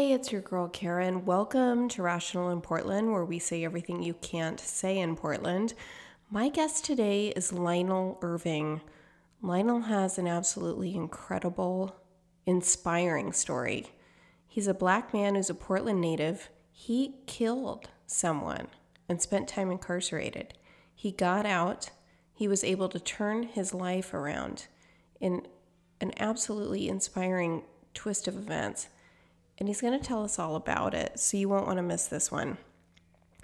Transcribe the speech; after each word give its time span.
Hey, 0.00 0.14
it's 0.14 0.32
your 0.32 0.40
girl 0.40 0.66
Karen. 0.66 1.26
Welcome 1.26 1.86
to 1.90 2.02
Rational 2.02 2.48
in 2.48 2.62
Portland, 2.62 3.12
where 3.12 3.26
we 3.26 3.38
say 3.38 3.62
everything 3.62 4.02
you 4.02 4.14
can't 4.14 4.58
say 4.58 4.98
in 4.98 5.14
Portland. 5.14 5.74
My 6.30 6.48
guest 6.48 6.86
today 6.86 7.34
is 7.36 7.52
Lionel 7.52 8.18
Irving. 8.22 8.80
Lionel 9.42 9.82
has 9.82 10.16
an 10.16 10.26
absolutely 10.26 10.94
incredible, 10.94 11.96
inspiring 12.46 13.34
story. 13.34 13.88
He's 14.48 14.66
a 14.66 14.72
black 14.72 15.12
man 15.12 15.34
who's 15.34 15.50
a 15.50 15.54
Portland 15.54 16.00
native. 16.00 16.48
He 16.72 17.16
killed 17.26 17.90
someone 18.06 18.68
and 19.06 19.20
spent 19.20 19.48
time 19.48 19.70
incarcerated. 19.70 20.54
He 20.94 21.12
got 21.12 21.44
out. 21.44 21.90
He 22.32 22.48
was 22.48 22.64
able 22.64 22.88
to 22.88 22.98
turn 22.98 23.42
his 23.42 23.74
life 23.74 24.14
around 24.14 24.66
in 25.20 25.46
an 26.00 26.12
absolutely 26.18 26.88
inspiring 26.88 27.64
twist 27.92 28.26
of 28.26 28.38
events 28.38 28.88
and 29.60 29.68
he's 29.68 29.82
going 29.82 29.98
to 29.98 30.04
tell 30.04 30.24
us 30.24 30.38
all 30.38 30.56
about 30.56 30.94
it, 30.94 31.20
so 31.20 31.36
you 31.36 31.48
won't 31.48 31.66
want 31.66 31.76
to 31.76 31.82
miss 31.82 32.06
this 32.06 32.32
one. 32.32 32.56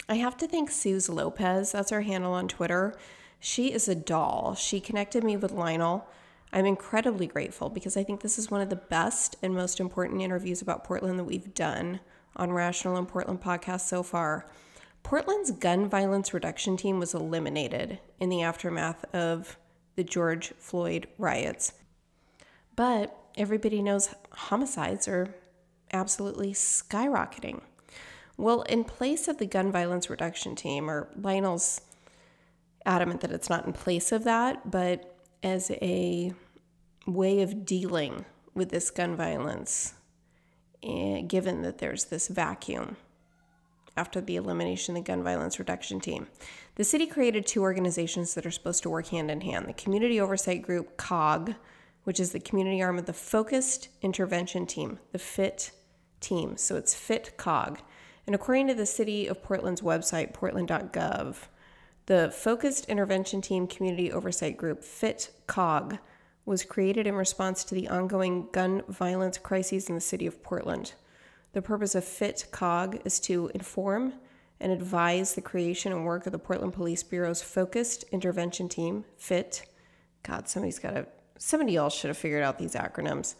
I 0.08 0.16
have 0.16 0.36
to 0.38 0.48
thank 0.48 0.70
Suze 0.70 1.08
Lopez, 1.08 1.72
that's 1.72 1.90
her 1.90 2.00
handle 2.00 2.32
on 2.32 2.48
Twitter. 2.48 2.96
She 3.38 3.72
is 3.72 3.86
a 3.86 3.94
doll. 3.94 4.54
She 4.54 4.80
connected 4.80 5.22
me 5.22 5.36
with 5.36 5.52
Lionel. 5.52 6.08
I'm 6.52 6.64
incredibly 6.64 7.26
grateful 7.26 7.68
because 7.68 7.96
I 7.96 8.02
think 8.02 8.20
this 8.20 8.38
is 8.38 8.50
one 8.50 8.62
of 8.62 8.70
the 8.70 8.76
best 8.76 9.36
and 9.42 9.54
most 9.54 9.78
important 9.78 10.22
interviews 10.22 10.62
about 10.62 10.84
Portland 10.84 11.18
that 11.18 11.24
we've 11.24 11.52
done 11.52 12.00
on 12.34 12.52
Rational 12.52 12.96
in 12.96 13.06
Portland 13.06 13.42
podcast 13.42 13.82
so 13.82 14.02
far. 14.02 14.46
Portland's 15.02 15.50
gun 15.50 15.88
violence 15.88 16.32
reduction 16.32 16.76
team 16.76 16.98
was 16.98 17.14
eliminated 17.14 17.98
in 18.18 18.28
the 18.28 18.42
aftermath 18.42 19.04
of 19.14 19.58
the 19.96 20.04
George 20.04 20.54
Floyd 20.58 21.08
riots. 21.18 21.72
But 22.74 23.16
everybody 23.36 23.82
knows 23.82 24.14
homicides 24.30 25.08
are 25.08 25.34
absolutely 25.92 26.52
skyrocketing. 26.52 27.60
Well, 28.36 28.62
in 28.62 28.84
place 28.84 29.28
of 29.28 29.38
the 29.38 29.46
gun 29.46 29.72
violence 29.72 30.10
reduction 30.10 30.54
team, 30.54 30.90
or 30.90 31.08
Lionel's 31.16 31.80
adamant 32.84 33.20
that 33.22 33.32
it's 33.32 33.48
not 33.48 33.66
in 33.66 33.72
place 33.72 34.12
of 34.12 34.24
that, 34.24 34.70
but 34.70 35.16
as 35.42 35.70
a 35.70 36.32
way 37.06 37.40
of 37.42 37.64
dealing 37.64 38.24
with 38.54 38.70
this 38.70 38.90
gun 38.90 39.16
violence, 39.16 39.94
eh, 40.82 41.22
given 41.22 41.62
that 41.62 41.78
there's 41.78 42.06
this 42.06 42.28
vacuum 42.28 42.96
after 43.96 44.20
the 44.20 44.36
elimination 44.36 44.96
of 44.96 45.02
the 45.02 45.06
gun 45.06 45.22
violence 45.22 45.58
reduction 45.58 46.00
team. 46.00 46.26
The 46.74 46.84
city 46.84 47.06
created 47.06 47.46
two 47.46 47.62
organizations 47.62 48.34
that 48.34 48.44
are 48.44 48.50
supposed 48.50 48.82
to 48.82 48.90
work 48.90 49.06
hand 49.08 49.30
in 49.30 49.40
hand 49.40 49.66
the 49.66 49.72
Community 49.72 50.20
Oversight 50.20 50.62
Group, 50.62 50.96
COG, 50.96 51.54
which 52.06 52.20
is 52.20 52.30
the 52.30 52.38
community 52.38 52.80
arm 52.80 53.00
of 53.00 53.06
the 53.06 53.12
Focused 53.12 53.88
Intervention 54.00 54.64
Team, 54.64 55.00
the 55.10 55.18
FIT 55.18 55.72
team. 56.20 56.56
So 56.56 56.76
it's 56.76 56.94
FIT 56.94 57.36
COG. 57.36 57.80
And 58.28 58.34
according 58.36 58.68
to 58.68 58.74
the 58.74 58.86
City 58.86 59.26
of 59.26 59.42
Portland's 59.42 59.80
website, 59.80 60.32
portland.gov, 60.32 61.34
the 62.06 62.30
Focused 62.32 62.84
Intervention 62.88 63.40
Team 63.40 63.66
Community 63.66 64.12
Oversight 64.12 64.56
Group, 64.56 64.84
FIT 64.84 65.32
COG, 65.48 65.98
was 66.44 66.62
created 66.62 67.08
in 67.08 67.16
response 67.16 67.64
to 67.64 67.74
the 67.74 67.88
ongoing 67.88 68.50
gun 68.52 68.84
violence 68.88 69.36
crises 69.36 69.88
in 69.88 69.96
the 69.96 70.00
city 70.00 70.28
of 70.28 70.44
Portland. 70.44 70.92
The 71.54 71.62
purpose 71.62 71.96
of 71.96 72.04
FIT 72.04 72.46
COG 72.52 73.00
is 73.04 73.18
to 73.22 73.50
inform 73.52 74.12
and 74.60 74.70
advise 74.70 75.34
the 75.34 75.40
creation 75.40 75.90
and 75.90 76.04
work 76.04 76.24
of 76.26 76.30
the 76.30 76.38
Portland 76.38 76.72
Police 76.72 77.02
Bureau's 77.02 77.42
Focused 77.42 78.04
Intervention 78.12 78.68
Team, 78.68 79.04
FIT. 79.18 79.64
God, 80.22 80.48
somebody's 80.48 80.78
got 80.78 80.92
to 80.92 81.06
somebody 81.38 81.76
else 81.76 81.94
should 81.94 82.08
have 82.08 82.18
figured 82.18 82.42
out 82.42 82.58
these 82.58 82.74
acronyms. 82.74 83.34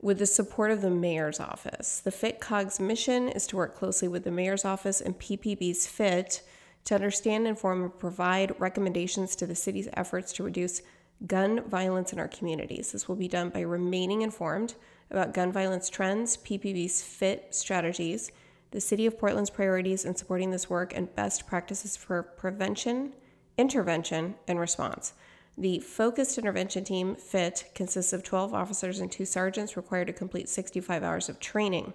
With 0.00 0.18
the 0.18 0.26
support 0.26 0.72
of 0.72 0.82
the 0.82 0.90
mayor's 0.90 1.38
office. 1.38 2.00
The 2.00 2.10
FIT 2.10 2.40
COG's 2.40 2.80
mission 2.80 3.28
is 3.28 3.46
to 3.48 3.56
work 3.56 3.76
closely 3.76 4.08
with 4.08 4.24
the 4.24 4.32
mayor's 4.32 4.64
office 4.64 5.00
and 5.00 5.18
PPB's 5.18 5.86
FIT 5.86 6.42
to 6.86 6.94
understand, 6.96 7.46
inform, 7.46 7.84
and 7.84 7.98
provide 7.98 8.58
recommendations 8.58 9.36
to 9.36 9.46
the 9.46 9.54
city's 9.54 9.88
efforts 9.92 10.32
to 10.32 10.42
reduce 10.42 10.82
gun 11.26 11.62
violence 11.68 12.12
in 12.12 12.18
our 12.18 12.28
communities. 12.28 12.92
This 12.92 13.08
will 13.08 13.16
be 13.16 13.28
done 13.28 13.50
by 13.50 13.60
remaining 13.60 14.22
informed 14.22 14.74
about 15.10 15.34
gun 15.34 15.52
violence 15.52 15.88
trends, 15.88 16.36
PPB's 16.36 17.02
FIT 17.02 17.54
strategies, 17.54 18.32
the 18.72 18.80
City 18.80 19.06
of 19.06 19.18
Portland's 19.18 19.50
priorities 19.50 20.04
in 20.04 20.16
supporting 20.16 20.50
this 20.50 20.68
work, 20.68 20.96
and 20.96 21.14
best 21.14 21.46
practices 21.46 21.96
for 21.96 22.22
prevention, 22.22 23.12
intervention, 23.58 24.34
and 24.48 24.58
response. 24.58 25.12
The 25.56 25.80
Focused 25.80 26.38
Intervention 26.38 26.82
Team, 26.82 27.14
FIT, 27.14 27.70
consists 27.74 28.12
of 28.12 28.22
12 28.22 28.54
officers 28.54 29.00
and 29.00 29.12
two 29.12 29.26
sergeants 29.26 29.76
required 29.76 30.06
to 30.06 30.12
complete 30.12 30.48
65 30.48 31.02
hours 31.02 31.28
of 31.28 31.40
training. 31.40 31.92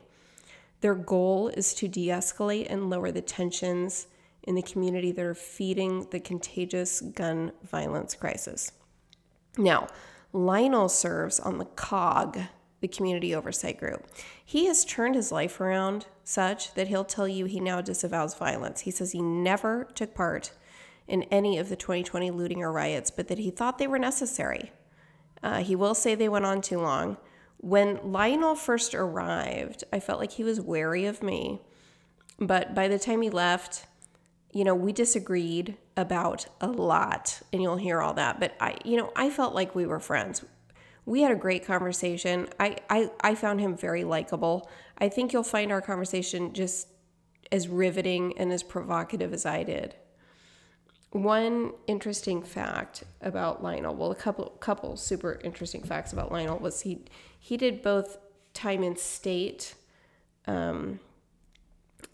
Their 0.81 0.93
goal 0.93 1.47
is 1.49 1.73
to 1.75 1.87
de 1.87 2.07
escalate 2.07 2.67
and 2.69 2.89
lower 2.89 3.11
the 3.11 3.21
tensions 3.21 4.07
in 4.43 4.53
the 4.53 4.61
community 4.61 5.11
that 5.11 5.25
are 5.25 5.33
feeding 5.33 6.07
the 6.11 6.19
contagious 6.19 7.01
gun 7.01 7.51
violence 7.63 8.13
crisis. 8.13 8.71
Now, 9.57 9.87
Lionel 10.33 10.87
serves 10.87 11.39
on 11.39 11.57
the 11.57 11.65
COG, 11.65 12.39
the 12.79 12.87
Community 12.87 13.33
Oversight 13.33 13.79
Group. 13.79 14.07
He 14.45 14.67
has 14.67 14.85
turned 14.85 15.15
his 15.15 15.31
life 15.31 15.59
around 15.59 16.05
such 16.23 16.75
that 16.75 16.89
he'll 16.89 17.03
tell 17.03 17.27
you 17.27 17.45
he 17.45 17.59
now 17.59 17.81
disavows 17.81 18.35
violence. 18.35 18.81
He 18.81 18.91
says 18.91 19.13
he 19.13 19.21
never 19.21 19.85
took 19.95 20.13
part 20.13 20.51
in 21.07 21.23
any 21.23 21.57
of 21.57 21.69
the 21.69 21.75
2020 21.75 22.31
looting 22.31 22.61
or 22.61 22.71
riots, 22.71 23.11
but 23.11 23.27
that 23.27 23.39
he 23.39 23.49
thought 23.49 23.77
they 23.77 23.87
were 23.87 23.99
necessary. 23.99 24.71
Uh, 25.41 25.63
he 25.63 25.75
will 25.75 25.95
say 25.95 26.15
they 26.15 26.29
went 26.29 26.45
on 26.45 26.61
too 26.61 26.79
long. 26.79 27.17
When 27.57 27.99
Lionel 28.11 28.55
first 28.55 28.93
arrived, 28.93 29.83
I 29.91 29.99
felt 29.99 30.19
like 30.19 30.33
he 30.33 30.43
was 30.43 30.61
wary 30.61 31.05
of 31.05 31.23
me. 31.23 31.61
But 32.39 32.75
by 32.75 32.87
the 32.87 32.99
time 32.99 33.21
he 33.21 33.29
left, 33.29 33.85
you 34.51 34.63
know, 34.63 34.75
we 34.75 34.91
disagreed 34.91 35.77
about 35.95 36.47
a 36.61 36.67
lot, 36.67 37.41
and 37.51 37.61
you'll 37.61 37.77
hear 37.77 38.01
all 38.01 38.13
that. 38.13 38.39
But 38.39 38.55
I, 38.59 38.77
you 38.85 38.97
know, 38.97 39.11
I 39.15 39.29
felt 39.29 39.55
like 39.55 39.73
we 39.73 39.85
were 39.85 39.99
friends. 39.99 40.43
We 41.05 41.21
had 41.21 41.31
a 41.31 41.35
great 41.35 41.65
conversation. 41.65 42.49
I, 42.59 42.77
I, 42.89 43.09
I 43.21 43.33
found 43.33 43.61
him 43.61 43.75
very 43.75 44.03
likable. 44.03 44.69
I 44.97 45.09
think 45.09 45.31
you'll 45.31 45.43
find 45.43 45.71
our 45.71 45.81
conversation 45.81 46.53
just 46.53 46.89
as 47.51 47.67
riveting 47.67 48.37
and 48.37 48.51
as 48.51 48.61
provocative 48.61 49.33
as 49.33 49.45
I 49.45 49.63
did 49.63 49.95
one 51.23 51.73
interesting 51.87 52.41
fact 52.43 53.03
about 53.21 53.63
Lionel, 53.63 53.95
well, 53.95 54.11
a 54.11 54.15
couple 54.15 54.45
couple 54.59 54.95
super 54.97 55.39
interesting 55.43 55.83
facts 55.83 56.13
about 56.13 56.31
Lionel 56.31 56.59
was 56.59 56.81
he 56.81 57.05
he 57.39 57.57
did 57.57 57.81
both 57.81 58.17
time 58.53 58.83
in 58.83 58.95
state 58.95 59.75
um, 60.47 60.99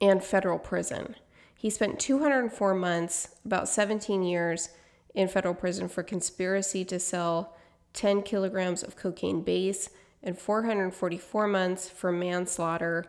and 0.01 0.23
federal 0.23 0.59
prison. 0.59 1.15
He 1.55 1.69
spent 1.69 1.99
204 1.99 2.73
months, 2.73 3.35
about 3.45 3.69
17 3.69 4.21
years, 4.21 4.69
in 5.13 5.27
federal 5.27 5.53
prison 5.53 5.87
for 5.87 6.03
conspiracy 6.03 6.83
to 6.85 6.99
sell 6.99 7.55
10 7.93 8.23
kilograms 8.23 8.83
of 8.83 8.95
cocaine 8.95 9.43
base 9.43 9.89
and 10.21 10.37
444 10.37 11.47
months 11.47 11.89
for 11.89 12.11
manslaughter 12.11 13.05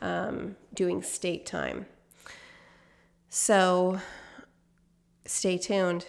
um, 0.00 0.56
doing 0.72 1.02
state 1.02 1.46
time. 1.46 1.86
So 3.28 4.00
stay 5.26 5.58
tuned. 5.58 6.06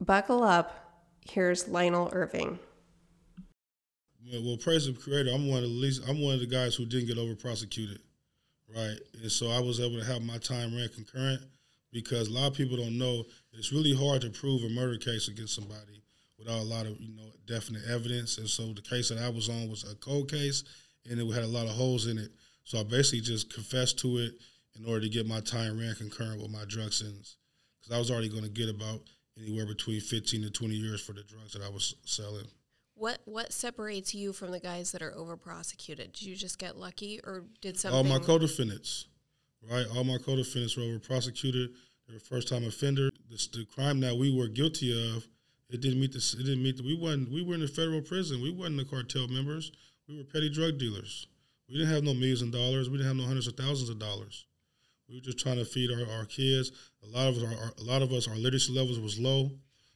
Buckle 0.00 0.42
up. 0.42 0.74
Here's 1.28 1.68
Lionel 1.68 2.10
Irving. 2.12 2.58
Well, 4.30 4.42
well, 4.44 4.56
praise 4.56 4.86
the 4.86 4.92
creator. 4.92 5.30
I'm 5.32 5.48
one 5.48 5.58
of 5.58 5.70
the 5.70 5.76
least. 5.76 6.02
I'm 6.08 6.20
one 6.20 6.34
of 6.34 6.40
the 6.40 6.46
guys 6.46 6.74
who 6.74 6.86
didn't 6.86 7.08
get 7.08 7.18
over 7.18 7.34
prosecuted, 7.34 8.00
right? 8.74 8.96
And 9.20 9.30
so 9.30 9.50
I 9.50 9.60
was 9.60 9.80
able 9.80 9.98
to 9.98 10.04
have 10.04 10.22
my 10.22 10.38
time 10.38 10.74
ran 10.74 10.88
concurrent 10.88 11.42
because 11.92 12.28
a 12.28 12.32
lot 12.32 12.48
of 12.48 12.54
people 12.54 12.76
don't 12.76 12.98
know 12.98 13.24
it's 13.52 13.72
really 13.72 13.94
hard 13.94 14.20
to 14.22 14.30
prove 14.30 14.62
a 14.62 14.68
murder 14.68 14.98
case 14.98 15.28
against 15.28 15.54
somebody 15.54 16.02
without 16.38 16.60
a 16.60 16.64
lot 16.64 16.86
of 16.86 17.00
you 17.00 17.14
know 17.16 17.30
definite 17.46 17.82
evidence. 17.88 18.38
And 18.38 18.48
so 18.48 18.72
the 18.72 18.82
case 18.82 19.08
that 19.08 19.18
I 19.18 19.28
was 19.28 19.48
on 19.48 19.68
was 19.68 19.90
a 19.90 19.96
cold 19.96 20.30
case, 20.30 20.64
and 21.08 21.20
it 21.20 21.34
had 21.34 21.44
a 21.44 21.48
lot 21.48 21.66
of 21.66 21.72
holes 21.72 22.06
in 22.06 22.18
it. 22.18 22.30
So 22.64 22.78
I 22.78 22.84
basically 22.84 23.20
just 23.20 23.52
confessed 23.52 23.98
to 24.00 24.18
it 24.18 24.34
in 24.78 24.84
order 24.86 25.00
to 25.00 25.08
get 25.08 25.26
my 25.26 25.40
time 25.40 25.78
ran 25.78 25.94
concurrent 25.94 26.40
with 26.40 26.50
my 26.50 26.64
drug 26.68 26.92
sentence 26.92 27.36
because 27.88 27.96
I 27.96 27.98
was 27.98 28.10
already 28.10 28.28
going 28.28 28.44
to 28.44 28.50
get 28.50 28.68
about 28.68 29.00
anywhere 29.40 29.66
between 29.66 30.00
15 30.00 30.42
to 30.42 30.50
20 30.50 30.74
years 30.74 31.00
for 31.00 31.12
the 31.12 31.22
drugs 31.22 31.52
that 31.52 31.62
I 31.62 31.68
was 31.68 31.94
selling. 32.04 32.46
What 32.94 33.20
what 33.26 33.52
separates 33.52 34.12
you 34.12 34.32
from 34.32 34.50
the 34.50 34.58
guys 34.58 34.90
that 34.90 35.02
are 35.02 35.14
over 35.14 35.36
prosecuted? 35.36 36.12
Did 36.12 36.22
you 36.22 36.34
just 36.34 36.58
get 36.58 36.76
lucky, 36.76 37.20
or 37.22 37.44
did 37.60 37.78
something? 37.78 37.96
All 37.96 38.02
my 38.02 38.18
co-defendants, 38.18 39.06
right? 39.70 39.86
All 39.94 40.02
my 40.02 40.18
co-defendants 40.18 40.76
were 40.76 40.82
over 40.82 40.98
prosecuted. 40.98 41.70
They 42.08 42.14
were 42.14 42.20
first 42.20 42.48
time 42.48 42.64
offender. 42.64 43.10
The, 43.30 43.48
the, 43.52 43.66
crime 43.66 44.00
that 44.00 44.16
we 44.16 44.36
were 44.36 44.48
guilty 44.48 44.90
of, 44.90 45.28
it 45.70 45.80
didn't 45.80 46.00
meet 46.00 46.10
the. 46.10 46.36
It 46.40 46.42
didn't 46.42 46.62
meet 46.64 46.76
the. 46.76 46.82
We 46.82 46.96
wasn't. 46.96 47.30
We 47.30 47.44
were 47.44 47.54
in 47.54 47.60
the 47.60 47.68
federal 47.68 48.02
prison. 48.02 48.42
We 48.42 48.50
wasn't 48.50 48.78
the 48.78 48.84
cartel 48.84 49.28
members. 49.28 49.70
We 50.08 50.16
were 50.16 50.24
petty 50.24 50.50
drug 50.50 50.78
dealers. 50.78 51.28
We 51.68 51.78
didn't 51.78 51.94
have 51.94 52.02
no 52.02 52.14
millions 52.14 52.42
of 52.42 52.50
dollars. 52.50 52.90
We 52.90 52.96
didn't 52.96 53.10
have 53.10 53.16
no 53.16 53.26
hundreds 53.26 53.46
of 53.46 53.54
thousands 53.54 53.90
of 53.90 54.00
dollars. 54.00 54.47
We 55.08 55.16
were 55.16 55.22
just 55.22 55.38
trying 55.38 55.56
to 55.56 55.64
feed 55.64 55.90
our, 55.90 56.18
our 56.18 56.24
kids. 56.26 56.70
A 57.02 57.06
lot 57.06 57.28
of 57.28 57.36
us, 57.38 57.42
our, 57.44 57.72
a 57.78 57.82
lot 57.82 58.02
of 58.02 58.12
us, 58.12 58.28
our 58.28 58.36
literacy 58.36 58.72
levels 58.72 59.00
was 59.00 59.18
low, 59.18 59.50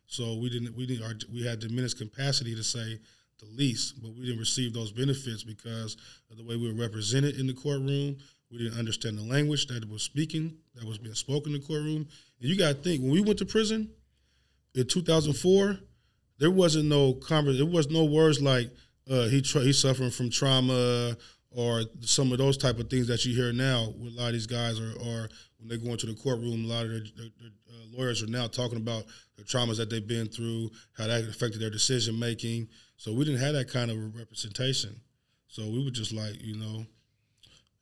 so 0.06 0.36
we 0.36 0.48
didn't 0.48 0.74
we 0.76 0.86
didn't 0.86 1.04
our, 1.04 1.14
we 1.32 1.44
had 1.44 1.60
diminished 1.60 1.98
capacity 1.98 2.54
to 2.54 2.62
say 2.62 2.98
the 3.38 3.46
least, 3.56 4.00
but 4.02 4.12
we 4.14 4.26
didn't 4.26 4.38
receive 4.38 4.72
those 4.72 4.92
benefits 4.92 5.42
because 5.42 5.96
of 6.30 6.36
the 6.36 6.44
way 6.44 6.56
we 6.56 6.72
were 6.72 6.80
represented 6.80 7.38
in 7.38 7.46
the 7.46 7.52
courtroom. 7.52 8.16
We 8.50 8.58
didn't 8.58 8.78
understand 8.78 9.18
the 9.18 9.22
language 9.22 9.66
that 9.66 9.88
was 9.88 10.02
speaking, 10.02 10.56
that 10.74 10.84
was 10.84 10.98
being 10.98 11.14
spoken 11.14 11.54
in 11.54 11.60
the 11.60 11.66
courtroom. 11.66 12.06
And 12.40 12.50
you 12.50 12.56
got 12.56 12.68
to 12.68 12.74
think 12.74 13.00
when 13.02 13.10
we 13.10 13.20
went 13.20 13.38
to 13.38 13.46
prison 13.46 13.90
in 14.74 14.86
2004, 14.86 15.78
there 16.38 16.50
wasn't 16.50 16.86
no 16.86 17.14
conversation. 17.14 17.66
There 17.66 17.74
was 17.74 17.90
no 17.90 18.04
words 18.04 18.40
like 18.40 18.70
uh, 19.10 19.24
he 19.24 19.42
tra- 19.42 19.62
he's 19.62 19.78
suffering 19.78 20.10
from 20.10 20.30
trauma 20.30 21.16
or 21.54 21.82
some 22.00 22.32
of 22.32 22.38
those 22.38 22.56
type 22.56 22.78
of 22.78 22.88
things 22.88 23.06
that 23.08 23.24
you 23.24 23.34
hear 23.34 23.52
now 23.52 23.92
with 23.98 24.14
a 24.14 24.16
lot 24.16 24.28
of 24.28 24.32
these 24.32 24.46
guys, 24.46 24.80
or, 24.80 24.92
or 25.00 25.28
when 25.58 25.68
they 25.68 25.76
go 25.76 25.90
into 25.90 26.06
the 26.06 26.14
courtroom, 26.14 26.64
a 26.64 26.68
lot 26.68 26.84
of 26.84 26.90
their, 26.90 27.00
their, 27.00 27.28
their 27.40 27.50
uh, 27.70 27.96
lawyers 27.98 28.22
are 28.22 28.26
now 28.26 28.46
talking 28.46 28.78
about 28.78 29.04
the 29.36 29.44
traumas 29.44 29.76
that 29.76 29.90
they've 29.90 30.06
been 30.06 30.28
through, 30.28 30.70
how 30.96 31.06
that 31.06 31.24
affected 31.24 31.60
their 31.60 31.70
decision 31.70 32.18
making. 32.18 32.68
So 32.96 33.12
we 33.12 33.24
didn't 33.24 33.40
have 33.40 33.54
that 33.54 33.70
kind 33.70 33.90
of 33.90 34.16
representation. 34.16 35.00
So 35.48 35.68
we 35.68 35.84
were 35.84 35.90
just 35.90 36.12
like, 36.12 36.40
you 36.40 36.56
know, 36.56 36.86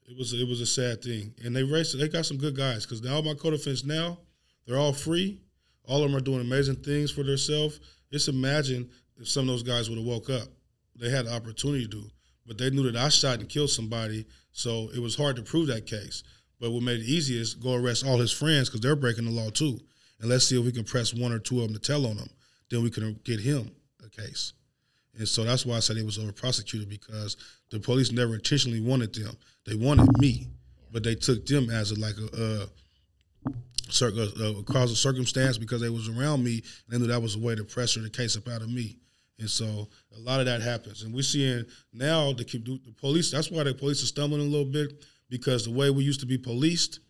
it 0.08 0.18
was 0.18 0.32
it 0.32 0.48
was 0.48 0.60
a 0.60 0.66
sad 0.66 1.02
thing. 1.02 1.32
And 1.44 1.54
they 1.54 1.62
raised 1.62 1.96
they 1.98 2.08
got 2.08 2.26
some 2.26 2.36
good 2.36 2.56
guys 2.56 2.84
because 2.84 3.02
now 3.02 3.20
my 3.20 3.34
co-defendants 3.34 3.84
now 3.84 4.18
they're 4.66 4.78
all 4.78 4.92
free. 4.92 5.40
All 5.84 6.02
of 6.02 6.10
them 6.10 6.16
are 6.16 6.22
doing 6.22 6.40
amazing 6.40 6.76
things 6.76 7.10
for 7.10 7.22
themselves. 7.22 7.80
Just 8.12 8.28
imagine 8.28 8.90
if 9.16 9.28
some 9.28 9.42
of 9.42 9.48
those 9.48 9.62
guys 9.62 9.88
would 9.88 9.98
have 9.98 10.06
woke 10.06 10.30
up. 10.30 10.48
They 10.96 11.10
had 11.10 11.26
the 11.26 11.34
opportunity 11.34 11.86
to 11.88 12.10
but 12.46 12.58
they 12.58 12.70
knew 12.70 12.90
that 12.90 12.96
I 12.96 13.08
shot 13.08 13.40
and 13.40 13.48
killed 13.48 13.70
somebody, 13.70 14.26
so 14.52 14.90
it 14.94 15.00
was 15.00 15.16
hard 15.16 15.36
to 15.36 15.42
prove 15.42 15.68
that 15.68 15.86
case. 15.86 16.22
But 16.60 16.72
what 16.72 16.82
made 16.82 17.00
it 17.00 17.06
easy 17.06 17.40
is 17.40 17.54
go 17.54 17.74
arrest 17.74 18.04
all 18.06 18.18
his 18.18 18.32
friends 18.32 18.68
because 18.68 18.80
they're 18.80 18.96
breaking 18.96 19.24
the 19.24 19.30
law 19.30 19.50
too, 19.50 19.78
and 20.20 20.28
let's 20.28 20.46
see 20.46 20.58
if 20.58 20.64
we 20.64 20.72
can 20.72 20.84
press 20.84 21.14
one 21.14 21.32
or 21.32 21.38
two 21.38 21.60
of 21.60 21.68
them 21.68 21.74
to 21.74 21.80
tell 21.80 22.06
on 22.06 22.16
them. 22.16 22.30
Then 22.70 22.82
we 22.82 22.90
can 22.90 23.18
get 23.24 23.40
him 23.40 23.70
a 24.04 24.08
case. 24.08 24.52
And 25.18 25.28
so 25.28 25.44
that's 25.44 25.66
why 25.66 25.76
I 25.76 25.80
said 25.80 25.96
it 25.96 26.06
was 26.06 26.18
over 26.18 26.32
prosecuted 26.32 26.88
because 26.88 27.36
the 27.70 27.80
police 27.80 28.12
never 28.12 28.34
intentionally 28.34 28.80
wanted 28.80 29.14
them. 29.14 29.36
They 29.66 29.74
wanted 29.74 30.08
me, 30.18 30.48
but 30.92 31.02
they 31.02 31.14
took 31.14 31.46
them 31.46 31.68
as 31.68 31.90
a, 31.90 31.98
like 31.98 32.14
a, 32.16 32.68
a, 33.42 34.04
a, 34.04 34.58
a 34.58 34.62
causal 34.62 34.96
circumstance 34.96 35.58
because 35.58 35.80
they 35.80 35.88
was 35.88 36.08
around 36.08 36.44
me 36.44 36.54
and 36.54 36.62
they 36.88 36.98
knew 36.98 37.06
that 37.08 37.22
was 37.22 37.34
a 37.34 37.38
way 37.38 37.54
to 37.54 37.64
pressure 37.64 38.00
the 38.00 38.10
case 38.10 38.36
up 38.36 38.48
out 38.48 38.62
of 38.62 38.70
me. 38.70 38.98
And 39.40 39.50
so 39.50 39.88
a 40.16 40.20
lot 40.20 40.40
of 40.40 40.46
that 40.46 40.60
happens. 40.60 41.02
And 41.02 41.14
we're 41.14 41.22
seeing 41.22 41.64
now 41.92 42.32
the, 42.32 42.44
the 42.44 42.94
police, 42.98 43.30
that's 43.30 43.50
why 43.50 43.64
the 43.64 43.74
police 43.74 44.02
are 44.02 44.06
stumbling 44.06 44.42
a 44.42 44.44
little 44.44 44.70
bit 44.70 45.04
because 45.28 45.64
the 45.64 45.72
way 45.72 45.90
we 45.90 46.04
used 46.04 46.20
to 46.20 46.26
be 46.26 46.38
policed 46.38 47.00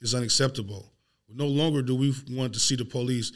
is 0.00 0.14
unacceptable. 0.14 0.92
No 1.28 1.46
longer 1.46 1.82
do 1.82 1.96
we 1.96 2.14
want 2.30 2.52
to 2.54 2.60
see 2.60 2.76
the 2.76 2.84
police 2.84 3.32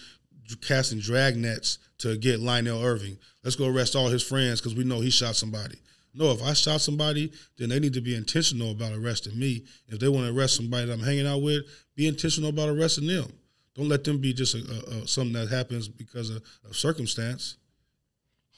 casting 0.61 0.99
drag 0.99 1.37
nets 1.37 1.79
to 1.99 2.17
get 2.17 2.41
Lionel 2.41 2.83
Irving. 2.83 3.17
Let's 3.43 3.57
go 3.57 3.69
arrest 3.69 3.97
all 3.97 4.09
his 4.09 4.23
friends 4.23 4.61
because 4.61 4.75
we 4.75 4.85
know 4.85 5.01
he 5.01 5.11
shot 5.11 5.37
somebody. 5.37 5.79
No, 6.15 6.31
if 6.31 6.43
I 6.43 6.53
shot 6.53 6.81
somebody, 6.83 7.33
then 7.57 7.71
they 7.71 7.81
need 7.81 7.95
to 7.95 8.03
be 8.03 8.15
intentional 8.15 8.73
about 8.73 8.93
arresting 8.93 9.39
me. 9.39 9.65
If 9.89 9.99
they 9.99 10.09
want 10.09 10.27
to 10.27 10.39
arrest 10.39 10.57
somebody 10.57 10.87
that 10.87 10.93
I'm 10.93 11.01
hanging 11.01 11.27
out 11.27 11.43
with, 11.43 11.63
be 11.97 12.07
intentional 12.07 12.51
about 12.51 12.69
arresting 12.69 13.07
them. 13.07 13.33
Don't 13.75 13.89
let 13.89 14.05
them 14.05 14.19
be 14.19 14.35
just 14.35 14.55
a, 14.55 14.59
a, 14.59 15.03
a, 15.03 15.07
something 15.07 15.33
that 15.33 15.49
happens 15.49 15.89
because 15.89 16.29
of, 16.29 16.43
of 16.69 16.77
circumstance. 16.77 17.57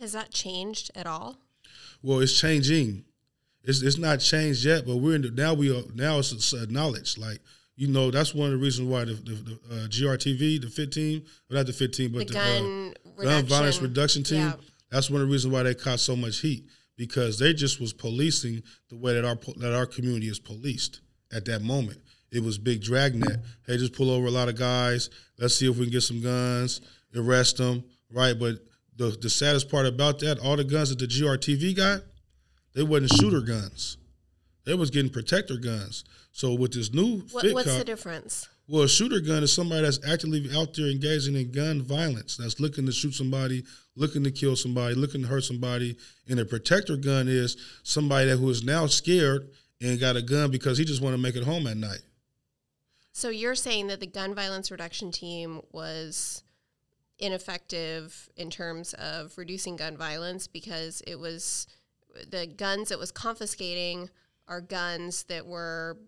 Has 0.00 0.12
that 0.12 0.31
changed 0.31 0.91
at 0.94 1.06
all? 1.06 1.37
Well, 2.02 2.20
it's 2.20 2.38
changing. 2.38 3.05
It's 3.62 3.82
it's 3.82 3.99
not 3.99 4.20
changed 4.20 4.64
yet, 4.64 4.87
but 4.87 4.96
we're 4.96 5.14
in 5.14 5.23
the, 5.23 5.31
now 5.31 5.55
we 5.55 5.75
are 5.75 5.82
now 5.94 6.19
it's 6.19 6.52
acknowledged. 6.52 7.17
Like 7.19 7.41
you 7.76 7.88
know, 7.88 8.11
that's 8.11 8.35
one 8.35 8.52
of 8.52 8.58
the 8.58 8.64
reasons 8.64 8.88
why 8.88 9.05
the, 9.05 9.14
the, 9.14 9.32
the 9.32 9.55
uh, 9.70 9.88
GRTV, 9.88 10.61
the 10.61 10.69
fit 10.69 10.93
team, 10.93 11.25
well, 11.49 11.58
not 11.58 11.67
the 11.67 11.73
fit 11.73 11.93
team, 11.93 12.12
but 12.12 12.20
the, 12.20 12.25
the 12.26 12.32
gun, 12.35 12.94
uh, 13.19 13.23
gun 13.23 13.46
violence 13.46 13.81
reduction 13.81 14.23
team. 14.23 14.41
Yeah. 14.43 14.52
That's 14.91 15.11
one 15.11 15.23
of 15.23 15.29
the 15.29 15.32
reasons 15.32 15.52
why 15.52 15.64
they 15.64 15.75
caught 15.75 15.99
so 15.99 16.14
much 16.14 16.38
heat 16.41 16.69
because 16.96 17.38
they 17.38 17.52
just 17.52 17.81
was 17.81 17.93
policing 17.93 18.62
the 18.91 18.96
way 18.96 19.14
that 19.14 19.25
our 19.25 19.37
that 19.56 19.75
our 19.75 19.87
community 19.87 20.29
is 20.29 20.38
policed 20.38 21.00
at 21.32 21.44
that 21.46 21.62
moment. 21.62 21.99
It 22.31 22.43
was 22.43 22.58
big 22.58 22.82
dragnet. 22.82 23.41
Hey, 23.67 23.76
just 23.76 23.93
pull 23.93 24.11
over 24.11 24.26
a 24.26 24.31
lot 24.31 24.49
of 24.49 24.56
guys. 24.56 25.08
Let's 25.38 25.55
see 25.55 25.70
if 25.70 25.76
we 25.76 25.85
can 25.85 25.93
get 25.93 26.02
some 26.02 26.20
guns, 26.20 26.81
arrest 27.14 27.58
them, 27.58 27.85
right? 28.11 28.38
But 28.38 28.56
the 28.96 29.17
the 29.20 29.31
saddest 29.31 29.70
part 29.70 29.87
about 29.87 30.19
that, 30.20 30.38
all 30.38 30.56
the 30.56 30.64
guns 30.64 30.91
that 30.91 30.99
the 30.99 31.06
GRTV 31.06 31.76
got, 31.76 32.02
they 32.75 32.82
wasn't 32.82 33.12
shooter 33.12 33.41
guns. 33.41 33.96
They 34.64 34.75
was 34.75 34.91
getting 34.91 35.12
protector 35.12 35.56
guns. 35.56 36.05
So 36.32 36.55
with 36.55 36.73
this 36.73 36.93
new 36.93 37.23
what, 37.31 37.52
what's 37.52 37.69
cop, 37.69 37.79
the 37.79 37.85
difference? 37.85 38.49
Well, 38.67 38.85
a 38.85 38.88
shooter 38.88 39.20
gun 39.20 39.43
is 39.43 39.52
somebody 39.52 39.82
that's 39.82 40.00
actively 40.08 40.49
out 40.56 40.75
there 40.75 40.87
engaging 40.87 41.37
in 41.37 41.52
gun 41.52 41.82
violence, 41.82 42.37
that's 42.38 42.61
looking 42.61 42.87
to 42.87 42.93
shoot 42.93 43.12
somebody, 43.12 43.62
looking 43.94 44.25
to 44.25 44.31
kill 44.31 44.56
somebody, 44.56 44.94
looking 44.94 45.23
to 45.23 45.29
hurt 45.29 45.44
somebody. 45.44 45.96
And 46.29 46.41
a 46.41 46.44
protector 46.44 46.96
gun 46.96 47.29
is 47.29 47.56
somebody 47.82 48.31
that 48.31 48.38
who 48.38 48.49
is 48.49 48.64
now 48.64 48.87
scared 48.87 49.50
and 49.82 50.00
got 50.00 50.17
a 50.17 50.23
gun 50.23 50.50
because 50.50 50.79
he 50.79 50.85
just 50.85 51.02
want 51.02 51.14
to 51.14 51.20
make 51.20 51.37
it 51.37 51.44
home 51.44 51.67
at 51.67 51.76
night. 51.76 52.00
So 53.12 53.29
you're 53.29 53.55
saying 53.55 53.88
that 53.88 54.00
the 54.00 54.06
gun 54.06 54.35
violence 54.35 54.70
reduction 54.70 55.12
team 55.12 55.61
was 55.70 56.43
ineffective 57.24 58.28
in 58.36 58.50
terms 58.50 58.94
of 58.94 59.36
reducing 59.36 59.76
gun 59.76 59.96
violence 59.96 60.46
because 60.46 61.02
it 61.06 61.18
was 61.18 61.66
the 62.30 62.46
guns 62.46 62.90
it 62.90 62.98
was 62.98 63.10
confiscating 63.10 64.10
are 64.46 64.60
guns 64.60 65.24
that 65.24 65.46
were 65.46 65.98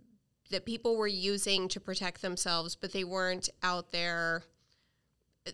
that 0.50 0.64
people 0.64 0.96
were 0.96 1.06
using 1.08 1.68
to 1.68 1.80
protect 1.80 2.22
themselves, 2.22 2.76
but 2.76 2.92
they 2.92 3.04
weren't 3.04 3.48
out 3.62 3.90
there. 3.92 4.44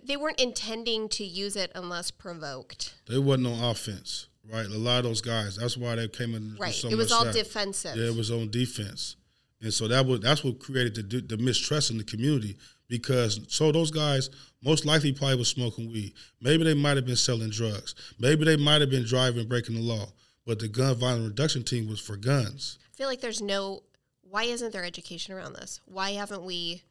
They 0.05 0.17
weren't 0.17 0.41
intending 0.41 1.09
to 1.11 1.25
use 1.25 1.57
it 1.57 1.71
unless 1.75 2.11
provoked. 2.11 2.95
They 3.09 3.19
wasn't 3.19 3.49
on 3.49 3.71
offense, 3.71 4.29
right? 4.51 4.67
A 4.67 4.79
lot 4.79 4.99
of 4.99 5.05
those 5.05 5.21
guys. 5.21 5.57
That's 5.57 5.77
why 5.77 5.95
they 5.97 6.09
came 6.09 6.35
in. 6.35 6.57
Right. 6.59 6.75
So 6.75 6.89
it 6.89 6.97
was 6.97 7.13
all 7.13 7.25
that. 7.25 7.35
defensive. 7.35 7.97
Yeah, 7.97 8.09
it 8.09 8.17
was 8.17 8.31
on 8.31 8.51
defense, 8.51 9.17
and 9.61 9.73
so 9.73 9.89
that 9.89 10.07
was 10.07 10.21
that's 10.21 10.45
what 10.45 10.61
created 10.61 11.11
the 11.11 11.21
the 11.21 11.37
mistrust 11.37 11.91
in 11.91 11.99
the 11.99 12.05
community 12.05 12.57
because 12.89 13.41
so 13.49 13.73
those 13.73 13.91
guys 13.91 14.31
most 14.63 14.85
likely 14.85 15.13
probably 15.13 15.37
was 15.37 15.49
smoking 15.49 15.91
weed. 15.91 16.15
Maybe 16.41 16.65
they 16.65 16.75
might 16.75 16.97
have 16.97 17.07
been 17.07 17.17
selling 17.17 17.51
drugs. 17.51 17.95
Maybe 18.19 18.45
they 18.45 18.57
might 18.57 18.81
have 18.81 18.91
been 18.91 19.05
driving, 19.05 19.49
breaking 19.49 19.75
the 19.75 19.83
law. 19.83 20.07
But 20.47 20.59
the 20.59 20.69
gun 20.69 20.97
violence 20.97 21.29
reduction 21.29 21.63
team 21.63 21.89
was 21.89 22.01
for 22.01 22.17
guns. 22.17 22.79
I 22.93 22.97
feel 22.97 23.09
like 23.09 23.21
there's 23.21 23.43
no. 23.43 23.83
Why 24.23 24.45
isn't 24.45 24.73
there 24.73 24.85
education 24.85 25.35
around 25.35 25.55
this? 25.55 25.81
Why 25.85 26.11
haven't 26.11 26.45
we? 26.45 26.83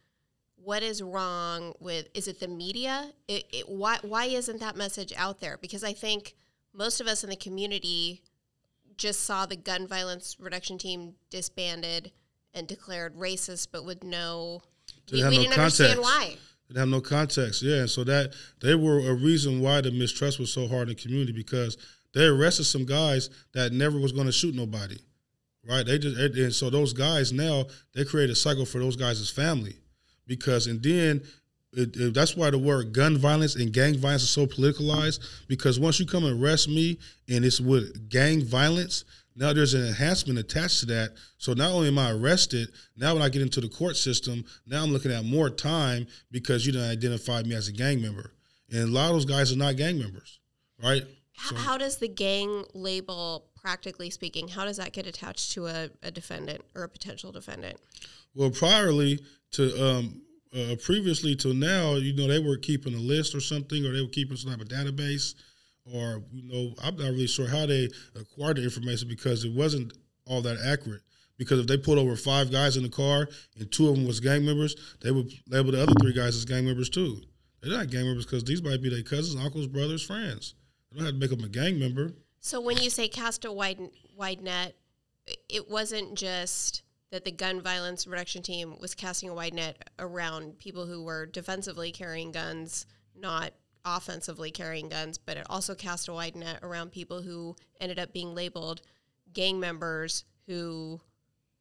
What 0.56 0.84
is 0.84 1.02
wrong 1.02 1.74
with? 1.80 2.08
Is 2.14 2.28
it 2.28 2.40
the 2.40 2.48
media? 2.48 3.12
It, 3.28 3.46
it, 3.52 3.70
why 3.70 3.98
why 4.02 4.26
isn't 4.26 4.60
that 4.60 4.76
message 4.76 5.12
out 5.18 5.40
there? 5.40 5.58
Because 5.62 5.84
I 5.84 5.94
think 5.94 6.36
most 6.74 7.02
of 7.02 7.08
us 7.08 7.24
in 7.24 7.30
the 7.30 7.36
community 7.36 8.22
just 8.98 9.22
saw 9.22 9.46
the 9.46 9.56
gun 9.56 9.88
violence 9.88 10.38
reduction 10.40 10.78
team 10.78 11.16
disbanded 11.30 12.12
and 12.54 12.68
declared 12.68 13.16
racist, 13.16 13.69
but 13.71 13.86
with 13.86 14.04
no 14.04 14.62
we, 15.11 15.18
we 15.18 15.23
no 15.23 15.30
didn't 15.30 15.53
context. 15.53 15.81
understand 15.81 15.99
why. 16.01 16.37
They 16.69 16.80
have 16.80 16.89
no 16.89 17.01
context. 17.01 17.61
Yeah, 17.61 17.81
and 17.81 17.89
so 17.89 18.03
that 18.06 18.33
they 18.61 18.75
were 18.75 18.99
a 18.99 19.13
reason 19.13 19.61
why 19.61 19.81
the 19.81 19.91
mistrust 19.91 20.39
was 20.39 20.53
so 20.53 20.68
hard 20.68 20.89
in 20.89 20.95
the 20.95 21.01
community 21.01 21.33
because 21.33 21.77
they 22.13 22.25
arrested 22.25 22.65
some 22.65 22.85
guys 22.85 23.30
that 23.53 23.73
never 23.73 23.99
was 23.99 24.11
going 24.11 24.25
to 24.25 24.31
shoot 24.31 24.56
nobody, 24.56 24.97
right? 25.68 25.85
They 25.85 25.97
just 25.97 26.18
and 26.18 26.53
so 26.53 26.69
those 26.69 26.94
guys 26.94 27.33
now 27.33 27.65
they 27.94 28.06
create 28.06 28.30
a 28.30 28.35
cycle 28.35 28.65
for 28.65 28.80
those 28.80 28.95
guys' 28.95 29.30
family 29.30 29.75
because 30.27 30.68
and 30.68 30.81
then 30.81 31.21
it, 31.73 31.95
it, 31.95 32.13
that's 32.13 32.35
why 32.35 32.49
the 32.49 32.57
word 32.57 32.94
gun 32.94 33.18
violence 33.18 33.56
and 33.56 33.71
gang 33.71 33.97
violence 33.97 34.23
is 34.23 34.30
so 34.30 34.45
politicalized 34.45 35.19
because 35.47 35.80
once 35.80 35.99
you 35.99 36.06
come 36.06 36.25
and 36.25 36.41
arrest 36.41 36.68
me 36.68 36.99
and 37.30 37.45
it's 37.45 37.61
with 37.61 38.09
gang 38.09 38.44
violence 38.44 39.06
now 39.42 39.52
there's 39.54 39.74
an 39.74 39.88
enhancement 39.88 40.38
attached 40.38 40.81
to 40.81 40.86
that. 40.86 41.16
So 41.40 41.54
not 41.54 41.71
only 41.71 41.88
am 41.88 41.98
I 41.98 42.12
arrested, 42.12 42.69
now 42.95 43.16
when 43.16 43.24
I 43.24 43.30
get 43.30 43.42
into 43.42 43.60
the 43.60 43.69
court 43.69 43.98
system, 43.98 44.45
now 44.68 44.83
I'm 44.83 44.92
looking 44.92 45.12
at 45.12 45.26
more 45.26 45.50
time 45.50 46.06
because 46.30 46.64
you 46.64 46.71
didn't 46.71 46.92
identify 46.92 47.42
me 47.42 47.56
as 47.56 47.68
a 47.68 47.71
gang 47.71 48.04
member. 48.04 48.33
And 48.71 48.83
a 48.83 48.86
lot 48.86 49.07
of 49.07 49.14
those 49.14 49.26
guys 49.26 49.52
are 49.52 49.57
not 49.57 49.78
gang 49.78 49.98
members, 49.98 50.40
right? 50.81 51.02
How, 51.36 51.50
so, 51.50 51.56
how 51.56 51.78
does 51.80 51.98
the 51.98 52.07
gang 52.07 52.66
label, 52.76 53.45
practically 53.60 54.12
speaking, 54.12 54.48
how 54.48 54.64
does 54.64 54.78
that 54.78 54.94
get 54.94 55.07
attached 55.07 55.54
to 55.54 55.66
a, 55.66 55.90
a 56.04 56.12
defendant 56.12 56.62
or 56.76 56.83
a 56.83 56.90
potential 56.90 57.31
defendant? 57.31 57.78
Well, 58.36 58.52
priorly 58.52 59.21
to 59.54 59.83
um, 59.83 60.21
uh, 60.56 60.76
previously 60.83 61.36
to 61.38 61.56
now, 61.56 61.95
you 61.95 62.14
know, 62.16 62.28
they 62.28 62.38
were 62.40 62.57
keeping 62.57 62.94
a 62.94 63.00
list 63.00 63.33
or 63.33 63.42
something, 63.42 63.88
or 63.88 63.92
they 63.92 64.02
were 64.02 64.07
keeping 64.07 64.38
some 64.38 64.52
type 64.52 64.62
of 64.62 64.68
database 64.68 65.33
or 65.85 66.23
you 66.31 66.44
know, 66.44 66.73
I'm 66.83 66.95
not 66.95 67.11
really 67.11 67.28
sure 67.28 67.47
how 67.47 67.66
they 67.66 67.90
acquired 68.16 68.57
the 68.57 68.64
information 68.64 69.07
because 69.07 69.44
it 69.44 69.54
wasn't 69.54 69.94
all 70.26 70.42
that 70.42 70.57
accurate. 70.66 71.02
Because 71.38 71.59
if 71.59 71.68
they 71.68 71.78
pulled 71.78 71.97
over 71.97 72.16
five 72.16 72.52
guys 72.52 72.78
in 72.78 72.83
the 72.83 72.90
car 72.90 73.28
and 73.57 73.71
two 73.71 73.90
of 73.90 73.95
them 73.95 74.06
was 74.06 74.19
gang 74.19 74.45
members, 74.45 74.76
they 75.02 75.09
would 75.09 75.31
label 75.47 75.71
the 75.71 75.81
other 75.81 75.94
three 76.00 76.14
guys 76.14 76.35
as 76.35 76.45
gang 76.45 76.66
members 76.66 76.90
too. 76.90 77.19
They're 77.61 77.76
not 77.76 77.90
gang 77.90 78.06
members 78.06 78.26
because 78.26 78.44
these 78.44 78.61
might 78.61 78.81
be 78.81 78.90
their 78.90 79.02
cousins, 79.02 79.44
uncles, 79.44 79.68
brothers, 79.68 80.04
friends. 80.04 80.56
They 80.92 80.97
don't 80.97 81.06
have 81.06 81.16
to 81.16 81.19
make 81.19 81.30
them 81.30 81.44
a 81.44 81.50
gang 81.50 81.80
member. 81.80 82.14
So 82.40 82.61
when 82.61 82.78
you 82.78 82.90
say 82.90 83.07
cast 83.07 83.45
a 83.45 83.52
wide 83.52 83.80
wide 84.16 84.42
net, 84.42 84.76
it 85.50 85.69
wasn't 85.69 86.16
just 86.16 86.83
that 87.11 87.26
the 87.26 87.31
gun 87.31 87.61
violence 87.61 88.07
reduction 88.07 88.42
team 88.42 88.76
was 88.80 88.95
casting 88.95 89.30
a 89.30 89.33
wide 89.33 89.54
net 89.54 89.90
around 90.00 90.59
people 90.59 90.85
who 90.85 91.04
were 91.04 91.26
defensively 91.26 91.92
carrying 91.92 92.31
guns, 92.31 92.85
not 93.16 93.54
offensively 93.85 94.52
carrying 94.52 94.90
guns, 94.90 95.18
but 95.18 95.38
it 95.38 95.45
also 95.50 95.76
cast 95.76 96.07
a 96.07 96.14
wide 96.14 96.35
net 96.35 96.59
around 96.61 96.92
people 96.92 97.21
who 97.21 97.56
ended 97.80 98.00
up 98.00 98.14
being 98.14 98.35
labeled 98.35 98.81
gang 99.33 99.59
members 99.59 100.23
who 100.47 101.00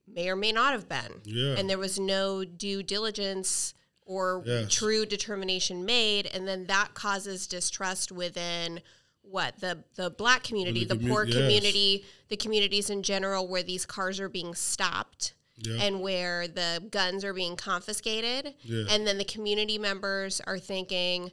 may 0.06 0.28
or 0.28 0.36
may 0.36 0.52
not 0.52 0.72
have 0.72 0.88
been. 0.88 1.20
Yeah. 1.24 1.54
And 1.56 1.68
there 1.70 1.78
was 1.78 1.98
no 1.98 2.44
due 2.44 2.82
diligence 2.82 3.74
or 4.04 4.42
Yes. 4.44 4.72
true 4.74 5.06
determination 5.06 5.84
made, 5.84 6.26
and 6.26 6.48
then 6.48 6.66
that 6.66 6.94
causes 6.94 7.46
distrust 7.46 8.10
within 8.10 8.80
what 9.22 9.60
the 9.60 9.84
the 9.94 10.10
black 10.10 10.42
community, 10.42 10.84
the, 10.84 10.96
commu- 10.96 11.08
poor 11.08 11.24
yes. 11.24 11.36
community, 11.36 12.04
the 12.28 12.36
communities 12.36 12.90
in 12.90 13.02
general, 13.04 13.46
where 13.46 13.62
these 13.62 13.86
cars 13.86 14.18
are 14.18 14.28
being 14.28 14.54
stopped 14.56 15.34
Yeah. 15.58 15.74
and 15.84 16.00
where 16.00 16.48
the 16.48 16.84
guns 16.90 17.22
are 17.22 17.34
being 17.34 17.54
confiscated, 17.54 18.54
Yeah. 18.64 18.86
and 18.90 19.06
then 19.06 19.18
the 19.18 19.24
community 19.24 19.78
members 19.78 20.40
are 20.40 20.58
thinking 20.58 21.30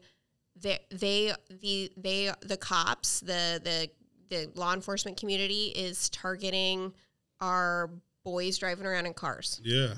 they 0.61 0.79
they 0.89 1.33
the 1.61 1.91
they 1.97 2.31
the 2.41 2.57
cops 2.57 3.19
the 3.21 3.61
the 3.63 3.89
the 4.29 4.51
law 4.55 4.73
enforcement 4.73 5.17
community 5.17 5.67
is 5.75 6.09
targeting 6.09 6.93
our 7.39 7.89
boys 8.23 8.57
driving 8.57 8.85
around 8.85 9.05
in 9.05 9.13
cars. 9.13 9.61
Yeah, 9.63 9.93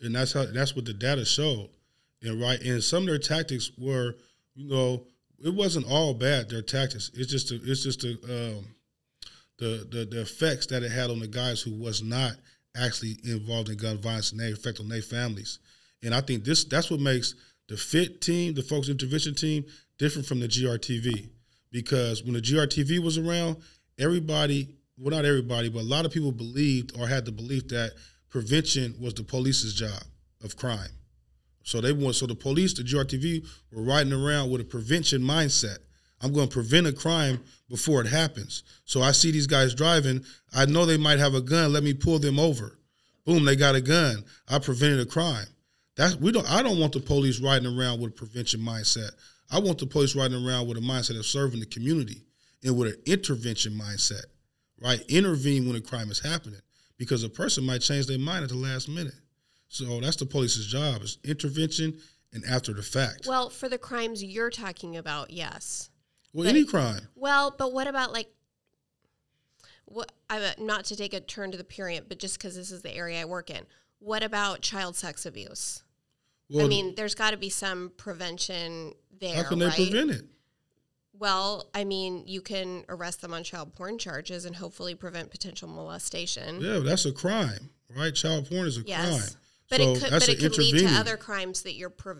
and 0.00 0.14
that's 0.14 0.32
how 0.32 0.46
that's 0.46 0.76
what 0.76 0.84
the 0.84 0.92
data 0.92 1.24
showed, 1.24 1.70
and 2.22 2.40
right, 2.40 2.60
and 2.60 2.82
some 2.82 3.04
of 3.04 3.08
their 3.08 3.18
tactics 3.18 3.70
were, 3.78 4.16
you 4.54 4.68
know, 4.68 5.06
it 5.44 5.54
wasn't 5.54 5.86
all 5.90 6.14
bad. 6.14 6.50
Their 6.50 6.62
tactics, 6.62 7.10
it's 7.14 7.30
just, 7.30 7.50
a, 7.52 7.60
it's 7.64 7.82
just 7.82 8.04
a, 8.04 8.10
um, 8.10 8.64
the 9.58 9.86
the 9.90 10.08
the 10.10 10.20
effects 10.22 10.66
that 10.66 10.82
it 10.82 10.90
had 10.90 11.10
on 11.10 11.20
the 11.20 11.28
guys 11.28 11.62
who 11.62 11.72
was 11.72 12.02
not 12.02 12.32
actually 12.76 13.16
involved 13.24 13.68
in 13.68 13.76
gun 13.76 13.98
violence 13.98 14.32
and 14.32 14.40
their 14.40 14.52
effect 14.52 14.80
on 14.80 14.88
their 14.88 15.02
families, 15.02 15.58
and 16.02 16.14
I 16.14 16.20
think 16.20 16.44
this 16.44 16.64
that's 16.64 16.90
what 16.90 17.00
makes 17.00 17.34
the 17.68 17.76
FIT 17.76 18.20
team, 18.20 18.54
the 18.54 18.62
Focused 18.62 18.90
Intervention 18.90 19.34
team, 19.34 19.64
different 20.00 20.26
from 20.26 20.40
the 20.40 20.48
GRTV, 20.48 21.28
because 21.70 22.24
when 22.24 22.32
the 22.32 22.40
GRTV 22.40 23.00
was 23.00 23.18
around, 23.18 23.58
everybody, 23.98 24.74
well, 24.96 25.14
not 25.14 25.26
everybody, 25.26 25.68
but 25.68 25.82
a 25.82 25.82
lot 25.82 26.06
of 26.06 26.10
people 26.10 26.32
believed 26.32 26.98
or 26.98 27.06
had 27.06 27.26
the 27.26 27.30
belief 27.30 27.68
that 27.68 27.92
prevention 28.30 28.94
was 28.98 29.12
the 29.12 29.22
police's 29.22 29.74
job 29.74 30.02
of 30.42 30.56
crime. 30.56 30.88
So 31.64 31.82
they 31.82 31.92
want 31.92 32.16
so 32.16 32.26
the 32.26 32.34
police, 32.34 32.72
the 32.72 32.82
GRTV, 32.82 33.46
were 33.72 33.82
riding 33.82 34.14
around 34.14 34.50
with 34.50 34.62
a 34.62 34.64
prevention 34.64 35.20
mindset. 35.20 35.76
I'm 36.22 36.32
going 36.32 36.48
to 36.48 36.52
prevent 36.52 36.86
a 36.86 36.94
crime 36.94 37.38
before 37.68 38.00
it 38.00 38.06
happens. 38.06 38.62
So 38.86 39.02
I 39.02 39.12
see 39.12 39.30
these 39.30 39.46
guys 39.46 39.74
driving. 39.74 40.24
I 40.54 40.64
know 40.64 40.86
they 40.86 40.96
might 40.96 41.18
have 41.18 41.34
a 41.34 41.42
gun. 41.42 41.74
Let 41.74 41.82
me 41.82 41.92
pull 41.92 42.18
them 42.18 42.38
over. 42.38 42.78
Boom, 43.26 43.44
they 43.44 43.54
got 43.54 43.74
a 43.74 43.82
gun. 43.82 44.24
I 44.48 44.58
prevented 44.60 45.00
a 45.00 45.10
crime. 45.10 45.46
That's 45.96 46.16
we 46.16 46.32
don't. 46.32 46.50
I 46.50 46.62
don't 46.62 46.80
want 46.80 46.94
the 46.94 47.00
police 47.00 47.40
riding 47.40 47.78
around 47.78 48.00
with 48.00 48.12
a 48.12 48.14
prevention 48.14 48.60
mindset. 48.60 49.10
I 49.50 49.58
want 49.58 49.78
the 49.78 49.86
police 49.86 50.14
riding 50.14 50.46
around 50.46 50.68
with 50.68 50.78
a 50.78 50.80
mindset 50.80 51.18
of 51.18 51.26
serving 51.26 51.60
the 51.60 51.66
community 51.66 52.22
and 52.64 52.76
with 52.76 52.94
an 52.94 53.02
intervention 53.06 53.72
mindset. 53.72 54.24
Right, 54.82 55.02
intervene 55.08 55.66
when 55.66 55.76
a 55.76 55.80
crime 55.80 56.10
is 56.10 56.20
happening 56.20 56.60
because 56.96 57.22
a 57.22 57.28
person 57.28 57.64
might 57.64 57.82
change 57.82 58.06
their 58.06 58.18
mind 58.18 58.44
at 58.44 58.48
the 58.48 58.56
last 58.56 58.88
minute. 58.88 59.12
So 59.68 60.00
that's 60.00 60.16
the 60.16 60.24
police's 60.24 60.66
job: 60.66 61.02
is 61.02 61.18
intervention 61.22 61.98
and 62.32 62.44
after 62.46 62.72
the 62.72 62.82
fact. 62.82 63.26
Well, 63.26 63.50
for 63.50 63.68
the 63.68 63.76
crimes 63.76 64.24
you're 64.24 64.50
talking 64.50 64.96
about, 64.96 65.30
yes. 65.30 65.90
Well, 66.32 66.48
any 66.48 66.64
crime. 66.64 67.08
Well, 67.14 67.54
but 67.56 67.72
what 67.72 67.88
about 67.88 68.12
like 68.12 68.28
what 69.84 70.12
I 70.28 70.54
not 70.58 70.84
to 70.86 70.96
take 70.96 71.12
a 71.12 71.20
turn 71.20 71.50
to 71.50 71.58
the 71.58 71.64
prurient, 71.64 72.08
but 72.08 72.18
just 72.18 72.38
because 72.38 72.56
this 72.56 72.70
is 72.70 72.82
the 72.82 72.94
area 72.94 73.20
I 73.20 73.24
work 73.24 73.50
in. 73.50 73.66
What 73.98 74.22
about 74.22 74.62
child 74.62 74.96
sex 74.96 75.26
abuse? 75.26 75.82
Well, 76.48 76.64
I 76.64 76.68
mean, 76.68 76.94
there's 76.96 77.14
got 77.14 77.32
to 77.32 77.36
be 77.36 77.50
some 77.50 77.92
prevention 77.96 78.94
there, 79.20 79.36
how 79.36 79.48
can 79.48 79.58
they 79.58 79.66
right? 79.66 79.74
prevent 79.74 80.10
it? 80.10 80.24
Well, 81.18 81.66
I 81.74 81.84
mean, 81.84 82.24
you 82.26 82.40
can 82.40 82.84
arrest 82.88 83.20
them 83.20 83.34
on 83.34 83.44
child 83.44 83.74
porn 83.74 83.98
charges 83.98 84.46
and 84.46 84.56
hopefully 84.56 84.94
prevent 84.94 85.30
potential 85.30 85.68
molestation. 85.68 86.60
Yeah, 86.60 86.78
that's 86.78 87.04
a 87.04 87.12
crime, 87.12 87.68
right? 87.94 88.14
Child 88.14 88.48
porn 88.48 88.66
is 88.66 88.78
a 88.78 88.82
Yes, 88.82 89.08
crime. 89.34 89.40
but 89.68 89.76
so 89.76 89.82
it 89.82 89.94
could, 90.00 90.12
that's 90.12 90.26
but 90.26 90.34
it 90.34 90.40
could 90.40 90.56
lead 90.58 90.78
to 90.78 90.94
other 90.94 91.16
crimes 91.18 91.62
that 91.62 91.74
you're. 91.74 91.90
Pre- 91.90 92.14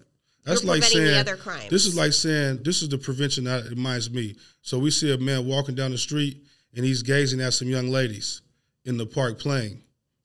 That's 0.44 0.62
you're 0.62 0.70
like 0.72 0.82
preventing 0.82 1.06
saying 1.06 1.14
the 1.14 1.20
other 1.32 1.36
crimes. 1.36 1.70
this 1.70 1.86
is 1.86 1.96
like 1.96 2.12
saying 2.12 2.62
this 2.62 2.82
is 2.82 2.90
the 2.90 2.98
prevention 2.98 3.44
that 3.44 3.64
reminds 3.70 4.10
me. 4.10 4.36
So 4.60 4.78
we 4.78 4.90
see 4.90 5.12
a 5.14 5.18
man 5.18 5.46
walking 5.46 5.74
down 5.74 5.92
the 5.92 5.98
street 5.98 6.36
and 6.76 6.84
he's 6.84 7.02
gazing 7.02 7.40
at 7.40 7.54
some 7.54 7.68
young 7.68 7.88
ladies 7.88 8.42
in 8.84 8.98
the 8.98 9.06
park 9.06 9.38
playing, 9.38 9.82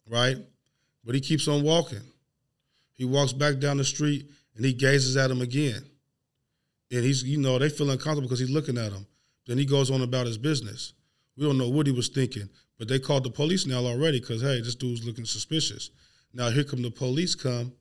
right? 0.10 0.36
But 1.06 1.16
he 1.16 1.22
keeps 1.22 1.48
on 1.48 1.64
walking. 1.64 2.02
He 2.94 3.06
walks 3.06 3.32
back 3.34 3.60
down 3.60 3.78
the 3.78 3.84
street 3.86 4.30
and 4.56 4.66
he 4.66 4.74
gazes 4.74 5.16
at 5.18 5.28
them 5.28 5.42
again. 5.42 5.86
And 6.92 7.04
he's, 7.04 7.24
you 7.24 7.38
know, 7.38 7.58
they 7.58 7.70
feel 7.70 7.90
uncomfortable 7.90 8.28
because 8.28 8.40
he's 8.40 8.50
looking 8.50 8.78
at 8.78 8.92
them. 8.92 9.08
Then 9.48 9.58
he 9.58 9.66
goes 9.66 9.92
on 9.92 10.02
about 10.02 10.28
his 10.28 10.38
business. 10.38 10.94
We 11.38 11.46
don't 11.46 11.58
know 11.58 11.70
what 11.70 11.88
he 11.88 11.92
was 11.92 12.08
thinking, 12.08 12.50
but 12.78 12.88
they 12.88 13.00
called 13.00 13.24
the 13.24 13.30
police 13.30 13.66
now 13.66 13.86
already 13.86 14.20
because 14.20 14.42
hey, 14.42 14.62
this 14.62 14.76
dude's 14.76 15.06
looking 15.06 15.26
suspicious. 15.26 15.90
Now 16.34 16.50
here 16.50 16.64
come 16.64 16.82
the 16.82 16.92
police 16.92 17.36
come 17.36 17.74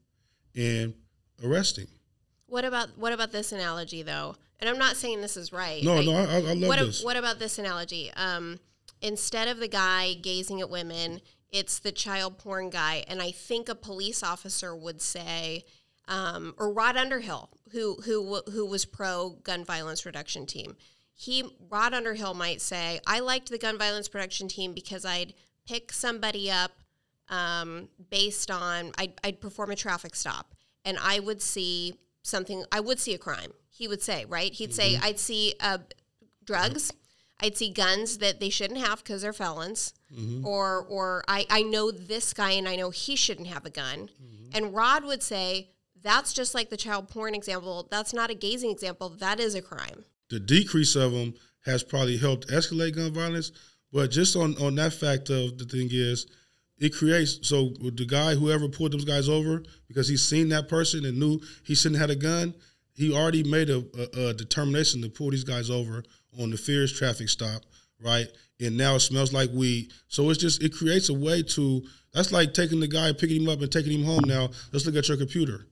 and 0.57 0.95
arrest 1.43 1.79
him. 1.79 1.89
What 2.47 2.65
about 2.65 2.99
what 2.99 3.13
about 3.13 3.33
this 3.33 3.53
analogy 3.53 4.03
though? 4.03 4.37
And 4.61 4.69
I'm 4.69 4.79
not 4.79 4.97
saying 4.97 5.21
this 5.21 5.37
is 5.37 5.53
right. 5.53 5.83
No, 5.83 6.01
no, 6.01 6.13
I, 6.13 6.37
I 6.37 6.39
love 6.55 6.69
what, 6.69 6.79
this. 6.79 7.05
what 7.05 7.17
about 7.17 7.39
this 7.39 7.59
analogy? 7.59 8.11
Um, 8.17 8.59
instead 9.01 9.49
of 9.49 9.59
the 9.59 9.69
guy 9.69 10.15
gazing 10.15 10.61
at 10.61 10.71
women, 10.71 11.21
it's 11.51 11.79
the 11.79 11.93
child 11.93 12.39
porn 12.39 12.71
guy, 12.71 13.05
and 13.09 13.21
I 13.21 13.31
think 13.31 13.69
a 13.69 13.75
police 13.75 14.23
officer 14.23 14.75
would 14.75 15.01
say, 15.01 15.65
um, 16.09 16.55
or 16.59 16.73
Rod 16.73 16.97
Underhill, 16.97 17.51
who 17.75 17.97
who 18.05 18.43
who 18.51 18.65
was 18.65 18.85
pro 18.85 19.37
gun 19.43 19.65
violence 19.65 20.07
reduction 20.07 20.47
team. 20.47 20.77
He 21.13 21.45
Rod 21.69 21.93
Underhill 21.93 22.35
might 22.35 22.61
say, 22.61 23.01
I 23.07 23.21
liked 23.21 23.51
the 23.51 23.59
gun 23.59 23.79
violence 23.79 24.13
reduction 24.13 24.49
team 24.49 24.73
because 24.73 25.05
I'd 25.05 25.35
pick 25.67 25.93
somebody 25.93 26.51
up 26.51 26.73
um, 27.29 27.89
based 28.11 28.51
on 28.51 28.93
I'd, 28.99 29.13
I'd 29.23 29.41
perform 29.41 29.71
a 29.71 29.77
traffic 29.77 30.15
stop 30.15 30.55
and 30.85 30.99
I 31.01 31.21
would 31.21 31.43
see 31.43 31.95
something 32.23 32.65
I 32.73 32.81
would 32.81 32.99
see 32.99 33.15
a 33.15 33.19
crime. 33.19 33.53
He 33.71 33.89
would 33.89 34.03
say, 34.03 34.25
right? 34.25 34.53
He'd 34.53 34.73
say 34.73 34.97
I'd 35.03 35.19
see 35.19 35.55
uh, 35.61 35.79
drugs. 36.45 36.93
I'd 37.43 37.57
see 37.57 37.71
guns 37.71 38.19
that 38.19 38.39
they 38.39 38.49
shouldn't 38.49 38.79
have 38.79 39.03
because 39.03 39.23
they're 39.23 39.33
felons, 39.33 39.93
or 40.45 40.87
or 40.89 41.25
I, 41.27 41.45
I 41.51 41.63
know 41.63 41.91
this 41.91 42.33
guy 42.33 42.53
and 42.53 42.69
I 42.69 42.77
know 42.77 42.91
he 42.91 43.17
shouldn't 43.17 43.49
have 43.49 43.67
a 43.67 43.71
gun. 43.71 44.11
And 44.55 44.73
Rod 44.73 45.05
would 45.05 45.23
say 45.23 45.71
that's 46.05 46.33
just 46.33 46.55
like 46.55 46.71
the 46.71 46.77
child 46.77 47.09
porn 47.09 47.35
example. 47.35 47.89
That's 47.91 48.13
not 48.15 48.31
a 48.31 48.35
gazing 48.35 48.71
example. 48.71 49.09
That 49.09 49.41
is 49.41 49.55
a 49.57 49.63
crime. 49.63 50.05
the 50.31 50.39
decrease 50.41 50.95
of 50.97 51.13
them 51.13 51.35
has 51.65 51.83
probably 51.83 52.17
helped 52.17 52.49
escalate 52.49 52.95
gun 52.95 53.13
violence. 53.13 53.51
But 53.93 54.11
just 54.11 54.37
on, 54.37 54.57
on 54.63 54.75
that 54.77 54.93
fact 54.93 55.31
of 55.31 55.57
the 55.59 55.65
thing 55.65 55.89
is, 55.91 56.27
it 56.79 56.93
creates 56.95 57.39
so 57.49 57.71
the 57.81 58.05
guy 58.07 58.35
whoever 58.35 58.69
pulled 58.69 58.93
those 58.93 59.05
guys 59.05 59.29
over 59.29 59.63
because 59.87 60.09
he's 60.09 60.23
seen 60.23 60.49
that 60.49 60.69
person 60.69 61.05
and 61.05 61.19
knew 61.19 61.41
he 61.65 61.75
shouldn't 61.75 62.01
have 62.01 62.11
a 62.11 62.17
gun. 62.17 62.55
He 62.95 63.15
already 63.15 63.45
made 63.45 63.71
a, 63.71 63.85
a, 63.97 64.29
a 64.29 64.35
determination 64.35 65.01
to 65.03 65.09
pull 65.09 65.31
these 65.31 65.45
guys 65.45 65.71
over 65.71 66.03
on 66.41 66.51
the 66.51 66.57
Fears 66.57 66.93
traffic 66.93 67.29
stop, 67.29 67.63
right? 68.01 68.27
And 68.61 68.77
now 68.77 68.97
it 68.97 69.01
smells 69.01 69.33
like 69.33 69.51
weed. 69.53 69.93
So 70.09 70.29
it's 70.31 70.41
just 70.41 70.63
it 70.63 70.75
creates 70.75 71.09
a 71.09 71.15
way 71.15 71.43
to. 71.43 71.83
That's 72.13 72.33
like 72.33 72.55
taking 72.55 72.81
the 72.81 72.89
guy, 72.89 73.13
picking 73.13 73.43
him 73.43 73.49
up, 73.49 73.61
and 73.61 73.71
taking 73.71 73.93
him 74.01 74.05
home. 74.05 74.23
Now 74.27 74.51
let's 74.73 74.87
look 74.87 74.97
at 74.97 75.09
your 75.09 75.17
computer. 75.17 75.67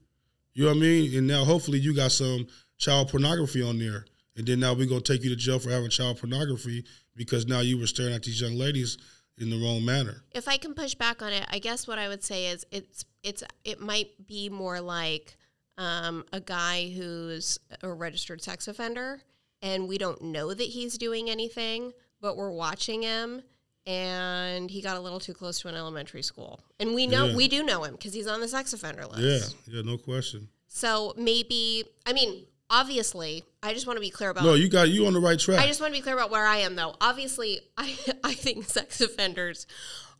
You 0.53 0.65
know 0.65 0.71
what 0.71 0.77
I 0.77 0.81
mean? 0.81 1.17
And 1.17 1.27
now 1.27 1.43
hopefully 1.43 1.79
you 1.79 1.95
got 1.95 2.11
some 2.11 2.47
child 2.77 3.09
pornography 3.09 3.61
on 3.61 3.79
there. 3.79 4.05
And 4.35 4.47
then 4.47 4.59
now 4.59 4.73
we're 4.73 4.87
gonna 4.87 5.01
take 5.01 5.23
you 5.23 5.29
to 5.29 5.35
jail 5.35 5.59
for 5.59 5.69
having 5.69 5.89
child 5.89 6.19
pornography 6.19 6.85
because 7.15 7.47
now 7.47 7.59
you 7.59 7.77
were 7.77 7.87
staring 7.87 8.13
at 8.13 8.23
these 8.23 8.41
young 8.41 8.55
ladies 8.55 8.97
in 9.37 9.49
the 9.49 9.57
wrong 9.57 9.83
manner. 9.83 10.23
if 10.31 10.47
I 10.47 10.57
can 10.57 10.73
push 10.73 10.93
back 10.95 11.21
on 11.21 11.33
it, 11.33 11.45
I 11.49 11.59
guess 11.59 11.87
what 11.87 11.97
I 11.97 12.07
would 12.07 12.23
say 12.23 12.47
is 12.47 12.65
it's 12.71 13.05
it's 13.23 13.43
it 13.63 13.79
might 13.79 14.27
be 14.27 14.49
more 14.49 14.79
like 14.79 15.37
um, 15.77 16.23
a 16.31 16.39
guy 16.39 16.89
who's 16.89 17.59
a 17.81 17.91
registered 17.91 18.41
sex 18.41 18.67
offender, 18.67 19.21
and 19.61 19.87
we 19.87 19.97
don't 19.97 20.21
know 20.21 20.53
that 20.53 20.63
he's 20.63 20.97
doing 20.97 21.29
anything, 21.29 21.93
but 22.21 22.37
we're 22.37 22.51
watching 22.51 23.01
him, 23.01 23.41
and 23.85 24.69
he 24.71 24.81
got 24.81 24.97
a 24.97 24.99
little 24.99 25.19
too 25.19 25.33
close 25.33 25.59
to 25.61 25.67
an 25.67 25.75
elementary 25.75 26.21
school, 26.21 26.61
and 26.79 26.93
we 26.95 27.07
know 27.07 27.27
Yeah. 27.27 27.35
we 27.35 27.47
do 27.47 27.63
know 27.63 27.83
him 27.83 27.93
because 27.93 28.13
he's 28.13 28.27
on 28.27 28.39
the 28.41 28.47
sex 28.47 28.73
offender 28.73 29.05
list. 29.05 29.55
Yeah, 29.67 29.75
yeah, 29.75 29.81
no 29.83 29.97
question. 29.97 30.47
So 30.67 31.13
maybe 31.17 31.83
I 32.05 32.13
mean 32.13 32.45
obviously 32.69 33.43
I 33.61 33.73
just 33.73 33.85
want 33.85 33.97
to 33.97 34.01
be 34.01 34.09
clear 34.09 34.29
about 34.29 34.43
No, 34.43 34.53
you 34.55 34.67
got 34.69 34.89
you 34.89 35.05
on 35.05 35.13
the 35.13 35.19
right 35.19 35.37
track. 35.39 35.59
I 35.59 35.67
just 35.67 35.79
want 35.81 35.93
to 35.93 35.97
be 35.99 36.01
clear 36.03 36.15
about 36.15 36.31
where 36.31 36.45
I 36.45 36.57
am, 36.57 36.75
though. 36.75 36.95
Obviously, 37.01 37.59
I 37.77 37.95
I 38.23 38.33
think 38.33 38.65
sex 38.65 38.99
offenders 39.01 39.67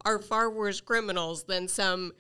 are 0.06 0.20
far 0.20 0.50
worse 0.50 0.82
criminals 0.82 1.44
than 1.46 1.68
some 1.68 2.12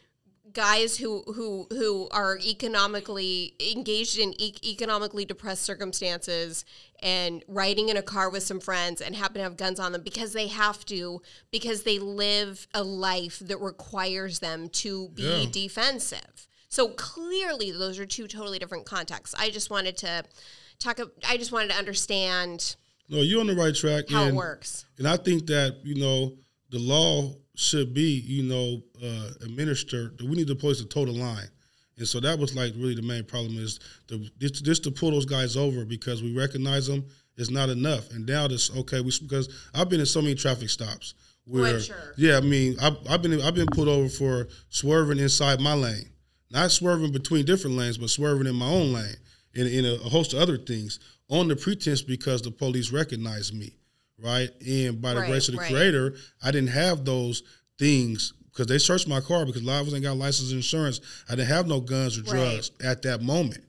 guys 0.54 0.98
who 0.98 1.24
who 1.34 1.68
who 1.70 2.08
are 2.12 2.38
economically 2.40 3.56
engaged 3.74 4.18
in 4.20 4.34
e- 4.40 4.56
economically 4.64 5.26
depressed 5.26 5.64
circumstances 5.64 6.64
and 7.02 7.44
riding 7.48 7.90
in 7.90 7.98
a 7.98 8.02
car 8.02 8.30
with 8.30 8.44
some 8.44 8.60
friends 8.60 9.02
and 9.02 9.16
happen 9.16 9.36
to 9.36 9.44
have 9.44 9.58
guns 9.58 9.80
on 9.80 9.92
them 9.92 10.02
because 10.04 10.34
they 10.34 10.48
have 10.48 10.86
to 10.86 11.22
because 11.52 11.84
they 11.84 12.00
live 12.00 12.68
a 12.74 12.84
life 12.84 13.40
that 13.40 13.58
requires 13.60 14.40
them 14.40 14.70
to 14.70 15.10
be 15.10 15.24
Yeah. 15.24 15.46
defensive. 15.52 16.48
So 16.70 16.90
clearly 16.90 17.72
those 17.72 18.00
are 18.00 18.06
two 18.06 18.28
totally 18.28 18.60
different 18.60 18.86
contexts. 18.86 19.36
I 19.38 19.50
just 19.50 19.70
wanted 19.70 19.98
to 19.98 20.24
talk. 20.80 21.00
I 21.28 21.38
just 21.38 21.52
wanted 21.52 21.72
to 21.72 21.78
understand. 21.78 22.76
No, 23.10 23.22
you're 23.22 23.42
on 23.42 23.48
the 23.48 23.56
right 23.56 23.76
track. 23.76 24.06
How 24.10 24.24
and, 24.24 24.32
it 24.34 24.36
works. 24.36 24.86
And 24.98 25.08
I 25.08 25.18
think 25.18 25.48
that 25.48 25.78
you 25.84 25.96
know 25.96 26.34
the 26.70 26.80
law 26.80 27.36
should 27.56 27.94
be 27.94 28.24
you 28.26 28.44
know 28.44 28.82
uh, 29.04 29.30
administered. 29.44 30.18
That 30.18 30.28
we 30.28 30.36
need 30.36 30.48
the 30.48 30.56
police 30.56 30.80
to 30.80 30.86
toe 30.86 31.06
the 31.06 31.12
line. 31.12 31.48
And 31.98 32.08
so 32.08 32.20
that 32.22 32.40
was 32.40 32.56
like 32.56 32.74
really 32.76 32.96
the 32.96 33.04
main 33.04 33.24
problem 33.24 33.58
is 33.58 33.80
the 34.08 34.30
just, 34.40 34.66
just 34.66 34.84
to 34.84 34.92
pull 34.92 35.12
those 35.12 35.26
guys 35.26 35.56
over 35.56 35.86
because 35.86 36.24
we 36.24 36.36
recognize 36.36 36.88
them 36.88 37.06
is 37.38 37.52
not 37.52 37.70
enough. 37.70 38.10
And 38.12 38.26
now 38.26 38.48
this 38.48 38.76
okay, 38.76 39.02
we 39.02 39.12
because 39.22 39.50
I've 39.74 39.90
been 39.90 40.00
in 40.00 40.06
so 40.06 40.22
many 40.22 40.36
traffic 40.36 40.70
stops 40.70 41.14
where 41.46 41.80
sure. 41.80 42.14
yeah, 42.18 42.38
I 42.38 42.42
mean 42.42 42.78
I've, 42.82 42.98
I've 43.10 43.22
been 43.22 43.40
I've 43.42 43.56
been 43.56 43.68
pulled 43.68 43.88
over 43.88 44.10
for 44.10 44.48
swerving 44.70 45.20
inside 45.20 45.60
my 45.60 45.74
lane, 45.74 46.10
not 46.50 46.72
swerving 46.72 47.12
between 47.12 47.46
different 47.46 47.78
lanes, 47.78 47.98
but 47.98 48.10
swerving 48.10 48.48
in 48.48 48.56
my 48.56 48.68
own 48.68 48.94
lane, 48.94 49.16
and 49.56 49.68
in 49.68 49.86
a, 49.86 49.94
a 49.94 50.10
host 50.10 50.34
of 50.34 50.40
other 50.40 50.58
things 50.58 51.00
on 51.30 51.48
the 51.48 51.56
pretense 51.56 52.02
because 52.02 52.42
the 52.42 52.52
police 52.52 52.92
recognize 52.92 53.54
me, 53.54 53.76
right? 54.18 54.50
And 54.66 55.02
by 55.02 55.14
the 55.14 55.22
Right, 55.22 55.30
grace 55.30 55.48
of 55.48 55.56
the 55.56 55.62
right. 55.62 55.72
Creator, 55.72 56.16
I 56.42 56.52
didn't 56.52 56.70
have 56.70 57.06
those 57.06 57.44
things 57.78 58.34
because 58.52 58.68
they 58.68 58.78
searched 58.78 59.08
my 59.08 59.20
car 59.20 59.46
because 59.46 59.62
a 59.62 59.66
lot 59.66 59.82
of 59.82 59.88
us 59.88 59.94
ain't 59.94 60.04
got 60.04 60.18
license 60.18 60.50
and 60.50 60.58
insurance. 60.58 61.02
I 61.28 61.36
didn't 61.36 61.48
have 61.50 61.68
no 61.68 61.80
guns 61.80 62.18
or 62.18 62.22
Right. 62.22 62.32
drugs 62.32 62.72
at 62.84 63.02
that 63.04 63.22
moment. 63.22 63.64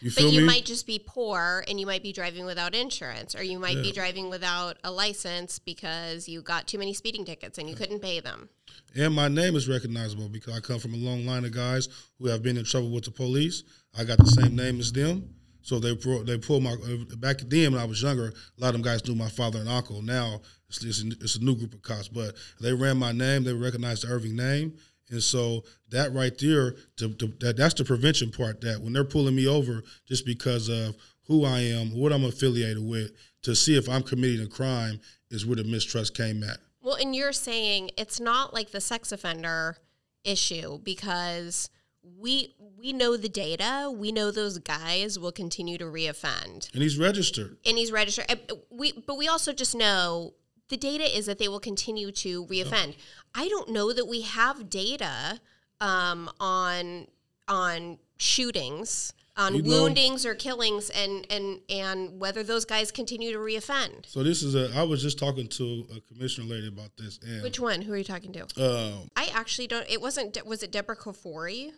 You 0.00 0.10
But 0.10 0.32
you 0.32 0.40
me? 0.40 0.46
might 0.46 0.66
just 0.66 0.86
be 0.86 0.98
poor 0.98 1.64
and 1.66 1.80
you 1.80 1.86
might 1.86 2.02
be 2.02 2.12
driving 2.12 2.44
without 2.44 2.74
insurance 2.74 3.34
or 3.34 3.42
you 3.42 3.58
might 3.58 3.80
be 3.82 3.90
driving 3.90 4.28
without 4.28 4.76
a 4.84 4.90
license 4.90 5.58
because 5.58 6.28
you 6.28 6.42
got 6.42 6.68
too 6.68 6.76
many 6.78 6.92
speeding 6.92 7.24
tickets 7.24 7.56
and 7.56 7.70
you 7.70 7.74
couldn't 7.74 8.00
pay 8.00 8.20
them. 8.20 8.50
And 8.94 9.14
my 9.14 9.28
name 9.28 9.56
is 9.56 9.66
recognizable 9.66 10.28
because 10.28 10.54
I 10.54 10.60
come 10.60 10.78
from 10.78 10.92
a 10.92 10.98
long 10.98 11.24
line 11.24 11.44
of 11.46 11.52
guys 11.52 11.88
who 12.18 12.26
have 12.28 12.42
been 12.42 12.58
in 12.58 12.64
trouble 12.64 12.90
with 12.90 13.04
the 13.04 13.10
police. 13.12 13.62
I 13.96 14.04
got 14.04 14.18
the 14.18 14.26
same 14.26 14.54
name 14.54 14.78
as 14.78 14.92
them. 14.92 15.34
So 15.64 15.78
they 15.78 15.94
brought, 15.94 16.26
they 16.26 16.36
pulled 16.36 16.62
my 16.62 16.72
uh, 16.72 17.16
back 17.16 17.38
then 17.38 17.72
when 17.72 17.80
I 17.80 17.86
was 17.86 18.02
younger. 18.02 18.26
A 18.26 18.60
lot 18.60 18.68
of 18.68 18.72
them 18.74 18.82
guys 18.82 19.06
knew 19.08 19.14
my 19.14 19.30
father 19.30 19.58
and 19.60 19.68
uncle. 19.68 20.02
Now 20.02 20.42
it's, 20.68 20.84
it's, 20.84 21.02
a, 21.02 21.06
it's 21.22 21.36
a 21.36 21.42
new 21.42 21.56
group 21.56 21.72
of 21.72 21.80
cops, 21.80 22.06
but 22.06 22.34
they 22.60 22.74
ran 22.74 22.98
my 22.98 23.12
name. 23.12 23.44
They 23.44 23.54
recognized 23.54 24.04
the 24.04 24.12
Irving 24.12 24.36
name, 24.36 24.74
and 25.08 25.22
so 25.22 25.64
that 25.88 26.12
right 26.12 26.36
there, 26.38 26.74
to, 26.98 27.14
to, 27.14 27.28
that 27.40 27.56
that's 27.56 27.72
the 27.74 27.84
prevention 27.84 28.30
part. 28.30 28.60
That 28.60 28.82
when 28.82 28.92
they're 28.92 29.04
pulling 29.04 29.34
me 29.34 29.48
over 29.48 29.82
just 30.06 30.26
because 30.26 30.68
of 30.68 30.96
who 31.26 31.46
I 31.46 31.60
am, 31.60 31.96
what 31.98 32.12
I'm 32.12 32.26
affiliated 32.26 32.86
with, 32.86 33.12
to 33.44 33.54
see 33.54 33.74
if 33.74 33.88
I'm 33.88 34.02
committing 34.02 34.44
a 34.44 34.48
crime 34.48 35.00
is 35.30 35.46
where 35.46 35.56
the 35.56 35.64
mistrust 35.64 36.14
came 36.14 36.44
at. 36.44 36.58
Well, 36.82 36.96
and 36.96 37.16
you're 37.16 37.32
saying 37.32 37.92
it's 37.96 38.20
not 38.20 38.52
like 38.52 38.70
the 38.70 38.82
sex 38.82 39.12
offender 39.12 39.78
issue 40.24 40.78
because 40.82 41.70
we 42.18 42.54
we 42.78 42.92
know 42.92 43.16
the 43.16 43.28
data. 43.28 43.92
We 43.94 44.12
know 44.12 44.30
those 44.30 44.58
guys 44.58 45.18
will 45.18 45.32
continue 45.32 45.78
to 45.78 45.84
reoffend. 45.84 46.72
And 46.74 46.82
he's 46.82 46.98
registered. 46.98 47.56
and 47.64 47.78
he's 47.78 47.90
registered. 47.92 48.26
We, 48.70 48.92
but 48.92 49.16
we 49.16 49.26
also 49.28 49.52
just 49.52 49.74
know 49.74 50.34
the 50.68 50.76
data 50.76 51.04
is 51.04 51.26
that 51.26 51.38
they 51.38 51.48
will 51.48 51.60
continue 51.60 52.10
to 52.12 52.44
reoffend. 52.46 52.96
I 53.34 53.48
don't 53.48 53.70
know 53.70 53.92
that 53.92 54.06
we 54.06 54.22
have 54.22 54.68
data 54.70 55.40
um, 55.80 56.30
on 56.40 57.06
on 57.48 57.98
shootings, 58.18 59.12
on 59.36 59.54
You 59.54 59.62
know- 59.62 59.82
woundings 59.82 60.24
or 60.26 60.34
killings, 60.34 60.90
and 60.90 61.26
and 61.30 61.60
and 61.68 62.20
whether 62.20 62.42
those 62.42 62.64
guys 62.64 62.90
continue 62.90 63.32
to 63.32 63.38
reoffend. 63.38 64.06
So 64.06 64.22
this 64.22 64.42
is 64.42 64.54
a. 64.54 64.70
I 64.74 64.82
was 64.82 65.02
just 65.02 65.18
talking 65.18 65.48
to 65.48 65.86
a 65.96 66.00
commissioner 66.00 66.46
lady 66.48 66.68
about 66.68 66.96
this, 66.96 67.18
and 67.22 67.42
Which 67.42 67.58
one? 67.60 67.82
Who 67.82 67.92
are 67.92 67.96
you 67.96 68.04
talking 68.04 68.32
to? 68.32 68.42
um, 68.62 69.08
I 69.16 69.30
actually 69.34 69.66
don't. 69.66 69.88
It 69.90 70.00
wasn't. 70.00 70.44
Was 70.46 70.62
it 70.62 70.70
Deborah 70.72 70.96
Kafoury? 70.96 71.72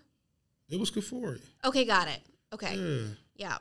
It 0.68 0.78
was 0.80 0.90
Kafoury. 0.90 1.40
Okay, 1.64 1.84
got 1.84 2.08
it. 2.08 2.20
Okay, 2.52 2.76
Yeah, 3.36 3.58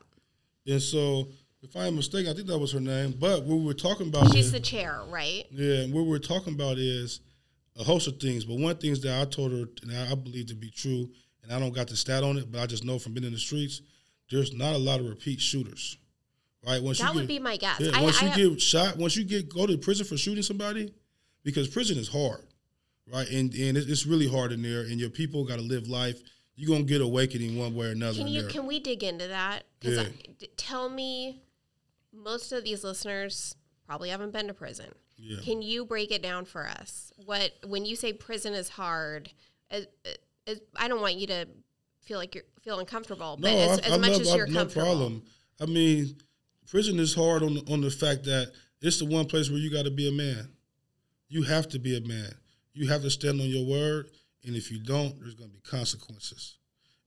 yeah. 0.66 0.74
and 0.74 0.82
so 0.82 1.28
if 1.62 1.76
I'm 1.76 1.96
mistaken, 1.96 2.32
I 2.32 2.36
think 2.36 2.48
that 2.48 2.58
was 2.58 2.72
her 2.72 2.80
name. 2.80 3.16
But 3.20 3.44
what 3.44 3.58
we 3.58 3.66
were 3.66 3.74
talking 3.74 4.08
about, 4.08 4.32
She's 4.32 4.48
is, 4.48 4.52
the 4.52 4.60
chair, 4.60 5.02
right? 5.10 5.46
yeah, 5.52 5.82
and 5.82 5.94
what 5.94 6.06
we're 6.06 6.20
talking 6.20 6.54
about 6.54 6.78
is 6.78 7.20
a 7.80 7.84
host 7.84 8.08
of 8.08 8.20
things. 8.20 8.46
But 8.46 8.58
one 8.60 8.76
thing 8.78 8.94
that 8.94 9.22
I 9.22 9.26
told 9.26 9.52
her, 9.52 9.66
and 9.82 9.92
I 9.92 10.14
believe 10.16 10.48
to 10.48 10.56
be 10.56 10.70
true, 10.70 11.10
and 11.44 11.52
I 11.52 11.60
don't 11.60 11.74
got 11.74 11.88
the 11.88 11.96
stat 11.96 12.24
on 12.24 12.38
it, 12.38 12.52
but 12.52 12.62
I 12.62 12.68
just 12.68 12.86
know 12.86 13.00
from 13.00 13.14
being 13.14 13.26
in 13.26 13.34
the 13.34 13.40
streets, 13.40 13.82
there's 14.30 14.54
not 14.54 14.76
a 14.76 14.78
lot 14.78 15.00
of 15.00 15.08
repeat 15.08 15.42
shooters. 15.42 15.98
Right? 16.66 16.82
Once 16.82 17.00
That 17.00 17.10
you 17.10 17.16
would 17.16 17.28
get, 17.28 17.28
be 17.28 17.40
my 17.40 17.58
guess. 17.58 17.80
Yeah, 17.80 17.92
I, 17.94 18.02
once 18.02 18.22
I, 18.24 18.36
you 18.36 18.50
get 18.52 18.62
shot, 18.62 18.98
once 18.98 19.16
you 19.16 19.24
get 19.24 19.50
go 19.54 19.68
to 19.68 19.78
prison 19.78 20.06
for 20.06 20.18
shooting 20.18 20.42
somebody, 20.44 20.92
because 21.44 21.68
prison 21.68 21.98
is 21.98 22.08
hard, 22.08 22.42
right? 23.12 23.28
And 23.30 23.54
and 23.54 23.78
it's 23.78 24.06
really 24.08 24.28
hard 24.28 24.52
in 24.52 24.64
there, 24.64 24.82
and 24.82 25.00
your 25.00 25.12
people 25.12 25.46
got 25.46 25.58
to 25.58 25.62
live 25.62 25.88
life. 25.88 26.20
You're 26.56 26.70
gonna 26.70 26.84
get 26.86 27.02
awakening 27.02 27.58
one 27.58 27.76
way 27.76 27.88
or 27.88 27.92
another 27.92 28.18
Can 28.18 28.28
you 28.28 28.42
there. 28.42 28.50
can 28.50 28.66
we 28.66 28.80
dig 28.80 29.04
into 29.04 29.28
that? 29.28 29.64
Because 29.80 30.08
Yeah. 30.40 30.48
tell 30.58 30.90
me, 30.90 31.42
most 32.14 32.52
of 32.52 32.64
these 32.64 32.84
listeners 32.84 33.56
probably 33.86 34.10
haven't 34.10 34.32
been 34.32 34.48
to 34.48 34.54
prison. 34.54 34.92
yeah. 35.18 35.40
Can 35.42 35.62
you 35.62 35.86
break 35.86 36.12
it 36.12 36.22
down 36.22 36.46
for 36.46 36.68
us? 36.68 37.12
What 37.18 37.54
when 37.66 37.86
you 37.86 37.96
say 37.96 38.14
prison 38.14 38.54
is 38.54 38.70
hard, 38.70 39.32
as, 39.70 39.88
as, 40.48 40.62
I 40.76 40.88
don't 40.88 41.02
want 41.02 41.16
you 41.16 41.28
to 41.28 41.46
feel 42.02 42.18
like 42.20 42.36
you 42.36 42.42
feel 42.62 42.80
uncomfortable, 42.80 43.38
but 43.40 43.52
as, 43.52 43.80
as 43.80 44.00
much 44.00 44.12
love- 44.12 44.22
as 44.22 44.34
you're 44.36 44.48
no 44.48 44.60
comfortable. 44.60 44.86
problem. 44.86 45.24
I 45.60 45.66
mean, 45.66 46.18
prison 46.68 47.00
is 47.00 47.14
hard 47.16 47.44
on 47.44 47.56
the, 47.56 47.62
on 47.74 47.82
the 47.82 47.90
fact 47.92 48.24
that 48.26 48.52
it's 48.82 49.00
the 49.00 49.06
one 49.06 49.26
place 49.26 49.50
where 49.50 49.60
you 49.60 49.70
got 49.72 49.86
to 49.86 49.92
be 49.92 50.08
a 50.08 50.12
man. 50.12 50.50
You 51.30 51.44
have 51.44 51.68
to 51.70 51.80
be 51.80 51.96
a 51.98 52.02
man. 52.02 52.34
You 52.74 52.88
have 52.90 53.02
to 53.04 53.10
stand 53.10 53.40
on 53.42 53.48
your 53.48 53.66
word, 53.66 54.10
and 54.46 54.56
if 54.56 54.72
you 54.72 54.80
don't, 54.80 55.20
there's 55.20 55.36
going 55.36 55.50
to 55.50 55.56
be 55.56 55.62
consequences. 55.62 56.58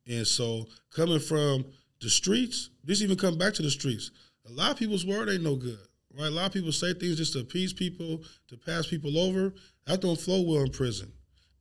And 0.07 0.27
so, 0.27 0.66
coming 0.94 1.20
from 1.20 1.66
the 2.01 2.09
streets, 2.09 2.70
this 2.85 3.03
even 3.03 3.16
come 3.16 3.37
back 3.37 3.55
to 3.55 3.62
the 3.62 3.70
streets. 3.70 4.11
A 4.48 4.53
lot 4.53 4.70
of 4.70 4.79
people's 4.79 5.05
word 5.05 5.29
ain't 5.29 5.42
no 5.42 5.57
good, 5.57 5.79
right? 6.14 6.29
A 6.29 6.31
lot 6.31 6.46
of 6.46 6.53
people 6.53 6.72
say 6.72 6.94
things 6.94 7.16
just 7.16 7.35
to 7.35 7.40
appease 7.40 7.72
people, 7.72 8.22
to 8.48 8.57
pass 8.57 8.87
people 8.87 9.18
over. 9.18 9.53
That 9.87 10.01
don't 10.01 10.18
flow 10.18 10.42
well 10.42 10.62
in 10.62 10.70
prison, 10.70 11.12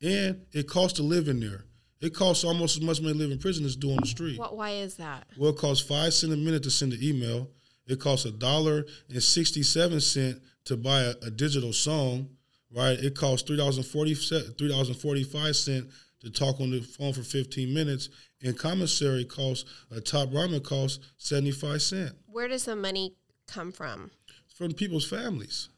and 0.01 0.41
it 0.53 0.67
costs 0.67 0.97
to 0.97 1.03
live 1.03 1.27
in 1.27 1.39
there. 1.39 1.65
It 1.99 2.13
costs 2.13 2.43
almost 2.43 2.77
as 2.77 2.83
much 2.83 3.01
money 3.01 3.13
to 3.13 3.19
live 3.19 3.31
in 3.31 3.39
prison 3.39 3.65
as 3.65 3.75
do 3.75 3.89
on 3.89 3.97
the 4.01 4.07
street. 4.07 4.37
What? 4.37 4.55
Why 4.55 4.71
is 4.71 4.95
that? 4.97 5.25
Well, 5.37 5.49
it 5.49 5.57
costs 5.57 5.85
five 5.85 6.13
cent 6.13 6.31
a 6.31 6.37
minute 6.37 6.63
to 6.63 6.71
send 6.71 6.93
an 6.93 6.99
email. 7.01 7.49
It 7.87 7.99
costs 7.99 8.25
a 8.25 8.31
dollar 8.31 8.85
and 9.09 9.23
sixty-seven 9.23 9.99
cent 10.01 10.41
to 10.65 10.77
buy 10.77 11.01
a, 11.01 11.13
a 11.23 11.31
digital 11.31 11.73
song. 11.73 12.29
Right? 12.75 12.99
It 12.99 13.15
costs 13.15 13.47
three 13.47 13.58
dollars 13.58 13.77
and 13.77 13.86
forty 13.86 14.13
three 14.13 14.67
dollars 14.67 14.89
and 14.89 14.97
forty-five 14.97 15.56
cent 15.56 15.88
to 16.21 16.30
talk 16.30 16.60
on 16.60 16.71
the 16.71 16.82
phone 16.82 17.13
for 17.13 17.23
fifteen 17.23 17.73
minutes. 17.73 18.10
And 18.43 18.58
commissary 18.58 19.25
costs 19.25 19.67
a 19.89 19.99
top 19.99 20.30
ramen 20.30 20.63
costs 20.63 20.99
seventy-five 21.17 21.82
cent 21.82 22.12
Where 22.27 22.47
does 22.47 22.65
the 22.65 22.75
money 22.75 23.15
come 23.47 23.71
from? 23.71 24.12
from 24.56 24.73
people's 24.73 25.08
families. 25.08 25.69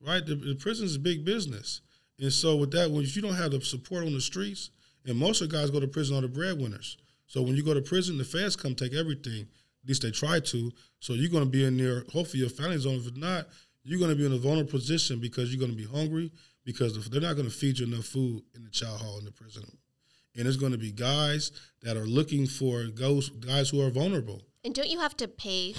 Right? 0.00 0.24
The, 0.24 0.34
the 0.34 0.54
prison 0.54 0.86
is 0.86 0.98
big 0.98 1.24
business, 1.24 1.80
and 2.20 2.32
so 2.32 2.56
with 2.56 2.70
that, 2.72 2.90
when 2.90 3.04
you 3.04 3.22
don't 3.22 3.34
have 3.34 3.52
the 3.52 3.60
support 3.60 4.04
on 4.04 4.12
the 4.12 4.20
streets, 4.20 4.70
and 5.06 5.16
most 5.16 5.40
of 5.40 5.50
the 5.50 5.56
guys 5.56 5.70
go 5.70 5.80
to 5.80 5.88
prison 5.88 6.16
are 6.16 6.20
the 6.20 6.28
breadwinners. 6.28 6.98
So 7.26 7.42
when 7.42 7.56
you 7.56 7.64
go 7.64 7.74
to 7.74 7.80
prison, 7.80 8.18
the 8.18 8.24
feds 8.24 8.54
come 8.54 8.74
take 8.74 8.94
everything. 8.94 9.48
At 9.82 9.88
least 9.88 10.02
they 10.02 10.10
try 10.10 10.40
to. 10.40 10.72
So 11.00 11.14
you're 11.14 11.30
going 11.30 11.44
to 11.44 11.50
be 11.50 11.64
in 11.64 11.76
there. 11.76 12.04
Hopefully 12.12 12.40
your 12.40 12.48
family's 12.48 12.86
on. 12.86 12.94
If 12.94 13.16
not, 13.16 13.48
you're 13.88 13.98
going 13.98 14.10
to 14.10 14.16
be 14.16 14.26
in 14.26 14.32
a 14.34 14.38
vulnerable 14.38 14.70
position 14.70 15.18
because 15.18 15.50
you're 15.50 15.58
going 15.58 15.70
to 15.70 15.76
be 15.76 15.90
hungry 15.90 16.30
because 16.66 17.08
they're 17.08 17.22
not 17.22 17.36
going 17.36 17.48
to 17.48 17.54
feed 17.54 17.78
you 17.78 17.86
enough 17.86 18.04
food 18.04 18.42
in 18.54 18.62
the 18.62 18.68
child 18.68 19.00
hall 19.00 19.18
in 19.18 19.24
the 19.24 19.32
prison. 19.32 19.64
And 20.36 20.46
it's 20.46 20.58
going 20.58 20.72
to 20.72 20.78
be 20.78 20.92
guys 20.92 21.52
that 21.82 21.96
are 21.96 22.04
looking 22.04 22.46
for 22.46 22.84
those 22.84 23.30
guys 23.30 23.70
who 23.70 23.80
are 23.80 23.88
vulnerable. 23.88 24.42
And 24.62 24.74
don't 24.74 24.90
you 24.90 25.00
have 25.00 25.16
to 25.16 25.26
pay 25.26 25.74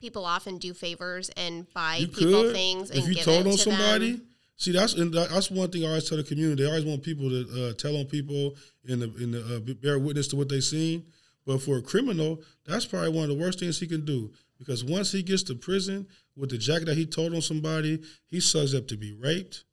people 0.00 0.24
off 0.24 0.48
and 0.48 0.60
do 0.60 0.74
favors 0.74 1.30
and 1.36 1.72
buy 1.72 1.98
You 1.98 2.08
people 2.08 2.42
could 2.42 2.52
things 2.52 2.90
and 2.90 2.98
if 2.98 3.08
you 3.08 3.14
give 3.14 3.24
told 3.24 3.46
it 3.46 3.50
on 3.50 3.56
to 3.56 3.62
somebody. 3.62 4.12
them? 4.12 4.26
See, 4.56 4.72
that's 4.72 4.94
and 4.94 5.14
that's 5.14 5.50
one 5.50 5.70
thing 5.70 5.84
I 5.84 5.88
always 5.88 6.08
tell 6.08 6.18
the 6.18 6.24
community. 6.24 6.64
They 6.64 6.68
always 6.68 6.84
want 6.84 7.04
people 7.04 7.28
to 7.28 7.68
uh, 7.68 7.72
tell 7.74 7.96
on 7.96 8.06
people 8.06 8.56
and 8.88 9.02
the, 9.02 9.12
and 9.22 9.34
the, 9.34 9.56
uh, 9.56 9.74
bear 9.74 10.00
witness 10.00 10.26
to 10.28 10.36
what 10.36 10.48
they've 10.48 10.64
seen. 10.64 11.04
But 11.46 11.62
for 11.62 11.76
a 11.76 11.82
criminal, 11.82 12.42
that's 12.64 12.86
probably 12.86 13.10
one 13.10 13.30
of 13.30 13.30
the 13.30 13.40
worst 13.40 13.60
things 13.60 13.78
he 13.78 13.86
can 13.86 14.04
do 14.04 14.32
because 14.58 14.84
once 14.84 15.12
he 15.12 15.22
gets 15.22 15.42
to 15.44 15.54
prison 15.54 16.06
with 16.36 16.50
the 16.50 16.58
jacket 16.58 16.86
that 16.86 16.96
he 16.96 17.06
told 17.06 17.34
on 17.34 17.42
somebody, 17.42 18.02
he's 18.28 18.54
up 18.74 18.88
to 18.88 18.96
be 18.96 19.12
raped. 19.12 19.64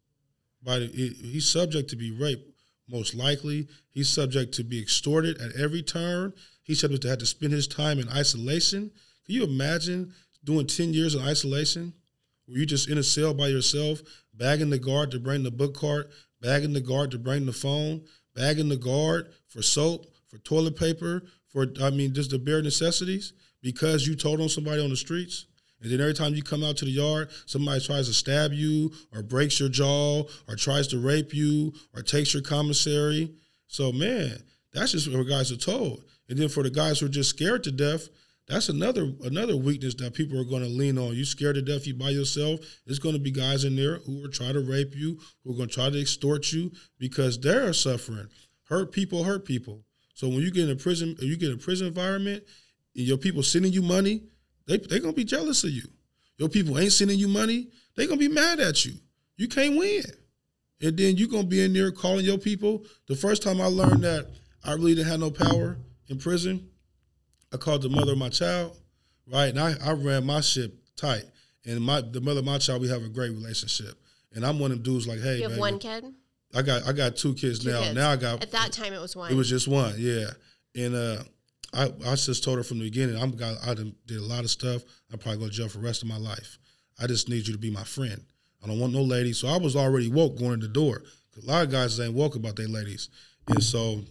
By 0.61 0.79
the, 0.79 0.87
he's 0.87 1.47
subject 1.47 1.89
to 1.89 1.95
be 1.95 2.11
raped 2.11 2.49
most 2.87 3.15
likely. 3.15 3.67
He's 3.89 4.09
subject 4.09 4.53
to 4.55 4.63
be 4.63 4.81
extorted 4.81 5.39
at 5.41 5.55
every 5.55 5.81
turn. 5.81 6.33
He's 6.61 6.79
subject 6.79 7.01
to 7.03 7.09
have 7.09 7.19
to 7.19 7.25
spend 7.25 7.53
his 7.53 7.67
time 7.67 7.99
in 7.99 8.09
isolation. 8.09 8.91
Can 9.25 9.35
you 9.35 9.43
imagine 9.43 10.13
doing 10.43 10.67
ten 10.67 10.93
years 10.93 11.15
in 11.15 11.21
isolation? 11.21 11.93
where 12.45 12.59
you 12.59 12.65
just 12.65 12.89
in 12.89 12.97
a 12.97 13.03
cell 13.03 13.33
by 13.33 13.47
yourself, 13.47 14.01
bagging 14.33 14.69
the 14.69 14.79
guard 14.79 15.11
to 15.11 15.19
bring 15.19 15.43
the 15.43 15.51
book 15.51 15.75
cart, 15.75 16.11
bagging 16.41 16.73
the 16.73 16.81
guard 16.81 17.11
to 17.11 17.17
bring 17.17 17.45
the 17.45 17.53
phone, 17.53 18.03
bagging 18.35 18.69
the 18.69 18.77
guard 18.77 19.31
for 19.47 19.61
soap, 19.61 20.07
for 20.27 20.37
toilet 20.39 20.75
paper, 20.75 21.23
for 21.47 21.67
I 21.81 21.89
mean 21.89 22.13
just 22.13 22.31
the 22.31 22.39
bare 22.39 22.61
necessities 22.61 23.33
because 23.63 24.05
you 24.05 24.13
told 24.15 24.39
on 24.39 24.49
somebody 24.49 24.83
on 24.83 24.91
the 24.91 24.95
streets. 24.95 25.47
And 25.81 25.91
then 25.91 25.99
every 25.99 26.13
time 26.13 26.35
you 26.35 26.43
come 26.43 26.63
out 26.63 26.77
to 26.77 26.85
the 26.85 26.91
yard, 26.91 27.31
somebody 27.47 27.81
tries 27.81 28.07
to 28.07 28.13
stab 28.13 28.53
you 28.53 28.91
or 29.11 29.23
breaks 29.23 29.59
your 29.59 29.69
jaw 29.69 30.23
or 30.47 30.55
tries 30.55 30.87
to 30.89 30.99
rape 30.99 31.33
you 31.33 31.73
or 31.95 32.03
takes 32.03 32.35
your 32.35 32.43
commissary. 32.43 33.33
So 33.67 33.91
man, 33.91 34.37
that's 34.71 34.91
just 34.91 35.11
what 35.11 35.27
guys 35.27 35.51
are 35.51 35.57
told. 35.57 36.03
And 36.29 36.37
then 36.37 36.49
for 36.49 36.63
the 36.63 36.69
guys 36.69 36.99
who 36.99 37.07
are 37.07 37.09
just 37.09 37.31
scared 37.31 37.63
to 37.63 37.71
death, 37.71 38.09
That's 38.47 38.67
another 38.69 39.13
another 39.23 39.55
weakness 39.55 39.95
that 39.95 40.13
people 40.13 40.39
are 40.39 40.43
going 40.43 40.63
to 40.63 40.69
lean 40.69 40.97
on. 40.97 41.15
You 41.15 41.23
scared 41.23 41.55
to 41.55 41.61
death, 41.61 41.87
you 41.87 41.93
by 41.93 42.09
yourself. 42.09 42.59
There's 42.85 42.99
going 42.99 43.15
to 43.15 43.21
be 43.21 43.31
guys 43.31 43.63
in 43.63 43.75
there 43.75 43.99
who 43.99 44.23
are 44.23 44.29
trying 44.29 44.53
to 44.53 44.59
rape 44.59 44.95
you, 44.95 45.17
who 45.43 45.53
are 45.53 45.55
going 45.55 45.69
to 45.69 45.75
try 45.75 45.89
to 45.89 45.99
extort 45.99 46.51
you 46.51 46.71
because 46.99 47.39
they're 47.39 47.71
suffering. 47.73 48.27
Hurt 48.67 48.91
people 48.91 49.23
hurt 49.23 49.45
people. 49.45 49.83
So 50.13 50.27
when 50.27 50.41
you 50.41 50.51
get 50.51 50.65
in 50.65 50.71
a 50.71 50.75
prison, 50.75 51.15
you 51.19 51.37
get 51.37 51.53
a 51.53 51.57
prison 51.57 51.87
environment, 51.87 52.43
your 52.93 53.17
people 53.17 53.43
sending 53.43 53.71
you 53.73 53.81
money, 53.81 54.23
they 54.67 54.77
they 54.77 54.99
gonna 54.99 55.13
be 55.13 55.23
jealous 55.23 55.63
of 55.63 55.71
you. 55.71 55.83
Your 56.37 56.49
people 56.49 56.77
ain't 56.79 56.91
sending 56.93 57.19
you 57.19 57.27
money, 57.27 57.69
they 57.95 58.05
gonna 58.07 58.17
be 58.17 58.27
mad 58.27 58.59
at 58.59 58.85
you. 58.85 58.93
You 59.37 59.47
can't 59.47 59.77
win. 59.77 60.03
And 60.81 60.97
then 60.97 61.15
you 61.17 61.27
gonna 61.27 61.43
be 61.47 61.63
in 61.63 61.73
there 61.73 61.91
calling 61.91 62.25
your 62.25 62.37
people. 62.37 62.85
The 63.07 63.15
first 63.15 63.41
time 63.43 63.61
I 63.61 63.65
learned 63.65 64.03
that 64.03 64.29
I 64.63 64.73
really 64.73 64.95
didn't 64.95 65.09
have 65.09 65.19
no 65.19 65.31
power 65.31 65.77
in 66.07 66.17
prison, 66.19 66.69
I 67.53 67.57
called 67.57 67.81
the 67.81 67.89
mother 67.89 68.13
of 68.13 68.17
my 68.17 68.29
child, 68.29 68.77
right? 69.31 69.45
And 69.49 69.59
I, 69.59 69.73
I 69.83 69.91
ran 69.93 70.25
my 70.25 70.41
ship 70.41 70.73
tight. 70.95 71.23
And 71.65 71.79
my 71.81 72.01
the 72.01 72.19
mother 72.19 72.39
of 72.39 72.45
my 72.45 72.57
child, 72.57 72.81
we 72.81 72.89
have 72.89 73.03
a 73.03 73.09
great 73.09 73.31
relationship. 73.31 73.97
And 74.33 74.45
I'm 74.45 74.59
one 74.59 74.71
of 74.71 74.83
them 74.83 74.93
dudes 74.93 75.07
like, 75.07 75.19
hey, 75.21 75.37
You 75.37 75.43
have 75.43 75.51
baby, 75.51 75.61
one 75.61 75.79
kid? 75.79 76.05
I 76.55 76.61
got 76.61 76.85
I 76.87 76.91
got 76.91 77.15
two 77.15 77.33
kids 77.33 77.59
Two 77.59 77.71
now. 77.71 77.81
kids. 77.81 77.95
Now 77.95 78.11
I 78.11 78.15
got 78.17 78.43
At 78.43 78.51
that 78.51 78.71
time, 78.71 78.93
it 78.93 78.99
was 79.01 79.15
one. 79.15 79.31
it 79.31 79.35
was 79.35 79.49
just 79.49 79.67
one, 79.67 79.95
yeah. 79.97 80.25
And 80.75 80.93
uh, 80.95 81.23
I 81.73 81.85
I 82.05 82.15
just 82.15 82.43
told 82.43 82.57
her 82.57 82.63
from 82.63 82.79
the 82.79 82.85
beginning, 82.85 83.21
I'm 83.21 83.31
got 83.31 83.55
I 83.65 83.73
did 83.73 84.17
a 84.17 84.21
lot 84.21 84.43
of 84.43 84.49
stuff. 84.49 84.83
I'm 85.11 85.19
probably 85.19 85.39
going 85.39 85.51
to 85.51 85.57
jail 85.57 85.69
for 85.69 85.79
the 85.79 85.85
rest 85.85 86.03
of 86.03 86.09
my 86.09 86.17
life. 86.17 86.57
I 86.99 87.07
just 87.07 87.29
need 87.29 87.47
you 87.47 87.53
to 87.53 87.59
be 87.59 87.71
my 87.71 87.83
friend. 87.83 88.23
I 88.63 88.67
don't 88.67 88.79
want 88.79 88.93
no 88.93 89.01
lady. 89.01 89.33
So 89.33 89.47
I 89.47 89.57
was 89.57 89.75
already 89.75 90.09
woke 90.09 90.37
going 90.37 90.53
in 90.53 90.59
the 90.61 90.67
door. 90.67 91.03
a 91.41 91.45
lot 91.45 91.65
of 91.65 91.71
guys 91.71 91.99
ain't 91.99 92.13
woke 92.13 92.35
about 92.35 92.55
their 92.55 92.67
ladies. 92.67 93.09
And 93.47 93.61
so 93.61 94.01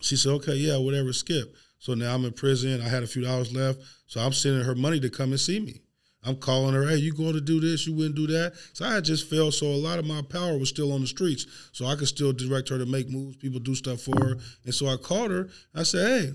she 0.00 0.16
said, 0.16 0.32
okay, 0.32 0.54
yeah, 0.54 0.78
whatever, 0.78 1.12
skip. 1.12 1.54
So 1.78 1.94
now 1.94 2.14
I'm 2.14 2.24
in 2.24 2.32
prison. 2.32 2.80
I 2.80 2.88
had 2.88 3.02
a 3.02 3.06
few 3.06 3.22
dollars 3.22 3.54
left. 3.54 3.80
So 4.06 4.20
I'm 4.20 4.32
sending 4.32 4.64
her 4.64 4.74
money 4.74 5.00
to 5.00 5.10
come 5.10 5.30
and 5.30 5.40
see 5.40 5.60
me. 5.60 5.82
I'm 6.22 6.36
calling 6.36 6.74
her, 6.74 6.86
hey, 6.86 6.96
you 6.96 7.14
going 7.14 7.32
to 7.32 7.40
do 7.40 7.60
this? 7.60 7.86
You 7.86 7.94
wouldn't 7.94 8.14
do 8.14 8.26
that. 8.28 8.52
So 8.74 8.84
I 8.84 9.00
just 9.00 9.28
failed. 9.28 9.54
So 9.54 9.66
a 9.66 9.76
lot 9.76 9.98
of 9.98 10.06
my 10.06 10.20
power 10.22 10.58
was 10.58 10.68
still 10.68 10.92
on 10.92 11.00
the 11.00 11.06
streets. 11.06 11.46
So 11.72 11.86
I 11.86 11.96
could 11.96 12.08
still 12.08 12.32
direct 12.32 12.68
her 12.68 12.78
to 12.78 12.86
make 12.86 13.08
moves, 13.08 13.36
people 13.36 13.60
do 13.60 13.74
stuff 13.74 14.00
for 14.00 14.18
her. 14.22 14.36
And 14.64 14.74
so 14.74 14.86
I 14.86 14.96
called 14.96 15.30
her. 15.30 15.48
I 15.74 15.82
said, 15.82 16.06
hey, 16.06 16.32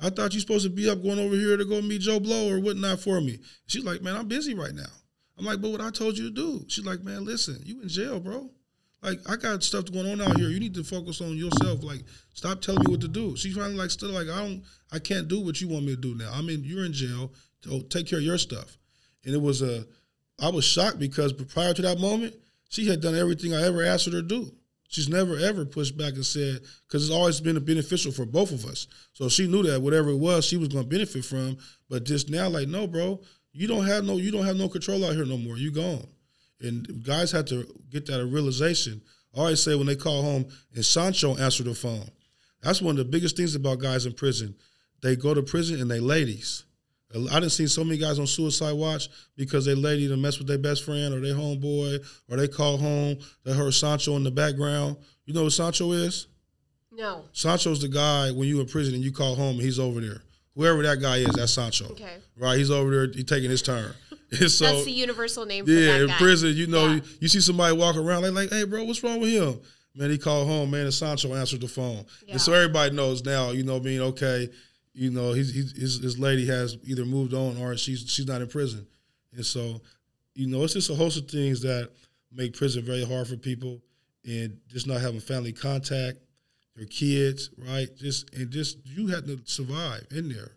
I 0.00 0.10
thought 0.10 0.34
you 0.34 0.40
supposed 0.40 0.64
to 0.64 0.70
be 0.70 0.90
up 0.90 1.02
going 1.02 1.18
over 1.18 1.34
here 1.34 1.56
to 1.56 1.64
go 1.64 1.80
meet 1.80 2.02
Joe 2.02 2.20
Blow 2.20 2.52
or 2.52 2.60
whatnot 2.60 3.00
for 3.00 3.20
me. 3.20 3.38
She's 3.66 3.84
like, 3.84 4.02
man, 4.02 4.16
I'm 4.16 4.28
busy 4.28 4.54
right 4.54 4.74
now. 4.74 4.82
I'm 5.38 5.44
like, 5.44 5.60
but 5.60 5.70
what 5.70 5.80
I 5.80 5.90
told 5.90 6.18
you 6.18 6.24
to 6.24 6.34
do. 6.34 6.64
She's 6.68 6.84
like, 6.84 7.02
man, 7.02 7.24
listen, 7.24 7.60
you 7.64 7.80
in 7.82 7.88
jail, 7.88 8.20
bro. 8.20 8.50
Like, 9.02 9.20
I 9.28 9.36
got 9.36 9.62
stuff 9.62 9.92
going 9.92 10.10
on 10.10 10.20
out 10.20 10.38
here. 10.38 10.48
You 10.48 10.58
need 10.58 10.74
to 10.74 10.84
focus 10.84 11.20
on 11.20 11.36
yourself. 11.36 11.82
Like, 11.82 12.02
stop 12.32 12.60
telling 12.62 12.80
me 12.84 12.90
what 12.90 13.02
to 13.02 13.08
do. 13.08 13.36
She's 13.36 13.54
finally 13.54 13.74
like, 13.74 13.90
still 13.90 14.10
like, 14.10 14.28
I 14.28 14.38
don't, 14.38 14.62
I 14.92 14.98
can't 14.98 15.28
do 15.28 15.40
what 15.40 15.60
you 15.60 15.68
want 15.68 15.84
me 15.84 15.94
to 15.94 16.00
do 16.00 16.14
now. 16.14 16.30
I 16.32 16.40
mean, 16.40 16.62
you're 16.64 16.86
in 16.86 16.92
jail. 16.92 17.32
So 17.62 17.80
take 17.80 18.06
care 18.06 18.18
of 18.18 18.24
your 18.24 18.38
stuff. 18.38 18.78
And 19.24 19.34
it 19.34 19.40
was 19.40 19.60
a, 19.60 19.84
I 20.40 20.48
was 20.48 20.64
shocked 20.64 20.98
because 20.98 21.32
prior 21.32 21.74
to 21.74 21.82
that 21.82 22.00
moment, 22.00 22.34
she 22.68 22.86
had 22.88 23.00
done 23.00 23.14
everything 23.14 23.54
I 23.54 23.62
ever 23.66 23.84
asked 23.84 24.06
her 24.06 24.10
to 24.12 24.22
do. 24.22 24.50
She's 24.94 25.08
never 25.08 25.36
ever 25.36 25.64
pushed 25.64 25.96
back 25.96 26.12
and 26.12 26.24
said, 26.24 26.60
because 26.86 27.02
it's 27.02 27.12
always 27.12 27.40
been 27.40 27.58
beneficial 27.64 28.12
for 28.12 28.24
both 28.24 28.52
of 28.52 28.64
us. 28.64 28.86
So 29.12 29.28
she 29.28 29.48
knew 29.48 29.64
that 29.64 29.82
whatever 29.82 30.10
it 30.10 30.18
was, 30.18 30.44
she 30.44 30.56
was 30.56 30.68
going 30.68 30.84
to 30.84 30.88
benefit 30.88 31.24
from. 31.24 31.56
But 31.90 32.04
just 32.04 32.30
now, 32.30 32.48
like, 32.48 32.68
no, 32.68 32.86
bro, 32.86 33.20
you 33.52 33.66
don't 33.66 33.84
have 33.84 34.04
no, 34.04 34.18
you 34.18 34.30
don't 34.30 34.44
have 34.44 34.54
no 34.54 34.68
control 34.68 35.04
out 35.04 35.16
here 35.16 35.24
no 35.24 35.36
more. 35.36 35.56
You 35.56 35.72
gone. 35.72 36.06
And 36.60 37.02
guys 37.02 37.32
have 37.32 37.46
to 37.46 37.66
get 37.90 38.06
that 38.06 38.20
a 38.20 38.24
realization. 38.24 39.02
I 39.34 39.40
always 39.40 39.60
say 39.60 39.74
when 39.74 39.88
they 39.88 39.96
call 39.96 40.22
home 40.22 40.46
and 40.76 40.84
Sancho 40.84 41.36
answer 41.38 41.64
the 41.64 41.74
phone. 41.74 42.08
That's 42.62 42.80
one 42.80 42.92
of 42.92 42.98
the 42.98 43.04
biggest 43.04 43.36
things 43.36 43.56
about 43.56 43.80
guys 43.80 44.06
in 44.06 44.12
prison. 44.12 44.54
They 45.02 45.16
go 45.16 45.34
to 45.34 45.42
prison 45.42 45.80
and 45.80 45.90
they 45.90 45.98
ladies. 45.98 46.62
I 47.14 47.34
didn't 47.40 47.50
see 47.50 47.66
so 47.66 47.84
many 47.84 47.98
guys 47.98 48.18
on 48.18 48.26
suicide 48.26 48.72
watch 48.72 49.08
because 49.36 49.64
they 49.64 49.74
lady 49.74 50.08
to 50.08 50.16
mess 50.16 50.38
with 50.38 50.48
their 50.48 50.58
best 50.58 50.84
friend 50.84 51.14
or 51.14 51.20
their 51.20 51.34
homeboy 51.34 52.04
or 52.28 52.36
they 52.36 52.48
call 52.48 52.76
home. 52.76 53.16
They 53.44 53.52
heard 53.52 53.72
Sancho 53.74 54.16
in 54.16 54.24
the 54.24 54.30
background. 54.30 54.96
You 55.26 55.34
know 55.34 55.44
what 55.44 55.52
Sancho 55.52 55.92
is? 55.92 56.26
no. 56.92 57.24
Sancho's 57.32 57.80
the 57.80 57.88
guy 57.88 58.30
when 58.30 58.46
you 58.48 58.60
in 58.60 58.66
prison 58.66 58.94
and 58.94 59.02
you 59.02 59.12
call 59.12 59.34
home 59.34 59.54
and 59.56 59.62
he's 59.62 59.78
over 59.78 60.00
there. 60.00 60.22
Whoever 60.54 60.82
that 60.84 61.00
guy 61.00 61.16
is, 61.18 61.30
that's 61.34 61.52
Sancho. 61.52 61.86
Okay. 61.86 62.16
Right? 62.36 62.56
He's 62.58 62.70
over 62.70 62.90
there. 62.90 63.12
He's 63.12 63.24
taking 63.24 63.50
his 63.50 63.62
turn. 63.62 63.92
So 64.48 64.64
That's 64.64 64.84
the 64.84 64.90
universal 64.90 65.46
name 65.46 65.64
for 65.64 65.70
yeah, 65.70 65.98
in 65.98 66.06
guy. 66.08 66.16
prison, 66.16 66.54
you 66.56 66.66
know, 66.66 66.86
Yeah. 66.88 66.94
you, 66.94 67.02
you 67.20 67.28
see 67.28 67.40
somebody 67.40 67.76
walk 67.76 67.94
around 67.94 68.22
like, 68.22 68.32
like, 68.32 68.50
hey, 68.50 68.64
bro, 68.64 68.82
what's 68.82 69.00
wrong 69.04 69.20
with 69.20 69.30
him? 69.30 69.60
Man, 69.94 70.10
he 70.10 70.18
called 70.18 70.48
home. 70.48 70.72
Man, 70.72 70.80
and 70.86 70.94
Sancho 70.94 71.32
answered 71.34 71.60
the 71.60 71.68
phone, 71.68 72.04
Yeah. 72.26 72.32
and 72.32 72.40
so 72.40 72.52
everybody 72.52 72.96
knows 72.96 73.24
now. 73.24 73.50
You 73.52 73.62
know, 73.62 73.78
being 73.78 74.00
okay, 74.00 74.50
you 74.94 75.10
know, 75.10 75.32
he's, 75.32 75.52
he's 75.52 75.76
his, 75.76 76.02
his 76.02 76.18
lady 76.18 76.46
has 76.46 76.76
either 76.84 77.04
moved 77.04 77.34
on 77.34 77.56
or 77.56 77.76
she's 77.76 78.08
she's 78.08 78.26
not 78.26 78.40
in 78.40 78.48
prison, 78.48 78.86
and 79.34 79.44
so, 79.44 79.80
you 80.34 80.46
know, 80.46 80.62
it's 80.64 80.74
just 80.74 80.90
a 80.90 80.94
host 80.94 81.18
of 81.18 81.28
things 81.28 81.60
that 81.62 81.90
make 82.32 82.56
prison 82.56 82.84
very 82.84 83.04
hard 83.04 83.26
for 83.26 83.36
people, 83.36 83.80
and 84.24 84.58
just 84.68 84.86
not 84.86 85.00
having 85.00 85.20
family 85.20 85.52
contact, 85.52 86.18
your 86.76 86.86
kids, 86.86 87.50
right? 87.58 87.94
Just 87.96 88.32
and 88.34 88.50
just 88.50 88.78
you 88.84 89.08
had 89.08 89.26
to 89.26 89.40
survive 89.44 90.06
in 90.10 90.28
there, 90.28 90.52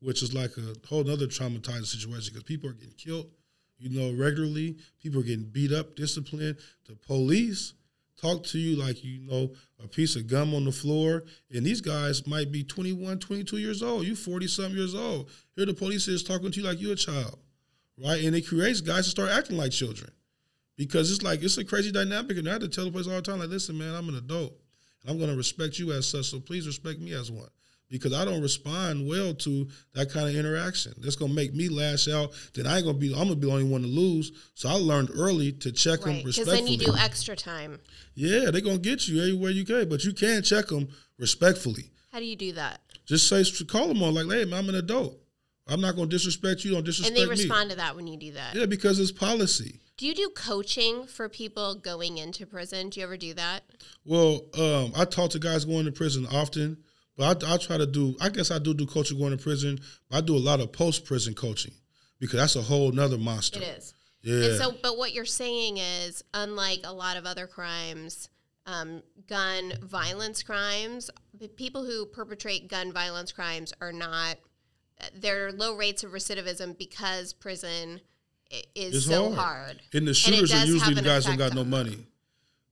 which 0.00 0.22
is 0.22 0.34
like 0.34 0.52
a 0.56 0.74
whole 0.88 1.08
other 1.10 1.26
traumatizing 1.26 1.86
situation 1.86 2.32
because 2.32 2.44
people 2.44 2.70
are 2.70 2.74
getting 2.74 2.94
killed 2.96 3.26
you 3.82 3.90
know, 3.90 4.16
regularly. 4.16 4.76
People 5.02 5.20
are 5.20 5.24
getting 5.24 5.44
beat 5.44 5.72
up, 5.72 5.96
disciplined. 5.96 6.56
The 6.86 6.94
police 6.94 7.74
talk 8.22 8.44
to 8.44 8.58
you 8.58 8.76
like 8.76 9.02
you 9.04 9.18
know 9.20 9.52
a 9.82 9.88
piece 9.88 10.16
of 10.16 10.26
gum 10.26 10.54
on 10.54 10.64
the 10.64 10.72
floor. 10.72 11.24
And 11.52 11.66
these 11.66 11.80
guys 11.80 12.26
might 12.26 12.52
be 12.52 12.62
21, 12.62 13.18
22 13.18 13.58
years 13.58 13.82
old. 13.82 14.06
You 14.06 14.14
40 14.14 14.46
something 14.46 14.76
years 14.76 14.94
old. 14.94 15.28
Here 15.56 15.66
the 15.66 15.74
police 15.74 16.08
is 16.08 16.22
talking 16.22 16.50
to 16.52 16.60
you 16.60 16.66
like 16.66 16.80
you're 16.80 16.92
a 16.92 16.96
child, 16.96 17.38
right? 17.98 18.22
And 18.24 18.34
it 18.34 18.46
creates 18.46 18.80
guys 18.80 19.04
to 19.04 19.10
start 19.10 19.30
acting 19.30 19.56
like 19.56 19.72
children 19.72 20.10
because 20.76 21.10
it's 21.12 21.22
like 21.22 21.42
it's 21.42 21.58
a 21.58 21.64
crazy 21.64 21.92
dynamic. 21.92 22.38
And 22.38 22.48
I 22.48 22.52
have 22.52 22.62
to 22.62 22.68
tell 22.68 22.84
the 22.84 22.92
police 22.92 23.08
all 23.08 23.14
the 23.14 23.22
time, 23.22 23.40
like, 23.40 23.50
listen, 23.50 23.76
man, 23.76 23.94
I'm 23.94 24.08
an 24.08 24.16
adult. 24.16 24.54
And 25.02 25.10
I'm 25.10 25.18
going 25.18 25.30
to 25.30 25.36
respect 25.36 25.78
you 25.78 25.92
as 25.92 26.08
such, 26.08 26.26
so 26.26 26.38
please 26.38 26.66
respect 26.66 27.00
me 27.00 27.12
as 27.12 27.30
one. 27.30 27.48
Because 27.92 28.14
I 28.14 28.24
don't 28.24 28.40
respond 28.42 29.06
well 29.06 29.34
to 29.34 29.68
that 29.94 30.10
kind 30.10 30.26
of 30.28 30.34
interaction. 30.34 30.94
That's 30.98 31.14
gonna 31.14 31.34
make 31.34 31.54
me 31.54 31.68
lash 31.68 32.08
out. 32.08 32.32
Then 32.54 32.66
I 32.66 32.78
ain't 32.78 32.86
gonna 32.86 32.96
be. 32.96 33.12
I'm 33.12 33.28
gonna 33.28 33.36
be 33.36 33.46
the 33.46 33.52
only 33.52 33.64
one 33.64 33.82
to 33.82 33.86
lose. 33.86 34.32
So 34.54 34.68
I 34.70 34.72
learned 34.72 35.10
early 35.14 35.52
to 35.52 35.70
check 35.70 36.00
them 36.00 36.08
Right. 36.08 36.24
Because 36.24 36.38
respectfully. 36.38 36.76
then 36.76 36.80
you 36.80 36.92
do 36.92 36.96
extra 36.98 37.36
time. 37.36 37.78
yeah, 38.14 38.50
they're 38.50 38.62
gonna 38.62 38.78
get 38.78 39.06
you 39.06 39.22
anywhere 39.22 39.50
you 39.50 39.64
can, 39.66 39.88
but 39.90 40.02
you 40.04 40.14
can 40.14 40.42
check 40.42 40.68
them 40.68 40.88
respectfully. 41.18 41.90
How 42.10 42.18
do 42.18 42.24
you 42.24 42.34
do 42.36 42.52
that? 42.52 42.80
Just 43.04 43.28
say, 43.28 43.44
call 43.66 43.88
them 43.88 44.02
on 44.02 44.14
like, 44.14 44.26
hey, 44.26 44.46
man, 44.46 44.60
I'm 44.60 44.68
an 44.70 44.76
adult. 44.76 45.18
I'm 45.68 45.80
not 45.80 45.94
gonna 45.94 46.08
disrespect 46.08 46.64
you. 46.64 46.72
Don't 46.72 46.84
disrespect 46.84 47.14
me. 47.14 47.22
And 47.22 47.30
they 47.30 47.34
me. 47.34 47.42
respond 47.42 47.70
to 47.70 47.76
that 47.76 47.94
when 47.94 48.06
you 48.06 48.16
do 48.18 48.32
that. 48.32 48.54
Yeah, 48.54 48.66
because 48.66 48.98
it's 49.00 49.12
policy. 49.12 49.80
Do 49.98 50.06
you 50.06 50.14
do 50.14 50.30
coaching 50.34 51.06
for 51.06 51.28
people 51.28 51.74
going 51.74 52.16
into 52.18 52.46
prison? 52.46 52.88
Do 52.88 53.00
you 53.00 53.06
ever 53.06 53.16
do 53.18 53.34
that? 53.34 53.60
Well, 54.04 54.40
um, 54.58 54.92
I 54.96 55.04
talk 55.04 55.30
to 55.32 55.38
guys 55.38 55.64
going 55.66 55.84
to 55.84 55.92
prison 55.92 56.26
often, 56.32 56.78
but 57.16 57.44
I, 57.44 57.54
I 57.54 57.56
try 57.58 57.78
to 57.78 57.86
do. 57.86 58.16
I 58.20 58.28
guess 58.28 58.50
I 58.50 58.58
do 58.58 58.74
do 58.74 58.86
coaching 58.86 59.18
going 59.18 59.36
to 59.36 59.42
prison. 59.42 59.78
But 60.08 60.16
I 60.18 60.20
do 60.20 60.36
a 60.36 60.38
lot 60.38 60.60
of 60.60 60.72
post 60.72 61.04
prison 61.04 61.34
coaching 61.34 61.74
because 62.18 62.38
that's 62.38 62.56
a 62.56 62.62
whole 62.62 62.92
nother 62.92 63.18
monster. 63.18 63.60
It 63.60 63.64
is. 63.64 63.94
Yeah. 64.22 64.44
And 64.44 64.56
so, 64.56 64.74
but 64.82 64.96
what 64.96 65.12
you're 65.12 65.24
saying 65.24 65.78
is, 65.78 66.22
unlike 66.32 66.80
a 66.84 66.92
lot 66.92 67.16
of 67.16 67.26
other 67.26 67.46
crimes, 67.46 68.28
um, 68.66 69.02
gun 69.26 69.72
violence 69.82 70.42
crimes, 70.42 71.10
the 71.38 71.48
people 71.48 71.84
who 71.84 72.06
perpetrate 72.06 72.68
gun 72.68 72.92
violence 72.92 73.32
crimes 73.32 73.72
are 73.80 73.92
not. 73.92 74.36
There 75.16 75.48
are 75.48 75.52
low 75.52 75.74
rates 75.76 76.04
of 76.04 76.12
recidivism 76.12 76.78
because 76.78 77.32
prison 77.32 78.00
is 78.76 78.94
It's 78.94 79.06
so 79.06 79.32
hard. 79.32 79.36
hard. 79.36 79.82
And 79.92 80.06
the 80.06 80.14
shooters 80.14 80.52
are 80.52 80.64
usually 80.64 80.94
the 80.94 81.02
guys 81.02 81.26
who 81.26 81.36
got 81.36 81.54
no 81.54 81.64
money, 81.64 82.06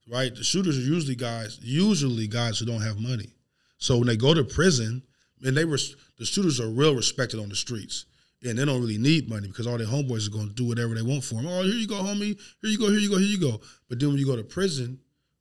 right? 0.07 0.33
The 0.33 0.43
shooters 0.43 0.77
are 0.77 0.81
usually 0.81 1.15
guys, 1.15 1.59
usually 1.61 2.27
guys 2.27 2.59
who 2.59 2.65
don't 2.65 2.81
have 2.81 2.99
money. 2.99 3.33
So 3.81 3.97
when 3.97 4.07
they 4.07 4.15
go 4.15 4.33
to 4.33 4.43
prison, 4.43 5.01
and 5.43 5.57
they 5.57 5.65
were 5.65 5.79
the 6.19 6.25
shooters 6.25 6.59
are 6.59 6.69
real 6.69 6.95
respected 6.95 7.39
on 7.39 7.49
the 7.49 7.55
streets, 7.55 8.05
and 8.43 8.57
they 8.57 8.63
don't 8.63 8.79
really 8.79 8.99
need 8.99 9.27
money 9.27 9.47
because 9.47 9.65
all 9.65 9.77
their 9.77 9.87
homeboys 9.87 10.27
are 10.27 10.31
going 10.31 10.47
to 10.47 10.53
do 10.53 10.67
whatever 10.67 10.93
they 10.93 11.01
want 11.01 11.23
for 11.23 11.35
them. 11.35 11.47
Oh, 11.47 11.63
here 11.63 11.73
you 11.73 11.87
go, 11.87 11.95
homie. 11.95 12.39
Here 12.61 12.69
you 12.69 12.77
go. 12.77 12.89
Here 12.89 12.99
you 12.99 13.09
go. 13.09 13.17
Here 13.17 13.27
you 13.27 13.39
go. 13.39 13.59
But 13.89 13.99
then 13.99 14.09
when 14.09 14.19
you 14.19 14.25
go 14.27 14.35
to 14.35 14.43
prison, 14.43 14.99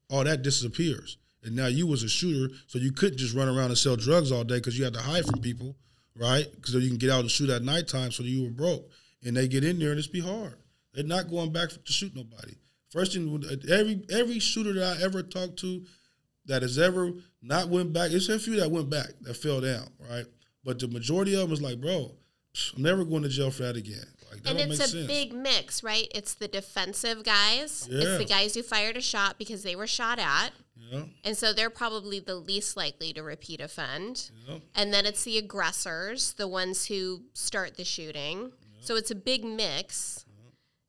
all 0.08 0.24
that 0.24 0.40
disappears, 0.40 1.18
and 1.44 1.54
now 1.54 1.66
you 1.66 1.86
was 1.86 2.02
a 2.02 2.08
shooter, 2.08 2.54
so 2.66 2.78
you 2.78 2.92
couldn't 2.92 3.18
just 3.18 3.34
run 3.34 3.46
around 3.46 3.66
and 3.66 3.78
sell 3.78 3.94
drugs 3.94 4.32
all 4.32 4.42
day 4.42 4.56
because 4.56 4.78
you 4.78 4.84
had 4.84 4.94
to 4.94 5.00
hide 5.00 5.26
from 5.26 5.40
people, 5.40 5.76
right? 6.16 6.46
Because 6.54 6.74
you 6.74 6.88
can 6.88 6.98
get 6.98 7.10
out 7.10 7.20
and 7.20 7.30
shoot 7.30 7.50
at 7.50 7.62
nighttime, 7.62 8.10
so 8.10 8.22
you 8.22 8.44
were 8.44 8.50
broke, 8.50 8.88
and 9.22 9.36
they 9.36 9.48
get 9.48 9.64
in 9.64 9.78
there 9.78 9.90
and 9.90 9.98
it's 9.98 10.08
be 10.08 10.20
hard. 10.20 10.54
They're 10.94 11.04
not 11.04 11.30
going 11.30 11.52
back 11.52 11.68
to 11.68 11.92
shoot 11.92 12.16
nobody. 12.16 12.54
First 12.90 13.12
thing, 13.12 13.44
every 13.70 14.02
every 14.10 14.38
shooter 14.38 14.72
that 14.72 14.96
I 14.96 15.04
ever 15.04 15.22
talked 15.22 15.58
to 15.58 15.84
that 16.46 16.62
has 16.62 16.78
ever 16.78 17.12
not 17.42 17.68
went 17.68 17.92
back, 17.92 18.10
it's 18.12 18.28
a 18.28 18.38
few 18.38 18.56
that 18.60 18.70
went 18.70 18.90
back 18.90 19.08
that 19.22 19.34
fell 19.34 19.60
down, 19.60 19.88
right? 20.10 20.26
But 20.64 20.78
the 20.78 20.88
majority 20.88 21.34
of 21.34 21.40
them 21.40 21.50
was 21.50 21.62
like, 21.62 21.80
bro, 21.80 22.12
I'm 22.76 22.82
never 22.82 23.04
going 23.04 23.22
to 23.22 23.28
jail 23.28 23.50
for 23.50 23.62
that 23.62 23.76
again. 23.76 24.04
Like 24.30 24.42
that 24.42 24.50
and 24.50 24.60
it's 24.60 24.80
a 24.80 24.88
sense. 24.88 25.06
big 25.06 25.32
mix, 25.32 25.82
right? 25.82 26.08
It's 26.14 26.34
the 26.34 26.48
defensive 26.48 27.24
guys. 27.24 27.88
Yeah. 27.90 28.00
It's 28.02 28.18
the 28.18 28.24
guys 28.24 28.54
who 28.54 28.62
fired 28.62 28.96
a 28.96 29.00
shot 29.00 29.38
because 29.38 29.62
they 29.62 29.74
were 29.74 29.86
shot 29.86 30.18
at. 30.18 30.50
Yeah. 30.76 31.02
And 31.24 31.36
so 31.36 31.52
they're 31.52 31.70
probably 31.70 32.20
the 32.20 32.36
least 32.36 32.76
likely 32.76 33.12
to 33.12 33.22
repeat 33.22 33.60
offend. 33.60 34.30
Yeah. 34.48 34.58
And 34.74 34.92
then 34.92 35.06
it's 35.06 35.24
the 35.24 35.38
aggressors, 35.38 36.32
the 36.34 36.48
ones 36.48 36.86
who 36.86 37.22
start 37.32 37.76
the 37.76 37.84
shooting. 37.84 38.52
So 38.80 38.96
it's 38.96 39.10
a 39.10 39.14
big 39.14 39.44
mix. 39.44 40.24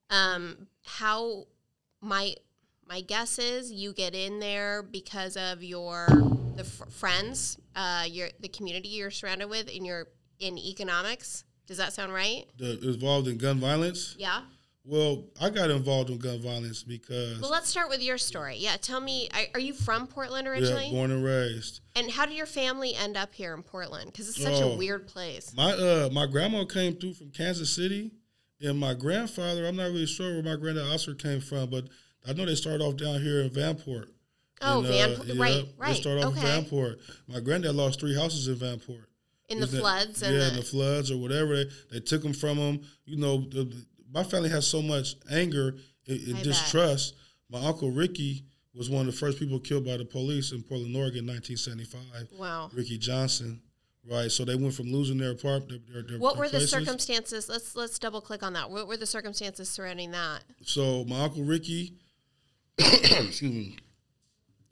Um, 0.10 0.68
how 0.86 1.48
my 2.02 2.36
my 2.92 3.00
guess 3.00 3.40
is 3.40 3.72
you 3.72 3.94
get 3.94 4.14
in 4.14 4.40
there 4.42 4.84
because 4.84 5.38
of 5.38 5.64
your 5.64 6.08
the 6.58 6.66
f- 6.66 6.92
friends, 6.92 7.58
uh, 7.74 8.04
your 8.06 8.28
the 8.42 8.50
community 8.50 8.90
you're 8.90 9.10
surrounded 9.12 9.50
with, 9.50 9.70
in 9.70 9.86
your 9.86 10.08
in 10.40 10.58
economics. 10.58 11.46
Does 11.68 11.78
that 11.78 11.94
sound 11.94 12.12
right? 12.14 12.44
The, 12.58 12.78
involved 12.90 13.30
in 13.30 13.38
gun 13.38 13.60
violence. 13.60 14.16
Yeah. 14.20 14.42
Well, 14.84 15.26
I 15.40 15.52
got 15.52 15.70
involved 15.70 16.10
in 16.10 16.18
gun 16.18 16.42
violence 16.42 16.84
because 16.84 17.40
Well, 17.40 17.52
let's 17.52 17.70
start 17.70 17.88
with 17.90 18.02
your 18.02 18.18
story. 18.18 18.58
Yeah, 18.58 18.76
tell 18.82 19.00
me. 19.00 19.30
Are, 19.54 19.60
you 19.60 19.74
from 19.74 20.06
Portland 20.08 20.46
originally? 20.48 20.88
yeah, 20.88 20.92
born 20.92 21.12
and 21.12 21.24
raised. 21.24 21.80
and 21.96 22.12
how 22.12 22.26
did 22.26 22.36
your 22.36 22.48
family 22.48 22.94
end 22.94 23.16
up 23.16 23.34
here 23.34 23.54
in 23.54 23.64
Portland? 23.64 24.08
Because 24.12 24.28
it's 24.28 24.42
such 24.42 24.62
Oh. 24.62 24.74
a 24.74 24.78
weird 24.78 25.08
place. 25.08 25.54
My 25.56 25.72
uh 25.72 26.10
my 26.12 26.26
grandma 26.26 26.66
came 26.66 26.96
through 26.98 27.14
from 27.14 27.30
Kansas 27.30 27.74
City, 27.74 28.12
and 28.60 28.78
my 28.78 28.94
grandfather. 28.96 29.66
I'm 29.66 29.78
not 29.78 29.86
really 29.86 30.08
sure 30.08 30.34
where 30.34 30.44
my 30.44 30.58
granddad 30.58 30.92
Oscar 30.92 31.14
came 31.14 31.40
from, 31.40 31.70
but 31.70 31.86
I 32.28 32.34
know 32.34 32.46
they 32.46 32.56
started 32.56 32.84
off 32.84 32.98
down 32.98 33.22
here 33.22 33.42
in 33.42 33.50
Vanport. 33.50 34.08
Oh, 34.62 34.80
And, 34.80 34.88
uh, 34.88 34.92
yeah, 34.92 35.42
right, 35.42 35.66
right. 35.78 35.88
They 35.96 36.02
started 36.02 36.24
off 36.24 36.38
okay. 36.38 36.58
in 36.58 36.64
Vanport. 36.66 37.00
My 37.28 37.40
granddad 37.40 37.76
lost 37.76 38.00
three 38.00 38.16
houses 38.16 38.48
in 38.48 38.56
Vanport. 38.56 39.06
in 39.50 39.60
the 39.60 39.66
that- 39.66 39.80
floods 39.80 40.22
and 40.22 40.34
yeah, 40.34 40.42
the, 40.42 40.50
in 40.50 40.56
the 40.58 40.62
floods 40.62 41.10
or 41.12 41.18
whatever. 41.18 41.56
They, 41.56 41.70
they 41.92 42.00
took 42.00 42.22
them 42.22 42.34
from 42.34 42.58
them. 42.58 42.82
You 43.06 43.18
know, 43.18 43.38
the, 43.50 43.64
the- 43.66 43.86
my 44.14 44.24
family 44.24 44.50
has 44.50 44.68
so 44.68 44.82
much 44.82 45.16
anger 45.32 45.70
and, 46.08 46.20
and 46.20 46.30
I 46.30 46.34
bet. 46.34 46.44
distrust. 46.44 47.16
My 47.50 47.60
uncle 47.66 47.90
Ricky 47.92 48.44
was 48.74 48.90
one 48.90 49.08
of 49.08 49.14
the 49.14 49.18
first 49.18 49.40
people 49.40 49.60
killed 49.60 49.86
by 49.86 49.98
the 49.98 50.06
police 50.06 50.52
in 50.52 50.62
Portland, 50.64 50.96
Oregon, 50.96 51.20
in 51.20 51.28
1975. 51.28 52.28
wow. 52.40 52.70
Ricky 52.74 52.98
Johnson, 52.98 53.62
right? 54.10 54.32
So 54.32 54.46
they 54.46 54.56
went 54.56 54.74
from 54.74 54.92
losing 54.92 55.18
their 55.18 55.32
apartment. 55.32 55.82
Their, 55.92 56.04
their, 56.04 56.20
What 56.20 56.36
their 56.36 56.44
were 56.44 56.50
the 56.50 56.62
circumstances? 56.68 57.50
Let's 57.50 57.76
let's 57.76 57.98
double 58.00 58.22
click 58.22 58.44
on 58.44 58.54
that. 58.54 58.70
What 58.70 58.88
were 58.88 58.96
the 58.98 59.06
circumstances 59.06 59.70
surrounding 59.70 60.12
that? 60.12 60.44
So 60.64 61.04
my 61.06 61.24
uncle 61.24 61.44
Ricky, 61.44 61.96
excuse 62.78 63.42
me, 63.42 63.78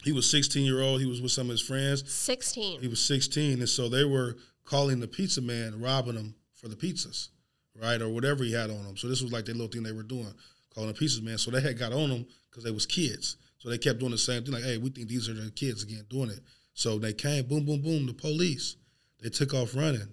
he 0.03 0.12
was 0.12 0.29
16 0.29 0.65
year 0.65 0.81
old. 0.81 1.01
He 1.01 1.07
was 1.07 1.21
with 1.21 1.31
some 1.31 1.47
of 1.47 1.51
his 1.51 1.62
friends. 1.62 2.09
Sixteen. 2.12 2.79
He 2.79 2.88
was 2.88 3.01
16, 3.03 3.59
and 3.59 3.69
so 3.69 3.89
they 3.89 4.03
were 4.03 4.38
calling 4.65 4.99
the 4.99 5.07
pizza 5.07 5.41
man, 5.41 5.79
robbing 5.81 6.15
him 6.15 6.35
for 6.53 6.67
the 6.67 6.75
pizzas, 6.75 7.29
right, 7.75 8.01
or 8.01 8.09
whatever 8.09 8.43
he 8.43 8.53
had 8.53 8.69
on 8.69 8.85
him. 8.85 8.97
So 8.97 9.07
this 9.07 9.21
was 9.21 9.31
like 9.31 9.45
the 9.45 9.51
little 9.53 9.67
thing 9.67 9.83
they 9.83 9.91
were 9.91 10.03
doing, 10.03 10.33
calling 10.73 10.89
the 10.89 10.95
pizza 10.95 11.21
man. 11.21 11.38
So 11.38 11.51
they 11.51 11.62
had 11.62 11.77
got 11.77 11.93
on 11.93 12.09
him 12.09 12.25
because 12.49 12.63
they 12.63 12.71
was 12.71 12.85
kids. 12.85 13.38
So 13.57 13.69
they 13.69 13.77
kept 13.77 13.99
doing 13.99 14.12
the 14.12 14.17
same 14.17 14.43
thing, 14.43 14.53
like, 14.53 14.63
hey, 14.63 14.77
we 14.77 14.89
think 14.89 15.09
these 15.09 15.27
are 15.27 15.33
the 15.33 15.51
kids 15.51 15.83
again 15.83 16.05
doing 16.09 16.29
it. 16.29 16.39
So 16.73 16.97
they 16.97 17.12
came, 17.13 17.45
boom, 17.45 17.65
boom, 17.65 17.81
boom, 17.81 18.05
the 18.05 18.13
police. 18.13 18.77
They 19.21 19.29
took 19.29 19.53
off 19.53 19.75
running. 19.75 20.07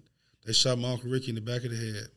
They 0.44 0.53
shot 0.53 0.79
my 0.79 0.92
uncle 0.92 1.11
Ricky 1.11 1.29
in 1.29 1.37
the 1.37 1.40
back 1.40 1.64
of 1.64 1.70
the 1.70 1.77
head, 1.77 2.09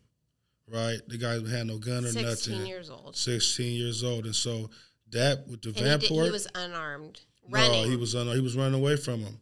right? 0.68 0.98
The 1.08 1.18
guy 1.18 1.34
had 1.56 1.68
no 1.68 1.78
gun 1.78 2.04
or 2.06 2.08
Sixteen 2.10 2.54
nothing. 2.56 2.68
years 2.68 2.90
old. 2.90 3.16
16 3.16 3.74
years 3.80 4.04
old, 4.04 4.26
and 4.26 4.36
so 4.36 4.70
that 5.12 5.48
with 5.48 5.62
the 5.62 5.70
And 5.70 5.78
he, 5.78 5.84
did, 5.84 6.02
Vanport, 6.02 6.26
he 6.26 6.32
was 6.32 6.48
unarmed, 6.56 7.22
running. 7.50 7.84
no, 7.84 7.90
he 7.90 7.96
was 7.96 8.16
un- 8.16 8.28
he 8.28 8.42
was 8.42 8.56
running 8.56 8.80
away 8.80 8.96
from 8.96 9.22
him. 9.22 9.40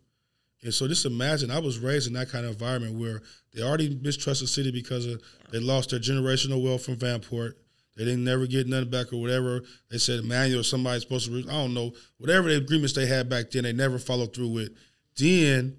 And 0.64 0.74
so 0.74 0.88
just 0.88 1.06
imagine, 1.06 1.52
I 1.52 1.60
was 1.60 1.78
raised 1.80 2.08
in 2.08 2.14
that 2.14 2.30
kind 2.30 2.46
of 2.46 2.52
environment 2.52 2.96
where 2.96 3.22
they 3.54 3.62
already 3.62 3.98
mistrust 4.02 4.42
the 4.42 4.48
city 4.48 4.72
because 4.72 5.06
of 5.06 5.22
they 5.52 5.60
lost 5.60 5.92
their 5.92 6.00
generational 6.00 6.64
wealth 6.64 6.84
from 6.84 6.96
Vanport. 6.96 7.54
They 7.96 8.06
didn't 8.06 8.24
never 8.24 8.46
get 8.48 8.68
nothing 8.68 8.90
back 8.90 9.12
or 9.14 9.22
whatever. 9.22 9.62
They 9.90 9.98
said 9.98 10.24
Manuel 10.24 10.60
or 10.60 10.64
somebody's 10.64 11.04
supposed 11.04 11.28
to, 11.28 11.32
re- 11.32 11.46
I 11.48 11.54
don't 11.54 11.74
know, 11.74 11.94
whatever 12.18 12.50
the 12.50 12.58
agreements 12.58 12.94
they 12.94 13.06
had 13.08 13.30
back 13.30 13.50
then, 13.52 13.64
they 13.64 13.74
never 13.74 13.98
followed 13.98 14.36
through 14.36 14.50
with. 14.50 14.70
Then, 15.18 15.78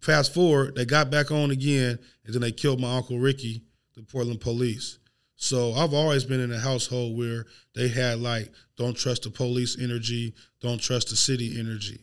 fast 0.00 0.32
forward, 0.34 0.74
they 0.76 0.84
got 0.84 1.10
back 1.10 1.30
on 1.30 1.50
again, 1.50 1.98
and 2.24 2.34
then 2.34 2.40
they 2.42 2.52
killed 2.52 2.80
my 2.80 2.96
uncle 2.96 3.18
Ricky, 3.18 3.62
the 3.96 4.02
Portland 4.02 4.40
police. 4.40 4.98
So 5.42 5.72
I've 5.72 5.92
always 5.92 6.24
been 6.24 6.38
in 6.38 6.52
a 6.52 6.58
household 6.58 7.18
where 7.18 7.46
they 7.74 7.88
had 7.88 8.20
like, 8.20 8.52
don't 8.76 8.96
trust 8.96 9.24
the 9.24 9.30
police 9.30 9.76
energy, 9.76 10.34
don't 10.60 10.80
trust 10.80 11.08
the 11.08 11.16
city 11.16 11.58
energy. 11.58 11.98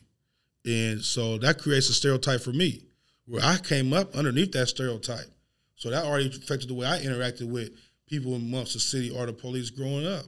And 0.66 1.02
so 1.02 1.38
that 1.38 1.58
creates 1.58 1.88
a 1.88 1.94
stereotype 1.94 2.42
for 2.42 2.52
me 2.52 2.82
where 3.24 3.42
I 3.42 3.56
came 3.56 3.94
up 3.94 4.14
underneath 4.14 4.52
that 4.52 4.66
stereotype. 4.66 5.32
So 5.74 5.88
that 5.88 6.04
already 6.04 6.26
affected 6.26 6.68
the 6.68 6.74
way 6.74 6.86
I 6.86 6.98
interacted 6.98 7.48
with 7.48 7.70
people 8.06 8.34
amongst 8.34 8.74
the 8.74 8.78
city 8.78 9.08
or 9.08 9.24
the 9.24 9.32
police 9.32 9.70
growing 9.70 10.06
up. 10.06 10.26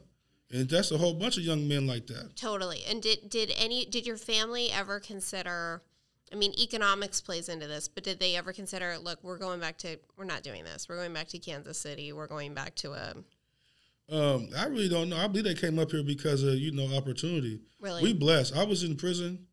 And 0.50 0.66
that's 0.66 0.90
a 0.90 0.96
whole 0.96 1.12
bunch 1.12 1.36
of 1.36 1.42
young 1.42 1.68
men 1.68 1.86
like 1.86 2.06
that. 2.06 2.34
Totally. 2.36 2.80
And 2.88 3.02
did 3.02 3.28
did 3.28 3.52
any 3.58 3.84
did 3.84 4.06
your 4.06 4.16
family 4.16 4.70
ever 4.72 5.00
consider? 5.00 5.82
I 6.32 6.36
mean, 6.36 6.52
economics 6.58 7.20
plays 7.20 7.48
into 7.48 7.66
this, 7.66 7.88
but 7.88 8.04
did 8.04 8.18
they 8.18 8.36
ever 8.36 8.52
consider? 8.52 8.96
Look, 8.98 9.18
we're 9.22 9.38
going 9.38 9.60
back 9.60 9.76
to 9.78 9.98
we're 10.16 10.24
not 10.24 10.42
doing 10.42 10.64
this. 10.64 10.88
We're 10.88 10.96
going 10.96 11.12
back 11.12 11.28
to 11.28 11.38
Kansas 11.38 11.78
City. 11.78 12.12
We're 12.12 12.26
going 12.26 12.54
back 12.54 12.74
to 12.76 12.92
a 12.92 13.14
Um, 14.08 14.48
I 14.56 14.66
really 14.66 14.88
don't 14.88 15.08
know. 15.10 15.16
I 15.16 15.26
believe 15.28 15.44
they 15.44 15.54
came 15.54 15.78
up 15.78 15.90
here 15.90 16.02
because 16.02 16.42
of, 16.42 16.54
you 16.54 16.72
know, 16.72 16.96
opportunity. 16.96 17.60
really. 17.80 18.02
We 18.02 18.12
blessed. 18.14 18.56
I 18.56 18.64
was 18.64 18.82
in 18.82 18.96
prison, 18.96 19.46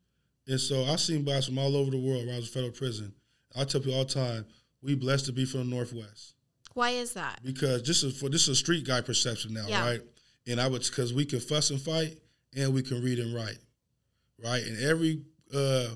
and 0.47 0.59
so 0.59 0.83
I 0.85 0.95
seen 0.95 1.23
guys 1.25 1.45
from 1.47 1.59
all 1.59 1.75
over 1.75 1.91
the 1.91 1.99
world 1.99 2.23
I 2.29 2.35
was 2.37 2.47
in 2.47 2.53
federal 2.53 2.71
prison. 2.71 3.13
I 3.55 3.63
tell 3.65 3.81
people 3.81 3.95
all 3.97 4.05
the 4.05 4.13
time, 4.13 4.45
we 4.81 4.95
blessed 4.95 5.25
to 5.25 5.31
be 5.33 5.45
from 5.45 5.69
the 5.69 5.75
Northwest. 5.75 6.35
Why 6.75 6.91
is 6.91 7.13
that? 7.13 7.39
because 7.43 7.83
this 7.83 8.03
is 8.03 8.17
for 8.17 8.29
this 8.29 8.43
is 8.43 8.49
a 8.49 8.55
street 8.55 8.85
guy 8.85 9.01
perception 9.01 9.53
now, 9.53 9.65
Yeah. 9.67 9.85
right? 9.85 10.01
And 10.47 10.61
I 10.61 10.67
would 10.67 10.83
because 10.83 11.13
we 11.13 11.25
can 11.25 11.39
fuss 11.41 11.71
and 11.71 11.81
fight 11.81 12.17
and 12.55 12.73
we 12.73 12.83
can 12.83 13.01
read 13.03 13.19
and 13.19 13.33
write, 13.35 13.57
right? 14.41 14.63
And 14.63 14.81
every 14.83 15.21
uh 15.53 15.87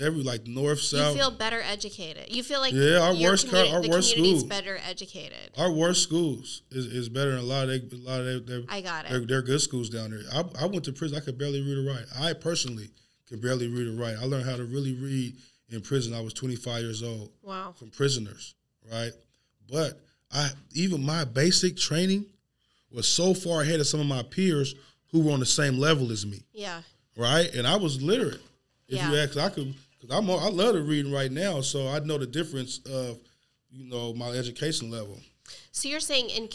every 0.00 0.22
like 0.22 0.46
north 0.46 0.80
south. 0.80 1.14
You 1.14 1.20
feel 1.22 1.30
better 1.30 1.60
educated. 1.60 2.34
You 2.34 2.42
feel 2.42 2.60
like 2.60 2.72
Yeah, 2.72 2.98
our 2.98 3.14
worst 3.14 3.46
commu- 3.48 3.72
our 3.72 3.82
worst 3.88 4.10
schools 4.12 4.44
better 4.44 4.78
educated. 4.88 5.50
our 5.58 5.70
worst 5.70 6.02
schools 6.02 6.62
is, 6.70 6.86
is 6.86 7.08
better 7.08 7.30
than 7.30 7.40
a 7.40 7.42
lot 7.42 7.68
of 7.68 7.90
they, 7.90 7.96
a 7.96 8.00
lot 8.00 8.20
of 8.20 8.26
they, 8.26 8.38
they're, 8.52 8.62
I 8.68 8.80
got 8.80 9.08
they're, 9.08 9.18
it. 9.22 9.28
they're 9.28 9.42
good 9.42 9.60
schools 9.60 9.88
down 9.88 10.10
there. 10.10 10.20
I, 10.32 10.44
I 10.64 10.66
went 10.66 10.84
to 10.84 10.92
prison. 10.92 11.16
I 11.16 11.20
could 11.20 11.38
barely 11.38 11.60
read 11.60 11.78
or 11.78 11.90
write. 11.90 12.04
I 12.18 12.32
personally 12.32 12.88
could 13.28 13.42
barely 13.42 13.68
read 13.68 13.86
or 13.86 13.92
write. 13.92 14.16
I 14.20 14.24
learned 14.24 14.46
how 14.48 14.56
to 14.56 14.64
really 14.64 14.94
read 14.94 15.36
in 15.70 15.80
prison. 15.80 16.14
I 16.14 16.20
was 16.20 16.32
25 16.34 16.82
years 16.82 17.02
old. 17.02 17.30
Wow. 17.42 17.74
from 17.78 17.90
prisoners, 17.90 18.54
right? 18.90 19.12
But 19.70 20.00
I 20.32 20.50
even 20.74 21.04
my 21.04 21.24
basic 21.24 21.76
training 21.76 22.26
was 22.90 23.06
so 23.08 23.32
far 23.34 23.62
ahead 23.62 23.80
of 23.80 23.86
some 23.86 24.00
of 24.00 24.06
my 24.06 24.22
peers 24.22 24.74
who 25.10 25.20
were 25.20 25.32
on 25.32 25.40
the 25.40 25.46
same 25.46 25.78
level 25.78 26.10
as 26.10 26.24
me, 26.26 26.42
Yeah. 26.52 26.80
right? 27.16 27.52
And 27.54 27.66
I 27.66 27.76
was 27.76 28.02
literate. 28.02 28.40
If 28.88 29.02
you 29.08 29.16
ask, 29.16 29.38
I 29.38 29.48
could 29.48 29.74
because 30.02 30.16
I'm 30.16 30.28
I 30.28 30.48
love 30.48 30.74
to 30.74 30.82
read 30.82 31.06
right 31.06 31.30
now, 31.30 31.60
so 31.60 31.88
I 31.88 32.00
know 32.00 32.18
the 32.18 32.26
difference 32.26 32.80
of 32.86 33.18
you 33.70 33.88
know 33.88 34.12
my 34.12 34.30
education 34.30 34.90
level. 34.90 35.20
So 35.70 35.88
you're 35.88 36.00
saying 36.00 36.30
in 36.30 36.48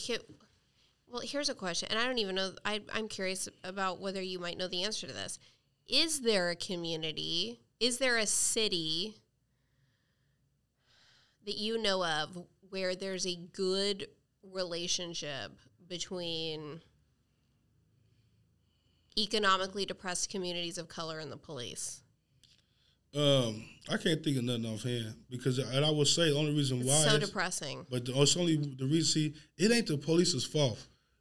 well, 1.10 1.22
here's 1.22 1.50
a 1.50 1.56
question, 1.56 1.88
and 1.90 1.98
I 1.98 2.06
don't 2.06 2.20
even 2.20 2.36
know. 2.36 2.52
I, 2.66 2.82
I'm 2.94 3.08
curious 3.08 3.48
about 3.64 4.02
whether 4.02 4.22
you 4.22 4.40
might 4.40 4.58
know 4.58 4.68
the 4.68 4.84
answer 4.84 5.08
to 5.08 5.14
this. 5.14 5.40
Is 5.88 6.22
there 6.22 6.50
a 6.50 6.56
community? 6.56 7.62
Is 7.80 7.98
there 8.00 8.18
a 8.18 8.26
city 8.26 9.16
that 11.46 11.56
you 11.56 11.82
know 11.82 12.04
of 12.04 12.46
where 12.70 12.96
there's 12.96 13.26
a 13.26 13.36
good 13.54 14.08
relationship 14.44 15.54
between 15.88 16.82
economically 19.18 19.86
depressed 19.86 20.30
communities 20.30 20.78
of 20.78 20.90
color 20.90 21.20
and 21.20 21.32
the 21.32 21.38
police? 21.38 22.02
Um, 23.16 23.64
I 23.90 23.98
can't 23.98 24.24
think 24.24 24.38
of 24.38 24.44
nothing 24.44 24.66
offhand 24.66 25.16
because, 25.30 25.60
and 25.60 25.86
I 25.86 25.90
will 25.90 26.06
say 26.06 26.30
the 26.30 26.38
only 26.38 26.54
reason 26.54 26.80
why 26.80 26.94
It's 26.96 27.06
why 27.06 27.12
so 27.14 27.20
depressing. 27.20 27.86
But 27.90 28.06
the, 28.06 28.22
it's 28.22 28.36
only 28.36 28.58
the 28.58 28.86
reason. 28.86 29.04
See, 29.04 29.34
it 29.58 29.72
ain't 29.72 29.88
the 29.88 29.98
police's 29.98 30.44
fault. 30.46 30.78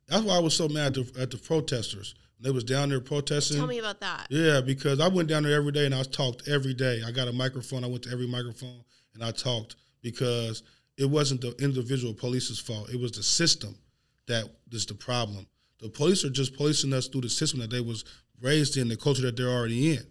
That's 0.08 0.22
why 0.22 0.36
I 0.36 0.40
was 0.40 0.54
so 0.54 0.68
mad 0.68 0.96
at 0.98 1.14
the, 1.14 1.20
at 1.22 1.30
the 1.30 1.38
protesters. 1.38 2.14
They 2.40 2.50
was 2.50 2.64
down 2.64 2.90
there 2.90 3.00
protesting. 3.00 3.56
Tell 3.56 3.66
me 3.66 3.78
about 3.78 4.00
that. 4.00 4.26
Yeah, 4.30 4.60
because 4.60 5.00
I 5.00 5.08
went 5.08 5.28
down 5.28 5.44
there 5.44 5.56
every 5.56 5.72
day 5.72 5.86
and 5.86 5.94
I 5.94 6.02
talked 6.02 6.48
every 6.48 6.74
day. 6.74 7.02
I 7.06 7.10
got 7.10 7.28
a 7.28 7.32
microphone. 7.32 7.82
I 7.82 7.86
went 7.86 8.02
to 8.04 8.10
every 8.10 8.26
microphone 8.26 8.84
and 9.14 9.24
I 9.24 9.30
talked 9.30 9.76
because 10.02 10.62
it 10.98 11.06
wasn't 11.06 11.40
the 11.40 11.54
individual 11.62 12.12
police's 12.12 12.58
fault. 12.58 12.90
It 12.90 13.00
was 13.00 13.12
the 13.12 13.22
system 13.22 13.76
that 14.26 14.44
is 14.70 14.86
the 14.86 14.94
problem. 14.94 15.46
The 15.80 15.88
police 15.88 16.24
are 16.24 16.30
just 16.30 16.56
policing 16.56 16.92
us 16.92 17.08
through 17.08 17.22
the 17.22 17.28
system 17.28 17.60
that 17.60 17.70
they 17.70 17.80
was 17.80 18.04
raised 18.40 18.76
in, 18.76 18.88
the 18.88 18.96
culture 18.96 19.22
that 19.22 19.36
they're 19.36 19.48
already 19.48 19.92
in, 19.94 20.06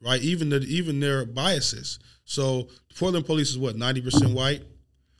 right? 0.00 0.20
Even 0.20 0.50
the, 0.50 0.58
even 0.60 1.00
their 1.00 1.24
biases. 1.24 1.98
So 2.24 2.68
Portland 2.96 3.26
police 3.26 3.50
is 3.50 3.58
what 3.58 3.76
ninety 3.76 4.00
percent 4.00 4.32
white. 4.32 4.62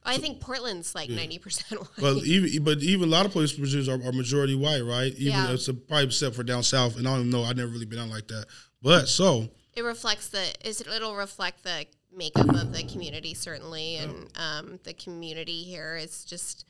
I 0.05 0.17
think 0.19 0.41
Portland's 0.41 0.95
like 0.95 1.11
ninety 1.11 1.39
percent 1.39 1.81
white. 1.81 1.91
But 1.99 2.17
even 2.25 2.63
but 2.65 2.79
even 2.79 3.09
a 3.09 3.13
lot 3.13 3.27
of 3.27 3.33
police 3.33 3.53
officers 3.53 3.89
are, 3.89 4.03
are 4.05 4.13
majority 4.13 4.55
white, 4.55 4.81
right? 4.81 5.13
Even 5.15 5.27
Yeah. 5.27 5.53
it's 5.53 5.69
a, 5.69 5.75
probably 5.75 6.07
except 6.07 6.35
for 6.37 6.43
down 6.43 6.63
south, 6.63 6.97
and 6.97 7.07
I 7.07 7.17
don't 7.17 7.31
know. 7.31 7.45
I've 7.45 7.57
never 7.57 7.71
really 7.71 7.87
been 7.87 7.99
out 7.99 8.09
like 8.09 8.29
that. 8.29 8.47
But 8.83 9.09
so 9.09 9.49
It 9.75 9.83
reflects 9.83 10.29
the 10.29 10.45
is 10.67 10.81
it, 10.81 10.87
it'll 10.87 11.17
reflect 11.17 11.65
the 11.65 11.87
makeup 12.15 12.49
of 12.49 12.73
the 12.73 12.85
community 12.85 13.35
certainly, 13.35 13.97
and 13.97 14.29
um, 14.37 14.81
the 14.85 14.95
community 14.95 15.63
here 15.65 15.97
is 15.97 16.25
just. 16.25 16.65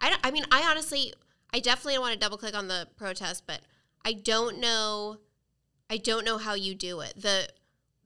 I 0.00 0.10
don't, 0.10 0.20
I 0.24 0.30
mean 0.30 0.44
I 0.52 0.68
honestly 0.70 1.14
I 1.52 1.60
definitely 1.60 1.94
don't 1.94 2.02
want 2.02 2.14
to 2.14 2.18
double 2.18 2.36
click 2.36 2.56
on 2.56 2.68
the 2.68 2.88
protest, 2.96 3.44
but 3.46 3.60
I 4.04 4.12
don't 4.12 4.58
know 4.58 5.18
I 5.90 5.98
don't 5.98 6.24
know 6.24 6.38
how 6.38 6.54
you 6.54 6.74
do 6.74 7.00
it. 7.00 7.14
The 7.16 7.48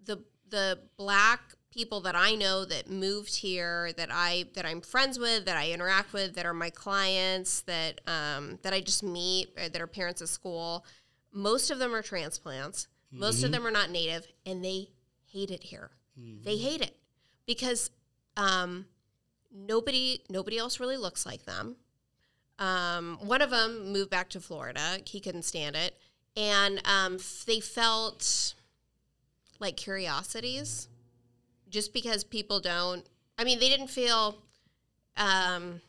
the 0.04 0.22
the 0.48 0.78
black 0.96 1.40
people 1.70 2.00
that 2.00 2.16
I 2.16 2.34
know 2.34 2.64
that 2.64 2.90
moved 2.90 3.36
here 3.36 3.92
that 3.96 4.08
I 4.10 4.46
that 4.54 4.66
I'm 4.66 4.80
friends 4.80 5.18
with, 5.18 5.44
that 5.44 5.56
I 5.56 5.70
interact 5.70 6.12
with, 6.12 6.34
that 6.34 6.46
are 6.46 6.54
my 6.54 6.70
clients, 6.70 7.60
that 7.62 8.00
um, 8.06 8.58
that 8.62 8.72
I 8.72 8.80
just 8.80 9.02
meet, 9.02 9.54
that 9.56 9.80
are 9.80 9.86
parents 9.86 10.22
at 10.22 10.28
school. 10.28 10.84
Most 11.32 11.70
of 11.70 11.78
them 11.78 11.94
are 11.94 12.02
transplants. 12.02 12.88
Most 13.12 13.36
mm-hmm. 13.36 13.46
of 13.46 13.52
them 13.52 13.66
are 13.66 13.70
not 13.70 13.90
native, 13.90 14.26
and 14.44 14.64
they 14.64 14.88
hate 15.26 15.50
it 15.50 15.62
here. 15.62 15.90
Mm-hmm. 16.18 16.42
They 16.42 16.56
hate 16.56 16.80
it 16.80 16.96
because 17.46 17.90
um, 18.36 18.86
nobody 19.54 20.22
nobody 20.28 20.58
else 20.58 20.80
really 20.80 20.96
looks 20.96 21.24
like 21.24 21.44
them. 21.44 21.76
Um, 22.58 23.18
one 23.22 23.40
of 23.40 23.50
them 23.50 23.92
moved 23.92 24.10
back 24.10 24.30
to 24.30 24.40
Florida. 24.40 24.98
He 25.06 25.20
couldn't 25.20 25.44
stand 25.44 25.76
it, 25.76 25.96
and 26.36 26.80
um, 26.86 27.18
they 27.46 27.60
felt 27.60 28.54
like 29.60 29.76
curiosities, 29.76 30.88
just 31.68 31.92
because 31.92 32.24
people 32.24 32.60
don't. 32.60 33.06
I 33.38 33.44
mean, 33.44 33.60
they 33.60 33.68
didn't 33.68 33.88
feel. 33.88 34.36
Um, 35.16 35.80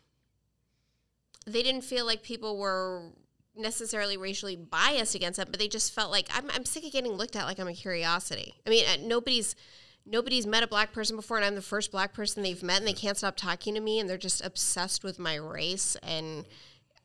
they 1.46 1.64
didn't 1.64 1.82
feel 1.82 2.06
like 2.06 2.24
people 2.24 2.58
were 2.58 3.12
necessarily 3.56 4.18
racially 4.18 4.56
biased 4.56 5.16
against 5.16 5.38
them, 5.38 5.48
but 5.52 5.60
they 5.60 5.68
just 5.68 5.94
felt 5.94 6.12
like 6.12 6.28
I'm, 6.34 6.50
I'm 6.52 6.66
sick 6.66 6.86
of 6.86 6.92
getting 6.92 7.12
looked 7.12 7.36
at 7.36 7.46
like 7.46 7.60
I'm 7.60 7.68
a 7.68 7.74
curiosity. 7.74 8.56
I 8.66 8.70
mean, 8.70 8.86
uh, 8.86 8.98
nobody's 9.02 9.56
nobody's 10.06 10.48
met 10.48 10.64
a 10.64 10.68
black 10.68 10.92
person 10.92 11.16
before 11.16 11.38
and 11.38 11.46
I'm 11.46 11.56
the 11.56 11.62
first 11.62 11.92
black 11.92 12.14
person 12.14 12.42
they've 12.42 12.64
met 12.64 12.80
and 12.80 12.88
they 12.88 12.94
can't 12.94 13.18
stop 13.18 13.36
talking 13.36 13.76
to 13.76 13.82
me 13.82 14.00
and 14.00 14.10
they're 14.10 14.18
just 14.18 14.44
obsessed 14.44 15.04
with 15.04 15.20
my 15.20 15.36
race 15.36 15.96
and 16.02 16.46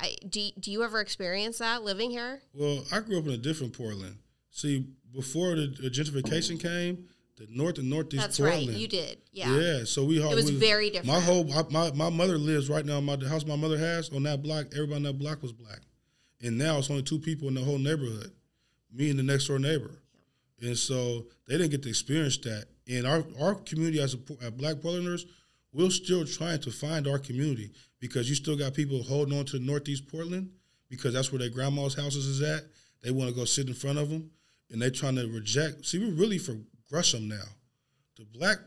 I, 0.00 0.16
do, 0.28 0.50
do 0.58 0.70
you 0.70 0.82
ever 0.82 1.00
experience 1.00 1.58
that 1.58 1.82
living 1.82 2.10
here? 2.10 2.42
Well, 2.52 2.84
I 2.92 3.00
grew 3.00 3.18
up 3.18 3.26
in 3.26 3.32
a 3.32 3.38
different 3.38 3.76
Portland. 3.76 4.18
See, 4.50 4.86
before 5.12 5.54
the, 5.54 5.66
the 5.66 5.90
gentrification 5.90 6.60
came, 6.60 7.08
the 7.36 7.46
north 7.50 7.78
and 7.78 7.90
northeast 7.90 8.22
That's 8.22 8.38
Portland. 8.38 8.68
right, 8.68 8.76
you 8.76 8.88
did. 8.88 9.18
Yeah. 9.32 9.56
Yeah, 9.56 9.84
so 9.84 10.04
we 10.04 10.22
all. 10.22 10.32
It 10.32 10.36
was 10.36 10.52
we, 10.52 10.58
very 10.58 10.90
different. 10.90 11.08
My 11.08 11.20
whole 11.20 11.44
my, 11.70 11.90
my 11.92 12.10
mother 12.10 12.38
lives 12.38 12.68
right 12.68 12.84
now. 12.84 13.00
My 13.00 13.16
the 13.16 13.28
house 13.28 13.44
my 13.44 13.56
mother 13.56 13.78
has 13.78 14.10
on 14.10 14.22
that 14.24 14.42
block. 14.42 14.66
Everybody 14.72 14.96
on 14.96 15.02
that 15.04 15.18
block 15.18 15.42
was 15.42 15.52
black, 15.52 15.80
and 16.42 16.56
now 16.56 16.78
it's 16.78 16.90
only 16.90 17.02
two 17.02 17.18
people 17.18 17.48
in 17.48 17.54
the 17.54 17.62
whole 17.62 17.78
neighborhood, 17.78 18.30
me 18.92 19.10
and 19.10 19.18
the 19.18 19.24
next 19.24 19.48
door 19.48 19.58
neighbor, 19.58 19.98
and 20.60 20.78
so 20.78 21.26
they 21.48 21.58
didn't 21.58 21.72
get 21.72 21.82
to 21.82 21.88
experience 21.88 22.36
that 22.38 22.66
in 22.86 23.06
our 23.06 23.24
our 23.40 23.54
community 23.56 24.00
as 24.00 24.14
a, 24.14 24.50
Black 24.50 24.76
Portlanders, 24.76 25.24
we're 25.72 25.90
still 25.90 26.24
trying 26.24 26.60
to 26.60 26.70
find 26.70 27.08
our 27.08 27.18
community 27.18 27.72
because 28.04 28.28
you 28.28 28.34
still 28.34 28.54
got 28.54 28.74
people 28.74 29.02
holding 29.02 29.38
on 29.38 29.46
to 29.46 29.58
Northeast 29.58 30.06
Portland 30.06 30.50
because 30.90 31.14
that's 31.14 31.32
where 31.32 31.38
their 31.38 31.48
grandma's 31.48 31.94
houses 31.94 32.26
is 32.26 32.42
at. 32.42 32.64
They 33.02 33.10
want 33.10 33.30
to 33.30 33.34
go 33.34 33.46
sit 33.46 33.66
in 33.66 33.72
front 33.72 33.96
of 33.96 34.10
them, 34.10 34.30
and 34.70 34.82
they're 34.82 34.90
trying 34.90 35.16
to 35.16 35.26
reject. 35.26 35.86
See, 35.86 35.98
we're 35.98 36.12
really 36.12 36.36
for 36.36 36.54
Gresham 36.90 37.28
now. 37.28 37.44
The 38.18 38.26
black 38.26 38.58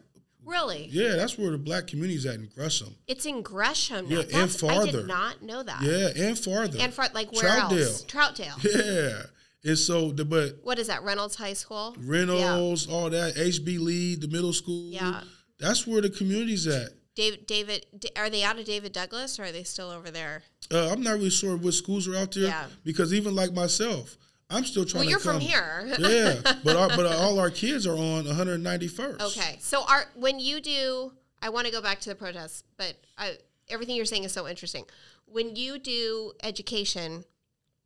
Really? 0.43 0.87
Yeah, 0.91 1.17
that's 1.17 1.37
where 1.37 1.51
the 1.51 1.59
black 1.59 1.85
community 1.85 2.15
is 2.15 2.25
at 2.25 2.35
in 2.35 2.47
Gresham. 2.47 2.95
It's 3.05 3.27
in 3.27 3.43
Gresham. 3.43 4.09
Now. 4.09 4.15
Yeah, 4.15 4.23
that's, 4.23 4.33
and 4.33 4.51
farther. 4.51 4.87
I 4.87 4.91
did 4.91 5.07
not 5.07 5.43
know 5.43 5.61
that. 5.61 5.81
Yeah, 5.83 6.25
and 6.25 6.39
farther. 6.39 6.79
And 6.79 6.91
far, 6.91 7.09
like 7.13 7.31
where 7.31 7.43
Troutdale. 7.43 7.83
else? 7.83 8.05
Troutdale. 8.05 8.63
Yeah, 8.63 9.69
and 9.69 9.77
so 9.77 10.11
the 10.11 10.25
but 10.25 10.57
what 10.63 10.79
is 10.79 10.87
that? 10.87 11.03
Reynolds 11.03 11.35
High 11.35 11.53
School. 11.53 11.95
Reynolds, 11.99 12.87
yeah. 12.87 12.93
all 12.93 13.09
that. 13.11 13.35
HB 13.35 13.79
Lee, 13.79 14.15
the 14.15 14.29
middle 14.29 14.53
school. 14.53 14.89
Yeah, 14.89 15.21
that's 15.59 15.85
where 15.85 16.01
the 16.01 16.09
community's 16.09 16.65
at. 16.65 16.89
David, 17.17 17.47
David, 17.47 17.85
are 18.15 18.29
they 18.29 18.43
out 18.43 18.59
of 18.59 18.65
David 18.65 18.91
Douglas 18.91 19.39
or 19.39 19.45
are 19.45 19.51
they 19.51 19.63
still 19.63 19.89
over 19.89 20.11
there? 20.11 20.43
Uh, 20.71 20.91
I'm 20.91 21.01
not 21.01 21.15
really 21.15 21.31
sure 21.31 21.57
what 21.57 21.73
schools 21.73 22.07
are 22.07 22.15
out 22.15 22.31
there. 22.33 22.43
Yeah. 22.43 22.65
Because 22.83 23.11
even 23.11 23.33
like 23.33 23.53
myself, 23.53 24.19
I'm 24.51 24.63
still 24.63 24.85
trying. 24.85 25.01
Well, 25.01 25.09
you're 25.09 25.19
come. 25.19 25.33
from 25.33 25.41
here. 25.41 25.95
yeah, 25.99 26.35
but 26.63 26.75
our, 26.75 26.89
but 26.89 27.07
all 27.07 27.39
our 27.39 27.49
kids 27.49 27.87
are 27.87 27.97
on 27.97 28.25
191st. 28.25 29.19
Okay, 29.19 29.57
so 29.59 29.83
our 29.89 30.05
when 30.13 30.39
you 30.39 30.61
do, 30.61 31.11
I 31.41 31.49
want 31.49 31.65
to 31.65 31.73
go 31.73 31.81
back 31.81 31.99
to 32.01 32.09
the 32.09 32.15
protests, 32.15 32.63
but 32.77 32.93
I, 33.17 33.37
everything 33.67 33.95
you're 33.95 34.05
saying 34.05 34.23
is 34.23 34.31
so 34.31 34.47
interesting. 34.47 34.85
When 35.25 35.55
you 35.55 35.79
do 35.79 36.33
education, 36.43 37.25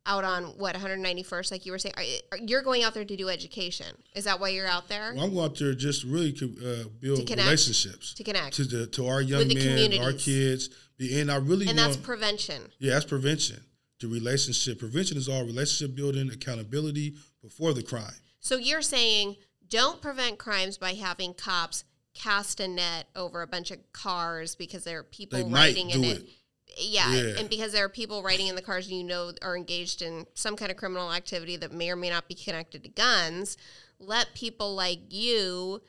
out 0.06 0.24
on 0.24 0.44
what 0.58 0.74
191st 0.74 1.50
like 1.50 1.66
you 1.66 1.72
were 1.72 1.78
saying? 1.78 1.94
Are, 1.96 2.38
you're 2.38 2.62
going 2.62 2.82
out 2.82 2.94
there 2.94 3.04
to 3.04 3.16
do 3.16 3.28
education. 3.28 3.86
Is 4.14 4.24
that 4.24 4.40
why 4.40 4.48
you're 4.48 4.66
out 4.66 4.88
there? 4.88 5.12
Well, 5.14 5.24
i'm 5.24 5.34
going 5.34 5.44
out 5.44 5.58
there 5.58 5.74
just 5.74 6.04
really 6.04 6.30
uh, 6.30 6.88
build 7.00 7.20
to 7.20 7.24
connect, 7.24 7.46
relationships 7.46 8.14
to 8.14 8.24
connect. 8.24 8.54
to, 8.54 8.64
the, 8.64 8.86
to 8.88 9.06
our 9.06 9.20
young 9.20 9.48
men 9.48 9.98
our 10.00 10.12
kids. 10.12 10.70
And 10.98 11.32
i 11.32 11.36
really 11.36 11.68
and 11.68 11.76
want, 11.76 11.92
that's 11.92 11.96
prevention. 11.96 12.62
Yeah 12.78 12.94
that's 12.94 13.04
prevention. 13.04 13.60
The 14.00 14.08
relationship. 14.08 14.80
Prevention 14.80 15.16
is 15.16 15.28
all 15.28 15.44
relationship 15.44 15.96
building 15.96 16.28
accountability 16.30 17.14
before 17.40 17.72
the 17.72 17.82
crime. 17.82 18.14
So 18.40 18.56
you're 18.56 18.82
saying 18.82 19.36
don't 19.68 20.02
prevent 20.02 20.38
crimes 20.38 20.78
by 20.78 20.92
having 20.92 21.34
cops 21.34 21.84
cast 22.14 22.60
a 22.60 22.68
net 22.68 23.06
over 23.16 23.42
a 23.42 23.46
bunch 23.46 23.70
of 23.70 23.78
cars 23.92 24.54
because 24.54 24.84
there 24.84 24.98
are 24.98 25.04
people 25.04 25.38
they 25.38 25.50
riding 25.50 25.90
in 25.90 26.04
it. 26.04 26.18
it 26.18 26.28
yeah, 26.78 27.14
yeah, 27.14 27.38
and 27.38 27.48
because 27.48 27.72
there 27.72 27.84
are 27.84 27.88
people 27.88 28.22
riding 28.22 28.46
in 28.46 28.56
the 28.56 28.62
cars 28.62 28.90
you 28.90 29.04
know 29.04 29.32
are 29.42 29.56
engaged 29.56 30.02
in 30.02 30.26
some 30.34 30.56
kind 30.56 30.70
of 30.70 30.76
criminal 30.76 31.12
activity 31.12 31.56
that 31.56 31.72
may 31.72 31.90
or 31.90 31.96
may 31.96 32.10
not 32.10 32.28
be 32.28 32.34
connected 32.34 32.82
to 32.84 32.88
guns, 32.88 33.56
let 33.98 34.34
people 34.34 34.74
like 34.74 35.00
you 35.10 35.80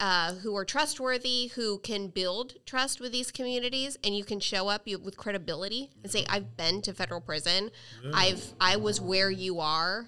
uh, 0.00 0.34
who 0.34 0.56
are 0.56 0.64
trustworthy, 0.64 1.48
who 1.54 1.78
can 1.78 2.08
build 2.08 2.54
trust 2.66 3.00
with 3.00 3.12
these 3.12 3.30
communities, 3.30 3.96
and 4.04 4.16
you 4.16 4.24
can 4.24 4.40
show 4.40 4.68
up 4.68 4.86
with 4.86 5.16
credibility 5.16 5.90
and 6.02 6.10
say, 6.10 6.24
"I've 6.28 6.56
been 6.56 6.82
to 6.82 6.92
federal 6.92 7.20
prison. 7.20 7.70
Yeah. 8.02 8.10
I've 8.12 8.52
I 8.60 8.76
was 8.76 9.00
where 9.00 9.30
you 9.30 9.60
are," 9.60 10.06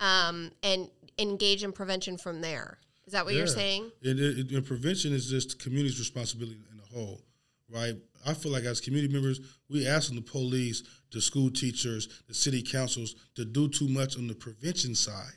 um, 0.00 0.50
and 0.62 0.90
engage 1.18 1.62
in 1.62 1.72
prevention 1.72 2.18
from 2.18 2.40
there. 2.40 2.78
Is 3.06 3.12
that 3.12 3.24
what 3.24 3.34
yeah. 3.34 3.38
you're 3.38 3.46
saying? 3.46 3.90
And, 4.02 4.18
and 4.18 4.66
prevention 4.66 5.12
is 5.12 5.28
just 5.28 5.58
community's 5.58 5.98
responsibility 5.98 6.58
in 6.70 6.78
the 6.78 6.84
whole, 6.84 7.22
right? 7.68 7.96
I 8.26 8.34
feel 8.34 8.52
like 8.52 8.64
as 8.64 8.80
community 8.80 9.12
members, 9.12 9.40
we 9.68 9.86
asking 9.86 10.16
the 10.16 10.22
police, 10.22 10.82
the 11.12 11.20
school 11.20 11.50
teachers, 11.50 12.22
the 12.28 12.34
city 12.34 12.62
councils 12.62 13.14
to 13.34 13.44
do 13.44 13.68
too 13.68 13.88
much 13.88 14.16
on 14.16 14.26
the 14.26 14.34
prevention 14.34 14.94
side, 14.94 15.32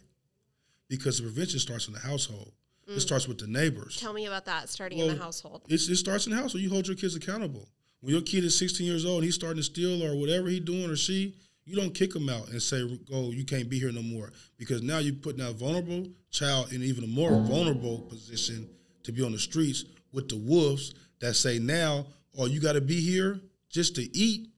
because 0.88 1.18
the 1.18 1.24
prevention 1.24 1.60
starts 1.60 1.88
in 1.88 1.94
the 1.94 2.00
household. 2.00 2.52
Mm. 2.90 2.98
It 2.98 3.00
starts 3.02 3.28
with 3.28 3.40
the 3.40 3.48
neighbors. 3.48 3.98
Tell 4.00 4.14
me 4.14 4.28
about 4.28 4.46
that. 4.46 4.70
Starting 4.70 5.00
well, 5.00 5.10
in 5.10 5.18
the 5.18 5.24
household. 5.24 5.64
it 5.68 5.80
starts 5.80 6.28
in 6.28 6.32
the 6.34 6.38
household. 6.38 6.62
You 6.62 6.70
hold 6.70 6.88
your 6.88 6.96
kids 6.96 7.16
accountable. 7.16 7.68
When 8.02 8.14
your 8.14 8.22
kid 8.22 8.44
is 8.44 8.58
16 8.58 8.86
years 8.86 9.06
old 9.06 9.18
and 9.18 9.26
he's 9.26 9.36
starting 9.36 9.58
to 9.58 9.64
steal 9.64 10.04
or 10.04 10.16
whatever 10.16 10.48
he's 10.48 10.60
doing 10.60 10.90
or 10.90 10.96
she, 10.96 11.34
you 11.66 11.76
don't 11.76 11.94
kick 11.96 12.16
him 12.16 12.30
out 12.30 12.50
and 12.50 12.62
say, 12.62 12.88
"Go, 13.10 13.32
you 13.32 13.44
can't 13.44 13.68
be 13.68 13.80
here 13.80 13.92
no 13.92 14.04
more," 14.04 14.32
because 14.58 14.84
now 14.84 15.00
you're 15.00 15.16
putting 15.16 15.44
that 15.44 15.54
vulnerable 15.54 16.08
child 16.30 16.72
in 16.72 16.84
even 16.84 17.04
a 17.04 17.08
more 17.08 17.32
vulnerable 17.42 18.02
position 18.02 18.70
to 19.04 19.12
be 19.12 19.24
on 19.24 19.32
the 19.32 19.40
streets 19.40 19.86
with 20.12 20.30
the 20.30 20.38
wolves 20.38 20.94
that 21.20 21.36
say 21.36 21.58
now 21.58 22.06
or 22.38 22.48
you 22.48 22.60
got 22.60 22.74
to 22.74 22.82
be 22.82 23.00
here 23.02 23.40
just 23.70 23.96
to 23.96 24.18
eat, 24.18 24.50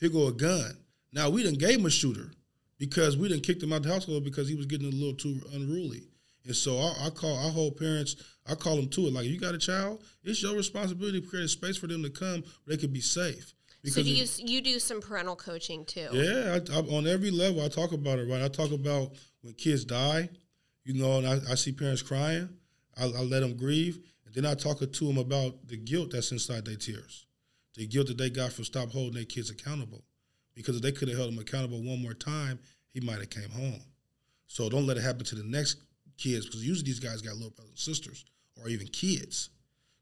here 0.00 0.08
go 0.08 0.28
a 0.28 0.32
gun. 0.32 0.76
Now 1.12 1.30
we 1.30 1.42
didn't 1.42 1.58
gave 1.58 1.78
him 1.78 1.86
a 1.86 1.90
shooter 1.90 2.30
because 2.78 3.16
we 3.16 3.28
didn't 3.28 3.44
kick 3.44 3.62
him 3.62 3.72
out 3.72 3.76
of 3.76 3.82
the 3.84 3.92
household 3.92 4.24
because 4.24 4.48
he 4.48 4.54
was 4.54 4.66
getting 4.66 4.88
a 4.88 4.94
little 4.94 5.14
too 5.14 5.40
unruly. 5.52 6.08
And 6.44 6.56
so 6.56 6.78
I, 6.78 7.06
I 7.06 7.10
call 7.10 7.36
I 7.36 7.50
hold 7.50 7.76
parents, 7.76 8.16
I 8.46 8.54
call 8.54 8.76
them 8.76 8.88
to 8.90 9.06
it. 9.06 9.12
Like 9.12 9.26
you 9.26 9.38
got 9.38 9.54
a 9.54 9.58
child, 9.58 10.02
it's 10.24 10.42
your 10.42 10.56
responsibility 10.56 11.20
to 11.20 11.26
create 11.26 11.44
a 11.44 11.48
space 11.48 11.76
for 11.76 11.86
them 11.86 12.02
to 12.02 12.10
come 12.10 12.42
where 12.64 12.76
they 12.76 12.76
can 12.76 12.92
be 12.92 13.00
safe. 13.00 13.54
Because 13.82 13.94
so 13.94 14.02
do 14.02 14.10
you 14.10 14.26
you 14.38 14.60
do 14.60 14.78
some 14.78 15.00
parental 15.00 15.36
coaching 15.36 15.84
too? 15.84 16.08
Yeah, 16.12 16.58
I, 16.58 16.76
I, 16.76 16.80
on 16.96 17.06
every 17.06 17.30
level 17.30 17.64
I 17.64 17.68
talk 17.68 17.92
about 17.92 18.18
it. 18.18 18.28
Right, 18.28 18.42
I 18.42 18.48
talk 18.48 18.72
about 18.72 19.12
when 19.42 19.54
kids 19.54 19.84
die, 19.84 20.28
you 20.84 20.94
know, 20.94 21.18
and 21.18 21.26
I, 21.26 21.52
I 21.52 21.54
see 21.54 21.72
parents 21.72 22.02
crying. 22.02 22.48
I, 22.98 23.04
I 23.04 23.22
let 23.22 23.40
them 23.40 23.56
grieve, 23.56 24.00
and 24.34 24.44
then 24.44 24.50
I 24.50 24.54
talk 24.54 24.80
to 24.80 25.06
them 25.06 25.16
about 25.16 25.66
the 25.68 25.76
guilt 25.78 26.10
that's 26.12 26.32
inside 26.32 26.66
their 26.66 26.76
tears, 26.76 27.26
the 27.74 27.86
guilt 27.86 28.08
that 28.08 28.18
they 28.18 28.28
got 28.28 28.52
from 28.52 28.64
stop 28.64 28.90
holding 28.90 29.14
their 29.14 29.24
kids 29.24 29.48
accountable. 29.48 30.04
Because 30.54 30.76
if 30.76 30.82
they 30.82 30.92
could 30.92 31.08
have 31.08 31.16
held 31.16 31.32
them 31.32 31.38
accountable 31.38 31.82
one 31.82 32.02
more 32.02 32.14
time, 32.14 32.58
he 32.92 33.00
might 33.00 33.20
have 33.20 33.30
came 33.30 33.48
home. 33.48 33.80
So 34.46 34.68
don't 34.68 34.86
let 34.86 34.98
it 34.98 35.02
happen 35.02 35.24
to 35.24 35.34
the 35.34 35.44
next 35.44 35.78
kids, 36.18 36.46
because 36.46 36.66
usually 36.66 36.86
these 36.86 37.00
guys 37.00 37.22
got 37.22 37.36
little 37.36 37.50
brothers 37.50 37.70
and 37.70 37.78
sisters, 37.78 38.24
or 38.60 38.68
even 38.68 38.86
kids. 38.88 39.50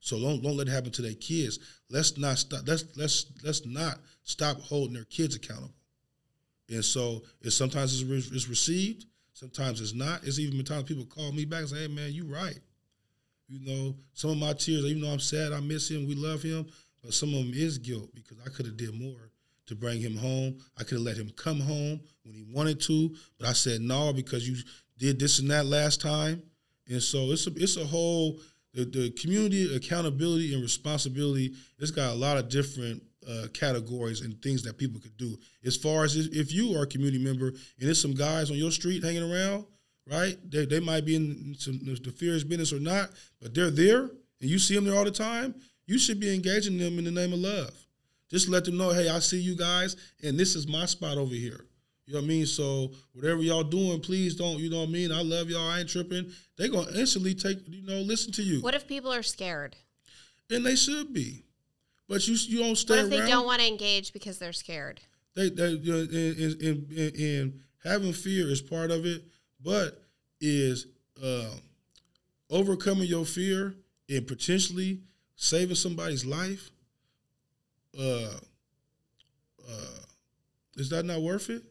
So 0.01 0.19
don't 0.21 0.43
don't 0.43 0.57
let 0.57 0.69
it 0.69 0.73
happen 0.73 0.91
to 0.93 1.03
their 1.03 1.15
kids. 1.15 1.59
Let's 1.91 2.17
not 2.19 2.39
stop. 2.39 2.63
Let's 2.67 2.85
let's 2.97 3.27
let's 3.45 3.65
not 3.65 4.01
stop 4.23 4.61
holding 4.61 4.95
their 4.95 5.05
kids 5.05 5.37
accountable. 5.37 5.75
And 6.69 6.85
so 6.85 7.23
it's 7.43 7.57
sometimes 7.57 7.95
it's, 7.95 8.09
re- 8.09 8.37
it's 8.37 8.49
received, 8.49 9.07
sometimes 9.35 9.81
it's 9.81 9.95
not. 9.95 10.25
It's 10.25 10.39
even 10.39 10.57
been 10.57 10.67
times 10.67 10.85
people 10.85 11.05
call 11.05 11.33
me 11.33 11.45
back 11.45 11.61
and 11.61 11.69
say, 11.69 11.83
"Hey 11.83 11.89
man, 11.89 12.13
you 12.13 12.25
right." 12.25 12.59
You 13.49 13.61
know, 13.61 13.95
some 14.13 14.31
of 14.31 14.39
my 14.39 14.53
tears, 14.53 14.85
even 14.85 15.03
though 15.03 15.11
I'm 15.11 15.21
sad, 15.21 15.53
I 15.53 15.61
miss 15.61 15.91
him, 15.91 16.07
we 16.07 16.15
love 16.15 16.43
him, 16.43 16.67
but 17.03 17.15
some 17.15 17.29
of 17.31 17.45
them 17.45 17.53
is 17.55 17.79
guilt 17.79 18.11
because 18.15 18.39
I 18.45 18.49
could 18.51 18.67
have 18.67 18.77
did 18.77 18.95
more 18.95 19.31
to 19.67 19.75
bring 19.75 20.01
him 20.01 20.17
home. 20.17 20.59
I 20.77 20.83
could 20.83 20.99
have 20.99 21.03
let 21.03 21.17
him 21.17 21.31
come 21.37 21.61
home 21.61 22.01
when 22.25 22.35
he 22.35 22.45
wanted 22.49 22.81
to, 22.83 23.15
but 23.39 23.49
I 23.49 23.53
said 23.53 23.81
no 23.81 24.13
because 24.13 24.49
you 24.49 24.57
did 24.99 25.19
this 25.19 25.39
and 25.39 25.51
that 25.51 25.67
last 25.67 26.01
time. 26.01 26.43
And 26.89 27.03
so 27.03 27.33
it's 27.33 27.47
a 27.47 27.53
it's 27.57 27.77
a 27.77 27.85
whole 27.85 28.39
the, 28.75 28.85
the 28.85 29.11
community 29.11 29.75
accountability 29.75 30.53
and 30.55 30.63
responsibility. 30.63 31.55
It's 31.79 31.91
got 31.91 32.13
a 32.13 32.17
lot 32.17 32.37
of 32.37 32.49
different 32.49 33.03
uh, 33.29 33.47
categories 33.53 34.21
and 34.21 34.41
things 34.41 34.63
that 34.63 34.79
people 34.79 35.01
could 35.01 35.17
do. 35.17 35.37
As 35.65 35.77
far 35.77 36.05
as 36.05 36.17
if 36.17 36.53
you 36.53 36.77
are 36.77 36.83
a 36.83 36.87
community 36.87 37.23
member 37.23 37.49
and 37.49 37.59
there's 37.79 38.01
some 38.01 38.15
guys 38.15 38.51
on 38.51 38.57
your 38.57 38.71
street 38.71 39.03
hanging 39.03 39.31
around, 39.31 39.67
right? 40.11 40.37
They, 40.51 40.67
they 40.67 40.81
might 40.81 41.05
be 41.05 41.17
in 41.17 41.55
some, 41.59 41.81
the 41.85 42.13
fear's 42.13 42.45
business 42.45 42.73
or 42.73 42.81
not, 42.81 43.11
but 43.41 43.55
they're 43.55 43.71
there 43.71 44.11
and 44.41 44.51
you 44.51 44.59
see 44.59 44.75
them 44.75 44.85
there 44.85 44.97
all 44.97 45.05
the 45.05 45.11
time. 45.11 45.55
You 45.87 45.99
should 45.99 46.21
be 46.21 46.35
engaging 46.35 46.79
them 46.79 46.99
in 46.99 47.05
the 47.05 47.11
name 47.11 47.33
of 47.33 47.39
love. 47.39 47.75
Just 48.31 48.49
let 48.49 48.65
them 48.65 48.77
know, 48.77 48.91
hey, 48.91 49.09
I 49.09 49.21
see 49.21 49.39
you 49.39 49.57
guys, 49.57 49.97
and 50.23 50.39
this 50.39 50.57
is 50.57 50.67
my 50.67 50.85
spot 50.87 51.17
over 51.17 51.35
here. 51.35 51.65
You 52.07 52.15
know 52.15 52.21
what 52.21 52.25
I 52.25 52.29
mean? 52.29 52.47
So 52.47 52.93
whatever 53.13 53.43
y'all 53.43 53.65
doing, 53.65 54.01
please 54.01 54.37
don't. 54.37 54.59
You 54.59 54.71
know 54.71 54.81
what 54.81 54.89
I 54.89 54.93
mean? 54.93 55.11
I 55.11 55.23
love 55.23 55.51
y'all. 55.51 55.69
I 55.69 55.81
ain't 55.81 55.89
tripping. 55.89 56.31
They 56.57 56.69
gonna 56.69 56.91
instantly 56.95 57.35
take. 57.35 57.59
You 57.69 57.85
know, 57.85 58.01
listen 58.01 58.33
to 58.35 58.43
you. 58.43 58.63
What 58.63 58.75
if 58.75 58.87
people 58.87 59.13
are 59.13 59.25
scared? 59.25 59.75
And 60.49 60.65
they 60.65 60.77
should 60.77 61.13
be, 61.13 61.43
but 62.09 62.27
you 62.29 62.35
you 62.35 62.61
don't 62.61 62.77
stay 62.77 62.95
What 62.95 63.07
if 63.07 63.11
around. 63.13 63.25
they 63.25 63.31
don't 63.31 63.47
want 63.47 63.61
to 63.61 63.67
engage 63.67 64.13
because 64.13 64.39
they're 64.39 64.53
scared? 64.53 65.01
They, 65.35 65.51
they, 65.51 65.71
you 65.71 65.93
know, 65.93 65.99
and, 65.99 66.63
and, 66.63 66.93
and, 66.93 67.17
and 67.17 67.61
having 67.83 68.13
fear 68.13 68.49
is 68.49 68.63
part 68.63 68.93
of 68.93 69.05
it, 69.05 69.23
but 69.63 70.03
is 70.41 70.87
uh, 71.23 71.51
overcoming 72.51 73.09
your 73.09 73.25
fear 73.25 73.75
and 74.09 74.27
potentially 74.27 75.01
saving 75.37 75.77
somebody's 75.77 76.25
life. 76.25 76.71
Uh, 77.99 78.33
uh, 79.69 79.99
is 80.77 80.91
that 80.91 81.05
not 81.05 81.23
worth 81.23 81.51
it? 81.51 81.63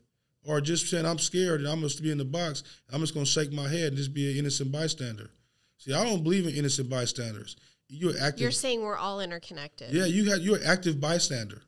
Or 0.43 0.61
just 0.61 0.89
saying 0.89 1.05
I'm 1.05 1.17
scared 1.17 1.61
and 1.61 1.69
I'm 1.69 1.81
gonna 1.81 1.93
be 2.01 2.11
in 2.11 2.19
the 2.19 2.25
box. 2.25 2.63
I'm 2.91 3.01
just 3.01 3.13
gonna 3.13 3.25
shake 3.25 3.51
my 3.51 3.67
head 3.67 3.89
and 3.89 3.97
just 3.97 4.13
be 4.13 4.31
an 4.31 4.38
innocent 4.38 4.71
bystander. 4.71 5.31
See, 5.77 5.93
I 5.93 6.03
don't 6.03 6.23
believe 6.23 6.45
in 6.45 6.53
innocent 6.53 6.89
bystanders. 6.89 7.55
You're 7.88 8.13
active. 8.21 8.41
You're 8.41 8.51
saying 8.51 8.81
we're 8.81 8.97
all 8.97 9.21
interconnected. 9.21 9.91
Yeah, 9.91 10.05
you 10.05 10.29
had 10.29 10.41
you're 10.41 10.57
an 10.57 10.63
active 10.65 10.99
bystander. 10.99 11.61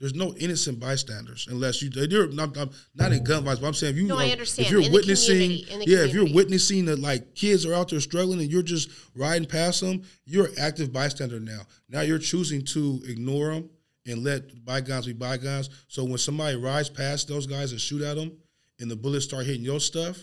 There's 0.00 0.14
no 0.14 0.34
innocent 0.36 0.80
bystanders 0.80 1.46
unless 1.50 1.82
you 1.82 1.90
they're 1.90 2.28
not, 2.28 2.56
not, 2.56 2.72
not 2.94 3.12
in 3.12 3.22
gun 3.22 3.44
violence. 3.44 3.60
But 3.60 3.66
I'm 3.66 3.74
saying 3.74 3.92
if 3.94 4.00
you 4.00 4.06
No, 4.06 4.16
I 4.16 4.28
are- 4.28 4.32
understand. 4.32 4.64
if 4.66 4.72
you're 4.72 4.82
In 4.82 4.92
witnessing, 4.92 5.62
community, 5.64 5.90
yeah, 5.92 5.98
if 6.04 6.14
you're 6.14 6.32
witnessing 6.32 6.86
that 6.86 6.98
like 6.98 7.34
kids 7.34 7.66
are 7.66 7.74
out 7.74 7.90
there 7.90 8.00
struggling 8.00 8.40
and 8.40 8.50
you're 8.50 8.62
just 8.62 8.88
riding 9.14 9.46
past 9.46 9.82
them, 9.82 10.02
you're 10.24 10.46
an 10.46 10.54
active 10.58 10.90
bystander 10.90 11.38
now. 11.38 11.60
Now 11.90 12.00
you're 12.00 12.18
choosing 12.18 12.64
to 12.66 13.02
ignore 13.06 13.52
them 13.52 13.68
and 14.06 14.24
let 14.24 14.64
bygones 14.64 15.06
be 15.06 15.12
bygones. 15.12 15.68
So 15.88 16.02
when 16.04 16.16
somebody 16.16 16.56
rides 16.56 16.88
past 16.88 17.28
those 17.28 17.46
guys 17.46 17.72
and 17.72 17.80
shoot 17.80 18.00
at 18.00 18.16
them, 18.16 18.32
and 18.80 18.90
the 18.90 18.96
bullets 18.96 19.26
start 19.26 19.44
hitting 19.44 19.62
your 19.62 19.80
stuff, 19.80 20.16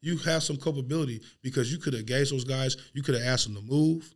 you 0.00 0.16
have 0.18 0.42
some 0.42 0.56
culpability 0.56 1.20
because 1.42 1.70
you 1.70 1.76
could 1.78 1.92
have 1.92 2.00
engaged 2.00 2.32
those 2.32 2.44
guys. 2.44 2.78
You 2.94 3.02
could 3.02 3.14
have 3.14 3.24
asked 3.24 3.44
them 3.44 3.54
to 3.56 3.60
move, 3.60 4.14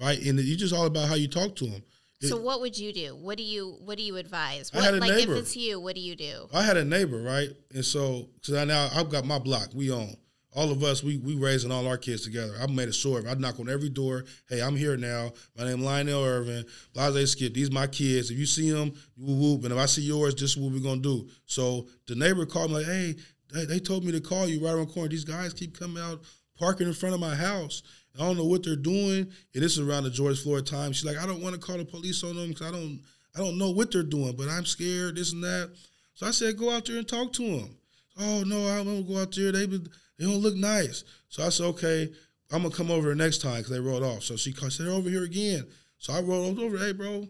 right? 0.00 0.18
And 0.18 0.38
you 0.40 0.56
just 0.56 0.72
all 0.74 0.86
about 0.86 1.08
how 1.08 1.14
you 1.16 1.28
talk 1.28 1.54
to 1.56 1.66
them. 1.66 1.82
So 2.22 2.40
what 2.40 2.60
would 2.60 2.78
you 2.78 2.92
do? 2.92 3.16
What 3.16 3.38
do 3.38 3.44
you 3.44 3.78
What 3.84 3.96
do 3.96 4.02
you 4.02 4.16
advise? 4.16 4.70
I 4.74 4.82
had 4.82 4.94
a 4.94 4.98
like 4.98 5.10
neighbor. 5.10 5.32
if 5.32 5.38
it's 5.38 5.56
you, 5.56 5.80
what 5.80 5.94
do 5.94 6.00
you 6.00 6.16
do? 6.16 6.48
I 6.52 6.62
had 6.62 6.76
a 6.76 6.84
neighbor, 6.84 7.22
right? 7.22 7.48
And 7.74 7.84
so, 7.84 8.28
because 8.34 8.54
I 8.54 8.64
now 8.64 8.90
I've 8.94 9.08
got 9.08 9.24
my 9.24 9.38
block, 9.38 9.70
we 9.74 9.90
own. 9.90 10.14
All 10.52 10.70
of 10.72 10.82
us, 10.82 11.02
we 11.04 11.16
we 11.16 11.36
raising 11.36 11.70
all 11.70 11.86
our 11.86 11.96
kids 11.96 12.24
together. 12.24 12.54
I 12.60 12.66
made 12.66 12.88
a 12.88 12.92
sure. 12.92 13.26
I 13.26 13.34
knock 13.34 13.58
on 13.60 13.70
every 13.70 13.88
door. 13.88 14.24
Hey, 14.48 14.60
I'm 14.60 14.76
here 14.76 14.96
now. 14.96 15.32
My 15.56 15.64
name 15.64 15.80
Lionel 15.80 16.24
Irvin. 16.24 16.64
Blase 16.92 17.32
Skip. 17.32 17.54
These 17.54 17.70
my 17.70 17.86
kids. 17.86 18.30
If 18.30 18.38
you 18.38 18.46
see 18.46 18.70
them, 18.70 18.92
whoop 19.16 19.38
whoop. 19.38 19.64
And 19.64 19.72
if 19.72 19.78
I 19.78 19.86
see 19.86 20.02
yours, 20.02 20.34
this 20.34 20.50
is 20.50 20.56
what 20.56 20.72
we're 20.72 20.80
gonna 20.80 21.00
do. 21.00 21.28
So 21.46 21.86
the 22.06 22.16
neighbor 22.16 22.44
called 22.46 22.70
me 22.72 22.78
like, 22.78 22.86
hey, 22.86 23.16
they, 23.52 23.64
they 23.64 23.78
told 23.78 24.04
me 24.04 24.12
to 24.12 24.20
call 24.20 24.48
you 24.48 24.62
right 24.64 24.72
around 24.72 24.88
the 24.88 24.92
corner. 24.92 25.08
These 25.08 25.24
guys 25.24 25.54
keep 25.54 25.78
coming 25.78 26.02
out, 26.02 26.20
parking 26.58 26.88
in 26.88 26.94
front 26.94 27.14
of 27.14 27.20
my 27.20 27.34
house. 27.34 27.82
I 28.18 28.22
don't 28.22 28.36
know 28.36 28.44
what 28.44 28.64
they're 28.64 28.76
doing. 28.76 29.30
And 29.54 29.62
this 29.62 29.72
is 29.72 29.80
around 29.80 30.04
the 30.04 30.10
George 30.10 30.42
Floyd 30.42 30.66
time. 30.66 30.92
She's 30.92 31.04
like, 31.04 31.22
I 31.22 31.26
don't 31.26 31.42
want 31.42 31.54
to 31.54 31.60
call 31.60 31.78
the 31.78 31.84
police 31.84 32.22
on 32.24 32.36
them 32.36 32.48
because 32.48 32.66
I 32.66 32.72
don't 32.72 33.00
I 33.36 33.38
don't 33.38 33.58
know 33.58 33.70
what 33.70 33.92
they're 33.92 34.02
doing, 34.02 34.34
but 34.36 34.48
I'm 34.48 34.66
scared. 34.66 35.16
This 35.16 35.32
and 35.32 35.44
that. 35.44 35.70
So 36.14 36.26
I 36.26 36.32
said, 36.32 36.58
go 36.58 36.70
out 36.70 36.86
there 36.86 36.98
and 36.98 37.08
talk 37.08 37.32
to 37.34 37.42
them. 37.42 37.76
Oh 38.18 38.42
no, 38.44 38.66
I 38.68 38.82
don't 38.84 39.06
go 39.06 39.20
out 39.20 39.34
there. 39.34 39.52
They 39.52 39.66
be, 39.66 39.78
they 40.18 40.24
don't 40.24 40.42
look 40.42 40.56
nice. 40.56 41.04
So 41.28 41.44
I 41.44 41.48
said, 41.48 41.66
okay, 41.66 42.12
I'm 42.52 42.62
gonna 42.62 42.74
come 42.74 42.90
over 42.90 43.14
next 43.14 43.38
time 43.38 43.58
because 43.58 43.70
they 43.70 43.80
rolled 43.80 44.02
off. 44.02 44.24
So 44.24 44.36
she 44.36 44.52
said, 44.52 44.88
over 44.88 45.08
here 45.08 45.24
again. 45.24 45.66
So 45.98 46.12
I 46.12 46.20
rolled 46.20 46.58
over. 46.58 46.76
Hey, 46.78 46.92
bro, 46.92 47.28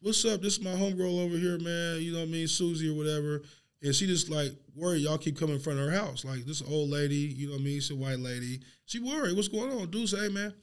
what's 0.00 0.24
up? 0.24 0.40
This 0.40 0.56
is 0.56 0.64
my 0.64 0.70
homegirl 0.70 1.24
over 1.24 1.36
here, 1.36 1.58
man. 1.58 2.00
You 2.00 2.12
know 2.12 2.20
what 2.20 2.28
I 2.28 2.32
mean, 2.32 2.48
Susie 2.48 2.90
or 2.90 2.96
whatever. 2.96 3.42
And 3.82 3.94
she 3.94 4.06
just 4.06 4.30
like 4.30 4.52
worried 4.76 5.02
y'all 5.02 5.18
keep 5.18 5.38
coming 5.38 5.56
in 5.56 5.60
front 5.60 5.80
of 5.80 5.86
her 5.86 5.92
house. 5.92 6.24
Like 6.24 6.44
this 6.44 6.62
old 6.62 6.90
lady, 6.90 7.16
you 7.16 7.48
know 7.48 7.54
what 7.54 7.62
I 7.62 7.64
mean? 7.64 7.80
She's 7.80 7.90
a 7.90 7.96
white 7.96 8.20
lady. 8.20 8.60
She 8.84 9.00
worried. 9.00 9.34
What's 9.34 9.48
going 9.48 9.72
on? 9.72 9.90
Dude 9.90 10.08
say, 10.08 10.20
hey 10.20 10.28
man, 10.28 10.54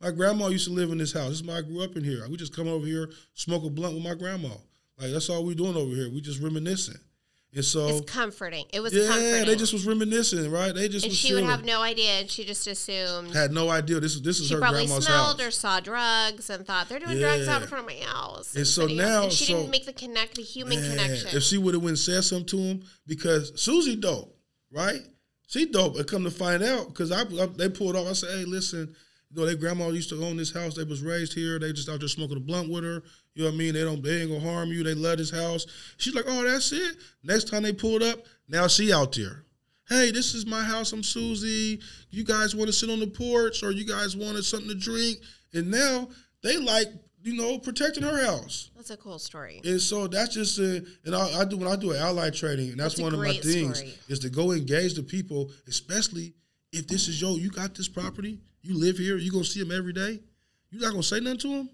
my 0.00 0.10
grandma 0.10 0.48
used 0.48 0.66
to 0.66 0.74
live 0.74 0.90
in 0.90 0.98
this 0.98 1.12
house. 1.12 1.28
This 1.28 1.40
is 1.40 1.44
why 1.44 1.58
I 1.58 1.62
grew 1.62 1.82
up 1.82 1.96
in 1.96 2.04
here. 2.04 2.26
We 2.28 2.36
just 2.36 2.54
come 2.54 2.68
over 2.68 2.86
here, 2.86 3.10
smoke 3.34 3.64
a 3.64 3.70
blunt 3.70 3.94
with 3.94 4.04
my 4.04 4.14
grandma. 4.14 4.50
Like 4.98 5.12
that's 5.12 5.30
all 5.30 5.44
we 5.44 5.54
doing 5.54 5.76
over 5.76 5.94
here. 5.94 6.10
We 6.10 6.20
just 6.20 6.42
reminiscing. 6.42 7.00
And 7.56 7.64
so 7.64 7.88
It's 7.88 8.10
comforting. 8.12 8.66
It 8.72 8.80
was 8.80 8.92
yeah, 8.92 9.06
comforting. 9.08 9.46
they 9.46 9.56
just 9.56 9.72
was 9.72 9.86
reminiscing, 9.86 10.50
right? 10.50 10.74
They 10.74 10.88
just 10.88 11.06
and 11.06 11.10
was 11.10 11.18
she 11.18 11.32
would 11.34 11.44
have 11.44 11.64
no 11.64 11.80
idea, 11.80 12.20
and 12.20 12.30
she 12.30 12.44
just 12.44 12.66
assumed. 12.66 13.34
had 13.34 13.50
no 13.50 13.70
idea 13.70 13.98
this 13.98 14.14
is 14.14 14.20
this 14.22 14.38
is 14.40 14.48
she 14.48 14.54
her 14.54 14.60
probably 14.60 14.84
grandma's 14.86 15.06
smelled 15.06 15.40
house. 15.40 15.48
or 15.48 15.50
saw 15.50 15.80
drugs 15.80 16.50
and 16.50 16.66
thought 16.66 16.88
they're 16.90 16.98
doing 17.00 17.18
drugs 17.18 17.48
out 17.48 17.62
in 17.62 17.68
front 17.68 17.88
of 17.88 17.96
my 17.96 18.04
house. 18.06 18.54
And 18.54 18.66
so 18.66 18.86
now- 18.86 19.24
and 19.24 19.32
she 19.32 19.46
so- 19.46 19.54
didn't 19.56 19.70
make 19.70 19.86
the 19.86 19.94
connect, 19.94 20.34
the 20.36 20.42
human 20.42 20.80
Man, 20.80 20.90
connection. 20.98 21.30
If 21.34 21.42
she 21.44 21.56
would 21.56 21.72
have 21.72 21.82
went 21.82 21.92
and 21.96 21.98
said 21.98 22.22
something 22.24 22.46
to 22.48 22.58
him, 22.58 22.82
because 23.06 23.52
Susie 23.58 23.96
dope, 23.96 24.36
right? 24.70 25.00
She 25.48 25.64
dope. 25.64 25.96
And 25.96 26.06
come 26.06 26.24
to 26.24 26.30
find 26.30 26.62
out, 26.62 26.88
because 26.88 27.10
I, 27.10 27.22
I 27.22 27.46
they 27.46 27.70
pulled 27.70 27.96
off. 27.96 28.06
I 28.06 28.12
said, 28.12 28.30
hey, 28.38 28.44
listen, 28.44 28.94
you 29.36 29.42
know, 29.42 29.46
their 29.46 29.56
grandma 29.56 29.88
used 29.88 30.08
to 30.08 30.24
own 30.24 30.38
this 30.38 30.50
house. 30.50 30.74
They 30.74 30.84
was 30.84 31.02
raised 31.02 31.34
here. 31.34 31.58
They 31.58 31.70
just 31.70 31.90
out 31.90 32.00
there 32.00 32.08
smoking 32.08 32.38
a 32.38 32.40
blunt 32.40 32.70
with 32.70 32.84
her. 32.84 33.02
You 33.34 33.44
know 33.44 33.50
what 33.50 33.54
I 33.54 33.58
mean? 33.58 33.74
They 33.74 33.82
don't. 33.82 34.02
They 34.02 34.22
ain't 34.22 34.30
gonna 34.30 34.40
harm 34.40 34.70
you. 34.70 34.82
They 34.82 34.94
love 34.94 35.18
this 35.18 35.30
house. 35.30 35.66
She's 35.98 36.14
like, 36.14 36.24
oh, 36.26 36.42
that's 36.42 36.72
it. 36.72 36.96
Next 37.22 37.48
time 37.48 37.62
they 37.62 37.74
pulled 37.74 38.02
up, 38.02 38.20
now 38.48 38.66
she 38.66 38.94
out 38.94 39.12
there. 39.12 39.44
Hey, 39.90 40.10
this 40.10 40.34
is 40.34 40.46
my 40.46 40.64
house. 40.64 40.92
I'm 40.92 41.02
Susie. 41.02 41.80
You 42.10 42.24
guys 42.24 42.56
want 42.56 42.68
to 42.68 42.72
sit 42.72 42.88
on 42.88 42.98
the 42.98 43.06
porch, 43.06 43.62
or 43.62 43.72
you 43.72 43.84
guys 43.84 44.16
wanted 44.16 44.42
something 44.44 44.70
to 44.70 44.74
drink? 44.74 45.18
And 45.52 45.70
now 45.70 46.08
they 46.42 46.56
like, 46.56 46.88
you 47.22 47.36
know, 47.36 47.58
protecting 47.58 48.04
her 48.04 48.24
house. 48.24 48.70
That's 48.74 48.88
a 48.90 48.96
cool 48.96 49.18
story. 49.18 49.60
And 49.66 49.80
so 49.80 50.06
that's 50.06 50.34
just 50.34 50.58
a, 50.58 50.82
and 51.04 51.14
I, 51.14 51.40
I 51.40 51.44
do 51.44 51.58
when 51.58 51.68
I 51.68 51.76
do 51.76 51.94
ally 51.94 52.30
training, 52.30 52.70
and 52.70 52.80
that's, 52.80 52.94
That's 52.94 53.02
one 53.02 53.12
of 53.12 53.20
my 53.20 53.34
things 53.34 53.78
story. 53.80 53.94
is 54.08 54.18
to 54.20 54.30
go 54.30 54.52
engage 54.52 54.94
the 54.94 55.02
people, 55.02 55.50
especially 55.68 56.32
if 56.72 56.86
this 56.88 57.06
is 57.06 57.20
yo, 57.20 57.36
you 57.36 57.50
got 57.50 57.74
this 57.74 57.88
property, 57.88 58.38
you 58.66 58.78
live 58.78 58.98
here, 58.98 59.16
you 59.16 59.30
gonna 59.30 59.44
see 59.44 59.60
them 59.60 59.76
every 59.76 59.92
day, 59.92 60.20
you 60.70 60.80
not 60.80 60.90
gonna 60.90 61.02
say 61.02 61.20
nothing 61.20 61.38
to 61.40 61.48
them. 61.48 61.70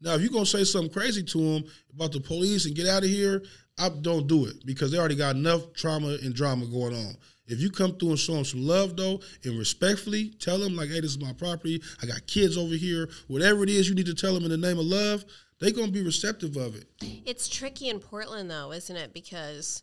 Now, 0.00 0.14
if 0.14 0.22
you 0.22 0.30
gonna 0.30 0.46
say 0.46 0.64
something 0.64 0.92
crazy 0.92 1.22
to 1.22 1.38
them 1.38 1.64
about 1.92 2.12
the 2.12 2.20
police 2.20 2.66
and 2.66 2.74
get 2.74 2.86
out 2.86 3.02
of 3.02 3.10
here, 3.10 3.42
I 3.78 3.88
don't 3.88 4.26
do 4.26 4.46
it 4.46 4.64
because 4.66 4.90
they 4.90 4.98
already 4.98 5.16
got 5.16 5.36
enough 5.36 5.72
trauma 5.72 6.18
and 6.22 6.34
drama 6.34 6.66
going 6.66 6.94
on. 6.94 7.16
If 7.46 7.60
you 7.60 7.70
come 7.70 7.96
through 7.96 8.10
and 8.10 8.18
show 8.18 8.34
them 8.34 8.44
some 8.44 8.66
love 8.66 8.96
though, 8.96 9.20
and 9.44 9.58
respectfully 9.58 10.30
tell 10.38 10.58
them 10.58 10.76
like, 10.76 10.90
"Hey, 10.90 11.00
this 11.00 11.12
is 11.12 11.18
my 11.18 11.32
property. 11.32 11.82
I 12.02 12.06
got 12.06 12.26
kids 12.26 12.56
over 12.56 12.74
here. 12.74 13.08
Whatever 13.26 13.62
it 13.62 13.70
is 13.70 13.88
you 13.88 13.94
need 13.94 14.06
to 14.06 14.14
tell 14.14 14.34
them 14.34 14.44
in 14.44 14.50
the 14.50 14.56
name 14.56 14.78
of 14.78 14.84
love, 14.84 15.24
they 15.58 15.72
gonna 15.72 15.90
be 15.90 16.02
receptive 16.02 16.56
of 16.56 16.76
it." 16.76 16.88
It's 17.24 17.48
tricky 17.48 17.88
in 17.88 18.00
Portland, 18.00 18.50
though, 18.50 18.72
isn't 18.72 18.96
it? 18.96 19.12
Because 19.14 19.82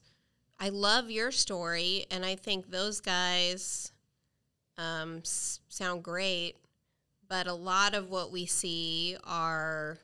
I 0.60 0.70
love 0.70 1.10
your 1.10 1.32
story, 1.32 2.06
and 2.12 2.24
I 2.24 2.36
think 2.36 2.70
those 2.70 3.02
guys 3.02 3.92
um, 4.78 5.18
s- 5.20 5.60
sound 5.70 6.04
great. 6.04 6.56
But 7.28 7.48
a 7.48 7.54
lot 7.54 7.96
of 7.96 8.10
what 8.10 8.32
we 8.32 8.46
see 8.46 9.18
are 9.24 9.98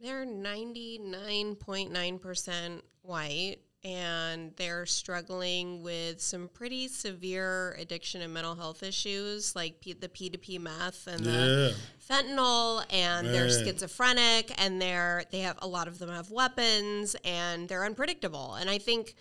they're 0.00 0.24
ninety 0.24 0.98
nine 0.98 1.54
point 1.54 1.92
nine 1.92 2.18
percent 2.18 2.82
white, 3.02 3.58
and 3.84 4.52
they're 4.56 4.86
struggling 4.86 5.82
with 5.84 6.20
some 6.20 6.48
pretty 6.52 6.88
severe 6.88 7.76
addiction 7.78 8.22
and 8.22 8.34
mental 8.34 8.54
health 8.56 8.82
issues, 8.82 9.54
like 9.54 9.80
P- 9.80 9.92
the 9.92 10.08
P 10.08 10.30
two 10.30 10.38
P 10.38 10.58
meth 10.58 11.06
and 11.06 11.24
the 11.24 11.74
fentanyl 12.08 12.84
and 12.92 13.28
they're 13.28 13.48
schizophrenic 13.48 14.52
and 14.60 14.82
they're 14.82 15.22
they 15.30 15.40
have 15.40 15.58
a 15.62 15.66
lot 15.68 15.86
of 15.86 15.98
them 16.00 16.08
have 16.10 16.30
weapons 16.32 17.14
and 17.24 17.68
they're 17.68 17.84
unpredictable 17.84 18.54
and 18.54 18.68
i 18.68 18.78
think 18.78 19.14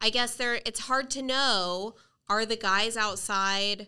i 0.00 0.08
guess 0.08 0.36
they're 0.36 0.60
it's 0.64 0.78
hard 0.78 1.10
to 1.10 1.20
know 1.20 1.96
are 2.28 2.44
the 2.46 2.56
guys 2.56 2.96
outside 2.96 3.86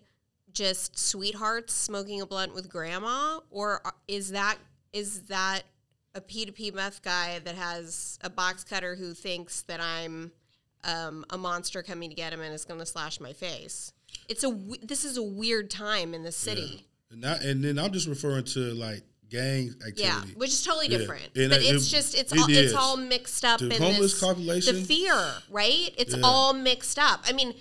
just 0.53 0.99
sweethearts 0.99 1.73
smoking 1.75 2.21
a 2.21 2.27
blunt 2.27 2.55
with 2.55 2.69
grandma 2.69 3.39
or 3.51 3.81
is 4.09 4.31
that 4.33 4.59
is 4.93 5.23
that 5.23 5.63
a 6.15 6.21
p2p 6.21 6.75
meth 6.75 7.03
guy 7.03 7.39
that 7.45 7.55
has 7.55 8.19
a 8.23 8.29
box 8.31 8.65
cutter 8.65 8.97
who 8.97 9.15
thinks 9.15 9.63
that 9.63 9.81
i'm 9.81 10.33
um, 10.83 11.25
a 11.31 11.37
monster 11.39 11.83
coming 11.83 12.09
to 12.09 12.17
get 12.17 12.33
him 12.33 12.41
and 12.41 12.53
is 12.55 12.65
going 12.65 12.81
to 12.81 12.87
slash 12.87 13.21
my 13.21 13.33
face 13.33 13.93
it's 14.29 14.43
a 14.43 14.51
this 14.83 15.05
is 15.05 15.17
a 15.17 15.23
weird 15.23 15.71
time 15.71 16.15
in 16.15 16.23
the 16.25 16.33
city 16.33 16.87
And, 17.13 17.21
not, 17.21 17.43
and 17.43 17.63
then 17.63 17.79
I'm 17.79 17.93
just 17.93 18.09
referring 18.09 18.45
to 18.45 18.61
like 18.75 19.03
gang 19.29 19.69
activity. 19.87 20.03
Yeah, 20.03 20.23
which 20.37 20.51
is 20.51 20.65
totally 20.65 20.89
Yeah. 20.89 20.99
different. 20.99 21.29
And 21.37 21.51
but 21.51 21.61
it- 21.63 21.75
it's 21.75 21.89
just 21.89 22.17
it's 22.17 22.33
it 22.33 22.39
all 22.41 22.51
is. 22.51 22.57
it's 22.59 22.75
all 22.75 22.97
mixed 22.97 23.45
up 23.45 23.61
The 23.61 23.67
in 23.67 23.83
homeless 23.83 24.13
this, 24.13 24.21
population? 24.21 24.75
The 24.77 24.83
fear, 24.85 25.35
right? 25.51 25.95
It's 25.97 26.15
Yeah. 26.17 26.23
all 26.25 26.53
mixed 26.53 26.99
up. 26.99 27.21
I 27.25 27.33
mean, 27.33 27.55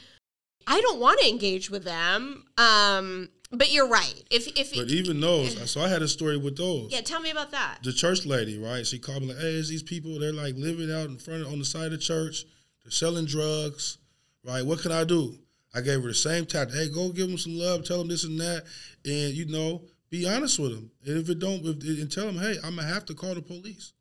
I 0.69 0.79
don't 0.81 0.99
want 0.99 1.19
to 1.19 1.27
engage 1.27 1.69
with 1.69 1.83
them. 1.83 2.45
Um, 2.57 3.29
but 3.51 3.73
you're 3.73 3.87
right. 3.87 4.23
If 4.29 4.47
if 4.57 4.73
But 4.75 4.89
even 4.89 5.19
those, 5.19 5.69
so 5.69 5.81
I 5.81 5.89
had 5.89 6.01
a 6.03 6.07
story 6.07 6.37
with 6.37 6.55
those. 6.55 6.91
yeah, 6.91 7.01
tell 7.01 7.19
me 7.19 7.31
about 7.31 7.51
that. 7.51 7.79
The 7.83 7.91
church 7.91 8.25
lady, 8.25 8.59
right? 8.59 8.85
She 8.85 8.99
called 8.99 9.23
me 9.23 9.29
like, 9.29 9.39
"Hey, 9.39 9.53
it's 9.55 9.69
these 9.69 9.83
people. 9.83 10.19
They're 10.19 10.31
like 10.31 10.55
living 10.55 10.91
out 10.91 11.09
in 11.09 11.17
front 11.17 11.45
on 11.45 11.57
the 11.59 11.65
side 11.65 11.85
of 11.87 11.91
the 11.91 11.97
church. 11.97 12.45
They're 12.83 12.91
selling 12.91 13.25
drugs, 13.25 13.97
right? 14.45 14.63
What 14.65 14.79
can 14.81 14.91
I 14.91 15.03
do?" 15.03 15.35
I 15.73 15.81
gave 15.81 16.01
her 16.01 16.07
the 16.07 16.15
same 16.15 16.45
tactic. 16.45 16.75
Hey, 16.75 16.89
go 16.89 17.09
give 17.09 17.27
them 17.27 17.37
some 17.37 17.57
love, 17.57 17.83
tell 17.83 17.99
them 17.99 18.07
this 18.07 18.23
and 18.23 18.39
that, 18.39 18.63
and 19.05 19.33
you 19.35 19.45
know, 19.45 19.83
be 20.09 20.27
honest 20.27 20.57
with 20.59 20.71
them. 20.71 20.91
And 21.05 21.17
if 21.17 21.29
it 21.29 21.37
don't, 21.39 21.63
if, 21.63 21.83
and 22.01 22.11
tell 22.11 22.25
them, 22.25 22.39
hey, 22.39 22.57
I'm 22.63 22.75
gonna 22.75 22.87
have 22.87 23.05
to 23.05 23.13
call 23.13 23.35
the 23.35 23.41
police. 23.41 23.93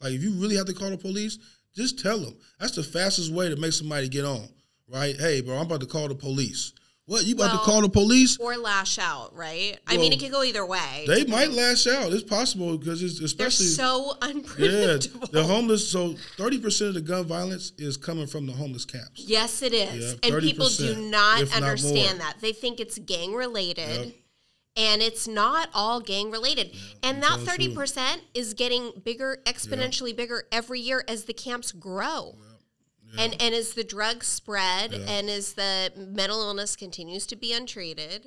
Like 0.00 0.14
if 0.14 0.22
you 0.22 0.32
really 0.32 0.56
have 0.56 0.66
to 0.66 0.72
call 0.72 0.88
the 0.90 0.96
police, 0.96 1.38
just 1.76 1.98
tell 1.98 2.18
them. 2.18 2.34
That's 2.58 2.74
the 2.74 2.82
fastest 2.82 3.32
way 3.32 3.50
to 3.50 3.56
make 3.56 3.72
somebody 3.72 4.08
get 4.08 4.24
on, 4.24 4.48
right? 4.90 5.16
Hey, 5.18 5.40
bro, 5.40 5.56
I'm 5.56 5.66
about 5.66 5.80
to 5.80 5.86
call 5.86 6.08
the 6.08 6.14
police. 6.14 6.72
What 7.06 7.24
you 7.24 7.34
about 7.34 7.50
Well, 7.50 7.58
to 7.58 7.64
call 7.64 7.82
the 7.82 7.88
police? 7.88 8.38
Or 8.38 8.56
lash 8.56 8.96
out, 8.96 9.34
right? 9.34 9.76
I 9.88 9.96
mean, 9.96 10.12
it 10.12 10.20
could 10.20 10.30
go 10.30 10.44
either 10.44 10.64
way. 10.64 11.04
They 11.08 11.24
might 11.24 11.50
lash 11.50 11.88
out. 11.88 12.12
It's 12.12 12.22
possible 12.22 12.78
because 12.78 13.02
it's 13.02 13.18
They're 13.18 13.26
especially 13.26 13.66
so 13.66 14.16
yeah. 14.22 14.28
unpredictable. 14.28 15.26
The 15.26 15.42
homeless. 15.42 15.90
So 15.90 16.14
thirty 16.36 16.60
percent 16.60 16.90
of 16.90 16.94
the 16.94 17.00
gun 17.00 17.24
violence 17.24 17.72
is 17.78 17.96
coming 17.96 18.28
from 18.28 18.46
the 18.46 18.52
homeless 18.52 18.84
camps. 18.84 19.24
Yes, 19.26 19.60
it 19.62 19.72
is. 19.72 20.12
Yeah, 20.22 20.30
and 20.30 20.40
people 20.40 20.68
do 20.68 20.94
30%, 20.94 21.10
not 21.10 21.40
if 21.42 21.50
not 21.50 21.62
understand 21.64 22.20
that. 22.20 22.36
They 22.40 22.52
think 22.52 22.78
it's 22.78 22.96
gang 23.00 23.34
related. 23.34 24.04
Yep. 24.06 24.14
And 24.76 25.02
it's 25.02 25.26
not 25.26 25.68
all 25.74 26.00
gang 26.00 26.30
related. 26.30 26.76
and 27.02 27.20
that 27.24 27.40
30% 27.40 28.20
is 28.34 28.54
getting 28.54 28.92
bigger, 29.04 29.38
exponentially 29.44 30.14
bigger 30.16 30.44
every 30.52 30.78
year 30.78 31.02
as 31.08 31.24
the 31.24 31.32
camps 31.32 31.72
grow. 31.72 32.36
And 33.18 33.34
and 33.40 33.54
as 33.54 33.74
the 33.74 33.84
drugs 33.84 34.26
spread 34.26 34.92
Yeah. 34.92 34.98
and 35.08 35.28
as 35.30 35.54
the 35.54 35.92
mental 35.96 36.40
illness 36.42 36.76
continues 36.76 37.26
to 37.28 37.36
be 37.36 37.52
untreated. 37.52 38.26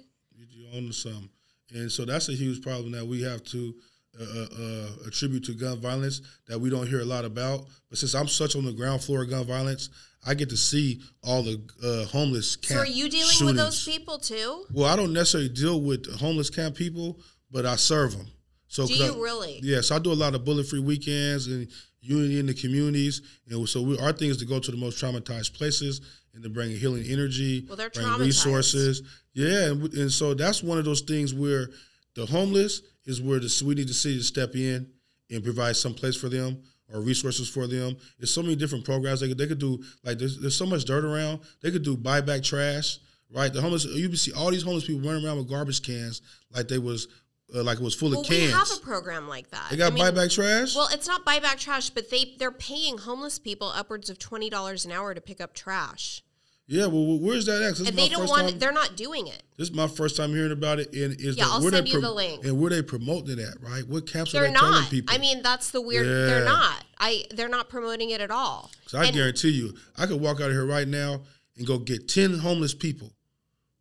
You 0.50 0.68
own 0.74 0.92
some, 0.92 1.30
and 1.72 1.92
so 1.92 2.06
that's 2.06 2.30
a 2.30 2.34
huge 2.34 2.62
problem 2.62 2.92
that 2.92 3.06
we 3.06 3.22
have 3.24 3.44
to 3.46 3.74
uh, 4.20 4.24
uh, 4.24 4.48
uh, 4.62 4.88
attribute 5.08 5.44
to 5.46 5.54
gun 5.54 5.80
violence 5.80 6.22
that 6.48 6.60
we 6.60 6.70
don't 6.70 6.88
hear 6.88 7.00
a 7.02 7.06
lot 7.06 7.26
about. 7.26 7.66
But 7.90 7.98
since 7.98 8.14
I'm 8.14 8.28
such 8.28 8.56
on 8.56 8.66
the 8.66 8.74
ground 8.74 9.02
floor 9.02 9.24
of 9.24 9.30
gun 9.30 9.46
violence, 9.46 9.90
I 10.26 10.34
get 10.36 10.50
to 10.50 10.58
see 10.58 11.02
all 11.24 11.42
the 11.44 11.62
uh, 11.84 12.06
homeless 12.12 12.56
camp. 12.56 12.78
So 12.78 12.84
are 12.84 12.86
you 12.86 13.10
dealing 13.10 13.46
with 13.46 13.56
those 13.56 13.84
people 13.84 14.20
too? 14.20 14.66
Well, 14.72 14.86
I 14.92 14.96
don't 14.96 15.14
necessarily 15.14 15.50
deal 15.50 15.82
with 15.82 16.14
homeless 16.20 16.50
camp 16.52 16.76
people, 16.76 17.20
but 17.50 17.66
I 17.66 17.76
serve 17.76 18.16
them. 18.18 18.28
So 18.68 18.86
Do 18.86 18.94
you 18.94 19.06
I- 19.14 19.18
really? 19.18 19.60
Yeah, 19.64 19.82
so 19.82 19.96
I 19.96 20.00
do 20.00 20.12
a 20.12 20.14
lot 20.14 20.36
of 20.36 20.44
bullet 20.46 20.68
free 20.68 20.80
weekends 20.80 21.48
and 21.48 21.68
unity 22.04 22.40
in 22.40 22.46
the 22.46 22.54
communities, 22.54 23.22
and 23.50 23.68
so 23.68 23.82
we, 23.82 23.98
our 24.00 24.12
thing 24.12 24.30
is 24.30 24.38
to 24.38 24.46
go 24.46 24.60
to 24.60 24.72
the 24.72 24.78
most 24.78 25.02
traumatized 25.02 25.54
places 25.54 26.02
and 26.34 26.44
to 26.44 26.50
bring 26.50 26.72
healing 26.72 27.06
energy, 27.08 27.66
Well, 27.68 27.78
bring 27.94 28.08
resources. 28.20 29.02
Yeah, 29.34 29.72
and, 29.72 29.94
and 29.94 30.12
so 30.12 30.34
that's 30.34 30.62
one 30.62 30.78
of 30.78 30.86
those 30.86 31.02
things 31.02 31.34
where 31.34 31.70
the 32.16 32.26
homeless 32.26 32.82
is 33.06 33.22
where 33.22 33.40
the 33.40 33.64
we 33.66 33.76
need 33.76 33.88
the 33.88 33.94
city 33.94 34.18
to 34.18 34.24
step 34.24 34.56
in 34.56 34.88
and 35.30 35.44
provide 35.44 35.76
some 35.76 35.94
place 35.94 36.16
for 36.16 36.30
them 36.30 36.62
or 36.94 37.02
resources 37.02 37.50
for 37.50 37.68
them. 37.68 37.96
There's 38.20 38.34
so 38.34 38.42
many 38.42 38.56
different 38.56 38.86
programs 38.86 39.20
they 39.20 39.28
could 39.28 39.38
they 39.38 39.48
could 39.48 39.60
do. 39.60 39.84
Like 40.04 40.20
there's, 40.20 40.40
there's 40.40 40.56
so 40.56 40.66
much 40.66 40.86
dirt 40.86 41.06
around. 41.06 41.40
They 41.62 41.72
could 41.72 41.84
do 41.84 41.98
buyback 41.98 42.44
trash. 42.44 43.00
Right, 43.36 43.52
the 43.52 43.62
homeless. 43.62 43.86
You 43.86 44.10
can 44.10 44.18
see 44.18 44.32
all 44.32 44.52
these 44.52 44.62
homeless 44.62 44.86
people 44.86 45.02
running 45.10 45.26
around 45.26 45.38
with 45.38 45.50
garbage 45.50 45.82
cans 45.82 46.22
like 46.52 46.68
they 46.68 46.78
was 46.78 47.08
uh, 47.54 47.64
like 47.64 47.80
it 47.80 47.84
was 47.84 47.94
full 47.96 48.10
Well, 48.12 48.22
of 48.22 48.30
we 48.30 48.50
have 48.50 48.68
a 48.76 48.80
program 48.82 49.28
like 49.28 49.50
that. 49.52 49.68
they 49.70 49.78
got 49.78 49.92
I 49.92 49.96
mean, 49.96 50.04
buyback 50.04 50.34
trash. 50.34 50.76
Well, 50.76 50.90
it's 50.92 51.08
not 51.08 51.26
buyback 51.26 51.60
trash, 51.60 51.90
but 51.90 52.10
they 52.10 52.36
they're 52.40 52.52
paying 52.52 52.98
homeless 53.00 53.40
people 53.40 53.68
upwards 53.70 54.10
of 54.10 54.20
twenty 54.20 54.50
dollars 54.50 54.86
an 54.86 54.92
hour 54.92 55.14
to 55.14 55.22
pick 55.22 55.40
up 55.42 55.54
trash, 55.54 56.24
yeah, 56.66 56.86
well, 56.86 57.20
where's 57.20 57.46
that 57.48 57.62
at? 57.62 57.78
and 57.80 57.98
they 57.98 58.08
don't 58.10 58.28
want. 58.30 58.50
time- 58.50 58.60
They're 58.60 58.72
not 58.72 58.96
doing 58.96 59.28
it. 59.28 59.44
This 59.58 59.70
is 59.70 59.76
my 59.76 59.88
first 59.88 60.16
time 60.18 60.32
hearing 60.32 60.52
about 60.54 60.80
it, 60.80 60.94
and 60.94 61.14
is 61.20 61.36
Yeah, 61.38 61.44
that 61.46 61.52
I'll 61.52 61.62
send 61.62 61.88
you 61.90 62.00
the 62.02 62.10
link. 62.12 62.44
and 62.46 62.60
where 62.60 62.70
they 62.70 62.82
promoting 62.82 63.38
it 63.38 63.40
at, 63.40 63.62
right? 63.62 63.86
What 63.88 64.08
camps 64.08 64.32
They're 64.32 64.44
are 64.46 64.48
they 64.48 64.54
not. 64.54 64.90
people? 64.90 65.14
I 65.14 65.18
mean, 65.20 65.42
that's 65.44 65.72
the 65.72 65.82
weird. 65.82 66.08
They're 66.08 66.46
not. 66.46 66.84
I. 66.98 67.26
They're 67.32 67.50
not 67.50 67.70
promoting 67.70 68.10
it 68.12 68.22
at 68.22 68.32
all. 68.32 68.72
So 68.88 68.98
I 68.98 69.06
And- 69.06 69.14
guarantee 69.16 69.50
you, 69.50 69.76
I 69.98 70.06
could 70.08 70.20
walk 70.22 70.38
out 70.42 70.48
of 70.48 70.54
here 70.54 70.66
right 70.66 70.88
now 70.88 71.22
and 71.58 71.68
go 71.68 71.78
get 71.78 72.08
ten 72.08 72.40
homeless 72.40 72.74
people. 72.74 73.12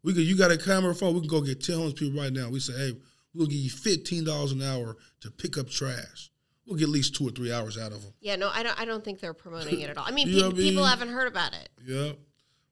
We 0.03 0.13
could. 0.13 0.25
You 0.25 0.37
got 0.37 0.51
a 0.51 0.59
camera 0.59 0.95
phone? 0.95 1.15
We 1.15 1.21
can 1.21 1.29
go 1.29 1.41
get 1.41 1.63
ten 1.63 1.77
homeless 1.77 1.95
people 1.95 2.21
right 2.21 2.33
now. 2.33 2.51
We 2.51 2.59
say, 2.59 2.73
hey, 2.77 2.97
we'll 3.35 3.47
give 3.47 3.59
you 3.59 3.71
fifteen 3.71 4.25
dollars 4.25 4.53
an 4.53 4.63
hour 4.63 4.97
to 5.21 5.31
pick 5.31 5.59
up 5.59 5.69
trash. 5.69 6.31
We'll 6.67 6.77
get 6.77 6.85
at 6.85 6.91
least 6.91 7.17
two 7.17 7.27
or 7.27 7.31
three 7.31 7.53
hours 7.53 7.77
out 7.77 7.93
of 7.93 8.03
them. 8.03 8.13
Yeah, 8.21 8.37
no, 8.37 8.51
I 8.53 8.63
don't. 8.63 8.81
I 8.81 8.85
don't 8.85 9.05
think 9.05 9.21
they're 9.21 9.35
promoting 9.35 9.81
it 9.81 9.91
at 9.91 9.99
all. 9.99 10.05
I 10.07 10.13
mean, 10.13 10.29
You 10.31 10.43
know 10.43 10.51
pe- 10.51 10.57
what 10.57 10.61
I 10.61 10.69
people 10.69 10.85
haven't 10.85 11.09
heard 11.09 11.29
about 11.29 11.55
it. 11.55 11.69
Yeah, 11.85 12.13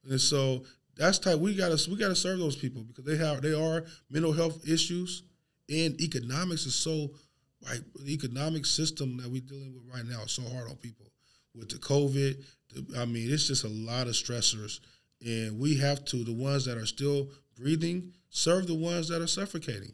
and 0.08 0.20
so 0.20 0.64
that's 0.96 1.18
type 1.18 1.38
we 1.38 1.54
gotta 1.54 1.78
we 1.90 1.96
gotta 1.96 2.14
serve 2.14 2.38
those 2.38 2.56
people 2.56 2.82
because 2.82 3.04
they 3.04 3.16
have 3.16 3.42
they 3.42 3.54
are 3.54 3.84
mental 4.11 4.32
health 4.32 4.68
issues 4.68 5.22
and 5.70 6.00
economics 6.00 6.66
is 6.66 6.74
so 6.74 7.11
like 7.62 7.80
the 8.04 8.12
economic 8.12 8.66
system 8.66 9.16
that 9.18 9.30
we're 9.30 9.40
dealing 9.40 9.72
with 9.74 9.84
right 9.94 10.04
now 10.04 10.22
is 10.22 10.32
so 10.32 10.42
hard 10.42 10.68
on 10.68 10.76
people 10.76 11.06
with 11.54 11.68
the 11.68 11.76
COVID. 11.76 12.42
The, 12.74 13.00
I 13.00 13.04
mean, 13.04 13.30
it's 13.30 13.46
just 13.46 13.64
a 13.64 13.68
lot 13.68 14.06
of 14.06 14.14
stressors, 14.14 14.80
and 15.24 15.58
we 15.58 15.76
have 15.76 16.04
to 16.06 16.24
the 16.24 16.32
ones 16.32 16.64
that 16.64 16.78
are 16.78 16.86
still 16.86 17.30
breathing 17.56 18.12
serve 18.30 18.66
the 18.66 18.74
ones 18.74 19.08
that 19.08 19.20
are 19.20 19.26
suffocating. 19.26 19.92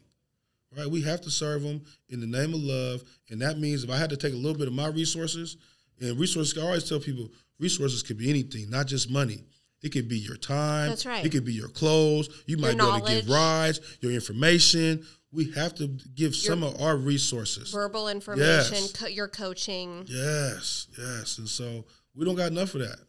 Right, 0.75 0.89
we 0.89 1.01
have 1.03 1.21
to 1.21 1.31
serve 1.31 1.63
them 1.63 1.81
in 2.09 2.19
the 2.19 2.27
name 2.27 2.53
of 2.53 2.59
love, 2.59 3.03
and 3.29 3.41
that 3.41 3.57
means 3.57 3.83
if 3.83 3.89
I 3.89 3.97
had 3.97 4.09
to 4.09 4.17
take 4.17 4.33
a 4.33 4.37
little 4.37 4.57
bit 4.57 4.67
of 4.67 4.73
my 4.73 4.87
resources, 4.87 5.57
and 5.99 6.19
resources, 6.19 6.57
I 6.57 6.61
always 6.61 6.87
tell 6.87 6.99
people, 6.99 7.29
resources 7.59 8.03
could 8.03 8.17
be 8.17 8.29
anything, 8.29 8.69
not 8.69 8.85
just 8.85 9.09
money. 9.09 9.45
It 9.81 9.91
could 9.91 10.09
be 10.09 10.17
your 10.17 10.35
time. 10.35 10.89
That's 10.89 11.05
right. 11.05 11.25
It 11.25 11.31
could 11.31 11.45
be 11.45 11.53
your 11.53 11.69
clothes. 11.69 12.29
You 12.47 12.57
might 12.57 12.77
be 12.77 12.83
able 12.83 12.99
to 12.99 13.13
give 13.13 13.29
rides, 13.29 13.79
your 14.01 14.11
information. 14.11 15.05
We 15.31 15.51
have 15.51 15.75
to 15.75 15.87
give 16.15 16.35
some 16.35 16.63
of 16.63 16.81
our 16.81 16.97
resources. 16.97 17.71
Verbal 17.71 18.09
information, 18.09 18.77
Yes. 18.77 18.91
co- 18.91 19.07
your 19.07 19.27
coaching. 19.27 20.05
Yes, 20.07 20.87
yes. 20.97 21.37
And 21.37 21.47
so 21.47 21.85
we 22.15 22.25
don't 22.25 22.35
got 22.35 22.51
enough 22.51 22.73
of 22.75 22.81
that. 22.81 22.99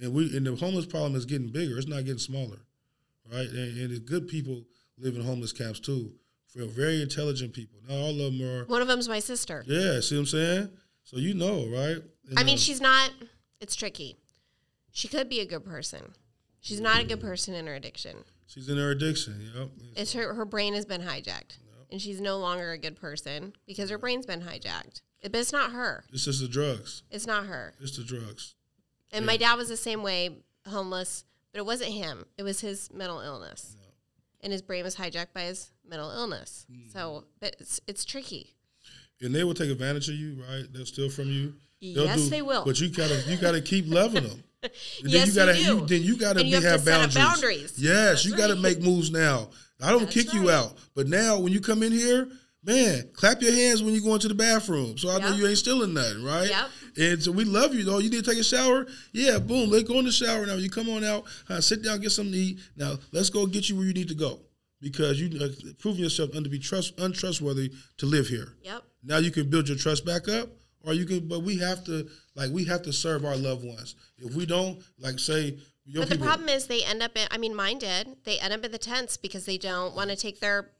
And 0.00 0.14
we 0.14 0.36
and 0.36 0.46
the 0.46 0.54
homeless 0.54 0.86
problem 0.86 1.14
is 1.16 1.24
getting 1.24 1.48
bigger. 1.48 1.76
It's 1.76 1.88
not 1.88 2.04
getting 2.04 2.18
smaller. 2.18 2.58
Right? 3.32 3.48
And, 3.48 3.78
and 3.78 3.90
the 3.90 4.00
good 4.00 4.28
people 4.28 4.64
live 4.98 5.16
in 5.16 5.22
homeless 5.22 5.52
camps 5.52 5.80
too. 5.80 6.12
Very 6.54 7.02
intelligent 7.02 7.52
people. 7.52 7.78
Not 7.88 7.96
all 7.96 8.10
of 8.10 8.16
them 8.16 8.42
are 8.42 8.64
One 8.66 8.82
of 8.82 8.88
them's 8.88 9.08
my 9.08 9.18
sister. 9.20 9.64
Yeah, 9.66 10.00
see 10.00 10.16
what 10.16 10.20
I'm 10.20 10.26
saying? 10.26 10.70
So 11.04 11.16
you 11.16 11.34
know, 11.34 11.66
right? 11.66 12.02
And, 12.28 12.38
I 12.38 12.44
mean, 12.44 12.54
um, 12.54 12.58
she's 12.58 12.80
not. 12.80 13.10
It's 13.60 13.74
tricky. 13.74 14.16
She 14.92 15.08
could 15.08 15.28
be 15.28 15.40
a 15.40 15.46
good 15.46 15.64
person. 15.64 16.14
She's 16.60 16.80
not 16.80 17.00
a 17.00 17.04
good 17.04 17.20
person 17.20 17.54
in 17.54 17.66
her 17.66 17.74
addiction. 17.74 18.18
she's 18.46 18.68
in 18.68 18.76
her 18.76 18.90
addiction, 18.90 19.50
yep. 19.56 19.68
It's 19.96 20.12
her. 20.12 20.34
Her 20.34 20.44
brain 20.44 20.74
has 20.74 20.84
been 20.84 21.00
hijacked, 21.00 21.58
and 21.90 22.00
she's 22.00 22.20
no 22.20 22.38
longer 22.38 22.70
a 22.70 22.78
good 22.78 22.96
person 22.96 23.54
because 23.66 23.90
her 23.90 23.98
brain's 23.98 24.26
been 24.26 24.42
hijacked. 24.42 25.00
But 25.22 25.34
it's 25.36 25.52
not 25.52 25.72
her. 25.72 26.04
It's 26.12 26.24
just 26.24 26.40
the 26.40 26.48
drugs. 26.48 27.02
It's 27.10 27.26
not 27.26 27.46
her. 27.46 27.74
It's 27.80 27.96
the 27.96 28.04
drugs. 28.04 28.54
And 29.12 29.26
my 29.26 29.36
dad 29.36 29.54
was 29.54 29.68
the 29.68 29.76
same 29.76 30.02
way, 30.02 30.38
homeless, 30.68 31.24
but 31.52 31.58
it 31.58 31.66
wasn't 31.66 31.92
him. 31.92 32.26
It 32.38 32.42
was 32.44 32.60
his 32.60 32.92
mental 32.92 33.20
illness, 33.20 33.76
and 34.42 34.52
his 34.52 34.62
brain 34.62 34.84
was 34.84 34.96
hijacked 34.96 35.32
by 35.34 35.42
his 35.42 35.70
mental 35.88 36.10
illness. 36.10 36.66
Mm. 36.70 36.92
So, 36.92 37.24
but 37.40 37.56
it's 37.60 37.80
it's 37.86 38.04
tricky. 38.04 38.54
and 39.20 39.34
they 39.34 39.44
will 39.44 39.54
take 39.54 39.70
advantage 39.70 40.08
of 40.08 40.14
you, 40.16 40.42
right? 40.48 40.64
They'll 40.72 40.86
steal 40.86 41.10
from 41.10 41.28
you. 41.30 41.54
They'll 41.80 42.04
Yes, 42.06 42.28
they 42.28 42.42
will. 42.42 42.64
But 42.64 42.80
you 42.80 42.88
gotta 42.88 43.22
you 43.28 43.36
gotta 43.36 43.60
keep 43.60 43.86
loving 43.88 44.24
them. 44.24 44.42
Yes, 45.04 45.26
you 45.28 45.34
gotta 45.34 45.58
you 45.58 45.80
do. 45.80 45.86
then 45.86 46.02
you 46.02 46.16
gotta 46.16 46.38
And 46.40 46.48
you 46.48 46.58
be, 46.58 46.62
have 46.62 46.72
have, 46.72 46.80
to 46.84 46.86
set 46.86 47.00
up 47.00 47.14
boundaries. 47.14 47.42
boundaries. 47.42 47.78
Yes, 47.78 48.08
That's 48.10 48.24
you 48.26 48.36
gotta 48.36 48.54
make 48.56 48.80
moves 48.80 49.10
now. 49.10 49.48
I 49.80 49.90
don't 49.90 50.02
That's 50.02 50.14
kick 50.14 50.32
you 50.32 50.50
out, 50.50 50.74
but 50.94 51.08
now 51.08 51.40
when 51.40 51.52
you 51.52 51.60
come 51.60 51.82
in 51.82 51.90
here, 51.90 52.28
man, 52.62 53.10
clap 53.12 53.42
your 53.42 53.52
hands 53.52 53.82
when 53.82 53.92
you 53.92 54.00
go 54.00 54.14
into 54.14 54.28
the 54.28 54.34
bathroom, 54.36 54.96
so 54.98 55.10
I 55.10 55.18
know 55.18 55.34
you 55.34 55.48
ain't 55.48 55.58
stealing 55.58 55.92
nothing, 55.94 56.22
right? 56.22 56.48
Yep. 56.48 56.68
And 56.98 57.22
so 57.22 57.32
we 57.32 57.44
love 57.44 57.74
you 57.74 57.84
though. 57.84 57.98
You 57.98 58.10
need 58.10 58.24
to 58.24 58.30
take 58.30 58.40
a 58.40 58.44
shower. 58.44 58.86
Yeah, 59.12 59.38
boom. 59.38 59.70
Let's 59.70 59.88
go 59.88 59.98
in 59.98 60.04
the 60.04 60.12
shower 60.12 60.46
now. 60.46 60.54
You 60.54 60.70
come 60.70 60.88
on 60.88 61.04
out. 61.04 61.24
Uh, 61.48 61.60
sit 61.60 61.82
down, 61.82 62.00
get 62.00 62.10
something 62.10 62.32
to 62.32 62.38
eat. 62.38 62.60
Now 62.76 62.96
let's 63.12 63.30
go 63.30 63.46
get 63.46 63.68
you 63.68 63.76
where 63.76 63.86
you 63.86 63.94
need 63.94 64.08
to 64.08 64.14
go 64.14 64.40
because 64.82 65.20
you 65.20 65.40
uh, 65.40 65.48
proven 65.78 66.02
yourself 66.02 66.32
to 66.32 66.42
be 66.42 66.58
trust 66.58 66.98
untrustworthy 66.98 67.72
to 67.98 68.06
live 68.06 68.26
here. 68.26 68.48
Yep. 68.62 68.82
Now 69.04 69.18
you 69.18 69.30
can 69.30 69.48
build 69.48 69.68
your 69.68 69.78
trust 69.78 70.04
back 70.04 70.28
up, 70.28 70.48
or 70.84 70.92
you 70.92 71.06
can. 71.06 71.28
But 71.28 71.40
we 71.40 71.58
have 71.58 71.84
to, 71.84 72.08
like, 72.34 72.50
we 72.50 72.64
have 72.64 72.82
to 72.82 72.92
serve 72.92 73.24
our 73.24 73.36
loved 73.36 73.64
ones. 73.64 73.94
If 74.18 74.34
we 74.34 74.44
don't, 74.44 74.80
like, 74.98 75.18
say, 75.18 75.58
your 75.84 76.02
But 76.02 76.10
the 76.10 76.14
people, 76.16 76.26
problem 76.26 76.48
is 76.48 76.66
they 76.66 76.84
end 76.84 77.02
up 77.02 77.16
in, 77.16 77.26
I 77.30 77.38
mean, 77.38 77.54
mine 77.54 77.78
did. 77.78 78.16
They 78.24 78.38
end 78.38 78.52
up 78.52 78.64
in 78.64 78.70
the 78.70 78.78
tents 78.78 79.16
because 79.16 79.46
they 79.46 79.58
don't 79.58 79.94
want 79.96 80.10
to 80.10 80.16
take 80.16 80.40
their 80.40 80.70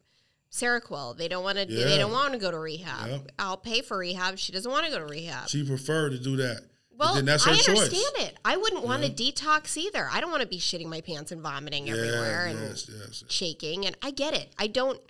Seroquel. 0.52 1.16
They 1.16 1.28
don't 1.28 1.42
want 1.42 1.58
to, 1.58 1.66
Yeah. 1.66 1.84
they 1.86 1.96
don't 1.98 2.12
want 2.12 2.32
to 2.34 2.38
go 2.38 2.50
to 2.50 2.58
rehab. 2.58 3.08
Yep. 3.10 3.32
I'll 3.38 3.56
pay 3.56 3.80
for 3.80 3.96
rehab. 3.98 4.38
She 4.38 4.52
doesn't 4.52 4.70
want 4.70 4.84
to 4.86 4.92
go 4.92 4.98
to 4.98 5.06
rehab. 5.06 5.48
she 5.48 5.64
prefer 5.64 6.10
to 6.10 6.18
do 6.18 6.36
that. 6.36 6.62
Well, 6.96 7.14
then 7.14 7.24
that's 7.24 7.44
her 7.44 7.52
I 7.52 7.56
choice. 7.56 7.68
understand 7.70 8.12
it. 8.18 8.36
I 8.44 8.56
wouldn't 8.58 8.84
want 8.84 9.02
to 9.02 9.10
detox 9.10 9.76
either. 9.78 10.08
I 10.12 10.20
don't 10.20 10.30
want 10.30 10.42
to 10.42 10.48
be 10.48 10.58
shitting 10.58 10.86
my 10.86 11.00
pants 11.00 11.32
and 11.32 11.40
vomiting 11.40 11.88
everywhere 11.88 12.46
and 12.46 12.60
yes, 12.60 12.88
yes. 12.88 13.24
shaking. 13.28 13.86
And 13.86 13.96
I 14.02 14.10
get 14.10 14.34
it. 14.34 14.52
I 14.58 14.66
don't, 14.66 15.00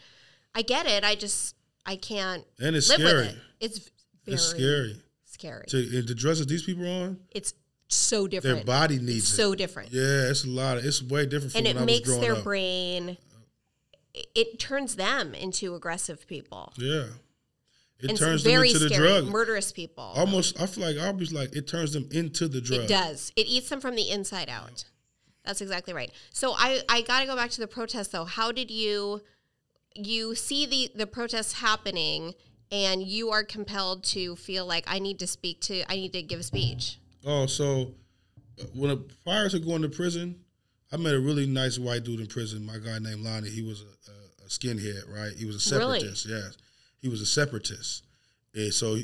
I 0.54 0.62
get 0.62 0.86
it. 0.86 1.02
I 1.04 1.16
just, 1.16 1.56
I 1.84 1.96
can't 1.96 2.44
And 2.60 2.76
it's 2.76 2.88
live 2.88 3.00
scary. 3.00 3.26
with 3.26 3.30
it. 3.30 3.38
It's 3.60 3.90
It's 4.26 4.42
scary. 4.44 4.96
scary. 5.26 5.64
To, 5.68 5.98
and 5.98 6.08
the 6.08 6.14
dresses 6.14 6.46
these 6.46 6.62
people 6.62 6.86
are 6.86 7.02
on, 7.06 7.18
it's 7.32 7.52
so 7.88 8.26
different. 8.28 8.58
their 8.58 8.64
body 8.64 8.98
needs 8.98 9.24
It's 9.24 9.32
it. 9.32 9.36
so 9.36 9.54
different. 9.56 9.92
Yeah, 9.92 10.30
it's 10.30 10.44
a 10.44 10.48
lot. 10.48 10.78
Of, 10.78 10.84
it's 10.86 11.02
way 11.02 11.26
different 11.26 11.52
from 11.52 11.58
and 11.58 11.66
it 11.66 11.84
makes 11.84 12.16
their 12.18 12.36
up. 12.36 12.44
brain 12.44 13.18
it- 14.14 14.58
turns 14.58 14.96
them 14.96 15.34
into 15.34 15.74
aggressive 15.74 16.26
people 16.26 16.72
Yeah, 16.76 17.06
it 17.98 18.10
and 18.10 18.18
turns 18.18 18.42
them 18.44 18.62
into 18.62 18.78
the 18.78 18.88
scary 18.88 19.08
drug. 19.08 19.24
murderous 19.26 19.72
people 19.72 20.04
Almost, 20.16 20.60
I 20.60 20.66
feel 20.66 20.84
like 20.84 20.98
I 20.98 21.10
was 21.10 21.32
like 21.32 21.54
it 21.56 21.66
turns 21.66 21.92
them 21.92 22.08
into 22.12 22.48
the 22.48 22.60
drug. 22.60 22.80
it 22.80 22.88
does 22.88 23.32
it 23.36 23.46
eats 23.46 23.68
them 23.68 23.80
from 23.80 23.94
the 23.96 24.10
inside 24.10 24.48
out 24.48 24.84
That's 25.44 25.60
exactly 25.60 25.92
right. 25.94 26.12
So 26.32 26.52
I 26.56 26.82
I 26.88 27.02
got 27.02 27.20
to 27.20 27.26
go 27.26 27.34
back 27.36 27.50
to 27.52 27.60
the 27.60 27.66
protest 27.66 28.12
though. 28.12 28.24
How 28.24 28.52
did 28.52 28.70
you 28.70 29.22
you 29.94 30.34
see 30.34 30.66
the 30.66 30.90
the 30.94 31.06
protests 31.06 31.54
happening 31.54 32.34
and 32.70 33.02
you 33.02 33.30
are 33.30 33.42
compelled 33.44 34.04
to 34.04 34.36
feel 34.36 34.64
like 34.66 34.84
I 34.86 34.98
need 35.00 35.18
to 35.18 35.26
speak 35.26 35.60
to 35.62 35.82
I 35.90 35.96
need 35.96 36.12
to 36.12 36.22
give 36.22 36.38
a 36.40 36.44
speech? 36.44 36.98
Oh, 37.24 37.46
so 37.46 37.94
uh, 38.60 38.64
when 38.74 38.90
a, 38.90 38.96
prior 38.96 39.48
to 39.48 39.58
going 39.58 39.82
to 39.82 39.88
prison, 39.88 40.41
I 40.92 40.96
met 40.98 41.14
a 41.14 41.20
really 41.20 41.46
nice 41.46 41.78
white 41.78 42.04
dude 42.04 42.20
in 42.20 42.26
prison. 42.26 42.66
My 42.66 42.78
guy 42.78 42.98
named 42.98 43.20
Lonnie. 43.22 43.48
He 43.50 43.62
was 43.62 43.82
a, 43.82 44.10
a, 44.10 44.46
a 44.46 44.48
skinhead, 44.48 45.08
right? 45.08 45.32
He 45.36 45.44
was 45.46 45.54
a 45.72 45.78
Really? 45.78 46.00
separatist. 46.00 46.26
Yes, 46.28 46.56
he 47.00 47.08
was 47.08 47.20
a 47.20 47.26
separatist. 47.26 48.04
And 48.54 48.72
so 48.74 48.96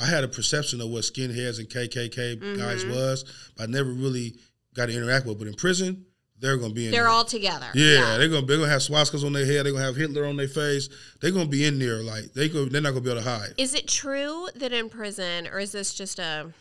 I 0.00 0.06
had 0.06 0.24
a 0.24 0.28
perception 0.28 0.80
of 0.80 0.88
what 0.88 1.02
skinheads 1.02 1.58
and 1.58 1.68
KKK 1.68 2.56
guys 2.58 2.84
Mm-hmm. 2.84 2.90
was, 2.94 3.24
but 3.56 3.64
I 3.64 3.66
never 3.66 3.90
really 3.90 4.34
got 4.74 4.86
to 4.86 4.96
interact 4.96 5.26
with. 5.26 5.38
But 5.38 5.48
in 5.48 5.54
prison, 5.54 6.06
they're 6.40 6.56
gonna 6.56 6.72
be 6.72 6.86
in. 6.86 6.92
They're 6.92 7.02
there. 7.02 7.10
all 7.10 7.24
together. 7.24 7.66
Yeah, 7.74 8.16
they're 8.16 8.28
gonna 8.28 8.46
they're 8.46 8.58
gonna 8.58 8.70
have 8.70 8.80
swastikas 8.80 9.24
on 9.24 9.32
their 9.32 9.44
head. 9.44 9.66
They're 9.66 9.72
gonna 9.72 9.84
have 9.84 9.96
Hitler 9.96 10.24
on 10.24 10.36
their 10.36 10.48
face. 10.48 10.88
They're 11.20 11.32
gonna 11.32 11.46
be 11.48 11.64
in 11.66 11.78
there 11.80 11.96
like 12.02 12.32
they 12.32 12.48
go. 12.48 12.64
They're 12.64 12.80
not 12.80 12.90
gonna 12.90 13.00
be 13.02 13.10
able 13.10 13.22
to 13.22 13.28
hide. 13.28 13.54
Is 13.58 13.74
it 13.74 13.86
true 13.88 14.48
that 14.54 14.72
in 14.72 14.88
prison, 14.88 15.48
or 15.48 15.58
is 15.58 15.72
this 15.72 15.92
just 15.92 16.18
a 16.20 16.52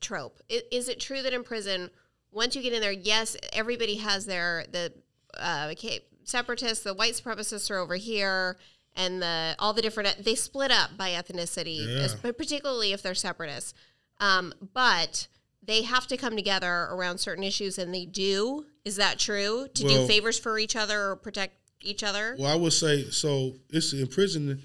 trope? 0.00 0.40
I- 0.50 0.62
Is 0.72 0.88
it 0.88 0.98
true 1.00 1.22
that 1.22 1.32
in 1.32 1.44
prison, 1.44 1.90
once 2.34 2.54
you 2.56 2.62
get 2.62 2.72
in 2.72 2.80
there, 2.80 2.92
yes, 2.92 3.36
everybody 3.52 3.96
has 3.96 4.26
their 4.26 4.64
the 4.70 4.92
uh, 5.38 5.68
okay, 5.72 6.00
separatists, 6.24 6.84
the 6.84 6.94
white 6.94 7.14
supremacists 7.14 7.70
are 7.70 7.78
over 7.78 7.94
here, 7.96 8.58
and 8.96 9.22
the 9.22 9.54
all 9.58 9.72
the 9.72 9.82
different 9.82 10.22
they 10.24 10.34
split 10.34 10.70
up 10.70 10.96
by 10.96 11.10
ethnicity, 11.10 11.86
Yeah. 11.86 12.08
but 12.22 12.36
particularly 12.36 12.92
if 12.92 13.02
they're 13.02 13.14
separatists. 13.14 13.74
Um, 14.20 14.52
but 14.74 15.26
they 15.62 15.82
have 15.82 16.06
to 16.08 16.16
come 16.16 16.36
together 16.36 16.88
around 16.90 17.18
certain 17.18 17.44
issues, 17.44 17.78
and 17.78 17.94
they 17.94 18.04
do. 18.04 18.66
Is 18.84 18.96
that 18.96 19.18
true? 19.18 19.66
To 19.72 19.82
do 19.82 20.06
favors 20.06 20.38
for 20.38 20.58
each 20.58 20.76
other 20.76 21.10
or 21.10 21.16
protect 21.16 21.54
each 21.80 22.02
other? 22.02 22.36
Well, 22.38 22.52
I 22.52 22.54
would 22.56 22.72
say 22.72 23.04
so. 23.10 23.54
It's 23.70 23.92
in 23.92 24.06
prison. 24.08 24.62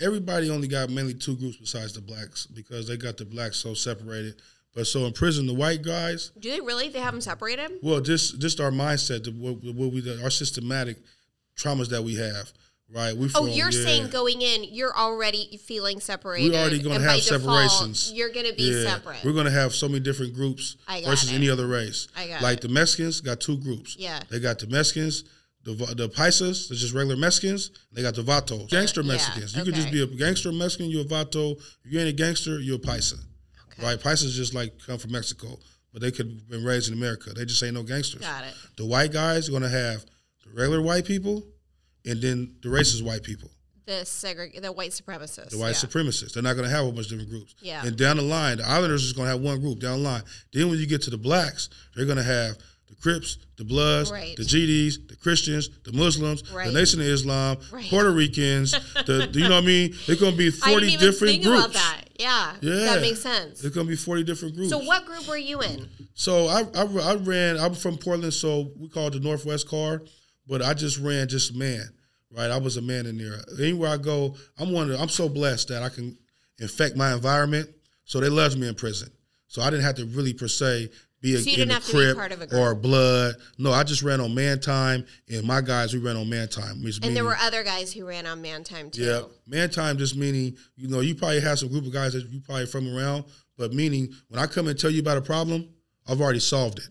Everybody 0.00 0.48
only 0.48 0.66
got 0.66 0.88
mainly 0.88 1.12
two 1.12 1.36
groups 1.36 1.58
besides 1.58 1.92
the 1.92 2.00
blacks 2.00 2.46
because 2.46 2.88
they 2.88 2.96
got 2.96 3.18
the 3.18 3.26
blacks 3.26 3.58
so 3.58 3.74
separated. 3.74 4.40
But 4.74 4.86
so 4.86 5.04
in 5.06 5.12
prison, 5.12 5.46
the 5.46 5.54
white 5.54 5.82
guys, 5.82 6.30
do 6.38 6.50
they 6.50 6.60
really? 6.60 6.88
They 6.88 7.00
have 7.00 7.12
them 7.12 7.20
separated? 7.20 7.72
well, 7.82 8.00
just 8.00 8.38
just 8.40 8.60
our 8.60 8.70
mindset, 8.70 9.24
the, 9.24 9.30
what, 9.32 9.56
what 9.74 9.92
we 9.92 10.22
our 10.22 10.30
systematic 10.30 10.98
traumas 11.56 11.88
that 11.88 12.02
we 12.04 12.14
have, 12.16 12.52
right? 12.88 13.16
We 13.16 13.28
Oh, 13.34 13.46
you're 13.46 13.70
yeah. 13.70 13.84
saying 13.84 14.10
going 14.10 14.40
in, 14.42 14.64
you're 14.64 14.96
already 14.96 15.58
feeling 15.66 15.98
separated. 16.00 16.52
We're 16.52 16.58
already 16.60 16.78
gonna 16.80 16.94
and 16.96 17.04
by 17.04 17.10
have 17.14 17.22
default, 17.22 17.42
separations. 17.42 18.12
You're 18.14 18.30
going 18.30 18.46
to 18.46 18.54
be 18.54 18.62
Yeah, 18.62 18.94
separate. 18.94 19.24
We're 19.24 19.32
gonna 19.32 19.50
have 19.50 19.74
so 19.74 19.88
many 19.88 20.00
different 20.00 20.34
groups 20.34 20.76
versus 21.04 21.32
it. 21.32 21.34
any 21.34 21.50
other 21.50 21.66
race. 21.66 22.06
I 22.16 22.28
got 22.28 22.42
like 22.42 22.58
it. 22.58 22.60
the 22.62 22.68
Mexicans 22.68 23.20
got 23.20 23.40
two 23.40 23.56
groups. 23.58 23.96
Yeah. 23.98 24.20
they 24.30 24.38
got 24.38 24.60
the 24.60 24.68
Mexicans, 24.68 25.24
the 25.64 25.72
the 25.96 26.08
Paisas, 26.08 26.68
that's 26.68 26.80
just 26.80 26.94
regular 26.94 27.16
Mexicans. 27.16 27.72
They 27.92 28.02
got 28.02 28.14
the 28.14 28.22
Vatos, 28.22 28.68
gangster 28.70 29.02
yeah, 29.02 29.08
Mexicans. 29.14 29.56
You 29.56 29.64
could 29.64 29.74
just 29.74 29.90
be 29.90 30.00
a 30.02 30.06
gangster 30.06 30.52
Mexican, 30.52 30.86
you're 30.90 31.02
a 31.02 31.04
Vato. 31.04 31.56
If 31.84 31.92
you 31.92 31.98
ain't 31.98 32.08
a 32.08 32.12
gangster, 32.12 32.60
you're 32.60 32.76
a 32.76 32.78
Paisa. 32.78 33.18
Right? 33.82 33.98
Paisas 33.98 34.32
just 34.32 34.54
like 34.54 34.72
come 34.86 34.98
from 34.98 35.12
Mexico, 35.12 35.58
but 35.92 36.02
they 36.02 36.10
could 36.10 36.26
have 36.26 36.48
been 36.48 36.64
raised 36.64 36.90
in 36.90 36.94
America. 36.96 37.30
They 37.30 37.44
just 37.44 37.62
ain't 37.62 37.74
no 37.74 37.82
gangsters. 37.82 38.22
Got 38.22 38.44
it. 38.44 38.54
The 38.76 38.86
white 38.86 39.12
guys 39.12 39.48
are 39.48 39.52
gonna 39.52 39.68
have 39.68 40.04
the 40.44 40.50
regular 40.54 40.82
white 40.82 41.04
people, 41.04 41.44
and 42.04 42.20
then 42.20 42.56
the 42.62 42.68
racist 42.68 43.02
white 43.02 43.22
people. 43.22 43.50
The 43.86 44.04
segreg- 44.04 44.60
the 44.60 44.70
white 44.70 44.92
supremacists. 44.92 45.50
the 45.50 45.58
white 45.58 45.70
yeah. 45.70 45.88
supremacists. 45.88 46.34
They're 46.34 46.44
not 46.44 46.54
going 46.54 46.68
to 46.68 46.72
have 46.72 46.86
a 46.86 46.92
bunch 46.92 47.06
of 47.06 47.10
different 47.10 47.30
groups. 47.30 47.56
Yeah. 47.60 47.84
And 47.84 47.96
down 47.96 48.18
the 48.18 48.22
line, 48.22 48.58
the 48.58 48.68
Islanders 48.68 49.02
is 49.02 49.12
going 49.12 49.26
to 49.26 49.30
have 49.30 49.40
one 49.40 49.60
group 49.60 49.80
down 49.80 50.02
the 50.02 50.08
line. 50.08 50.22
Then 50.52 50.70
when 50.70 50.78
you 50.78 50.86
get 50.86 51.02
to 51.02 51.10
the 51.10 51.18
blacks, 51.18 51.68
they're 51.96 52.04
going 52.04 52.16
to 52.16 52.22
have 52.22 52.56
the 52.90 52.96
Crips, 52.96 53.38
the 53.56 53.64
Bloods, 53.64 54.10
Right. 54.10 54.36
the 54.36 54.42
GDs, 54.44 55.08
the 55.08 55.16
Christians, 55.16 55.70
the 55.84 55.92
Muslims, 55.92 56.42
Right. 56.52 56.66
the 56.66 56.72
Nation 56.78 57.00
of 57.00 57.06
Islam, 57.06 57.56
Right. 57.72 57.88
Puerto 57.88 58.10
Ricans. 58.12 58.72
the, 59.06 59.30
you 59.32 59.40
know 59.48 59.54
what 59.56 59.64
I 59.64 59.66
mean? 59.66 59.94
There's 60.06 60.20
going 60.20 60.32
to 60.32 60.38
be 60.38 60.48
I 60.62 60.70
40 60.70 60.74
didn't 60.74 60.88
even 60.94 61.00
different 61.06 61.30
think 61.32 61.44
groups. 61.44 61.60
about 61.66 61.72
that. 61.74 62.04
Yeah, 62.18 62.54
Yeah. 62.60 62.74
that 62.94 63.00
makes 63.00 63.20
sense. 63.22 63.64
It's 63.64 63.74
going 63.74 63.86
to 63.86 63.90
be 63.90 63.96
40 63.96 64.24
different 64.24 64.54
groups. 64.56 64.68
So 64.70 64.78
what 64.78 65.06
group 65.06 65.26
were 65.26 65.38
you 65.38 65.62
in? 65.62 65.88
So 66.14 66.48
I, 66.48 66.64
I, 66.74 66.82
I 66.84 67.14
ran. 67.14 67.56
I'm 67.56 67.74
from 67.74 67.96
Portland, 67.96 68.34
so 68.34 68.72
we 68.76 68.88
call 68.90 69.06
it 69.06 69.12
the 69.14 69.20
Northwest 69.20 69.66
Car, 69.68 70.02
but 70.46 70.60
I 70.60 70.74
just 70.74 70.98
ran 70.98 71.28
just 71.28 71.54
man, 71.54 71.88
right? 72.30 72.50
I 72.50 72.58
was 72.58 72.76
a 72.76 72.82
man 72.82 73.06
in 73.06 73.16
there. 73.16 73.40
Anywhere 73.58 73.90
I 73.90 73.96
go, 73.96 74.36
I'm 74.58 74.70
one. 74.72 74.90
Of, 74.90 75.00
I'm 75.00 75.08
so 75.08 75.28
blessed 75.30 75.68
that 75.68 75.82
I 75.82 75.88
can 75.88 76.18
infect 76.58 76.94
my 76.96 77.14
environment. 77.14 77.70
So 78.04 78.20
they 78.20 78.28
loved 78.28 78.58
me 78.58 78.68
in 78.68 78.74
prison. 78.74 79.08
So 79.46 79.62
I 79.62 79.70
didn't 79.70 79.84
have 79.84 79.94
to 79.96 80.04
really 80.06 80.34
per 80.34 80.48
se 80.48 80.90
be 81.20 81.34
a, 81.34 81.38
So 81.38 81.44
you 81.50 81.52
in 81.54 81.58
didn't 81.60 81.68
the 81.68 81.74
have 81.74 81.84
to 81.86 82.08
be 82.08 82.14
part 82.14 82.32
of 82.32 82.40
a 82.42 82.46
group. 82.46 82.60
or 82.60 82.74
blood. 82.74 83.34
No, 83.58 83.72
I 83.72 83.84
just 83.84 84.02
ran 84.02 84.20
on 84.20 84.34
man 84.34 84.60
time, 84.60 85.04
and 85.28 85.44
my 85.44 85.60
guys 85.60 85.92
we 85.92 86.00
ran 86.00 86.16
on 86.16 86.28
man 86.28 86.48
time. 86.48 86.82
Which 86.82 86.98
And 87.02 87.14
there 87.16 87.24
were 87.24 87.36
other 87.36 87.62
guys 87.62 87.92
who 87.92 88.06
ran 88.06 88.26
on 88.26 88.40
man 88.40 88.64
time 88.64 88.90
too. 88.90 89.02
yeah, 89.02 89.20
man 89.46 89.70
time 89.70 89.98
just 89.98 90.16
meaning 90.16 90.56
you 90.76 90.88
know 90.88 91.00
you 91.00 91.14
probably 91.14 91.40
have 91.40 91.58
some 91.58 91.68
group 91.68 91.84
of 91.86 91.92
guys 91.92 92.12
that 92.14 92.26
you 92.30 92.40
probably 92.40 92.66
from 92.66 92.94
around, 92.96 93.24
but 93.58 93.72
meaning 93.72 94.12
when 94.28 94.40
I 94.40 94.46
come 94.46 94.68
and 94.68 94.78
tell 94.78 94.90
you 94.90 95.00
about 95.00 95.18
a 95.18 95.22
problem, 95.22 95.68
I've 96.08 96.20
already 96.20 96.40
solved 96.40 96.78
it. 96.78 96.88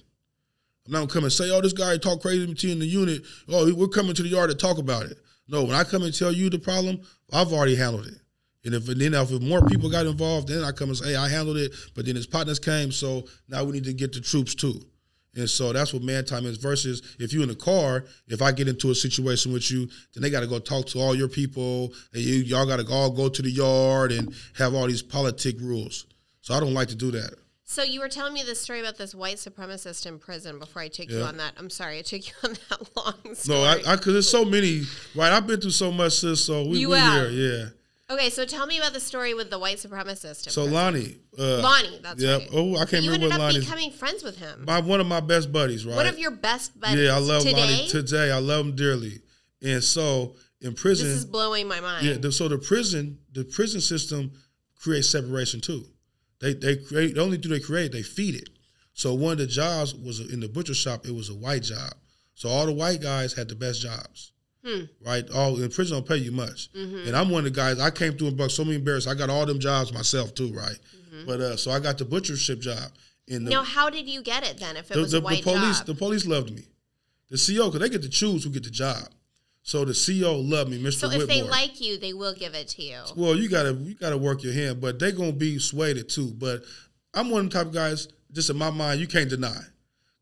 I'm 0.86 0.94
not 0.94 1.00
gonna 1.00 1.12
come 1.12 1.24
and 1.24 1.34
say, 1.34 1.50
"Oh, 1.52 1.62
this 1.62 1.74
guy 1.74 1.98
talk 1.98 2.22
crazy 2.22 2.52
to 2.54 2.68
you 2.68 2.74
in 2.74 2.80
the 2.80 2.86
unit." 2.86 3.24
Oh, 3.48 3.74
we're 3.74 3.88
coming 3.88 4.14
to 4.16 4.24
the 4.24 4.30
yard 4.30 4.50
to 4.50 4.56
talk 4.56 4.78
about 4.78 5.06
it. 5.06 5.18
No, 5.48 5.64
when 5.64 5.76
I 5.76 5.84
come 5.84 6.04
and 6.04 6.14
tell 6.14 6.32
you 6.32 6.50
the 6.50 6.60
problem, 6.60 7.02
I've 7.34 7.52
already 7.52 7.76
handled 7.76 8.06
it. 8.08 8.16
And 8.66 8.74
if 8.74 8.89
and 8.89 8.99
then 8.99 9.14
if 9.14 9.32
more 9.41 9.62
people 9.62 9.89
got 9.89 10.05
involved, 10.05 10.49
then 10.49 10.64
I 10.64 10.72
come 10.72 10.89
and 10.89 10.97
say, 10.97 11.10
"Hey, 11.10 11.16
I 11.16 11.30
handled 11.30 11.57
it," 11.57 11.72
but 11.95 12.05
then 12.05 12.16
his 12.16 12.28
partners 12.28 12.60
came, 12.60 12.91
so 12.91 13.26
now 13.47 13.64
we 13.64 13.72
need 13.72 13.86
to 13.86 13.93
get 13.93 14.14
the 14.14 14.20
troops 14.20 14.53
too. 14.53 14.82
And 15.36 15.49
so 15.49 15.72
that's 15.72 15.93
what 15.93 16.01
man 16.01 16.26
time 16.26 16.45
is. 16.45 16.57
Versus 16.57 17.16
if 17.20 17.32
you're 17.32 17.43
in 17.43 17.49
a 17.49 17.55
car, 17.55 18.03
if 18.28 18.41
I 18.41 18.51
get 18.51 18.68
into 18.68 18.91
a 18.91 18.95
situation 18.95 19.53
with 19.53 19.70
you, 19.72 19.88
then 20.14 20.24
they 20.24 20.30
got 20.30 20.41
to 20.41 20.47
go 20.47 20.60
talk 20.60 20.88
to 20.88 20.99
all 20.99 21.16
your 21.16 21.30
people, 21.30 21.93
and 22.14 22.22
you 22.22 22.36
y'all 22.38 22.66
got 22.66 22.86
to 22.86 22.93
all 22.93 23.12
go 23.12 23.30
to 23.30 23.41
the 23.41 23.51
yard 23.51 24.12
and 24.12 24.34
have 24.57 24.74
all 24.74 24.88
these 24.88 25.03
politic 25.03 25.55
rules. 25.62 26.05
So 26.41 26.53
I 26.53 26.60
don't 26.60 26.74
like 26.74 26.89
to 26.89 26.95
do 26.95 27.12
that. 27.12 27.36
So 27.64 27.84
you 27.84 27.99
were 27.99 28.10
telling 28.10 28.34
me 28.34 28.41
this 28.41 28.60
story 28.60 28.80
about 28.80 28.97
this 28.97 29.14
white 29.14 29.36
supremacist 29.36 30.07
in 30.07 30.18
prison 30.18 30.57
before 30.57 30.82
I 30.82 30.88
took 30.88 31.07
you 31.07 31.22
on 31.22 31.38
that. 31.38 31.53
I'm 31.55 31.70
sorry, 31.70 31.99
I 31.99 32.01
took 32.01 32.28
you 32.28 32.34
on 32.43 32.55
that 32.70 32.89
long 32.97 33.36
story. 33.36 33.60
No, 33.60 33.64
I 33.64 33.95
because 33.95 34.14
there's 34.14 34.30
so 34.30 34.43
many. 34.43 34.82
Right, 35.16 35.32
I've 35.32 35.45
been 35.45 35.62
through 35.62 35.72
so 35.72 35.91
much, 35.91 36.14
sis. 36.14 36.43
So 36.43 36.66
we 36.66 36.80
You 36.80 36.89
we 36.89 36.99
here, 36.99 37.30
yeah. 37.30 37.66
Okay, 38.10 38.30
so 38.30 38.45
tell 38.45 38.66
me 38.66 38.78
about 38.78 38.93
the 38.93 38.99
story 38.99 39.34
with 39.34 39.49
the 39.49 39.60
white 39.60 39.78
supremacist. 39.78 40.49
So. 40.49 40.66
Lonnie, 40.66 41.18
uh, 41.38 41.60
Lonnie, 41.62 41.99
that's 42.01 42.22
yeah. 42.22 42.38
right. 42.38 42.49
Oh, 42.53 42.76
I 42.76 42.86
can't 42.86 43.03
you 43.03 43.12
remember 43.12 43.26
ended 43.26 43.30
what 43.30 43.34
up 43.34 43.39
Lonnie's. 43.39 43.66
becoming 43.66 43.91
friends 43.91 44.24
with 44.24 44.38
him. 44.38 44.66
My 44.66 44.80
one 44.80 44.99
of 44.99 45.07
my 45.07 45.20
best 45.20 45.51
buddies, 45.51 45.86
right? 45.86 45.95
One 45.95 46.07
of 46.07 46.20
your 46.20 46.32
best 46.32 46.80
buddies. 46.80 47.05
yeah, 47.05 47.16
I 47.16 47.20
love 47.20 47.43
today. 47.43 47.60
Lonnie 47.60 47.88
today. 47.88 48.32
I 48.32 48.39
love 48.39 48.66
him 48.66 48.76
dearly. 48.76 49.22
And 49.62 49.84
so 49.84 50.36
in 50.62 50.74
prison, 50.74 51.07
This 51.07 51.18
is 51.18 51.26
blowing 51.26 51.68
my 51.68 51.80
mind. 51.80 52.05
Yeah, 52.05 52.14
the, 52.14 52.32
so 52.32 52.47
the 52.47 52.57
prison, 52.57 53.20
the 53.32 53.43
prison 53.43 53.82
system 53.82 54.32
creates 54.76 55.10
separation 55.10 55.62
too. 55.62 55.86
They 56.41 56.53
they 56.53 56.78
create 56.78 57.16
the 57.16 57.22
only 57.22 57.38
do 57.38 57.49
they 57.49 57.60
create, 57.60 57.91
they 57.91 58.03
feed 58.03 58.36
it. 58.36 58.49
So 58.93 59.14
one 59.14 59.34
of 59.34 59.38
the 59.38 59.47
jobs 59.47 59.95
was 59.95 60.20
in 60.20 60.39
the 60.39 60.49
butcher 60.49 60.74
shop. 60.74 61.05
It 61.05 61.16
was 61.16 61.30
a 61.30 61.36
white 61.36 61.64
job. 61.64 61.93
So 62.36 62.49
all 62.49 62.66
the 62.66 62.74
white 62.74 63.01
guys 63.01 63.34
had 63.34 63.49
the 63.49 63.55
best 63.55 63.82
jobs. 63.82 64.32
Hmm. 64.66 64.82
Right, 65.05 65.30
all 65.32 65.62
in 65.62 65.70
prison 65.72 65.97
don't 65.97 66.07
pay 66.07 66.18
you 66.18 66.32
much, 66.34 66.70
Mm-hmm. 66.74 67.07
and 67.07 67.16
I'm 67.16 67.30
one 67.30 67.45
of 67.45 67.53
the 67.53 67.57
guys. 67.57 67.80
I 67.80 67.89
came 67.91 68.14
through 68.18 68.28
and 68.30 68.38
bucked 68.38 68.51
so 68.51 68.66
many 68.66 68.78
bears. 68.78 69.07
I 69.07 69.14
got 69.16 69.30
all 69.30 69.45
them 69.45 69.60
jobs 69.60 69.93
myself 69.93 70.34
too, 70.36 70.51
right? 70.53 70.78
Mm-hmm. 71.14 71.26
But 71.28 71.39
uh, 71.39 71.55
so 71.57 71.72
I 71.72 71.80
got 71.80 71.97
the 71.97 72.05
butchership 72.05 72.60
job. 72.60 72.91
In 73.28 73.45
the, 73.45 73.51
Now, 73.51 73.64
how 73.64 73.89
did 73.89 74.07
you 74.10 74.22
get 74.22 74.43
it 74.45 74.60
then? 74.60 74.76
If 74.76 74.91
it 74.91 74.95
the, 74.95 74.99
was 75.01 75.12
the, 75.12 75.20
a 75.20 75.22
white 75.22 75.43
the 75.43 75.51
police, 75.51 75.78
job, 75.78 75.86
the 75.88 75.93
police 75.95 76.26
loved 76.26 76.51
me. 76.51 76.64
The 77.30 77.38
CO, 77.38 77.68
because 77.70 77.80
they 77.80 77.89
get 77.89 78.01
to 78.01 78.10
choose 78.10 78.43
who 78.43 78.49
get 78.49 78.64
the 78.64 78.70
job. 78.72 79.03
So 79.62 79.86
the 79.86 79.93
CO 79.93 80.36
loved 80.38 80.72
me, 80.72 80.82
Mr. 80.82 80.93
so 80.93 81.07
Whitmore. 81.10 81.24
if 81.24 81.30
they 81.30 81.41
like 81.43 81.80
you, 81.80 81.97
they 81.97 82.14
will 82.14 82.34
give 82.34 82.55
it 82.55 82.68
to 82.70 82.82
you. 82.82 82.97
Well, 83.16 83.36
you 83.36 83.47
gotta 83.49 83.74
you 83.74 83.93
gotta 83.93 84.18
work 84.18 84.41
your 84.43 84.53
hand, 84.53 84.82
but 84.82 84.97
they 84.99 85.12
gonna 85.12 85.32
be 85.32 85.60
swayed 85.60 86.10
too. 86.10 86.34
But 86.38 86.64
I'm 87.14 87.30
one 87.30 87.45
of 87.45 87.51
the 87.51 87.57
type 87.57 87.68
of 87.68 87.74
guys. 87.74 88.07
Just 88.32 88.49
in 88.49 88.57
my 88.57 88.72
mind, 88.72 88.99
you 88.99 89.07
can't 89.07 89.30
deny. 89.30 89.62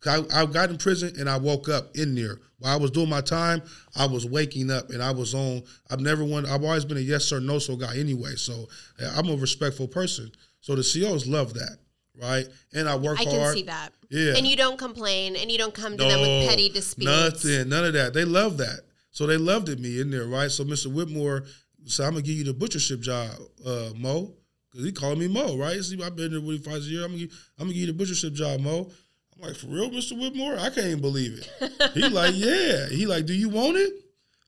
I, 0.05 0.23
I 0.33 0.45
got 0.45 0.69
in 0.69 0.77
prison 0.77 1.13
and 1.19 1.29
I 1.29 1.37
woke 1.37 1.69
up 1.69 1.95
in 1.95 2.13
there 2.13 2.39
while 2.59 2.73
I 2.73 2.77
was 2.77 2.91
doing 2.91 3.09
my 3.09 3.21
time. 3.21 3.61
I 3.95 4.05
was 4.05 4.25
waking 4.25 4.69
up 4.69 4.89
and 4.89 5.01
I 5.01 5.11
was 5.11 5.33
on. 5.33 5.63
I've 5.89 5.99
never 5.99 6.23
won. 6.23 6.45
I've 6.45 6.63
always 6.63 6.85
been 6.85 6.97
a 6.97 7.01
yes 7.01 7.25
sir 7.25 7.39
no 7.39 7.59
so 7.59 7.75
guy 7.75 7.97
anyway. 7.97 8.35
So 8.35 8.67
uh, 9.01 9.13
I'm 9.15 9.29
a 9.29 9.35
respectful 9.35 9.87
person. 9.87 10.31
So 10.61 10.75
the 10.75 10.81
COs 10.83 11.27
love 11.27 11.53
that, 11.55 11.77
right? 12.21 12.45
And 12.73 12.87
I 12.87 12.95
work 12.95 13.19
I 13.19 13.23
hard. 13.23 13.35
can 13.35 13.53
see 13.53 13.63
that. 13.63 13.93
Yeah. 14.09 14.35
And 14.37 14.45
you 14.45 14.55
don't 14.55 14.77
complain 14.77 15.35
and 15.35 15.51
you 15.51 15.57
don't 15.57 15.73
come 15.73 15.97
to 15.97 16.03
them 16.03 16.21
with 16.21 16.49
petty 16.49 16.69
disputes. 16.69 17.05
Nothing, 17.05 17.69
none 17.69 17.85
of 17.85 17.93
that. 17.93 18.13
They 18.13 18.25
love 18.25 18.57
that. 18.57 18.81
So 19.11 19.25
they 19.25 19.37
loved 19.37 19.69
it 19.69 19.79
me 19.79 19.99
in 19.99 20.11
there, 20.11 20.25
right? 20.25 20.51
So 20.51 20.63
Mr. 20.63 20.93
Whitmore 20.93 21.45
said, 21.85 22.05
I'm 22.05 22.11
gonna 22.11 22.21
give 22.21 22.35
you 22.35 22.43
the 22.43 22.53
butchership 22.53 23.01
job, 23.01 23.31
uh, 23.65 23.89
Mo. 23.95 24.33
Cause 24.73 24.83
he 24.83 24.91
called 24.91 25.17
me 25.17 25.27
Mo, 25.27 25.57
right? 25.57 25.81
See, 25.81 26.01
I've 26.03 26.15
been 26.15 26.31
there 26.31 26.41
with 26.41 26.57
him 26.57 26.71
five 26.71 26.83
years. 26.83 27.03
I'm 27.03 27.11
gonna, 27.11 27.23
give, 27.23 27.49
I'm 27.57 27.65
gonna 27.65 27.73
give 27.73 27.87
you 27.87 27.93
the 27.93 28.03
butchership 28.03 28.33
job, 28.33 28.59
Mo. 28.59 28.91
I'm 29.39 29.47
like, 29.47 29.57
for 29.57 29.67
real, 29.67 29.89
Mr. 29.89 30.19
Whitmore? 30.19 30.57
I 30.57 30.69
can't 30.69 30.87
even 30.87 31.01
believe 31.01 31.39
it. 31.59 31.91
he 31.93 32.07
like, 32.09 32.33
yeah. 32.37 32.87
He 32.87 33.05
like, 33.05 33.25
do 33.25 33.33
you 33.33 33.49
want 33.49 33.77
it? 33.77 33.93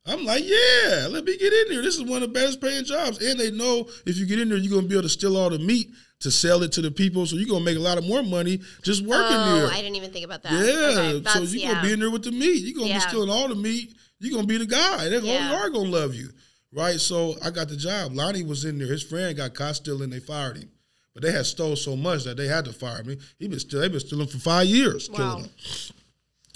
I'm 0.05 0.25
like, 0.25 0.43
yeah, 0.43 1.07
let 1.09 1.23
me 1.23 1.37
get 1.37 1.53
in 1.53 1.65
there. 1.69 1.81
This 1.83 1.95
is 1.95 2.03
one 2.03 2.23
of 2.23 2.33
the 2.33 2.39
best 2.39 2.59
paying 2.61 2.83
jobs. 2.83 3.23
And 3.23 3.39
they 3.39 3.51
know 3.51 3.87
if 4.07 4.17
you 4.17 4.25
get 4.25 4.39
in 4.39 4.49
there, 4.49 4.57
you're 4.57 4.73
gonna 4.73 4.87
be 4.87 4.95
able 4.95 5.03
to 5.03 5.09
steal 5.09 5.37
all 5.37 5.51
the 5.51 5.59
meat 5.59 5.89
to 6.21 6.31
sell 6.31 6.63
it 6.63 6.71
to 6.73 6.81
the 6.81 6.89
people. 6.89 7.25
So 7.27 7.35
you're 7.35 7.47
gonna 7.47 7.63
make 7.63 7.77
a 7.77 7.81
lot 7.81 7.97
of 7.99 8.07
more 8.07 8.23
money 8.23 8.59
just 8.81 9.05
working 9.05 9.37
oh, 9.37 9.55
there. 9.55 9.71
I 9.71 9.81
didn't 9.81 9.97
even 9.97 10.11
think 10.11 10.25
about 10.25 10.41
that. 10.43 10.53
yeah. 10.53 11.11
Okay, 11.17 11.29
so 11.29 11.39
you're 11.41 11.61
yeah. 11.61 11.73
gonna 11.73 11.87
be 11.87 11.93
in 11.93 11.99
there 11.99 12.09
with 12.09 12.23
the 12.23 12.31
meat. 12.31 12.63
You're 12.63 12.75
gonna 12.75 12.87
Yeah. 12.87 12.95
be 12.95 13.01
stealing 13.01 13.29
all 13.29 13.49
the 13.49 13.55
meat. 13.55 13.93
You're 14.19 14.33
gonna 14.33 14.47
be 14.47 14.57
the 14.57 14.65
guy. 14.65 15.09
They 15.09 15.19
Yeah. 15.19 15.53
are 15.53 15.69
gonna 15.69 15.89
love 15.89 16.15
you. 16.15 16.29
Right. 16.73 16.99
So 16.99 17.35
I 17.43 17.51
got 17.51 17.67
the 17.69 17.77
job. 17.77 18.13
Lonnie 18.15 18.43
was 18.43 18.65
in 18.65 18.79
there. 18.79 18.87
His 18.87 19.03
friend 19.03 19.35
got 19.37 19.53
caught 19.53 19.75
stealing, 19.75 20.09
they 20.09 20.19
fired 20.19 20.57
him. 20.57 20.69
But 21.13 21.23
they 21.23 21.31
had 21.31 21.45
stole 21.45 21.75
so 21.75 21.95
much 21.95 22.23
that 22.25 22.37
they 22.37 22.47
had 22.47 22.65
to 22.65 22.73
fire 22.73 23.03
me. 23.03 23.17
He 23.39 23.47
been 23.47 23.59
still 23.59 23.81
they've 23.81 23.91
been 23.91 23.99
stealing 23.99 24.27
for 24.27 24.37
five 24.39 24.67
years, 24.67 25.07
killing 25.09 25.29
Wow. 25.31 25.37
him. 25.39 25.49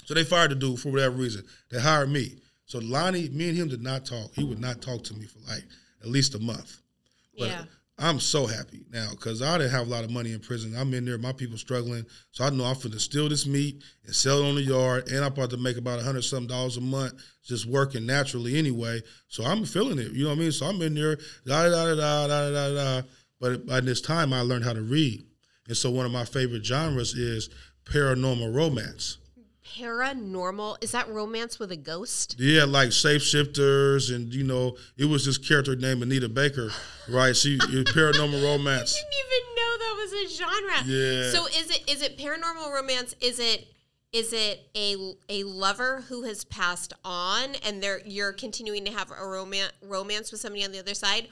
So 0.04 0.14
they 0.14 0.24
fired 0.24 0.50
the 0.52 0.54
dude 0.56 0.80
for 0.80 0.90
whatever 0.90 1.16
reason. 1.16 1.44
They 1.70 1.80
hired 1.80 2.10
me. 2.10 2.36
So 2.66 2.78
Lonnie, 2.78 3.28
me 3.30 3.48
and 3.48 3.58
him 3.58 3.68
did 3.68 3.82
not 3.82 4.04
talk. 4.06 4.32
He 4.34 4.44
would 4.44 4.60
not 4.60 4.80
talk 4.80 5.02
to 5.04 5.14
me 5.14 5.26
for 5.26 5.38
like 5.50 5.64
at 6.02 6.08
least 6.08 6.34
a 6.34 6.38
month. 6.38 6.78
But 7.38 7.48
Yeah. 7.48 7.64
I'm 7.96 8.18
so 8.18 8.46
happy 8.46 8.84
now 8.92 9.10
because 9.10 9.40
I 9.40 9.56
didn't 9.56 9.70
have 9.70 9.86
a 9.86 9.90
lot 9.90 10.02
of 10.02 10.10
money 10.10 10.32
in 10.32 10.40
prison. 10.40 10.74
I'm 10.76 10.92
in 10.94 11.04
there, 11.04 11.16
my 11.16 11.30
people 11.32 11.56
struggling. 11.56 12.04
So 12.32 12.42
I 12.44 12.50
know 12.50 12.64
I'm 12.64 12.74
finna 12.74 12.98
steal 12.98 13.28
this 13.28 13.46
meat 13.46 13.82
and 14.04 14.12
sell 14.14 14.42
it 14.42 14.48
on 14.48 14.56
the 14.56 14.62
yard, 14.62 15.06
and 15.08 15.18
I'm 15.18 15.32
about 15.32 15.50
to 15.50 15.56
make 15.56 15.76
about 15.76 16.00
a 16.00 16.02
hundred 16.02 16.22
something 16.22 16.48
dollars 16.48 16.76
a 16.76 16.80
month 16.80 17.14
just 17.44 17.66
working 17.66 18.04
naturally 18.04 18.58
anyway. 18.58 19.00
So 19.28 19.44
I'm 19.44 19.64
feeling 19.64 20.00
it. 20.00 20.10
You 20.10 20.24
know 20.24 20.30
what 20.30 20.38
I 20.38 20.40
mean? 20.40 20.50
So 20.52 20.66
I'm 20.66 20.82
in 20.82 20.94
there, 20.94 21.16
da 21.46 21.68
da 21.68 21.94
da 21.94 21.94
da 21.94 22.26
da 22.26 22.50
da 22.50 22.74
da. 22.74 23.02
But 23.40 23.66
by 23.66 23.80
this 23.80 24.00
time, 24.00 24.32
I 24.32 24.40
learned 24.40 24.64
how 24.64 24.72
to 24.72 24.82
read, 24.82 25.24
and 25.66 25.76
so 25.76 25.90
one 25.90 26.06
of 26.06 26.12
my 26.12 26.24
favorite 26.24 26.64
genres 26.64 27.14
is 27.14 27.50
paranormal 27.84 28.54
romance. 28.54 29.18
Paranormal. 29.76 30.82
Is 30.82 30.92
that 30.92 31.08
romance 31.08 31.58
with 31.58 31.72
a 31.72 31.76
ghost? 31.76 32.36
Yeah, 32.38 32.64
like 32.64 32.90
shapeshifters, 32.90 34.14
and 34.14 34.32
you 34.32 34.44
know, 34.44 34.76
it 34.96 35.06
was 35.06 35.24
this 35.24 35.38
character 35.38 35.74
named 35.74 36.02
Anita 36.02 36.28
Baker, 36.28 36.70
right? 37.08 37.34
She 37.34 37.58
paranormal 37.58 38.42
romance. 38.44 38.94
I 38.96 39.00
didn't 39.00 39.14
even 39.26 39.54
know 39.56 39.78
that 39.78 39.94
was 39.96 40.12
a 40.12 40.36
genre. 40.36 40.84
Yeah. 40.86 41.30
So 41.30 41.46
is 41.46 41.70
it 41.70 41.90
is 41.90 42.02
it 42.02 42.18
paranormal 42.18 42.72
romance? 42.72 43.16
Is 43.20 43.38
it 43.40 43.66
is 44.12 44.32
it 44.32 44.70
a 44.76 45.14
a 45.28 45.42
lover 45.44 46.04
who 46.08 46.22
has 46.22 46.44
passed 46.44 46.92
on 47.04 47.56
and 47.66 47.82
they're 47.82 48.00
you're 48.06 48.32
continuing 48.32 48.84
to 48.84 48.92
have 48.92 49.10
a 49.10 49.26
romance 49.26 49.72
romance 49.82 50.30
with 50.30 50.40
somebody 50.40 50.64
on 50.64 50.70
the 50.72 50.78
other 50.78 50.94
side, 50.94 51.28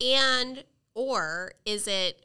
and 0.00 0.64
or 0.94 1.52
is 1.64 1.86
it 1.86 2.24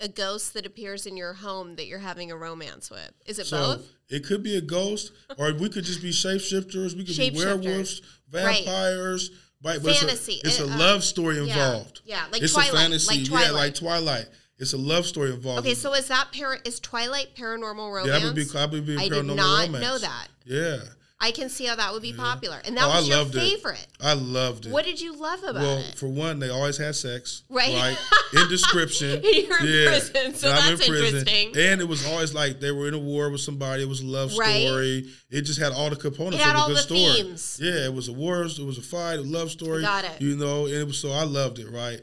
a 0.00 0.08
ghost 0.08 0.52
that 0.54 0.66
appears 0.66 1.06
in 1.06 1.16
your 1.16 1.32
home 1.32 1.76
that 1.76 1.86
you're 1.86 1.98
having 2.00 2.30
a 2.30 2.36
romance 2.36 2.90
with? 2.90 3.10
Is 3.26 3.38
it 3.38 3.46
So 3.46 3.56
both? 3.76 3.86
it 4.10 4.24
could 4.26 4.42
be 4.42 4.56
a 4.56 4.60
ghost, 4.60 5.12
or 5.38 5.52
we 5.54 5.68
could 5.68 5.84
just 5.84 6.02
be 6.02 6.10
shapeshifters. 6.10 6.94
We 6.96 7.04
could 7.04 7.16
be 7.16 7.30
werewolves, 7.30 8.02
vampires. 8.28 9.30
Right. 9.30 9.40
but 9.62 9.76
it's 9.76 9.86
a- 10.02 10.06
Fantasy. 10.06 10.40
It's 10.44 10.60
a, 10.60 10.64
Uh, 10.64 10.74
uh, 10.74 10.78
love 10.78 11.02
story 11.02 11.38
involved. 11.38 12.02
Yeah, 12.04 12.26
like 12.30 12.42
it's 12.42 12.52
Twilight, 12.52 12.74
a 12.74 12.76
fantasy. 12.76 13.06
like 13.08 13.18
Yeah, 13.20 13.26
Twilight. 13.26 13.52
like 13.54 13.74
Twilight. 13.74 14.26
It's 14.58 14.72
a 14.74 14.76
love 14.78 15.06
story 15.06 15.30
involved. 15.32 15.60
Okay, 15.66 15.74
so 15.74 15.92
is 15.94 16.06
that 16.08 16.30
par- 16.32 16.60
is 16.64 16.78
Twilight 16.78 17.34
paranormal 17.34 17.90
romance? 17.92 18.06
yeah, 18.06 18.18
that 18.20 18.24
would 18.26 18.34
be 18.36 18.44
that 18.44 18.70
would 18.70 18.86
be 18.86 18.96
I 18.96 19.08
paranormal 19.08 19.26
did 19.28 19.36
not 19.36 19.66
romance. 19.66 19.82
know 19.82 19.98
that. 19.98 20.28
Yeah, 20.44 20.78
I 21.18 21.30
can 21.30 21.48
see 21.48 21.64
how 21.64 21.76
that 21.76 21.94
would 21.94 22.02
be 22.02 22.12
popular, 22.12 22.60
and 22.66 22.76
that 22.76 22.84
Oh, 22.84 22.90
I 22.90 22.98
was 22.98 23.08
your 23.08 23.16
loved 23.18 23.34
it. 23.36 23.38
favorite. 23.38 23.86
I 24.02 24.12
loved 24.12 24.66
it. 24.66 24.72
What 24.72 24.84
did 24.84 25.00
you 25.00 25.16
love 25.16 25.42
about 25.42 25.54
well, 25.54 25.78
it? 25.78 25.82
Well, 25.82 25.92
for 25.96 26.08
one, 26.08 26.38
they 26.40 26.50
always 26.50 26.76
had 26.76 26.94
sex. 26.94 27.42
Right. 27.48 27.74
Right. 27.74 27.96
In 28.42 28.48
description. 28.50 29.20
You're 29.24 29.58
in 29.60 29.66
yeah. 29.66 29.86
prison, 29.88 30.34
so 30.34 30.50
And 30.50 30.58
that's 30.78 30.86
interesting. 30.86 31.56
And 31.56 31.80
it 31.80 31.88
was 31.88 32.06
always 32.06 32.34
like 32.34 32.60
they 32.60 32.70
were 32.70 32.86
in 32.88 32.92
a 32.94 32.98
war 32.98 33.30
with 33.30 33.40
somebody. 33.40 33.82
It 33.82 33.88
was 33.88 34.02
a 34.02 34.06
love 34.06 34.36
Right. 34.36 34.66
story. 34.66 35.06
It 35.30 35.42
just 35.42 35.58
had 35.58 35.72
all 35.72 35.88
the 35.88 35.96
components 35.96 36.44
of 36.44 36.54
a 36.54 36.58
all 36.58 36.66
good 36.68 36.76
the 36.76 36.80
story. 36.82 37.00
themes. 37.22 37.58
Yeah, 37.62 37.86
it 37.86 37.94
was 37.94 38.08
a 38.08 38.12
war. 38.12 38.42
It 38.42 38.58
was 38.58 38.76
a 38.76 38.82
fight. 38.82 39.18
A 39.18 39.22
love 39.22 39.50
story. 39.50 39.80
Got 39.82 40.04
it. 40.04 40.20
You 40.20 40.36
know, 40.36 40.66
and 40.66 40.74
it 40.74 40.86
was 40.86 40.98
so 40.98 41.12
I 41.12 41.22
loved 41.24 41.58
it. 41.58 41.70
Right. 41.70 42.00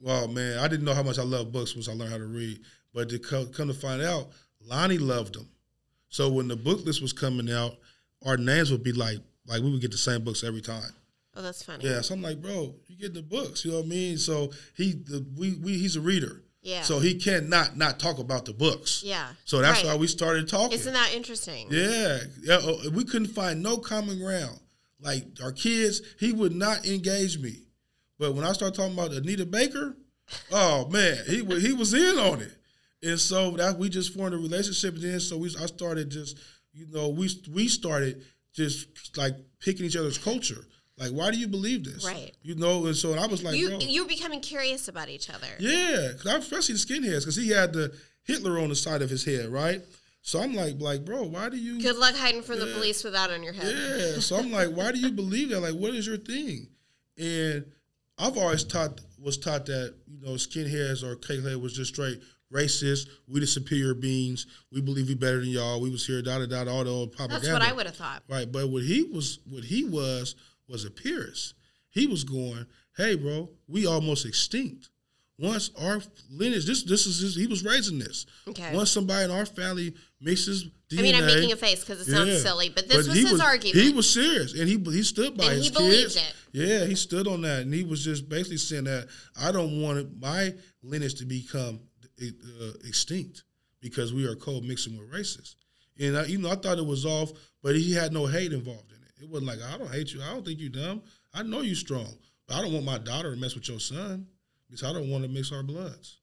Well, 0.00 0.26
man, 0.28 0.58
I 0.58 0.66
didn't 0.66 0.84
know 0.84 0.94
how 0.94 1.02
much 1.04 1.18
I 1.20 1.22
loved 1.24 1.52
books 1.52 1.74
once 1.76 1.88
I 1.88 1.92
learned 1.92 2.10
how 2.10 2.18
to 2.18 2.26
read. 2.26 2.58
But 2.92 3.10
to 3.10 3.18
co- 3.20 3.46
come 3.46 3.68
to 3.68 3.74
find 3.74 4.02
out, 4.02 4.28
Lonnie 4.60 4.98
loved 4.98 5.34
them. 5.36 5.48
So 6.08 6.30
when 6.30 6.48
the 6.48 6.56
book 6.56 6.84
list 6.84 7.00
was 7.02 7.12
coming 7.12 7.50
out, 7.50 7.76
our 8.26 8.36
names 8.36 8.70
would 8.70 8.82
be 8.82 8.92
like 8.92 9.18
like 9.46 9.62
we 9.62 9.70
would 9.70 9.80
get 9.80 9.92
the 9.92 9.96
same 9.98 10.22
books 10.24 10.42
every 10.44 10.60
time. 10.60 10.90
oh, 11.36 11.42
that's 11.42 11.62
funny. 11.62 11.84
Yeah, 11.88 12.00
so 12.00 12.14
I'm 12.14 12.22
like, 12.22 12.42
bro, 12.42 12.74
you 12.88 12.96
get 12.98 13.14
the 13.14 13.22
books, 13.22 13.64
you 13.64 13.70
know 13.70 13.78
what 13.78 13.86
I 13.86 13.88
mean? 13.88 14.18
So 14.18 14.50
he, 14.76 14.92
the, 14.92 15.24
we, 15.36 15.54
we, 15.54 15.78
he's 15.78 15.94
a 15.96 16.00
reader, 16.00 16.42
Yeah. 16.62 16.82
so 16.82 16.98
he 16.98 17.14
cannot 17.14 17.76
not 17.76 18.00
talk 18.00 18.18
about 18.18 18.44
the 18.46 18.52
books. 18.54 19.02
yeah. 19.04 19.28
So 19.44 19.60
that's 19.60 19.82
Right. 19.84 19.92
why 19.92 19.96
we 19.96 20.06
started 20.08 20.48
talking. 20.48 20.72
Isn't 20.72 20.94
that 20.94 21.14
interesting? 21.14 21.68
yeah, 21.70 22.18
yeah. 22.42 22.58
oh, 22.62 22.90
We 22.90 23.04
couldn't 23.04 23.28
find 23.28 23.62
no 23.62 23.76
common 23.78 24.18
ground. 24.18 24.58
Like 25.00 25.24
our 25.42 25.52
kids, 25.52 26.00
he 26.18 26.32
would 26.32 26.54
not 26.54 26.84
engage 26.86 27.38
me. 27.38 27.62
But 28.18 28.34
when 28.34 28.44
I 28.46 28.52
started 28.52 28.74
talking 28.76 28.94
about 28.94 29.12
Anita 29.12 29.44
Baker, 29.46 29.94
oh 30.50 30.88
man, 30.88 31.18
he 31.28 31.42
wa- 31.42 31.56
he 31.56 31.72
was 31.74 31.92
in 31.94 32.18
on 32.18 32.40
it, 32.40 32.52
and 33.02 33.20
so 33.20 33.50
that 33.52 33.78
we 33.78 33.88
just 33.90 34.14
formed 34.14 34.34
a 34.34 34.38
relationship. 34.38 34.94
Then 34.96 35.20
so 35.20 35.36
we, 35.36 35.54
I 35.60 35.66
started 35.66 36.10
just, 36.10 36.38
you 36.76 36.86
know, 36.90 37.08
we 37.08 37.28
we 37.52 37.68
started 37.68 38.22
just 38.52 39.16
like 39.16 39.34
picking 39.60 39.86
each 39.86 39.96
other's 39.96 40.18
culture. 40.18 40.64
Like, 40.98 41.10
why 41.10 41.30
do 41.30 41.38
you 41.38 41.46
believe 41.48 41.84
this? 41.84 42.04
Right. 42.06 42.32
You 42.42 42.54
know, 42.54 42.86
and 42.86 42.96
so 42.96 43.14
I 43.14 43.26
was 43.26 43.42
like, 43.42 43.56
you 43.56 43.76
you're 43.80 44.06
becoming 44.06 44.40
curious 44.40 44.88
about 44.88 45.08
each 45.08 45.28
other. 45.30 45.48
yeah, 45.58 46.12
'cause 46.16 46.26
I- 46.26 46.38
especially 46.38 46.74
the 46.74 46.80
skinheads, 46.80 47.20
because 47.20 47.36
he 47.36 47.48
had 47.50 47.72
the 47.72 47.94
Hitler 48.24 48.58
on 48.58 48.68
the 48.70 48.76
side 48.76 49.02
of 49.02 49.10
his 49.10 49.24
head, 49.24 49.48
right? 49.50 49.82
So 50.22 50.40
I'm 50.40 50.54
like, 50.54 50.80
like, 50.80 51.04
bro, 51.04 51.22
why 51.24 51.48
do 51.50 51.56
you? 51.56 51.80
Good 51.80 51.96
luck 51.96 52.14
hiding 52.16 52.42
from 52.42 52.58
the 52.58 52.66
police 52.66 53.04
with 53.04 53.12
that 53.12 53.30
on 53.30 53.42
your 53.42 53.52
head. 53.52 53.74
Yeah. 54.14 54.20
So 54.20 54.36
I'm 54.36 54.50
like, 54.50 54.70
why 54.70 54.90
do 54.90 54.98
you 54.98 55.12
believe 55.12 55.50
that? 55.50 55.60
Like, 55.60 55.74
what 55.74 55.94
is 55.94 56.06
your 56.06 56.16
thing? 56.18 56.68
And 57.18 57.64
I've 58.18 58.36
always 58.36 58.64
taught 58.64 59.00
was 59.18 59.38
taught 59.38 59.66
that 59.66 59.94
you 60.08 60.20
know 60.20 60.32
skinheads 60.32 61.02
or 61.02 61.16
K-head 61.16 61.56
was 61.58 61.72
just 61.74 61.92
straight 61.94 62.20
racist. 62.52 63.08
We 63.28 63.40
the 63.40 63.46
superior 63.46 63.94
beings. 63.94 64.46
We 64.72 64.80
believe 64.80 65.08
we 65.08 65.14
better 65.14 65.40
than 65.40 65.48
y'all. 65.48 65.80
We 65.80 65.90
was 65.90 66.06
here, 66.06 66.22
da 66.22 66.38
da 66.38 66.46
da, 66.46 66.70
all 66.70 66.84
the 66.84 66.90
old 66.90 67.12
propaganda. 67.12 67.46
That's 67.46 67.52
what 67.52 67.62
I 67.62 67.72
would 67.72 67.86
have 67.86 67.96
thought. 67.96 68.22
Right, 68.28 68.50
but 68.50 68.68
what 68.68 68.82
he 68.82 69.02
was, 69.02 69.40
what 69.48 69.64
he 69.64 69.84
was, 69.84 70.34
was 70.68 70.84
a 70.84 70.90
purist. 70.90 71.54
He 71.90 72.06
was 72.06 72.24
going, 72.24 72.66
"Hey, 72.96 73.14
bro, 73.14 73.50
we 73.68 73.86
almost 73.86 74.26
extinct. 74.26 74.90
Once 75.38 75.70
our 75.78 76.00
lineage, 76.30 76.64
this, 76.64 76.82
this 76.84 77.06
is, 77.06 77.20
his, 77.20 77.36
he 77.36 77.46
was 77.46 77.62
raising 77.62 77.98
this. 77.98 78.24
Okay. 78.48 78.74
Once 78.74 78.90
somebody 78.90 79.26
in 79.26 79.30
our 79.30 79.44
family 79.44 79.94
mixes 80.18 80.64
DNA, 80.90 80.98
I 80.98 81.02
mean, 81.02 81.14
I'm 81.16 81.26
making 81.26 81.52
a 81.52 81.56
face 81.56 81.80
because 81.80 82.00
it 82.00 82.10
sounds 82.10 82.30
yeah. 82.30 82.38
silly, 82.38 82.70
but 82.70 82.88
this 82.88 83.06
was 83.06 83.16
he 83.16 83.26
his 83.26 83.40
argument. 83.40 83.76
He 83.76 83.92
was 83.92 84.12
serious, 84.12 84.54
and 84.54 84.68
he 84.68 84.78
he 84.78 85.02
stood 85.02 85.36
by 85.36 85.44
And 85.44 85.54
his 85.54 85.66
he 85.66 85.70
believed 85.72 86.14
kids. 86.14 86.16
it. 86.16 86.34
Yeah, 86.52 86.84
he 86.86 86.94
stood 86.94 87.26
on 87.26 87.42
that, 87.42 87.62
and 87.62 87.74
he 87.74 87.84
was 87.84 88.02
just 88.02 88.28
basically 88.28 88.56
saying 88.56 88.84
that 88.84 89.08
I 89.38 89.52
don't 89.52 89.82
want 89.82 90.18
my 90.18 90.54
lineage 90.82 91.16
to 91.16 91.26
become 91.26 91.80
uh, 92.22 92.72
extinct 92.84 93.44
because 93.80 94.12
we 94.12 94.26
are 94.26 94.34
co-mixing 94.34 94.98
with 94.98 95.12
races. 95.12 95.56
And 95.98 96.16
I, 96.16 96.24
you 96.26 96.38
know, 96.38 96.50
I 96.50 96.56
thought 96.56 96.78
it 96.78 96.86
was 96.86 97.06
off, 97.06 97.32
but 97.62 97.76
he 97.76 97.92
had 97.92 98.12
no 98.12 98.26
hate 98.26 98.52
involved 98.52 98.92
in 98.92 99.02
it. 99.02 99.24
It 99.24 99.28
wasn't 99.28 99.48
like 99.48 99.58
I 99.62 99.78
don't 99.78 99.92
hate 99.92 100.12
you. 100.12 100.22
I 100.22 100.32
don't 100.32 100.44
think 100.44 100.58
you 100.58 100.68
dumb. 100.68 101.02
I 101.32 101.42
know 101.42 101.60
you 101.60 101.74
strong, 101.74 102.12
but 102.46 102.56
I 102.56 102.62
don't 102.62 102.72
want 102.72 102.84
my 102.84 102.98
daughter 102.98 103.34
to 103.34 103.40
mess 103.40 103.54
with 103.54 103.68
your 103.68 103.80
son 103.80 104.26
because 104.66 104.82
I 104.82 104.92
don't 104.92 105.10
want 105.10 105.24
to 105.24 105.30
mix 105.30 105.52
our 105.52 105.62
bloods. 105.62 106.18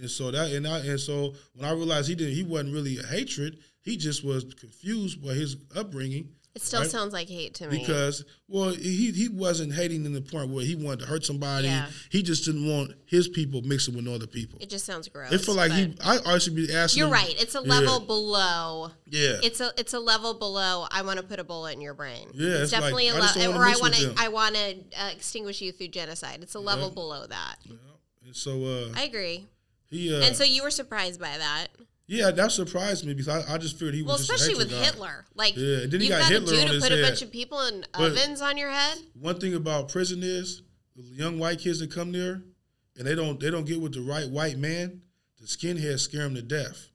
And 0.00 0.10
so 0.10 0.30
that 0.32 0.50
and 0.50 0.66
I 0.66 0.80
and 0.80 0.98
so 0.98 1.34
when 1.54 1.68
I 1.68 1.72
realized 1.72 2.08
he 2.08 2.16
didn't, 2.16 2.34
he 2.34 2.42
wasn't 2.42 2.74
really 2.74 2.98
a 2.98 3.06
hatred. 3.06 3.58
He 3.82 3.96
just 3.96 4.24
was 4.24 4.44
confused 4.54 5.24
by 5.24 5.34
his 5.34 5.56
upbringing. 5.76 6.30
It 6.54 6.62
still 6.62 6.82
right? 6.82 6.90
sounds 6.90 7.12
like 7.12 7.28
hate 7.28 7.54
to 7.54 7.68
me. 7.68 7.78
Because 7.78 8.24
well, 8.46 8.70
he 8.70 9.10
he 9.10 9.28
wasn't 9.28 9.74
hating 9.74 10.04
in 10.04 10.12
the 10.12 10.20
point 10.20 10.50
where 10.50 10.64
he 10.64 10.76
wanted 10.76 11.00
to 11.00 11.06
hurt 11.06 11.24
somebody. 11.24 11.66
Yeah. 11.66 11.86
He 12.10 12.22
just 12.22 12.44
didn't 12.44 12.68
want 12.68 12.92
his 13.06 13.26
people 13.26 13.62
mixing 13.62 13.96
with 13.96 14.06
other 14.06 14.26
people. 14.28 14.58
it 14.60 14.70
just 14.70 14.84
sounds 14.84 15.08
gross. 15.08 15.32
It 15.32 15.38
felt 15.38 15.56
like 15.56 15.72
he. 15.72 15.94
I 16.04 16.18
honestly 16.24 16.54
be 16.54 16.72
asking. 16.72 16.98
You're 17.00 17.08
him- 17.08 17.12
right. 17.14 17.34
It's 17.40 17.56
a 17.56 17.62
Yeah. 17.62 17.68
level 17.68 18.00
below. 18.00 18.90
Yeah. 19.06 19.36
It's 19.42 19.60
a 19.60 19.72
it's 19.76 19.94
a 19.94 20.00
level 20.00 20.34
below. 20.34 20.86
I 20.90 21.02
want 21.02 21.18
to 21.18 21.24
put 21.24 21.40
a 21.40 21.44
bullet 21.44 21.74
in 21.74 21.80
your 21.80 21.94
brain. 21.94 22.28
Yeah, 22.34 22.50
it's, 22.50 22.60
it's 22.62 22.70
definitely 22.70 23.10
I 23.10 23.14
a 23.14 23.18
level. 23.18 23.54
Or 23.60 23.64
I 23.64 23.74
want 23.80 23.94
to. 23.94 24.14
I 24.16 24.28
want 24.28 24.54
to 24.54 24.76
uh, 24.96 25.10
extinguish 25.10 25.60
you 25.60 25.72
through 25.72 25.88
genocide. 25.88 26.38
It's 26.42 26.54
a 26.54 26.60
level 26.60 26.90
below 26.90 27.26
that. 27.26 27.56
And 28.24 28.34
so 28.34 28.64
uh, 28.64 28.92
I 28.94 29.02
agree. 29.02 29.46
he. 29.90 30.14
Uh, 30.14 30.20
and 30.20 30.36
so 30.36 30.44
you 30.44 30.62
were 30.62 30.70
surprised 30.70 31.20
by 31.20 31.36
that. 31.36 31.68
Yeah, 32.06 32.30
that 32.30 32.52
surprised 32.52 33.06
me 33.06 33.14
because 33.14 33.28
I, 33.28 33.54
I 33.54 33.58
just 33.58 33.74
figured 33.78 33.94
he 33.94 34.02
was 34.02 34.08
Well, 34.08 34.16
especially 34.16 34.54
with 34.56 34.70
guy. 34.70 34.84
Hitler. 34.84 35.24
Like 35.34 35.56
Yeah, 35.56 35.78
and 35.82 35.92
then 35.92 36.00
he 36.00 36.08
got 36.08 36.20
got 36.22 36.30
Hitler 36.32 36.52
a 36.52 36.56
dude 36.56 36.68
on 36.68 36.74
to 36.74 36.80
put 36.80 36.92
a 36.92 37.02
bunch 37.02 37.22
of 37.22 37.30
people 37.30 37.60
in 37.66 37.84
But- 37.92 38.12
ovens 38.12 38.40
on 38.40 38.56
your 38.56 38.70
head. 38.70 38.98
One 39.18 39.38
thing 39.40 39.54
about 39.54 39.88
prison 39.88 40.20
is 40.22 40.62
the 40.96 41.02
young 41.02 41.38
white 41.38 41.58
kids 41.60 41.80
that 41.80 41.90
come 41.90 42.12
there 42.12 42.42
and 42.96 43.06
they 43.06 43.14
don't 43.14 43.40
they 43.40 43.50
don't 43.50 43.66
get 43.66 43.80
with 43.80 43.94
the 43.94 44.00
right 44.02 44.28
white 44.28 44.58
man. 44.58 45.00
The 45.40 45.46
skinheads 45.46 46.00
scare 46.00 46.22
them 46.24 46.34
to 46.36 46.42
death. 46.42 46.88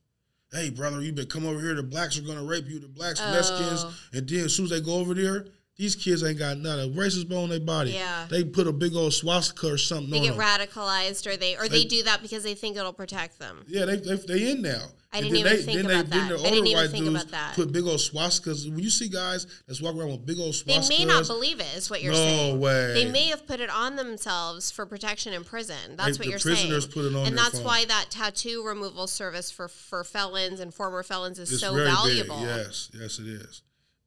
Hey 0.51 0.70
brother, 0.70 1.01
you 1.01 1.12
better 1.12 1.28
come 1.28 1.45
over 1.45 1.60
here. 1.60 1.76
The 1.76 1.84
blacks 1.84 2.18
are 2.18 2.22
gonna 2.24 2.43
rape 2.43 2.68
you. 2.68 2.80
The 2.80 2.88
blacks, 2.88 3.20
Oh. 3.24 3.32
Mexicans, 3.32 3.86
and 4.14 4.28
then 4.28 4.45
as 4.45 4.55
soon 4.55 4.66
as 4.66 4.72
they 4.72 4.82
go 4.82 4.93
over 4.95 5.14
there, 5.14 5.45
These 5.80 5.95
kids 5.95 6.25
ain't 6.25 6.38
got 6.38 6.57
not 6.57 6.77
a 6.77 6.89
racist 6.89 7.30
bone 7.30 7.45
in 7.45 7.49
their 7.51 7.59
body. 7.61 7.91
Yeah. 7.91 8.27
They 8.30 8.43
put 8.43 8.67
a 8.67 8.73
big 8.73 8.93
old 8.95 9.13
swastika 9.13 9.71
or 9.71 9.77
something 9.77 10.09
They 10.11 10.17
on 10.17 10.23
get 10.25 10.38
them. 10.38 10.45
radicalized, 10.45 11.25
or 11.25 11.38
they 11.38 11.55
or 11.55 11.69
they, 11.69 11.86
do 11.86 12.03
that 12.03 12.21
because 12.21 12.43
they 12.43 12.53
think 12.53 12.75
it'll 12.75 12.91
protect 12.91 13.39
them. 13.39 13.63
Yeah, 13.65 13.86
they 13.86 13.95
they, 13.95 14.15
they 14.15 14.51
in 14.51 14.61
now. 14.61 14.84
I 15.13 15.21
didn't 15.21 15.38
even 15.38 15.57
think 15.57 15.80
about 15.86 16.09
that. 16.09 16.30
the 16.30 16.36
I 16.36 16.49
didn't 16.49 16.67
even 16.67 16.91
think 16.91 17.07
about 17.07 17.30
that. 17.30 17.55
Put 17.55 17.71
big 17.71 17.86
old 17.86 17.99
swastikas. 17.99 18.69
When 18.69 18.77
you 18.80 18.89
see 18.89 19.07
guys 19.07 19.47
that's 19.67 19.82
walking 19.82 20.01
around 20.01 20.11
with 20.11 20.25
big 20.25 20.38
old 20.38 20.53
swastikas, 20.53 20.89
They 20.89 20.97
may 20.99 21.05
not 21.05 21.25
believe 21.27 21.61
it. 21.61 21.75
Is 21.77 21.89
what 21.89 22.03
you're 22.03 22.11
No 22.11 22.17
saying? 22.19 22.59
way. 22.59 22.93
They 22.93 23.09
may 23.09 23.27
have 23.30 23.47
put 23.47 23.61
it 23.61 23.69
on 23.69 23.95
themselves 23.95 24.69
for 24.71 24.86
protection 24.86 25.32
in 25.34 25.45
prison. 25.45 25.95
That's 25.95 26.17
They- 26.17 26.23
what 26.23 26.27
you're 26.30 26.39
prisoners 26.39 26.84
saying. 26.84 26.93
put 26.93 27.05
it 27.05 27.15
on 27.15 27.25
and 27.25 27.38
that's 27.38 27.55
phone. 27.55 27.63
why 27.63 27.86
that 27.86 28.07
tattoo 28.11 28.63
removal 28.65 29.07
service 29.07 29.49
for 29.49 29.69
for 29.69 30.03
felons 30.03 30.59
and 30.59 30.73
former 30.73 31.03
felons 31.03 31.39
is 31.39 31.53
it's 31.53 31.61
so 31.61 31.73
valuable. 31.73 32.39
big. 32.39 32.45
Yes, 32.47 32.89
yes, 32.93 33.17
it 33.19 33.27
is. 33.27 33.61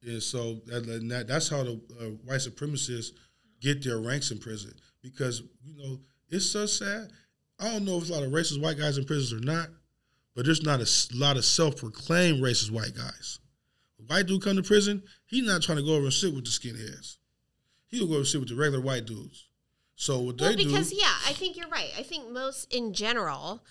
And 0.05 0.23
so 0.23 0.61
that, 0.67 0.87
that, 1.09 1.27
that's 1.29 1.49
how 1.49 1.63
the 1.63 1.81
uh, 2.01 2.05
white 2.25 2.41
supremacists 2.41 3.11
get 3.61 3.85
their 3.85 3.99
ranks 3.99 4.31
in 4.31 4.39
prison 4.39 4.73
because 5.03 5.43
you 5.65 5.77
know 5.77 6.01
it's 6.29 6.47
so 6.51 6.67
sad. 6.67 7.11
I 7.61 7.71
don't 7.71 7.85
know 7.85 7.99
if 7.99 8.09
a 8.09 8.13
lot 8.13 8.25
of 8.25 8.33
racist 8.33 8.61
white 8.61 8.79
guys 8.79 8.99
in 8.99 9.05
prisons 9.05 9.33
or 9.33 9.45
not, 9.45 9.69
but 10.35 10.45
there's 10.45 10.63
not 10.63 10.81
a 10.81 11.17
lot 11.17 11.37
of 11.37 11.45
self-proclaimed 11.45 12.43
racist 12.43 12.71
white 12.71 12.97
guys. 12.97 13.39
White 14.09 14.27
dude 14.27 14.43
come 14.43 14.57
to 14.57 14.63
prison, 14.63 15.03
he's 15.27 15.47
not 15.47 15.63
trying 15.63 15.79
to 15.79 15.85
go 15.85 15.95
over 15.95 16.05
and 16.05 16.13
sit 16.13 16.35
with 16.35 16.45
the 16.45 16.51
skinheads. 16.51 17.19
He'll 17.87 18.07
go 18.07 18.15
over 18.15 18.21
and 18.21 18.27
sit 18.27 18.41
with 18.41 18.49
the 18.49 18.57
regular 18.57 18.83
white 18.83 19.07
dudes. 19.07 19.47
So 19.95 20.19
what 20.19 20.41
Well, 20.41 20.51
they 20.51 20.57
because 20.57 20.67
do, 20.67 20.71
Because 20.71 20.93
yeah, 20.95 21.31
I 21.31 21.33
think 21.33 21.57
you're 21.57 21.69
right. 21.69 21.93
I 21.97 22.03
think 22.03 22.29
most 22.31 22.73
in 22.75 22.95
general, 22.95 23.63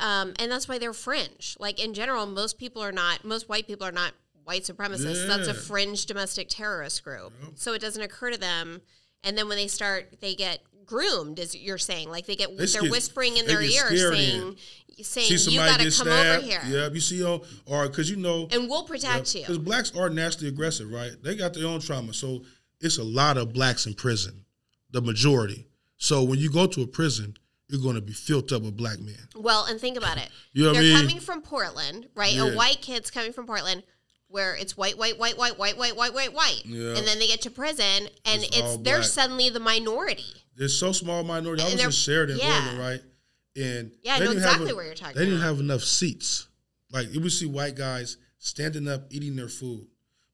um, 0.00 0.34
and 0.38 0.52
that's 0.52 0.68
why 0.68 0.78
they're 0.78 0.92
fringe. 0.92 1.56
Like 1.58 1.82
in 1.82 1.94
general, 1.94 2.26
most 2.26 2.58
people 2.58 2.82
are 2.82 2.92
not. 2.92 3.24
Most 3.24 3.48
white 3.48 3.66
people 3.66 3.86
are 3.86 3.92
not 3.92 4.12
white 4.44 4.62
supremacists. 4.62 5.26
That's 5.26 5.48
a 5.48 5.54
fringe 5.54 6.06
domestic 6.06 6.48
terrorist 6.48 7.02
group. 7.04 7.32
So 7.56 7.72
it 7.72 7.80
doesn't 7.80 8.02
occur 8.02 8.30
to 8.30 8.38
them. 8.38 8.80
And 9.22 9.36
then 9.38 9.48
when 9.48 9.56
they 9.56 9.68
start, 9.68 10.20
they 10.20 10.34
get 10.34 10.60
groomed, 10.84 11.38
as 11.40 11.54
you're 11.56 11.78
saying. 11.78 12.10
Like 12.10 12.26
they 12.26 12.36
get, 12.36 12.56
They 12.56 12.66
they're 12.66 12.82
get- 12.82 12.90
whispering 12.90 13.36
in 13.38 13.46
they 13.46 13.54
their 13.54 13.62
ear, 13.62 13.88
saying, 14.12 14.56
saying, 15.02 15.30
you 15.48 15.58
got 15.58 15.78
to 15.78 15.84
come 15.84 15.90
stabbed. 15.90 16.38
over 16.38 16.46
here, 16.46 16.60
Yeah, 16.66 16.88
you 16.90 17.00
see, 17.00 17.24
oh, 17.24 17.42
or 17.66 17.88
because 17.88 18.10
you 18.10 18.16
know, 18.16 18.48
and 18.52 18.68
we'll 18.68 18.84
protect 18.84 19.18
Because 19.18 19.34
you. 19.34 19.40
Because 19.40 19.58
blacks 19.58 19.92
are 19.96 20.10
naturally 20.10 20.48
aggressive, 20.48 20.90
right? 20.90 21.12
They 21.22 21.34
got 21.36 21.54
their 21.54 21.66
own 21.66 21.80
trauma. 21.80 22.12
So 22.12 22.42
it's 22.80 22.98
a 22.98 23.02
lot 23.04 23.36
of 23.38 23.52
blacks 23.54 23.86
in 23.86 23.94
prison, 23.94 24.44
the 24.90 25.00
majority. 25.00 25.66
So 25.96 26.22
when 26.22 26.38
you 26.38 26.50
go 26.50 26.66
to 26.66 26.82
a 26.82 26.86
prison, 26.86 27.36
you're 27.68 27.80
going 27.80 27.94
to 27.94 28.02
be 28.02 28.12
filled 28.12 28.52
up 28.52 28.60
with 28.62 28.76
black 28.76 29.00
men. 29.00 29.16
Well, 29.34 29.64
and 29.64 29.80
think 29.80 29.96
about 29.96 30.18
it. 30.18 30.28
You 30.52 30.64
know 30.64 30.72
They're 30.74 30.82
I 30.82 30.84
mean? 30.84 30.96
coming 30.98 31.18
from 31.20 31.40
Portland, 31.40 32.08
right? 32.14 32.34
Yeah. 32.34 32.52
A 32.52 32.54
white 32.56 32.80
kid's 32.82 33.10
coming 33.10 33.32
from 33.32 33.46
Portland 33.46 33.82
where 34.34 34.56
it's 34.56 34.76
white, 34.76 34.98
white, 34.98 35.16
white, 35.16 35.38
white, 35.38 35.56
white, 35.56 35.76
white, 35.78 35.96
white, 35.96 36.12
white, 36.12 36.32
white. 36.34 36.62
Yeah. 36.66 36.96
And 36.96 37.06
then 37.06 37.20
they 37.20 37.28
get 37.28 37.42
to 37.42 37.50
prison 37.50 38.08
and 38.26 38.42
It's 38.42 38.56
it's, 38.58 38.76
they're 38.78 38.96
black. 38.98 39.04
suddenly 39.04 39.48
the 39.48 39.60
minority. 39.60 40.24
There's 40.56 40.76
so 40.76 40.90
small 40.90 41.22
minority. 41.22 41.62
I 41.62 41.66
was 41.66 41.74
they're- 41.76 41.86
in 41.86 41.92
Sheridan, 41.92 42.38
yeah. 42.38 42.60
Oregon, 42.64 42.78
right? 42.80 43.00
And 43.56 43.92
Yeah, 44.02 44.14
I 44.14 44.18
they 44.18 44.24
know 44.24 44.30
didn't 44.32 44.42
have 44.42 44.52
exactly 44.54 44.70
a- 44.72 44.74
where 44.74 44.84
you're 44.86 44.94
talking 44.96 45.14
They 45.16 45.24
didn't 45.26 45.38
about. 45.38 45.46
have 45.50 45.60
enough 45.60 45.82
seats. 45.82 46.48
Like 46.90 47.14
you 47.14 47.20
would 47.20 47.32
see 47.32 47.46
white 47.46 47.76
guys 47.76 48.16
standing 48.38 48.88
up 48.88 49.06
eating 49.10 49.36
their 49.36 49.48
food 49.48 49.86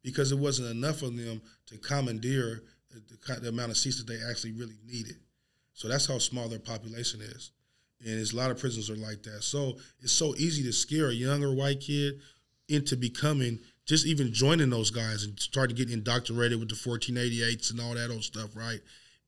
because 0.03 0.33
it 0.33 0.39
wasn't 0.39 0.71
enough 0.71 1.03
of 1.03 1.15
them 1.17 1.43
to 1.67 1.77
commandeer 1.77 2.63
the, 2.91 3.03
the, 3.35 3.41
the 3.41 3.49
amount 3.51 3.71
of 3.71 3.77
seats 3.77 3.99
that 4.03 4.07
they 4.07 4.19
actually 4.31 4.53
really 4.53 4.79
needed. 4.87 5.17
So 5.75 5.89
that's 5.89 6.07
how 6.07 6.17
small 6.19 6.49
their 6.49 6.59
population 6.59 7.21
is. 7.21 7.51
And 8.01 8.17
there's 8.17 8.33
a 8.33 8.37
lot 8.37 8.51
of 8.51 8.59
prisons 8.59 8.89
are 8.89 8.97
like 8.97 9.23
that. 9.25 9.43
So 9.45 9.77
it's 10.01 10.13
so 10.13 10.35
easy 10.37 10.63
to 10.63 10.73
scare 10.73 11.09
a 11.11 11.13
younger 11.15 11.53
white 11.55 11.81
kid 11.81 12.15
into 12.69 12.97
becoming 12.97 13.59
just 13.87 14.07
even 14.07 14.33
joining 14.33 14.71
those 14.71 14.91
guys 14.91 15.25
and 15.25 15.39
starting 15.39 15.77
getting 15.77 15.95
indoctrinated 15.95 16.59
with 16.59 16.69
the 16.69 16.75
1488s 16.75 17.71
and 17.71 17.81
all 17.81 17.95
that 17.95 18.11
old 18.11 18.25
stuff, 18.25 18.55
right? 18.55 18.81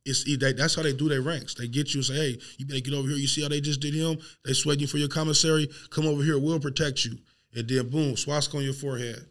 It's 0.05 0.25
they, 0.25 0.53
that's 0.53 0.75
how 0.75 0.83
they 0.83 0.93
do 0.93 1.09
their 1.09 1.23
ranks. 1.23 1.55
They 1.55 1.69
get 1.69 1.95
you 1.95 1.99
and 1.99 2.05
say, 2.07 2.15
"Hey, 2.15 2.39
you 2.59 2.67
better 2.67 2.81
get 2.81 2.95
over 2.95 3.09
here. 3.09 3.17
You 3.17 3.29
see 3.29 3.43
how 3.43 3.49
they 3.49 3.61
just 3.61 3.81
did 3.81 3.95
him? 3.95 4.19
They 4.45 4.53
sweating 4.53 4.81
you 4.81 4.87
for 4.89 4.99
your 4.99 5.09
commissary. 5.09 5.69
Come 5.91 6.07
over 6.07 6.23
here. 6.23 6.39
We'll 6.39 6.59
protect 6.59 7.05
you." 7.05 7.19
And 7.55 7.69
then 7.69 7.89
boom, 7.89 8.17
swastika 8.17 8.57
on 8.57 8.65
your 8.65 8.73
forehead. 8.73 9.27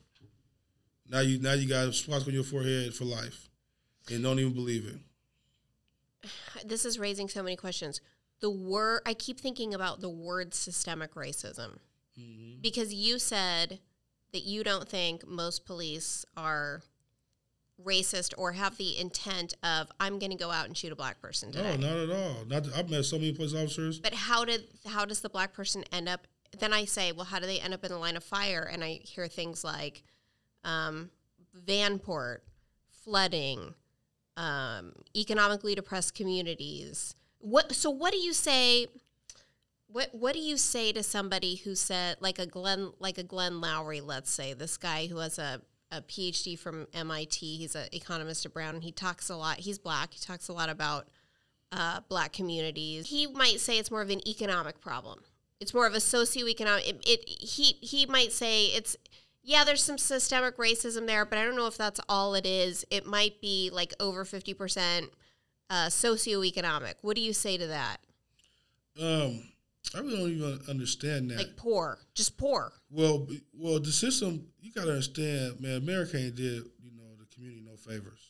Now 1.10 1.20
you 1.20 1.40
now 1.40 1.54
you 1.54 1.68
got 1.68 1.90
a 1.90 1.94
swastika 1.94 2.32
on 2.32 2.36
your 2.36 2.44
forehead 2.46 2.94
for 2.94 3.04
life, 3.04 3.50
and 4.10 4.24
don't 4.24 4.40
even 4.40 4.54
believe 4.54 4.88
it. 4.88 6.30
This 6.66 6.86
is 6.86 7.00
raising 7.00 7.28
so 7.28 7.42
many 7.42 7.56
questions. 7.56 8.02
The 8.40 8.50
word 8.50 9.02
I 9.06 9.14
keep 9.14 9.40
thinking 9.40 9.74
about 9.74 10.00
the 10.00 10.10
word 10.10 10.54
systemic 10.54 11.16
racism. 11.16 11.80
Mm-hmm. 12.20 12.62
Because 12.62 12.94
you 12.94 13.18
said 13.20 13.80
that 14.34 14.44
you 14.44 14.64
don't 14.64 14.88
think 14.88 15.28
most 15.28 15.66
police 15.66 16.26
are 16.38 16.82
racist 17.86 18.34
or 18.38 18.52
have 18.54 18.78
the 18.78 19.00
intent 19.00 19.56
of 19.64 19.90
I'm 20.00 20.20
going 20.20 20.32
to 20.32 20.38
go 20.38 20.52
out 20.52 20.68
and 20.68 20.78
shoot 20.78 20.92
a 20.92 20.96
black 20.96 21.22
person 21.22 21.52
today. 21.52 21.78
No, 21.78 21.90
not 21.90 21.98
at 21.98 22.10
all. 22.10 22.46
Not 22.46 22.78
I've 22.78 22.90
met 22.90 23.06
so 23.06 23.18
many 23.18 23.34
police 23.34 23.54
officers. 23.54 24.00
But 24.00 24.14
how 24.14 24.46
did 24.46 24.66
how 24.86 25.06
does 25.06 25.22
the 25.22 25.30
black 25.30 25.54
person 25.54 25.84
end 25.92 26.08
up? 26.08 26.28
Then 26.58 26.74
I 26.74 26.86
say, 26.86 27.12
well, 27.12 27.26
how 27.26 27.40
do 27.40 27.46
they 27.46 27.60
end 27.60 27.74
up 27.74 27.84
in 27.84 27.92
the 27.92 27.98
line 27.98 28.18
of 28.18 28.24
fire? 28.24 28.70
And 28.72 28.84
I 28.84 29.00
hear 29.04 29.28
things 29.28 29.64
like 29.64 30.04
um, 30.64 31.10
Vanport, 31.66 32.40
flooding, 33.04 33.74
um, 34.38 34.94
economically 35.16 35.76
depressed 35.76 36.14
communities. 36.14 37.16
What? 37.40 37.74
So 37.74 37.90
what 37.90 38.12
do 38.12 38.20
you 38.20 38.34
say? 38.34 38.88
What 39.92 40.10
What 40.14 40.34
do 40.34 40.40
you 40.40 40.58
say 40.58 40.92
to 40.94 41.04
somebody 41.04 41.56
who 41.56 41.76
said 41.76 42.18
like 42.20 42.40
a 42.40 42.46
Glenn 42.46 42.92
like 43.00 43.18
a 43.18 43.24
Glenn 43.24 43.54
Loury? 43.54 44.02
Let's 44.06 44.32
say 44.32 44.54
this 44.54 44.78
guy 44.78 45.08
who 45.08 45.18
has 45.18 45.38
a 45.38 45.62
a 45.92 46.02
PhD 46.02 46.58
from 46.58 46.88
MIT. 46.94 47.58
He's 47.58 47.76
an 47.76 47.88
economist 47.92 48.46
at 48.46 48.54
Brown, 48.54 48.76
and 48.76 48.84
he 48.84 48.92
talks 48.92 49.30
a 49.30 49.36
lot. 49.36 49.60
He's 49.60 49.78
black. 49.78 50.14
He 50.14 50.20
talks 50.20 50.48
a 50.48 50.54
lot 50.54 50.70
about 50.70 51.08
uh, 51.72 52.00
black 52.08 52.32
communities. 52.32 53.10
He 53.10 53.28
might 53.28 53.60
say 53.60 53.78
it's 53.78 53.92
more 53.92 54.02
of 54.02 54.10
an 54.10 54.26
economic 54.28 54.80
problem. 54.80 55.20
It's 55.60 55.74
more 55.74 55.86
of 55.86 55.94
a 55.94 55.98
socioeconomic. 55.98 56.88
It, 56.88 57.02
it 57.06 57.30
he 57.30 57.78
he 57.82 58.06
might 58.06 58.32
say 58.32 58.68
it's 58.68 58.96
yeah, 59.44 59.64
there's 59.64 59.84
some 59.84 59.98
systemic 59.98 60.58
racism 60.58 61.08
there, 61.08 61.26
but 61.26 61.38
I 61.38 61.44
don't 61.44 61.56
know 61.56 61.68
if 61.68 61.78
that's 61.78 62.00
all 62.08 62.36
it 62.36 62.46
is. 62.46 62.86
It 62.90 63.06
might 63.06 63.42
be 63.42 63.70
like 63.72 63.94
over 64.00 64.24
fifty 64.24 64.54
percent 64.54 65.10
uh, 65.70 65.88
socioeconomic. 65.88 66.96
What 67.02 67.16
do 67.16 67.22
you 67.22 67.34
say 67.34 67.58
to 67.58 67.68
that? 67.68 67.98
Um, 69.02 69.51
I 69.96 70.00
really 70.00 70.18
don't 70.18 70.30
even 70.30 70.60
understand 70.70 71.32
that. 71.32 71.38
Like 71.38 71.58
poor, 71.58 72.00
just 72.14 72.38
poor. 72.38 72.72
Well, 72.90 73.28
well, 73.54 73.80
the 73.80 73.92
system 73.92 74.48
you 74.62 74.72
got 74.72 74.86
to 74.86 74.92
understand, 74.92 75.60
man. 75.60 75.78
America 75.78 76.18
ain't 76.18 76.36
did 76.36 76.64
you 76.82 76.92
know 76.96 77.16
the 77.20 77.26
community 77.34 77.62
no 77.66 77.76
favors, 77.76 78.30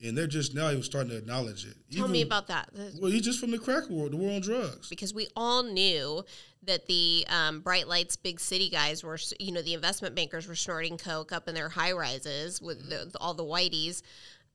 and 0.00 0.16
they're 0.16 0.26
just 0.26 0.54
now 0.54 0.70
even 0.70 0.82
starting 0.82 1.10
to 1.10 1.16
acknowledge 1.16 1.64
it. 1.64 1.74
Tell 1.96 2.08
me 2.08 2.22
about 2.22 2.46
that. 2.48 2.70
Well, 3.00 3.10
he's 3.10 3.22
just 3.22 3.40
from 3.40 3.50
the 3.50 3.58
crack 3.58 3.88
world, 3.90 4.12
the 4.12 4.16
war 4.16 4.32
on 4.32 4.40
drugs. 4.40 4.88
because 4.88 5.12
we 5.12 5.28
all 5.34 5.62
knew 5.62 6.24
that 6.64 6.86
the 6.86 7.26
um, 7.28 7.60
bright 7.60 7.88
lights, 7.88 8.16
big 8.16 8.38
city 8.38 8.68
guys 8.68 9.02
were, 9.02 9.18
you 9.40 9.50
know, 9.52 9.62
the 9.62 9.74
investment 9.74 10.14
bankers 10.14 10.46
were 10.46 10.54
snorting 10.54 10.96
coke 10.96 11.32
up 11.32 11.48
in 11.48 11.54
their 11.54 11.68
high 11.68 11.92
rises 11.92 12.62
with 12.62 12.88
the, 12.88 13.10
all 13.20 13.34
the 13.34 13.44
whiteys, 13.44 14.02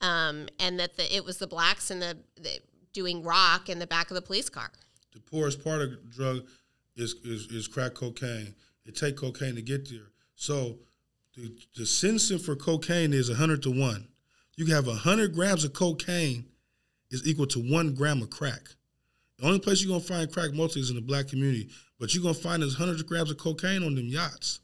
um, 0.01 0.47
and 0.59 0.79
that 0.79 0.95
the, 0.95 1.15
it 1.15 1.25
was 1.25 1.37
the 1.37 1.47
blacks 1.47 1.91
and 1.91 2.01
the, 2.01 2.17
the 2.37 2.59
doing 2.93 3.23
rock 3.23 3.67
in 3.69 3.79
the 3.79 3.87
back 3.87 4.09
of 4.09 4.15
the 4.15 4.21
police 4.21 4.49
car. 4.49 4.71
The 5.17 5.31
poorest 5.31 5.63
part 5.63 5.81
of 5.81 6.11
drug 6.11 6.45
is 6.95 7.15
is, 7.23 7.47
is 7.47 7.67
crack 7.67 7.95
cocaine. 7.95 8.53
It 8.85 8.95
take 8.95 9.17
cocaine 9.17 9.55
to 9.55 9.61
get 9.63 9.89
there. 9.89 10.11
So 10.35 10.77
the 11.35 11.51
the 11.75 11.85
sentencing 11.87 12.39
for 12.39 12.55
cocaine 12.55 13.13
is 13.13 13.29
hundred 13.35 13.63
to 13.63 13.71
one. 13.71 14.07
You 14.55 14.65
can 14.65 14.75
have 14.75 14.85
hundred 14.85 15.33
grams 15.33 15.63
of 15.63 15.73
cocaine 15.73 16.45
is 17.09 17.27
equal 17.27 17.47
to 17.47 17.59
one 17.59 17.95
gram 17.95 18.21
of 18.21 18.29
crack. 18.29 18.75
The 19.39 19.47
only 19.47 19.59
place 19.59 19.81
you're 19.81 19.89
gonna 19.89 20.03
find 20.03 20.31
crack 20.31 20.53
mostly 20.53 20.81
is 20.81 20.91
in 20.91 20.95
the 20.95 21.01
black 21.01 21.27
community, 21.27 21.69
but 21.99 22.13
you're 22.13 22.23
gonna 22.23 22.35
find 22.35 22.61
there's 22.61 22.75
hundreds 22.75 23.01
of 23.01 23.07
grams 23.07 23.31
of 23.31 23.37
cocaine 23.37 23.83
on 23.83 23.95
them 23.95 24.07
yachts. 24.07 24.59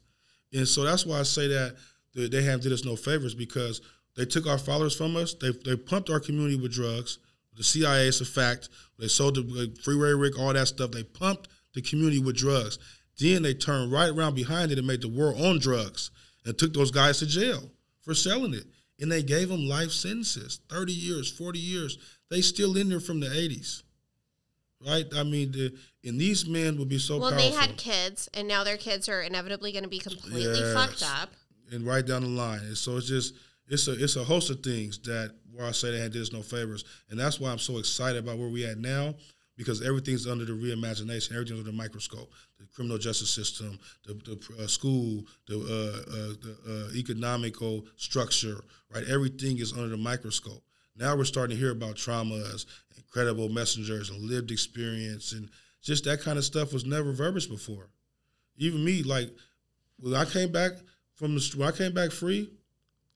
And 0.52 0.68
so 0.68 0.84
that's 0.84 1.04
why 1.04 1.18
I 1.18 1.24
say 1.24 1.48
that 1.48 1.74
they 2.14 2.42
have 2.42 2.60
did 2.60 2.72
us 2.72 2.84
no 2.84 2.94
favors 2.94 3.34
because 3.34 3.80
they 4.16 4.24
took 4.24 4.46
our 4.46 4.58
followers 4.58 4.96
from 4.96 5.16
us. 5.16 5.34
They 5.34 5.50
they 5.64 5.74
pumped 5.74 6.10
our 6.10 6.20
community 6.20 6.56
with 6.56 6.72
drugs. 6.72 7.18
The 7.56 7.64
CIA 7.64 8.08
is 8.08 8.20
a 8.20 8.24
fact. 8.24 8.68
They 8.98 9.08
sold 9.08 9.36
the 9.36 9.76
freeway 9.82 10.10
Rick, 10.12 10.38
all 10.38 10.52
that 10.52 10.68
stuff. 10.68 10.90
They 10.90 11.02
pumped 11.04 11.48
the 11.74 11.82
community 11.82 12.18
with 12.18 12.36
drugs. 12.36 12.78
Then 13.18 13.42
they 13.42 13.54
turned 13.54 13.92
right 13.92 14.10
around 14.10 14.34
behind 14.34 14.72
it 14.72 14.78
and 14.78 14.86
made 14.86 15.02
the 15.02 15.08
war 15.08 15.34
on 15.36 15.58
drugs 15.58 16.10
and 16.44 16.56
took 16.58 16.72
those 16.72 16.90
guys 16.90 17.18
to 17.20 17.26
jail 17.26 17.70
for 18.02 18.14
selling 18.14 18.54
it. 18.54 18.64
And 19.00 19.10
they 19.10 19.22
gave 19.22 19.48
them 19.48 19.66
life 19.68 19.90
sentences, 19.90 20.60
30 20.68 20.92
years, 20.92 21.30
40 21.30 21.58
years. 21.58 21.98
They 22.30 22.40
still 22.40 22.76
in 22.76 22.88
there 22.88 23.00
from 23.00 23.20
the 23.20 23.26
80s. 23.26 23.82
Right? 24.84 25.06
I 25.16 25.22
mean, 25.22 25.52
the, 25.52 25.74
and 26.04 26.20
these 26.20 26.46
men 26.46 26.76
would 26.78 26.88
be 26.88 26.98
so 26.98 27.18
Well, 27.18 27.30
powerful. 27.30 27.50
they 27.50 27.56
had 27.56 27.76
kids, 27.76 28.28
and 28.34 28.46
now 28.46 28.64
their 28.64 28.76
kids 28.76 29.08
are 29.08 29.22
inevitably 29.22 29.72
going 29.72 29.84
to 29.84 29.88
be 29.88 29.98
completely 29.98 30.42
Yes. 30.42 30.74
fucked 30.74 31.02
up. 31.02 31.32
and 31.72 31.86
right 31.86 32.04
down 32.06 32.22
the 32.22 32.28
line. 32.28 32.60
And 32.60 32.76
so 32.76 32.98
it's 32.98 33.08
just 33.08 33.34
it's 33.68 33.88
a 33.88 33.92
it's 34.02 34.16
a 34.16 34.24
host 34.24 34.50
of 34.50 34.62
things 34.62 34.98
that 35.00 35.34
where 35.52 35.66
I 35.66 35.72
say 35.72 35.92
they 35.92 36.00
had 36.00 36.14
us 36.16 36.32
no 36.32 36.42
favors, 36.42 36.84
and 37.10 37.18
that's 37.18 37.40
why 37.40 37.50
I'm 37.50 37.58
so 37.58 37.78
excited 37.78 38.22
about 38.22 38.38
where 38.38 38.48
we 38.48 38.64
at 38.66 38.78
now. 38.78 39.14
because 39.56 39.82
everything's 39.86 40.26
under 40.26 40.44
the 40.44 40.52
reimagination, 40.52 41.32
everything's 41.32 41.60
under 41.60 41.70
the 41.70 41.76
microscope. 41.76 42.30
The 42.58 42.66
criminal 42.74 42.98
justice 42.98 43.30
system, 43.30 43.78
the, 44.04 44.14
the 44.14 44.64
uh, 44.64 44.66
school, 44.66 45.24
the, 45.46 45.56
uh, 45.56 46.12
uh, 46.12 46.34
the 46.42 46.88
uh, 46.92 46.96
economical 46.96 47.86
structure, 47.96 48.64
right? 48.92 49.04
Everything 49.08 49.58
is 49.58 49.72
under 49.72 49.88
the 49.88 49.96
microscope. 49.96 50.62
Now 50.96 51.16
we're 51.16 51.24
starting 51.24 51.56
to 51.56 51.60
hear 51.60 51.72
about 51.72 51.96
traumas, 51.96 52.66
incredible 52.96 53.48
messengers, 53.48 54.10
and 54.10 54.20
lived 54.22 54.50
experience, 54.50 55.32
and 55.32 55.48
just 55.82 56.04
that 56.04 56.20
kind 56.20 56.38
of 56.38 56.44
stuff 56.44 56.72
was 56.72 56.84
never 56.84 57.12
verbose 57.12 57.48
before. 57.48 57.90
Even 58.56 58.84
me, 58.84 59.02
like 59.02 59.30
when 59.98 60.14
I 60.14 60.24
came 60.24 60.52
back 60.52 60.72
from 61.14 61.34
the 61.34 61.54
when 61.56 61.68
I 61.68 61.72
came 61.72 61.92
back 61.92 62.10
free, 62.12 62.50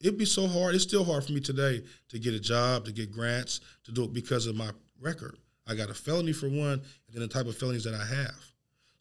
it'd 0.01 0.19
be 0.19 0.25
so 0.25 0.47
hard. 0.47 0.75
It's 0.75 0.85
still 0.85 1.05
hard 1.05 1.25
for 1.25 1.33
me 1.33 1.41
today 1.41 1.83
to 2.11 2.19
get 2.19 2.35
a 2.35 2.41
job, 2.41 2.85
to 2.87 2.93
get 2.93 3.11
grants, 3.13 3.61
to 3.85 3.93
do 3.93 4.05
it 4.05 4.13
because 4.13 4.47
of 4.47 4.57
my 4.57 4.71
record. 5.01 5.37
I 5.67 5.75
got 5.75 5.91
a 5.91 5.95
felony 5.95 6.33
for 6.33 6.49
one, 6.49 6.73
and 6.81 6.83
then 7.13 7.21
the 7.23 7.29
type 7.29 7.47
of 7.47 7.57
felonies 7.57 7.85
that 7.85 7.95
I 7.95 8.05
have. 8.05 8.35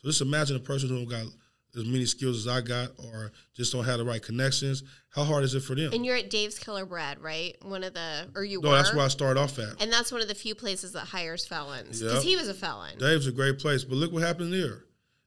So 0.01 0.09
just 0.09 0.21
imagine 0.21 0.55
a 0.55 0.59
person 0.59 0.89
who 0.89 1.05
got 1.05 1.25
as 1.75 1.85
many 1.85 2.05
skills 2.05 2.45
as 2.45 2.47
I 2.47 2.61
got, 2.61 2.89
or 2.97 3.31
just 3.53 3.71
don't 3.71 3.85
have 3.85 3.99
the 3.99 4.05
right 4.05 4.21
connections. 4.21 4.83
How 5.09 5.23
hard 5.23 5.43
is 5.43 5.53
it 5.53 5.61
for 5.61 5.75
them? 5.75 5.93
And 5.93 6.05
you're 6.05 6.15
at 6.15 6.29
Dave's 6.29 6.57
Killer 6.59 6.85
Bread, 6.85 7.19
right? 7.19 7.55
One 7.63 7.83
of 7.83 7.93
the, 7.93 8.27
or 8.35 8.43
you 8.43 8.61
no, 8.61 8.69
were. 8.69 8.75
that's 8.75 8.93
where 8.93 9.05
I 9.05 9.07
started 9.09 9.39
off 9.39 9.59
at. 9.59 9.81
And 9.81 9.91
that's 9.91 10.11
one 10.11 10.21
of 10.21 10.27
the 10.27 10.35
few 10.35 10.55
places 10.55 10.93
that 10.93 11.01
hires 11.05 11.45
felons 11.45 12.01
Yep. 12.01 12.09
because 12.09 12.23
he 12.23 12.35
was 12.35 12.47
a 12.47 12.53
felon. 12.53 12.97
Dave's 12.97 13.27
a 13.27 13.31
great 13.31 13.59
place, 13.59 13.83
but 13.83 13.95
look 13.95 14.11
what 14.11 14.23
happened 14.23 14.51
there. 14.53 14.83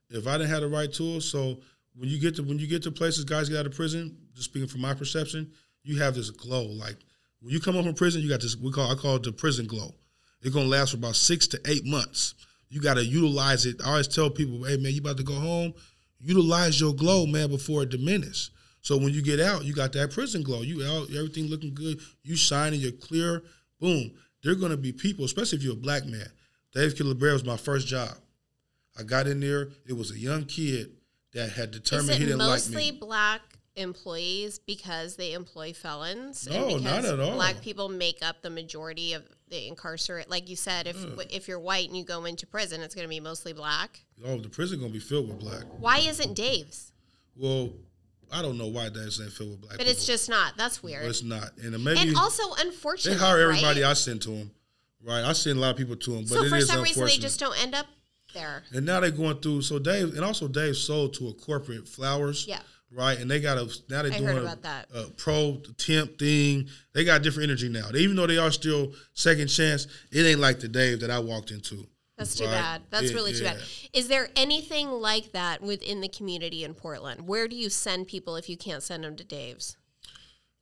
If 0.09 0.27
I 0.27 0.37
didn't 0.37 0.49
have 0.49 0.61
the 0.61 0.67
right 0.67 0.91
tools, 0.91 1.29
so 1.29 1.59
when 1.95 2.09
you 2.09 2.19
get 2.19 2.35
to 2.37 2.43
when 2.43 2.59
you 2.59 2.67
get 2.67 2.83
to 2.83 2.91
places, 2.91 3.25
guys 3.25 3.49
get 3.49 3.59
out 3.59 3.65
of 3.65 3.75
prison. 3.75 4.17
Just 4.33 4.49
speaking 4.49 4.67
from 4.67 4.81
my 4.81 4.93
perception, 4.93 5.51
you 5.83 5.99
have 5.99 6.15
this 6.15 6.29
glow. 6.29 6.65
Like 6.65 6.97
when 7.41 7.51
you 7.51 7.59
come 7.59 7.75
home 7.75 7.85
from 7.85 7.95
prison, 7.95 8.21
you 8.21 8.29
got 8.29 8.41
this. 8.41 8.55
We 8.55 8.71
call 8.71 8.91
I 8.91 8.95
call 8.95 9.17
it 9.17 9.23
the 9.23 9.31
prison 9.31 9.67
glow. 9.67 9.93
It's 10.41 10.53
gonna 10.53 10.67
last 10.67 10.91
for 10.91 10.97
about 10.97 11.15
six 11.15 11.47
to 11.47 11.59
eight 11.65 11.85
months. 11.85 12.33
You 12.69 12.79
got 12.79 12.93
to 12.93 13.03
utilize 13.03 13.65
it. 13.65 13.81
I 13.83 13.89
always 13.89 14.07
tell 14.07 14.29
people, 14.29 14.63
hey 14.63 14.77
man, 14.77 14.93
you 14.93 15.01
about 15.01 15.17
to 15.17 15.23
go 15.23 15.33
home, 15.33 15.73
utilize 16.19 16.79
your 16.79 16.93
glow, 16.93 17.25
man, 17.25 17.49
before 17.49 17.83
it 17.83 17.89
diminishes. 17.89 18.51
So 18.81 18.97
when 18.97 19.13
you 19.13 19.21
get 19.21 19.39
out, 19.39 19.65
you 19.65 19.73
got 19.73 19.91
that 19.93 20.11
prison 20.11 20.41
glow. 20.41 20.61
You 20.61 20.83
out, 20.85 21.09
everything 21.09 21.47
looking 21.47 21.73
good. 21.73 21.99
You 22.23 22.35
shining, 22.35 22.79
you're 22.79 22.93
clear. 22.93 23.43
Boom. 23.79 24.11
There 24.41 24.53
are 24.53 24.55
gonna 24.55 24.77
be 24.77 24.93
people, 24.93 25.25
especially 25.25 25.57
if 25.57 25.63
you're 25.63 25.73
a 25.73 25.77
black 25.77 26.05
man. 26.05 26.27
Dave 26.73 26.97
Bear 27.19 27.33
was 27.33 27.43
my 27.43 27.57
first 27.57 27.87
job. 27.87 28.15
I 28.97 29.03
got 29.03 29.27
in 29.27 29.41
there. 29.41 29.69
It 29.85 29.93
was 29.93 30.11
a 30.11 30.17
young 30.17 30.45
kid 30.45 30.91
that 31.33 31.51
had 31.51 31.71
determined 31.71 32.17
he 32.17 32.25
didn't 32.25 32.39
like 32.39 32.47
me. 32.47 32.51
mostly 32.51 32.91
black 32.91 33.41
employees 33.75 34.59
because 34.59 35.15
they 35.15 35.33
employ 35.33 35.73
felons? 35.73 36.47
No, 36.49 36.77
not 36.77 37.05
at 37.05 37.19
all. 37.19 37.35
Black 37.35 37.61
people 37.61 37.89
make 37.89 38.19
up 38.21 38.41
the 38.41 38.49
majority 38.49 39.13
of 39.13 39.23
the 39.49 39.67
incarcerate. 39.67 40.29
Like 40.29 40.49
you 40.49 40.55
said, 40.55 40.87
if 40.87 40.97
mm. 40.97 41.25
if 41.29 41.47
you're 41.47 41.59
white 41.59 41.87
and 41.87 41.97
you 41.97 42.03
go 42.03 42.25
into 42.25 42.45
prison, 42.45 42.81
it's 42.81 42.95
going 42.95 43.05
to 43.05 43.09
be 43.09 43.19
mostly 43.19 43.53
black. 43.53 44.01
Oh, 44.25 44.37
the 44.37 44.49
prison 44.49 44.79
gonna 44.79 44.91
be 44.91 44.99
filled 44.99 45.29
with 45.29 45.39
black. 45.39 45.63
Why 45.77 45.99
isn't 45.99 46.33
Dave's? 46.33 46.91
Well, 47.35 47.71
I 48.31 48.41
don't 48.41 48.57
know 48.57 48.67
why 48.67 48.89
Dave's 48.89 49.19
ain't 49.21 49.31
filled 49.31 49.51
with 49.51 49.61
black. 49.61 49.77
But 49.77 49.87
it's 49.87 50.05
just 50.05 50.29
not. 50.29 50.57
That's 50.57 50.79
but 50.79 50.91
weird. 50.91 51.05
it's 51.05 51.23
not. 51.23 51.51
And 51.61 51.71
maybe 51.83 52.09
and 52.09 52.17
also, 52.17 52.43
they 53.03 53.15
hire 53.15 53.41
everybody 53.41 53.81
right? 53.81 53.89
I 53.89 53.93
send 53.93 54.21
to 54.23 54.29
them. 54.29 54.51
Right, 55.03 55.23
I 55.23 55.33
send 55.33 55.57
a 55.57 55.61
lot 55.61 55.71
of 55.71 55.77
people 55.77 55.95
to 55.95 56.11
them, 56.11 56.21
but 56.21 56.29
So 56.29 56.47
for 56.47 56.61
some 56.61 56.83
reason, 56.83 57.05
they 57.05 57.17
just 57.17 57.39
don't 57.39 57.59
end 57.59 57.73
up 57.73 57.87
there. 58.33 58.63
and 58.73 58.85
now 58.85 58.99
they're 58.99 59.11
going 59.11 59.37
through. 59.37 59.61
So 59.63 59.79
Dave, 59.79 60.13
and 60.15 60.23
also 60.23 60.47
Dave 60.47 60.75
sold 60.77 61.13
to 61.15 61.29
a 61.29 61.33
corporate 61.33 61.87
flowers. 61.87 62.45
Yeah. 62.47 62.59
Right, 62.93 63.17
and 63.17 63.31
they 63.31 63.39
got 63.39 63.57
a 63.57 63.63
now 63.89 64.01
they're 64.03 64.11
I 64.11 64.17
doing 64.17 64.37
a, 64.45 64.85
a 64.95 65.03
pro 65.15 65.61
temp 65.77 66.19
thing. 66.19 66.67
They 66.91 67.05
got 67.05 67.23
different 67.23 67.49
energy 67.49 67.69
now. 67.69 67.87
They, 67.89 67.99
even 67.99 68.17
though 68.17 68.27
they 68.27 68.37
are 68.37 68.51
still 68.51 68.91
second 69.13 69.47
chance, 69.47 69.87
it 70.11 70.23
ain't 70.25 70.41
like 70.41 70.59
the 70.59 70.67
Dave 70.67 70.99
that 70.99 71.09
I 71.09 71.19
walked 71.19 71.51
into. 71.51 71.87
That's 72.17 72.35
too 72.35 72.43
Right. 72.43 72.51
bad. 72.51 72.81
That's 72.89 73.11
Yeah, 73.11 73.13
really 73.15 73.31
too 73.31 73.45
bad. 73.45 73.59
Is 73.93 74.09
there 74.09 74.27
anything 74.35 74.89
like 74.91 75.31
that 75.31 75.61
within 75.61 76.01
the 76.01 76.09
community 76.09 76.65
in 76.65 76.73
Portland? 76.73 77.27
Where 77.29 77.47
do 77.47 77.55
you 77.55 77.69
send 77.69 78.07
people 78.07 78.35
if 78.35 78.49
you 78.49 78.57
can't 78.57 78.83
send 78.83 79.05
them 79.05 79.15
to 79.15 79.23
Dave's? 79.23 79.77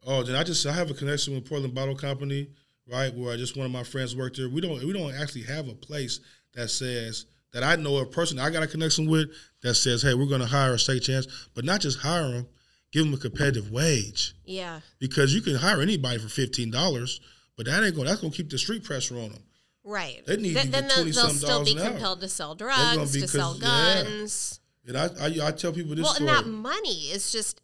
Oh, 0.06 0.22
then 0.22 0.36
I 0.36 0.44
just 0.44 0.64
I 0.68 0.72
have 0.74 0.92
a 0.92 0.94
connection 0.94 1.34
with 1.34 1.50
Portland 1.50 1.74
Bottle 1.74 1.96
Company, 1.96 2.50
right? 2.88 3.12
Where 3.14 3.34
I 3.34 3.38
just 3.38 3.58
one 3.58 3.66
of 3.66 3.72
my 3.72 3.84
friends 3.84 4.16
worked 4.16 4.38
there. 4.38 4.48
We 4.50 4.62
don't 4.62 4.86
we 4.86 4.94
don't 4.94 5.16
actually 5.16 5.44
have 5.46 5.68
a 5.68 5.74
place 5.74 6.20
that 6.54 6.70
says 6.70 7.26
that 7.54 7.64
I 7.64 7.76
know 7.76 7.98
a 7.98 8.06
person 8.06 8.40
I 8.40 8.50
got 8.50 8.64
a 8.64 8.68
connection 8.68 9.10
with 9.10 9.30
that 9.64 9.76
says, 9.76 10.02
hey, 10.02 10.14
we're 10.14 10.28
going 10.28 10.42
to 10.42 10.48
hire 10.48 10.74
a 10.74 10.80
second 10.80 11.02
chance, 11.02 11.28
but 11.56 11.66
not 11.66 11.82
just 11.82 12.00
hire 12.00 12.30
them, 12.32 12.48
give 12.92 13.06
them 13.06 13.14
a 13.14 13.18
competitive 13.18 13.72
wage 13.72 14.34
Yeah. 14.46 14.82
because 15.00 15.34
you 15.34 15.42
can 15.42 15.56
hire 15.56 15.82
anybody 15.82 16.20
for 16.20 16.30
fifteen 16.30 16.70
dollars, 16.72 17.20
but 17.58 17.66
that 17.66 17.84
ain't 17.84 17.96
going 17.96 18.08
that's 18.08 18.22
going 18.22 18.32
to 18.32 18.38
keep 18.38 18.50
the 18.50 18.58
street 18.58 18.84
pressure 18.84 19.16
on 19.16 19.30
them. 19.32 19.44
Right. 19.84 20.24
They 20.28 20.38
need 20.38 20.54
Th- 20.54 20.66
to 20.66 20.72
then 20.72 20.84
get 20.84 20.96
they'll, 20.96 21.04
20 21.06 21.12
they'll 21.12 21.30
still 21.30 21.66
be 21.66 21.74
compelled 21.76 22.22
to 22.22 22.28
sell 22.30 22.54
drugs, 22.56 23.14
to 23.14 23.28
sell 23.28 23.54
'cause- 23.54 23.62
yeah. 23.64 24.04
guns. 24.04 24.60
And 24.86 24.98
I 24.98 25.06
I, 25.20 25.48
I 25.48 25.52
tell 25.52 25.72
people 25.72 25.96
this 25.96 26.04
Well, 26.04 26.16
and 26.16 26.28
that 26.28 26.46
money 26.48 27.10
is 27.12 27.32
just 27.32 27.62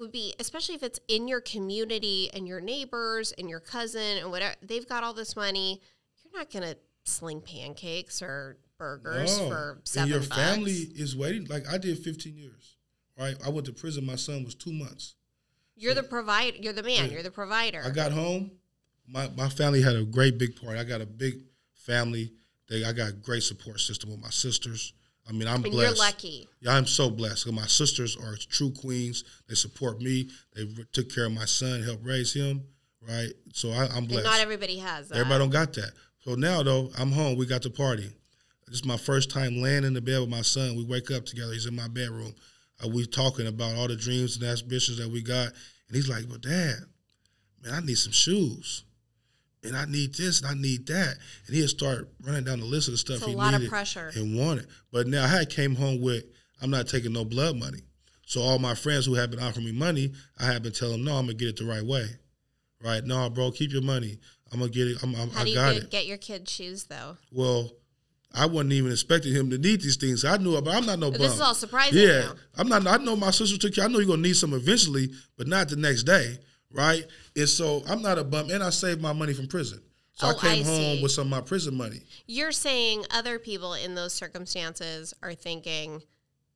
would 0.00 0.12
be 0.12 0.34
especially 0.40 0.74
if 0.74 0.82
it's 0.82 0.98
in 1.08 1.28
your 1.28 1.40
community 1.40 2.28
and 2.34 2.46
your 2.48 2.60
neighbors 2.60 3.32
and 3.38 3.48
your 3.48 3.60
cousin 3.60 4.18
and 4.18 4.30
whatever 4.30 4.54
they've 4.62 4.88
got 4.88 5.04
all 5.04 5.14
this 5.14 5.36
money. 5.36 5.80
You're 6.24 6.38
not 6.40 6.50
gonna 6.52 6.74
sling 7.04 7.40
pancakes 7.40 8.22
or 8.22 8.56
burgers 8.78 9.38
No. 9.38 9.48
for 9.48 9.80
seven 9.84 10.02
and 10.12 10.22
your 10.22 10.28
bucks. 10.28 10.40
family 10.40 10.72
is 10.72 11.16
waiting. 11.16 11.44
Like 11.46 11.68
I 11.70 11.78
did 11.78 11.98
fifteen 11.98 12.36
years, 12.36 12.76
right? 13.18 13.36
I 13.44 13.50
went 13.50 13.66
to 13.66 13.72
prison. 13.72 14.04
My 14.04 14.16
son 14.16 14.44
was 14.44 14.54
two 14.54 14.72
months. 14.72 15.14
You're 15.76 15.94
the 15.94 16.02
provider. 16.02 16.56
You're 16.58 16.72
the 16.72 16.82
man. 16.82 17.06
Yeah. 17.06 17.12
You're 17.14 17.22
the 17.22 17.30
provider. 17.30 17.82
I 17.84 17.90
got 17.90 18.12
home. 18.12 18.52
My 19.06 19.28
my 19.36 19.48
family 19.48 19.82
had 19.82 19.96
a 19.96 20.04
great 20.04 20.38
big 20.38 20.60
party. 20.60 20.78
I 20.78 20.84
got 20.84 21.00
a 21.00 21.06
big 21.06 21.34
family. 21.74 22.32
They 22.68 22.84
I 22.84 22.92
got 22.92 23.10
a 23.10 23.12
great 23.12 23.42
support 23.42 23.80
system 23.80 24.10
with 24.10 24.20
my 24.20 24.30
sisters. 24.30 24.92
I 25.28 25.32
mean, 25.32 25.48
I'm 25.48 25.56
and 25.56 25.64
blessed. 25.72 25.96
you're 25.96 26.06
lucky. 26.06 26.48
Yeah, 26.60 26.74
I'm 26.76 26.86
so 26.86 27.08
blessed. 27.10 27.50
My 27.50 27.66
sisters 27.66 28.14
are 28.16 28.36
true 28.50 28.70
queens. 28.70 29.24
They 29.48 29.54
support 29.54 30.00
me. 30.00 30.28
They 30.54 30.66
took 30.92 31.10
care 31.14 31.24
of 31.24 31.32
my 31.32 31.46
son, 31.46 31.82
helped 31.82 32.04
raise 32.04 32.32
him. 32.34 32.62
Right. 33.06 33.32
So 33.54 33.70
I, 33.70 33.86
I'm 33.86 33.98
And 33.98 34.08
blessed. 34.08 34.24
not 34.26 34.40
everybody 34.40 34.78
has 34.78 35.08
that. 35.08 35.16
Everybody 35.16 35.38
don't 35.40 35.50
got 35.50 35.72
that. 35.74 35.92
So 36.24 36.34
now 36.34 36.62
though, 36.62 36.90
I'm 36.98 37.12
home. 37.12 37.36
We 37.36 37.46
got 37.46 37.62
the 37.62 37.70
party. 37.70 38.10
This 38.66 38.76
is 38.76 38.84
my 38.84 38.96
first 38.96 39.30
time 39.30 39.60
laying 39.60 39.84
in 39.84 39.92
the 39.92 40.00
bed 40.00 40.20
with 40.20 40.30
my 40.30 40.40
son. 40.40 40.74
We 40.74 40.84
wake 40.84 41.10
up 41.10 41.26
together. 41.26 41.52
He's 41.52 41.66
in 41.66 41.76
my 41.76 41.88
bedroom. 41.88 42.34
Uh, 42.82 42.88
we 42.88 43.06
talking 43.06 43.46
about 43.46 43.76
all 43.76 43.88
the 43.88 43.96
dreams 43.96 44.36
and 44.36 44.44
aspirations 44.44 44.98
that 44.98 45.08
we 45.10 45.22
got. 45.22 45.48
And 45.88 45.96
he's 45.96 46.08
like, 46.08 46.24
"Well, 46.28 46.38
Dad, 46.38 46.76
man, 47.62 47.74
I 47.74 47.80
need 47.80 47.98
some 47.98 48.12
shoes, 48.12 48.84
and 49.62 49.76
I 49.76 49.84
need 49.84 50.14
this, 50.14 50.40
and 50.40 50.50
I 50.50 50.54
need 50.54 50.86
that." 50.86 51.18
And 51.46 51.54
he'll 51.54 51.68
start 51.68 52.08
running 52.22 52.44
down 52.44 52.60
the 52.60 52.64
list 52.66 52.88
of 52.88 52.92
the 52.94 52.98
stuff 52.98 53.16
It's 53.16 53.26
a 53.26 53.30
he 53.30 53.36
lot 53.36 53.52
of 53.52 53.60
needed 53.60 53.70
pressure. 53.70 54.10
and 54.14 54.38
wanted. 54.38 54.66
But 54.90 55.06
now 55.06 55.24
I 55.24 55.28
had 55.28 55.50
came 55.50 55.74
home 55.74 56.00
with, 56.00 56.24
I'm 56.62 56.70
not 56.70 56.88
taking 56.88 57.12
no 57.12 57.26
blood 57.26 57.56
money. 57.56 57.82
So 58.26 58.40
all 58.40 58.58
my 58.58 58.74
friends 58.74 59.04
who 59.04 59.14
have 59.14 59.30
been 59.30 59.40
offering 59.40 59.66
me 59.66 59.72
money, 59.72 60.14
I 60.38 60.46
have 60.46 60.62
been 60.62 60.72
telling 60.72 60.94
them, 60.96 61.04
"No, 61.04 61.16
I'm 61.16 61.26
gonna 61.26 61.34
get 61.34 61.48
it 61.48 61.56
the 61.58 61.66
right 61.66 61.84
way." 61.84 62.08
Right? 62.80 63.04
No, 63.04 63.28
bro, 63.30 63.50
keep 63.50 63.72
your 63.72 63.82
money. 63.82 64.18
I'm 64.54 64.60
gonna 64.60 64.70
get 64.70 64.86
it. 64.88 65.02
I'm, 65.02 65.14
I'm, 65.16 65.30
How 65.30 65.40
I 65.40 65.44
do 65.44 65.50
you 65.50 65.56
got 65.56 65.74
it. 65.74 65.90
get 65.90 66.06
your 66.06 66.16
kid 66.16 66.48
shoes 66.48 66.84
though? 66.84 67.16
Well, 67.32 67.72
I 68.32 68.46
wasn't 68.46 68.72
even 68.72 68.90
expecting 68.92 69.32
him 69.34 69.50
to 69.50 69.58
need 69.58 69.80
these 69.82 69.96
things. 69.96 70.24
I 70.24 70.36
knew, 70.38 70.60
but 70.60 70.74
I'm 70.74 70.86
not 70.86 70.98
no 70.98 71.10
bum. 71.10 71.20
this 71.20 71.34
is 71.34 71.40
all 71.40 71.54
surprising. 71.54 71.98
yeah, 72.00 72.20
now. 72.20 72.32
I'm 72.56 72.68
not. 72.68 72.86
I 72.86 72.96
know 72.98 73.16
my 73.16 73.30
sister 73.30 73.58
took 73.58 73.74
care. 73.74 73.84
I 73.84 73.88
know 73.88 73.98
you're 73.98 74.06
gonna 74.08 74.22
need 74.22 74.36
some 74.36 74.54
eventually, 74.54 75.10
but 75.36 75.46
not 75.48 75.68
the 75.68 75.76
next 75.76 76.04
day, 76.04 76.38
right? 76.70 77.04
And 77.36 77.48
so 77.48 77.82
I'm 77.88 78.00
not 78.00 78.18
a 78.18 78.24
bum, 78.24 78.50
and 78.50 78.62
I 78.62 78.70
saved 78.70 79.02
my 79.02 79.12
money 79.12 79.34
from 79.34 79.48
prison. 79.48 79.80
So 80.12 80.28
I 80.28 80.30
Oh, 80.30 80.38
came 80.38 80.62
I 80.62 80.66
home 80.66 81.02
with 81.02 81.10
some 81.10 81.26
of 81.26 81.30
my 81.30 81.40
prison 81.40 81.76
money. 81.76 82.00
You're 82.26 82.52
saying 82.52 83.04
other 83.10 83.40
people 83.40 83.74
in 83.74 83.96
those 83.96 84.14
circumstances 84.14 85.12
are 85.22 85.34
thinking, 85.34 86.00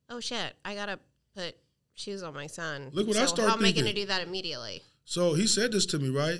"Oh 0.09 0.21
shit, 0.21 0.55
I 0.63 0.73
gotta 0.75 0.99
put 1.35 1.55
shoes 1.95 2.23
on 2.23 2.33
my 2.33 2.47
son." 2.47 2.89
Look 2.93 3.07
what 3.07 3.17
so 3.17 3.23
I 3.23 3.25
started 3.25 3.49
How 3.51 3.57
am 3.57 3.65
I 3.65 3.71
going 3.73 3.85
to 3.87 3.93
do 3.93 4.05
that 4.05 4.25
immediately? 4.25 4.81
So 5.03 5.33
he 5.33 5.47
said 5.47 5.71
this 5.73 5.85
to 5.87 5.99
me, 5.99 6.09
right? 6.09 6.39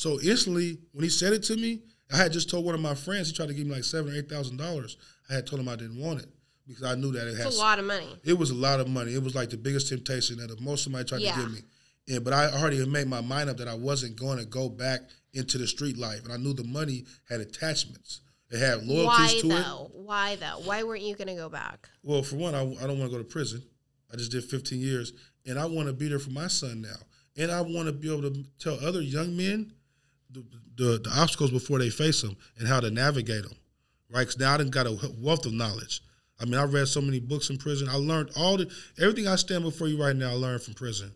So 0.00 0.18
instantly, 0.22 0.78
when 0.92 1.04
he 1.04 1.10
said 1.10 1.34
it 1.34 1.42
to 1.42 1.56
me, 1.56 1.82
I 2.10 2.16
had 2.16 2.32
just 2.32 2.48
told 2.48 2.64
one 2.64 2.74
of 2.74 2.80
my 2.80 2.94
friends. 2.94 3.28
He 3.28 3.36
tried 3.36 3.48
to 3.48 3.54
give 3.54 3.66
me 3.66 3.74
like 3.74 3.84
seven 3.84 4.10
or 4.10 4.16
eight 4.16 4.30
thousand 4.30 4.56
dollars. 4.56 4.96
I 5.28 5.34
had 5.34 5.46
told 5.46 5.60
him 5.60 5.68
I 5.68 5.76
didn't 5.76 5.98
want 6.00 6.20
it 6.20 6.28
because 6.66 6.84
I 6.84 6.94
knew 6.94 7.12
that 7.12 7.28
it 7.28 7.36
had. 7.36 7.48
It's 7.48 7.58
a 7.58 7.60
lot 7.60 7.78
of 7.78 7.84
money. 7.84 8.08
It 8.24 8.32
was 8.32 8.48
a 8.48 8.54
lot 8.54 8.80
of 8.80 8.88
money. 8.88 9.12
It 9.12 9.22
was 9.22 9.34
like 9.34 9.50
the 9.50 9.58
biggest 9.58 9.90
temptation 9.90 10.38
that 10.38 10.58
most 10.58 10.84
somebody 10.84 11.04
tried 11.04 11.20
Yeah. 11.20 11.34
to 11.34 11.40
give 11.42 11.52
me. 11.52 11.60
And 12.08 12.24
but 12.24 12.32
I 12.32 12.46
already 12.46 12.78
had 12.78 12.88
made 12.88 13.08
my 13.08 13.20
mind 13.20 13.50
up 13.50 13.58
that 13.58 13.68
I 13.68 13.74
wasn't 13.74 14.16
going 14.16 14.38
to 14.38 14.46
go 14.46 14.70
back 14.70 15.02
into 15.34 15.58
the 15.58 15.66
street 15.66 15.98
life, 15.98 16.24
and 16.24 16.32
I 16.32 16.38
knew 16.38 16.54
the 16.54 16.64
money 16.64 17.04
had 17.28 17.40
attachments. 17.40 18.22
It 18.50 18.58
had 18.58 18.82
loyalties 18.86 19.34
Why 19.34 19.40
to 19.42 19.46
it. 19.48 19.64
though? 19.64 19.90
Why 19.92 20.36
though? 20.36 20.62
Why 20.64 20.82
weren't 20.82 21.02
you 21.02 21.14
going 21.14 21.28
to 21.28 21.34
go 21.34 21.50
back? 21.50 21.90
Well, 22.02 22.22
for 22.22 22.36
one, 22.36 22.54
I, 22.54 22.62
I 22.62 22.86
don't 22.86 22.98
want 22.98 23.10
to 23.10 23.18
go 23.18 23.18
to 23.18 23.24
prison. 23.24 23.62
I 24.10 24.16
just 24.16 24.32
did 24.32 24.44
15 24.44 24.80
years, 24.80 25.12
and 25.44 25.58
I 25.58 25.66
want 25.66 25.88
to 25.88 25.92
be 25.92 26.08
there 26.08 26.18
for 26.18 26.30
my 26.30 26.46
son 26.46 26.80
now. 26.80 26.96
And 27.36 27.52
I 27.52 27.60
want 27.60 27.84
to 27.86 27.92
be 27.92 28.10
able 28.10 28.30
to 28.30 28.44
tell 28.58 28.82
other 28.82 29.02
young 29.02 29.36
men 29.36 29.74
the, 30.32 30.44
the, 30.76 30.98
the 31.04 31.10
obstacles 31.14 31.50
before 31.50 31.78
they 31.78 31.90
face 31.90 32.22
them 32.22 32.36
and 32.58 32.66
how 32.68 32.80
to 32.80 32.90
navigate 32.90 33.42
them, 33.42 33.56
right? 34.10 34.20
Because 34.20 34.38
now 34.38 34.54
I 34.54 34.58
done 34.58 34.70
got 34.70 34.86
a 34.86 34.98
wealth 35.18 35.46
of 35.46 35.52
knowledge. 35.52 36.02
I 36.40 36.44
mean, 36.46 36.54
I 36.54 36.64
read 36.64 36.88
so 36.88 37.00
many 37.00 37.20
books 37.20 37.50
in 37.50 37.58
prison. 37.58 37.88
I 37.88 37.96
learned 37.96 38.30
all 38.36 38.56
the 38.56 38.70
everything 38.98 39.28
I 39.28 39.36
stand 39.36 39.62
before 39.62 39.88
you 39.88 40.02
right 40.02 40.16
now. 40.16 40.30
I 40.30 40.34
learned 40.34 40.62
from 40.62 40.74
prison. 40.74 41.12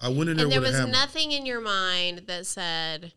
I 0.00 0.08
went 0.08 0.30
in 0.30 0.36
there 0.36 0.44
And 0.46 0.52
there 0.52 0.60
with 0.60 0.80
was 0.80 0.86
nothing 0.92 1.32
in 1.32 1.44
your 1.46 1.60
mind 1.60 2.22
that 2.28 2.46
said, 2.46 3.12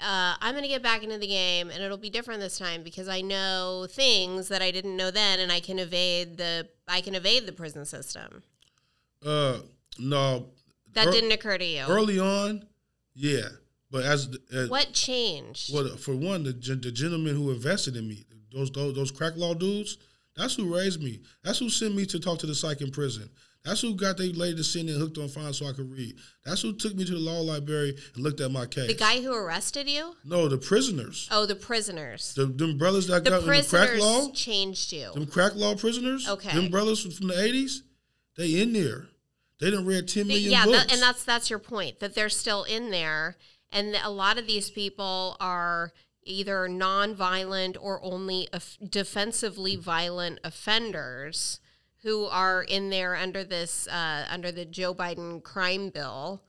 uh, 0.00 0.34
I'm 0.40 0.52
going 0.54 0.64
to 0.64 0.68
get 0.68 0.82
back 0.82 1.04
into 1.04 1.18
the 1.18 1.28
game, 1.28 1.70
and 1.70 1.80
it'll 1.80 1.96
be 1.96 2.10
different 2.10 2.40
this 2.40 2.58
time 2.58 2.82
because 2.82 3.06
I 3.08 3.20
know 3.20 3.86
things 3.88 4.48
that 4.48 4.62
I 4.62 4.72
didn't 4.72 4.96
know 4.96 5.12
then, 5.12 5.38
and 5.38 5.52
I 5.52 5.60
can 5.60 5.78
evade 5.78 6.36
the 6.38 6.68
I 6.88 7.00
can 7.02 7.14
evade 7.14 7.46
the 7.46 7.52
prison 7.52 7.84
system. 7.84 8.42
Uh, 9.24 9.58
no, 9.98 10.46
That 10.94 11.06
ear- 11.06 11.12
didn't 11.12 11.30
occur 11.32 11.58
to 11.58 11.64
you. 11.64 11.82
early 11.86 12.18
on, 12.18 12.66
yeah. 13.14 13.48
But 13.90 14.04
as, 14.04 14.28
as 14.52 14.70
what 14.70 14.92
changed? 14.92 15.74
well, 15.74 15.96
for 15.96 16.14
one, 16.14 16.44
the, 16.44 16.52
the 16.52 16.92
gentleman 16.92 17.34
who 17.34 17.50
invested 17.50 17.96
in 17.96 18.08
me, 18.08 18.24
those, 18.52 18.70
those 18.70 18.94
those 18.94 19.10
crack 19.10 19.36
law 19.36 19.54
dudes, 19.54 19.98
that's 20.36 20.54
who 20.54 20.74
raised 20.74 21.02
me. 21.02 21.20
That's 21.42 21.58
who 21.58 21.68
sent 21.68 21.94
me 21.96 22.06
to 22.06 22.20
talk 22.20 22.38
to 22.40 22.46
the 22.46 22.54
psych 22.54 22.80
in 22.80 22.90
prison. 22.90 23.30
That's 23.64 23.82
who 23.82 23.94
got 23.94 24.16
they 24.16 24.32
lady 24.32 24.56
to 24.56 24.64
sit 24.64 24.86
and 24.86 24.98
hooked 24.98 25.18
on 25.18 25.28
Phonics 25.28 25.56
so 25.56 25.66
I 25.66 25.72
could 25.72 25.90
read. 25.90 26.16
That's 26.46 26.62
who 26.62 26.72
took 26.72 26.94
me 26.94 27.04
to 27.04 27.12
the 27.12 27.18
law 27.18 27.40
library 27.40 27.94
and 28.14 28.24
looked 28.24 28.40
at 28.40 28.50
my 28.50 28.64
case. 28.64 28.86
the 28.86 28.94
guy 28.94 29.20
who 29.20 29.34
arrested 29.34 29.86
you? 29.86 30.14
No, 30.24 30.48
the 30.48 30.56
prisoners. 30.56 31.28
Oh, 31.30 31.44
the 31.44 31.54
prisoners. 31.56 32.32
The, 32.34 32.46
them 32.46 32.78
brothers 32.78 33.08
that 33.08 33.22
The 33.24 33.30
got 33.30 33.42
in 33.42 33.48
the 33.48 33.62
crack 33.68 33.98
law. 33.98 34.30
changed 34.30 34.92
you. 34.92 35.12
Them 35.12 35.26
crack 35.26 35.54
law 35.56 35.74
prisoners. 35.74 36.26
Okay. 36.26 36.54
Them 36.54 36.70
brothers 36.70 37.02
from 37.14 37.28
the 37.28 37.38
eighties. 37.38 37.82
They 38.36 38.62
in 38.62 38.72
there. 38.72 39.08
They 39.60 39.70
done 39.70 39.84
read 39.84 40.08
ten 40.08 40.26
million 40.26 40.52
yeah, 40.52 40.64
books. 40.64 40.84
that, 40.84 40.92
and 40.92 41.02
that's 41.02 41.22
that's 41.24 41.50
your 41.50 41.58
point 41.58 42.00
that 42.00 42.14
they're 42.14 42.30
still 42.30 42.64
in 42.64 42.90
there, 42.90 43.36
and 43.72 43.96
a 44.02 44.10
lot 44.10 44.38
of 44.38 44.46
these 44.46 44.70
people 44.70 45.36
are 45.40 45.92
either 46.24 46.68
non-violent 46.68 47.76
or 47.80 48.02
only 48.02 48.48
defensively 48.88 49.76
violent 49.76 50.38
offenders 50.44 51.60
who 52.02 52.24
are 52.26 52.62
in 52.62 52.90
there 52.90 53.14
under 53.14 53.44
this 53.44 53.86
uh, 53.88 54.26
under 54.30 54.50
the 54.50 54.64
Joe 54.64 54.94
Biden 54.94 55.42
crime 55.42 55.90
bill. 55.90 56.42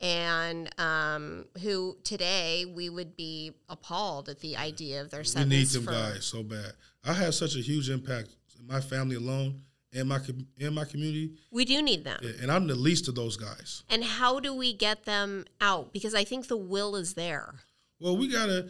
And 0.00 0.70
um, 0.78 1.46
who 1.60 1.96
today 2.04 2.64
we 2.64 2.88
would 2.88 3.16
be 3.16 3.52
appalled 3.68 4.28
at 4.28 4.38
the 4.38 4.56
idea 4.56 5.00
of 5.00 5.10
their 5.10 5.24
sentence. 5.24 5.50
we 5.50 5.58
need 5.58 5.66
them 5.68 5.84
for, 5.84 5.90
guys 5.90 6.24
so 6.24 6.44
bad. 6.44 6.72
I 7.04 7.14
had 7.14 7.34
such 7.34 7.56
a 7.56 7.60
huge 7.60 7.90
impact 7.90 8.28
in 8.56 8.66
my 8.66 8.80
family 8.80 9.16
alone 9.16 9.62
and 9.92 10.08
my 10.08 10.18
in 10.58 10.74
my 10.74 10.84
community, 10.84 11.32
We 11.50 11.64
do 11.64 11.80
need 11.82 12.04
them. 12.04 12.20
Yeah, 12.22 12.32
and 12.42 12.50
I'm 12.50 12.66
the 12.66 12.74
least 12.74 13.08
of 13.08 13.14
those 13.14 13.36
guys. 13.36 13.82
And 13.88 14.04
how 14.04 14.40
do 14.40 14.54
we 14.54 14.72
get 14.72 15.04
them 15.04 15.46
out? 15.60 15.92
Because 15.92 16.14
I 16.14 16.24
think 16.24 16.48
the 16.48 16.56
will 16.56 16.96
is 16.96 17.14
there. 17.14 17.54
Well, 18.00 18.16
we 18.16 18.28
gotta. 18.28 18.68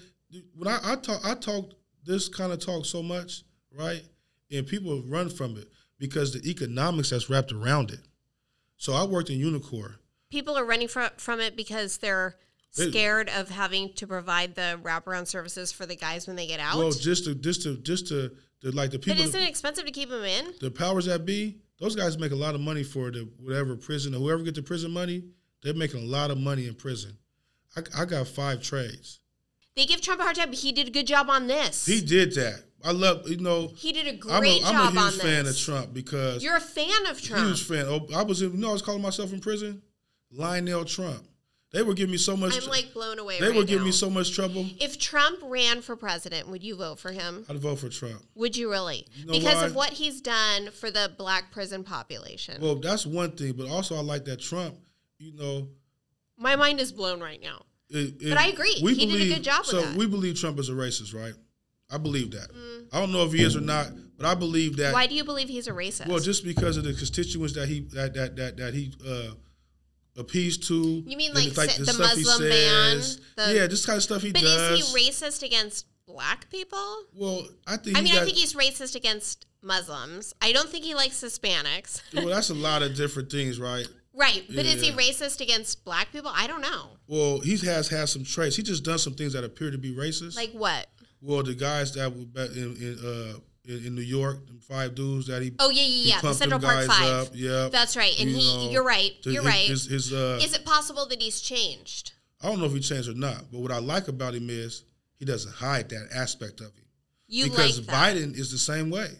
When 0.55 0.69
I, 0.69 0.79
I 0.83 0.97
talk, 0.97 1.21
I 1.25 1.35
talk 1.35 1.73
this 2.05 2.29
kind 2.29 2.53
of 2.53 2.59
talk 2.65 2.85
so 2.85 3.03
much, 3.03 3.43
right? 3.77 4.03
And 4.51 4.67
people 4.67 5.03
run 5.07 5.29
from 5.31 5.57
it 5.57 5.69
because 5.99 6.33
the 6.33 6.49
economics 6.49 7.11
that's 7.11 7.29
wrapped 7.29 7.53
around 7.53 7.91
it. 7.91 8.01
So 8.77 8.93
I 8.93 9.05
worked 9.05 9.31
in 9.31 9.39
Unicor. 9.41 9.95
people 10.31 10.57
are 10.57 10.65
running 10.65 10.89
from 10.89 11.11
from 11.17 11.41
it 11.41 11.57
because 11.57 11.99
they're 11.99 12.37
scared 12.71 13.29
of 13.31 13.49
having 13.49 13.93
to 13.95 14.07
provide 14.07 14.55
the 14.55 14.79
wraparound 14.83 15.27
services 15.27 15.73
for 15.73 15.87
the 15.87 15.97
guys 15.97 16.27
when 16.27 16.37
they 16.37 16.47
get 16.47 16.61
out. 16.61 16.79
Well, 16.79 16.93
just 16.93 17.25
to 17.25 17.35
just 17.35 17.63
to 17.63 17.77
just 17.79 18.09
to, 18.09 18.31
to 18.63 18.71
like 18.73 18.91
the 18.91 18.99
but 18.99 19.05
people. 19.07 19.23
isn't 19.23 19.41
it 19.41 19.49
expensive 19.49 19.85
to 19.85 19.91
keep 19.91 20.09
them 20.11 20.25
in? 20.25 20.55
the 20.61 20.71
powers 20.71 21.07
that 21.07 21.25
be, 21.25 21.59
those 21.79 21.95
guys 21.95 22.19
make 22.19 22.33
a 22.33 22.37
lot 22.37 22.55
of 22.55 22.61
money 22.61 22.83
for 22.83 23.11
the 23.11 23.29
whatever 23.41 23.77
prison 23.77 24.15
or 24.15 24.19
whoever 24.19 24.43
get 24.43 24.55
the 24.55 24.63
prison 24.63 24.91
money. 24.91 25.23
They're 25.63 25.75
making 25.75 26.03
a 26.03 26.07
lot 26.07 26.31
of 26.31 26.39
money 26.39 26.67
in 26.67 26.75
prison. 26.75 27.17
I, 27.77 28.03
I 28.03 28.05
got 28.05 28.29
five 28.29 28.63
trades. 28.63 29.21
They 29.77 29.87
give 29.87 30.01
Trump 30.01 30.21
a 30.21 30.25
hard 30.25 30.37
time, 30.37 30.51
but 30.51 30.59
he 30.59 30.73
did 30.73 30.89
a 30.89 30.91
good 30.91 31.07
job 31.07 31.29
on 31.31 31.47
this. 31.47 31.87
He 31.87 32.01
did 32.01 32.35
that. 32.35 32.65
I 32.85 32.93
love 32.93 33.29
you 33.29 33.39
know. 33.39 33.73
He 33.77 33.93
did 33.93 34.07
a 34.07 34.11
I'm 34.11 34.41
great 34.41 34.63
a, 34.63 34.67
I'm 34.67 34.73
job 34.73 34.89
I'm 34.91 34.97
a 34.97 35.11
huge 35.11 35.21
fan 35.21 35.47
of. 35.47 35.59
Trump 35.59 35.93
because 35.93 36.43
You're 36.45 36.57
a 36.57 36.61
fan 36.61 37.07
of 37.07 37.21
Trump. 37.21 37.47
huge 37.47 37.65
fan. 37.65 37.87
Oh, 37.89 38.07
I 38.15 38.23
was 38.23 38.41
in, 38.43 38.53
you 38.53 38.59
know 38.59 38.71
I 38.71 38.73
was 38.73 38.83
calling 38.83 39.03
myself 39.03 39.33
in 39.33 39.41
prison, 39.41 39.83
Lionel 40.33 40.85
Trump. 40.85 41.25
They 41.71 41.83
were 41.83 41.93
giving 41.93 42.13
me 42.13 42.19
so 42.19 42.35
much. 42.37 42.57
I'm 42.57 42.69
like 42.71 42.95
blown 42.95 43.19
away. 43.19 43.39
they 43.41 43.49
right 43.49 43.57
were 43.57 43.63
giving 43.65 43.81
now. 43.81 43.87
me 43.87 43.93
so 43.93 44.09
much 44.09 44.35
trouble. 44.35 44.67
If 44.81 44.99
Trump 44.99 45.41
ran 45.43 45.83
for 45.83 45.97
president, 45.97 46.49
would 46.49 46.63
you 46.63 46.77
vote 46.77 46.99
for 46.99 47.13
him? 47.13 47.45
I'd 47.49 47.59
vote 47.59 47.79
for 47.79 47.91
Trump. 47.91 48.23
Would 48.37 48.57
you 48.57 48.71
really? 48.71 49.07
know 49.27 49.33
because 49.33 49.57
why? 49.57 49.67
of 49.67 49.75
what 49.75 49.91
he's 49.91 50.23
done 50.23 50.71
for 50.71 50.91
the 50.91 51.13
black 51.19 51.53
prison 51.53 51.85
population. 51.85 52.61
Well, 52.63 52.77
that's 52.77 53.05
one 53.05 53.33
thing, 53.33 53.53
but 53.53 53.69
also 53.69 53.97
I 53.97 54.01
like 54.01 54.25
that 54.27 54.41
Trump. 54.41 54.77
You 55.19 55.35
know, 55.35 55.69
My 56.39 56.57
mind 56.57 56.81
is 56.81 56.93
blown 56.93 57.21
right 57.21 57.41
now. 57.43 57.65
It, 57.91 58.23
it- 58.23 58.29
But 58.31 58.39
I 58.39 58.47
agree. 58.49 58.73
He 58.75 59.07
did 59.07 59.21
a 59.21 59.35
good 59.35 59.45
job 59.45 59.61
with 59.61 59.69
so 59.71 59.97
we 59.97 60.07
believe 60.07 60.41
Trump 60.41 60.59
is 60.59 60.69
a 60.71 60.73
racist, 60.73 61.15
right? 61.15 61.35
I 61.91 61.99
believe 61.99 62.31
that. 62.33 62.49
I 62.93 63.01
don't 63.01 63.13
know 63.13 63.25
if 63.25 63.33
he 63.33 63.43
is 63.43 63.57
or 63.57 63.61
not, 63.61 63.89
but 64.17 64.27
I 64.27 64.35
believe 64.35 64.77
that. 64.77 64.93
Why 64.95 65.07
do 65.07 65.15
you 65.15 65.25
believe 65.25 65.49
he's 65.49 65.69
a 65.69 65.73
racist? 65.73 66.07
Well, 66.07 66.19
just 66.19 66.45
because 66.45 66.77
of 66.77 66.85
the 66.85 66.93
constituents 66.95 67.55
that 67.55 67.67
he 67.69 67.81
that 67.93 68.15
that 68.15 68.37
that, 68.37 68.57
that 68.59 68.75
he 68.75 68.93
uh, 69.07 69.35
appeased 70.19 70.67
to. 70.69 70.75
You 70.75 71.17
mean 71.17 71.33
like 71.33 71.53
sa- 71.53 71.63
the 71.63 71.87
stuff 71.87 71.99
Muslim 71.99 72.51
says. 72.51 73.21
The- 73.37 73.55
yeah, 73.55 73.67
this 73.67 73.87
kind 73.87 73.97
of 73.97 74.03
stuff 74.03 74.23
he 74.23 74.33
but 74.33 74.43
does. 74.43 74.81
is 74.81 74.93
he 74.93 75.09
racist 75.09 75.43
against 75.43 75.87
black 76.07 76.51
people? 76.51 77.05
well, 77.15 77.47
I 77.67 77.77
think. 77.77 77.97
I 77.97 78.01
mean, 78.01 78.15
I 78.15 78.25
think 78.25 78.37
he's 78.37 78.55
racist 78.55 78.95
against 78.95 79.47
Muslims. 79.63 80.35
I 80.43 80.53
don't 80.53 80.69
think 80.69 80.85
he 80.85 80.95
likes 80.95 81.23
Hispanics. 81.23 82.03
well, 82.15 82.27
that's 82.27 82.51
a 82.51 82.55
lot 82.55 82.83
of 82.83 82.95
different 82.95 83.31
things, 83.31 83.61
right? 83.61 83.87
right. 84.15 84.45
But 84.49 84.67
is 84.67 84.83
he 84.83 84.93
racist 84.93 85.41
against 85.41 85.85
black 85.85 86.13
people? 86.13 86.31
I 86.35 86.47
don't 86.47 86.61
know. 86.61 86.91
Well, 87.07 87.41
he 87.41 87.57
has 87.59 87.89
had 87.89 88.09
some 88.09 88.25
traits. 88.25 88.57
He 88.57 88.63
just 88.63 88.85
done 88.85 88.99
some 88.99 89.15
things 89.15 89.33
that 89.33 89.45
appear 89.45 89.71
to 89.71 89.79
be 89.79 89.95
racist. 89.95 90.37
Like 90.37 90.53
what? 90.53 90.89
well, 91.21 91.43
the 91.43 91.55
guys 91.55 91.95
that 91.95 92.13
were 92.15 92.45
in 92.45 92.77
in, 92.77 92.99
uh, 93.05 93.39
in, 93.69 93.87
in 93.87 93.95
New 93.95 94.03
York, 94.03 94.47
them 94.47 94.59
five 94.61 94.95
dudes 94.95 95.27
that 95.27 95.43
he 95.43 95.53
Oh, 95.59 95.71
yeah, 95.71 95.83
yeah, 95.83 96.15
yeah. 96.17 96.21
The 96.21 96.33
Central 96.35 96.61
Park 96.61 96.87
Five. 96.87 97.27
Up. 97.27 97.29
Yep. 97.35 97.71
That's 97.73 97.97
right. 97.97 98.19
And 98.19 98.31
You 98.31 98.37
he, 98.39 98.57
know, 98.67 98.71
you're 98.73 98.85
right. 98.85 99.13
You're 99.23 99.43
his- 99.43 99.45
right. 99.45 99.69
His, 99.69 99.85
his, 99.87 100.13
uh, 100.13 100.41
is 100.43 100.55
it 100.55 100.65
possible 100.65 101.07
that 101.09 101.21
he's 101.21 101.41
changed? 101.41 102.13
I 102.43 102.49
don't 102.49 102.59
know 102.61 102.67
if 102.67 102.73
he 102.73 102.81
changed 102.81 103.09
or 103.09 103.15
not, 103.15 103.45
but 103.53 103.61
what 103.61 103.73
I 103.73 103.79
like 103.79 104.09
about 104.09 104.35
him 104.35 104.49
is 104.49 104.85
he 105.17 105.25
doesn't 105.25 105.53
hide 105.55 105.89
that 105.91 106.09
aspect 106.15 106.61
of 106.61 106.67
him. 106.69 106.85
You 107.27 107.45
because 107.51 107.79
like 107.79 107.87
that. 107.89 108.17
Biden 108.17 108.37
is 108.39 108.51
the 108.51 108.59
same 108.59 108.91
way, 108.91 109.11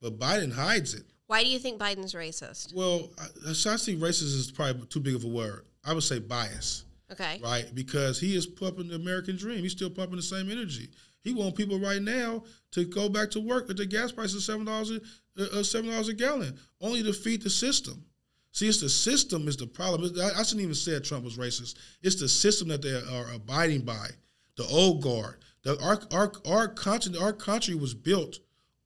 but 0.00 0.18
Biden 0.18 0.52
hides 0.52 0.94
it. 0.94 1.04
Why 1.26 1.42
do 1.42 1.50
you 1.50 1.58
think 1.58 1.80
Biden's 1.80 2.14
racist? 2.14 2.72
Well, 2.74 3.10
I, 3.46 3.52
so 3.52 3.72
I 3.72 3.76
see 3.76 3.96
racist 3.96 4.22
is 4.36 4.50
probably 4.50 4.86
too 4.86 5.00
big 5.00 5.14
of 5.14 5.24
a 5.24 5.28
word. 5.28 5.64
I 5.84 5.92
would 5.92 6.02
say 6.02 6.18
bias, 6.20 6.84
Okay. 7.10 7.40
right? 7.42 7.66
Because 7.74 8.20
he 8.20 8.36
is 8.36 8.46
pumping 8.46 8.88
the 8.88 8.94
American 8.94 9.36
dream. 9.36 9.58
He's 9.60 9.72
still 9.72 9.90
pumping 9.90 10.16
the 10.16 10.22
same 10.22 10.50
energy. 10.50 10.88
He 11.20 11.34
want 11.34 11.56
people 11.56 11.78
right 11.78 12.02
now 12.02 12.44
to 12.72 12.84
go 12.84 13.08
back 13.08 13.30
to 13.32 13.40
work 13.40 13.68
at 13.70 13.76
the 13.76 13.86
gas 13.86 14.12
price 14.12 14.34
of 14.34 14.42
seven 14.42 14.64
dollars 14.64 14.92
uh, 14.92 15.42
uh, 15.52 15.62
seven 15.62 15.90
dollars 15.90 16.08
a 16.08 16.14
gallon, 16.14 16.56
only 16.80 17.02
to 17.02 17.12
feed 17.12 17.42
the 17.42 17.50
system. 17.50 18.04
See, 18.52 18.68
it's 18.68 18.80
the 18.80 18.88
system 18.88 19.46
is 19.46 19.56
the 19.56 19.66
problem. 19.66 20.12
I, 20.20 20.40
I 20.40 20.42
shouldn't 20.42 20.62
even 20.62 20.74
say 20.74 20.98
Trump 21.00 21.24
was 21.24 21.36
racist. 21.36 21.76
It's 22.02 22.16
the 22.16 22.28
system 22.28 22.68
that 22.68 22.82
they 22.82 22.94
are 22.94 23.32
abiding 23.34 23.82
by. 23.82 24.08
The 24.56 24.64
old 24.64 25.02
guard. 25.02 25.36
The, 25.62 25.80
our 25.82 26.00
our 26.12 26.32
our 26.46 26.68
country 26.68 27.16
our 27.18 27.32
country 27.32 27.74
was 27.74 27.94
built 27.94 28.38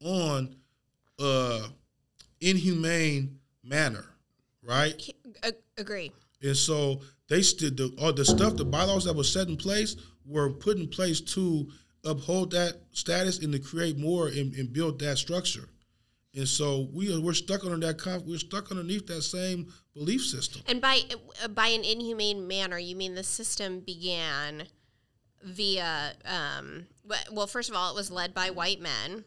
on 0.04 0.56
uh, 1.18 1.68
inhumane 2.40 3.38
manner, 3.62 4.04
right? 4.62 5.00
Agree. 5.78 6.12
And 6.42 6.56
so 6.56 7.00
they 7.28 7.42
stood 7.42 7.76
the 7.76 7.94
all 7.98 8.12
the 8.12 8.24
stuff, 8.24 8.56
the 8.56 8.64
bylaws 8.64 9.04
that 9.04 9.16
were 9.16 9.24
set 9.24 9.48
in 9.48 9.56
place 9.56 9.96
were 10.26 10.50
put 10.50 10.76
in 10.76 10.88
place 10.88 11.20
to 11.20 11.68
uphold 12.05 12.50
that 12.53 12.80
status 12.92 13.38
and 13.38 13.53
to 13.53 13.59
create 13.59 13.98
more 13.98 14.28
and, 14.28 14.55
and 14.55 14.72
build 14.72 14.98
that 15.00 15.18
structure. 15.18 15.68
And 16.34 16.48
so 16.48 16.88
we 16.92 17.14
are, 17.14 17.20
we're 17.20 17.34
stuck 17.34 17.64
under 17.64 17.76
that 17.86 18.22
we're 18.26 18.38
stuck 18.38 18.70
underneath 18.70 19.07
that 19.09 19.22
same 19.22 19.72
belief 19.94 20.24
system. 20.24 20.62
And 20.66 20.80
by 20.80 21.03
by 21.55 21.68
an 21.68 21.84
inhumane 21.84 22.48
manner, 22.48 22.78
you 22.78 22.96
mean 22.96 23.14
the 23.14 23.22
system 23.22 23.80
began 23.80 24.64
via 25.42 26.14
um, 26.24 26.86
well, 27.30 27.46
first 27.46 27.68
of 27.68 27.76
all, 27.76 27.90
it 27.90 27.96
was 27.96 28.11
led 28.11 28.32
by 28.32 28.50
white 28.50 28.80
men, 28.80 29.24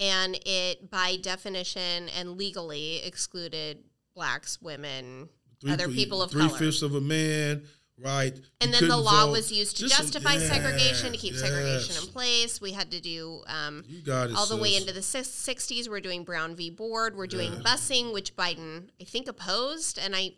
and 0.00 0.38
it 0.46 0.90
by 0.90 1.16
definition 1.16 2.08
and 2.08 2.36
legally 2.36 3.02
excluded 3.04 3.84
blacks, 4.14 4.60
women, 4.60 5.28
other 5.68 5.88
people 5.88 6.22
of 6.22 6.30
three 6.30 6.48
color. 6.48 6.58
fifths 6.58 6.82
of 6.82 6.94
a 6.94 7.00
man, 7.00 7.62
right? 8.02 8.34
And 8.60 8.70
You 8.72 8.80
then 8.80 8.88
the 8.88 8.96
law 8.96 9.30
was 9.30 9.50
used 9.52 9.76
to 9.78 9.88
justify 9.88 10.38
segregation, 10.38 11.12
to 11.12 11.18
keep 11.18 11.32
yes, 11.32 11.42
segregation 11.42 11.96
in 12.02 12.08
place. 12.12 12.60
We 12.60 12.72
had 12.72 12.90
to 12.92 13.00
do 13.00 13.42
um, 13.46 13.84
it, 13.88 14.34
all 14.36 14.46
the 14.46 14.56
way 14.56 14.76
into 14.76 14.92
the 14.92 15.00
60s. 15.00 15.88
We're 15.88 16.00
doing 16.00 16.24
Brown 16.24 16.54
v. 16.56 16.70
Board. 16.70 17.16
We're 17.16 17.26
doing 17.26 17.52
Yeah. 17.52 17.60
busing, 17.60 18.12
which 18.12 18.36
Biden, 18.36 18.88
I 19.00 19.04
think, 19.04 19.28
opposed. 19.28 19.98
And 19.98 20.14
I, 20.14 20.32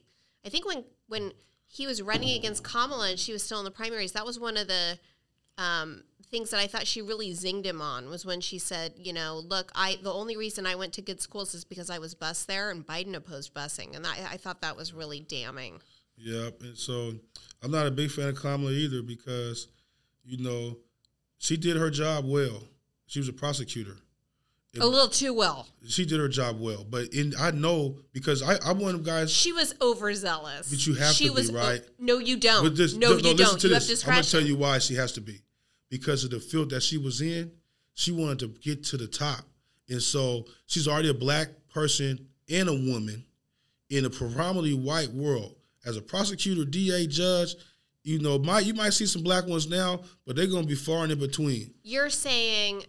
I 0.45 0.49
think 0.49 0.67
when 0.67 0.85
when 1.09 1.33
he 1.67 1.87
was 1.87 2.03
running 2.03 2.37
against 2.37 2.65
Kamala 2.65 3.11
and 3.11 3.19
she 3.19 3.33
was 3.33 3.43
still 3.43 3.59
in 3.59 3.65
the 3.65 3.71
primaries, 3.71 4.13
that 4.13 4.27
was 4.27 4.41
one 4.41 4.57
of 4.57 4.67
the 4.67 4.99
um, 5.59 6.03
things 6.31 6.51
that 6.51 6.61
I 6.61 6.67
thought 6.67 6.87
she 6.87 7.03
really 7.03 7.31
zinged 7.33 7.65
him 7.67 7.81
on 7.81 8.09
was 8.09 8.25
when 8.25 8.41
she 8.41 8.59
said, 8.59 8.95
you 8.97 9.13
know, 9.13 9.43
look, 9.45 9.71
I 9.75 9.99
the 10.03 10.13
only 10.13 10.37
reason 10.37 10.67
I 10.67 10.75
went 10.75 10.93
to 10.95 11.03
good 11.03 11.21
schools 11.21 11.55
is 11.55 11.65
because 11.65 11.91
I 11.91 11.99
was 11.99 12.15
bused 12.15 12.49
there, 12.49 12.71
and 12.71 12.87
Biden 12.87 13.15
opposed 13.15 13.53
busing, 13.55 13.95
and 13.95 14.07
I, 14.07 14.17
I 14.33 14.37
thought 14.37 14.63
that 14.63 14.77
was 14.77 14.93
really 14.95 15.21
damning. 15.21 15.81
Yep. 16.17 16.63
And 16.63 16.77
so 16.79 17.15
I'm 17.63 17.71
not 17.71 17.87
a 17.87 17.91
big 17.91 18.11
fan 18.11 18.29
of 18.29 18.37
Kamala 18.41 18.73
either 18.73 19.03
because, 19.03 19.69
you 20.25 20.39
know, 20.43 20.79
she 21.39 21.57
did 21.57 21.77
her 21.77 21.91
job 21.91 22.25
well. 22.27 22.63
She 23.07 23.19
was 23.19 23.29
a 23.29 23.33
prosecutor. 23.33 23.97
A 24.81 24.87
little 24.87 25.09
too 25.09 25.35
well. 25.35 25.67
She 25.89 26.07
did 26.07 26.21
her 26.21 26.29
job 26.29 26.61
well. 26.61 26.87
But 26.89 27.13
in 27.13 27.35
I 27.39 27.51
know 27.51 27.97
because 28.13 28.41
I, 28.41 28.57
I'm 28.65 28.79
one 28.79 28.95
of 28.95 29.03
guys 29.03 29.29
She 29.33 29.53
was 29.53 29.75
overzealous. 29.83 30.71
But 30.71 30.87
you 30.87 30.95
have 30.95 31.13
she 31.13 31.27
to 31.27 31.33
be, 31.33 31.37
was, 31.37 31.53
right? 31.53 31.83
no, 31.99 32.19
you 32.19 32.37
don't. 32.37 32.63
With 32.63 32.77
this, 32.77 32.95
no, 32.95 33.09
no, 33.11 33.17
you 33.17 33.35
listen 33.35 33.37
don't. 33.37 33.61
to 33.63 33.69
You 33.69 33.75
this. 33.75 34.03
have 34.03 34.09
I'm 34.11 34.15
gonna 34.19 34.27
tell 34.29 34.41
you 34.43 34.57
why 34.57 34.79
she 34.79 34.95
has 34.95 35.11
to 35.13 35.21
be. 35.21 35.41
because 35.91 36.23
of 36.23 36.31
the 36.31 36.39
field 36.39 36.71
that 36.71 36.83
she 36.85 36.99
was 36.99 37.21
in. 37.21 37.51
She 37.95 38.13
wanted 38.13 38.39
to 38.41 38.49
get 38.61 38.85
to 38.85 38.97
the 38.97 39.09
top, 39.09 39.41
and 39.89 40.01
so 40.01 40.47
she's 40.67 40.87
already 40.87 41.09
a 41.11 41.15
black 41.15 41.49
person 41.75 42.29
and 42.49 42.69
a 42.69 42.73
woman 42.73 43.25
in 43.91 44.05
a 44.05 44.11
predominantly 44.11 44.73
white 44.75 45.11
world. 45.11 45.57
As 45.85 45.97
a 45.97 46.03
prosecutor, 46.03 46.65
DA, 46.65 47.07
judge, 47.07 47.55
you 48.03 48.19
know, 48.19 48.39
might 48.39 48.65
you 48.65 48.75
might 48.75 48.93
see 48.93 49.07
some 49.07 49.23
black 49.23 49.47
ones 49.47 49.69
now, 49.69 50.01
but 50.27 50.37
they're 50.37 50.47
going 50.47 50.63
to 50.63 50.69
be 50.69 50.75
far 50.75 51.03
and 51.03 51.13
in 51.13 51.19
between. 51.19 51.75
You're 51.83 52.11
saying, 52.11 52.85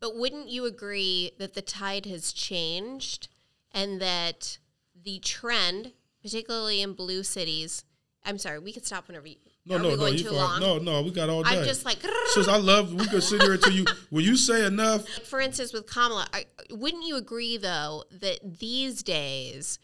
but 0.00 0.16
wouldn't 0.16 0.48
you 0.48 0.64
agree 0.66 1.32
that 1.38 1.54
the 1.54 1.62
tide 1.62 2.06
has 2.06 2.32
changed 2.32 3.28
and 3.72 4.00
that 4.00 4.58
the 5.04 5.18
trend, 5.20 5.92
particularly 6.22 6.82
in 6.82 6.92
blue 6.92 7.22
cities, 7.22 7.84
I'm 8.24 8.38
sorry, 8.38 8.58
we 8.58 8.72
could 8.72 8.86
stop 8.86 9.08
whenever 9.08 9.26
you. 9.26 9.36
No, 9.64 9.78
no, 9.78 9.94
no, 9.94 10.06
you 10.06 10.24
too 10.24 10.30
long? 10.32 10.60
No, 10.60 10.78
no, 10.78 11.02
we 11.02 11.10
got 11.10 11.28
all 11.28 11.42
day. 11.44 11.58
I'm 11.58 11.64
just 11.64 11.84
like, 11.84 11.98
Since 12.26 12.48
I 12.48 12.56
love, 12.56 12.92
we 12.92 13.06
could 13.06 13.22
sit 13.22 13.42
here 13.42 13.54
until 13.54 13.72
you. 13.72 13.84
When 14.10 14.24
you 14.24 14.36
say 14.36 14.66
enough, 14.66 15.08
for 15.08 15.40
instance, 15.40 15.72
with 15.72 15.86
Kamala, 15.86 16.26
I, 16.32 16.44
wouldn't 16.70 17.06
you 17.06 17.16
agree 17.16 17.56
though 17.56 18.04
that 18.20 18.58
these 18.58 19.02
days, 19.02 19.78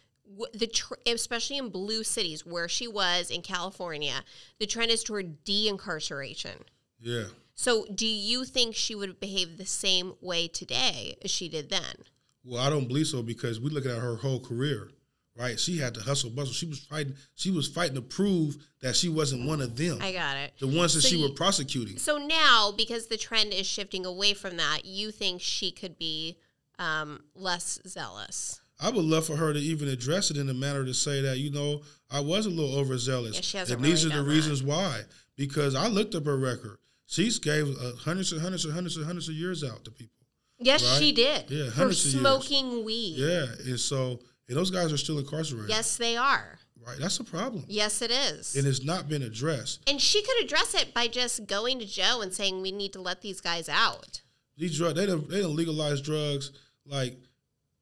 the 0.53 0.67
tr- 0.67 0.95
especially 1.07 1.57
in 1.59 1.69
blue 1.71 2.05
cities 2.05 2.45
where 2.45 2.69
she 2.69 2.87
was 2.89 3.31
in 3.31 3.43
California, 3.43 4.23
the 4.59 4.67
trend 4.67 4.91
is 4.91 5.03
toward 5.03 5.45
de-incarceration. 5.45 6.65
yeah. 7.01 7.25
So, 7.55 7.87
do 7.93 8.07
you 8.07 8.45
think 8.45 8.77
she 8.77 8.95
would 8.95 9.19
behave 9.19 9.59
the 9.59 9.67
same 9.67 10.15
way 10.21 10.47
today 10.47 11.17
as 11.25 11.31
she 11.33 11.49
did 11.49 11.71
then? 11.71 12.05
Well, 12.45 12.63
I 12.63 12.71
don't 12.71 12.87
believe 12.87 13.09
so 13.09 13.21
because 13.21 13.59
we 13.59 13.69
look 13.71 13.85
at 13.85 13.99
her 13.99 14.15
whole 14.15 14.39
career, 14.39 14.91
right? 15.37 15.59
She 15.59 15.79
had 15.79 15.93
to 15.95 16.01
hustle, 16.01 16.31
bustle. 16.31 16.53
She 16.55 16.67
was 16.67 16.79
fighting. 16.79 17.17
She 17.35 17.51
was 17.51 17.67
fighting 17.67 17.97
to 17.97 18.01
prove 18.01 18.59
that 18.81 18.95
she 18.95 19.09
wasn't 19.09 19.45
one 19.49 19.61
of 19.61 19.75
them. 19.77 19.99
I 20.01 20.13
got 20.13 20.37
it. 20.37 20.53
the 20.61 20.69
ones 20.69 20.95
that 20.95 21.01
So 21.03 21.09
she 21.09 21.21
were 21.21 21.31
prosecuting. 21.31 21.99
So 21.99 22.17
now, 22.17 22.73
because 22.77 23.09
the 23.09 23.17
trend 23.17 23.53
is 23.53 23.67
shifting 23.67 24.07
away 24.07 24.35
from 24.35 24.57
that, 24.59 24.85
you 24.85 25.11
think 25.11 25.41
she 25.43 25.73
could 25.73 25.99
be 25.99 26.37
um, 26.79 27.25
less 27.35 27.81
zealous? 27.89 28.61
I 28.81 28.91
would 28.91 29.05
love 29.05 29.27
for 29.27 29.37
her 29.37 29.53
to 29.53 29.59
even 29.59 29.89
address 29.89 30.31
it 30.31 30.37
in 30.37 30.49
a 30.49 30.55
manner 30.55 30.85
to 30.85 30.95
say 30.95 31.21
that 31.23 31.39
you 31.39 31.51
know 31.51 31.83
I 32.11 32.21
was 32.21 32.47
a 32.47 32.51
little 32.51 32.75
overzealous, 32.79 33.53
Yeah, 33.55 33.65
and 33.69 33.83
these 33.83 34.05
really 34.05 34.15
are 34.15 34.19
the 34.19 34.23
done 34.23 34.29
that. 34.29 34.35
reasons 34.35 34.63
why. 34.63 35.03
Because 35.37 35.75
I 35.75 35.89
looked 35.89 36.15
up 36.15 36.25
her 36.27 36.37
record. 36.37 36.79
She's 37.07 37.39
gave 37.39 37.69
uh, 37.69 37.93
hundreds 37.97 38.33
and 38.33 38.41
hundreds 38.41 38.65
and 38.65 38.75
hundreds 38.75 38.97
and 38.97 39.07
hundreds 39.07 39.29
of 39.29 39.35
years 39.35 39.65
out 39.65 39.85
to 39.85 39.91
people. 39.91 40.15
Yes, 40.59 40.83
Right? 40.85 40.99
she 41.01 41.13
did. 41.13 41.51
Yeah, 41.51 41.67
for 41.71 41.77
hundreds 41.77 42.05
of 42.07 42.13
years. 42.13 42.21
smoking 42.23 42.85
weed. 42.85 43.15
Yeah, 43.17 43.47
and 43.67 43.79
so 43.81 44.21
and 44.49 44.57
those 44.57 44.71
guys 44.71 44.93
are 44.93 44.97
still 44.99 45.19
incarcerated. 45.19 45.71
Yes, 45.71 45.97
they 45.97 46.17
are. 46.17 46.59
right. 46.87 46.99
That's 46.99 47.19
a 47.21 47.25
problem, 47.25 47.65
Yes, 47.69 48.01
it 48.03 48.11
is. 48.11 48.57
and 48.57 48.67
it's 48.67 48.83
not 48.85 49.09
been 49.09 49.23
addressed. 49.23 49.89
And 49.89 50.01
she 50.01 50.23
could 50.23 50.43
address 50.45 50.75
it 50.75 50.93
by 50.95 51.07
just 51.09 51.47
going 51.47 51.79
to 51.81 51.87
Joe 51.87 52.21
and 52.23 52.33
saying, 52.33 52.61
"We 52.63 52.73
need 52.73 52.93
to 52.95 53.01
let 53.01 53.23
these 53.23 53.41
guys 53.41 53.69
out." 53.69 54.23
These 54.57 54.77
drug 54.79 54.95
they 54.97 55.07
don't 55.07 55.29
they 55.29 55.41
don't 55.41 55.55
legalize 55.57 56.01
drugs. 56.01 56.51
Like 56.87 57.17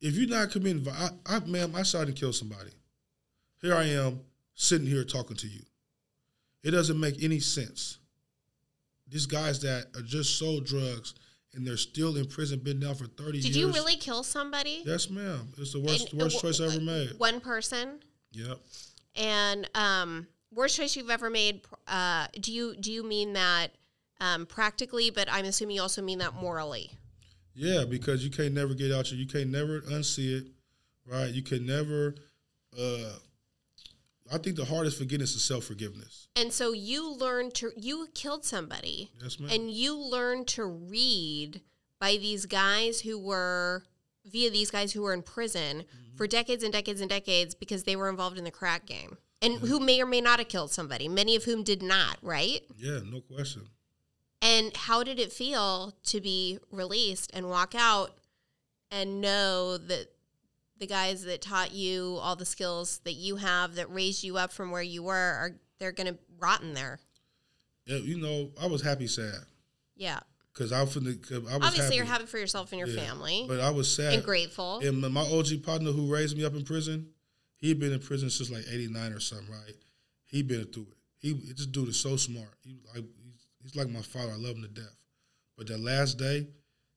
if 0.07 0.15
you're 0.17 0.29
not 0.29 0.51
committing, 0.53 0.87
I, 0.89 1.09
I 1.27 1.41
ma'am, 1.41 1.75
I 1.75 1.83
shot 1.83 2.07
and 2.07 2.15
killed 2.17 2.37
somebody. 2.37 2.71
Here 3.61 3.75
I 3.75 3.85
am 3.85 4.21
sitting 4.55 4.87
here 4.87 5.03
talking 5.05 5.37
to 5.37 5.49
you. 5.49 5.63
It 6.63 6.71
doesn't 6.71 6.99
make 6.99 7.23
any 7.23 7.41
sense. 7.41 7.99
These 9.09 9.27
guys 9.27 9.61
that 9.63 9.87
are 9.97 10.03
just 10.03 10.39
sold 10.39 10.65
drugs 10.67 11.15
and 11.55 11.67
they're 11.67 11.77
still 11.77 12.17
in 12.17 12.27
prison, 12.27 12.61
been 12.61 12.81
down 12.81 12.95
for 12.95 13.07
thirty 13.07 13.41
Did 13.41 13.55
years. 13.55 13.57
you 13.57 13.73
really 13.73 13.97
kill 13.97 14.23
somebody? 14.23 14.83
Yes, 14.85 15.11
ma'am. 15.11 15.49
It's 15.59 15.73
the 15.73 15.81
worst 15.81 16.13
And, 16.13 16.21
worst 16.23 16.41
choice 16.41 16.61
I 16.61 16.67
ever 16.67 16.81
made. 16.81 17.11
One 17.19 17.41
person, 17.41 18.01
Yep. 18.33 18.59
and 19.17 19.69
um, 19.75 20.27
worst 20.53 20.77
choice 20.77 20.95
you've 20.97 21.11
ever 21.11 21.31
made. 21.31 21.63
Uh, 21.89 22.27
do 22.41 22.53
you 22.53 22.77
do 22.77 22.93
you 22.93 23.03
mean 23.03 23.33
that 23.33 23.69
um, 24.21 24.45
practically? 24.47 25.11
But 25.11 25.29
I'm 25.33 25.47
assuming 25.47 25.77
you 25.77 25.83
also 25.83 26.03
mean 26.03 26.19
that 26.19 26.35
morally. 26.35 26.91
Yeah, 27.57 27.85
because 27.85 28.23
you 28.25 28.31
can't 28.31 28.53
never 28.55 28.75
get 28.75 28.93
out. 28.93 29.11
your- 29.11 29.19
You 29.19 29.27
can't 29.27 29.51
never 29.51 29.81
unsee 29.83 30.39
it, 30.41 30.47
right? 31.07 31.33
You 31.33 31.43
can 31.43 31.65
never. 31.67 32.15
Uh, 32.79 33.13
I 34.31 34.39
think 34.39 34.57
the 34.57 34.65
hardest 34.65 34.99
forgiveness 34.99 35.35
is 35.35 35.43
self 35.45 35.65
forgiveness. 35.65 36.29
And 36.37 36.53
so 36.53 36.73
you 36.73 37.11
learned 37.15 37.55
to 37.55 37.73
you 37.77 38.09
killed 38.15 38.45
somebody, 38.45 39.11
Yes, 39.23 39.39
ma'am. 39.41 39.49
and 39.51 39.71
you 39.71 39.97
learned 39.97 40.49
to 40.49 40.65
read 40.67 41.63
by 42.01 42.17
these 42.17 42.45
guys 42.45 43.01
who 43.01 43.19
were 43.19 43.85
via 44.27 44.51
these 44.51 44.71
guys 44.71 44.93
who 44.93 45.03
were 45.03 45.15
in 45.15 45.23
prison 45.23 45.79
Mm-hmm. 45.85 46.17
for 46.17 46.27
decades 46.27 46.63
and 46.65 46.73
decades 46.73 47.01
and 47.01 47.09
decades 47.09 47.55
because 47.55 47.85
they 47.85 47.95
were 47.97 48.09
involved 48.11 48.37
in 48.37 48.45
the 48.45 48.51
crack 48.51 48.85
game 48.87 49.17
and 49.41 49.59
who 49.61 49.79
may 49.79 50.01
or 50.03 50.07
may 50.07 50.21
not 50.21 50.39
have 50.41 50.49
killed 50.49 50.71
somebody 50.73 51.09
many 51.09 51.37
of 51.37 51.45
whom 51.45 51.63
did 51.63 51.83
not 51.83 52.17
right 52.23 52.63
yeah, 52.77 52.99
no 53.05 53.21
question. 53.21 53.69
And 54.47 54.77
how 54.77 55.03
did 55.03 55.19
it 55.19 55.33
feel 55.33 55.95
to 56.05 56.21
be 56.21 56.59
released 56.71 57.31
and 57.35 57.49
walk 57.51 57.75
out 57.75 58.13
and 58.91 59.21
know 59.21 59.77
that 59.77 60.07
the 60.79 60.87
guys 60.87 61.25
that 61.25 61.41
taught 61.43 61.73
you 61.73 62.19
all 62.21 62.37
the 62.37 62.45
skills 62.47 63.01
that 63.05 63.15
you 63.15 63.37
have 63.37 63.75
that 63.77 63.91
raised 63.91 64.23
you 64.23 64.37
up 64.37 64.53
from 64.53 64.71
where 64.71 64.83
you 64.83 65.03
were 65.03 65.15
are 65.15 65.51
they're 65.79 65.93
going 65.93 66.07
to 66.13 66.19
rot 66.39 66.63
in 66.63 66.75
there 66.75 66.99
Yeah, 67.87 67.97
you 67.99 68.19
know, 68.19 68.51
I 68.61 68.67
was 68.67 68.83
happy, 68.83 69.07
sad, 69.07 69.35
yeah 69.97 70.21
because 70.53 70.73
I, 70.73 70.85
finna- 70.87 71.21
'cause 71.21 71.39
I 71.53 71.57
was 71.59 71.67
obviously 71.67 71.83
happy, 71.85 71.97
you're 71.97 72.05
happy 72.07 72.27
for 72.27 72.39
yourself 72.39 72.73
and 72.73 72.79
your 72.79 72.89
Yeah, 72.89 73.03
family 73.05 73.45
but 73.49 73.61
I 73.61 73.71
was 73.71 73.95
sad 73.95 74.15
and 74.15 74.25
grateful 74.25 74.79
And 74.79 75.01
my- 75.01 75.09
my 75.09 75.23
OG 75.31 75.59
partner 75.63 75.93
who 75.93 76.07
raised 76.13 76.37
me 76.37 76.45
up 76.45 76.55
in 76.55 76.65
prison, 76.65 77.09
he'd 77.57 77.79
been 77.81 77.93
in 77.93 78.01
prison 78.01 78.31
since 78.31 78.51
like 78.51 78.65
'89 78.71 79.13
or 79.13 79.21
something, 79.21 79.51
right? 79.51 79.77
He'd 80.27 80.47
been 80.49 80.65
through 80.67 80.89
it. 80.93 80.97
He 81.19 81.33
this 81.33 81.67
dude 81.67 81.89
is 81.89 81.99
so 82.01 82.17
smart. 82.17 82.53
He 82.65 82.77
like 82.95 83.05
he's, 83.67 83.77
like 83.77 83.89
my 83.89 84.03
father. 84.03 84.33
I 84.33 84.37
love 84.37 84.57
him 84.57 84.63
to 84.63 84.69
death. 84.69 84.97
But 85.57 85.67
that 85.69 85.81
last 85.81 86.19
day, 86.19 86.47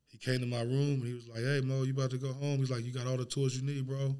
he 0.08 0.18
came 0.18 0.40
to 0.40 0.46
my 0.46 0.62
room 0.62 1.02
and 1.02 1.06
he 1.06 1.14
was 1.14 1.28
like, 1.28 1.40
"Hey 1.40 1.62
Mo, 1.62 1.84
you 1.84 1.94
about 1.94 2.12
to 2.12 2.18
go 2.18 2.34
home?" 2.34 2.60
He's 2.60 2.72
like, 2.72 2.84
"You 2.84 2.92
got 2.92 3.08
all 3.08 3.18
the 3.18 3.26
tools 3.26 3.56
you 3.56 3.62
need, 3.62 3.88
bro. 3.88 4.16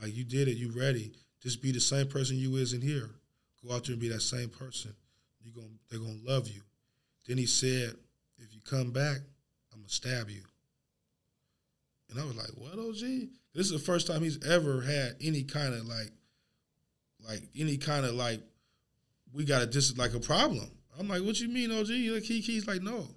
Like 0.00 0.14
you 0.14 0.24
did 0.24 0.48
it. 0.48 0.56
You 0.56 0.70
ready? 0.72 1.12
Just 1.40 1.62
be 1.62 1.72
the 1.72 1.80
same 1.80 2.08
person 2.08 2.36
you 2.36 2.56
is 2.56 2.72
in 2.72 2.80
here. 2.80 3.10
Go 3.64 3.74
out 3.74 3.84
there 3.84 3.92
and 3.92 4.00
be 4.00 4.08
that 4.08 4.22
same 4.22 4.48
person. 4.48 4.94
You 5.40 5.52
going 5.52 5.78
they're 5.90 6.00
gonna 6.00 6.18
love 6.24 6.48
you." 6.48 6.62
Then 7.26 7.38
he 7.38 7.46
said, 7.46 7.94
"If 8.38 8.54
you 8.54 8.60
come 8.62 8.90
back, 8.90 9.18
I'm 9.72 9.80
gonna 9.80 9.88
stab 9.88 10.30
you." 10.30 10.42
And 12.10 12.18
I 12.18 12.24
was 12.24 12.36
like, 12.36 12.50
"What, 12.56 12.78
OG?" 12.78 13.30
This 13.54 13.66
is 13.66 13.70
the 13.70 13.78
first 13.78 14.06
time 14.06 14.22
he's 14.22 14.44
ever 14.44 14.80
had 14.82 15.16
any 15.20 15.44
kind 15.44 15.74
of 15.74 15.86
like, 15.86 16.10
like 17.20 17.48
any 17.56 17.76
kind 17.76 18.04
of 18.04 18.14
like, 18.14 18.42
we 19.32 19.44
got 19.44 19.62
a 19.62 19.66
dis 19.66 19.96
like 19.96 20.14
a 20.14 20.20
problem. 20.20 20.70
I'm 20.98 21.08
like, 21.08 21.22
"What 21.22 21.40
you 21.40 21.48
mean, 21.48 21.70
OG?" 21.70 21.88
Like 22.14 22.22
he, 22.22 22.40
he's 22.40 22.66
like, 22.66 22.82
"No, 22.82 23.08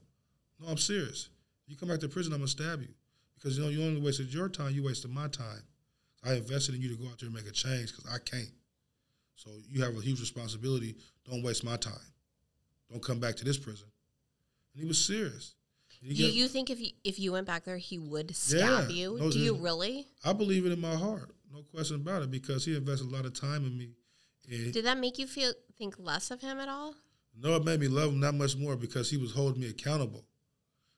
no, 0.59 0.67
I'm 0.67 0.77
serious. 0.77 1.29
You 1.67 1.75
come 1.75 1.89
back 1.89 1.99
to 1.99 2.09
prison, 2.09 2.33
I'm 2.33 2.39
gonna 2.39 2.47
stab 2.47 2.81
you 2.81 2.87
because 3.35 3.57
you 3.57 3.63
know 3.63 3.69
you 3.69 3.83
only 3.83 4.01
wasted 4.01 4.33
your 4.33 4.49
time, 4.49 4.73
you 4.73 4.83
wasted 4.83 5.11
my 5.11 5.27
time. 5.27 5.61
I 6.23 6.33
invested 6.33 6.75
in 6.75 6.81
you 6.81 6.89
to 6.89 6.95
go 6.95 7.07
out 7.09 7.19
there 7.19 7.27
and 7.27 7.35
make 7.35 7.47
a 7.47 7.51
change 7.51 7.95
because 7.95 8.11
I 8.11 8.17
can't. 8.19 8.51
So 9.35 9.51
you 9.69 9.83
have 9.83 9.95
a 9.95 10.01
huge 10.01 10.19
responsibility. 10.19 10.95
Don't 11.29 11.43
waste 11.43 11.63
my 11.63 11.77
time. 11.77 11.93
Don't 12.89 13.03
come 13.03 13.19
back 13.19 13.35
to 13.37 13.43
this 13.45 13.57
prison." 13.57 13.87
And 14.73 14.81
he 14.81 14.87
was 14.87 15.03
serious. 15.03 15.53
He 16.01 16.13
do 16.13 16.23
got- 16.27 16.33
you 16.33 16.47
think 16.47 16.69
if 16.69 16.79
you 16.79 16.91
if 17.03 17.19
you 17.19 17.31
went 17.31 17.47
back 17.47 17.65
there 17.65 17.77
he 17.77 17.97
would 17.99 18.35
stab 18.35 18.89
Yeah. 18.89 18.95
you 18.95 19.17
No, 19.17 19.31
do 19.31 19.39
you 19.39 19.55
really 19.55 20.07
I 20.23 20.33
believe 20.33 20.65
it 20.65 20.71
in 20.71 20.79
my 20.79 20.95
heart, 20.95 21.35
no 21.51 21.63
question 21.63 21.95
about 21.97 22.21
it, 22.23 22.31
because 22.31 22.65
he 22.65 22.75
invested 22.75 23.07
a 23.07 23.09
lot 23.15 23.25
of 23.25 23.33
time 23.33 23.65
in 23.65 23.77
me. 23.77 23.95
And 24.49 24.71
did 24.71 24.85
that 24.85 24.97
make 24.99 25.17
you 25.17 25.27
feel 25.27 25.53
think 25.77 25.97
less 25.99 26.31
of 26.31 26.41
him 26.41 26.59
at 26.59 26.69
all 26.69 26.95
no, 27.39 27.55
it 27.55 27.64
made 27.65 27.80
me 27.80 27.88
love 27.88 28.11
him 28.11 28.19
that 28.22 28.34
much 28.34 28.55
more 28.55 28.76
because 28.76 29.09
he 29.09 29.18
was 29.18 29.31
holding 29.34 29.61
me 29.61 29.69
accountable. 29.69 30.26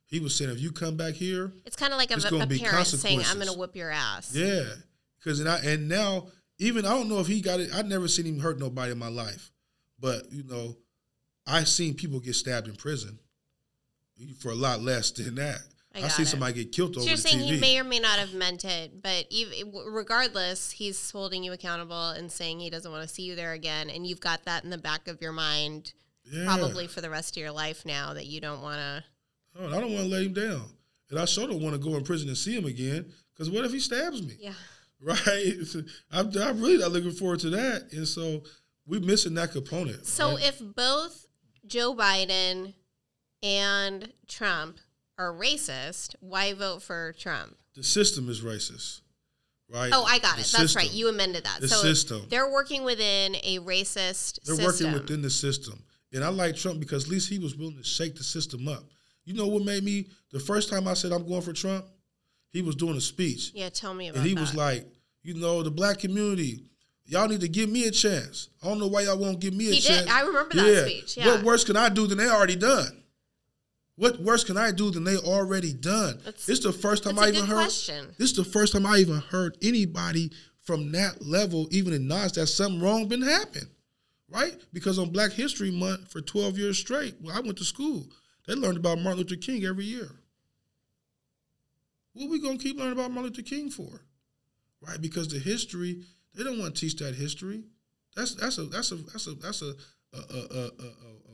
He 0.06 0.20
was 0.20 0.36
saying, 0.36 0.50
if 0.52 0.60
you 0.60 0.72
come 0.72 0.96
back 0.98 1.14
here, 1.14 1.52
it's 1.66 1.76
kind 1.76 1.94
of 1.94 2.00
like 2.00 2.10
a, 2.12 2.16
It's 2.16 2.26
a 2.26 2.30
parent 2.30 2.88
saying 2.88 3.22
i'm 3.28 3.36
going 3.36 3.48
to 3.52 3.58
whip 3.58 3.76
your 3.76 3.92
ass 3.92 4.34
yeah, 4.36 4.64
because 5.20 5.40
and 5.40 5.48
I 5.48 5.58
and 5.60 5.88
now 5.88 6.28
even 6.58 6.86
I 6.86 6.90
don't 6.90 7.10
know 7.10 7.20
if 7.20 7.28
he 7.28 7.42
got 7.42 7.60
it. 7.60 7.70
I've 7.74 7.86
never 7.86 8.08
seen 8.08 8.26
him 8.26 8.40
hurt 8.40 8.60
nobody 8.60 8.92
in 8.92 8.98
my 8.98 9.08
life, 9.10 9.52
but 10.00 10.32
you 10.32 10.44
know, 10.44 10.76
I've 11.46 11.68
seen 11.68 11.94
people 11.94 12.20
get 12.20 12.34
stabbed 12.36 12.68
in 12.68 12.76
prison 12.76 13.20
for 14.40 14.52
a 14.52 14.56
lot 14.56 14.82
less 14.82 15.12
than 15.12 15.36
that. 15.36 15.60
I 15.96 16.04
I, 16.04 16.08
seen 16.08 16.24
it. 16.24 16.30
somebody 16.30 16.54
get 16.54 16.72
killed 16.72 16.96
So 16.96 17.02
over 17.02 17.08
you're 17.08 17.16
the 17.18 17.22
saying 17.22 17.40
TV. 17.40 17.56
he 17.56 17.60
may 17.60 17.80
or 17.80 17.84
may 17.84 18.00
not 18.00 18.20
have 18.20 18.34
meant 18.34 18.64
it, 18.66 19.02
but 19.02 19.26
even, 19.30 19.72
regardless, 19.88 20.72
he's 20.72 21.10
holding 21.12 21.44
you 21.44 21.52
accountable 21.54 22.10
and 22.10 22.32
saying 22.32 22.60
he 22.60 22.70
doesn't 22.70 22.92
want 22.92 23.08
to 23.08 23.14
see 23.14 23.24
you 23.24 23.36
there 23.36 23.54
again, 23.54 23.90
and 23.90 24.06
you've 24.06 24.20
got 24.20 24.44
that 24.46 24.64
in 24.64 24.70
the 24.70 24.78
back 24.78 25.08
of 25.08 25.20
your 25.22 25.32
mind, 25.32 25.94
yeah. 26.32 26.46
probably 26.46 26.88
for 26.88 27.02
the 27.02 27.10
rest 27.10 27.36
of 27.38 27.42
your 27.42 27.52
life 27.52 27.86
now 27.86 28.14
that 28.14 28.26
you 28.26 28.42
don't 28.42 28.62
want 28.62 28.78
to. 28.78 29.04
Oh, 29.60 29.68
I 29.68 29.82
don't 29.82 29.94
want 29.94 30.06
to 30.06 30.10
let 30.10 30.24
him 30.24 30.34
down, 30.34 30.70
and 31.10 31.20
I 31.20 31.26
sure 31.26 31.48
don't 31.48 31.62
want 31.62 31.74
to 31.76 31.80
go 31.80 31.96
in 31.96 32.04
prison 32.04 32.28
and 32.28 32.38
see 32.38 32.56
him 32.56 32.66
again. 32.66 33.12
Because 33.34 33.50
what 33.50 33.66
if 33.66 33.72
he 33.72 33.80
stabs 33.80 34.22
me? 34.22 34.36
Yeah. 34.40 34.54
right? 35.02 35.54
I'm, 36.12 36.28
I'm 36.38 36.60
really 36.60 36.78
not 36.78 36.92
looking 36.92 37.12
forward 37.12 37.40
to 37.42 37.50
that, 37.52 37.92
and 37.92 38.08
so 38.08 38.44
we're 38.86 39.00
missing 39.00 39.34
that 39.36 39.52
component. 39.52 40.06
So 40.06 40.34
right? 40.36 40.48
if 40.48 40.60
both 40.60 41.26
Joe 41.66 41.96
Biden 41.96 42.74
and 43.42 44.12
Trump 44.28 44.78
are 45.18 45.34
racist, 45.34 46.16
why 46.20 46.54
vote 46.54 46.82
for 46.82 47.14
Trump? 47.18 47.56
the 47.76 47.84
system 47.84 48.30
is 48.30 48.42
racist, 48.42 49.02
right? 49.74 49.92
Oh, 49.94 50.04
I 50.04 50.20
got 50.20 50.36
The 50.36 50.42
it. 50.42 50.54
That's 50.58 50.76
right. 50.76 50.92
You 50.92 51.08
amended 51.08 51.46
that. 51.46 51.62
The 51.62 51.70
so 51.70 51.82
system. 51.82 52.24
they're 52.30 52.52
working 52.52 52.84
within 52.84 53.36
a 53.36 53.60
racist 53.60 54.40
They're 54.44 54.56
system. 54.56 54.92
working 54.92 54.92
within 54.92 55.22
the 55.22 55.30
system, 55.30 55.82
And 56.14 56.24
I 56.24 56.30
like 56.30 56.56
Trump 56.56 56.80
because 56.80 57.06
at 57.06 57.10
least 57.12 57.30
he 57.30 57.38
was 57.40 57.56
willing 57.56 57.78
to 57.78 57.84
shake 57.84 58.16
the 58.16 58.24
system 58.24 58.68
up. 58.68 58.84
You 59.26 59.34
know 59.36 59.48
what 59.48 59.64
made 59.64 59.84
me 59.84 60.08
the 60.32 60.40
first 60.40 60.70
time 60.70 60.88
I 60.88 60.94
said 60.96 61.12
I'm 61.12 61.28
going 61.28 61.42
for 61.42 61.54
Trump? 61.54 61.86
He 62.52 62.62
was 62.64 62.76
doing 62.76 62.98
a 62.98 63.02
speech. 63.02 63.52
Yeah, 63.54 63.70
tell 63.70 63.94
me 63.94 64.08
about 64.08 64.18
it. 64.18 64.20
And 64.22 64.28
he 64.30 64.34
that. 64.34 64.42
was 64.42 64.56
like, 64.56 64.88
you 65.22 65.36
know, 65.36 65.62
the 65.62 65.70
black 65.70 66.00
community, 66.00 66.64
y'all 67.06 67.28
need 67.28 67.42
to 67.42 67.48
give 67.48 67.70
me 67.70 67.86
a 67.88 67.92
chance. 67.92 68.50
I 68.64 68.68
don't 68.68 68.80
know 68.80 68.88
why 68.88 69.02
y'all 69.02 69.20
won't 69.20 69.40
give 69.40 69.54
me 69.54 69.68
a 69.70 69.74
He 69.74 69.80
did. 69.82 69.84
chance. 69.88 70.10
I 70.10 70.22
remember 70.22 70.56
that 70.56 70.88
speech, 70.88 71.18
yeah. 71.18 71.28
What 71.28 71.44
worse 71.44 71.64
can 71.64 71.78
I 71.78 71.90
do 71.90 72.08
than 72.08 72.18
they 72.18 72.28
already 72.28 72.56
done? 72.56 73.04
What 73.98 74.20
worse 74.22 74.44
can 74.44 74.58
I 74.58 74.72
do 74.72 74.90
than 74.92 75.04
they 75.04 75.18
already 75.18 75.74
done? 75.74 76.18
That's- 76.24 76.46
this 76.46 76.60
is 76.60 76.64
the 76.64 76.72
first 76.74 77.04
time 77.04 77.16
that's 77.16 77.26
I 77.28 77.30
a 77.30 77.34
even 77.34 77.42
good 77.42 77.50
heard. 77.50 77.56
question. 77.66 78.16
This 78.18 78.32
is 78.32 78.38
the 78.38 78.46
first 78.46 78.74
time 78.74 78.86
I 78.86 78.98
even 78.98 79.18
heard 79.20 79.58
anybody 79.62 80.32
from 80.64 80.92
that 80.94 81.22
level, 81.24 81.68
even 81.72 81.94
acknowledge 81.94 82.34
that 82.34 82.48
something 82.48 82.80
wrong 82.82 83.08
been 83.08 83.22
happening, 83.22 83.68
right? 84.32 84.56
Because 84.74 85.00
on 85.00 85.10
Black 85.10 85.32
History 85.32 85.72
Month 85.72 86.12
for 86.12 86.22
twelve 86.22 86.58
years 86.58 86.78
straight, 86.78 87.16
when 87.22 87.36
I 87.36 87.40
went 87.40 87.58
to 87.58 87.66
school, 87.66 88.08
they 88.48 88.56
learned 88.56 88.78
about 88.78 89.00
Martin 89.00 89.22
Luther 89.22 89.36
King 89.36 89.66
every 89.66 89.86
year. 89.86 90.10
What 92.14 92.26
are 92.26 92.30
we 92.30 92.42
gonna 92.42 92.58
keep 92.58 92.78
learning 92.78 92.94
about 92.94 93.12
Martin 93.12 93.32
Luther 93.32 93.42
King 93.42 93.70
for? 93.70 94.02
Right? 94.82 95.02
Because 95.02 95.28
the 95.28 95.40
history, 95.40 96.04
they 96.36 96.44
don't 96.44 96.60
want 96.60 96.76
to 96.76 96.82
teach 96.82 96.96
that 97.00 97.16
history. 97.16 97.64
That's 98.16 98.36
that's 98.36 98.58
a 98.58 98.64
that's 98.64 98.92
a 98.92 98.96
that's 98.96 99.28
a 99.28 99.34
that's 99.36 99.62
a 99.62 99.74
a, 100.14 100.18
a, 100.18 100.40
a, 100.40 100.66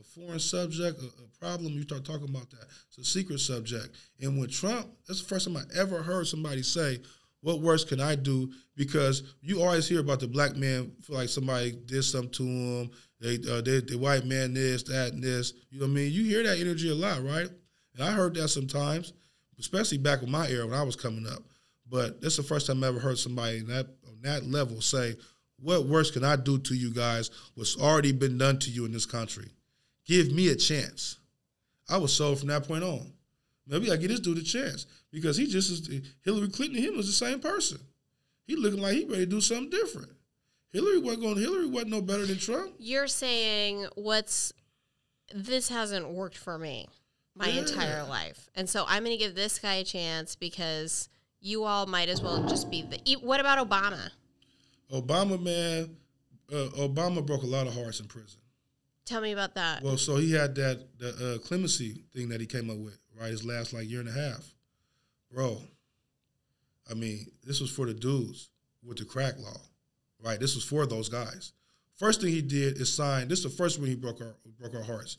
a, 0.00 0.02
foreign 0.14 0.38
subject, 0.38 1.00
a 1.02 1.38
problem. 1.38 1.72
You 1.72 1.82
start 1.82 2.04
talking 2.04 2.28
about 2.28 2.50
that. 2.50 2.66
It's 2.88 2.98
a 2.98 3.04
secret 3.04 3.40
subject. 3.40 3.94
And 4.20 4.38
with 4.40 4.50
Trump, 4.50 4.88
that's 5.06 5.20
the 5.20 5.28
first 5.28 5.46
time 5.46 5.56
I 5.56 5.62
ever 5.78 6.02
heard 6.02 6.26
somebody 6.26 6.62
say, 6.62 7.00
"What 7.40 7.60
worse 7.60 7.84
can 7.84 8.00
I 8.00 8.14
do?" 8.14 8.52
Because 8.76 9.22
you 9.40 9.62
always 9.62 9.88
hear 9.88 10.00
about 10.00 10.20
the 10.20 10.28
black 10.28 10.56
man 10.56 10.92
feel 11.02 11.16
like 11.16 11.28
somebody 11.28 11.72
did 11.72 12.02
something 12.02 12.30
to 12.32 12.42
him. 12.42 12.90
They, 13.20 13.38
uh, 13.50 13.62
they 13.62 13.80
the 13.80 13.96
white 13.96 14.26
man 14.26 14.54
this, 14.54 14.82
that, 14.84 15.12
and 15.12 15.22
this. 15.22 15.54
You 15.70 15.80
know 15.80 15.86
what 15.86 15.92
I 15.92 15.94
mean? 15.94 16.12
You 16.12 16.24
hear 16.24 16.42
that 16.42 16.58
energy 16.58 16.90
a 16.90 16.94
lot, 16.94 17.22
right? 17.22 17.48
And 17.94 18.04
I 18.04 18.12
heard 18.12 18.34
that 18.34 18.48
sometimes, 18.48 19.12
especially 19.58 19.98
back 19.98 20.22
in 20.22 20.30
my 20.30 20.48
era 20.48 20.66
when 20.66 20.78
I 20.78 20.82
was 20.82 20.96
coming 20.96 21.26
up. 21.26 21.42
But 21.88 22.20
that's 22.20 22.36
the 22.36 22.42
first 22.42 22.66
time 22.66 22.82
I 22.82 22.88
ever 22.88 22.98
heard 22.98 23.18
somebody 23.18 23.60
that 23.60 23.86
on 24.06 24.20
that 24.22 24.44
level 24.44 24.80
say, 24.80 25.16
"What 25.58 25.86
worse 25.86 26.10
can 26.10 26.24
I 26.24 26.36
do 26.36 26.58
to 26.58 26.74
you 26.74 26.90
guys? 26.90 27.30
What's 27.54 27.76
already 27.76 28.12
been 28.12 28.36
done 28.36 28.58
to 28.60 28.70
you 28.70 28.84
in 28.84 28.92
this 28.92 29.06
country? 29.06 29.48
Give 30.04 30.30
me 30.32 30.48
a 30.48 30.56
chance." 30.56 31.16
I 31.88 31.98
was 31.98 32.12
sold 32.12 32.40
from 32.40 32.48
that 32.48 32.66
point 32.66 32.82
on. 32.84 33.12
Maybe 33.66 33.90
I 33.90 33.96
get 33.96 34.08
this 34.08 34.20
dude 34.20 34.38
a 34.38 34.42
chance 34.42 34.86
because 35.16 35.38
he 35.38 35.46
just 35.46 35.70
is 35.70 36.02
Hillary 36.26 36.50
Clinton. 36.50 36.76
him 36.82 36.94
was 36.94 37.06
the 37.06 37.12
same 37.26 37.40
person. 37.40 37.78
He 38.46 38.54
looking 38.54 38.82
like 38.82 38.92
he 38.92 39.04
ready 39.06 39.20
to 39.24 39.26
do 39.26 39.40
something 39.40 39.70
different. 39.70 40.10
Hillary 40.68 40.98
wasn't 40.98 41.22
going. 41.22 41.38
Hillary 41.38 41.66
wasn't 41.66 41.92
no 41.92 42.02
better 42.02 42.26
than 42.26 42.36
Trump. 42.36 42.74
You're 42.78 43.08
saying 43.08 43.86
what's 43.94 44.52
this 45.34 45.70
hasn't 45.70 46.10
worked 46.10 46.36
for 46.36 46.58
me 46.58 46.86
my 47.34 47.48
Yeah. 47.48 47.60
entire 47.60 48.04
life, 48.04 48.50
and 48.54 48.68
so 48.68 48.84
I'm 48.86 49.02
going 49.04 49.16
to 49.16 49.24
give 49.24 49.34
this 49.34 49.58
guy 49.58 49.76
a 49.76 49.84
chance 49.84 50.36
because 50.36 51.08
you 51.40 51.64
all 51.64 51.86
might 51.86 52.10
as 52.10 52.20
well 52.20 52.46
just 52.46 52.70
be 52.70 52.82
the. 52.82 53.16
What 53.22 53.40
about 53.40 53.66
Obama? 53.66 54.10
Obama, 54.92 55.42
man, 55.42 55.96
uh, 56.52 56.68
Obama 56.86 57.24
broke 57.24 57.42
a 57.42 57.46
lot 57.46 57.66
of 57.66 57.72
hearts 57.74 58.00
in 58.00 58.06
prison. 58.06 58.40
Tell 59.06 59.22
me 59.22 59.32
about 59.32 59.54
that. 59.54 59.82
Well, 59.82 59.96
so 59.96 60.16
he 60.16 60.32
had 60.32 60.54
that 60.56 60.98
the 60.98 61.36
uh, 61.36 61.46
clemency 61.46 62.02
thing 62.14 62.28
that 62.28 62.40
he 62.42 62.46
came 62.46 62.68
up 62.68 62.76
with, 62.76 62.98
right? 63.18 63.30
His 63.30 63.44
last 63.44 63.72
like 63.72 63.88
year 63.88 64.00
and 64.00 64.08
a 64.08 64.12
half, 64.12 64.44
bro. 65.32 65.60
I 66.90 66.94
mean, 66.94 67.26
this 67.44 67.60
was 67.60 67.70
for 67.70 67.86
the 67.86 67.94
dudes 67.94 68.50
with 68.84 68.98
the 68.98 69.04
crack 69.04 69.38
law, 69.38 69.60
right? 70.22 70.38
This 70.38 70.54
was 70.54 70.64
for 70.64 70.86
those 70.86 71.08
guys. 71.08 71.52
First 71.96 72.20
thing 72.20 72.30
he 72.30 72.42
did 72.42 72.78
is 72.80 72.92
sign. 72.92 73.28
This 73.28 73.38
is 73.40 73.44
the 73.44 73.50
first 73.62 73.78
one 73.78 73.88
he 73.88 73.94
broke 73.94 74.20
our 74.20 74.36
broke 74.60 74.74
our 74.74 74.82
hearts. 74.82 75.16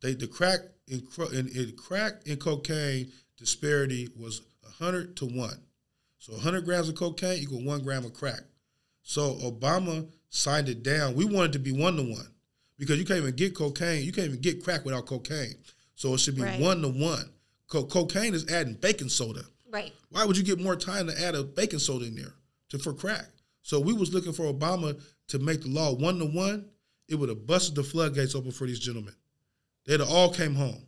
They 0.00 0.14
the 0.14 0.26
crack 0.26 0.60
in, 0.86 1.02
in, 1.32 1.48
in 1.48 1.72
crack 1.76 2.22
and 2.26 2.38
cocaine 2.38 3.10
disparity 3.36 4.08
was 4.16 4.42
hundred 4.78 5.16
to 5.16 5.26
one. 5.26 5.60
So 6.18 6.32
100 6.32 6.64
grams 6.64 6.88
of 6.88 6.96
cocaine 6.96 7.42
equal 7.42 7.64
one 7.64 7.82
gram 7.82 8.04
of 8.04 8.12
crack. 8.12 8.40
So 9.02 9.34
Obama 9.36 10.06
signed 10.30 10.68
it 10.68 10.82
down. 10.82 11.14
We 11.14 11.24
wanted 11.24 11.52
to 11.54 11.58
be 11.58 11.72
one 11.72 11.96
to 11.96 12.02
one 12.02 12.26
because 12.78 12.98
you 12.98 13.04
can't 13.04 13.20
even 13.20 13.34
get 13.36 13.54
cocaine. 13.54 14.04
You 14.04 14.12
can't 14.12 14.28
even 14.28 14.40
get 14.40 14.62
crack 14.62 14.84
without 14.84 15.06
cocaine. 15.06 15.54
So 15.94 16.14
it 16.14 16.20
should 16.20 16.36
be 16.36 16.42
Right. 16.42 16.60
one 16.60 16.82
to 16.82 16.88
one. 16.88 17.30
Co- 17.68 17.84
cocaine 17.84 18.34
is 18.34 18.48
adding 18.50 18.74
baking 18.74 19.10
soda. 19.10 19.42
right. 19.70 19.92
Why 20.10 20.24
would 20.24 20.36
you 20.36 20.42
get 20.42 20.58
more 20.58 20.76
time 20.76 21.06
to 21.06 21.22
add 21.22 21.34
a 21.34 21.44
baking 21.44 21.78
soda 21.80 22.06
in 22.06 22.14
there 22.14 22.34
to 22.70 22.78
for 22.78 22.94
crack? 22.94 23.26
So 23.62 23.78
we 23.78 23.92
was 23.92 24.12
looking 24.14 24.32
for 24.32 24.50
Obama 24.52 25.00
to 25.28 25.38
make 25.38 25.62
the 25.62 25.68
law 25.68 25.92
one 25.92 26.18
to 26.18 26.24
one. 26.24 26.70
It 27.08 27.16
would 27.16 27.28
have 27.28 27.46
busted 27.46 27.74
the 27.74 27.82
floodgates 27.82 28.34
open 28.34 28.50
for 28.52 28.66
these 28.66 28.78
gentlemen. 28.80 29.14
They'd 29.86 30.00
have 30.00 30.10
all 30.10 30.32
came 30.32 30.54
home, 30.54 30.86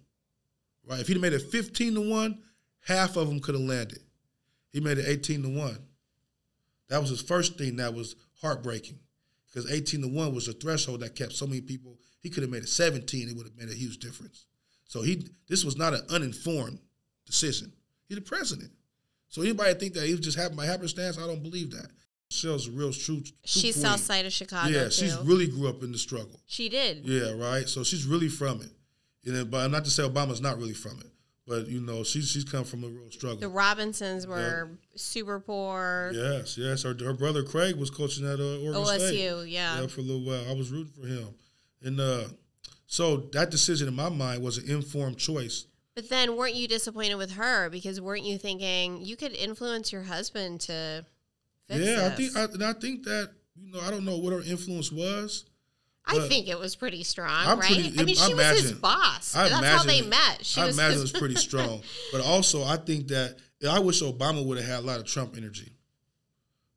right? 0.87 1.01
If 1.01 1.09
he'd 1.09 1.21
made 1.21 1.33
it 1.33 1.43
fifteen 1.43 1.95
to 1.95 2.11
one, 2.11 2.39
half 2.87 3.17
of 3.17 3.29
them 3.29 3.41
could 3.41 3.55
have 3.55 3.65
landed. 3.65 4.01
He 4.73 4.81
made 4.81 4.99
it 4.99 5.07
eighteen 5.07 5.43
to 5.43 5.49
one. 5.49 5.79
That 6.89 7.01
was 7.01 7.11
his 7.11 7.23
first 7.23 7.57
thing 7.59 7.77
that 7.77 7.95
was 7.95 8.17
heartbreaking 8.41 8.99
because 9.47 9.71
eighteen 9.71 10.01
to 10.03 10.09
one 10.09 10.35
was 10.35 10.47
the 10.47 10.53
threshold 10.53 11.01
that 11.01 11.15
kept 11.15 11.33
so 11.33 11.47
many 11.47 11.61
people. 11.61 11.99
He 12.21 12.31
could 12.31 12.43
have 12.43 12.51
made 12.51 12.63
it 12.63 12.69
seventeen; 12.69 13.29
it 13.29 13.37
would 13.37 13.47
have 13.47 13.57
made 13.57 13.71
a 13.71 13.79
huge 13.79 13.99
difference. 13.99 14.47
So 14.91 15.03
he, 15.03 15.25
this 15.47 15.65
was 15.65 15.79
not 15.79 15.95
an 15.95 16.03
uninformed 16.11 16.81
decision. 17.25 17.73
He's 18.09 18.19
the 18.19 18.25
president. 18.25 18.73
So 19.29 19.41
anybody 19.41 19.73
think 19.75 19.95
that 19.95 20.05
he 20.05 20.11
was 20.11 20.21
just 20.21 20.37
happened 20.37 20.57
by 20.57 20.67
happenstance? 20.67 21.17
I 21.17 21.29
don't 21.29 21.45
believe 21.45 21.71
that. 21.71 21.87
Michelle's 22.29 22.67
a 22.67 22.73
real 22.73 22.93
true. 22.93 23.21
true 23.21 23.33
She's 23.45 23.77
queen. 23.77 23.85
south 23.85 24.01
side 24.01 24.27
of 24.27 24.33
Chicago. 24.33 24.69
Yeah, 24.69 24.85
too. 24.87 24.91
she's 24.91 25.17
really 25.19 25.47
grew 25.47 25.69
up 25.69 25.85
in 25.85 25.93
the 25.93 25.99
struggle. 25.99 26.41
She 26.47 26.69
did. 26.69 27.05
Yeah, 27.05 27.35
right. 27.35 27.69
So 27.69 27.85
she's 27.85 28.05
really 28.05 28.29
from 28.29 28.63
it. 28.63 28.71
You 29.23 29.33
know, 29.33 29.45
but 29.45 29.59
I'm 29.59 29.71
not 29.71 29.85
to 29.85 29.91
say 29.93 30.03
Obama's 30.03 30.41
not 30.41 30.59
really 30.59 30.75
from 30.75 30.99
it, 30.99 31.13
but 31.47 31.69
you 31.69 31.81
know, 31.81 32.03
she's 32.03 32.29
she's 32.29 32.43
come 32.43 32.65
from 32.65 32.83
a 32.83 32.89
real 32.89 33.13
struggle. 33.13 33.39
The 33.39 33.49
Robinsons 33.49 34.27
were 34.27 34.71
super 34.97 35.39
poor. 35.39 36.11
yes, 36.13 36.59
yes. 36.59 36.83
Her, 36.83 36.97
her 37.05 37.13
brother 37.13 37.45
Craig 37.45 37.77
was 37.77 37.91
coaching 37.91 38.27
at 38.27 38.41
uh, 38.41 38.59
Oregon 38.59 38.87
State. 38.87 39.21
OSU, 39.21 39.49
yeah. 39.49 39.81
yeah, 39.81 39.87
for 39.87 40.01
a 40.01 40.05
little 40.05 40.25
while. 40.25 40.51
I 40.51 40.55
was 40.55 40.73
rooting 40.73 40.93
for 41.01 41.07
him, 41.07 41.29
and 41.83 42.01
uh, 42.01 42.25
so 42.93 43.19
that 43.33 43.51
decision 43.53 43.87
in 43.87 43.95
my 43.95 44.09
mind 44.09 44.43
was 44.43 44.59
an 44.59 44.69
informed 44.69 45.17
choice. 45.17 45.67
But 45.95 46.09
then 46.09 46.37
weren't 46.37 46.57
you 46.57 46.67
disappointed 46.67 47.15
with 47.15 47.31
her 47.33 47.71
because 47.71 48.01
weren't 48.01 48.25
you 48.25 48.37
thinking 48.37 49.01
you 49.05 49.17
could 49.17 49.33
influence 49.33 49.93
your 49.93 50.03
husband 50.03 50.61
to 50.63 51.05
fix 51.69 51.87
yeah, 51.87 52.07
I 52.07 52.17
think, 52.17 52.37
I, 52.37 52.45
and 52.45 52.65
I 52.65 52.73
think 52.73 53.05
that 53.05 53.31
you 53.55 53.71
know, 53.73 53.81
I 53.81 53.91
don't 53.93 54.05
know 54.05 54.19
what 54.19 54.33
her 54.33 54.43
influence 54.43 54.91
was. 54.91 55.45
I 56.05 56.19
think 56.27 56.49
it 56.49 56.59
was 56.59 56.75
pretty 56.75 57.05
strong, 57.05 57.31
I'm 57.47 57.61
right? 57.61 57.73
pretty- 57.73 58.01
I 58.01 58.03
mean, 58.03 58.17
I 58.19 58.27
she 58.27 58.35
was 58.35 58.61
his 58.61 58.73
boss. 58.73 59.37
I 59.37 59.49
That's 59.49 59.65
how 59.65 59.85
they 59.85 59.99
imagine- 59.99 60.11
met. 60.11 60.45
She 60.45 60.61
I 60.61 60.67
was 60.67 60.77
imagine 60.77 60.99
it 60.99 61.03
was 61.03 61.13
pretty 61.13 61.35
strong. 61.49 61.83
But 62.11 62.23
also, 62.23 62.65
I 62.65 62.77
think 62.77 63.07
that 63.09 63.37
I 63.71 63.79
wish 63.79 64.03
Obama 64.03 64.45
would 64.45 64.59
have 64.59 64.67
had 64.67 64.79
a 64.81 64.87
lot 64.87 64.99
of 64.99 65.07
Trump 65.07 65.37
energy. 65.37 65.77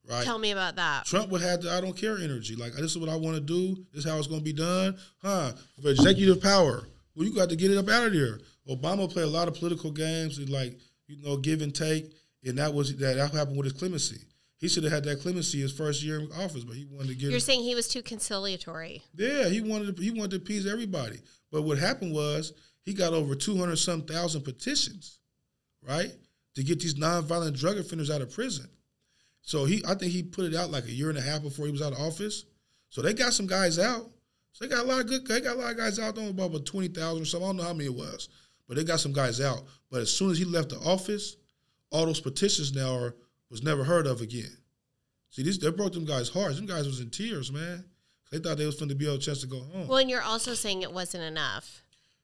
Right? 0.09 0.23
Tell 0.23 0.37
me 0.37 0.51
about 0.51 0.75
that. 0.75 1.05
Trump 1.05 1.29
would 1.29 1.41
have 1.41 1.61
the 1.61 1.71
I 1.71 1.79
don't 1.79 1.95
care 1.95 2.17
energy. 2.17 2.55
Like 2.55 2.73
this 2.73 2.91
is 2.91 2.97
what 2.97 3.09
I 3.09 3.15
want 3.15 3.35
to 3.35 3.41
do. 3.41 3.75
This 3.93 4.03
is 4.03 4.11
how 4.11 4.17
it's 4.17 4.27
going 4.27 4.41
to 4.41 4.45
be 4.45 4.53
done. 4.53 4.97
Huh? 5.21 5.53
For 5.81 5.89
executive 5.89 6.41
power. 6.41 6.87
Well, 7.15 7.27
you 7.27 7.33
got 7.33 7.49
to 7.49 7.55
get 7.55 7.71
it 7.71 7.77
up 7.77 7.87
out 7.89 8.07
of 8.07 8.13
there. 8.13 8.39
Obama 8.69 9.09
played 9.11 9.25
a 9.25 9.29
lot 9.29 9.47
of 9.47 9.55
political 9.55 9.91
games 9.91 10.37
and 10.39 10.49
like 10.49 10.77
you 11.07 11.17
know 11.21 11.37
give 11.37 11.61
and 11.61 11.73
take, 11.73 12.11
and 12.43 12.57
that 12.57 12.73
was 12.73 12.95
that. 12.97 13.15
That 13.15 13.31
happened 13.31 13.57
with 13.57 13.65
his 13.65 13.73
clemency. 13.73 14.19
He 14.57 14.69
should 14.69 14.83
have 14.83 14.93
had 14.93 15.03
that 15.05 15.21
clemency 15.21 15.59
his 15.61 15.73
first 15.73 16.01
year 16.03 16.19
in 16.19 16.31
office, 16.31 16.63
but 16.63 16.75
he 16.75 16.85
wanted 16.85 17.09
to 17.09 17.15
get. 17.15 17.29
You're 17.29 17.37
it. 17.37 17.41
saying 17.41 17.63
he 17.63 17.75
was 17.75 17.87
too 17.87 18.01
conciliatory. 18.01 19.03
Yeah, 19.15 19.49
he 19.49 19.61
wanted 19.61 19.95
to, 19.95 20.01
he 20.01 20.11
wanted 20.11 20.31
to 20.31 20.37
appease 20.37 20.65
everybody. 20.65 21.19
But 21.51 21.63
what 21.63 21.77
happened 21.77 22.13
was 22.13 22.53
he 22.81 22.93
got 22.93 23.13
over 23.13 23.35
two 23.35 23.57
hundred 23.57 23.77
some 23.77 24.03
thousand 24.03 24.41
petitions, 24.41 25.19
right, 25.87 26.11
to 26.55 26.63
get 26.63 26.79
these 26.79 26.95
nonviolent 26.95 27.57
drug 27.57 27.77
offenders 27.77 28.09
out 28.09 28.21
of 28.21 28.33
prison. 28.33 28.67
So 29.43 29.65
he, 29.65 29.83
I 29.87 29.93
think 29.93 30.11
he 30.11 30.23
put 30.23 30.45
it 30.45 30.55
out 30.55 30.71
like 30.71 30.85
a 30.85 30.91
year 30.91 31.09
and 31.09 31.17
a 31.17 31.21
half 31.21 31.43
before 31.43 31.65
he 31.65 31.71
was 31.71 31.81
out 31.81 31.93
of 31.93 31.99
office. 31.99 32.45
So 32.89 33.01
they 33.01 33.13
got 33.13 33.33
some 33.33 33.45
guys 33.45 33.77
out. 33.77 34.09
So 34.53 34.65
they 34.65 34.73
got 34.73 34.85
a 34.85 34.87
lot 34.87 35.01
of 35.01 35.07
good. 35.07 35.27
They 35.27 35.41
got 35.41 35.57
a 35.57 35.59
lot 35.59 35.71
of 35.71 35.77
guys 35.77 35.99
out. 35.99 36.15
Don't 36.15 36.35
know 36.35 36.45
about 36.45 36.65
twenty 36.65 36.87
thousand 36.87 37.23
or 37.23 37.25
something. 37.25 37.45
I 37.45 37.49
don't 37.49 37.57
know 37.57 37.63
how 37.63 37.73
many 37.73 37.85
it 37.85 37.93
was, 37.93 38.29
but 38.67 38.77
they 38.77 38.83
got 38.83 38.99
some 38.99 39.13
guys 39.13 39.41
out. 39.41 39.63
But 39.91 40.01
as 40.01 40.11
soon 40.11 40.31
as 40.31 40.37
he 40.37 40.45
left 40.45 40.69
the 40.69 40.77
office, 40.77 41.35
all 41.91 42.05
those 42.05 42.21
petitions 42.21 42.73
now 42.73 42.95
are 42.95 43.15
was 43.49 43.63
never 43.63 43.83
heard 43.83 44.07
of 44.07 44.21
again. 44.21 44.57
See, 45.29 45.43
these 45.43 45.59
they 45.59 45.71
broke 45.71 45.93
them 45.93 46.05
guys' 46.05 46.29
hearts. 46.29 46.55
Them 46.55 46.65
guys 46.65 46.85
was 46.85 46.99
in 46.99 47.09
tears, 47.09 47.51
man. 47.51 47.83
They 48.31 48.39
thought 48.39 48.57
they 48.57 48.65
was 48.65 48.77
going 48.77 48.89
to 48.89 48.95
be 48.95 49.05
able 49.05 49.17
a 49.17 49.19
chance 49.19 49.41
to 49.41 49.47
go 49.47 49.59
home. 49.59 49.87
Well, 49.87 49.99
and 49.99 50.09
you're 50.09 50.21
also 50.21 50.53
saying 50.55 50.81
it 50.81 50.91
wasn't 50.91 51.23
enough. 51.23 51.82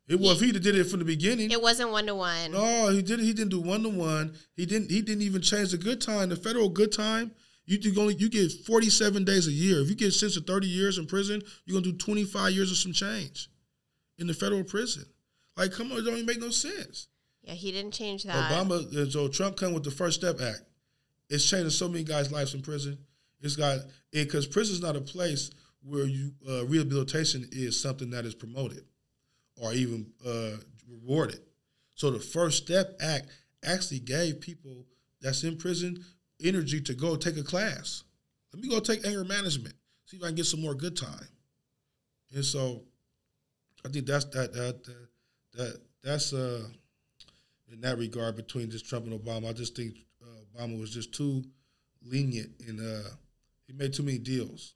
It 0.10 0.19
was 0.19 0.41
if 0.41 0.53
he'd 0.53 0.61
did 0.61 0.76
it 0.76 0.86
from 0.86 0.99
the 0.99 1.06
beginning. 1.06 1.52
It 1.52 1.61
wasn't 1.61 1.91
one 1.91 2.07
to 2.07 2.15
one. 2.15 2.52
No, 2.52 2.90
he 2.90 3.03
didn't. 3.03 3.26
He 3.26 3.34
didn't 3.34 3.52
do 3.52 3.61
one 3.61 3.84
to 3.84 3.90
one. 3.90 4.34
He 4.56 4.65
didn't. 4.65 4.90
He 4.90 5.02
didn't 5.02 5.22
even 5.22 5.41
change 5.41 5.72
the 5.72 5.77
good 5.77 6.02
time. 6.02 6.30
The 6.30 6.36
federal 6.36 6.68
good 6.68 6.91
time. 6.91 7.31
You 7.65 7.77
do 7.77 8.02
only 8.02 8.15
you 8.15 8.30
get 8.30 8.52
forty 8.65 8.90
seven 8.90 9.23
days 9.23 9.48
a 9.48 9.52
year. 9.52 9.80
If 9.80 9.90
you 9.90 9.95
get 9.95 10.11
sentenced 10.11 10.40
to 10.40 10.44
thirty 10.44 10.68
years 10.68 10.98
in 10.98 11.06
prison, 11.06 11.44
you're 11.65 11.80
gonna 11.80 11.91
do 11.91 11.98
twenty 11.98 12.23
five 12.23 12.53
years 12.53 12.72
of 12.72 12.77
some 12.77 12.91
change 12.91 13.49
in 14.18 14.26
the 14.26 14.34
federal 14.34 14.64
prison. 14.64 15.06
Like, 15.56 15.72
come 15.73 15.91
on, 15.91 15.99
it 15.99 16.02
don't 16.02 16.15
even 16.15 16.26
make 16.26 16.41
no 16.41 16.49
sense. 16.49 17.07
Yeah, 17.44 17.53
he 17.53 17.72
didn't 17.72 17.91
change 17.91 18.23
that. 18.23 18.52
Obama, 18.52 18.95
uh, 18.95 19.10
so 19.10 19.27
Trump 19.27 19.57
come 19.57 19.73
with 19.73 19.84
the 19.84 19.91
First 19.91 20.19
Step 20.19 20.41
Act. 20.41 20.61
It's 21.30 21.48
changing 21.48 21.69
so 21.69 21.88
many 21.88 22.03
guys' 22.03 22.31
lives 22.31 22.56
in 22.56 22.61
prison. 22.64 22.98
It's 23.41 23.56
got 23.56 23.77
because 24.11 24.48
prison's 24.48 24.81
not 24.81 24.95
a 24.95 25.02
place 25.02 25.52
where 25.84 26.06
you 26.06 26.31
uh, 26.49 26.65
rehabilitation 26.65 27.48
is 27.52 27.80
something 27.80 28.10
that 28.10 28.26
is 28.26 28.34
promoted. 28.34 28.84
Are 29.64 29.73
even 29.73 30.07
uh, 30.26 30.57
rewarded. 30.90 31.40
So 31.95 32.11
the 32.11 32.19
First 32.19 32.64
Step 32.64 32.95
Act 33.02 33.27
actually 33.64 33.99
gave 33.99 34.40
people 34.40 34.86
that's 35.22 35.44
in 35.44 35.57
prison 35.57 36.03
energy 36.41 36.81
to 36.81 36.94
go 36.94 37.15
take 37.15 37.38
a 37.38 37.44
class. 37.44 38.03
Let 38.53 38.64
me 38.64 38.69
go 38.69 38.80
take 38.80 39.06
anger 39.06 39.23
management. 39.23 39.76
See 40.06 40.18
if 40.18 40.23
I 40.23 40.27
can 40.27 40.36
get 40.36 40.45
some 40.45 40.61
more 40.61 40.73
good 40.73 40.95
time. 40.95 41.27
And 42.34 42.44
so 42.45 42.84
I 43.86 43.90
think 43.90 44.06
that's 44.06 44.26
that 44.26 44.53
that 44.53 44.84
that, 44.84 45.07
that 45.56 45.81
that's 46.03 46.34
uh 46.34 46.68
in 47.72 47.81
that 47.81 47.98
regard 47.98 48.36
between 48.36 48.72
just 48.72 48.88
Trump 48.88 49.06
and 49.06 49.19
Obama. 49.19 49.49
I 49.49 49.53
just 49.53 49.76
think 49.76 49.95
uh, 50.22 50.57
Obama 50.57 50.80
was 50.80 50.91
just 50.91 51.14
too 51.14 51.44
lenient 52.03 52.52
and 52.68 52.80
uh, 52.80 53.10
he 53.68 53.73
made 53.73 53.94
too 53.94 54.03
many 54.03 54.18
deals. 54.18 54.73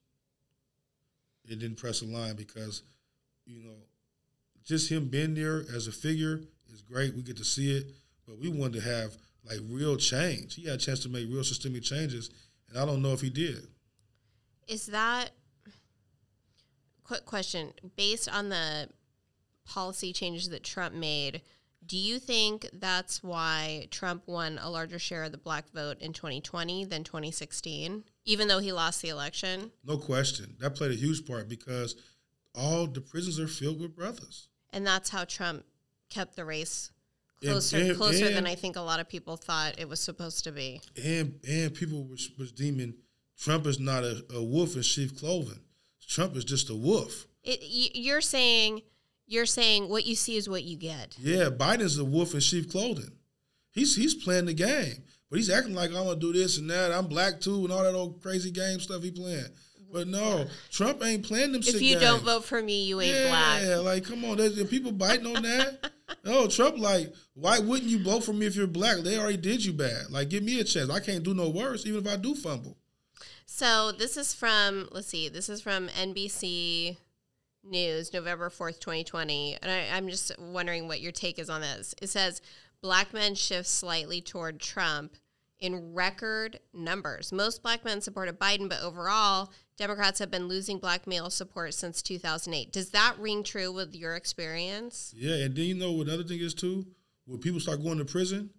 It 1.45 1.59
didn't 1.59 1.77
press 1.77 2.01
a 2.01 2.05
line 2.05 2.35
because, 2.35 2.83
you 3.45 3.63
know, 3.63 3.75
just 4.65 4.89
him 4.89 5.07
being 5.07 5.33
there 5.33 5.63
as 5.73 5.87
a 5.87 5.91
figure 5.91 6.41
is 6.73 6.81
great. 6.81 7.15
We 7.15 7.21
get 7.21 7.37
to 7.37 7.45
see 7.45 7.75
it, 7.75 7.87
but 8.27 8.39
we 8.39 8.49
wanted 8.49 8.81
to 8.81 8.89
have 8.89 9.17
like 9.45 9.59
real 9.69 9.97
change. 9.97 10.55
He 10.55 10.65
had 10.65 10.75
a 10.75 10.77
chance 10.77 11.01
to 11.01 11.09
make 11.09 11.27
real 11.29 11.43
systemic 11.43 11.83
changes, 11.83 12.29
and 12.69 12.77
I 12.77 12.85
don't 12.85 13.01
know 13.01 13.13
if 13.13 13.21
he 13.21 13.29
did. 13.29 13.67
Is 14.67 14.87
that 14.87 15.31
quick 17.03 17.25
question 17.25 17.73
based 17.97 18.29
on 18.33 18.49
the 18.49 18.89
policy 19.65 20.13
changes 20.13 20.49
that 20.49 20.63
Trump 20.63 20.95
made? 20.95 21.41
Do 21.85 21.97
you 21.97 22.17
think 22.17 22.69
that's 22.71 23.21
why 23.21 23.87
Trump 23.91 24.23
won 24.25 24.57
a 24.61 24.69
larger 24.69 24.99
share 24.99 25.25
of 25.25 25.33
the 25.33 25.37
black 25.37 25.69
vote 25.73 25.97
in 25.99 26.13
2020 26.13 26.85
than 26.85 27.03
2016, 27.03 28.05
even 28.23 28.47
though 28.47 28.59
he 28.59 28.71
lost 28.71 29.01
the 29.01 29.09
election? 29.09 29.71
No 29.83 29.97
question. 29.97 30.55
That 30.59 30.75
played 30.75 30.91
a 30.91 30.95
huge 30.95 31.27
part 31.27 31.49
because 31.49 31.97
all 32.55 32.87
the 32.87 33.01
prisons 33.01 33.37
are 33.37 33.47
filled 33.47 33.81
with 33.81 33.95
brothers. 33.95 34.47
And 34.73 34.85
that's 34.85 35.09
how 35.09 35.23
Trump 35.23 35.63
kept 36.09 36.35
the 36.35 36.43
race 36.45 36.91
And- 37.41 37.51
closer 37.51 37.77
and- 37.77 37.95
closer 37.97 38.29
than 38.33 38.45
I 38.45 38.55
think 38.55 38.75
a 38.75 38.81
lot 38.81 38.99
of 38.99 39.07
people 39.07 39.37
thought 39.37 39.79
it 39.79 39.87
was 39.87 39.99
supposed 39.99 40.43
to 40.45 40.51
be. 40.51 40.81
And 41.01 41.39
and 41.47 41.73
people 41.73 42.03
was, 42.03 42.29
was 42.37 42.51
deeming 42.51 42.95
Trump 43.39 43.65
is 43.65 43.79
not 43.79 44.03
a, 44.03 44.25
a 44.33 44.43
wolf 44.43 44.75
in 44.75 44.81
sheep 44.81 45.17
clothing. 45.17 45.59
Trump 46.07 46.35
is 46.35 46.43
just 46.43 46.69
a 46.69 46.75
wolf. 46.75 47.25
It, 47.43 47.59
you're 47.95 48.21
saying 48.21 48.81
you're 49.27 49.45
saying 49.45 49.89
what 49.89 50.05
you 50.05 50.15
see 50.15 50.35
is 50.37 50.49
what 50.49 50.63
you 50.63 50.75
get. 50.77 51.15
Yeah, 51.19 51.49
Biden's 51.49 51.97
a 51.97 52.05
wolf 52.05 52.33
in 52.33 52.39
sheep 52.41 52.69
clothing. 52.71 53.11
He's 53.71 53.95
he's 53.95 54.13
playing 54.13 54.45
the 54.45 54.53
game, 54.53 55.03
but 55.29 55.37
he's 55.37 55.49
acting 55.49 55.73
like 55.73 55.89
I'm 55.89 56.05
gonna 56.05 56.15
do 56.19 56.31
this 56.33 56.57
and 56.57 56.69
that. 56.69 56.91
I'm 56.91 57.07
black 57.07 57.39
too, 57.41 57.63
and 57.63 57.71
all 57.71 57.83
that 57.83 57.95
old 57.95 58.21
crazy 58.21 58.51
game 58.51 58.79
stuff 58.79 59.01
he 59.03 59.11
playing. 59.11 59.47
But 59.93 60.07
no, 60.07 60.47
Trump 60.71 61.05
ain't 61.05 61.23
playing 61.23 61.51
them. 61.51 61.61
If 61.61 61.75
you 61.75 61.91
games. 61.91 62.01
don't 62.01 62.23
vote 62.23 62.43
for 62.45 62.61
me, 62.63 62.83
you 62.83 62.99
ain't 62.99 63.13
yeah, 63.13 63.27
black. 63.27 63.61
Yeah, 63.61 63.77
like 63.77 64.03
come 64.03 64.25
on, 64.25 64.37
there's, 64.37 64.61
people 64.63 64.91
biting 64.91 65.27
on 65.27 65.43
that. 65.43 65.91
no, 66.25 66.47
Trump 66.47 66.79
like, 66.79 67.13
why 67.35 67.59
wouldn't 67.59 67.91
you 67.91 68.03
vote 68.03 68.23
for 68.23 68.33
me 68.33 68.47
if 68.47 68.55
you're 68.55 68.65
black? 68.65 68.97
They 68.97 69.19
already 69.19 69.37
did 69.37 69.63
you 69.63 69.71
bad. 69.71 70.09
Like, 70.09 70.29
give 70.29 70.41
me 70.41 70.59
a 70.59 70.63
chance. 70.63 70.89
I 70.89 70.99
can't 70.99 71.23
do 71.23 71.35
no 71.35 71.47
worse, 71.47 71.85
even 71.85 72.03
if 72.05 72.11
I 72.11 72.15
do 72.15 72.33
fumble. 72.33 72.75
So 73.45 73.91
this 73.91 74.17
is 74.17 74.33
from 74.33 74.89
let's 74.91 75.07
see, 75.07 75.29
this 75.29 75.47
is 75.47 75.61
from 75.61 75.89
NBC 75.89 76.97
News, 77.63 78.11
November 78.11 78.49
fourth, 78.49 78.79
twenty 78.79 79.03
twenty, 79.03 79.59
and 79.61 79.71
I, 79.71 79.95
I'm 79.95 80.09
just 80.09 80.31
wondering 80.39 80.87
what 80.87 81.01
your 81.01 81.11
take 81.11 81.37
is 81.37 81.51
on 81.51 81.61
this. 81.61 81.93
It 82.01 82.09
says 82.09 82.41
black 82.81 83.13
men 83.13 83.35
shift 83.35 83.69
slightly 83.69 84.21
toward 84.21 84.59
Trump 84.59 85.17
in 85.63 85.93
record 85.93 86.59
numbers. 86.73 87.31
Most 87.31 87.63
black 87.63 87.85
men 87.85 88.01
supported 88.01 88.37
Biden, 88.37 88.67
but 88.67 88.81
overall, 88.81 89.49
Democrats 89.77 90.19
have 90.19 90.29
been 90.29 90.47
losing 90.47 90.77
black 90.77 91.07
male 91.07 91.29
support 91.29 91.73
since 91.73 92.01
2008. 92.01 92.71
Does 92.71 92.91
that 92.91 93.15
ring 93.17 93.43
true 93.43 93.71
with 93.71 93.95
your 93.95 94.15
experience? 94.15 95.13
Yeah, 95.17 95.35
and 95.35 95.55
then 95.55 95.65
you 95.65 95.75
know 95.75 95.91
what 95.91 96.07
another 96.07 96.23
thing 96.23 96.39
is 96.39 96.53
too? 96.53 96.85
When 97.25 97.39
people 97.39 97.59
start 97.59 97.81
going 97.81 97.97
to 97.97 98.05
prison, 98.05 98.51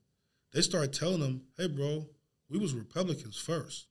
they 0.52 0.60
start 0.62 0.92
telling 0.92 1.20
them, 1.20 1.42
"Hey, 1.56 1.68
bro, 1.68 2.06
we 2.48 2.58
was 2.58 2.72
Republicans 2.74 3.36
first. 3.36 3.86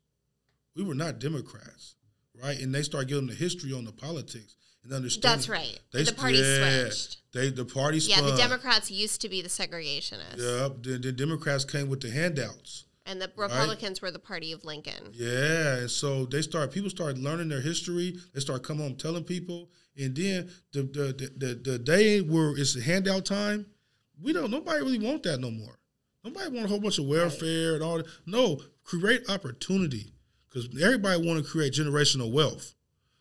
We 0.76 0.84
were 0.84 0.96
not 0.96 1.20
Democrats, 1.20 1.96
right?" 2.42 2.60
And 2.60 2.74
they 2.74 2.84
start 2.84 3.08
giving 3.08 3.28
the 3.28 3.36
history 3.36 3.72
on 3.72 3.86
the 3.86 3.92
politics 3.92 4.56
and 4.84 4.92
understand. 4.92 5.24
That's 5.24 5.50
right. 5.50 5.80
They, 5.92 6.04
the 6.04 6.14
party 6.14 6.38
yeah, 6.38 6.88
switched. 6.90 7.18
They 7.34 7.50
the 7.50 7.66
party 7.66 8.00
Yeah, 8.00 8.18
spun. 8.18 8.32
the 8.32 8.38
Democrats 8.38 8.92
used 8.92 9.22
to 9.22 9.30
be 9.30 9.42
the 9.42 9.50
segregationists, 9.50 10.38
Yep. 10.38 10.84
The, 10.84 10.98
the 11.00 11.12
Democrats 11.12 11.64
came 11.66 11.90
with 11.90 12.02
the 12.02 12.10
handouts. 12.12 12.86
And 13.06 13.22
the 13.22 13.32
Republicans 13.36 14.02
were 14.02 14.12
the 14.12 14.20
party 14.20 14.52
of 14.52 14.64
Lincoln. 14.64 15.10
Yeah, 15.12 15.78
and 15.78 15.92
so 15.92 16.26
they 16.26 16.42
start. 16.42 16.72
People 16.72 16.90
start 16.90 17.18
learning 17.18 17.50
their 17.50 17.62
history. 17.62 18.18
They 18.34 18.40
start 18.40 18.64
coming 18.64 18.84
home 18.84 18.96
telling 18.96 19.24
people, 19.24 19.70
and 19.98 20.16
then 20.16 20.50
the 20.72 20.84
the 20.84 21.14
the, 21.14 21.48
the, 21.48 21.72
the 21.72 21.80
day 21.80 22.22
where 22.22 22.58
it's 22.58 22.74
the 22.74 22.82
handout 22.82 23.26
time, 23.26 23.66
we 24.22 24.34
don't. 24.34 24.52
Nobody 24.52 24.80
really 24.80 25.00
want 25.00 25.24
that 25.24 25.40
no 25.40 25.52
more. 25.52 25.80
Nobody 26.24 26.50
want 26.50 26.66
a 26.66 26.70
whole 26.70 26.80
bunch 26.80 27.00
of 27.00 27.06
welfare 27.06 27.74
and 27.74 27.84
all 27.84 27.98
that. 27.98 28.08
No, 28.26 28.62
create 28.84 29.30
opportunity 29.30 30.14
because 30.48 30.70
everybody 30.82 31.26
want 31.26 31.44
to 31.44 31.50
create 31.50 31.74
generational 31.74 32.32
wealth. 32.32 32.74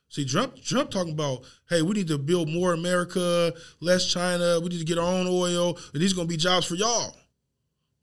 See, 0.09 0.27
Trump, 0.27 0.63
Trump 0.63 0.91
talking 0.91 1.15
about, 1.15 1.43
hey, 1.71 1.81
we 1.81 1.95
need 1.95 2.09
to 2.09 2.19
build 2.19 2.47
more 2.51 2.75
America, 2.75 3.55
less 3.81 4.07
China. 4.13 4.61
We 4.61 4.69
need 4.69 4.79
to 4.81 4.85
get 4.85 4.99
our 4.99 5.07
own 5.07 5.27
oil, 5.27 5.79
and 5.95 6.03
these 6.03 6.13
are 6.13 6.17
gonna 6.17 6.29
be 6.29 6.37
jobs 6.37 6.67
for 6.67 6.75
y'all. 6.75 7.17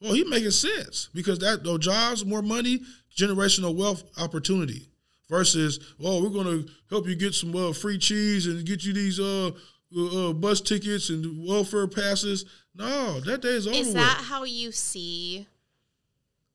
Well, 0.02 0.14
he 0.14 0.24
making 0.24 0.52
sense 0.52 1.10
because 1.14 1.40
that 1.40 1.64
those 1.64 1.80
jobs, 1.80 2.26
more 2.26 2.42
money, 2.42 2.82
generational 3.16 3.76
wealth 3.76 4.04
opportunity. 4.18 4.86
Versus, 5.30 5.80
oh, 6.04 6.24
we're 6.24 6.30
gonna 6.30 6.64
help 6.90 7.08
you 7.08 7.16
get 7.16 7.36
some 7.36 7.56
uh, 7.56 7.72
free 7.72 8.00
cheese 8.00 8.48
and 8.48 8.66
get 8.66 8.84
you 8.84 8.94
these 8.94 9.20
uh, 9.20 9.52
uh, 9.96 10.30
uh, 10.30 10.34
bus 10.34 10.60
tickets 10.60 11.10
and 11.10 11.46
welfare 11.48 11.86
passes. 11.86 12.46
No, 12.74 13.20
that 13.20 13.42
day 13.42 13.50
is 13.50 13.68
over. 13.68 13.76
Is 13.76 13.88
with. 13.88 13.96
that 13.98 14.24
how 14.28 14.44
you 14.44 14.72
see 14.72 15.46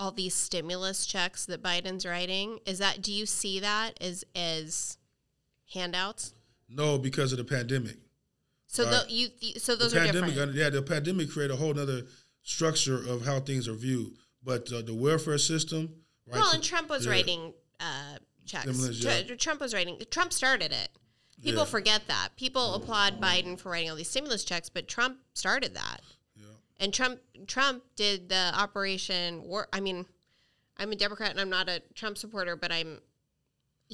all 0.01 0.11
these 0.11 0.35
stimulus 0.35 1.07
checks 1.07 1.47
that 1.47 1.63
Biden's 1.63 2.05
writing? 2.05 2.59
Is 2.67 2.79
that 2.79 3.01
do 3.01 3.13
you 3.13 3.27
see 3.27 3.61
that 3.61 3.93
as 4.01 4.25
as 4.35 4.99
handouts? 5.73 6.35
no, 6.69 6.99
because 6.99 7.31
of 7.31 7.39
the 7.39 7.45
pandemic. 7.45 7.99
So 8.67 8.83
Right. 8.85 8.91
tho- 8.91 9.07
you 9.09 9.29
so 9.61 9.77
those 9.77 9.93
the 9.93 10.01
are 10.01 10.05
pandemic, 10.07 10.31
different. 10.35 10.55
yeah, 10.57 10.71
the 10.71 10.83
pandemic 10.83 11.31
created 11.31 11.55
a 11.55 11.57
whole 11.57 11.79
other 11.79 12.03
structure 12.45 12.97
of 12.97 13.25
how 13.27 13.41
things 13.41 13.67
are 13.67 13.75
viewed. 13.75 14.13
But 14.45 14.71
uh, 14.73 14.83
the 14.83 14.95
welfare 14.95 15.39
system, 15.39 15.95
right? 16.27 16.39
Well, 16.39 16.53
and 16.53 16.63
Trump 16.63 16.89
was 16.91 17.07
yeah. 17.07 17.13
writing 17.13 17.55
uh, 17.81 18.19
checks. 18.47 19.01
Yeah. 19.03 19.23
Trump 19.37 19.61
was 19.61 19.75
writing. 19.75 20.01
Trump 20.11 20.33
started 20.33 20.71
it. 20.71 20.91
People 21.43 21.61
Yeah. 21.61 21.65
forget 21.65 22.07
that. 22.07 22.29
People 22.37 22.75
applaud 22.75 23.21
Biden 23.21 23.59
for 23.59 23.71
writing 23.71 23.91
all 23.91 23.97
these 23.97 24.09
stimulus 24.09 24.45
checks, 24.45 24.69
but 24.69 24.87
Trump 24.87 25.19
started 25.33 25.75
that. 25.75 26.01
Yeah. 26.37 26.45
And 26.79 26.95
Trump 26.95 27.21
Trump 27.47 27.83
did 27.97 28.29
the 28.29 28.53
Operation 28.55 29.43
War. 29.45 29.69
I 29.73 29.81
mean, 29.81 30.07
I'm 30.77 30.93
a 30.93 30.97
Democrat 30.97 31.31
and 31.31 31.41
I'm 31.41 31.51
not 31.51 31.69
a 31.69 31.83
Trump 31.95 32.19
supporter, 32.19 32.55
but 32.57 32.71
I'm 32.71 33.01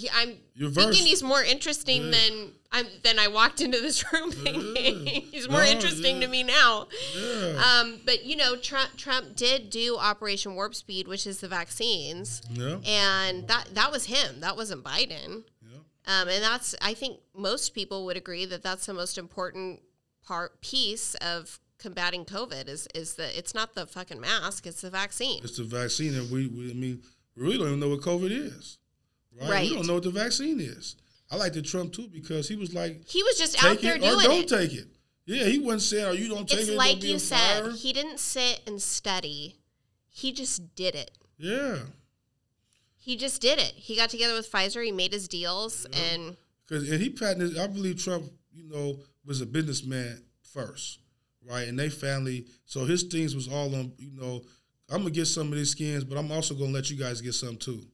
he, 0.00 0.10
I'm 0.10 0.36
You're 0.54 0.70
thinking 0.70 0.92
versed. 0.92 1.04
he's 1.06 1.22
more 1.22 1.42
interesting 1.42 2.04
Yeah. 2.06 2.10
than 2.12 2.52
I'm 2.72 2.86
than 3.02 3.18
I 3.18 3.28
walked 3.28 3.60
into 3.60 3.80
this 3.80 4.04
room 4.12 4.30
thinking. 4.32 5.06
he's 5.06 5.48
more 5.48 5.60
No, 5.64 5.66
interesting 5.70 6.16
yeah. 6.16 6.26
to 6.26 6.28
me 6.28 6.42
now. 6.44 6.86
Yeah. 7.16 7.62
Um, 7.82 8.00
but 8.06 8.24
you 8.24 8.36
know, 8.36 8.56
Trump 8.56 8.96
Trump 8.96 9.34
did 9.36 9.70
do 9.70 9.96
Operation 9.98 10.54
Warp 10.54 10.74
Speed, 10.74 11.08
which 11.08 11.26
is 11.26 11.40
the 11.40 11.48
vaccines, 11.48 12.42
yeah. 12.52 12.78
and 12.86 13.48
that 13.48 13.68
that 13.74 13.90
was 13.92 14.06
him. 14.06 14.40
That 14.40 14.56
wasn't 14.56 14.84
Biden. 14.84 15.44
Yeah. 15.62 15.78
Um, 16.22 16.28
and 16.28 16.42
that's 16.42 16.74
I 16.80 16.94
think 16.94 17.18
most 17.34 17.74
people 17.74 18.04
would 18.06 18.16
agree 18.16 18.44
that 18.46 18.62
that's 18.62 18.86
the 18.86 18.94
most 18.94 19.18
important 19.18 19.80
part 20.22 20.60
piece 20.60 21.14
of 21.16 21.58
combating 21.78 22.24
COVID 22.24 22.68
is 22.68 22.86
is 22.94 23.14
that 23.14 23.36
it's 23.36 23.54
not 23.54 23.74
the 23.74 23.86
fucking 23.86 24.20
mask, 24.20 24.66
it's 24.66 24.82
the 24.82 24.90
vaccine. 24.90 25.40
It's 25.42 25.56
the 25.56 25.64
vaccine, 25.64 26.14
and 26.14 26.30
we, 26.30 26.46
we 26.46 26.70
I 26.70 26.74
mean, 26.74 27.02
we 27.34 27.42
really 27.42 27.58
don't 27.58 27.66
even 27.68 27.80
know 27.80 27.88
what 27.88 28.00
COVID 28.00 28.30
is, 28.30 28.78
right? 29.40 29.50
Right. 29.50 29.70
We 29.70 29.76
don't 29.76 29.86
know 29.86 29.94
what 29.94 30.02
the 30.02 30.10
vaccine 30.10 30.60
is. 30.60 30.96
I 31.30 31.36
like 31.36 31.52
the 31.52 31.62
Trump 31.62 31.92
too 31.92 32.08
because 32.08 32.48
he 32.48 32.56
was 32.56 32.74
like, 32.74 33.06
He 33.08 33.22
was 33.22 33.38
just 33.38 33.62
out 33.64 33.80
there 33.80 33.96
it 33.96 34.00
doing 34.02 34.14
or 34.18 34.22
don't 34.22 34.40
it. 34.44 34.48
take 34.48 34.72
it. 34.74 34.88
Yeah, 35.26 35.44
he 35.44 35.58
wasn't 35.60 35.82
saying, 35.82 36.04
"Oh, 36.06 36.12
you 36.12 36.28
don't 36.28 36.48
take 36.48 36.58
It's 36.60 36.68
it." 36.70 36.76
like 36.76 37.04
you 37.04 37.18
said, 37.20 37.62
fire. 37.62 37.70
he 37.70 37.92
didn't 37.92 38.18
sit 38.18 38.62
and 38.66 38.82
study. 38.82 39.56
He 40.08 40.32
just 40.32 40.74
did 40.74 40.96
it. 40.96 41.12
Yeah, 41.38 41.78
He 42.96 43.16
just 43.16 43.40
did 43.40 43.58
it. 43.58 43.72
He 43.76 43.94
got 43.96 44.10
together 44.10 44.34
with 44.34 44.50
Pfizer. 44.50 44.84
He 44.84 44.90
made 44.92 45.12
his 45.12 45.28
deals, 45.28 45.86
Yeah. 45.92 45.98
and 45.98 46.36
because 46.66 46.88
and 46.90 47.00
he 47.00 47.10
patented. 47.10 47.58
I 47.58 47.66
believe 47.68 48.02
Trump, 48.02 48.30
you 48.52 48.64
know, 48.64 48.98
was 49.24 49.40
a 49.40 49.46
businessman 49.46 50.24
first, 50.42 50.98
right? 51.46 51.68
And 51.68 51.78
they 51.78 51.90
family, 51.90 52.46
so 52.66 52.84
his 52.84 53.04
things 53.04 53.34
was 53.36 53.46
all 53.46 53.72
on. 53.74 53.92
You 53.98 54.10
know, 54.12 54.42
I'm 54.88 54.98
gonna 55.02 55.10
get 55.10 55.26
some 55.26 55.52
of 55.52 55.58
these 55.58 55.70
skins, 55.70 56.02
but 56.02 56.18
I'm 56.18 56.32
also 56.32 56.54
gonna 56.54 56.72
let 56.72 56.90
you 56.90 56.96
guys 56.96 57.20
get 57.20 57.34
some 57.34 57.56
too. 57.56 57.86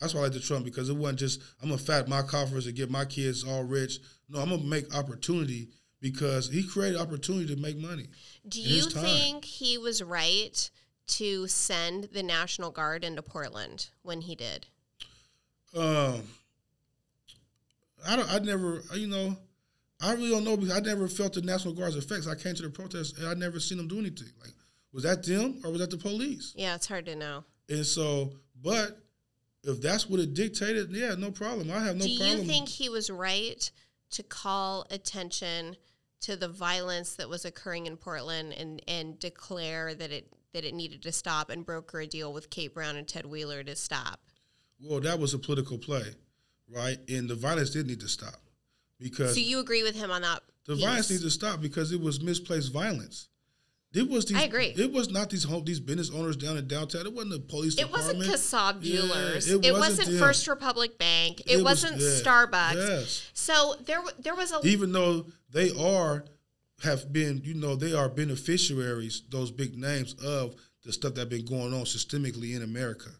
That's 0.00 0.14
why 0.14 0.20
I 0.20 0.24
like 0.24 0.32
the 0.32 0.40
Trump 0.40 0.64
because 0.64 0.88
it 0.88 0.96
wasn't 0.96 1.20
just 1.20 1.40
I'm 1.62 1.68
gonna 1.68 1.78
fat 1.78 2.08
my 2.08 2.22
coffers 2.22 2.66
and 2.66 2.76
get 2.76 2.90
my 2.90 3.04
kids 3.04 3.44
all 3.44 3.64
rich. 3.64 3.98
No, 4.28 4.40
I'm 4.40 4.50
gonna 4.50 4.62
make 4.62 4.94
opportunity 4.94 5.68
because 6.00 6.50
he 6.50 6.62
created 6.62 7.00
opportunity 7.00 7.54
to 7.54 7.60
make 7.60 7.78
money. 7.78 8.08
do 8.46 8.60
you 8.60 8.82
think 8.82 9.44
he 9.44 9.78
was 9.78 10.02
right 10.02 10.70
to 11.06 11.46
send 11.46 12.04
the 12.12 12.22
National 12.22 12.70
Guard 12.70 13.04
into 13.04 13.22
Portland 13.22 13.88
when 14.02 14.20
he 14.22 14.34
did? 14.34 14.66
Um, 15.76 16.22
I 18.06 18.16
don't. 18.16 18.30
I 18.32 18.38
never. 18.38 18.82
You 18.94 19.06
know, 19.06 19.36
I 20.00 20.12
really 20.12 20.30
don't 20.30 20.44
know 20.44 20.56
because 20.56 20.76
I 20.76 20.80
never 20.80 21.08
felt 21.08 21.32
the 21.32 21.42
National 21.42 21.74
Guard's 21.74 21.96
effects. 21.96 22.26
I 22.26 22.34
came 22.34 22.54
to 22.54 22.62
the 22.62 22.70
protest 22.70 23.18
and 23.18 23.26
I 23.26 23.34
never 23.34 23.58
seen 23.58 23.78
them 23.78 23.88
do 23.88 23.98
anything. 23.98 24.28
Like, 24.40 24.52
was 24.92 25.04
that 25.04 25.24
them 25.24 25.60
or 25.64 25.70
was 25.70 25.80
that 25.80 25.90
the 25.90 25.96
police? 25.96 26.52
Yeah, 26.56 26.74
it's 26.74 26.86
hard 26.86 27.06
to 27.06 27.16
know. 27.16 27.44
And 27.68 27.84
so, 27.84 28.32
but 28.62 28.98
if 29.64 29.80
that's 29.80 30.08
what 30.08 30.20
it 30.20 30.34
dictated, 30.34 30.90
yeah, 30.92 31.14
no 31.16 31.30
problem. 31.30 31.70
I 31.70 31.80
have 31.84 31.96
no 31.96 32.04
Do 32.06 32.16
problem. 32.16 32.36
Do 32.36 32.42
you 32.42 32.48
think 32.48 32.68
he 32.68 32.88
was 32.88 33.10
right 33.10 33.70
to 34.10 34.22
call 34.22 34.86
attention 34.90 35.76
to 36.20 36.36
the 36.36 36.48
violence 36.48 37.16
that 37.16 37.28
was 37.28 37.44
occurring 37.44 37.86
in 37.86 37.96
Portland 37.96 38.52
and, 38.54 38.80
and 38.88 39.18
declare 39.18 39.94
that 39.94 40.10
it 40.10 40.28
that 40.52 40.64
it 40.64 40.72
needed 40.72 41.02
to 41.02 41.10
stop 41.10 41.50
and 41.50 41.66
broker 41.66 41.98
a 42.00 42.06
deal 42.06 42.32
with 42.32 42.48
Kate 42.48 42.72
Brown 42.72 42.94
and 42.94 43.08
Ted 43.08 43.26
Wheeler 43.26 43.64
to 43.64 43.74
stop? 43.74 44.20
well, 44.80 45.00
that 45.00 45.18
was 45.18 45.34
a 45.34 45.38
political 45.38 45.78
play, 45.78 46.04
right? 46.68 46.98
And 47.08 47.28
the 47.28 47.34
violence 47.34 47.70
did 47.70 47.86
need 47.88 48.00
to 48.00 48.08
stop 48.08 48.36
because 49.00 49.34
So 49.34 49.40
you 49.40 49.58
agree 49.58 49.82
with 49.82 49.96
him 49.96 50.10
on 50.12 50.22
that? 50.22 50.40
the 50.66 50.74
piece? 50.76 50.84
violence 50.84 51.10
needs 51.10 51.22
to 51.24 51.30
stop 51.30 51.60
because 51.60 51.90
it 51.90 52.00
was 52.00 52.20
misplaced 52.22 52.72
violence. 52.72 53.28
It 53.94 54.10
was 54.10 54.26
these. 54.26 54.36
I 54.36 54.42
agree. 54.42 54.74
It 54.76 54.92
was 54.92 55.10
not 55.10 55.30
these 55.30 55.44
home, 55.44 55.64
these 55.64 55.78
business 55.80 56.10
owners 56.10 56.36
down 56.36 56.56
in 56.56 56.66
downtown. 56.66 57.06
It 57.06 57.12
wasn't 57.14 57.32
the 57.32 57.38
police 57.40 57.78
It 57.78 57.90
wasn't 57.90 58.20
department. 58.20 58.40
Kassab 58.40 58.78
Yeah, 58.82 59.00
it 59.00 59.66
it, 59.66 59.72
wasn't 59.72 59.98
wasn't. 60.08 60.18
First 60.18 60.48
Republic 60.48 60.98
Bank. 60.98 61.42
It, 61.46 61.56
was- 61.56 61.64
wasn't 61.84 62.00
yeah, 62.00 62.08
Starbucks. 62.08 62.74
Yes. 62.74 63.30
So 63.34 63.76
there, 63.86 64.02
there 64.18 64.34
was 64.34 64.52
a 64.52 64.60
even 64.66 64.92
though 64.92 65.26
they 65.50 65.70
are 65.78 66.24
have 66.82 67.12
been, 67.12 67.40
you 67.44 67.54
know, 67.54 67.76
they 67.76 67.92
are 67.94 68.08
beneficiaries, 68.08 69.22
those 69.30 69.50
big 69.50 69.76
names 69.78 70.14
of 70.24 70.54
the 70.84 70.92
stuff 70.92 71.14
that 71.14 71.28
been 71.30 71.44
going 71.46 71.72
on 71.72 71.84
systemically 71.84 72.56
in 72.56 72.62
America, 72.62 73.10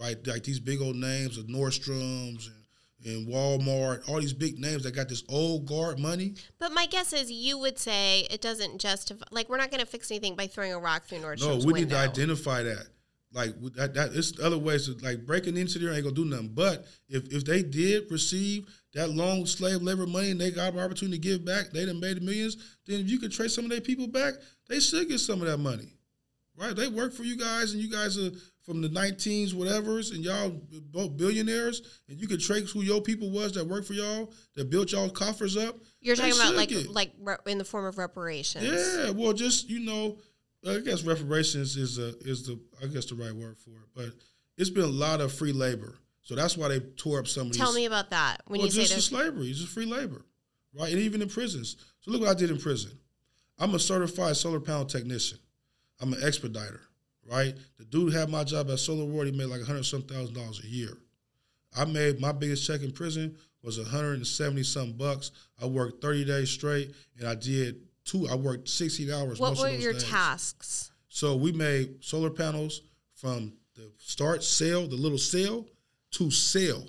right? 0.00 0.24
Like 0.26 0.44
these 0.44 0.60
big 0.60 0.80
old 0.80 0.96
names 0.96 1.36
of 1.36 1.46
Nordstroms 1.46 2.46
and, 2.46 2.61
and 3.04 3.26
Walmart, 3.26 4.08
all 4.08 4.20
these 4.20 4.32
big 4.32 4.58
names 4.58 4.84
that 4.84 4.94
got 4.94 5.08
this 5.08 5.24
old 5.28 5.66
guard 5.66 5.98
money. 5.98 6.34
But 6.58 6.72
my 6.72 6.86
guess 6.86 7.12
is 7.12 7.30
you 7.30 7.58
would 7.58 7.78
say 7.78 8.26
it 8.30 8.40
doesn't 8.40 8.78
justify. 8.78 9.24
Like 9.30 9.48
we're 9.48 9.56
not 9.56 9.70
going 9.70 9.80
to 9.80 9.86
fix 9.86 10.10
anything 10.10 10.36
by 10.36 10.46
throwing 10.46 10.72
a 10.72 10.78
rock 10.78 11.04
through 11.04 11.20
No, 11.20 11.28
we 11.30 11.56
window. 11.56 11.72
need 11.72 11.90
to 11.90 11.96
identify 11.98 12.62
that. 12.62 12.86
Like 13.34 13.58
that, 13.76 13.94
that 13.94 14.10
it's 14.12 14.38
other 14.42 14.58
ways 14.58 14.86
to 14.86 15.04
like 15.04 15.24
breaking 15.24 15.56
into 15.56 15.78
there 15.78 15.94
ain't 15.94 16.02
gonna 16.02 16.14
do 16.14 16.26
nothing. 16.26 16.50
But 16.52 16.84
if 17.08 17.32
if 17.32 17.46
they 17.46 17.62
did 17.62 18.10
receive 18.10 18.66
that 18.92 19.08
long 19.08 19.46
slave 19.46 19.80
labor 19.80 20.06
money 20.06 20.32
and 20.32 20.40
they 20.40 20.50
got 20.50 20.74
an 20.74 20.80
opportunity 20.80 21.16
to 21.16 21.22
give 21.22 21.42
back, 21.44 21.70
they 21.70 21.86
done 21.86 21.98
made 21.98 22.18
the 22.18 22.20
millions. 22.20 22.58
Then 22.86 23.00
if 23.00 23.08
you 23.08 23.18
could 23.18 23.32
trace 23.32 23.54
some 23.54 23.64
of 23.64 23.70
their 23.70 23.80
people 23.80 24.06
back, 24.06 24.34
they 24.68 24.80
should 24.80 25.08
get 25.08 25.18
some 25.18 25.40
of 25.40 25.46
that 25.48 25.56
money, 25.56 25.94
right? 26.58 26.76
They 26.76 26.88
work 26.88 27.14
for 27.14 27.22
you 27.22 27.38
guys, 27.38 27.72
and 27.72 27.82
you 27.82 27.90
guys 27.90 28.18
are 28.18 28.32
from 28.62 28.80
the 28.80 28.88
19s, 28.88 29.54
whatever's, 29.54 30.10
and 30.10 30.24
y'all 30.24 30.50
both 30.90 31.16
billionaires, 31.16 32.00
and 32.08 32.18
you 32.20 32.28
could 32.28 32.40
trace 32.40 32.70
who 32.70 32.82
your 32.82 33.00
people 33.00 33.30
was 33.30 33.52
that 33.52 33.66
worked 33.66 33.86
for 33.86 33.94
y'all, 33.94 34.32
that 34.54 34.70
built 34.70 34.92
y'all 34.92 35.10
coffers 35.10 35.56
up. 35.56 35.76
You're 36.00 36.16
talking 36.16 36.32
about 36.32 36.54
like 36.54 36.68
get- 36.68 36.90
like 36.90 37.12
in 37.46 37.58
the 37.58 37.64
form 37.64 37.84
of 37.84 37.98
reparations. 37.98 38.64
yeah, 38.64 39.10
well, 39.10 39.32
just 39.32 39.68
you 39.68 39.80
know, 39.80 40.18
I 40.68 40.78
guess 40.78 41.02
reparations 41.02 41.76
is 41.76 41.98
a, 41.98 42.16
is 42.20 42.46
the 42.46 42.58
I 42.82 42.86
guess 42.86 43.06
the 43.06 43.16
right 43.16 43.32
word 43.32 43.58
for 43.58 43.70
it. 43.70 43.88
But 43.94 44.12
it's 44.56 44.70
been 44.70 44.84
a 44.84 44.86
lot 44.86 45.20
of 45.20 45.32
free 45.32 45.52
labor, 45.52 45.96
so 46.22 46.34
that's 46.36 46.56
why 46.56 46.68
they 46.68 46.80
tore 46.80 47.18
up 47.18 47.26
some 47.26 47.48
of 47.48 47.56
Tell 47.56 47.68
these. 47.72 47.76
me 47.76 47.86
about 47.86 48.10
that. 48.10 48.42
When 48.46 48.58
well, 48.58 48.66
you 48.66 48.72
say 48.72 48.82
just 48.82 48.94
the 48.94 49.00
slavery, 49.00 49.48
it's 49.48 49.60
just 49.60 49.72
free 49.72 49.86
labor, 49.86 50.24
right? 50.78 50.92
And 50.92 51.00
even 51.00 51.20
in 51.20 51.28
prisons. 51.28 51.76
So 52.00 52.10
look 52.12 52.20
what 52.20 52.30
I 52.30 52.34
did 52.34 52.50
in 52.50 52.58
prison. 52.58 52.92
I'm 53.58 53.74
a 53.74 53.78
certified 53.78 54.36
solar 54.36 54.60
panel 54.60 54.84
technician. 54.84 55.38
I'm 56.00 56.12
an 56.12 56.20
expediter, 56.22 56.80
right? 57.30 57.54
The 57.78 57.84
dude 57.84 58.12
had 58.12 58.28
my 58.28 58.44
job 58.44 58.70
at 58.70 58.78
Solar 58.78 59.04
World. 59.04 59.26
He 59.26 59.36
made 59.36 59.46
like 59.46 59.60
a 59.60 59.64
hundred 59.64 59.84
some 59.84 60.02
thousand 60.02 60.34
dollars 60.34 60.60
a 60.64 60.66
year. 60.66 60.96
I 61.76 61.84
made 61.84 62.20
my 62.20 62.32
biggest 62.32 62.66
check 62.66 62.82
in 62.82 62.92
prison 62.92 63.36
was 63.62 63.78
170 63.78 64.62
some 64.62 64.92
bucks. 64.92 65.30
I 65.60 65.66
worked 65.66 66.02
30 66.02 66.24
days 66.24 66.50
straight, 66.50 66.94
and 67.18 67.28
I 67.28 67.34
did 67.34 67.76
two. 68.04 68.28
I 68.28 68.34
worked 68.34 68.68
16 68.68 69.10
hours. 69.10 69.40
what 69.40 69.58
were 69.58 69.68
your 69.68 69.92
days. 69.92 70.04
tasks? 70.04 70.90
So 71.08 71.36
we 71.36 71.52
made 71.52 72.02
solar 72.02 72.30
panels 72.30 72.82
from 73.14 73.52
the 73.76 73.92
start 73.98 74.42
sale, 74.42 74.86
the 74.86 74.96
little 74.96 75.18
sale, 75.18 75.66
to 76.12 76.30
sale. 76.30 76.86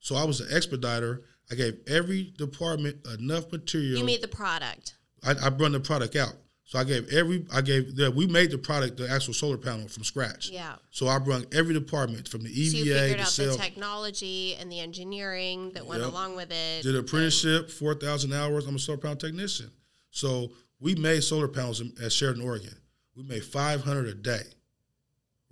So 0.00 0.16
I 0.16 0.24
was 0.24 0.40
an 0.40 0.48
expediter. 0.50 1.22
I 1.50 1.54
gave 1.54 1.78
every 1.86 2.34
department 2.36 3.06
enough 3.18 3.52
material. 3.52 3.98
You 3.98 4.04
made 4.04 4.22
the 4.22 4.28
product. 4.28 4.96
I, 5.22 5.32
I 5.32 5.48
run 5.50 5.72
the 5.72 5.80
product 5.80 6.16
out. 6.16 6.34
So 6.68 6.80
I 6.80 6.84
gave 6.84 7.08
every, 7.12 7.46
I 7.54 7.60
gave, 7.60 7.94
the, 7.94 8.10
we 8.10 8.26
made 8.26 8.50
the 8.50 8.58
product, 8.58 8.96
the 8.96 9.08
actual 9.08 9.34
solar 9.34 9.56
panel 9.56 9.86
from 9.86 10.02
scratch. 10.02 10.50
Yeah. 10.50 10.74
So 10.90 11.06
I 11.06 11.16
brought 11.20 11.54
every 11.54 11.72
department 11.72 12.26
from 12.26 12.42
the 12.42 12.50
EVA 12.50 12.70
So 12.70 12.76
you 12.78 12.94
figured 12.94 13.16
to 13.18 13.22
out 13.22 13.28
sale. 13.28 13.52
the 13.52 13.62
technology 13.62 14.56
and 14.56 14.70
the 14.70 14.80
engineering 14.80 15.70
that 15.74 15.86
went 15.86 16.02
Yep. 16.02 16.10
along 16.10 16.34
with 16.34 16.50
it. 16.50 16.82
Did 16.82 16.96
an 16.96 17.02
apprenticeship, 17.02 17.70
4,000 17.70 18.32
hours. 18.32 18.66
I'm 18.66 18.74
a 18.74 18.78
solar 18.80 18.98
panel 18.98 19.16
technician. 19.16 19.70
So 20.10 20.50
we 20.80 20.96
made 20.96 21.22
solar 21.22 21.46
panels 21.46 21.80
in, 21.80 21.92
at 22.02 22.10
Sheridan, 22.12 22.42
Oregon. 22.42 22.74
We 23.14 23.22
made 23.22 23.44
500 23.44 24.08
a 24.08 24.14
day, 24.14 24.42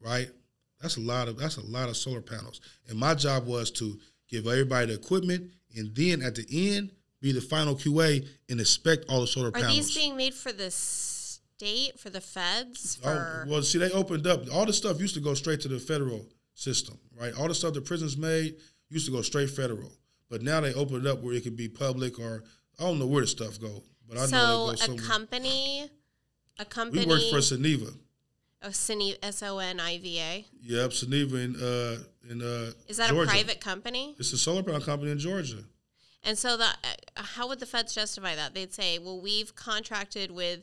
right? 0.00 0.28
That's 0.82 0.96
a 0.96 1.00
lot 1.00 1.28
of 1.28 1.38
that's 1.38 1.56
a 1.56 1.64
lot 1.64 1.88
of 1.88 1.96
solar 1.96 2.20
panels. 2.20 2.60
And 2.88 2.98
my 2.98 3.14
job 3.14 3.46
was 3.46 3.70
to 3.72 3.98
give 4.28 4.46
everybody 4.46 4.88
the 4.88 4.94
equipment, 4.94 5.52
and 5.76 5.94
then 5.94 6.22
at 6.22 6.34
the 6.34 6.44
end 6.76 6.90
be 7.24 7.32
the 7.32 7.40
final 7.40 7.74
QA 7.74 8.28
and 8.50 8.60
inspect 8.60 9.06
all 9.08 9.22
the 9.22 9.26
solar 9.26 9.48
Are 9.48 9.52
panels. 9.52 9.72
Are 9.72 9.74
these 9.76 9.94
being 9.96 10.14
made 10.16 10.34
for 10.34 10.52
the 10.52 10.70
state, 10.70 11.98
for 11.98 12.10
the 12.10 12.20
feds, 12.20 12.98
Oh, 13.02 13.08
for 13.08 13.46
well, 13.48 13.62
see, 13.62 13.78
they 13.78 13.90
opened 13.90 14.26
up. 14.26 14.42
All 14.52 14.66
the 14.66 14.74
stuff 14.74 15.00
used 15.00 15.14
to 15.14 15.20
go 15.20 15.32
straight 15.32 15.60
to 15.62 15.68
the 15.68 15.78
federal 15.78 16.26
system, 16.52 16.98
right? 17.18 17.32
All 17.38 17.48
the 17.48 17.54
stuff 17.54 17.72
the 17.72 17.80
prisons 17.80 18.16
made 18.18 18.56
used 18.90 19.06
to 19.06 19.12
go 19.12 19.22
straight 19.22 19.48
federal. 19.50 19.90
But 20.28 20.42
now 20.42 20.60
they 20.60 20.74
opened 20.74 21.06
it 21.06 21.10
up 21.10 21.22
where 21.22 21.34
it 21.34 21.42
could 21.44 21.56
be 21.56 21.68
public 21.68 22.18
or 22.18 22.44
I 22.78 22.82
don't 22.82 22.98
know 22.98 23.06
where 23.06 23.22
the 23.22 23.26
stuff 23.26 23.58
go. 23.58 23.82
But 24.06 24.18
I 24.18 24.20
know 24.22 24.26
so 24.26 24.36
it 24.36 24.42
a 24.42 24.70
goes 24.72 24.80
somewhere. 24.82 25.04
a 25.04 25.08
company, 25.08 25.90
a 26.58 26.64
company. 26.66 27.06
we 27.06 27.10
worked 27.10 27.30
for 27.30 27.38
Suniva. 27.38 27.94
Oh, 28.62 28.68
S 28.68 29.42
O 29.42 29.58
N 29.58 29.80
I 29.80 29.98
V 29.98 30.18
A. 30.20 30.44
Yep, 30.62 30.90
Suniva 30.90 31.36
in 31.44 31.56
uh 31.56 31.98
in 32.30 32.42
uh 32.42 32.72
Is 32.88 32.98
that 32.98 33.10
Georgia. 33.10 33.30
a 33.30 33.32
private 33.32 33.60
company? 33.60 34.14
It's 34.18 34.32
a 34.32 34.38
solar 34.38 34.62
panel 34.62 34.80
company 34.80 35.10
in 35.10 35.18
Georgia. 35.18 35.64
And 36.24 36.38
so 36.38 36.56
that 36.56 36.78
uh, 36.82 37.22
how 37.22 37.48
would 37.48 37.60
the 37.60 37.66
feds 37.66 37.94
justify 37.94 38.34
that? 38.34 38.54
They'd 38.54 38.72
say, 38.72 38.98
"Well, 38.98 39.20
we've 39.20 39.54
contracted 39.54 40.30
with 40.30 40.60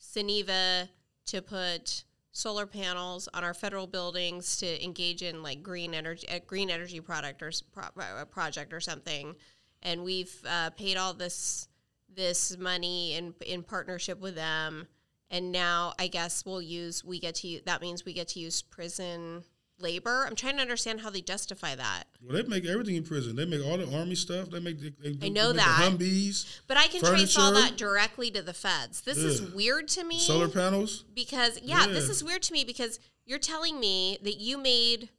Suniva 0.00 0.88
to 1.26 1.42
put 1.42 2.04
solar 2.32 2.66
panels 2.66 3.28
on 3.32 3.44
our 3.44 3.54
federal 3.54 3.86
buildings 3.86 4.58
to 4.58 4.84
engage 4.84 5.22
in 5.22 5.42
like 5.42 5.62
green 5.62 5.94
energy, 5.94 6.26
a 6.28 6.40
green 6.40 6.70
energy 6.70 7.00
product 7.00 7.42
or 7.42 7.50
pro- 7.72 8.02
uh, 8.02 8.24
project 8.26 8.72
or 8.72 8.80
something, 8.80 9.34
and 9.82 10.02
we've 10.02 10.44
uh, 10.46 10.70
paid 10.70 10.96
all 10.96 11.14
this 11.14 11.68
this 12.14 12.56
money 12.58 13.14
in 13.14 13.32
in 13.46 13.62
partnership 13.62 14.20
with 14.20 14.34
them, 14.34 14.88
and 15.30 15.52
now 15.52 15.94
I 16.00 16.08
guess 16.08 16.44
we'll 16.44 16.62
use 16.62 17.04
we 17.04 17.20
get 17.20 17.36
to 17.36 17.48
u- 17.48 17.60
that 17.64 17.80
means 17.80 18.04
we 18.04 18.12
get 18.12 18.28
to 18.28 18.40
use 18.40 18.60
prison 18.60 19.44
labor. 19.78 20.24
I'm 20.26 20.34
trying 20.36 20.56
to 20.56 20.62
understand 20.62 21.00
how 21.00 21.10
they 21.10 21.20
justify 21.20 21.74
that. 21.74 22.04
Well, 22.22 22.36
they 22.36 22.48
make 22.48 22.64
everything 22.64 22.96
in 22.96 23.02
prison. 23.04 23.36
They 23.36 23.44
make 23.44 23.64
all 23.64 23.76
the 23.78 23.96
army 23.96 24.14
stuff. 24.14 24.50
They 24.50 24.60
make. 24.60 24.80
They, 24.80 24.90
they 24.90 25.12
do- 25.12 25.26
I 25.26 25.28
know 25.28 25.52
they 25.52 25.58
that. 25.58 25.96
the 25.98 26.04
Humvees, 26.04 26.60
But 26.66 26.76
I 26.76 26.86
can 26.88 27.00
trace 27.02 27.36
all 27.38 27.52
that 27.52 27.76
directly 27.76 28.30
to 28.32 28.42
the 28.42 28.54
feds. 28.54 29.00
This 29.02 29.18
is 29.18 29.40
weird 29.52 29.88
to 29.88 30.04
me 30.04 30.18
solar 30.18 30.48
panels. 30.48 31.04
because 31.14 31.58
yeah, 31.62 31.86
this 31.86 32.08
is 32.08 32.22
weird 32.24 32.42
to 32.44 32.52
me 32.52 32.64
because 32.64 32.98
you're 33.24 33.38
telling 33.38 33.78
me 33.80 34.18
that 34.22 34.36
you 34.38 34.56
made 34.58 35.10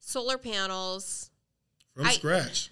solar 0.00 0.38
panels. 0.38 1.30
From 1.94 2.06
I- 2.06 2.12
scratch. 2.12 2.70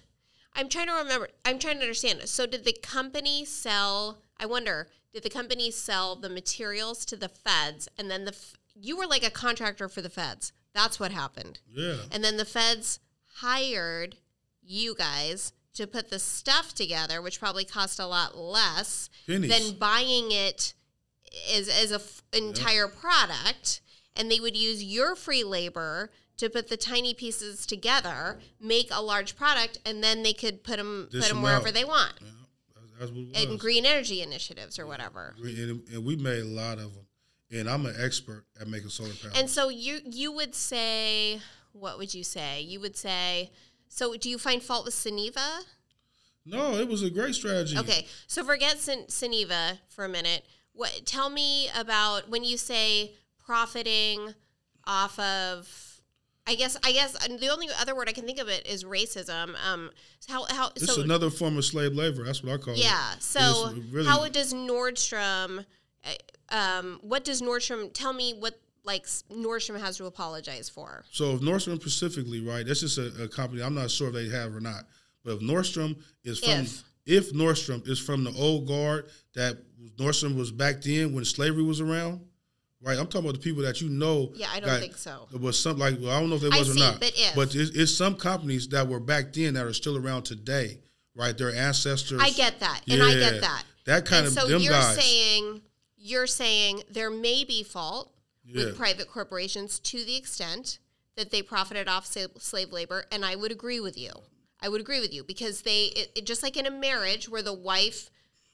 I'm 0.57 0.69
trying 0.69 0.87
to 0.87 0.93
remember. 0.93 1.27
I'm 1.43 1.59
trying 1.59 1.75
to 1.77 1.81
understand. 1.81 2.21
So 2.29 2.45
did 2.45 2.63
the 2.63 2.73
company 2.81 3.43
sell? 3.43 4.19
I 4.39 4.45
wonder. 4.45 4.87
Did 5.13 5.23
the 5.23 5.29
company 5.29 5.71
sell 5.71 6.15
the 6.15 6.29
materials 6.29 7.05
to 7.05 7.15
the 7.15 7.29
feds, 7.29 7.87
and 7.97 8.09
then 8.11 8.25
the 8.25 8.31
f- 8.31 8.55
you 8.75 8.97
were 8.97 9.05
like 9.07 9.23
a 9.25 9.29
contractor 9.29 9.87
for 9.89 10.01
the 10.01 10.09
feds? 10.09 10.51
That's 10.75 10.99
what 10.99 11.11
happened. 11.11 11.59
Yeah. 11.73 11.95
And 12.11 12.23
then 12.23 12.37
the 12.37 12.45
feds 12.45 12.99
hired 13.37 14.17
you 14.61 14.93
guys 14.93 15.53
to 15.73 15.87
put 15.87 16.09
the 16.11 16.19
stuff 16.19 16.73
together, 16.75 17.21
which 17.21 17.39
probably 17.39 17.65
cost 17.65 17.99
a 17.99 18.05
lot 18.05 18.37
less 18.37 19.09
Pennies. 19.25 19.49
than 19.49 19.77
buying 19.79 20.31
it 20.31 20.73
as, 21.53 21.67
as 21.67 21.91
a 21.91 21.95
f- 21.95 22.21
entire 22.33 22.87
product. 22.87 23.81
And 24.15 24.29
they 24.31 24.39
would 24.39 24.55
use 24.55 24.83
your 24.83 25.15
free 25.15 25.43
labor 25.43 26.11
to 26.37 26.49
put 26.49 26.67
the 26.69 26.77
tiny 26.77 27.13
pieces 27.13 27.65
together, 27.65 28.39
make 28.59 28.87
a 28.91 29.01
large 29.01 29.35
product, 29.35 29.79
and 29.85 30.03
then 30.03 30.23
they 30.23 30.33
could 30.33 30.63
put 30.63 30.77
them 30.77 31.07
Dish 31.11 31.21
put 31.21 31.27
them 31.29 31.37
'em 31.37 31.43
wherever 31.43 31.67
out. 31.69 31.73
they 31.73 31.83
want. 31.85 32.13
Yeah, 32.21 32.27
that's- 32.73 32.91
that's 32.99 33.11
what 33.11 33.19
it 33.21 33.27
was. 33.33 33.43
And 33.45 33.59
green 33.59 33.85
energy 33.85 34.21
initiatives 34.21 34.77
or 34.79 34.85
whatever. 34.85 35.35
And, 35.41 35.85
and 35.89 36.05
we 36.05 36.15
made 36.17 36.39
a 36.41 36.45
lot 36.45 36.77
of 36.79 36.93
them. 36.93 37.04
And 37.51 37.69
I'm 37.69 37.85
an 37.85 37.95
expert 37.99 38.45
at 38.59 38.67
making 38.67 38.89
solar 38.89 39.13
panels. 39.13 39.39
And 39.39 39.49
so 39.49 39.69
you 39.69 39.99
you 40.05 40.31
would 40.31 40.55
say, 40.55 41.39
what 41.73 41.97
would 41.97 42.13
you 42.13 42.23
say? 42.23 42.61
You 42.61 42.79
would 42.79 42.95
say, 42.97 43.51
so 43.87 44.15
do 44.15 44.29
you 44.29 44.37
find 44.37 44.61
fault 44.61 44.85
with 44.85 44.93
Suniva? 44.95 45.61
no, 46.45 46.75
it 46.77 46.87
was 46.87 47.01
a 47.01 47.09
great 47.09 47.33
strategy. 47.35 47.77
Okay, 47.77 48.05
so 48.27 48.43
forget 48.43 48.77
Suniva 48.77 49.79
for 49.87 50.05
a 50.05 50.09
minute. 50.09 50.45
What? 50.73 51.01
Tell 51.05 51.29
me 51.29 51.69
about 51.77 52.29
when 52.29 52.43
you 52.43 52.57
say 52.57 53.13
profiting 53.45 54.33
off 54.85 55.17
of 55.19 56.01
I 56.47 56.53
guess 56.55 56.77
I 56.83 56.91
guess 56.91 57.13
the 57.27 57.49
only 57.49 57.67
other 57.79 57.95
word 57.95 58.07
I 58.07 58.11
can 58.11 58.25
think 58.25 58.39
of 58.39 58.47
it 58.49 58.67
is 58.67 58.83
racism. 58.83 59.55
Um, 59.65 59.89
how 60.27 60.45
how 60.45 60.71
It's 60.75 60.93
so 60.93 61.01
another 61.01 61.29
form 61.29 61.57
of 61.57 61.65
slave 61.65 61.93
labor. 61.93 62.23
That's 62.23 62.43
what 62.43 62.53
I 62.53 62.57
call 62.57 62.73
it. 62.75 62.79
yeah. 62.83 63.13
So 63.19 63.73
really- 63.91 64.07
how 64.07 64.27
does 64.29 64.53
Nordstrom? 64.53 65.65
Uh, 66.05 66.11
Um, 66.55 66.99
what 67.01 67.23
does 67.25 67.41
Nordstrom 67.41 67.91
tell 67.93 68.13
me? 68.13 68.33
What 68.37 68.59
like 68.83 69.05
Nordstrom 69.31 69.79
has 69.79 69.97
to 69.97 70.05
apologize 70.05 70.69
for? 70.69 71.03
So 71.11 71.33
if 71.33 71.41
Nordstrom 71.41 71.79
specifically, 71.79 72.39
right? 72.41 72.65
That's 72.65 72.81
just 72.81 72.97
a, 72.97 73.23
a 73.23 73.27
company. 73.27 73.63
I'm 73.63 73.73
not 73.73 73.89
sure 73.91 74.09
if 74.09 74.13
they 74.13 74.29
have 74.29 74.55
or 74.55 74.61
not. 74.61 74.83
But 75.23 75.37
if 75.37 75.39
Nordstrom 75.41 75.97
is 76.23 76.39
from, 76.39 76.51
If. 76.61 76.83
if, 77.05 77.33
Nordstrom 77.33 77.87
is 77.87 77.99
from 77.99 78.23
the 78.23 78.31
old 78.33 78.67
guard 78.67 79.09
that 79.33 79.57
Nordstrom 79.97 80.37
was 80.37 80.51
back 80.51 80.81
then 80.83 81.13
when 81.15 81.25
slavery 81.25 81.63
was 81.63 81.81
around, 81.81 82.21
right? 82.79 82.97
I'm 82.99 83.07
talking 83.07 83.21
about 83.27 83.33
the 83.33 83.39
people 83.39 83.63
that 83.63 83.81
you 83.81 83.89
know. 83.89 84.31
Yeah, 84.35 84.49
I 84.53 84.59
don't 84.59 84.79
think 84.79 84.97
so. 84.97 85.27
It 85.33 85.41
was 85.41 85.59
some 85.59 85.79
like 85.79 85.97
well, 85.99 86.11
I 86.11 86.19
don't 86.19 86.29
know 86.29 86.35
if 86.35 86.41
they 86.43 86.51
I 86.51 86.59
was 86.59 86.73
see, 86.73 86.79
or 86.79 86.91
not. 86.91 86.99
but 86.99 87.11
if. 87.15 87.35
but 87.35 87.55
it's, 87.55 87.71
it's 87.71 87.97
some 87.97 88.15
companies 88.15 88.67
that 88.69 88.87
were 88.87 88.99
back 88.99 89.33
then 89.33 89.55
that 89.55 89.65
are 89.65 89.73
still 89.73 89.97
around 89.97 90.23
today, 90.23 90.79
right? 91.15 91.35
Their 91.35 91.55
ancestors. 91.55 92.21
I 92.21 92.29
get 92.29 92.59
that, 92.59 92.81
and 92.87 93.01
I 93.01 93.15
get 93.15 93.41
that. 93.41 93.63
That 93.87 94.05
kind 94.05 94.27
and 94.27 94.37
of 94.37 94.43
so 94.43 94.57
you're 94.57 94.71
guys. 94.71 94.95
saying 94.95 95.61
you're 96.05 96.27
saying 96.27 96.83
there 96.89 97.09
may 97.09 97.43
be 97.43 97.63
fault 97.63 98.11
Yeah. 98.43 98.65
with 98.65 98.77
private 98.77 99.07
corporations 99.09 99.79
to 99.79 100.05
the 100.05 100.15
extent 100.15 100.77
that 101.15 101.31
they 101.31 101.41
profited 101.41 101.87
off 101.87 102.05
slave 102.05 102.71
labor, 102.71 103.05
and 103.11 103.25
I 103.25 103.35
would 103.35 103.51
agree 103.51 103.79
with 103.79 103.97
you. 103.97 104.11
I 104.59 104.69
would 104.69 104.81
agree 104.81 104.99
with 104.99 105.13
you 105.13 105.23
because 105.23 105.61
they 105.63 105.85
it, 105.85 106.11
it, 106.15 106.25
just 106.25 106.43
like 106.43 106.57
in 106.57 106.65
a 106.67 106.71
marriage 106.71 107.27
where 107.27 107.41
the 107.41 107.53
wife 107.53 108.09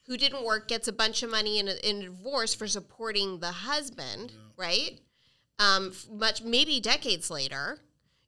who 0.07 0.15
didn't 0.17 0.45
work 0.45 0.67
gets 0.67 0.87
a 0.87 0.93
bunch 0.93 1.23
of 1.23 1.29
money 1.29 1.59
in 1.59 1.67
a, 1.67 1.73
in 1.87 1.97
a 1.97 2.05
divorce 2.05 2.53
for 2.53 2.67
supporting 2.67 3.39
the 3.39 3.51
husband, 3.51 4.31
right? 4.57 4.99
Um, 5.59 5.93
much 6.11 6.41
maybe 6.41 6.79
decades 6.79 7.29
later, 7.29 7.79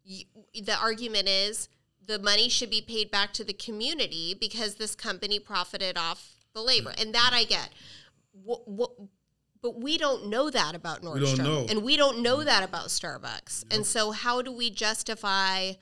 y 0.06 0.26
the 0.70 0.76
argument 0.78 1.28
is 1.30 1.70
the 2.06 2.20
money 2.20 2.50
should 2.50 2.70
be 2.70 2.82
paid 2.82 3.10
back 3.10 3.32
to 3.34 3.44
the 3.44 3.54
community 3.54 4.36
because 4.40 4.76
this 4.76 4.96
company 4.96 5.40
profited 5.40 5.98
off 5.98 6.36
the 6.54 6.62
labor, 6.62 6.94
and 7.00 7.14
that 7.16 7.32
I 7.34 7.46
get. 7.46 7.70
What, 8.34 8.68
what, 8.68 8.92
but 9.62 9.80
we 9.80 9.98
don't 9.98 10.28
know 10.28 10.50
that 10.50 10.76
about 10.76 11.02
Nordstrom, 11.02 11.38
know. 11.38 11.66
and 11.70 11.84
we 11.84 11.96
don't 11.96 12.22
know 12.22 12.38
mm. 12.38 12.46
that 12.46 12.64
about 12.64 12.88
Starbucks. 12.88 13.64
And 13.74 13.86
so, 13.86 14.12
how 14.12 14.42
do 14.42 14.52
we 14.52 14.70
justify? 14.70 15.74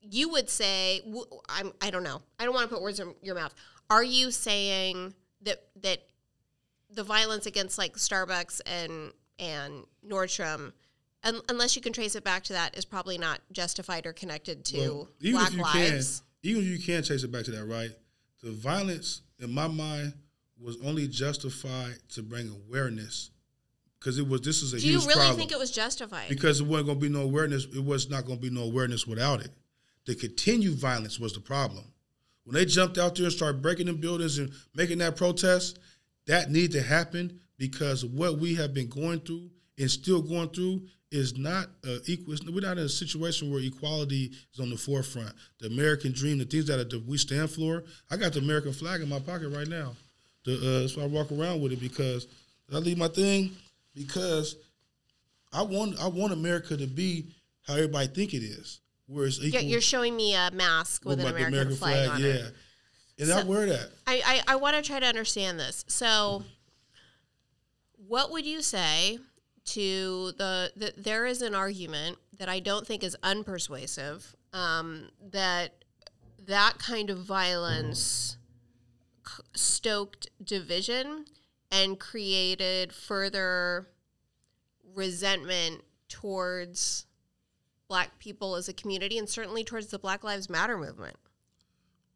You 0.00 0.28
would 0.28 0.48
say, 0.48 1.00
w- 1.04 1.26
I'm, 1.48 1.72
I 1.80 1.90
don't 1.90 2.04
know. 2.04 2.22
I 2.38 2.44
don't 2.44 2.54
want 2.54 2.68
to 2.68 2.74
put 2.74 2.82
words 2.82 3.00
in 3.00 3.14
your 3.22 3.34
mouth. 3.34 3.54
Are 3.90 4.04
you 4.04 4.30
saying 4.30 5.14
that 5.42 5.64
that 5.82 6.04
the 6.90 7.02
violence 7.02 7.46
against 7.46 7.76
like 7.76 7.94
Starbucks 7.94 8.60
and 8.66 9.12
and 9.38 9.84
Nordstrom, 10.08 10.72
un, 11.24 11.40
unless 11.48 11.74
you 11.74 11.82
can 11.82 11.92
trace 11.92 12.14
it 12.14 12.22
back 12.24 12.44
to 12.44 12.52
that, 12.52 12.76
is 12.76 12.84
probably 12.84 13.18
not 13.18 13.40
justified 13.50 14.06
or 14.06 14.12
connected 14.12 14.64
to 14.66 14.78
Well, 14.78 15.08
even 15.20 15.34
Black 15.34 15.48
if 15.48 15.56
you 15.56 15.62
lives? 15.62 16.22
can, 16.42 16.50
even 16.50 16.62
if 16.62 16.68
you 16.68 16.78
can 16.78 17.02
trace 17.02 17.24
it 17.24 17.32
back 17.32 17.44
to 17.46 17.50
that, 17.52 17.64
right? 17.64 17.90
The 18.42 18.52
violence, 18.52 19.22
in 19.40 19.52
my 19.52 19.66
mind, 19.66 20.12
was 20.64 20.76
only 20.84 21.06
justified 21.06 21.96
to 22.10 22.22
bring 22.22 22.48
awareness, 22.48 23.30
because 23.98 24.18
it 24.18 24.26
was. 24.26 24.40
This 24.40 24.62
is 24.62 24.72
a 24.72 24.80
Do 24.80 24.86
you 24.86 24.98
really 25.00 25.14
problem. 25.14 25.36
think 25.36 25.52
it 25.52 25.58
was 25.58 25.70
justified? 25.70 26.28
because 26.28 26.60
it 26.60 26.66
wasn't 26.66 26.86
going 26.86 27.00
to 27.00 27.06
be 27.08 27.12
no 27.12 27.22
awareness. 27.22 27.64
It 27.64 27.84
was 27.84 28.10
not 28.10 28.24
going 28.24 28.38
to 28.38 28.42
be 28.42 28.54
no 28.54 28.62
awareness 28.62 29.06
without 29.06 29.40
it. 29.40 29.50
The 30.06 30.14
continued 30.14 30.78
violence 30.78 31.18
was 31.18 31.32
the 31.32 31.40
problem. 31.40 31.84
When 32.44 32.54
they 32.54 32.66
jumped 32.66 32.98
out 32.98 33.14
there 33.14 33.24
and 33.24 33.32
started 33.32 33.62
breaking 33.62 33.86
the 33.86 33.94
buildings 33.94 34.38
and 34.38 34.52
making 34.74 34.98
that 34.98 35.16
protest, 35.16 35.78
that 36.26 36.50
need 36.50 36.72
to 36.72 36.82
happen 36.82 37.40
because 37.58 38.04
what 38.04 38.38
we 38.38 38.54
have 38.56 38.74
been 38.74 38.88
going 38.88 39.20
through 39.20 39.50
and 39.78 39.90
still 39.90 40.20
going 40.20 40.50
through 40.50 40.82
is 41.10 41.38
not 41.38 41.68
uh, 41.86 41.96
equal. 42.06 42.34
We're 42.52 42.60
not 42.60 42.76
in 42.76 42.84
a 42.84 42.88
situation 42.88 43.50
where 43.50 43.60
equality 43.60 44.32
is 44.52 44.60
on 44.60 44.68
the 44.68 44.76
forefront. 44.76 45.32
The 45.60 45.68
American 45.68 46.12
dream, 46.12 46.38
the 46.38 46.44
things 46.44 46.66
that, 46.66 46.80
are, 46.80 46.84
that 46.84 47.06
we 47.06 47.16
stand 47.18 47.50
for. 47.50 47.84
I 48.10 48.16
got 48.16 48.32
the 48.32 48.40
American 48.40 48.72
flag 48.72 49.00
in 49.00 49.08
my 49.08 49.20
pocket 49.20 49.48
right 49.50 49.68
now. 49.68 49.94
The, 50.44 50.54
uh, 50.54 50.80
that's 50.80 50.96
why 50.96 51.04
I 51.04 51.06
walk 51.06 51.32
around 51.32 51.62
with 51.62 51.72
it 51.72 51.80
because 51.80 52.26
I 52.72 52.78
leave 52.78 52.98
my 52.98 53.08
thing 53.08 53.52
because 53.94 54.56
I 55.52 55.62
want 55.62 55.98
I 56.00 56.08
want 56.08 56.32
America 56.32 56.76
to 56.76 56.86
be 56.86 57.26
how 57.66 57.74
everybody 57.74 58.08
think 58.08 58.34
it 58.34 58.42
is, 58.42 58.80
where 59.06 59.26
it's 59.26 59.42
equal. 59.42 59.62
You're 59.62 59.80
showing 59.80 60.16
me 60.16 60.34
a 60.34 60.50
mask 60.52 61.04
with 61.04 61.20
an 61.20 61.26
the 61.26 61.46
American, 61.46 61.76
flag, 61.76 62.10
on 62.10 62.20
yeah. 62.20 62.28
it. 62.28 62.54
And 63.18 63.32
I 63.32 63.44
wear 63.44 63.66
that. 63.66 63.90
I, 64.06 64.22
I, 64.26 64.54
I 64.54 64.56
want 64.56 64.76
to 64.76 64.82
try 64.82 64.98
to 64.98 65.06
understand 65.06 65.58
this. 65.58 65.84
So, 65.86 66.42
what 68.08 68.32
would 68.32 68.44
you 68.44 68.60
say 68.60 69.18
to 69.66 70.32
the, 70.36 70.72
the 70.76 70.92
there 70.96 71.24
is 71.24 71.40
an 71.40 71.54
argument 71.54 72.18
that 72.38 72.48
I 72.48 72.58
don't 72.58 72.86
think 72.86 73.04
is 73.04 73.16
unpersuasive 73.22 74.34
um, 74.52 75.08
that 75.30 75.84
that 76.46 76.78
kind 76.78 77.08
of 77.08 77.18
violence 77.18 78.36
stoked 79.54 80.28
division 80.42 81.24
and 81.70 81.98
created 81.98 82.92
further 82.92 83.88
resentment 84.94 85.82
towards 86.08 87.06
black 87.88 88.18
people 88.18 88.54
as 88.54 88.68
a 88.68 88.72
community 88.72 89.18
and 89.18 89.28
certainly 89.28 89.64
towards 89.64 89.88
the 89.88 89.98
Black 89.98 90.24
Lives 90.24 90.48
Matter 90.48 90.78
movement. 90.78 91.16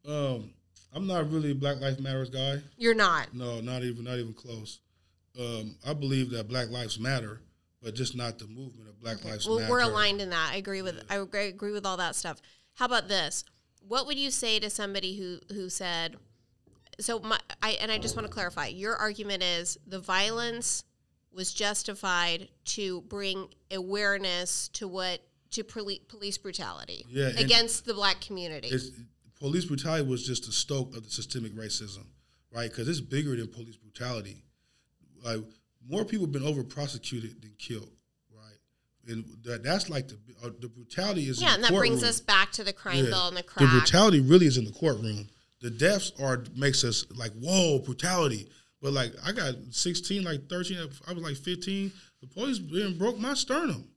Um, 0.07 0.51
I'm 0.93 1.07
not 1.07 1.31
really 1.31 1.51
a 1.51 1.55
Black 1.55 1.81
Lives 1.81 2.01
Matters 2.01 2.31
guy. 2.31 2.61
You're 2.77 2.95
not. 2.95 3.35
No, 3.35 3.61
not 3.61 3.82
even 3.82 4.05
not 4.05 4.19
even 4.19 4.32
close. 4.32 4.81
Um, 5.39 5.77
I 5.86 5.93
believe 5.93 6.31
that 6.31 6.49
Black 6.49 6.70
Lives 6.70 6.99
Matter, 6.99 7.40
but 7.82 7.95
just 7.95 8.16
not 8.16 8.39
the 8.39 8.47
movement 8.47 8.89
of 8.89 9.01
Black 9.01 9.24
Lives 9.24 9.47
well, 9.47 9.59
Matter. 9.59 9.70
we're 9.70 9.81
aligned 9.81 10.20
in 10.20 10.31
that. 10.31 10.51
I 10.53 10.57
agree 10.57 10.82
with 10.82 11.05
I 11.11 11.16
agree, 11.16 11.49
agree 11.49 11.73
with 11.73 11.86
all 11.86 11.97
that 11.97 12.16
stuff. 12.16 12.40
How 12.74 12.86
about 12.86 13.09
this? 13.09 13.45
What 13.86 14.07
would 14.07 14.19
you 14.19 14.31
say 14.31 14.59
to 14.61 14.70
somebody 14.70 15.16
who 15.16 15.40
who 15.55 15.69
said? 15.69 16.16
So 17.01 17.20
my 17.20 17.39
I 17.62 17.70
and 17.81 17.91
I 17.93 17.99
just 17.99 18.16
want 18.16 18.27
to 18.27 18.33
clarify. 18.33 18.66
Your 18.66 18.97
argument 18.97 19.43
is 19.43 19.79
the 19.87 20.01
violence 20.01 20.85
was 21.33 21.53
justified 21.53 22.49
to 22.65 23.03
bring 23.03 23.49
awareness 23.70 24.69
to 24.69 24.89
what 24.89 25.20
to 25.51 25.62
poli- 25.65 26.03
police 26.09 26.37
brutality 26.39 27.05
Yeah, 27.09 27.29
against 27.37 27.85
the 27.87 27.95
black 27.95 28.20
community. 28.20 28.73
Police 29.39 29.66
brutality 29.66 30.05
was 30.05 30.27
just 30.27 30.49
a 30.49 30.53
stoke 30.53 30.97
of 30.97 31.05
the 31.05 31.11
systemic 31.11 31.55
racism, 31.55 32.05
right? 32.53 32.69
Because 32.69 32.89
it's 32.89 33.01
bigger 33.01 33.37
than 33.37 33.47
police 33.47 33.77
brutality. 33.77 34.43
Like 35.23 35.41
more 35.89 36.05
people 36.05 36.27
have 36.27 36.33
been 36.33 36.43
over 36.43 36.65
prosecuted 36.65 37.41
than 37.41 37.53
killed, 37.59 37.93
right? 38.35 38.59
And 39.07 39.25
that 39.45 39.62
that's 39.62 39.89
like 39.89 40.09
the 40.09 40.19
uh, 40.45 40.51
the 40.61 40.69
brutality 40.69 41.29
is 41.29 41.41
in 41.41 41.47
yeah, 41.47 41.55
and 41.55 41.65
that 41.65 41.73
brings 41.73 42.03
us 42.03 42.20
back 42.20 42.51
to 42.53 42.65
the 42.65 42.73
crime 42.73 43.05
Yeah. 43.05 43.11
bill 43.11 43.29
and 43.29 43.37
the 43.37 43.43
crime 43.45 43.66
The 43.69 43.79
brutality 43.79 44.20
really 44.20 44.47
is 44.47 44.57
in 44.59 44.65
the 44.65 44.73
courtroom. 44.73 45.29
The 45.60 45.70
deaths 45.70 46.12
are 46.20 46.44
makes 46.56 46.85
us 46.85 47.06
like 47.14 47.32
whoa 47.32 47.80
brutality. 47.80 48.48
But 48.80 48.93
like 48.93 49.12
I 49.24 49.32
got 49.32 49.55
16, 49.70 50.22
like 50.22 50.48
13, 50.48 50.78
I 51.09 51.12
was 51.12 51.22
like 51.22 51.36
15. 51.36 51.93
The 52.20 52.26
police 52.28 52.59
broke 52.59 53.18
my 53.18 53.35
sternum, 53.35 53.89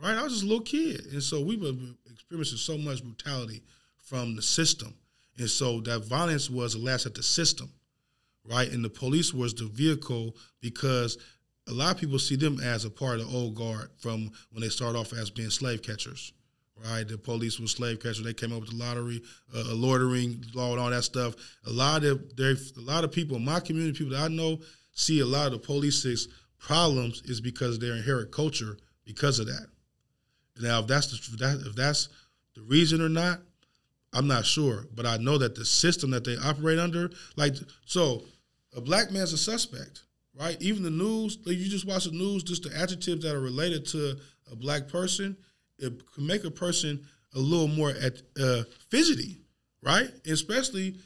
right? 0.00 0.16
I 0.16 0.22
was 0.22 0.32
just 0.32 0.44
a 0.44 0.46
little 0.46 0.62
kid, 0.62 1.06
and 1.12 1.22
so 1.22 1.40
we 1.40 1.56
were 1.56 1.72
experiencing 2.10 2.58
so 2.58 2.78
much 2.78 3.02
brutality 3.02 3.62
from 3.96 4.36
the 4.36 4.42
system, 4.42 4.94
and 5.38 5.50
so 5.50 5.80
that 5.82 6.04
violence 6.04 6.48
was 6.50 6.74
the 6.74 6.80
last 6.80 7.06
at 7.06 7.14
the 7.14 7.22
system, 7.22 7.70
right? 8.44 8.70
And 8.70 8.84
the 8.84 8.90
police 8.90 9.34
was 9.34 9.54
the 9.54 9.66
vehicle 9.66 10.36
because 10.60 11.18
a 11.68 11.72
lot 11.72 11.94
of 11.94 12.00
people 12.00 12.18
see 12.18 12.36
them 12.36 12.60
as 12.60 12.84
a 12.84 12.90
part 12.90 13.20
of 13.20 13.28
the 13.28 13.36
old 13.36 13.54
guard 13.54 13.90
from 13.98 14.30
when 14.50 14.62
they 14.62 14.68
start 14.68 14.96
off 14.96 15.12
as 15.12 15.30
being 15.30 15.50
slave 15.50 15.82
catchers, 15.82 16.32
right? 16.84 17.06
The 17.06 17.18
police 17.18 17.58
was 17.58 17.72
slave 17.72 18.00
catchers. 18.00 18.22
They 18.22 18.34
came 18.34 18.52
up 18.52 18.60
with 18.60 18.70
the 18.70 18.76
lottery, 18.76 19.22
uh, 19.54 19.74
loitering 19.74 20.44
law, 20.54 20.72
and 20.72 20.80
all 20.80 20.90
that 20.90 21.04
stuff. 21.04 21.34
A 21.66 21.70
lot 21.70 22.04
of 22.04 22.36
there, 22.36 22.54
a 22.76 22.80
lot 22.80 23.04
of 23.04 23.12
people 23.12 23.36
in 23.36 23.44
my 23.44 23.60
community, 23.60 23.98
people 23.98 24.16
that 24.16 24.24
I 24.24 24.28
know, 24.28 24.60
see 24.92 25.20
a 25.20 25.26
lot 25.26 25.46
of 25.46 25.52
the 25.52 25.58
police's 25.58 26.28
problems 26.58 27.22
is 27.24 27.40
because 27.40 27.78
their 27.78 27.94
inherent 27.94 28.32
culture 28.32 28.76
because 29.04 29.38
of 29.38 29.46
that. 29.46 29.66
Now, 30.60 30.80
if 30.80 30.86
that's 30.86 31.28
the, 31.28 31.36
that, 31.36 31.66
if 31.66 31.76
that's 31.76 32.08
the 32.54 32.62
reason 32.62 33.00
or 33.00 33.08
not, 33.08 33.40
I'm 34.12 34.26
not 34.26 34.44
sure, 34.46 34.86
but 34.94 35.06
I 35.06 35.18
know 35.18 35.38
that 35.38 35.54
the 35.54 35.64
system 35.64 36.10
that 36.10 36.24
they 36.24 36.36
operate 36.36 36.78
under, 36.78 37.10
like, 37.36 37.54
so 37.84 38.24
a 38.76 38.80
black 38.80 39.12
man's 39.12 39.32
a 39.32 39.38
suspect, 39.38 40.02
right? 40.34 40.60
Even 40.60 40.82
the 40.82 40.90
news, 40.90 41.38
like 41.44 41.56
you 41.56 41.68
just 41.68 41.86
watch 41.86 42.04
the 42.04 42.12
news, 42.12 42.42
just 42.42 42.62
the 42.62 42.76
adjectives 42.76 43.22
that 43.22 43.34
are 43.34 43.40
related 43.40 43.86
to 43.88 44.16
a 44.50 44.56
black 44.56 44.88
person, 44.88 45.36
it 45.78 46.12
can 46.12 46.26
make 46.26 46.44
a 46.44 46.50
person 46.50 47.06
a 47.34 47.38
little 47.38 47.68
more 47.68 47.90
at 47.90 48.20
uh, 48.40 48.62
fidgety, 48.90 49.38
right? 49.82 50.08
Especially 50.26 50.96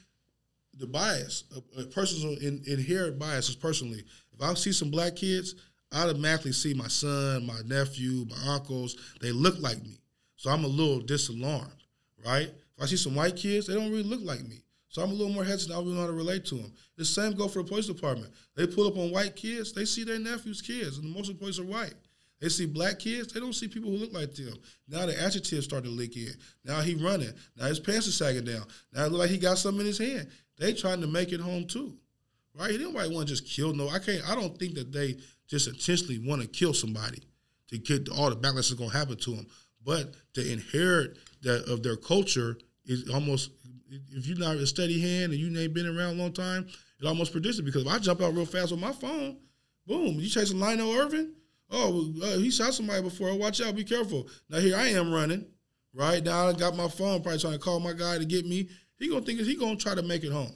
the 0.78 0.86
bias, 0.86 1.44
a, 1.76 1.82
a 1.82 1.84
person's 1.86 2.42
in, 2.42 2.62
inherent 2.66 3.18
biases 3.18 3.56
personally. 3.56 4.02
If 4.32 4.42
I 4.42 4.54
see 4.54 4.72
some 4.72 4.90
black 4.90 5.16
kids, 5.16 5.54
I 5.92 6.04
automatically 6.04 6.52
see 6.52 6.74
my 6.74 6.88
son, 6.88 7.46
my 7.46 7.60
nephew, 7.66 8.26
my 8.30 8.54
uncles, 8.54 8.96
they 9.20 9.30
look 9.30 9.60
like 9.60 9.82
me. 9.82 10.00
So 10.36 10.50
I'm 10.50 10.64
a 10.64 10.68
little 10.68 11.00
disalarmed, 11.00 11.84
right? 12.24 12.48
If 12.48 12.82
I 12.82 12.86
see 12.86 12.96
some 12.96 13.14
white 13.14 13.36
kids, 13.36 13.66
they 13.66 13.74
don't 13.74 13.90
really 13.90 14.02
look 14.02 14.22
like 14.22 14.42
me. 14.48 14.62
So 14.88 15.02
I'm 15.02 15.10
a 15.10 15.14
little 15.14 15.32
more 15.32 15.44
hesitant. 15.44 15.72
I 15.72 15.76
don't 15.76 15.86
really 15.86 15.96
know 15.96 16.02
how 16.02 16.08
to 16.08 16.12
relate 16.16 16.44
to 16.46 16.56
them. 16.56 16.72
The 16.96 17.04
same 17.04 17.34
go 17.34 17.48
for 17.48 17.62
the 17.62 17.68
police 17.68 17.86
department. 17.86 18.32
They 18.56 18.66
pull 18.66 18.86
up 18.86 18.96
on 18.96 19.10
white 19.10 19.36
kids, 19.36 19.72
they 19.72 19.84
see 19.84 20.04
their 20.04 20.18
nephew's 20.18 20.60
kids, 20.60 20.98
and 20.98 21.10
most 21.10 21.30
of 21.30 21.36
the 21.36 21.40
police 21.40 21.58
are 21.58 21.64
white. 21.64 21.94
They 22.42 22.48
see 22.48 22.66
black 22.66 22.98
kids, 22.98 23.32
they 23.32 23.38
don't 23.38 23.52
see 23.52 23.68
people 23.68 23.92
who 23.92 23.98
look 23.98 24.12
like 24.12 24.34
them. 24.34 24.54
Now 24.88 25.06
the 25.06 25.18
adjectives 25.22 25.64
start 25.64 25.84
to 25.84 25.90
leak 25.90 26.16
in. 26.16 26.34
Now 26.64 26.80
he 26.80 26.96
running. 26.96 27.32
Now 27.56 27.66
his 27.66 27.78
pants 27.78 28.08
are 28.08 28.12
sagging 28.12 28.44
down. 28.44 28.64
Now 28.92 29.04
it 29.04 29.12
look 29.12 29.20
like 29.20 29.30
he 29.30 29.38
got 29.38 29.58
something 29.58 29.82
in 29.82 29.86
his 29.86 29.98
hand. 29.98 30.26
They 30.58 30.72
trying 30.72 31.00
to 31.02 31.06
make 31.06 31.30
it 31.30 31.38
home 31.38 31.68
too. 31.68 31.94
Right? 32.58 32.78
Nobody 32.80 33.14
want 33.14 33.28
to 33.28 33.34
just 33.34 33.46
kill 33.48 33.72
no. 33.72 33.88
I 33.88 34.00
can't 34.00 34.28
I 34.28 34.34
don't 34.34 34.58
think 34.58 34.74
that 34.74 34.90
they 34.90 35.18
just 35.46 35.68
intentionally 35.68 36.18
want 36.18 36.42
to 36.42 36.48
kill 36.48 36.74
somebody 36.74 37.22
to 37.68 37.78
get 37.78 38.08
all 38.08 38.28
the 38.28 38.34
backlash 38.34 38.68
that's 38.68 38.74
gonna 38.74 38.90
happen 38.90 39.16
to 39.18 39.36
them. 39.36 39.46
But 39.84 40.12
to 40.34 40.52
inherit 40.52 41.18
that 41.42 41.70
of 41.70 41.84
their 41.84 41.96
culture 41.96 42.58
is 42.84 43.08
almost 43.08 43.50
if 43.88 44.26
you're 44.26 44.36
not 44.36 44.56
a 44.56 44.66
steady 44.66 45.00
hand 45.00 45.32
and 45.32 45.40
you 45.40 45.56
ain't 45.60 45.74
been 45.74 45.86
around 45.86 46.18
a 46.18 46.22
long 46.22 46.32
time, 46.32 46.66
it 47.00 47.06
almost 47.06 47.30
predicts 47.30 47.60
it 47.60 47.64
because 47.64 47.82
if 47.86 47.88
I 47.88 48.00
jump 48.00 48.20
out 48.20 48.34
real 48.34 48.46
fast 48.46 48.72
with 48.72 48.80
my 48.80 48.92
phone, 48.92 49.36
boom, 49.86 50.16
you 50.18 50.28
chasing 50.28 50.58
Lionel 50.58 50.92
Irvin, 50.92 51.34
Oh, 51.72 52.12
uh, 52.22 52.38
he 52.38 52.50
shot 52.50 52.74
somebody 52.74 53.02
before. 53.02 53.34
Watch 53.34 53.62
out, 53.62 53.74
be 53.74 53.82
careful. 53.82 54.28
Now 54.50 54.58
here 54.58 54.76
I 54.76 54.88
am 54.88 55.12
running, 55.12 55.46
right? 55.94 56.22
Now 56.22 56.48
I 56.48 56.52
got 56.52 56.76
my 56.76 56.86
phone, 56.88 57.22
probably 57.22 57.40
trying 57.40 57.54
to 57.54 57.58
call 57.58 57.80
my 57.80 57.94
guy 57.94 58.18
to 58.18 58.26
get 58.26 58.44
me. 58.44 58.68
He 58.98 59.08
gonna 59.08 59.22
think 59.22 59.40
he 59.40 59.56
gonna 59.56 59.76
try 59.76 59.94
to 59.94 60.02
make 60.02 60.22
it 60.22 60.32
home. 60.32 60.52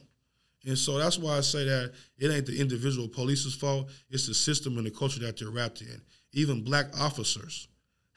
And 0.66 0.76
so 0.76 0.98
that's 0.98 1.18
why 1.18 1.38
I 1.38 1.40
say 1.40 1.64
that 1.64 1.92
it 2.18 2.30
ain't 2.30 2.46
the 2.46 2.60
individual 2.60 3.08
police's 3.08 3.54
fault. 3.54 3.88
It's 4.10 4.26
the 4.26 4.34
system 4.34 4.76
and 4.76 4.86
the 4.86 4.90
culture 4.90 5.20
that 5.20 5.38
they're 5.38 5.50
wrapped 5.50 5.80
in. 5.80 6.02
Even 6.32 6.62
black 6.62 6.86
officers 7.00 7.68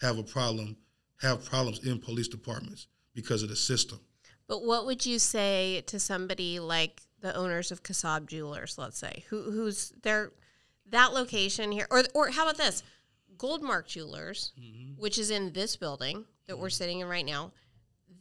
have 0.02 0.18
a 0.18 0.24
problem, 0.24 0.76
have 1.22 1.46
problems 1.46 1.86
in 1.86 2.00
police 2.00 2.28
departments 2.28 2.88
because 3.14 3.44
of 3.44 3.50
the 3.50 3.56
system. 3.56 4.00
But 4.48 4.64
what 4.64 4.86
would 4.88 5.06
you 5.06 5.20
say 5.20 5.84
to 5.88 6.00
somebody 6.00 6.60
like 6.60 7.02
the 7.22 7.36
owners 7.36 7.72
of 7.72 7.84
Kassab 7.84 8.28
Jewelers, 8.28 8.78
let's 8.78 8.98
say, 8.98 9.26
who 9.30 9.44
who's 9.44 9.94
they're 10.02 10.32
that 10.92 11.14
location 11.14 11.72
here, 11.72 11.88
or 11.90 12.04
or 12.14 12.30
how 12.30 12.44
about 12.44 12.58
this, 12.58 12.84
Goldmark 13.38 13.88
Jewelers, 13.88 14.52
mm-hmm. 14.60 15.02
which 15.02 15.18
is 15.18 15.32
in 15.32 15.54
this 15.54 15.76
building 15.76 16.26
that 16.48 16.58
we're 16.58 16.68
mm-hmm. 16.68 16.74
sitting 16.74 17.00
in 17.00 17.08
right 17.08 17.26
now. 17.26 17.52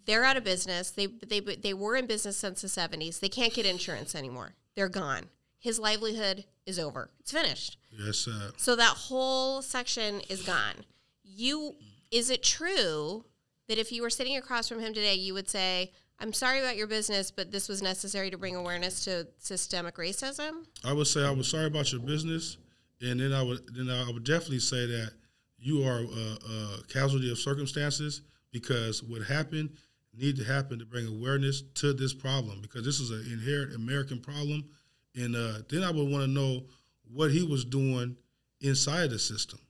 They're 0.06 0.24
out 0.24 0.36
of 0.36 0.44
business. 0.44 0.90
They 0.90 1.06
they 1.06 1.40
they 1.40 1.74
were 1.74 1.96
in 1.96 2.06
business 2.06 2.36
since 2.36 2.62
the 2.62 2.68
seventies. 2.68 3.18
They 3.18 3.28
can't 3.28 3.52
get 3.52 3.66
insurance 3.66 4.14
anymore. 4.14 4.54
They're 4.74 4.88
gone. 4.88 5.24
His 5.58 5.78
livelihood 5.78 6.44
is 6.66 6.78
over. 6.78 7.10
It's 7.20 7.32
finished. 7.32 7.78
Yes, 7.90 8.18
sir. 8.18 8.30
Uh, 8.30 8.50
so 8.56 8.76
that 8.76 8.96
whole 8.96 9.60
section 9.60 10.20
is 10.28 10.42
gone. 10.42 10.84
You 11.24 11.74
mm. 11.76 11.86
is 12.10 12.30
it 12.30 12.42
true 12.42 13.24
that 13.68 13.78
if 13.78 13.92
you 13.92 14.02
were 14.02 14.10
sitting 14.10 14.36
across 14.36 14.68
from 14.68 14.80
him 14.80 14.94
today, 14.94 15.14
you 15.14 15.34
would 15.34 15.48
say, 15.48 15.92
I'm 16.20 16.32
sorry 16.32 16.58
about 16.58 16.76
your 16.76 16.88
business, 16.88 17.30
but 17.30 17.52
this 17.52 17.68
was 17.68 17.80
necessary 17.80 18.30
to 18.30 18.38
bring 18.38 18.56
awareness 18.56 19.04
to 19.04 19.28
systemic 19.38 19.96
racism. 19.96 20.64
I 20.84 20.92
would 20.92 21.06
say 21.06 21.24
I 21.24 21.30
was 21.30 21.48
sorry 21.48 21.66
about 21.66 21.92
your 21.92 22.00
business, 22.00 22.56
and 23.00 23.20
then 23.20 23.32
I 23.32 23.42
would 23.42 23.60
then 23.74 23.88
I 23.88 24.10
would 24.10 24.24
definitely 24.24 24.58
say 24.58 24.86
that 24.86 25.12
you 25.58 25.84
are 25.84 26.00
a, 26.00 26.38
a 26.52 26.82
casualty 26.92 27.30
of 27.30 27.38
circumstances 27.38 28.22
because 28.52 29.02
what 29.02 29.22
happened 29.22 29.70
need 30.16 30.36
to 30.36 30.44
happen 30.44 30.78
to 30.80 30.84
bring 30.84 31.06
awareness 31.06 31.62
to 31.74 31.92
this 31.92 32.12
problem 32.12 32.60
because 32.60 32.84
this 32.84 32.98
is 32.98 33.10
an 33.10 33.24
inherent 33.32 33.74
American 33.74 34.18
problem, 34.18 34.64
and 35.14 35.36
uh, 35.36 35.58
then 35.68 35.84
I 35.84 35.90
would 35.92 36.10
want 36.10 36.24
to 36.24 36.28
know 36.28 36.64
what 37.12 37.30
he 37.30 37.44
was 37.44 37.64
doing 37.64 38.16
inside 38.60 39.10
the 39.10 39.20
system, 39.20 39.60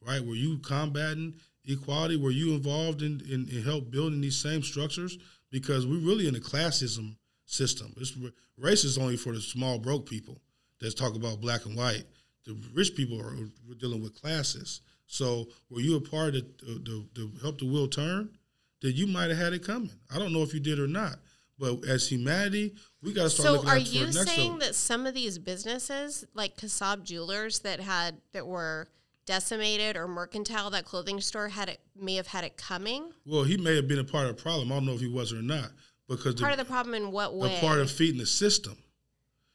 right? 0.00 0.24
Were 0.24 0.34
you 0.34 0.58
combating 0.58 1.34
equality? 1.66 2.16
Were 2.16 2.30
you 2.30 2.54
involved 2.54 3.02
in, 3.02 3.20
in, 3.30 3.46
in 3.50 3.62
help 3.62 3.90
building 3.90 4.22
these 4.22 4.38
same 4.38 4.62
structures? 4.62 5.18
Because 5.50 5.86
we're 5.86 5.98
really 5.98 6.28
in 6.28 6.36
a 6.36 6.40
classism 6.40 7.16
system. 7.46 7.94
It's, 7.96 8.16
race 8.58 8.84
is 8.84 8.98
only 8.98 9.16
for 9.16 9.32
the 9.32 9.40
small 9.40 9.78
broke 9.78 10.06
people 10.06 10.40
that 10.80 10.96
talk 10.96 11.16
about 11.16 11.40
black 11.40 11.64
and 11.64 11.76
white. 11.76 12.04
The 12.44 12.56
rich 12.74 12.94
people 12.94 13.20
are 13.20 13.34
we're 13.66 13.74
dealing 13.78 14.02
with 14.02 14.20
classes. 14.20 14.80
So 15.06 15.48
were 15.70 15.80
you 15.80 15.96
a 15.96 16.00
part 16.00 16.34
of 16.34 16.44
the, 16.58 16.74
the, 16.84 17.06
the 17.14 17.30
help 17.40 17.58
the 17.58 17.66
wheel 17.66 17.88
turn? 17.88 18.30
Then 18.80 18.92
you 18.94 19.06
might 19.06 19.30
have 19.30 19.38
had 19.38 19.52
it 19.54 19.64
coming. 19.64 19.90
I 20.14 20.18
don't 20.18 20.32
know 20.32 20.42
if 20.42 20.54
you 20.54 20.60
did 20.60 20.78
or 20.78 20.86
not. 20.86 21.18
But 21.58 21.84
as 21.88 22.08
humanity, 22.08 22.74
we 23.02 23.12
got 23.12 23.24
to 23.24 23.30
start 23.30 23.46
so 23.46 23.52
looking 23.54 23.68
are 23.68 23.78
you 23.78 24.12
saying 24.12 24.58
that 24.60 24.76
some 24.76 25.06
of 25.06 25.14
these 25.14 25.38
businesses, 25.38 26.24
like 26.32 26.56
Kassab 26.56 27.02
Jewelers, 27.02 27.60
that 27.60 27.80
had 27.80 28.18
that 28.32 28.46
were 28.46 28.86
decimated 29.28 29.94
or 29.94 30.08
mercantile 30.08 30.70
that 30.70 30.86
clothing 30.86 31.20
store 31.20 31.48
had 31.48 31.68
it 31.68 31.80
may 31.94 32.14
have 32.14 32.26
had 32.26 32.44
it 32.44 32.56
coming? 32.56 33.12
Well 33.26 33.44
he 33.44 33.58
may 33.58 33.76
have 33.76 33.86
been 33.86 33.98
a 33.98 34.04
part 34.04 34.26
of 34.26 34.36
the 34.36 34.42
problem. 34.42 34.72
I 34.72 34.76
don't 34.76 34.86
know 34.86 34.94
if 34.94 35.00
he 35.00 35.06
was 35.06 35.32
or 35.32 35.42
not 35.42 35.70
because 36.08 36.34
part 36.34 36.56
the, 36.56 36.62
of 36.62 36.66
the 36.66 36.72
problem 36.72 36.94
in 36.94 37.12
what 37.12 37.34
way? 37.34 37.54
a 37.54 37.60
part 37.60 37.78
of 37.80 37.90
feeding 37.90 38.18
the 38.18 38.26
system. 38.26 38.76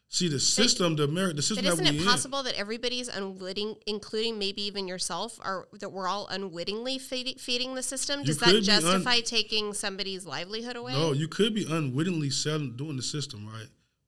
See 0.08 0.28
the 0.28 0.38
system 0.38 0.94
the 0.94 1.02
American 1.02 1.34
the 1.34 1.42
system 1.42 1.64
but 1.64 1.72
isn't 1.72 1.86
it 1.86 2.04
possible 2.04 2.38
in. 2.38 2.44
that 2.44 2.56
everybody's 2.56 3.08
unwitting 3.08 3.74
including 3.84 4.38
maybe 4.38 4.62
even 4.62 4.86
yourself 4.86 5.40
are 5.42 5.66
that 5.80 5.90
we're 5.90 6.06
all 6.06 6.28
unwittingly 6.28 7.00
feed, 7.00 7.40
feeding 7.40 7.74
the 7.74 7.82
system? 7.82 8.22
Does 8.22 8.38
that 8.38 8.62
justify 8.62 9.16
un- 9.16 9.22
taking 9.24 9.74
somebody's 9.74 10.24
livelihood 10.24 10.76
away? 10.76 10.92
No 10.92 11.12
you 11.12 11.26
could 11.26 11.52
be 11.52 11.66
unwittingly 11.68 12.30
selling 12.30 12.76
doing 12.76 12.96
the 12.96 13.02
system 13.02 13.48
right? 13.52 13.66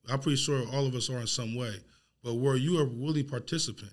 I'm 0.09 0.21
pretty 0.21 0.37
sure 0.37 0.65
all 0.73 0.87
of 0.87 0.95
us 0.95 1.11
are 1.11 1.19
in 1.19 1.27
some 1.27 1.57
way 1.57 1.75
but 2.23 2.35
where 2.35 2.55
you 2.55 2.79
a 2.79 2.85
willing 2.85 3.27
participant 3.27 3.93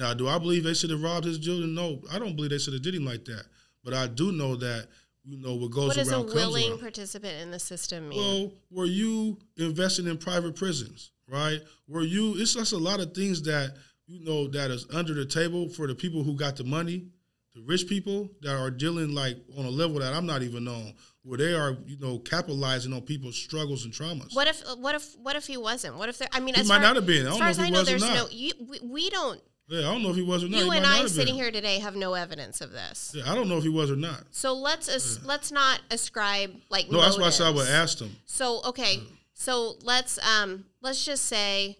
now, 0.00 0.14
do 0.14 0.28
I 0.28 0.38
believe 0.38 0.64
they 0.64 0.72
should 0.72 0.88
have 0.90 1.02
robbed 1.02 1.26
his 1.26 1.38
children? 1.38 1.74
No, 1.74 2.00
I 2.10 2.18
don't 2.18 2.34
believe 2.34 2.50
they 2.50 2.58
should 2.58 2.72
have 2.72 2.82
did 2.82 2.94
him 2.94 3.04
like 3.04 3.26
that. 3.26 3.44
But 3.84 3.92
I 3.92 4.06
do 4.06 4.32
know 4.32 4.56
that 4.56 4.88
you 5.24 5.36
know 5.36 5.54
what 5.54 5.70
goes 5.70 5.88
what 5.88 5.98
around. 5.98 6.24
What 6.24 6.26
does 6.26 6.32
a 6.32 6.36
willing 6.36 6.78
participant 6.78 7.34
in 7.42 7.50
the 7.50 7.58
system 7.58 8.08
mean? 8.08 8.18
Well, 8.18 8.52
were 8.70 8.86
you 8.86 9.36
investing 9.58 10.06
in 10.06 10.16
private 10.16 10.56
prisons, 10.56 11.12
right? 11.28 11.60
Were 11.86 12.02
you? 12.02 12.34
It's 12.38 12.54
just 12.54 12.72
a 12.72 12.78
lot 12.78 13.00
of 13.00 13.12
things 13.14 13.42
that 13.42 13.76
you 14.06 14.24
know 14.24 14.48
that 14.48 14.70
is 14.70 14.86
under 14.92 15.12
the 15.12 15.26
table 15.26 15.68
for 15.68 15.86
the 15.86 15.94
people 15.94 16.22
who 16.22 16.34
got 16.34 16.56
the 16.56 16.64
money, 16.64 17.08
the 17.54 17.60
rich 17.60 17.86
people 17.86 18.30
that 18.40 18.56
are 18.56 18.70
dealing 18.70 19.14
like 19.14 19.36
on 19.58 19.66
a 19.66 19.70
level 19.70 19.98
that 19.98 20.14
I'm 20.14 20.24
not 20.24 20.42
even 20.42 20.66
on, 20.66 20.94
where 21.24 21.36
they 21.36 21.52
are, 21.52 21.76
you 21.84 21.98
know, 21.98 22.18
capitalizing 22.20 22.94
on 22.94 23.02
people's 23.02 23.36
struggles 23.36 23.84
and 23.84 23.92
traumas. 23.92 24.34
What 24.34 24.48
if? 24.48 24.62
What 24.78 24.94
if? 24.94 25.14
What 25.18 25.36
if 25.36 25.46
he 25.46 25.58
wasn't? 25.58 25.96
What 25.96 26.08
if 26.08 26.16
there? 26.16 26.28
I 26.32 26.40
mean, 26.40 26.54
he 26.54 26.62
as 26.62 26.68
might 26.68 26.76
far, 26.76 26.84
not 26.84 26.96
have 26.96 27.06
been. 27.06 27.26
I 27.26 27.30
don't 27.30 27.38
know 27.38 27.48
if 27.50 27.56
he 27.58 27.62
I 27.64 27.70
know, 27.70 27.82
there's 27.82 28.00
not. 28.00 28.14
no. 28.14 28.28
You, 28.30 28.52
we, 28.66 28.80
we 28.82 29.10
don't 29.10 29.40
yeah, 29.70 29.88
I 29.88 29.92
don't 29.92 30.02
know 30.02 30.10
if 30.10 30.16
he 30.16 30.22
was 30.22 30.42
or 30.42 30.48
not. 30.48 30.58
You 30.58 30.72
and 30.72 30.84
I 30.84 31.06
sitting 31.06 31.34
here 31.34 31.52
today 31.52 31.78
have 31.78 31.94
no 31.94 32.14
evidence 32.14 32.60
of 32.60 32.72
this. 32.72 33.14
Yeah, 33.16 33.30
I 33.30 33.36
don't 33.36 33.48
know 33.48 33.56
if 33.56 33.62
he 33.62 33.68
was 33.68 33.88
or 33.88 33.96
not. 33.96 34.24
So 34.32 34.52
let's 34.52 34.88
as, 34.88 35.20
yeah. 35.22 35.28
let's 35.28 35.52
not 35.52 35.80
ascribe 35.92 36.56
like 36.70 36.90
no. 36.90 36.98
Motives. 36.98 37.16
That's 37.16 37.20
why 37.20 37.26
I 37.28 37.30
said 37.30 37.46
I 37.46 37.50
would 37.56 37.68
ask 37.68 38.00
him. 38.00 38.16
So 38.24 38.62
okay, 38.64 38.96
yeah. 38.96 39.02
so 39.32 39.76
let's 39.82 40.18
um 40.26 40.64
let's 40.82 41.04
just 41.04 41.26
say 41.26 41.78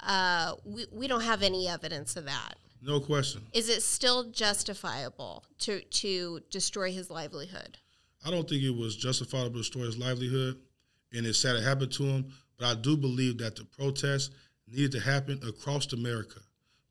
uh 0.00 0.56
we 0.66 0.84
we 0.92 1.08
don't 1.08 1.22
have 1.22 1.42
any 1.42 1.68
evidence 1.68 2.16
of 2.16 2.26
that. 2.26 2.56
No 2.82 3.00
question. 3.00 3.42
Is 3.54 3.70
it 3.70 3.82
still 3.82 4.24
justifiable 4.24 5.44
to 5.60 5.80
to 5.80 6.40
destroy 6.50 6.92
his 6.92 7.08
livelihood? 7.08 7.78
I 8.26 8.30
don't 8.30 8.46
think 8.46 8.62
it 8.62 8.76
was 8.76 8.94
justifiable 8.94 9.52
to 9.52 9.58
destroy 9.58 9.86
his 9.86 9.96
livelihood, 9.96 10.58
and 11.14 11.24
it's 11.24 11.38
sad 11.38 11.56
it 11.56 11.62
happened 11.62 11.92
to 11.92 12.02
him. 12.02 12.26
But 12.58 12.66
I 12.66 12.74
do 12.74 12.94
believe 12.94 13.38
that 13.38 13.56
the 13.56 13.64
protest 13.64 14.32
needed 14.68 14.92
to 14.92 15.00
happen 15.00 15.40
across 15.48 15.90
America 15.94 16.40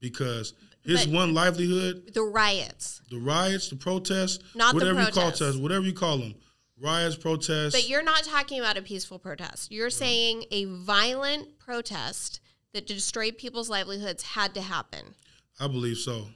because 0.02 0.54
his 0.84 1.06
but 1.06 1.14
one 1.14 1.34
livelihood 1.34 2.12
the 2.14 2.24
riots. 2.24 3.02
the 3.10 3.18
riots 3.18 3.70
the 3.70 3.76
protests 3.76 4.40
not 4.56 4.74
whatever 4.74 5.06
the 5.06 5.12
protests. 5.12 5.40
you 5.40 5.46
call 5.46 5.56
it 5.56 5.62
whatever 5.62 5.86
you 5.86 5.94
call 5.94 6.18
them 6.18 6.36
riots 6.80 7.16
protests. 7.16 7.74
But 7.74 7.88
you're 7.88 8.04
not 8.04 8.24
talking 8.24 8.60
about 8.60 8.76
a 8.76 8.82
peaceful 8.82 9.20
protest. 9.20 9.72
You're 9.72 9.92
saying 9.92 10.46
a 10.50 10.66
violent 10.66 11.60
protest 11.60 12.40
that 12.74 12.88
destroyed 12.88 13.38
people's 13.38 13.70
livelihoods 13.70 14.24
had 14.24 14.56
to 14.56 14.62
happen. 14.62 15.14
I 15.60 15.68
believe 15.68 15.98
so. 15.98 16.28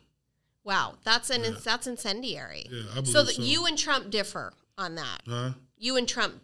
Wow 0.63 0.95
that's 1.03 1.29
an 1.29 1.43
yeah. 1.43 1.51
that's 1.63 1.87
incendiary. 1.87 2.67
Yeah, 2.69 2.83
I 2.91 2.95
believe 2.95 3.07
so, 3.07 3.23
so. 3.25 3.41
you 3.41 3.65
and 3.65 3.77
trump 3.77 4.11
differ 4.11 4.53
on 4.77 4.95
that. 4.95 5.21
Huh? 5.27 5.51
you 5.77 5.97
and 5.97 6.07
trump 6.07 6.41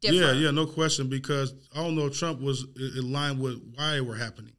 differ. 0.00 0.14
yeah 0.14 0.32
yeah 0.32 0.50
no 0.50 0.66
question 0.66 1.08
because 1.08 1.54
i 1.74 1.82
don't 1.82 1.94
know 1.94 2.06
if 2.06 2.18
trump 2.18 2.40
was 2.40 2.66
in 2.76 3.12
line 3.12 3.38
with 3.38 3.60
why 3.76 3.92
they 3.92 4.00
were 4.00 4.16
happening 4.16 4.52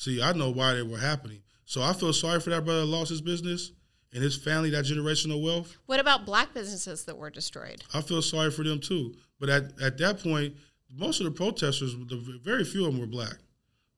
See, 0.00 0.22
I 0.22 0.32
know 0.32 0.48
why 0.48 0.72
they 0.72 0.82
were 0.82 0.96
happening. 0.96 1.42
So 1.66 1.82
I 1.82 1.92
feel 1.92 2.14
sorry 2.14 2.40
for 2.40 2.48
that 2.48 2.64
brother 2.64 2.80
that 2.80 2.86
lost 2.86 3.10
his 3.10 3.20
business 3.20 3.72
and 4.14 4.22
his 4.22 4.34
family, 4.34 4.70
that 4.70 4.86
generational 4.86 5.44
wealth. 5.44 5.76
What 5.84 6.00
about 6.00 6.24
black 6.24 6.54
businesses 6.54 7.04
that 7.04 7.18
were 7.18 7.28
destroyed? 7.28 7.84
I 7.92 8.00
feel 8.00 8.22
sorry 8.22 8.50
for 8.50 8.64
them 8.64 8.80
too. 8.80 9.14
But 9.38 9.50
at, 9.50 9.78
at 9.78 9.98
that 9.98 10.22
point, 10.22 10.54
most 10.90 11.20
of 11.20 11.24
the 11.24 11.30
protesters, 11.32 11.94
the 11.94 12.40
very 12.42 12.64
few 12.64 12.86
of 12.86 12.92
them 12.92 13.00
were 13.02 13.06
black. 13.06 13.34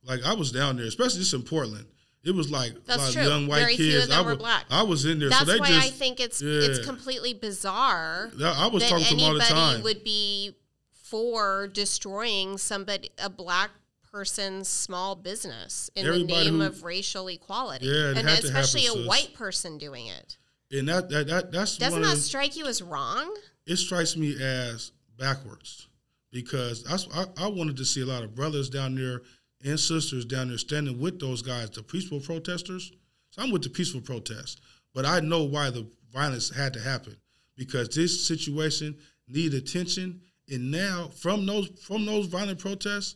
Like 0.03 0.25
I 0.27 0.35
was 0.35 0.51
down 0.51 0.77
there, 0.77 0.87
especially 0.87 1.21
just 1.21 1.35
in 1.35 1.43
Portland. 1.43 1.87
It 2.25 2.35
was 2.35 2.51
like 2.51 2.73
young 3.15 3.47
white 3.47 3.61
very 3.61 3.77
kids. 3.77 3.89
Few 3.89 4.03
of 4.03 4.09
them 4.09 4.27
I 4.27 4.29
were 4.29 4.37
black. 4.37 4.65
I 4.71 4.83
was 4.83 5.05
in 5.05 5.21
there. 5.21 5.29
That's 5.29 5.49
so 5.49 5.57
why 5.57 5.69
just, 5.69 5.87
I 5.87 5.91
think 5.91 6.19
it's 6.19 6.43
yeah. 6.43 6.63
it's 6.63 6.85
completely 6.85 7.33
bizarre. 7.33 8.33
I 8.43 8.67
was 8.67 8.89
talking 8.89 9.05
to 9.05 9.15
them 9.15 9.25
all 9.25 9.35
the 9.35 9.41
time. 9.41 9.85
Would 9.85 10.03
be 10.03 10.57
for 10.91 11.69
destroying 11.69 12.59
somebody 12.59 13.11
a 13.23 13.31
black 13.31 13.71
person's 14.13 14.69
small 14.69 15.17
business 15.17 15.91
in 15.97 16.07
Everybody 16.07 16.27
the 16.27 16.51
name 16.51 16.61
who, 16.61 16.67
of 16.67 16.85
racial 16.85 17.29
equality. 17.29 17.87
Yeah, 17.87 18.13
and 18.15 18.29
especially 18.29 18.83
happen, 18.83 19.05
a 19.05 19.09
white 19.09 19.33
person 19.35 19.79
doing 19.79 20.07
it. 20.07 20.37
And 20.71 20.89
that, 20.89 21.09
that, 21.09 21.27
that 21.29 21.53
that's 21.53 21.79
doesn't 21.79 22.03
that 22.03 22.19
strike 22.19 22.57
you 22.57 22.67
as 22.67 22.83
wrong? 22.83 23.35
It 23.67 23.77
strikes 23.77 24.17
me 24.17 24.37
as 24.41 24.93
backwards 25.19 25.89
because 26.31 26.85
I, 27.15 27.25
I 27.45 27.49
wanted 27.49 27.77
to 27.79 27.85
see 27.85 28.03
a 28.03 28.07
lot 28.07 28.23
of 28.23 28.35
brothers 28.35 28.71
down 28.71 28.95
there 28.95 29.23
and 29.65 29.79
sisters 29.79 30.25
down 30.25 30.49
there 30.49 30.59
standing 30.59 31.01
with 31.01 31.21
those 31.21 31.43
guys, 31.43 31.71
the 31.71 31.83
peaceful 31.83 32.21
protesters. 32.21 32.93
So 33.31 33.43
I'm 33.43 33.51
with 33.51 33.63
the 33.63 33.71
peaceful 33.71 34.01
protest. 34.01 34.61
but 34.95 35.07
I 35.07 35.21
know 35.21 35.45
why 35.45 35.71
the 35.71 35.87
violence 36.13 36.55
had 36.55 36.75
to 36.75 36.81
happen 36.81 37.17
because 37.57 37.89
this 37.89 38.27
situation 38.27 38.97
needed 39.29 39.63
attention, 39.63 40.21
and 40.51 40.71
now 40.71 41.09
from 41.15 41.47
those 41.47 41.69
from 41.81 42.05
those 42.05 42.27
violent 42.27 42.59
protests, 42.59 43.15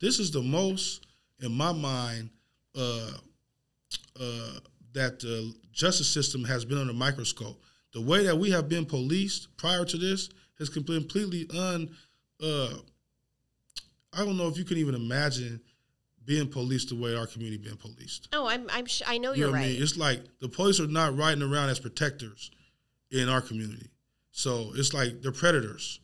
this 0.00 0.18
is 0.18 0.30
the 0.30 0.42
most, 0.42 1.06
in 1.40 1.52
my 1.52 1.72
mind, 1.72 2.30
uh, 2.76 3.10
uh, 4.20 4.52
that 4.92 5.20
the 5.20 5.54
justice 5.72 6.08
system 6.08 6.44
has 6.44 6.64
been 6.64 6.78
under 6.78 6.92
microscope. 6.92 7.62
The 7.92 8.00
way 8.00 8.24
that 8.24 8.36
we 8.36 8.50
have 8.50 8.68
been 8.68 8.84
policed 8.84 9.56
prior 9.56 9.84
to 9.84 9.96
this 9.96 10.28
has 10.58 10.68
completely 10.68 11.46
un. 11.56 11.90
Uh, 12.42 12.74
I 14.12 14.24
don't 14.24 14.36
know 14.36 14.48
if 14.48 14.56
you 14.56 14.64
can 14.64 14.78
even 14.78 14.94
imagine 14.94 15.60
being 16.24 16.48
policed 16.48 16.90
the 16.90 16.96
way 16.96 17.16
our 17.16 17.26
community 17.26 17.56
being 17.62 17.76
policed. 17.76 18.28
Oh, 18.32 18.46
I'm, 18.46 18.68
I'm 18.70 18.86
sh- 18.86 19.02
I 19.06 19.18
know 19.18 19.32
You 19.32 19.40
you're 19.40 19.48
know 19.48 19.54
right. 19.54 19.64
I 19.64 19.68
mean? 19.68 19.82
It's 19.82 19.96
like 19.96 20.20
the 20.40 20.48
police 20.48 20.78
are 20.80 20.86
not 20.86 21.16
riding 21.16 21.42
around 21.42 21.70
as 21.70 21.78
protectors 21.78 22.50
in 23.10 23.28
our 23.28 23.40
community. 23.40 23.88
So 24.30 24.72
it's 24.74 24.92
like 24.92 25.22
they're 25.22 25.32
predators. 25.32 26.00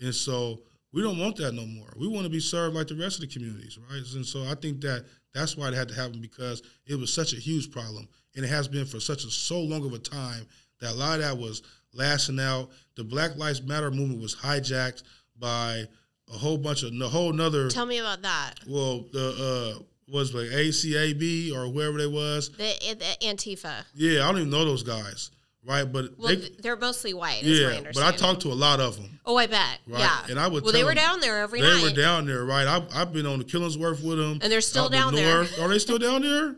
And 0.00 0.14
so 0.14 0.60
we 0.92 1.02
don't 1.02 1.18
want 1.18 1.36
that 1.36 1.52
no 1.52 1.66
more. 1.66 1.92
We 1.96 2.06
want 2.06 2.24
to 2.24 2.30
be 2.30 2.40
served 2.40 2.74
like 2.74 2.86
the 2.88 2.94
rest 2.96 3.16
of 3.16 3.22
the 3.22 3.26
communities, 3.28 3.78
right? 3.90 4.02
And 4.14 4.24
so 4.26 4.44
I 4.44 4.54
think 4.54 4.80
that 4.82 5.04
that's 5.34 5.56
why 5.56 5.68
it 5.68 5.74
had 5.74 5.88
to 5.88 5.94
happen 5.94 6.20
because 6.20 6.62
it 6.86 6.94
was 6.96 7.12
such 7.12 7.32
a 7.32 7.36
huge 7.36 7.70
problem. 7.70 8.08
And 8.36 8.44
it 8.44 8.48
has 8.48 8.68
been 8.68 8.84
for 8.86 9.00
such 9.00 9.24
a 9.24 9.30
so 9.30 9.60
long 9.60 9.84
of 9.84 9.92
a 9.92 9.98
time 9.98 10.46
that 10.80 10.92
a 10.92 10.94
lot 10.94 11.20
of 11.20 11.24
that 11.24 11.38
was 11.38 11.62
lashing 11.94 12.40
out. 12.40 12.70
The 12.96 13.04
Black 13.04 13.36
Lives 13.36 13.62
Matter 13.62 13.90
movement 13.90 14.20
was 14.20 14.34
hijacked 14.36 15.02
by 15.38 15.84
a 16.32 16.36
whole 16.36 16.58
bunch 16.58 16.82
of 16.82 16.92
a 17.00 17.08
whole 17.08 17.32
nother 17.32 17.68
Tell 17.68 17.86
me 17.86 17.98
about 17.98 18.22
that. 18.22 18.54
well 18.66 19.04
the 19.12 19.76
uh 19.78 19.82
was 20.08 20.34
like 20.34 20.46
ACAB 20.48 21.52
or 21.54 21.66
whoever 21.72 21.96
they 21.98 22.06
was. 22.06 22.50
The, 22.50 22.74
the 22.98 23.26
Antifa. 23.26 23.84
Yeah, 23.94 24.22
I 24.24 24.32
don't 24.32 24.38
even 24.38 24.50
know 24.50 24.64
those 24.64 24.82
guys, 24.82 25.30
right? 25.66 25.84
But 25.84 26.18
Well, 26.18 26.28
they, 26.36 26.48
they're 26.60 26.76
mostly 26.76 27.14
white. 27.14 27.42
Is 27.42 27.60
my 27.60 27.72
yeah, 27.78 27.90
but 27.94 28.02
I 28.02 28.12
talked 28.16 28.42
to 28.42 28.48
a 28.48 28.54
lot 28.54 28.80
of 28.80 28.96
them. 28.96 29.18
Oh, 29.24 29.36
I 29.36 29.46
bet. 29.46 29.78
Right. 29.86 30.00
Yeah. 30.00 30.26
And 30.30 30.38
I 30.38 30.48
would 30.48 30.64
Well, 30.64 30.72
they 30.72 30.82
were 30.84 30.94
them- 30.94 31.04
down 31.04 31.20
there 31.20 31.38
every 31.40 31.60
they 31.60 31.66
night. 31.74 31.82
were 31.82 31.90
down 31.96 32.26
there, 32.26 32.44
right? 32.44 32.66
I've, 32.66 32.84
I've 32.94 33.12
been 33.12 33.26
on 33.26 33.38
the 33.38 33.44
Killingsworth 33.44 34.02
with 34.02 34.18
them, 34.18 34.38
And 34.42 34.50
they're 34.52 34.60
still 34.60 34.84
out 34.84 34.90
the 34.90 34.96
down 34.96 35.14
there. 35.14 35.36
north. 35.36 35.58
Are 35.60 35.68
they 35.68 35.78
still 35.78 35.98
down 36.08 36.22
there? 36.22 36.56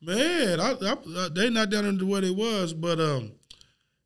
Man, 0.00 0.58
I, 0.60 0.72
I, 0.72 0.96
uh, 1.16 1.28
they 1.28 1.48
not 1.50 1.70
down 1.70 1.84
there 1.84 1.92
the 1.92 2.06
way 2.06 2.20
they 2.20 2.30
was, 2.30 2.74
but 2.74 2.98
um, 2.98 3.32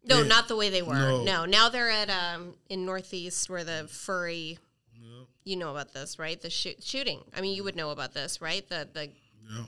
No, 0.04 0.18
Yeah. 0.20 0.24
not 0.28 0.46
the 0.48 0.56
way 0.56 0.68
they 0.68 0.82
were. 0.82 0.94
No. 0.94 1.24
No. 1.24 1.44
Now 1.46 1.68
they're 1.70 1.90
at 1.90 2.10
um 2.10 2.54
in 2.68 2.84
Northeast 2.84 3.48
where 3.48 3.64
the 3.64 3.88
furry. 3.90 4.58
yeah, 4.94 5.24
You 5.44 5.56
know 5.56 5.70
about 5.70 5.94
this, 5.94 6.18
right? 6.18 6.38
The 6.40 6.50
shoot, 6.50 6.82
shooting. 6.82 7.20
I 7.34 7.40
mean, 7.40 7.54
you 7.56 7.64
would 7.64 7.76
know 7.76 7.90
about 7.90 8.12
this, 8.12 8.42
right? 8.42 8.68
The 8.68 8.86
the 8.92 9.08
yeah, 9.48 9.64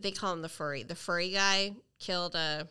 they 0.00 0.10
call 0.10 0.32
him 0.32 0.42
the 0.42 0.48
furry. 0.48 0.82
The 0.82 0.96
furry 0.96 1.30
guy 1.30 1.74
killed 2.00 2.34
a 2.34 2.66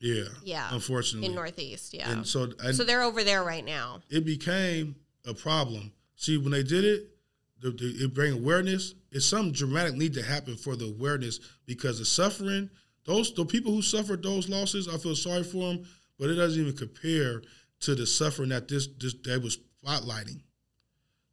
yeah, 0.00 0.24
Yeah. 0.44 0.68
Unfortunately, 0.72 1.28
in 1.28 1.34
Northeast. 1.34 1.94
Yeah. 1.94 2.10
and 2.10 2.26
so 2.26 2.52
and 2.62 2.74
so 2.74 2.84
they're 2.84 3.02
over 3.02 3.24
there 3.24 3.42
right 3.44 3.64
now. 3.64 4.00
it 4.10 4.24
became 4.24 4.96
a 5.26 5.34
problem. 5.34 5.92
See, 6.16 6.36
when 6.36 6.50
they 6.52 6.62
did 6.62 6.84
it, 6.84 7.08
the, 7.60 7.70
the, 7.70 8.04
it 8.04 8.14
bring 8.14 8.32
awareness. 8.32 8.94
It's 9.10 9.26
some 9.26 9.52
dramatic 9.52 9.94
need 9.94 10.14
to 10.14 10.22
happen 10.22 10.56
for 10.56 10.76
the 10.76 10.86
awareness 10.86 11.40
because 11.66 11.98
the 11.98 12.04
suffering, 12.04 12.70
those 13.04 13.32
the 13.34 13.44
people 13.44 13.72
who 13.72 13.82
suffered 13.82 14.22
those 14.22 14.48
losses, 14.48 14.86
I 14.88 14.98
feel 14.98 15.16
sorry 15.16 15.42
for 15.44 15.68
them, 15.74 15.84
but 16.18 16.28
it 16.30 16.34
doesn't 16.34 16.60
even 16.60 16.76
compare 16.76 17.42
to 17.80 17.94
the 17.94 18.06
suffering 18.06 18.50
that 18.50 18.68
this 18.68 18.86
this 19.00 19.14
they 19.24 19.38
was 19.38 19.58
spotlighting. 19.84 20.40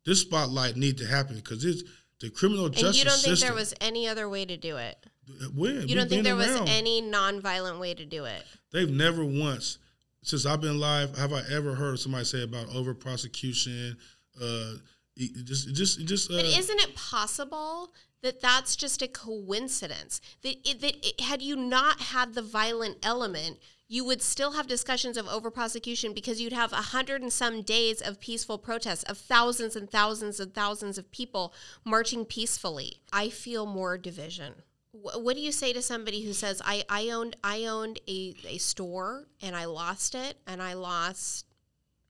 This 0.06 0.22
spotlight 0.22 0.76
need 0.78 0.98
to 1.00 1.06
happen 1.08 1.36
because 1.36 1.66
it's 1.66 1.84
the 2.22 2.30
criminal 2.30 2.66
And 2.68 2.76
justice 2.76 2.88
And 2.90 2.98
you 2.98 3.04
don't 3.06 3.14
think 3.20 3.38
system. 3.38 3.48
there 3.50 3.56
was 3.56 3.74
any 3.82 4.08
other 4.08 4.30
way 4.30 4.46
to 4.46 4.56
do 4.58 4.78
it? 4.78 4.98
When 5.56 5.88
You 5.88 5.95
don't 5.95 6.10
think 6.10 6.23
there 6.23 6.35
was 6.35 6.61
any 6.68 7.02
non-violent 7.02 7.80
way 7.80 7.93
to 7.93 8.06
do 8.06 8.26
it? 8.26 8.43
They've 8.72 8.89
never 8.89 9.23
once, 9.23 9.77
since 10.22 10.45
I've 10.45 10.61
been 10.61 10.80
live, 10.80 11.18
have 11.18 11.34
I 11.34 11.41
ever 11.52 11.76
heard 11.76 11.99
somebody 11.99 12.26
say 12.26 12.43
about 12.43 12.73
over 12.76 12.93
prosecution. 12.93 13.97
Uh, 14.41 14.73
just, 15.18 15.73
just, 15.73 16.06
just. 16.06 16.31
Uh, 16.31 16.38
But 16.38 16.45
isn't 16.45 16.80
it 16.81 16.95
possible 16.95 17.93
that 18.22 18.41
that's 18.41 18.76
just 18.76 19.02
a 19.02 19.07
coincidence? 19.07 20.19
That 20.41 20.56
it, 20.69 20.81
that 20.81 21.07
it, 21.07 21.22
had 21.22 21.41
you 21.41 21.56
not 21.56 22.02
had 22.02 22.34
the 22.34 22.41
violent 22.41 22.97
element, 23.02 23.60
you 23.88 24.03
would 24.03 24.22
still 24.22 24.53
have 24.53 24.68
discussions 24.68 25.15
of 25.15 25.27
over 25.27 25.52
prosecution 25.52 26.14
because 26.14 26.41
you'd 26.41 26.53
have 26.53 26.73
a 26.73 26.77
hundred 26.77 27.22
and 27.22 27.31
some 27.31 27.61
days 27.61 28.02
of 28.02 28.19
peaceful 28.19 28.57
protests 28.57 29.03
of 29.03 29.18
thousands 29.18 29.76
and 29.76 29.89
thousands 29.89 30.39
and 30.39 30.53
thousands 30.53 30.97
of 30.97 31.11
people 31.11 31.53
marching 31.85 32.26
peacefully. 32.26 32.97
I 33.14 33.30
feel 33.30 33.65
more 33.65 33.97
division. 33.97 34.56
Wh- 35.03 35.23
What 35.23 35.35
do 35.35 35.41
you 35.41 35.51
say 35.51 35.73
to 35.73 35.81
somebody 35.81 36.22
who 36.23 36.34
says, 36.34 36.61
"I, 36.65 36.84
I 36.89 37.09
owned 37.09 37.35
I 37.43 37.65
owned 37.65 37.99
a, 38.07 38.35
a 38.47 38.57
store 38.57 39.27
and 39.41 39.55
I 39.55 39.65
lost 39.65 40.15
it 40.15 40.38
and 40.47 40.61
I 40.61 40.73
lost 40.73 41.45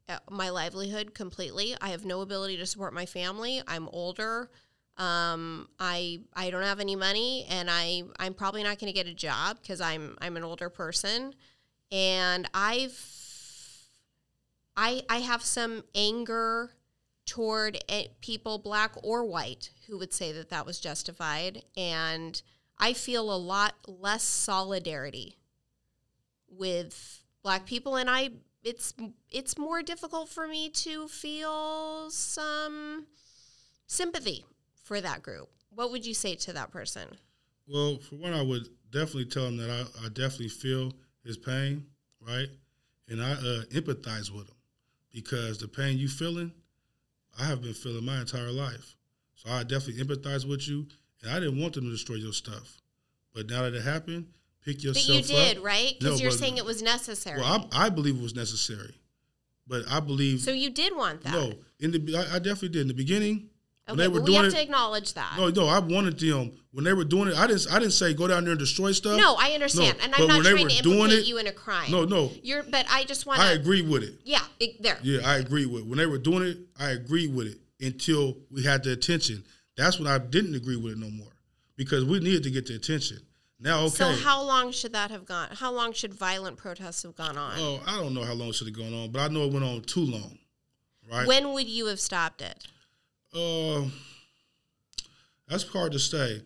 uh, 0.09 0.19
my 0.29 0.49
livelihood 0.49 1.13
completely. 1.13 1.75
I 1.81 1.89
have 1.89 2.05
no 2.05 2.21
ability 2.21 2.57
to 2.57 2.65
support 2.65 2.93
my 2.93 3.05
family. 3.05 3.61
I'm 3.67 3.87
older. 3.89 4.49
Um, 4.97 5.69
I 5.79 6.21
I 6.35 6.49
don't 6.51 6.63
have 6.63 6.79
any 6.79 6.95
money, 6.95 7.45
and 7.49 7.69
I 7.71 8.03
I'm 8.19 8.33
probably 8.33 8.63
not 8.63 8.79
going 8.79 8.91
to 8.93 8.97
get 8.97 9.07
a 9.07 9.13
job 9.13 9.59
because 9.61 9.81
I'm 9.81 10.17
I'm 10.21 10.37
an 10.37 10.43
older 10.43 10.69
person, 10.69 11.35
and 11.91 12.49
I've 12.53 12.97
I 14.77 15.03
I 15.09 15.17
have 15.19 15.43
some 15.43 15.83
anger 15.93 16.71
toward 17.25 17.77
eh, 17.89 18.07
people, 18.21 18.57
black 18.59 18.91
or 19.03 19.25
white, 19.25 19.71
who 19.87 19.97
would 19.97 20.13
say 20.13 20.31
that 20.31 20.49
that 20.49 20.65
was 20.65 20.79
justified, 20.79 21.63
and 21.75 22.41
I 22.77 22.93
feel 22.93 23.33
a 23.33 23.37
lot 23.37 23.75
less 23.87 24.23
solidarity 24.23 25.37
with 26.49 27.23
black 27.43 27.65
people 27.65 27.95
and 27.95 28.09
I 28.09 28.31
it's 28.63 28.93
it's 29.31 29.57
more 29.57 29.83
difficult 29.83 30.29
for 30.29 30.47
me 30.47 30.69
to 30.69 31.07
feel 31.07 32.09
some 32.09 33.05
sympathy 33.87 34.45
for 34.83 34.99
that 35.01 35.21
group. 35.21 35.49
What 35.69 35.91
would 35.91 36.05
you 36.05 36.13
say 36.13 36.35
to 36.35 36.53
that 36.53 36.71
person? 36.71 37.17
well, 37.67 37.97
for 37.97 38.15
one, 38.15 38.33
I 38.33 38.41
would 38.41 38.67
definitely 38.91 39.25
tell 39.25 39.47
him 39.47 39.57
that 39.57 39.69
I, 39.69 40.05
I 40.05 40.09
definitely 40.09 40.49
feel 40.49 40.93
his 41.23 41.37
pain, 41.37 41.85
right? 42.21 42.47
And 43.07 43.21
I 43.21 43.31
uh, 43.33 43.63
empathize 43.71 44.31
with 44.31 44.47
him 44.47 44.55
because 45.11 45.57
the 45.57 45.67
pain 45.67 45.97
you 45.97 46.07
feeling, 46.07 46.51
I 47.39 47.45
have 47.45 47.61
been 47.61 47.73
feeling 47.73 48.05
my 48.05 48.19
entire 48.19 48.51
life. 48.51 48.95
So 49.35 49.49
I 49.49 49.63
definitely 49.63 50.03
empathize 50.03 50.47
with 50.47 50.67
you. 50.67 50.87
And 51.25 51.33
I 51.35 51.39
didn't 51.39 51.59
want 51.59 51.73
them 51.73 51.85
to 51.85 51.89
destroy 51.91 52.15
your 52.15 52.33
stuff. 52.33 52.77
But 53.33 53.49
now 53.49 53.63
that 53.63 53.73
it 53.73 53.81
happened, 53.83 54.27
pick 54.63 54.83
yourself. 54.83 55.05
But 55.07 55.15
yourself 55.15 55.29
you 55.39 55.45
did, 55.53 55.57
up. 55.57 55.63
right? 55.65 55.93
Because 55.99 56.19
No, 56.19 56.23
you're 56.23 56.31
but- 56.31 56.39
saying 56.39 56.57
it 56.57 56.65
was 56.65 56.81
necessary. 56.81 57.41
Well, 57.41 57.67
I, 57.71 57.87
I 57.87 57.89
believe 57.89 58.15
it 58.17 58.21
was 58.21 58.35
necessary, 58.35 58.93
but 59.67 59.83
I 59.89 59.99
believe 59.99 60.41
so 60.41 60.51
you 60.51 60.69
did 60.69 60.95
want 60.95 61.23
that. 61.23 61.33
no. 61.33 61.53
In 61.79 61.91
the 61.91 62.15
I, 62.17 62.35
I 62.35 62.39
definitely 62.39 62.69
did 62.69 62.81
in 62.83 62.87
the 62.87 62.93
beginning 62.93 63.49
okay, 63.89 63.97
they 63.97 64.07
were 64.07 64.19
but 64.19 64.27
we 64.27 64.31
doing 64.33 64.43
have 64.45 64.53
it. 64.53 64.55
to 64.55 64.61
acknowledge 64.61 65.13
that. 65.15 65.33
no, 65.37 65.49
no, 65.49 65.67
I 65.67 65.79
wanted 65.79 66.17
them 66.19 66.51
when 66.71 66.85
they 66.85 66.93
were 66.93 67.03
doing 67.03 67.27
it. 67.29 67.35
I 67.35 67.47
didn't. 67.47 67.67
I 67.71 67.79
didn't 67.79 67.93
say 67.93 68.13
go 68.13 68.27
down 68.27 68.43
there 68.45 68.51
and 68.51 68.59
destroy 68.59 68.91
stuff. 68.93 69.17
No, 69.17 69.35
I 69.37 69.51
understand, 69.51 69.97
No, 69.97 70.03
and 70.05 70.15
I'm 70.15 70.27
not 70.27 70.43
they 70.43 70.51
trying 70.51 70.67
to 70.69 70.81
doing 70.83 70.95
implicate 70.99 71.19
it- 71.19 71.27
you 71.27 71.37
in 71.39 71.47
a 71.47 71.51
crime. 71.51 71.91
No, 71.91 72.05
no, 72.05 72.31
you're. 72.43 72.63
But 72.63 72.85
I 72.89 73.03
just 73.03 73.25
want 73.25 73.41
I 73.41 73.51
agree 73.51 73.81
with 73.81 74.03
it. 74.03 74.13
Yeah, 74.23 74.39
it, 74.59 74.81
there. 74.81 74.99
Yeah, 75.03 75.19
I 75.25 75.37
agree 75.37 75.65
with 75.65 75.81
it. 75.81 75.87
when 75.87 75.97
they 75.97 76.05
were 76.05 76.19
doing 76.19 76.43
it. 76.43 76.57
I 76.79 76.91
agree 76.91 77.27
with 77.27 77.47
it 77.47 77.57
until 77.85 78.37
we 78.49 78.63
had 78.63 78.83
the 78.83 78.93
attention. 78.93 79.43
That's 79.77 79.99
when 79.99 80.07
I 80.07 80.17
didn't 80.17 80.55
agree 80.55 80.77
with 80.77 80.93
it 80.93 80.97
no 80.97 81.09
more 81.09 81.31
because 81.75 82.05
we 82.05 82.19
needed 82.19 82.43
to 82.43 82.51
get 82.51 82.65
the 82.67 82.75
attention. 82.75 83.19
Now, 83.59 83.81
okay. 83.85 83.95
So 83.95 84.11
how 84.11 84.43
long 84.43 84.71
should 84.71 84.93
that 84.93 85.11
have 85.11 85.25
gone? 85.25 85.49
How 85.53 85.71
long 85.71 85.93
should 85.93 86.13
violent 86.13 86.57
protests 86.57 87.03
have 87.03 87.15
gone 87.15 87.37
on? 87.37 87.53
oh, 87.57 87.81
I 87.85 87.99
don't 87.99 88.13
know 88.13 88.23
how 88.23 88.33
long 88.33 88.49
it 88.49 88.55
should 88.55 88.67
have 88.67 88.77
gone 88.77 88.93
on, 88.93 89.11
but 89.11 89.19
I 89.19 89.27
know 89.29 89.45
it 89.45 89.53
went 89.53 89.65
on 89.65 89.81
too 89.81 90.01
long. 90.05 90.37
Right. 91.11 91.27
When 91.27 91.53
would 91.53 91.67
you 91.67 91.85
have 91.87 91.99
stopped 91.99 92.41
it? 92.41 92.67
Uh, 93.33 93.85
that's 95.47 95.63
hard 95.63 95.91
to 95.91 95.99
say. 95.99 96.41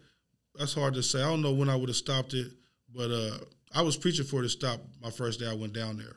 That's 0.56 0.73
hard 0.73 0.93
to 0.95 1.03
say. 1.03 1.22
I 1.22 1.30
don't 1.30 1.41
know 1.41 1.53
when 1.53 1.69
I 1.69 1.76
would 1.76 1.89
have 1.89 1.95
stopped 1.95 2.34
it, 2.34 2.47
but 2.93 3.10
uh, 3.11 3.38
I 3.73 3.81
was 3.81 3.95
preaching 3.95 4.26
for 4.26 4.41
it 4.41 4.43
to 4.43 4.49
stop 4.49 4.80
my 5.01 5.10
first 5.10 5.39
day 5.39 5.47
I 5.47 5.53
went 5.53 5.73
down 5.73 5.97
there. 5.97 6.15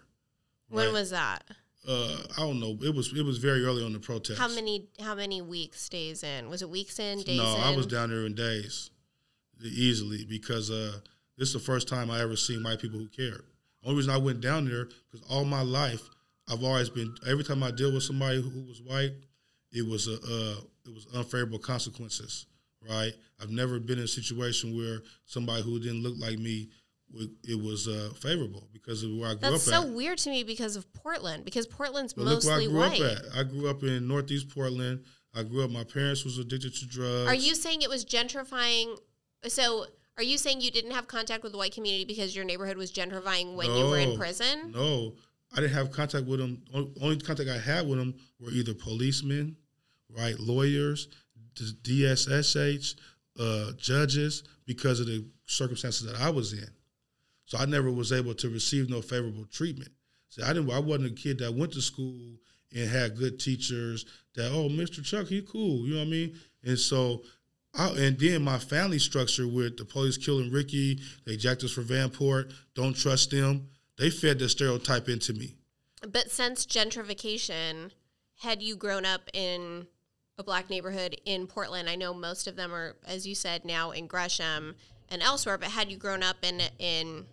When 0.68 0.92
was 0.92 1.10
that? 1.10 1.44
Uh, 1.86 2.16
I 2.36 2.40
don't 2.40 2.60
know. 2.60 2.78
It 2.82 2.94
was 2.94 3.12
it 3.16 3.24
was 3.24 3.38
very 3.38 3.64
early 3.64 3.84
on 3.84 3.92
the 3.92 3.98
protest. 3.98 4.38
How 4.38 4.48
many 4.48 4.88
how 5.00 5.14
many 5.14 5.42
weeks, 5.42 5.88
days 5.88 6.22
in? 6.22 6.48
Was 6.48 6.62
it 6.62 6.70
weeks 6.70 6.98
in, 6.98 7.22
days 7.22 7.38
no, 7.38 7.56
in? 7.56 7.60
I 7.60 7.76
was 7.76 7.86
down 7.86 8.10
there 8.10 8.24
in 8.24 8.34
days, 8.34 8.90
easily 9.62 10.24
because 10.24 10.70
uh, 10.70 10.92
this 11.36 11.48
is 11.48 11.54
the 11.54 11.60
first 11.60 11.88
time 11.88 12.10
I 12.10 12.20
ever 12.20 12.36
seen 12.36 12.62
white 12.62 12.78
people 12.78 13.00
who 13.00 13.08
cared. 13.08 13.42
Only 13.84 13.96
reason 13.96 14.12
I 14.12 14.18
went 14.18 14.40
down 14.40 14.68
there 14.68 14.88
because 15.10 15.26
all 15.28 15.44
my 15.44 15.62
life 15.62 16.08
I've 16.48 16.64
always 16.64 16.90
been. 16.90 17.14
Every 17.26 17.44
time 17.44 17.62
I 17.62 17.70
deal 17.70 17.92
with 17.92 18.02
somebody 18.02 18.40
who, 18.40 18.62
was 18.62 18.80
white, 18.82 19.12
it 19.72 19.86
was 19.86 20.08
a 20.08 20.14
uh, 20.14 20.60
it 20.86 20.94
was 20.94 21.06
unfavorable 21.14 21.58
consequences. 21.58 22.46
Right? 22.88 23.12
I've 23.40 23.50
never 23.50 23.78
been 23.78 23.98
in 23.98 24.04
a 24.04 24.08
situation 24.08 24.76
where 24.76 25.02
somebody 25.24 25.62
who 25.62 25.78
didn't 25.78 26.02
look 26.02 26.14
like 26.18 26.38
me, 26.38 26.68
it 27.44 27.60
was 27.62 27.88
uh, 27.88 28.10
favorable 28.20 28.68
because 28.72 29.02
of 29.02 29.10
where 29.12 29.28
I 29.30 29.32
grew 29.32 29.40
That's 29.50 29.66
up 29.68 29.72
That's 29.72 29.82
so 29.82 29.82
at. 29.82 29.94
weird 29.94 30.18
to 30.18 30.30
me 30.30 30.44
because 30.44 30.76
of 30.76 30.90
Portland. 30.94 31.44
Because 31.44 31.66
Portland's 31.66 32.14
But 32.14 32.24
look 32.24 32.44
where 32.44 32.54
I 32.54 32.56
mostly 32.56 32.70
grew 32.72 32.80
white. 32.80 33.00
up 33.02 33.18
at. 33.18 33.36
I 33.38 33.42
grew 33.42 33.68
up 33.68 33.82
in 33.82 34.08
Northeast 34.08 34.48
Portland. 34.48 35.04
I 35.34 35.42
grew 35.42 35.64
up. 35.64 35.70
My 35.70 35.84
parents 35.84 36.24
was 36.24 36.38
addicted 36.38 36.74
to 36.74 36.86
drugs. 36.86 37.28
Are 37.30 37.34
you 37.34 37.54
saying 37.54 37.82
it 37.82 37.88
was 37.90 38.04
gentrifying? 38.04 38.98
So 39.48 39.86
Are 40.18 40.22
you 40.22 40.36
saying 40.38 40.60
you 40.60 40.70
didn't 40.70 40.92
have 40.92 41.06
contact 41.08 41.42
with 41.42 41.52
the 41.52 41.58
white 41.58 41.72
community 41.74 42.04
because 42.04 42.36
your 42.36 42.44
neighborhood 42.44 42.76
was 42.76 42.92
gentrifying 42.92 43.54
when 43.56 43.74
you 43.74 43.86
were 43.86 43.98
in 43.98 44.16
prison? 44.16 44.72
No, 44.74 45.14
I 45.52 45.56
didn't 45.56 45.72
have 45.72 45.90
contact 45.90 46.26
with 46.26 46.38
them. 46.40 46.62
Only 47.00 47.18
contact 47.18 47.48
I 47.48 47.58
had 47.58 47.88
with 47.88 47.98
them 47.98 48.14
were 48.40 48.50
either 48.50 48.74
policemen, 48.74 49.56
right, 50.10 50.38
lawyers, 50.38 51.08
DSSH, 51.82 52.94
uh, 53.38 53.72
judges, 53.76 54.44
because 54.66 55.00
of 55.00 55.06
the 55.06 55.24
circumstances 55.46 56.06
that 56.10 56.20
I 56.20 56.30
was 56.30 56.52
in. 56.52 56.68
So 57.52 57.58
I 57.58 57.66
never 57.66 57.90
was 57.90 58.12
able 58.12 58.32
to 58.36 58.48
receive 58.48 58.88
no 58.88 59.02
favorable 59.02 59.44
treatment. 59.44 59.90
So 60.30 60.42
I 60.42 60.54
didn't. 60.54 60.70
I 60.70 60.78
wasn't 60.78 61.10
a 61.10 61.14
kid 61.14 61.40
that 61.40 61.52
went 61.52 61.74
to 61.74 61.82
school 61.82 62.38
and 62.74 62.88
had 62.88 63.14
good 63.14 63.38
teachers. 63.38 64.06
That 64.36 64.50
oh, 64.52 64.70
Mr. 64.70 65.04
Chuck, 65.04 65.26
he 65.26 65.42
cool. 65.42 65.86
You 65.86 65.92
know 65.92 66.00
what 66.00 66.06
I 66.06 66.10
mean? 66.10 66.40
And 66.64 66.78
so 66.78 67.24
I, 67.74 67.90
and 67.90 68.18
then 68.18 68.42
my 68.42 68.58
family 68.58 68.98
structure 68.98 69.46
with 69.46 69.76
the 69.76 69.84
police 69.84 70.16
killing 70.16 70.50
Ricky, 70.50 70.98
they 71.26 71.36
jacked 71.36 71.62
us 71.62 71.72
for 71.72 71.82
Vanport, 71.82 72.54
don't 72.74 72.96
trust 72.96 73.32
them. 73.32 73.68
They 73.98 74.08
fed 74.08 74.38
the 74.38 74.48
stereotype 74.48 75.10
into 75.10 75.34
me. 75.34 75.54
But 76.10 76.30
since 76.30 76.64
gentrification, 76.64 77.90
had 78.38 78.62
you 78.62 78.76
grown 78.76 79.04
up 79.04 79.28
in 79.34 79.88
a 80.38 80.42
black 80.42 80.70
neighborhood 80.70 81.20
in 81.26 81.46
Portland? 81.46 81.90
I 81.90 81.96
know 81.96 82.14
most 82.14 82.46
of 82.46 82.56
them 82.56 82.72
are, 82.72 82.96
as 83.06 83.26
you 83.26 83.34
said, 83.34 83.66
now 83.66 83.90
in 83.90 84.06
Gresham 84.06 84.74
and 85.10 85.22
elsewhere. 85.22 85.58
But 85.58 85.68
had 85.68 85.90
you 85.90 85.98
grown 85.98 86.22
up 86.22 86.38
in 86.40 86.62
in 86.78 87.26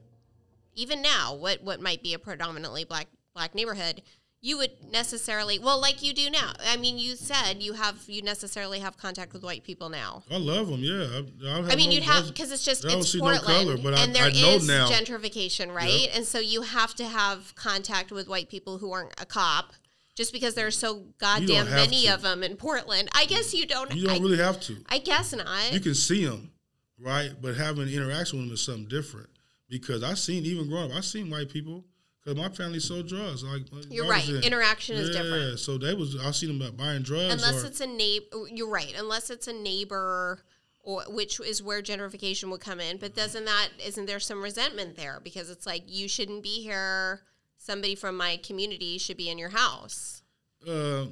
even 0.80 1.01
now, 1.01 1.35
what 1.35 1.61
what 1.61 1.81
might 1.81 2.01
be 2.01 2.14
a 2.14 2.19
predominantly 2.19 2.85
black 2.85 3.07
black 3.34 3.53
neighborhood, 3.53 4.01
you 4.41 4.57
would 4.57 4.72
necessarily 4.91 5.60
well, 5.60 5.80
like 5.80 6.01
you 6.01 6.14
do 6.14 6.30
now. 6.30 6.53
I 6.65 6.77
mean, 6.77 6.97
you 6.97 7.15
said 7.15 7.61
you 7.61 7.73
have 7.73 8.03
you 8.07 8.22
necessarily 8.22 8.80
have 8.80 8.97
contact 8.97 9.34
with 9.34 9.43
white 9.43 9.64
people 9.64 9.89
now. 9.89 10.23
I 10.31 10.38
love 10.38 10.68
them, 10.68 10.80
yeah. 10.80 11.22
I, 11.51 11.72
I, 11.72 11.76
mean, 11.76 11.89
no- 11.89 11.95
you'd 11.95 12.03
have 12.03 12.27
because 12.27 12.51
it's 12.51 12.64
just 12.64 12.85
I 12.85 12.89
don't 12.89 12.99
it's 12.99 13.11
see 13.11 13.18
no 13.18 13.26
Portland, 13.26 13.68
color, 13.68 13.77
but 13.77 13.93
I- 13.93 14.03
and 14.03 14.15
there 14.15 14.23
I 14.23 14.31
know 14.31 14.56
is 14.56 14.68
now. 14.68 14.88
gentrification, 14.88 15.73
right? 15.73 16.10
And 16.14 16.26
so 16.26 16.39
you 16.39 16.61
have 16.61 16.95
to 16.95 17.06
have 17.06 17.53
contact 17.56 18.11
with 18.11 18.30
white 18.30 18.49
people 18.49 18.77
who 18.77 18.91
aren't 18.93 19.19
a 19.22 19.26
cop, 19.26 19.73
just 20.15 20.31
because 20.31 20.56
there's 20.56 20.77
so 20.77 21.07
goddamn 21.19 21.69
many 21.69 22.06
to. 22.06 22.14
of 22.14 22.22
them 22.22 22.41
in 22.41 22.56
Portland. 22.56 23.10
I 23.14 23.26
guess 23.26 23.53
you 23.53 23.65
don't. 23.65 23.93
You 23.93 24.07
don't 24.07 24.15
I, 24.15 24.19
really 24.19 24.38
have 24.38 24.61
to. 24.61 24.77
I 24.88 24.99
guess 24.99 25.34
not. 25.34 25.73
You 25.73 25.81
can 25.81 25.95
see 25.95 26.23
them, 26.26 26.51
right? 26.97 27.31
But 27.41 27.57
having 27.57 27.84
an 27.84 27.89
interaction 27.89 28.39
with 28.39 28.47
them 28.47 28.53
is 28.53 28.64
something 28.64 28.88
different. 28.88 29.30
Because 29.69 30.03
I 30.03 30.15
seen 30.15 30.45
even 30.45 30.67
growing 30.67 30.91
up, 30.91 30.97
I 30.97 31.01
seen 31.01 31.29
white 31.29 31.49
people 31.49 31.85
because 32.23 32.37
my 32.37 32.49
family 32.49 32.79
sold 32.79 33.07
drugs. 33.07 33.43
Like 33.43 33.63
You're 33.89 34.07
right. 34.07 34.27
in- 34.27 34.43
Interaction 34.43 34.95
is 34.95 35.09
different. 35.09 35.51
Yeah, 35.51 35.55
so 35.55 35.77
they 35.77 35.93
was 35.93 36.15
I 36.17 36.31
seen 36.31 36.57
them 36.57 36.75
buying 36.75 37.03
drugs. 37.03 37.33
Unless 37.33 37.63
or, 37.63 37.67
it's 37.67 37.81
a 37.81 37.87
neighbor, 37.87 38.25
you're 38.51 38.69
right. 38.69 38.93
Unless 38.97 39.29
it's 39.29 39.47
a 39.47 39.53
neighbor, 39.53 40.43
or 40.81 41.03
which 41.09 41.39
is 41.39 41.61
where 41.61 41.81
gentrification 41.81 42.49
would 42.49 42.61
come 42.61 42.79
in. 42.79 42.97
But 42.97 43.15
doesn't 43.15 43.45
that 43.45 43.69
isn't 43.85 44.05
there 44.05 44.19
some 44.19 44.41
resentment 44.41 44.97
there 44.97 45.19
because 45.23 45.49
it's 45.49 45.65
like 45.65 45.83
you 45.87 46.07
shouldn't 46.07 46.43
be 46.43 46.61
here. 46.61 47.21
Somebody 47.57 47.95
from 47.95 48.15
my 48.15 48.37
community 48.37 48.97
should 48.97 49.17
be 49.17 49.29
in 49.29 49.37
your 49.37 49.49
house. 49.49 50.23
Uh, 50.65 51.05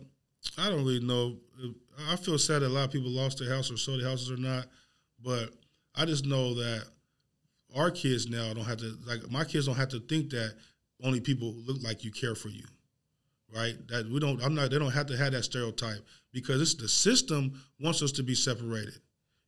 I 0.57 0.69
don't 0.69 0.83
really 0.83 1.01
know. 1.01 1.37
I 2.09 2.15
feel 2.15 2.37
sad 2.37 2.61
that 2.61 2.67
a 2.67 2.69
lot 2.69 2.85
of 2.85 2.91
people 2.91 3.09
lost 3.09 3.39
their 3.39 3.53
house 3.53 3.69
or 3.69 3.77
sold 3.77 4.01
their 4.01 4.07
houses 4.07 4.31
or 4.31 4.37
not, 4.37 4.67
but 5.21 5.49
I 5.93 6.05
just 6.05 6.25
know 6.25 6.53
that 6.53 6.85
our 7.75 7.91
kids 7.91 8.27
now 8.27 8.53
don't 8.53 8.65
have 8.65 8.77
to 8.77 8.97
like 9.05 9.29
my 9.29 9.43
kids 9.43 9.65
don't 9.65 9.75
have 9.75 9.89
to 9.89 9.99
think 9.99 10.29
that 10.31 10.55
only 11.03 11.19
people 11.19 11.51
who 11.51 11.59
look 11.61 11.83
like 11.83 12.03
you 12.03 12.11
care 12.11 12.35
for 12.35 12.49
you, 12.49 12.63
right? 13.53 13.75
That 13.87 14.09
we 14.09 14.19
don't. 14.19 14.43
I'm 14.43 14.55
not. 14.55 14.71
They 14.71 14.79
don't 14.79 14.91
have 14.91 15.07
to 15.07 15.17
have 15.17 15.33
that 15.33 15.43
stereotype 15.43 16.05
because 16.31 16.61
it's 16.61 16.75
the 16.75 16.87
system 16.87 17.61
wants 17.79 18.01
us 18.01 18.11
to 18.13 18.23
be 18.23 18.35
separated. 18.35 18.95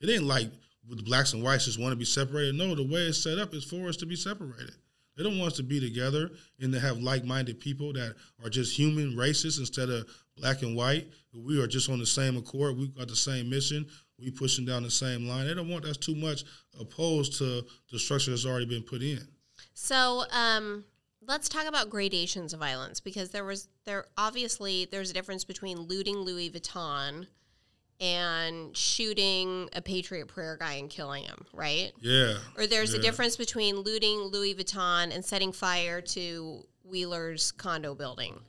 It 0.02 0.10
ain't 0.10 0.24
like 0.24 0.52
with 0.88 1.06
blacks 1.06 1.34
and 1.34 1.44
whites 1.44 1.66
just 1.66 1.80
want 1.80 1.92
to 1.92 1.98
be 1.98 2.06
separated. 2.06 2.56
No, 2.56 2.76
the 2.76 2.84
way 2.84 3.02
it's 3.02 3.22
set 3.22 3.38
up 3.38 3.54
is 3.54 3.64
for 3.64 3.88
us 3.88 3.98
to 3.98 4.06
be 4.06 4.16
separated. 4.16 4.74
They 5.16 5.24
don't 5.24 5.38
want 5.38 5.52
us 5.52 5.58
to 5.58 5.64
be 5.64 5.82
together 5.82 6.32
and 6.62 6.72
to 6.72 6.80
have 6.80 7.00
like-minded 7.00 7.60
people 7.60 7.92
that 7.92 8.16
are 8.42 8.50
just 8.50 8.78
human 8.78 9.18
races 9.18 9.60
instead 9.60 9.90
of 9.90 10.08
black 10.38 10.62
and 10.62 10.78
white. 10.78 11.10
We 11.34 11.62
are 11.62 11.68
just 11.68 11.90
on 11.90 12.00
the 12.00 12.06
same 12.06 12.38
accord. 12.38 12.78
We've 12.78 12.96
got 12.96 13.10
the 13.10 13.18
same 13.18 13.50
mission. 13.50 13.86
We 14.22 14.32
pushing 14.32 14.66
down 14.66 14.84
the 14.84 14.92
same 14.92 15.28
line. 15.28 15.48
They 15.48 15.54
don't 15.54 15.70
want 15.70 15.86
that's 15.86 15.98
too 15.98 16.16
much 16.16 16.44
opposed 16.80 17.38
to 17.40 17.66
the 17.92 18.00
structure 18.00 18.32
that's 18.32 18.46
already 18.46 18.66
been 18.66 18.84
put 18.84 19.02
in. 19.02 19.28
So, 19.74 20.24
um, 20.32 20.86
let's 21.26 21.48
talk 21.48 21.68
about 21.68 21.90
gradations 21.90 22.54
of 22.54 22.60
violence 22.60 23.00
because 23.00 23.30
there 23.30 23.46
was 23.46 23.70
there 23.86 24.06
obviously 24.18 24.86
there's 24.92 25.10
a 25.10 25.14
difference 25.14 25.44
between 25.44 25.78
looting 25.78 26.18
Louis 26.18 26.50
Vuitton 26.50 27.28
and 28.02 28.76
shooting 28.76 29.70
a 29.74 29.82
Patriot 29.82 30.28
Prayer 30.28 30.58
guy 30.58 30.74
and 30.74 30.90
killing 30.90 31.24
him, 31.24 31.46
right? 31.54 31.92
Yeah. 32.00 32.36
Or 32.58 32.66
there's 32.66 32.94
a 32.94 33.00
difference 33.00 33.36
between 33.36 33.76
looting 33.76 34.20
Louis 34.20 34.56
Vuitton 34.56 35.14
and 35.14 35.24
setting 35.24 35.52
fire 35.52 36.00
to 36.02 36.66
Wheeler's 36.84 37.52
condo 37.52 37.96
building. 37.96 38.40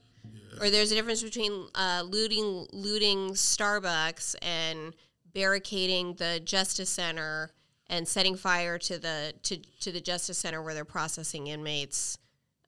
Or 0.60 0.68
there's 0.68 0.92
a 0.92 0.94
difference 0.94 1.22
between 1.22 1.68
uh, 1.74 2.02
looting 2.06 2.66
looting 2.72 3.30
Starbucks 3.30 4.36
and 4.42 4.94
barricading 5.32 6.14
the 6.14 6.40
Justice 6.44 6.90
Center 6.90 7.50
and 7.88 8.06
setting 8.06 8.36
fire 8.36 8.78
to 8.78 8.98
the 8.98 9.32
to, 9.42 9.56
to 9.80 9.92
the 9.92 10.00
Justice 10.00 10.38
Center 10.38 10.62
where 10.62 10.74
they're 10.74 10.84
processing 10.84 11.48
inmates. 11.48 12.18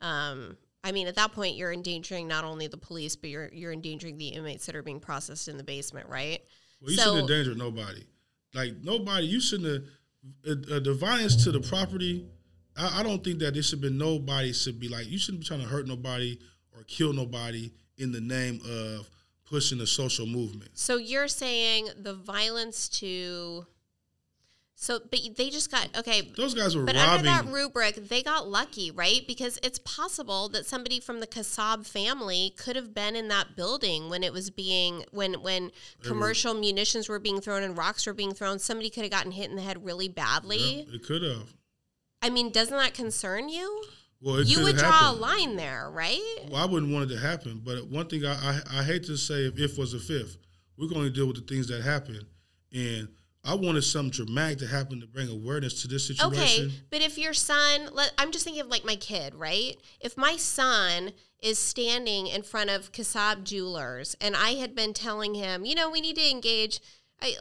Um, 0.00 0.56
I 0.84 0.90
mean, 0.90 1.06
at 1.06 1.14
that 1.14 1.32
point, 1.32 1.56
you're 1.56 1.72
endangering 1.72 2.26
not 2.26 2.44
only 2.44 2.66
the 2.66 2.76
police, 2.76 3.14
but 3.14 3.30
you're 3.30 3.48
you're 3.52 3.72
endangering 3.72 4.18
the 4.18 4.28
inmates 4.28 4.66
that 4.66 4.74
are 4.74 4.82
being 4.82 5.00
processed 5.00 5.48
in 5.48 5.56
the 5.56 5.64
basement, 5.64 6.08
right? 6.08 6.40
Well, 6.80 6.90
you 6.90 6.96
So- 6.96 7.02
shouldn't 7.16 7.30
endanger 7.30 7.54
nobody. 7.54 8.04
Like 8.54 8.74
nobody, 8.82 9.26
you 9.26 9.40
shouldn't 9.40 9.86
have 10.46 10.58
uh, 10.70 10.74
uh, 10.76 10.80
the 10.80 10.94
violence 10.94 11.42
to 11.44 11.52
the 11.52 11.60
property. 11.60 12.26
I, 12.76 13.00
I 13.00 13.02
don't 13.02 13.22
think 13.24 13.38
that 13.38 13.54
there 13.54 13.62
should 13.62 13.80
be 13.80 13.90
nobody 13.90 14.52
should 14.52 14.78
be 14.78 14.88
like 14.88 15.06
you 15.08 15.18
shouldn't 15.18 15.40
be 15.42 15.46
trying 15.46 15.60
to 15.60 15.66
hurt 15.66 15.86
nobody 15.86 16.38
or 16.76 16.82
kill 16.84 17.12
nobody 17.12 17.72
in 17.96 18.12
the 18.12 18.20
name 18.20 18.60
of 18.68 19.08
pushing 19.52 19.78
the 19.78 19.86
social 19.86 20.26
movement. 20.26 20.70
So 20.74 20.96
you're 20.96 21.28
saying 21.28 21.88
the 21.96 22.14
violence 22.14 22.88
to 23.00 23.66
so 24.74 24.98
but 25.10 25.20
they 25.36 25.48
just 25.50 25.70
got 25.70 25.96
okay 25.96 26.32
Those 26.36 26.54
guys 26.54 26.74
were 26.74 26.84
but 26.84 26.96
under 26.96 27.28
robbing. 27.28 27.46
that 27.46 27.52
rubric 27.54 28.08
they 28.08 28.20
got 28.22 28.48
lucky 28.48 28.90
right 28.90 29.20
because 29.28 29.58
it's 29.62 29.78
possible 29.78 30.48
that 30.48 30.66
somebody 30.66 30.98
from 30.98 31.20
the 31.20 31.26
Kassab 31.26 31.86
family 31.86 32.52
could 32.56 32.74
have 32.74 32.92
been 32.92 33.14
in 33.14 33.28
that 33.28 33.54
building 33.54 34.08
when 34.10 34.24
it 34.24 34.32
was 34.32 34.50
being 34.50 35.04
when 35.12 35.34
when 35.34 35.70
commercial 36.02 36.52
munitions 36.54 37.08
were 37.08 37.20
being 37.20 37.40
thrown 37.40 37.62
and 37.62 37.76
rocks 37.78 38.06
were 38.06 38.14
being 38.14 38.34
thrown 38.34 38.58
somebody 38.58 38.90
could 38.90 39.04
have 39.04 39.12
gotten 39.12 39.30
hit 39.32 39.48
in 39.50 39.54
the 39.56 39.62
head 39.62 39.84
really 39.84 40.08
badly 40.08 40.78
Yep, 40.86 40.94
it 40.94 41.06
could 41.06 41.22
have. 41.22 41.52
i 42.22 42.28
mean 42.30 42.50
doesn't 42.50 42.76
that 42.76 42.94
concern 42.94 43.48
you 43.48 43.84
Well, 44.22 44.42
you 44.42 44.62
would 44.62 44.76
draw 44.76 44.90
happened. 44.90 45.18
a 45.18 45.20
line 45.20 45.56
there 45.56 45.90
right 45.90 46.20
Well, 46.48 46.62
I 46.62 46.66
wouldn't 46.66 46.92
want 46.92 47.10
it 47.10 47.14
to 47.14 47.20
happen, 47.20 47.60
but 47.64 47.88
one 47.88 48.06
thing 48.06 48.24
I, 48.24 48.34
I, 48.34 48.80
I 48.80 48.82
hate 48.84 49.04
to 49.04 49.16
say 49.16 49.46
if 49.46 49.58
if 49.58 49.76
was 49.76 49.94
a 49.94 49.98
fifth, 49.98 50.36
we're 50.76 50.88
going 50.88 51.04
to 51.04 51.10
deal 51.10 51.26
with 51.26 51.36
the 51.36 51.54
things 51.54 51.68
that 51.68 51.82
happen, 51.82 52.20
and 52.72 53.08
I 53.44 53.54
wanted 53.54 53.82
something 53.82 54.10
dramatic 54.10 54.58
to 54.58 54.68
happen 54.68 55.00
to 55.00 55.06
bring 55.06 55.28
awareness 55.28 55.82
to 55.82 55.88
this 55.88 56.06
situation. 56.06 56.66
Okay, 56.66 56.74
but 56.90 57.02
if 57.02 57.18
your 57.18 57.34
son, 57.34 57.88
let, 57.92 58.12
I'm 58.16 58.30
just 58.30 58.44
thinking 58.44 58.60
of 58.60 58.68
like 58.68 58.84
my 58.84 58.94
kid, 58.94 59.34
right? 59.34 59.76
If 60.00 60.16
my 60.16 60.36
son 60.36 61.10
is 61.40 61.58
standing 61.58 62.28
in 62.28 62.44
front 62.44 62.70
of 62.70 62.92
Kassab 62.92 63.42
Jewelers 63.42 64.16
and 64.20 64.36
I 64.36 64.50
had 64.50 64.76
been 64.76 64.94
telling 64.94 65.34
him, 65.34 65.64
you 65.64 65.74
know, 65.74 65.90
we 65.90 66.00
need 66.00 66.14
to 66.16 66.30
engage, 66.30 66.78
I, 67.20 67.34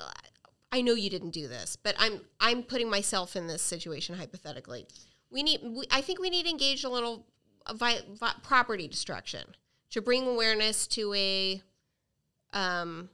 I 0.71 0.81
know 0.81 0.93
you 0.93 1.11
didn't 1.11 1.31
do 1.31 1.47
this, 1.47 1.75
but 1.75 1.95
I'm 1.99 2.21
I'm 2.39 2.63
putting 2.63 2.89
myself 2.89 3.35
in 3.35 3.47
this 3.47 3.61
situation 3.61 4.15
hypothetically. 4.15 4.87
We 5.31 5.43
need, 5.43 5.61
we, 5.63 5.85
I 5.89 6.01
think 6.01 6.19
we 6.19 6.29
need 6.29 6.43
to 6.43 6.49
engage 6.49 6.83
a 6.83 6.89
little 6.89 7.25
uh, 7.65 7.73
vi- 7.73 8.01
vi- 8.19 8.35
property 8.43 8.87
destruction 8.87 9.55
to 9.91 10.01
bring 10.01 10.27
awareness 10.27 10.87
to 10.87 11.13
a 11.13 11.61
um 12.53 13.09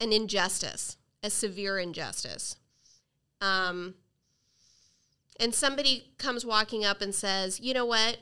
an 0.00 0.12
injustice, 0.12 0.96
a 1.24 1.30
severe 1.30 1.78
injustice. 1.78 2.56
Um, 3.40 3.94
and 5.40 5.52
somebody 5.52 6.12
comes 6.18 6.46
walking 6.46 6.84
up 6.84 7.00
and 7.00 7.12
says, 7.14 7.58
"You 7.58 7.74
know 7.74 7.84
what? 7.84 8.18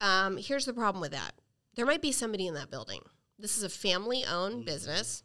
Um, 0.00 0.36
here's 0.36 0.66
the 0.66 0.74
problem 0.74 1.00
with 1.00 1.12
that. 1.12 1.32
There 1.74 1.86
might 1.86 2.02
be 2.02 2.12
somebody 2.12 2.46
in 2.46 2.54
that 2.54 2.70
building. 2.70 3.00
This 3.38 3.56
is 3.56 3.62
a 3.62 3.68
family-owned 3.70 4.66
business, 4.66 5.22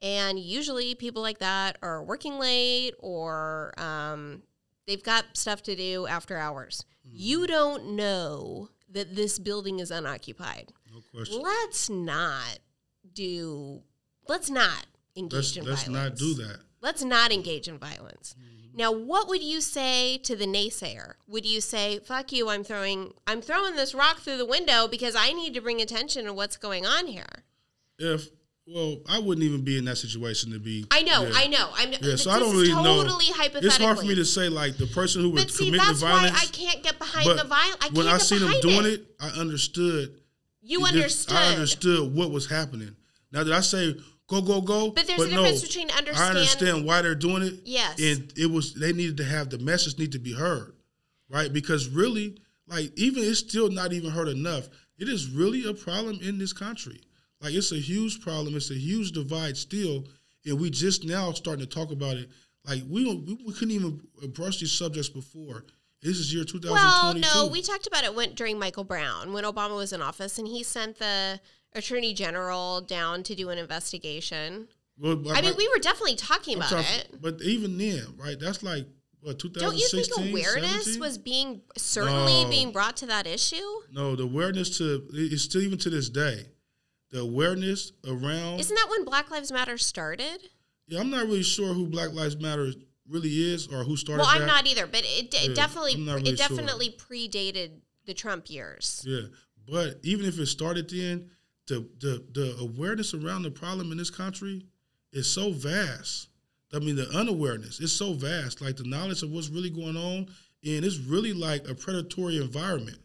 and 0.00 0.38
usually 0.38 0.94
people 0.96 1.22
like 1.22 1.38
that 1.38 1.78
are 1.82 2.02
working 2.02 2.38
late 2.38 2.94
or 2.98 3.72
um, 3.78 4.42
they've 4.92 5.02
got 5.02 5.24
stuff 5.36 5.62
to 5.62 5.74
do 5.74 6.06
after 6.06 6.36
hours. 6.36 6.84
Mm-hmm. 7.06 7.16
You 7.18 7.46
don't 7.46 7.96
know 7.96 8.68
that 8.90 9.16
this 9.16 9.38
building 9.38 9.80
is 9.80 9.90
unoccupied. 9.90 10.70
No 10.92 11.00
question. 11.14 11.40
Let's 11.42 11.88
not 11.88 12.58
do. 13.14 13.82
Let's 14.28 14.50
not 14.50 14.86
engage 15.16 15.32
Let's 15.32 15.56
in 15.56 15.64
let's 15.64 15.84
violence. 15.84 16.10
not 16.10 16.18
do 16.18 16.34
that. 16.34 16.58
Let's 16.82 17.02
not 17.02 17.32
engage 17.32 17.68
in 17.68 17.78
violence. 17.78 18.34
Mm-hmm. 18.38 18.76
Now, 18.76 18.92
what 18.92 19.28
would 19.28 19.42
you 19.42 19.60
say 19.60 20.18
to 20.18 20.36
the 20.36 20.46
naysayer? 20.46 21.14
Would 21.26 21.46
you 21.46 21.62
say, 21.62 21.98
"Fuck 21.98 22.32
you! 22.32 22.50
I'm 22.50 22.64
throwing 22.64 23.14
I'm 23.26 23.40
throwing 23.40 23.76
this 23.76 23.94
rock 23.94 24.18
through 24.18 24.36
the 24.38 24.46
window 24.46 24.88
because 24.88 25.16
I 25.16 25.32
need 25.32 25.54
to 25.54 25.62
bring 25.62 25.80
attention 25.80 26.26
to 26.26 26.34
what's 26.34 26.58
going 26.58 26.84
on 26.84 27.06
here"? 27.06 27.44
If 27.98 28.28
Well, 28.66 28.98
I 29.08 29.18
wouldn't 29.18 29.44
even 29.44 29.62
be 29.64 29.76
in 29.76 29.84
that 29.86 29.96
situation 29.96 30.52
to 30.52 30.60
be. 30.60 30.86
I 30.90 31.02
know, 31.02 31.24
yeah. 31.24 31.32
I 31.34 31.46
know. 31.48 31.70
I'm. 31.74 31.92
Yeah, 32.00 32.14
so 32.14 32.30
I 32.30 32.38
don't 32.38 32.52
really 32.54 32.68
know. 32.72 33.02
totally 33.02 33.24
hypothetically. 33.26 33.66
It's 33.66 33.76
hard 33.78 33.98
for 33.98 34.04
me 34.04 34.14
to 34.14 34.24
say 34.24 34.48
like 34.48 34.76
the 34.76 34.86
person 34.86 35.20
who 35.22 35.32
But 35.34 35.52
committing 35.52 35.78
that's 35.78 35.98
the 36.00 36.06
why 36.06 36.12
violence. 36.12 36.42
I 36.42 36.46
can't 36.46 36.82
get 36.82 36.98
behind 36.98 37.26
but 37.26 37.38
the 37.38 37.44
violence. 37.44 37.76
I 37.80 37.88
when 37.92 38.06
I 38.06 38.18
seen 38.18 38.40
them 38.40 38.52
doing 38.60 38.86
it. 38.86 38.92
it, 38.92 39.06
I 39.20 39.28
understood. 39.30 40.14
You 40.60 40.84
understood. 40.84 41.36
I 41.36 41.54
understood 41.54 42.14
what 42.14 42.30
was 42.30 42.48
happening. 42.48 42.94
Now 43.32 43.42
that 43.42 43.52
I 43.52 43.60
say 43.62 43.96
go 44.28 44.40
go 44.40 44.60
go, 44.60 44.90
But 44.92 45.08
there's 45.08 45.22
a 45.22 45.28
no, 45.28 45.42
difference 45.42 45.62
between 45.62 45.90
understand. 45.90 46.20
I 46.24 46.28
understand- 46.28 46.36
understand 46.36 46.86
why 46.86 47.02
they're 47.02 47.14
doing 47.16 47.42
it. 47.42 47.54
Yes. 47.64 47.98
and 48.00 48.32
it 48.36 48.46
was 48.46 48.74
they 48.74 48.92
needed 48.92 49.16
to 49.16 49.24
have 49.24 49.50
the 49.50 49.58
message 49.58 49.98
need 49.98 50.12
to 50.12 50.20
be 50.20 50.32
heard, 50.34 50.74
right? 51.28 51.52
Because 51.52 51.88
really, 51.88 52.38
like 52.68 52.92
even 52.96 53.24
it's 53.24 53.40
still 53.40 53.70
not 53.70 53.92
even 53.92 54.10
heard 54.12 54.28
enough. 54.28 54.68
It 54.98 55.08
is 55.08 55.28
really 55.30 55.68
a 55.68 55.74
problem 55.74 56.20
in 56.22 56.38
this 56.38 56.52
country. 56.52 57.00
Like 57.42 57.54
it's 57.54 57.72
a 57.72 57.76
huge 57.78 58.20
problem. 58.20 58.56
It's 58.56 58.70
a 58.70 58.74
huge 58.74 59.12
divide 59.12 59.56
still, 59.56 60.06
and 60.46 60.60
we 60.60 60.70
just 60.70 61.04
now 61.04 61.32
starting 61.32 61.66
to 61.66 61.70
talk 61.74 61.90
about 61.90 62.16
it. 62.16 62.30
Like 62.64 62.82
we 62.88 63.04
don't, 63.04 63.24
we, 63.26 63.38
we 63.44 63.52
couldn't 63.52 63.72
even 63.72 64.00
brush 64.32 64.60
these 64.60 64.72
subjects 64.72 65.08
before. 65.08 65.64
This 66.02 66.18
is 66.18 66.32
year 66.34 66.44
2022. 66.44 66.72
Well, 66.72 67.14
no, 67.46 67.50
we 67.50 67.62
talked 67.62 67.86
about 67.86 68.04
it 68.04 68.14
went 68.14 68.34
during 68.34 68.58
Michael 68.58 68.84
Brown 68.84 69.32
when 69.32 69.44
Obama 69.44 69.76
was 69.76 69.92
in 69.92 70.02
office, 70.02 70.38
and 70.38 70.46
he 70.48 70.62
sent 70.62 70.98
the 70.98 71.40
attorney 71.74 72.12
general 72.14 72.80
down 72.80 73.22
to 73.24 73.34
do 73.34 73.48
an 73.50 73.58
investigation. 73.58 74.68
Well, 74.98 75.20
I 75.32 75.40
mean, 75.40 75.54
we 75.56 75.68
were 75.68 75.78
definitely 75.80 76.16
talking 76.16 76.54
I'm 76.56 76.60
about 76.62 76.84
talking- 76.84 77.00
it. 77.00 77.20
But 77.20 77.40
even 77.42 77.78
then, 77.78 78.04
right? 78.16 78.38
That's 78.38 78.62
like 78.62 78.86
what 79.20 79.38
Don't 79.38 79.54
you 79.54 79.88
2016. 79.88 80.14
think 80.24 80.30
awareness 80.30 80.84
17? 80.84 81.00
was 81.00 81.18
being 81.18 81.60
certainly 81.78 82.44
No. 82.44 82.50
being 82.50 82.72
brought 82.72 82.96
to 82.98 83.06
that 83.06 83.26
issue? 83.26 83.56
No, 83.92 84.14
the 84.16 84.24
awareness 84.24 84.78
to 84.78 85.06
it's 85.12 85.42
still 85.44 85.62
even 85.62 85.78
to 85.78 85.90
this 85.90 86.08
day, 86.08 86.46
the 87.12 87.20
awareness 87.20 87.92
around. 88.08 88.58
Isn't 88.60 88.74
that 88.74 88.88
when 88.90 89.04
Black 89.04 89.30
Lives 89.30 89.52
Matter 89.52 89.78
started? 89.78 90.38
yeah, 90.88 90.98
I'm 91.00 91.10
not 91.10 91.26
really 91.26 91.42
sure 91.44 91.72
who 91.72 91.86
Black 91.86 92.12
Lives 92.12 92.36
Matter 92.40 92.72
really 93.08 93.52
is 93.52 93.68
or 93.68 93.84
who 93.84 93.96
started. 93.96 94.22
Well, 94.22 94.30
I'm 94.30 94.40
that. 94.40 94.46
not 94.46 94.66
either, 94.66 94.86
but 94.86 95.02
it, 95.04 95.32
it 95.32 95.48
Yeah, 95.50 95.54
definitely 95.54 95.96
really 95.96 96.30
it 96.32 96.38
sure. 96.38 96.48
definitely 96.48 96.90
predated 96.98 97.70
the 98.06 98.14
Trump 98.14 98.50
years. 98.50 99.04
Yeah, 99.06 99.26
but 99.70 100.00
even 100.02 100.26
if 100.26 100.38
it 100.38 100.46
started 100.46 100.90
then, 100.90 101.30
the 101.68 101.86
the 102.00 102.24
the 102.32 102.56
awareness 102.60 103.14
around 103.14 103.42
the 103.42 103.50
problem 103.50 103.92
in 103.92 103.98
this 103.98 104.10
country 104.10 104.66
is 105.12 105.26
so 105.30 105.52
vast. 105.52 106.28
I 106.74 106.78
mean, 106.78 106.96
the 106.96 107.08
unawareness 107.10 107.80
is 107.80 107.92
so 107.92 108.14
vast. 108.14 108.60
Like 108.62 108.76
the 108.76 108.84
knowledge 108.84 109.22
of 109.22 109.30
what's 109.30 109.48
really 109.50 109.70
going 109.70 109.96
on, 109.96 110.26
and 110.64 110.84
it's 110.84 110.96
really 110.98 111.32
like 111.34 111.68
a 111.68 111.74
predatory 111.74 112.38
environment. 112.38 112.98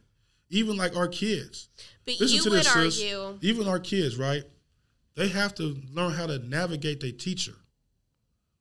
Even 0.49 0.77
like 0.77 0.95
our 0.95 1.09
kids. 1.09 1.67
But 2.07 2.21
Listen 2.21 2.37
you 2.37 2.43
to 2.43 2.49
would 2.51 2.59
this, 2.59 3.03
argue 3.03 3.37
Even 3.41 3.67
our 3.67 3.79
kids, 3.79 4.17
right? 4.17 4.43
They 5.15 5.27
have 5.27 5.53
to 5.55 5.75
learn 5.91 6.13
how 6.13 6.25
to 6.25 6.39
navigate 6.39 7.01
their 7.01 7.11
teacher, 7.11 7.51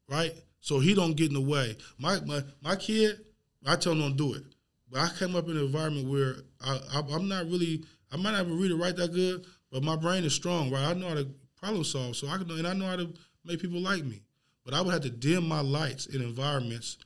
right? 0.09 0.35
So 0.61 0.81
he 0.81 0.95
don't 0.95 1.17
get 1.17 1.29
in 1.29 1.35
the 1.35 1.41
way. 1.41 1.77
My 1.97 2.19
my 2.21 2.43
my 2.61 2.75
kid, 2.75 3.21
I 3.65 3.77
tell 3.77 3.93
him 3.93 4.01
don't 4.01 4.17
do 4.17 4.35
it. 4.35 4.43
But 4.91 5.01
I 5.01 5.11
came 5.17 5.37
up 5.37 5.45
in 5.45 5.57
an 5.57 5.65
environment 5.65 6.09
where 6.09 6.37
I, 6.61 7.03
I'm 7.13 7.29
not 7.29 7.45
really 7.45 7.85
I 8.11 8.17
might 8.17 8.33
not 8.33 8.47
even 8.47 8.59
read 8.59 8.73
or 8.73 8.77
write 8.77 8.97
that 8.97 9.13
good, 9.13 9.47
but 9.71 9.85
my 9.85 9.95
brain 9.95 10.25
is 10.25 10.35
strong, 10.35 10.73
right? 10.73 10.85
I 10.85 10.95
know 10.95 11.09
how 11.09 11.15
to 11.15 11.29
problem 11.57 11.85
solve, 11.85 12.17
so 12.17 12.27
I 12.27 12.39
can 12.39 12.51
and 12.51 12.67
I 12.67 12.73
know 12.73 12.87
how 12.87 12.97
to 12.97 13.15
make 13.45 13.61
people 13.61 13.81
like 13.81 14.05
me. 14.05 14.23
But 14.65 14.75
I 14.75 14.81
would 14.81 14.93
have 14.93 15.03
to 15.03 15.11
dim 15.11 15.47
my 15.47 15.61
lights 15.61 16.07
in 16.07 16.21
environments 16.21 16.99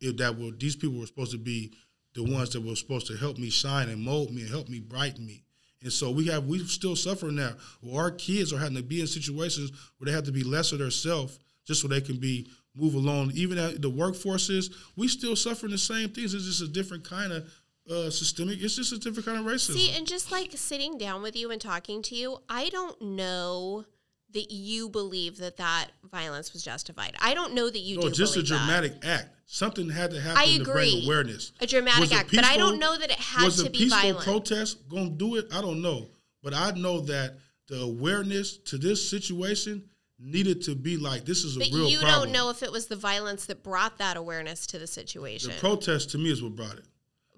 if 0.00 0.16
that 0.18 0.38
were 0.38 0.52
these 0.52 0.76
people 0.76 1.00
were 1.00 1.06
supposed 1.06 1.32
to 1.32 1.38
be 1.38 1.72
the 2.14 2.22
ones 2.22 2.50
that 2.50 2.60
were 2.60 2.76
supposed 2.76 3.08
to 3.08 3.16
help 3.16 3.36
me 3.36 3.50
shine 3.50 3.88
and 3.88 4.00
mold 4.00 4.30
me 4.30 4.42
and 4.42 4.50
help 4.50 4.68
me 4.68 4.78
brighten 4.78 5.26
me. 5.26 5.42
And 5.82 5.92
so 5.92 6.10
we 6.10 6.26
have 6.26 6.46
we 6.46 6.58
still 6.60 6.96
suffering 6.96 7.36
now. 7.36 7.52
Well, 7.80 7.96
our 7.96 8.10
kids 8.10 8.52
are 8.52 8.58
having 8.58 8.76
to 8.76 8.82
be 8.82 9.00
in 9.00 9.06
situations 9.06 9.72
where 9.98 10.06
they 10.06 10.12
have 10.12 10.24
to 10.24 10.32
be 10.32 10.44
less 10.44 10.72
of 10.72 10.78
themselves 10.78 11.38
just 11.66 11.80
so 11.80 11.88
they 11.88 12.00
can 12.00 12.16
be 12.16 12.48
move 12.74 12.94
along. 12.94 13.32
Even 13.34 13.58
at 13.58 13.82
the 13.82 13.90
workforces, 13.90 14.72
we 14.96 15.08
still 15.08 15.36
suffering 15.36 15.72
the 15.72 15.78
same 15.78 16.08
things. 16.10 16.34
It's 16.34 16.44
just 16.44 16.62
a 16.62 16.68
different 16.68 17.04
kind 17.04 17.32
of 17.32 17.52
uh, 17.90 18.10
systemic. 18.10 18.62
It's 18.62 18.76
just 18.76 18.92
a 18.92 18.98
different 18.98 19.26
kind 19.26 19.38
of 19.38 19.44
racism. 19.44 19.74
See, 19.74 19.96
and 19.96 20.06
just 20.06 20.30
like 20.30 20.52
sitting 20.54 20.98
down 20.98 21.22
with 21.22 21.36
you 21.36 21.50
and 21.50 21.60
talking 21.60 22.02
to 22.02 22.14
you, 22.14 22.38
I 22.48 22.68
don't 22.68 23.00
know 23.00 23.84
that 24.32 24.50
you 24.50 24.88
believe 24.88 25.38
that 25.38 25.56
that 25.58 25.88
violence 26.10 26.52
was 26.52 26.62
justified. 26.62 27.14
I 27.20 27.34
don't 27.34 27.54
know 27.54 27.68
that 27.68 27.78
you 27.78 27.96
no, 27.96 28.02
do. 28.02 28.10
just 28.10 28.34
a 28.36 28.40
believe 28.40 28.48
that. 28.50 28.56
dramatic 28.66 28.92
act. 29.04 29.28
Something 29.46 29.90
had 29.90 30.10
to 30.12 30.20
happen 30.20 30.38
I 30.38 30.56
to 30.58 30.64
bring 30.64 30.88
agree. 30.88 31.04
awareness. 31.04 31.52
A 31.60 31.66
dramatic 31.66 32.00
Was 32.00 32.12
act, 32.12 32.30
but 32.34 32.44
I 32.44 32.56
don't 32.56 32.78
know 32.78 32.96
that 32.96 33.10
it 33.10 33.18
had 33.18 33.50
to 33.52 33.70
be 33.70 33.88
violent. 33.88 34.16
was 34.16 34.24
a 34.26 34.30
peaceful 34.30 34.32
protest 34.32 34.88
going 34.88 35.10
to 35.10 35.16
do 35.16 35.36
it? 35.36 35.46
I 35.52 35.60
don't 35.60 35.82
know, 35.82 36.08
but 36.42 36.54
I 36.54 36.70
know 36.70 37.00
that 37.02 37.36
the 37.68 37.80
awareness 37.82 38.56
to 38.56 38.78
this 38.78 39.08
situation 39.10 39.84
needed 40.18 40.62
to 40.62 40.74
be 40.74 40.96
like 40.96 41.24
this 41.26 41.44
is 41.44 41.56
a 41.56 41.60
But 41.60 41.68
real 41.72 41.88
you 41.88 41.98
problem. 41.98 42.24
don't 42.24 42.32
know 42.32 42.48
if 42.48 42.62
it 42.62 42.72
was 42.72 42.86
the 42.86 42.96
violence 42.96 43.46
that 43.46 43.62
brought 43.62 43.98
that 43.98 44.16
awareness 44.16 44.66
to 44.68 44.78
the 44.78 44.86
situation. 44.86 45.50
The 45.50 45.56
protest 45.58 46.10
to 46.10 46.18
me 46.18 46.30
is 46.30 46.42
what 46.42 46.54
brought 46.56 46.78
it. 46.78 46.84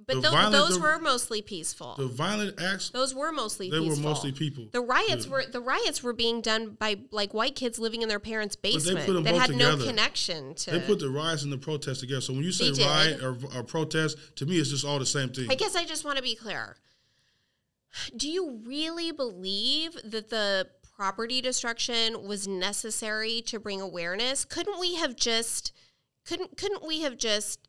But 0.06 0.16
the 0.16 0.20
tho- 0.22 0.30
violent- 0.30 0.52
those 0.52 0.74
the- 0.76 0.80
were 0.82 0.98
mostly 0.98 1.42
peaceful. 1.42 1.94
The 1.96 2.06
violent 2.06 2.60
acts 2.60 2.90
those 2.90 3.14
were 3.14 3.32
mostly 3.32 3.70
they 3.70 3.80
were 3.80 3.96
mostly 3.96 4.32
people. 4.32 4.68
The 4.72 4.80
riots 4.80 5.26
Yeah. 5.26 5.32
were 5.32 5.44
the 5.46 5.60
riots 5.60 6.02
were 6.02 6.12
being 6.12 6.40
done 6.40 6.70
by 6.78 7.00
like 7.10 7.32
white 7.34 7.54
kids 7.56 7.78
living 7.78 8.02
in 8.02 8.08
their 8.08 8.20
parents' 8.20 8.56
they 8.56 8.72
basement 8.72 9.24
that 9.24 9.34
had 9.34 9.56
no 9.56 9.76
connection 9.76 10.54
to. 10.56 10.70
They 10.72 10.80
put 10.80 10.98
the 10.98 11.10
riots 11.10 11.42
and 11.42 11.52
the 11.52 11.58
protests 11.58 12.00
together. 12.00 12.20
So 12.20 12.32
when 12.32 12.42
you 12.44 12.52
say 12.52 12.70
riot 12.72 13.22
or, 13.22 13.36
or 13.54 13.62
protest, 13.62 14.18
to 14.36 14.46
me 14.46 14.58
it's 14.58 14.70
just 14.70 14.84
all 14.84 14.98
the 14.98 15.06
same 15.06 15.30
thing. 15.30 15.50
I 15.50 15.54
guess 15.54 15.74
I 15.76 15.84
just 15.84 16.04
want 16.04 16.16
to 16.16 16.22
be 16.22 16.34
clear. 16.34 16.76
Do 18.16 18.28
you 18.28 18.60
really 18.66 19.12
believe 19.12 19.96
that 20.04 20.28
the 20.30 20.68
property 20.96 21.40
destruction 21.40 22.26
was 22.26 22.46
necessary 22.48 23.40
to 23.42 23.58
bring 23.60 23.80
awareness? 23.80 24.44
Couldn't 24.44 24.78
we 24.80 24.96
have 24.96 25.16
just 25.16 25.72
couldn't 26.24 26.56
couldn't 26.56 26.84
we 26.86 27.00
have 27.02 27.16
just 27.16 27.60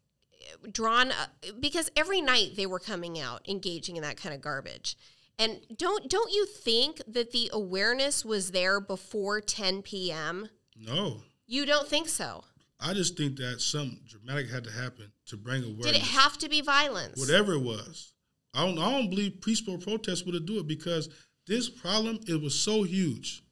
drawn 0.72 1.12
a, 1.12 1.52
because 1.60 1.90
every 1.96 2.22
night 2.22 2.52
they 2.56 2.66
were 2.66 2.80
coming 2.80 3.20
out 3.20 3.48
engaging 3.48 3.96
in 3.96 4.04
that 4.04 4.18
kind 4.18 4.34
of 4.34 4.42
garbage. 4.42 4.98
And 5.38 5.60
don't 5.76 6.10
don't 6.10 6.32
you 6.32 6.46
think 6.46 7.02
that 7.08 7.32
the 7.32 7.50
awareness 7.52 8.24
was 8.24 8.52
there 8.52 8.80
before 8.80 9.42
10 9.42 9.82
p.m.? 9.82 10.50
no, 10.78 11.22
You 11.46 11.66
don't 11.66 11.88
think 11.88 12.08
so? 12.08 12.44
I 12.80 12.94
just 12.94 13.18
think 13.18 13.38
that 13.38 13.62
something 13.62 14.00
dramatic 14.08 14.50
had 14.50 14.64
to 14.66 14.72
happen 14.72 15.12
to 15.28 15.38
bring 15.38 15.64
awareness. 15.64 15.86
Did 15.86 15.96
it 15.96 16.02
have 16.02 16.38
to 16.40 16.50
be 16.50 16.62
violence? 16.62 17.20
whatever 17.20 17.54
it 17.54 17.62
was. 17.62 18.14
I 18.54 18.66
don't 18.66 18.80
I 18.80 18.92
don't 18.92 19.10
believe 19.10 19.42
peaceful 19.42 19.78
protests 19.78 20.24
would 20.24 20.36
have 20.36 20.46
do 20.46 20.60
it 20.60 20.68
because 20.68 21.10
this 21.48 21.70
problem 21.70 22.20
it 22.28 22.42
was 22.42 22.56
so 22.58 22.84
huge. 22.84 23.44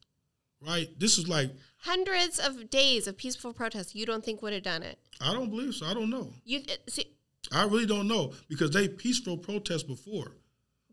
Right? 0.65 0.87
This 0.97 1.17
is 1.17 1.27
like 1.27 1.51
Hundreds 1.83 2.39
of 2.39 2.69
days 2.69 3.07
of 3.07 3.17
peaceful 3.17 3.51
protests. 3.51 3.93
You 3.93 4.05
don't 4.05 4.23
think 4.23 4.41
would 4.41 4.53
have 4.53 4.63
done 4.63 4.83
it? 4.83 4.97
I 5.19 5.33
don't 5.33 5.49
believe 5.49 5.73
so. 5.75 5.85
I 5.85 5.93
don't 5.93 6.09
know. 6.09 6.29
You 6.45 6.61
see, 6.87 7.07
I 7.51 7.63
really 7.63 7.85
don't 7.85 8.07
know 8.07 8.31
because 8.47 8.71
they 8.71 8.87
peaceful 8.87 9.37
protest 9.37 9.85
before. 9.85 10.31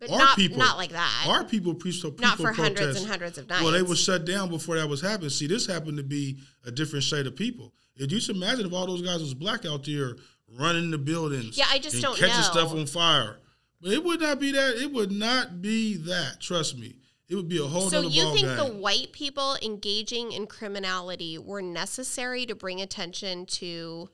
but 0.00 0.10
Our 0.10 0.18
not 0.18 0.36
people, 0.36 0.58
not 0.58 0.76
like 0.78 0.90
that. 0.90 1.26
Our 1.28 1.44
people 1.44 1.74
peaceful, 1.74 2.10
peaceful 2.10 2.44
Not 2.44 2.54
for 2.56 2.60
hundreds 2.60 2.98
and 2.98 3.06
hundreds 3.08 3.38
of 3.38 3.48
Well, 3.48 3.70
they 3.70 3.82
were 3.82 3.94
shut 3.94 4.24
down 4.24 4.48
before 4.48 4.76
that 4.78 4.88
was 4.88 5.00
happening. 5.00 5.30
See, 5.30 5.46
this 5.46 5.64
happened 5.64 5.96
to 5.98 6.02
be 6.02 6.38
a 6.64 6.72
different 6.72 7.04
shade 7.04 7.26
of 7.28 7.36
people. 7.36 7.72
If 7.94 8.02
you 8.10 8.18
just 8.18 8.30
imagine 8.30 8.66
if 8.66 8.72
all 8.72 8.86
those 8.86 9.02
guys 9.02 9.20
was 9.20 9.34
black 9.34 9.64
out 9.64 9.84
there 9.84 10.16
running 10.58 10.90
the 10.90 10.98
buildings, 10.98 11.56
Yeah, 11.56 11.66
I 11.70 11.78
just 11.78 12.02
don't 12.02 12.16
catching 12.18 12.34
know. 12.34 12.42
stuff 12.42 12.72
on 12.72 12.86
fire. 12.86 13.36
But 13.80 13.92
it 13.92 14.02
would 14.02 14.20
not 14.20 14.40
be 14.40 14.50
that. 14.52 14.76
It 14.82 14.90
would 14.92 15.12
not 15.12 15.62
be 15.62 15.96
that. 15.98 16.40
Trust 16.40 16.76
me. 16.76 16.96
It 17.30 17.36
would 17.36 17.48
be 17.48 17.58
a 17.58 17.64
whole 17.64 17.88
so 17.88 18.00
you 18.02 18.24
think 18.34 18.48
game. 18.48 18.56
the 18.56 18.66
white 18.66 19.12
people 19.12 19.56
engaging 19.62 20.32
in 20.32 20.48
criminality 20.48 21.38
were 21.38 21.62
necessary 21.62 22.44
to 22.46 22.56
bring 22.56 22.80
attention 22.80 23.46
to? 23.46 24.10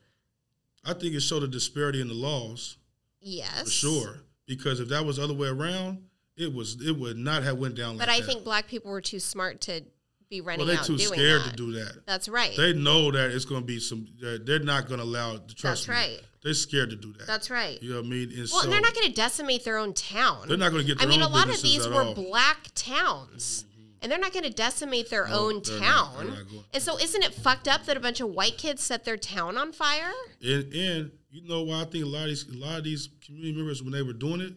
I 0.85 0.93
think 0.93 1.15
it 1.15 1.21
showed 1.21 1.43
a 1.43 1.49
disparity 1.49 2.03
in 2.03 2.09
the 2.09 2.15
laws 2.15 2.77
Yes, 3.21 3.65
for 3.65 3.71
sure. 3.71 4.21
Because 4.47 4.79
if 4.81 4.89
that 4.91 5.05
was 5.05 5.17
the 5.17 5.25
other 5.25 5.35
way 5.35 5.49
around, 5.49 6.05
it 6.37 6.53
was 6.55 6.81
it 6.81 6.97
would 6.97 7.17
not 7.17 7.43
have 7.43 7.59
went 7.59 7.75
down 7.75 7.97
like 7.97 8.01
that. 8.01 8.07
But 8.07 8.09
like 8.13 8.17
I 8.17 8.21
that. 8.21 8.27
think 8.33 8.45
black 8.45 8.69
people 8.69 8.93
were 8.93 9.01
too 9.01 9.19
smart 9.19 9.63
to 9.63 9.81
be 10.29 10.41
running 10.41 10.67
well, 10.67 10.77
they're 10.77 10.85
too 10.85 10.99
scared 10.99 11.43
that. 11.43 11.51
to 11.51 11.57
do 11.57 11.73
that. 11.73 12.03
That's 12.07 12.29
right. 12.29 12.55
They 12.57 12.73
know 12.73 13.11
that 13.11 13.31
it's 13.31 13.45
going 13.45 13.63
to 13.63 13.67
be 13.67 13.81
some. 13.81 14.07
They're 14.21 14.61
not 14.61 14.87
going 14.87 15.01
to 15.01 15.07
allow. 15.07 15.39
Trust 15.57 15.87
That's 15.87 15.89
me. 15.89 15.95
right. 15.95 16.21
They're 16.47 16.55
scared 16.55 16.91
to 16.91 16.97
do 16.97 17.13
that. 17.15 17.27
That's 17.27 17.51
right. 17.51 17.83
You 17.83 17.91
know 17.91 17.97
what 17.97 18.07
I 18.07 18.09
mean? 18.09 18.29
And 18.29 18.39
Well, 18.39 18.47
so, 18.47 18.61
and 18.63 18.73
they're 18.73 18.81
not 18.81 18.95
going 18.95 19.09
to 19.09 19.13
decimate 19.13 19.65
their 19.65 19.79
own 19.79 19.93
town. 19.95 20.47
They're 20.47 20.57
not 20.57 20.71
gonna 20.71 20.85
get 20.85 21.03
I 21.03 21.07
mean, 21.07 21.21
a 21.21 21.29
lot 21.29 21.49
of 21.49 21.61
these 21.61 21.89
were 21.89 22.05
all. 22.05 22.15
black 22.15 22.69
towns, 22.77 23.65
mm-hmm. 23.69 23.83
and 24.01 24.13
they're 24.13 24.21
not 24.21 24.33
going 24.33 24.45
to 24.45 24.53
decimate 24.53 25.11
their 25.11 25.27
No, 25.27 25.41
own 25.41 25.63
they're 25.65 25.81
not. 25.81 26.15
town. 26.15 26.29
Not 26.29 26.65
and 26.73 26.81
so, 26.81 27.01
isn't 27.01 27.25
it 27.25 27.35
fucked 27.35 27.67
up 27.67 27.87
that 27.87 27.97
a 27.97 28.01
bunch 28.01 28.21
of 28.21 28.29
white 28.29 28.59
kids 28.59 28.81
set 28.81 29.05
their 29.05 29.17
town 29.17 29.59
on 29.59 29.73
fire? 29.73 30.13
And, 30.41 30.73
and 30.73 31.11
you 31.31 31.49
know 31.49 31.63
why 31.63 31.81
I 31.81 31.85
think 31.87 32.05
a 32.05 32.07
lot 32.07 32.23
of 32.23 32.29
these 32.29 32.49
a 32.49 32.57
lot 32.57 32.79
of 32.79 32.85
these 32.85 33.09
community 33.27 33.53
members 33.53 33.83
when 33.83 33.91
they 33.93 34.03
were 34.03 34.13
doing 34.13 34.41
it 34.41 34.55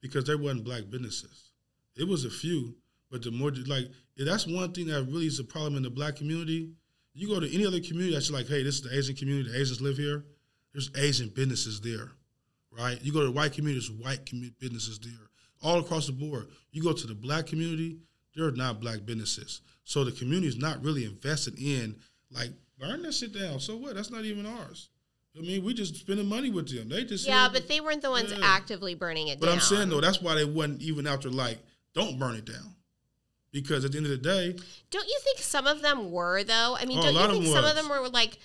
because 0.00 0.24
they 0.24 0.36
wasn't 0.36 0.64
black 0.64 0.84
businesses. 0.88 1.50
It 1.96 2.08
was 2.08 2.24
a 2.24 2.30
few, 2.30 2.76
but 3.10 3.22
the 3.22 3.30
more 3.30 3.52
like 3.66 3.88
that's 4.16 4.46
one 4.46 4.72
thing 4.72 4.86
that 4.86 5.04
really 5.04 5.26
is 5.26 5.38
a 5.38 5.44
problem 5.44 5.76
in 5.76 5.82
the 5.82 5.90
black 5.90 6.16
community. 6.16 6.70
You 7.12 7.28
go 7.28 7.40
to 7.40 7.54
any 7.54 7.66
other 7.66 7.80
community 7.80 8.14
that's 8.14 8.30
like, 8.30 8.48
hey, 8.48 8.62
this 8.62 8.76
is 8.76 8.82
the 8.84 8.96
Asian 8.96 9.16
community. 9.16 9.50
The 9.50 9.60
Asians 9.60 9.82
live 9.82 9.98
here. 9.98 10.24
There's 10.72 10.90
Asian 10.96 11.28
businesses 11.28 11.80
there, 11.80 12.12
right? 12.70 12.98
You 13.02 13.12
go 13.12 13.20
to 13.20 13.26
the 13.26 13.32
white 13.32 13.52
community, 13.52 13.86
there's 13.86 14.00
white 14.00 14.30
businesses 14.58 14.98
there, 15.00 15.30
all 15.62 15.80
across 15.80 16.06
the 16.06 16.12
board. 16.12 16.48
You 16.70 16.82
go 16.82 16.92
to 16.92 17.06
the 17.06 17.14
black 17.14 17.46
community, 17.46 17.98
there 18.36 18.46
are 18.46 18.52
not 18.52 18.80
black 18.80 19.04
businesses. 19.04 19.60
So 19.84 20.04
the 20.04 20.12
community 20.12 20.46
is 20.48 20.56
not 20.56 20.82
really 20.84 21.04
invested 21.04 21.58
in 21.58 21.96
like 22.30 22.50
burn 22.78 23.02
that 23.02 23.12
shit 23.14 23.32
down. 23.36 23.58
So 23.60 23.76
what? 23.76 23.94
That's 23.96 24.10
not 24.10 24.24
even 24.24 24.46
ours. 24.46 24.88
I 25.36 25.40
mean, 25.42 25.64
we 25.64 25.74
just 25.74 25.96
spending 25.96 26.26
money 26.26 26.50
with 26.50 26.68
them. 26.68 26.88
They 26.88 27.04
just 27.04 27.26
Yeah, 27.26 27.48
but 27.52 27.68
they 27.68 27.80
weren't 27.80 28.02
the 28.02 28.10
ones 28.10 28.32
Yeah. 28.32 28.38
actively 28.42 28.94
burning 28.94 29.28
it 29.28 29.38
But 29.40 29.46
down. 29.46 29.56
I'm 29.56 29.60
saying 29.60 29.88
though, 29.88 30.00
that's 30.00 30.20
why 30.20 30.34
they 30.34 30.44
wasn't 30.44 30.82
even 30.82 31.06
out 31.06 31.22
there 31.22 31.30
like, 31.32 31.58
don't 31.94 32.18
burn 32.18 32.36
it 32.36 32.44
down, 32.44 32.74
because 33.52 33.84
at 33.84 33.92
the 33.92 33.98
end 33.98 34.06
of 34.06 34.10
the 34.12 34.18
day, 34.18 34.56
Don't 34.90 35.06
you 35.08 35.20
think 35.24 35.38
some 35.40 35.66
of 35.66 35.82
them 35.82 36.10
were 36.12 36.42
though? 36.44 36.76
I 36.78 36.84
mean, 36.84 36.98
Oh, 36.98 37.02
don't 37.02 37.34
you 37.34 37.42
think 37.42 37.54
some 37.54 37.64
of 37.64 37.74
them 37.74 37.88
were 37.88 38.08
like, 38.08 38.38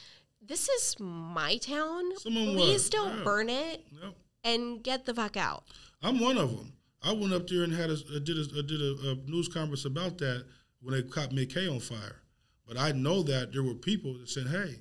"This 0.48 0.70
is 0.70 0.96
my 1.00 1.58
town. 1.58 2.18
Some 2.18 2.38
of 2.38 2.46
them 2.46 2.56
Please 2.56 2.74
was, 2.74 2.90
don't 2.90 3.18
yeah. 3.18 3.24
burn 3.24 3.50
it 3.50 3.86
yep. 4.02 4.16
and 4.44 4.84
get 4.84 5.06
the 5.06 5.14
fuck 5.14 5.38
out." 5.38 5.64
I'm 6.02 6.20
one 6.20 6.38
of 6.38 6.56
them. 6.56 6.74
I 7.02 7.12
went 7.14 7.34
up 7.34 7.48
there 7.48 7.64
and 7.64 7.74
had 7.74 7.90
a, 7.90 8.20
did 8.20 8.38
a, 8.38 8.64
did 8.64 8.82
a, 8.82 9.12
a 9.12 9.16
news 9.30 9.48
conference 9.48 9.86
about 9.86 10.18
that 10.20 10.46
when 10.82 10.96
they 10.96 11.04
caught 11.04 11.30
McKay 11.30 11.72
on 11.72 11.80
fire. 11.80 12.22
But 12.68 12.78
I 12.78 12.92
know 12.92 13.22
that 13.24 13.54
there 13.54 13.64
were 13.64 13.76
people 13.76 14.14
that 14.14 14.30
said, 14.30 14.48
"Hey, 14.48 14.80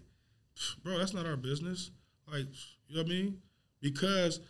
bro, 0.83 0.99
that's 0.99 1.15
not 1.15 1.27
our 1.27 1.37
business." 1.37 1.91
Like, 2.31 2.47
you 2.89 2.97
know 2.97 3.03
what 3.03 3.07
I 3.07 3.15
mean? 3.15 3.39
Because 3.81 4.41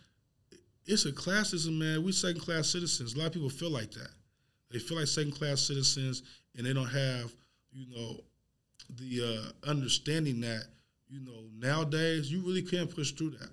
it's 0.85 1.05
a 1.05 1.11
classism, 1.11 1.77
man. 1.77 2.03
We 2.03 2.11
second 2.11 2.41
class 2.41 2.69
citizens. 2.69 3.13
A 3.13 3.17
lot 3.17 3.27
of 3.27 3.33
people 3.33 3.49
feel 3.49 3.71
like 3.71 3.91
that. 3.91 4.11
They 4.71 4.79
feel 4.79 4.97
like 4.97 5.07
second 5.07 5.33
class 5.33 5.61
citizens, 5.61 6.23
and 6.55 6.65
they 6.65 6.73
don't 6.73 6.87
have, 6.87 7.33
you 7.71 7.87
know, 7.95 8.21
the 8.89 9.53
uh, 9.65 9.69
understanding 9.69 10.41
that, 10.41 10.65
you 11.07 11.19
know, 11.21 11.49
nowadays 11.57 12.31
you 12.31 12.41
really 12.41 12.61
can't 12.61 12.93
push 12.93 13.11
through 13.11 13.31
that. 13.31 13.49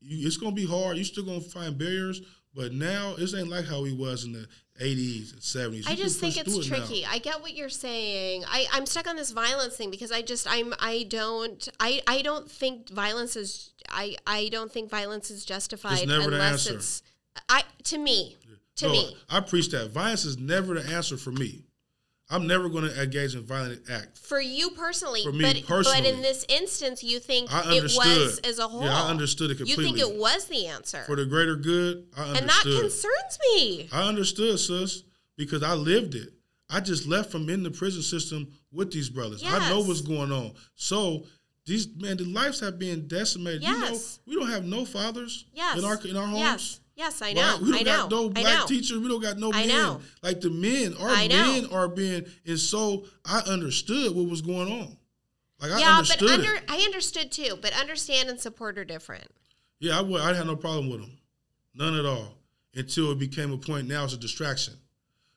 You, 0.00 0.26
it's 0.26 0.36
gonna 0.36 0.54
be 0.54 0.66
hard. 0.66 0.96
You're 0.96 1.04
still 1.04 1.24
gonna 1.24 1.40
find 1.40 1.76
barriers, 1.76 2.20
but 2.54 2.72
now 2.72 3.14
this 3.14 3.34
ain't 3.34 3.48
like 3.48 3.66
how 3.66 3.84
he 3.84 3.92
was 3.92 4.24
in 4.24 4.32
the 4.32 4.46
'80s 4.80 5.32
and 5.32 5.40
'70s. 5.42 5.86
I 5.86 5.90
You 5.90 5.96
can 5.96 5.96
just 5.96 6.20
think 6.20 6.36
it's 6.36 6.52
through 6.52 6.62
it 6.62 6.66
tricky. 6.66 7.04
I 7.06 7.18
get 7.18 7.40
what 7.40 7.54
you're 7.54 7.68
saying. 7.68 8.44
I, 8.46 8.66
I'm 8.72 8.86
stuck 8.86 9.08
on 9.08 9.16
this 9.16 9.30
violence 9.30 9.76
thing 9.76 9.90
because 9.90 10.12
I 10.12 10.22
just 10.22 10.46
I'm 10.48 10.74
I 10.78 11.04
don't 11.08 11.68
I, 11.80 12.02
I 12.06 12.22
don't 12.22 12.50
think 12.50 12.90
violence 12.90 13.36
is 13.36 13.72
I, 13.90 14.16
I 14.26 14.48
don't 14.50 14.70
think 14.70 14.90
violence 14.90 15.30
is 15.30 15.44
justified 15.44 16.06
never 16.06 16.30
the 16.30 16.36
unless 16.36 16.66
answer. 16.66 16.74
it's 16.76 17.02
I 17.48 17.64
to 17.84 17.98
me 17.98 18.36
to 18.76 18.86
No, 18.86 18.92
me 18.92 19.16
I 19.28 19.40
preach 19.40 19.70
that 19.70 19.90
violence 19.90 20.24
is 20.24 20.38
never 20.38 20.80
the 20.80 20.94
answer 20.94 21.16
for 21.16 21.32
me. 21.32 21.64
I'm 22.28 22.46
never 22.46 22.68
going 22.68 22.84
to 22.84 23.02
engage 23.02 23.34
in 23.36 23.44
violent 23.44 23.82
act. 23.88 24.18
for 24.18 24.40
you 24.40 24.70
personally. 24.70 25.22
For 25.22 25.30
me 25.32 25.64
but 25.68 25.84
but 25.84 26.04
in 26.04 26.22
this 26.22 26.44
instance, 26.48 27.04
you 27.04 27.20
think 27.20 27.48
it 27.52 27.82
was 27.96 28.38
as 28.40 28.58
a 28.58 28.66
whole. 28.66 28.82
Yeah, 28.82 29.02
I 29.02 29.08
understood 29.10 29.50
it 29.52 29.58
completely. 29.58 29.84
You 29.86 29.96
think 29.96 30.12
it 30.14 30.18
was 30.18 30.46
the 30.46 30.66
answer, 30.66 31.02
For 31.06 31.14
the 31.16 31.24
greater 31.26 31.54
good, 31.56 32.06
I 32.16 32.22
understood. 32.22 32.42
and 32.42 32.50
that 32.50 32.80
concerns 32.80 33.38
me. 33.54 33.88
I 33.92 34.08
understood, 34.08 34.58
sis, 34.58 35.04
because 35.36 35.62
I 35.62 35.74
lived 35.74 36.14
it. 36.16 36.30
I 36.68 36.80
just 36.80 37.06
left 37.06 37.30
from 37.30 37.48
in 37.48 37.62
the 37.62 37.70
prison 37.70 38.02
system 38.02 38.48
with 38.72 38.90
these 38.92 39.08
brothers. 39.08 39.42
I 39.46 39.68
know 39.70 39.80
what's 39.82 40.00
going 40.00 40.32
on. 40.32 40.52
So 40.74 41.24
these 41.64 41.86
man, 41.96 42.16
the 42.16 42.24
lives 42.24 42.58
have 42.60 42.76
been 42.78 43.06
decimated. 43.06 43.62
You 43.62 43.70
know, 43.72 43.86
Yes. 43.86 44.18
we 44.26 44.34
don't 44.34 44.48
have 44.50 44.64
no 44.64 44.84
fathers 44.84 45.44
Yes, 45.54 45.78
in 45.78 45.84
our 45.84 45.96
in 46.04 46.16
our 46.16 46.26
homes. 46.26 46.38
Yes, 46.40 46.80
yes, 46.96 47.22
I 47.22 47.32
know. 47.32 47.58
We 47.62 47.70
don't 47.70 47.74
I 47.74 47.82
know. 47.82 47.84
got 47.84 48.10
no 48.10 48.28
black 48.30 48.44
know. 48.60 48.66
teachers. 48.66 48.98
We 48.98 49.08
don't 49.08 49.22
got 49.22 49.38
no 49.38 49.52
I 49.52 49.66
men. 49.66 49.68
know. 49.68 50.00
Like 50.22 50.40
the 50.40 50.50
men, 50.50 50.94
our 50.98 51.28
know. 51.28 51.28
men 51.28 51.66
are 51.72 51.88
being, 51.88 52.26
and 52.46 52.58
so 52.58 53.04
I 53.24 53.40
understood 53.40 54.14
what 54.14 54.28
was 54.28 54.42
going 54.42 54.72
on. 54.72 54.96
Like 55.60 55.72
I 55.72 55.78
yeah, 55.80 55.86
but 55.86 56.10
understood 56.10 56.30
under 56.30 56.54
it. 56.54 56.64
I 56.68 56.76
understood 56.78 57.32
too. 57.32 57.58
But 57.60 57.72
understand 57.78 58.28
and 58.28 58.40
support 58.40 58.78
are 58.78 58.84
different. 58.84 59.28
Yeah, 59.78 59.98
I 59.98 60.02
would. 60.02 60.20
I 60.20 60.34
had 60.34 60.46
no 60.46 60.56
problem 60.56 60.90
with 60.90 61.00
them, 61.00 61.12
none 61.74 61.94
at 61.94 62.04
all. 62.04 62.34
Until 62.74 63.12
it 63.12 63.18
became 63.18 63.52
a 63.52 63.56
point. 63.56 63.88
Now 63.88 64.04
it's 64.04 64.12
a 64.12 64.18
distraction. 64.18 64.74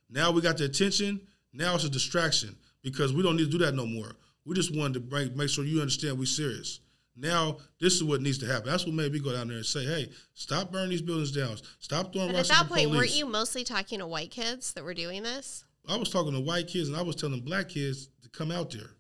Now 0.10 0.31
we 0.31 0.41
got 0.41 0.57
the 0.57 0.65
attention. 0.65 1.22
Now 1.53 1.76
it's 1.76 1.86
a 1.86 1.90
distraction 1.90 2.56
because 2.81 3.14
we 3.14 3.23
don't 3.23 3.38
need 3.38 3.45
to 3.45 3.57
do 3.57 3.64
that 3.65 3.76
no 3.76 3.86
more. 3.86 4.11
We 4.45 4.56
just 4.56 4.76
wanted 4.76 4.95
to 4.95 4.99
bring, 5.02 5.36
make 5.38 5.49
sure 5.49 5.64
you 5.64 5.80
understand 5.80 6.18
we're 6.18 6.26
serious. 6.26 6.80
Now 7.19 7.57
this 7.79 7.93
is 7.93 8.03
what 8.03 8.21
needs 8.21 8.37
to 8.39 8.45
happen. 8.45 8.69
That's 8.69 8.85
what 8.85 8.95
made 8.95 9.11
me 9.11 9.19
go 9.19 9.33
down 9.33 9.47
there 9.47 9.57
and 9.57 9.65
say, 9.65 9.85
"Hey, 9.85 10.09
stop 10.33 10.71
burning 10.71 10.89
these 10.89 11.01
buildings 11.01 11.31
down. 11.31 11.57
Stop 11.79 12.13
throwing 12.13 12.33
rocks 12.33 12.49
at 12.49 12.55
that 12.55 12.69
point, 12.69 12.89
weren't 12.89 13.15
you 13.15 13.25
mostly 13.25 13.63
talking 13.63 13.99
to 13.99 14.07
white 14.07 14.31
kids 14.31 14.73
that 14.73 14.83
were 14.83 14.93
doing 14.93 15.23
this? 15.23 15.65
I 15.87 15.97
was 15.97 16.09
talking 16.09 16.33
to 16.33 16.39
white 16.39 16.67
kids 16.67 16.87
and 16.87 16.97
I 16.97 17.01
was 17.01 17.15
telling 17.15 17.41
black 17.41 17.69
kids 17.69 18.09
to 18.21 18.29
come 18.29 18.51
out 18.51 18.71
there, 18.71 18.91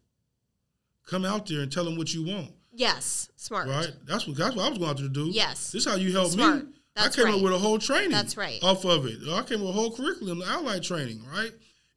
come 1.05 1.23
out 1.23 1.45
there 1.47 1.61
and 1.61 1.71
tell 1.71 1.85
them 1.85 1.97
what 1.97 2.13
you 2.13 2.25
want. 2.25 2.51
Yes, 2.71 3.29
smart. 3.35 3.67
Right? 3.67 3.91
That's 4.05 4.27
what 4.27 4.37
that's 4.37 4.55
what 4.55 4.65
I 4.65 4.69
was 4.69 4.77
going 4.77 4.89
out 4.89 4.97
there 4.97 5.07
to 5.07 5.13
do. 5.13 5.29
Yes. 5.31 5.71
This 5.71 5.85
is 5.85 5.91
how 5.91 5.97
you 5.97 6.11
help 6.11 6.31
Smart. 6.31 6.65
me. 6.65 6.71
That's 6.95 7.17
I 7.17 7.21
came 7.21 7.25
right. 7.25 7.35
up 7.35 7.41
with 7.43 7.53
a 7.53 7.57
whole 7.57 7.79
training. 7.79 8.11
That's 8.11 8.37
right. 8.37 8.61
Off 8.63 8.85
of 8.85 9.05
it. 9.05 9.19
I 9.29 9.41
came 9.43 9.61
up 9.61 9.67
with 9.67 9.69
a 9.69 9.73
whole 9.73 9.91
curriculum, 9.91 10.39
the 10.39 10.45
allied 10.45 10.83
training, 10.83 11.23
right? 11.31 11.51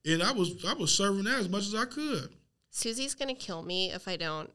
And 0.05 0.23
I 0.23 0.33
was 0.33 0.65
I 0.65 0.75
was 0.75 0.93
serving 0.95 1.25
that 1.25 1.39
as 1.39 1.49
much 1.49 1.67
as 1.67 1.75
I 1.75 1.85
could. 1.85 2.31
Susie's 2.71 3.15
gonna 3.15 3.35
kill 3.35 3.63
me 3.63 3.93
if 3.93 4.09
I 4.09 4.17
don't. 4.17 4.51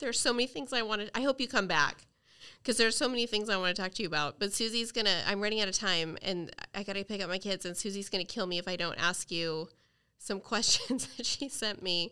There's 0.00 0.18
so 0.18 0.32
many 0.32 0.46
things 0.46 0.72
I 0.72 0.82
want 0.82 1.02
to. 1.02 1.16
I 1.16 1.22
hope 1.22 1.40
you 1.40 1.48
come 1.48 1.66
back 1.66 2.06
because 2.62 2.76
there's 2.76 2.96
so 2.96 3.08
many 3.08 3.26
things 3.26 3.48
I 3.48 3.56
want 3.56 3.74
to 3.74 3.82
talk 3.82 3.92
to 3.94 4.02
you 4.02 4.08
about. 4.08 4.38
But 4.38 4.52
Susie's 4.52 4.92
gonna. 4.92 5.22
I'm 5.26 5.40
running 5.40 5.60
out 5.60 5.68
of 5.68 5.76
time, 5.76 6.18
and 6.22 6.50
I 6.74 6.82
gotta 6.82 7.04
pick 7.04 7.22
up 7.22 7.28
my 7.28 7.38
kids. 7.38 7.64
And 7.64 7.76
Susie's 7.76 8.08
gonna 8.08 8.24
kill 8.24 8.46
me 8.46 8.58
if 8.58 8.66
I 8.66 8.76
don't 8.76 8.98
ask 8.98 9.30
you 9.30 9.68
some 10.18 10.40
questions 10.52 11.06
that 11.16 11.26
she 11.26 11.48
sent 11.48 11.82
me. 11.82 12.10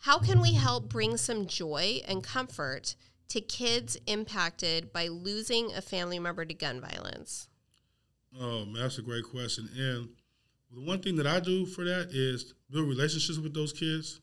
How 0.00 0.18
can 0.18 0.40
we 0.40 0.54
help 0.54 0.88
bring 0.88 1.16
some 1.16 1.46
joy 1.46 2.00
and 2.06 2.22
comfort 2.22 2.94
to 3.28 3.40
kids 3.40 3.96
impacted 4.06 4.92
by 4.92 5.08
losing 5.08 5.72
a 5.74 5.82
family 5.82 6.18
member 6.18 6.44
to 6.44 6.54
gun 6.54 6.80
violence? 6.80 7.48
Oh 8.40 8.64
man, 8.64 8.82
that's 8.82 8.98
a 8.98 9.02
great 9.02 9.24
question. 9.24 9.68
And 9.76 10.08
the 10.72 10.80
one 10.80 11.00
thing 11.00 11.16
that 11.16 11.26
I 11.26 11.40
do 11.40 11.66
for 11.66 11.84
that 11.84 12.10
is 12.12 12.54
build 12.70 12.88
relationships 12.88 13.38
with 13.38 13.54
those 13.54 13.72
kids. 13.72 14.20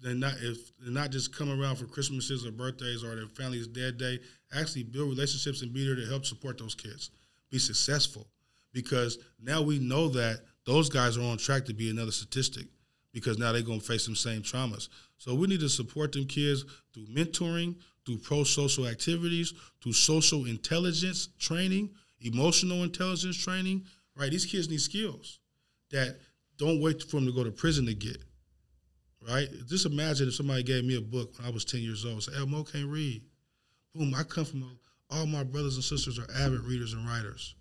They're 0.00 0.14
not 0.14 0.34
if 0.40 0.76
they're 0.78 0.92
not 0.92 1.10
just 1.10 1.34
come 1.34 1.50
around 1.50 1.76
for 1.76 1.86
Christmases 1.86 2.44
or 2.44 2.50
birthdays 2.50 3.02
or 3.02 3.16
their 3.16 3.26
family's 3.26 3.66
dead 3.66 3.98
day. 3.98 4.20
Actually 4.54 4.84
build 4.84 5.08
relationships 5.08 5.62
and 5.62 5.72
be 5.72 5.86
there 5.86 5.96
to 5.96 6.06
help 6.06 6.26
support 6.26 6.58
those 6.58 6.74
kids. 6.74 7.10
Be 7.50 7.58
successful. 7.58 8.26
Because 8.72 9.18
now 9.40 9.62
we 9.62 9.78
know 9.78 10.08
that 10.08 10.42
those 10.66 10.90
guys 10.90 11.16
are 11.16 11.22
on 11.22 11.38
track 11.38 11.64
to 11.66 11.74
be 11.74 11.90
another 11.90 12.12
statistic 12.12 12.66
because 13.12 13.38
now 13.38 13.52
they're 13.52 13.62
gonna 13.62 13.80
face 13.80 14.04
some 14.04 14.14
same 14.14 14.42
traumas. 14.42 14.88
So 15.16 15.34
we 15.34 15.46
need 15.46 15.60
to 15.60 15.68
support 15.70 16.12
them 16.12 16.26
kids 16.26 16.64
through 16.92 17.06
mentoring, 17.06 17.76
through 18.04 18.18
pro 18.18 18.44
social 18.44 18.86
activities, 18.86 19.54
through 19.82 19.94
social 19.94 20.44
intelligence 20.44 21.28
training, 21.38 21.90
emotional 22.20 22.82
intelligence 22.82 23.42
training. 23.42 23.86
Right? 24.14 24.30
These 24.30 24.46
kids 24.46 24.68
need 24.68 24.82
skills 24.82 25.38
that 25.90 26.18
don't 26.58 26.82
wait 26.82 27.02
for 27.02 27.16
them 27.16 27.26
to 27.26 27.32
go 27.32 27.44
to 27.44 27.50
prison 27.50 27.86
to 27.86 27.94
get. 27.94 28.22
Right? 29.28 29.48
Just 29.66 29.86
imagine 29.86 30.28
if 30.28 30.34
somebody 30.34 30.62
gave 30.62 30.84
me 30.84 30.96
a 30.96 31.00
book 31.00 31.34
when 31.36 31.48
I 31.48 31.50
was 31.50 31.64
10 31.64 31.80
years 31.80 32.04
old. 32.04 32.22
Say, 32.22 32.32
Elmo 32.36 32.62
can't 32.62 32.88
read. 32.88 33.22
Boom, 33.94 34.14
I 34.14 34.22
come 34.22 34.44
from 34.44 34.62
a, 34.62 35.14
all 35.14 35.26
my 35.26 35.42
brothers 35.42 35.74
and 35.74 35.84
sisters 35.84 36.18
are 36.18 36.30
avid 36.36 36.60
readers 36.60 36.92
and 36.92 37.06
writers. 37.06 37.54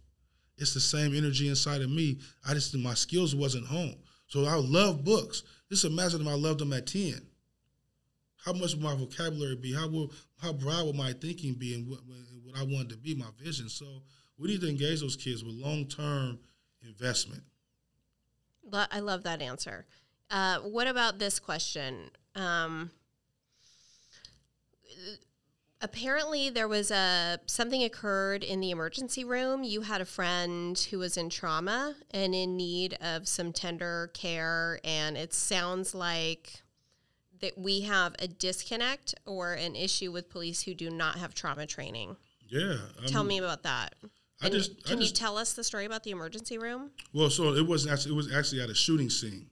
It's 0.58 0.74
the 0.74 0.80
same 0.80 1.16
energy 1.16 1.48
inside 1.50 1.82
of 1.82 1.90
me. 1.90 2.20
I 2.48 2.54
just 2.54 2.76
my 2.78 2.94
skills 2.94 3.36
wasn't 3.36 3.68
home. 3.68 3.96
So 4.28 4.46
I 4.46 4.56
love 4.56 5.04
books. 5.04 5.44
Just 5.70 5.86
imagine 5.86 6.22
if 6.22 6.28
I 6.28 6.34
loved 6.34 6.60
them 6.60 6.74
at 6.74 6.88
10. 6.88 7.16
How 8.44 8.54
much 8.54 8.74
would 8.74 8.84
my 8.84 8.96
vocabulary 8.96 9.56
be? 9.56 9.74
How 9.74 9.88
will 9.88 10.12
how 10.38 10.54
broad 10.54 10.86
would 10.86 10.96
my 10.96 11.14
thinking 11.14 11.56
be 11.56 11.74
and 11.74 11.90
what, 11.90 12.00
what 12.44 12.60
I 12.60 12.64
wanted 12.64 12.90
to 12.90 12.98
be, 12.98 13.16
my 13.16 13.26
vision? 13.42 13.70
So 13.70 13.86
we 14.38 14.50
need 14.50 14.62
to 14.62 14.70
engage 14.70 15.02
those 15.02 15.16
kids 15.16 15.44
with 15.44 15.56
long 15.56 15.86
term 15.86 16.40
investment. 16.88 17.44
I 18.72 19.00
love 19.00 19.24
that 19.24 19.42
answer. 19.42 19.86
Uh, 20.30 20.60
what 20.60 20.88
about 20.88 21.20
this 21.20 21.40
question? 21.40 22.10
Um, 22.36 22.92
apparently, 25.82 26.50
there 26.50 26.68
was 26.68 26.92
a 26.92 27.40
something 27.46 27.84
occurred 27.84 28.44
in 28.44 28.60
the 28.60 28.72
emergency 28.72 29.24
room. 29.24 29.64
You 29.64 29.82
had 29.82 30.02
a 30.02 30.06
friend 30.06 30.78
who 30.90 31.00
was 31.00 31.18
in 31.18 31.30
trauma 31.30 31.96
and 32.12 32.34
in 32.34 32.58
need 32.58 32.98
of 33.02 33.28
some 33.28 33.54
tender 33.54 34.12
care, 34.14 34.80
and 34.84 35.18
it 35.18 35.34
sounds 35.34 35.94
like 35.94 36.64
that 37.42 37.58
we 37.58 37.82
have 37.82 38.16
a 38.20 38.28
disconnect 38.28 39.14
or 39.26 39.54
an 39.54 39.76
issue 39.76 40.12
with 40.12 40.30
police 40.30 40.64
who 40.64 40.74
do 40.74 40.90
not 40.90 41.18
have 41.18 41.34
trauma 41.34 41.68
training. 41.68 42.16
Yeah. 42.48 42.78
I 43.04 43.08
Tell 43.08 43.24
me 43.24 43.38
about 43.38 43.64
that. 43.64 43.96
I 44.42 44.48
And 44.48 44.54
just 44.54 44.72
I 44.86 44.90
can 44.90 45.00
just 45.00 45.12
you 45.12 45.16
tell 45.16 45.38
us 45.38 45.54
the 45.54 45.64
story 45.64 45.86
about 45.86 46.04
the 46.04 46.12
emergency 46.12 46.58
room? 46.58 46.92
Well, 47.14 47.30
so 47.30 47.54
it 47.54 47.66
wasn't 47.66 47.94
actually 47.94 48.14
it 48.14 48.18
was 48.18 48.34
actually 48.34 48.62
at 48.62 48.70
a 48.70 48.76
shooting 48.76 49.10
scene 49.10 49.50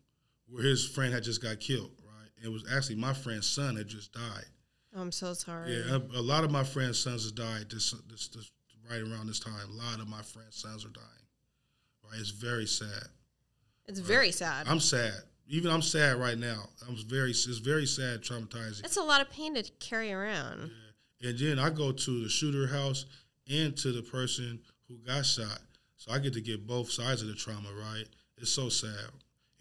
where 0.54 0.64
his 0.64 0.88
friend 0.88 1.12
had 1.12 1.24
just 1.24 1.42
got 1.42 1.60
killed, 1.60 1.90
right? 2.06 2.30
It 2.44 2.48
was 2.48 2.64
actually 2.72 2.98
my 2.98 3.14
friend's 3.14 3.48
son 3.48 3.76
had 3.76 3.88
just 3.88 4.14
died. 4.14 4.46
Oh, 4.96 5.02
I'm 5.02 5.12
so 5.12 5.34
sorry. 5.34 5.74
Yeah, 5.74 5.96
a, 5.96 6.20
a 6.20 6.22
lot 6.22 6.44
of 6.44 6.52
my 6.52 6.64
friends' 6.64 7.00
sons 7.00 7.26
have 7.26 7.34
died 7.34 7.72
this, 7.72 7.92
this 8.08 8.28
this 8.28 8.52
right 8.90 9.02
around 9.02 9.26
this 9.26 9.40
time. 9.40 9.54
A 9.68 9.74
lot 9.74 10.00
of 10.00 10.08
my 10.08 10.22
friends' 10.22 10.58
sons 10.58 10.86
are 10.86 10.90
dying. 10.90 11.08
Right? 12.04 12.20
It's 12.20 12.30
very 12.30 12.68
sad. 12.68 13.08
It's 13.88 14.00
very 14.00 14.32
sad. 14.32 14.68
I'm 14.68 14.80
sad. 14.80 15.14
Even 15.48 15.72
I'm 15.72 15.82
sad 15.82 16.18
right 16.18 16.38
now. 16.38 16.70
I'm 16.88 16.96
very 17.08 17.32
it's 17.32 17.58
very 17.58 17.88
sad, 17.88 18.22
traumatizing. 18.22 18.86
It's 18.86 18.98
a 18.98 19.02
lot 19.04 19.22
of 19.22 19.32
pain 19.32 19.56
to 19.56 19.64
carry 19.80 20.14
around. 20.14 20.70
And 21.22 21.40
then 21.40 21.58
I 21.58 21.72
go 21.72 21.92
to 21.92 22.24
the 22.24 22.30
shooter 22.30 22.68
house 22.68 23.06
and 23.50 23.76
to 23.78 23.92
the 23.92 24.04
person 24.04 24.60
who 24.88 24.98
got 25.00 25.26
shot. 25.26 25.60
So 25.98 26.12
I 26.12 26.20
get 26.20 26.34
to 26.34 26.42
get 26.42 26.68
both 26.68 26.92
sides 26.92 27.22
of 27.24 27.30
the 27.30 27.34
trauma, 27.34 27.70
right? 27.80 28.06
It's 28.38 28.52
so 28.52 28.70
sad. 28.70 29.10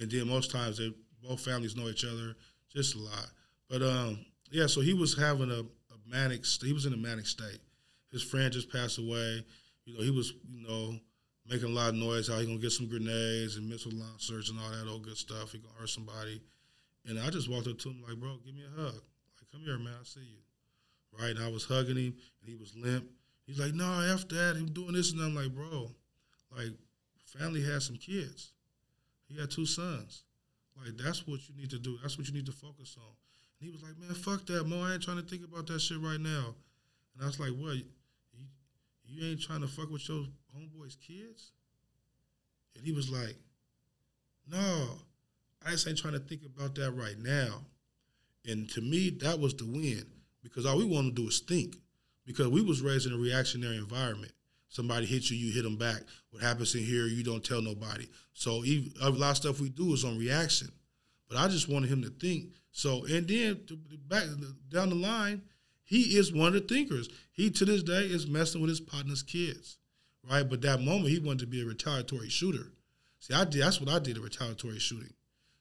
And 0.02 0.10
then 0.10 0.28
most 0.28 0.50
times 0.50 0.78
they 0.78 0.92
both 1.22 1.40
families 1.40 1.76
know 1.76 1.88
each 1.88 2.04
other, 2.04 2.34
just 2.68 2.96
a 2.96 2.98
lot. 2.98 3.30
But 3.70 3.82
um, 3.82 4.18
yeah, 4.50 4.66
so 4.66 4.80
he 4.80 4.92
was 4.92 5.16
having 5.16 5.50
a, 5.50 5.60
a 5.60 5.98
manic. 6.10 6.44
He 6.62 6.72
was 6.72 6.86
in 6.86 6.92
a 6.92 6.96
manic 6.96 7.26
state. 7.26 7.60
His 8.10 8.22
friend 8.22 8.52
just 8.52 8.70
passed 8.70 8.98
away. 8.98 9.44
You 9.84 9.94
know, 9.94 10.02
he 10.02 10.10
was 10.10 10.32
you 10.48 10.66
know 10.66 10.98
making 11.48 11.68
a 11.68 11.72
lot 11.72 11.90
of 11.90 11.94
noise. 11.94 12.28
How 12.28 12.38
he 12.38 12.46
gonna 12.46 12.58
get 12.58 12.72
some 12.72 12.88
grenades 12.88 13.56
and 13.56 13.68
missile 13.68 13.92
launchers 13.94 14.50
and 14.50 14.58
all 14.58 14.70
that 14.70 14.90
old 14.90 15.04
good 15.04 15.16
stuff. 15.16 15.52
He 15.52 15.58
gonna 15.58 15.74
hurt 15.78 15.88
somebody. 15.88 16.42
And 17.06 17.18
I 17.18 17.30
just 17.30 17.50
walked 17.50 17.66
up 17.66 17.78
to 17.78 17.88
him 17.88 18.02
like, 18.06 18.18
bro, 18.18 18.36
give 18.44 18.54
me 18.54 18.62
a 18.62 18.80
hug. 18.80 18.94
Like, 18.94 19.50
come 19.50 19.62
here, 19.64 19.78
man. 19.78 19.94
I 20.00 20.04
see 20.04 20.20
you. 20.20 21.18
Right. 21.18 21.34
And 21.34 21.44
I 21.44 21.48
was 21.48 21.64
hugging 21.64 21.96
him, 21.96 22.14
and 22.40 22.48
he 22.48 22.54
was 22.54 22.74
limp. 22.76 23.04
He's 23.46 23.58
like, 23.58 23.74
no, 23.74 23.84
after 24.12 24.36
that, 24.36 24.56
I'm 24.56 24.72
doing 24.72 24.92
this, 24.92 25.10
and 25.10 25.20
I'm 25.20 25.34
like, 25.34 25.52
bro, 25.52 25.90
like, 26.56 26.70
family 27.26 27.62
has 27.64 27.84
some 27.84 27.96
kids. 27.96 28.52
He 29.32 29.40
had 29.40 29.50
two 29.50 29.66
sons. 29.66 30.24
Like, 30.76 30.96
that's 30.96 31.26
what 31.26 31.40
you 31.48 31.54
need 31.56 31.70
to 31.70 31.78
do. 31.78 31.98
That's 32.02 32.18
what 32.18 32.26
you 32.26 32.34
need 32.34 32.46
to 32.46 32.52
focus 32.52 32.96
on. 32.98 33.12
And 33.60 33.66
he 33.66 33.70
was 33.70 33.82
like, 33.82 33.98
man, 33.98 34.14
fuck 34.14 34.46
that, 34.46 34.66
Mo. 34.66 34.82
I 34.82 34.94
ain't 34.94 35.02
trying 35.02 35.18
to 35.18 35.22
think 35.22 35.44
about 35.44 35.66
that 35.68 35.80
shit 35.80 36.00
right 36.00 36.20
now. 36.20 36.54
And 37.14 37.22
I 37.22 37.26
was 37.26 37.38
like, 37.38 37.50
what? 37.50 37.76
You, 37.76 37.84
you 39.06 39.30
ain't 39.30 39.42
trying 39.42 39.60
to 39.60 39.68
fuck 39.68 39.90
with 39.90 40.09
your 40.09 40.24
homeboy's 40.56 40.96
kids? 40.96 41.52
And 42.74 42.84
he 42.84 42.92
was 42.92 43.10
like, 43.10 43.36
no, 44.50 44.88
I 45.64 45.70
just 45.70 45.86
ain't 45.86 45.98
trying 45.98 46.14
to 46.14 46.20
think 46.20 46.42
about 46.44 46.74
that 46.76 46.92
right 46.92 47.18
now. 47.18 47.60
And 48.46 48.68
to 48.70 48.80
me, 48.80 49.10
that 49.20 49.38
was 49.38 49.54
the 49.54 49.64
win 49.64 50.04
because 50.42 50.66
all 50.66 50.78
we 50.78 50.84
want 50.84 51.14
to 51.14 51.22
do 51.22 51.28
is 51.28 51.40
think. 51.40 51.76
Because 52.24 52.48
we 52.48 52.62
was 52.62 52.80
raised 52.80 53.06
in 53.06 53.12
a 53.12 53.16
reactionary 53.16 53.76
environment. 53.76 54.32
Somebody 54.72 55.04
hits 55.04 55.30
you, 55.30 55.36
you 55.36 55.52
hit 55.52 55.64
them 55.64 55.76
back. 55.76 56.00
What 56.30 56.42
happens 56.42 56.74
in 56.74 56.82
here, 56.82 57.06
you 57.06 57.22
don't 57.22 57.44
tell 57.44 57.60
nobody. 57.60 58.08
So 58.32 58.64
even, 58.64 58.90
a 59.02 59.10
lot 59.10 59.32
of 59.32 59.36
stuff 59.36 59.60
we 59.60 59.68
do 59.68 59.92
is 59.92 60.02
on 60.02 60.18
reaction. 60.18 60.72
But 61.28 61.36
I 61.36 61.48
just 61.48 61.68
wanted 61.68 61.90
him 61.90 62.00
to 62.00 62.08
think. 62.08 62.54
So 62.70 63.04
and 63.04 63.28
then 63.28 63.60
to, 63.66 63.78
back 64.08 64.24
down 64.70 64.88
the 64.88 64.94
line, 64.94 65.42
he 65.84 66.16
is 66.16 66.32
one 66.32 66.48
of 66.48 66.54
the 66.54 66.60
thinkers. 66.60 67.10
He 67.32 67.50
to 67.50 67.66
this 67.66 67.82
day 67.82 68.06
is 68.06 68.26
messing 68.26 68.62
with 68.62 68.70
his 68.70 68.80
partner's 68.80 69.22
kids, 69.22 69.76
right? 70.30 70.48
But 70.48 70.62
that 70.62 70.80
moment 70.80 71.10
he 71.10 71.18
wanted 71.18 71.40
to 71.40 71.46
be 71.46 71.60
a 71.60 71.66
retaliatory 71.66 72.30
shooter. 72.30 72.72
See, 73.18 73.34
I 73.34 73.44
did. 73.44 73.62
That's 73.62 73.78
what 73.78 73.90
I 73.90 73.98
did. 73.98 74.16
A 74.16 74.22
retaliatory 74.22 74.78
shooting. 74.78 75.12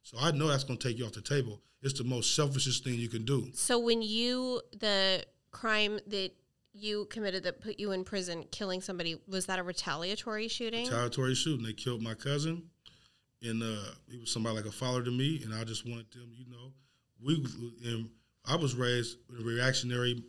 So 0.03 0.17
I 0.21 0.31
know 0.31 0.47
that's 0.47 0.63
going 0.63 0.79
to 0.79 0.87
take 0.87 0.97
you 0.97 1.05
off 1.05 1.11
the 1.11 1.21
table. 1.21 1.59
It's 1.81 1.97
the 1.97 2.05
most 2.05 2.33
selfishest 2.33 2.85
thing 2.85 2.93
you 2.93 3.09
can 3.09 3.25
do. 3.25 3.49
So 3.55 3.77
when 3.77 4.01
you 4.01 4.61
the 4.79 5.25
crime 5.51 5.99
that 6.07 6.31
you 6.73 7.05
committed 7.05 7.43
that 7.43 7.61
put 7.61 7.79
you 7.79 7.91
in 7.91 8.03
prison, 8.03 8.45
killing 8.51 8.81
somebody, 8.81 9.19
was 9.27 9.45
that 9.47 9.59
a 9.59 9.63
retaliatory 9.63 10.47
shooting? 10.47 10.85
Retaliatory 10.85 11.35
shooting. 11.35 11.65
They 11.65 11.73
killed 11.73 12.01
my 12.01 12.13
cousin, 12.13 12.63
and 13.41 13.61
uh, 13.61 13.91
he 14.09 14.17
was 14.17 14.31
somebody 14.31 14.55
like 14.55 14.65
a 14.65 14.71
father 14.71 15.03
to 15.03 15.11
me, 15.11 15.41
and 15.43 15.53
I 15.53 15.63
just 15.63 15.87
wanted 15.87 16.11
them, 16.11 16.31
you 16.37 16.45
know, 16.49 16.71
we 17.23 17.35
and 17.85 18.09
I 18.45 18.55
was 18.55 18.75
raised 18.75 19.17
in 19.29 19.41
a 19.41 19.45
reactionary 19.45 20.23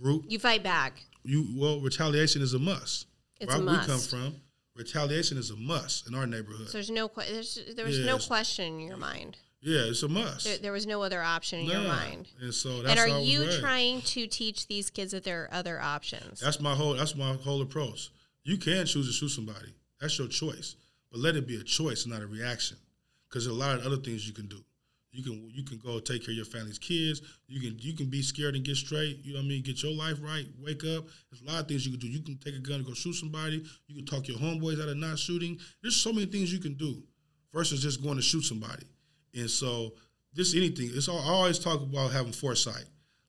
group. 0.00 0.24
You 0.28 0.38
fight 0.38 0.62
back. 0.62 1.02
You 1.22 1.46
well, 1.56 1.80
retaliation 1.80 2.42
is 2.42 2.54
a 2.54 2.58
must. 2.58 3.06
It's 3.40 3.54
Where 3.54 3.62
a 3.62 3.70
we 3.70 3.86
come 3.86 3.98
from, 3.98 4.36
retaliation 4.76 5.38
is 5.38 5.50
a 5.50 5.56
must 5.56 6.06
in 6.06 6.14
our 6.14 6.26
neighborhood. 6.26 6.68
So 6.68 6.74
there's 6.74 6.90
no 6.90 7.10
there's, 7.16 7.58
there 7.76 7.86
was 7.86 8.00
no 8.00 8.18
question 8.18 8.74
in 8.74 8.80
your 8.80 8.96
mind. 8.96 9.38
Yeah, 9.64 9.84
it's 9.86 10.02
a 10.02 10.08
must. 10.08 10.44
There, 10.44 10.58
there 10.58 10.72
was 10.72 10.86
no 10.86 11.02
other 11.02 11.22
option 11.22 11.60
in 11.60 11.66
your 11.66 11.80
mind. 11.80 12.28
And 12.40 12.52
so 12.52 12.82
that's 12.82 12.90
And 12.90 13.00
are 13.00 13.08
how 13.08 13.14
I 13.14 13.18
was 13.20 13.28
you 13.28 13.60
trying 13.60 14.02
to 14.02 14.26
teach 14.26 14.66
these 14.66 14.90
kids 14.90 15.12
that 15.12 15.24
there 15.24 15.44
are 15.44 15.54
other 15.54 15.80
options? 15.80 16.40
That's 16.40 16.60
my 16.60 16.74
whole. 16.74 16.92
That's 16.92 17.16
my 17.16 17.32
whole 17.32 17.62
approach. 17.62 18.10
You 18.42 18.58
can 18.58 18.84
choose 18.84 19.06
to 19.06 19.12
shoot 19.12 19.30
somebody. 19.30 19.72
That's 20.00 20.18
your 20.18 20.28
choice, 20.28 20.76
but 21.10 21.20
let 21.20 21.34
it 21.34 21.46
be 21.46 21.56
a 21.56 21.62
choice, 21.62 22.06
not 22.06 22.20
a 22.20 22.26
reaction. 22.26 22.76
Because 23.26 23.46
there's 23.46 23.56
a 23.56 23.58
lot 23.58 23.78
of 23.78 23.86
other 23.86 23.96
things 23.96 24.28
you 24.28 24.34
can 24.34 24.48
do. 24.48 24.62
You 25.12 25.22
can 25.22 25.48
you 25.50 25.62
can 25.62 25.78
go 25.78 25.98
take 25.98 26.26
care 26.26 26.32
of 26.32 26.36
your 26.36 26.44
family's 26.44 26.78
kids. 26.78 27.22
You 27.46 27.60
can 27.60 27.78
you 27.78 27.94
can 27.94 28.06
be 28.06 28.20
scared 28.20 28.56
and 28.56 28.64
get 28.64 28.76
straight. 28.76 29.20
You 29.24 29.32
know 29.32 29.38
what 29.38 29.46
I 29.46 29.48
mean? 29.48 29.62
Get 29.62 29.82
your 29.82 29.94
life 29.94 30.18
right. 30.20 30.44
Wake 30.62 30.84
up. 30.84 31.06
There's 31.30 31.40
a 31.40 31.50
lot 31.50 31.62
of 31.62 31.68
things 31.68 31.86
you 31.86 31.92
can 31.92 32.00
do. 32.00 32.08
You 32.08 32.20
can 32.20 32.36
take 32.36 32.54
a 32.54 32.58
gun 32.58 32.76
and 32.76 32.86
go 32.86 32.92
shoot 32.92 33.14
somebody. 33.14 33.64
You 33.86 33.94
can 33.94 34.04
talk 34.04 34.28
your 34.28 34.36
homeboys 34.36 34.82
out 34.82 34.88
of 34.90 34.96
not 34.98 35.18
shooting. 35.18 35.58
There's 35.80 35.96
so 35.96 36.12
many 36.12 36.26
things 36.26 36.52
you 36.52 36.58
can 36.58 36.74
do 36.74 37.02
versus 37.54 37.80
just 37.80 38.02
going 38.02 38.16
to 38.16 38.22
shoot 38.22 38.42
somebody. 38.42 38.84
And 39.36 39.50
so 39.50 39.94
this 40.34 40.54
anything. 40.54 40.90
It's 40.92 41.08
all, 41.08 41.20
I 41.20 41.32
always 41.32 41.58
talk 41.58 41.80
about 41.80 42.12
having 42.12 42.32
foresight. 42.32 42.84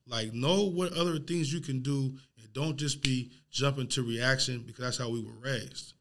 Like 0.06 0.32
know 0.32 0.64
what 0.64 0.92
other 0.92 1.18
things 1.18 1.52
you 1.52 1.60
can 1.60 1.80
do, 1.80 2.16
and 2.40 2.52
don't 2.52 2.76
just 2.76 3.02
be 3.02 3.30
jumping 3.50 3.88
to 3.88 4.02
reaction 4.02 4.62
because 4.66 4.84
that's 4.84 4.98
how 4.98 5.10
we 5.10 5.20
were 5.20 5.38
raised. 5.42 5.94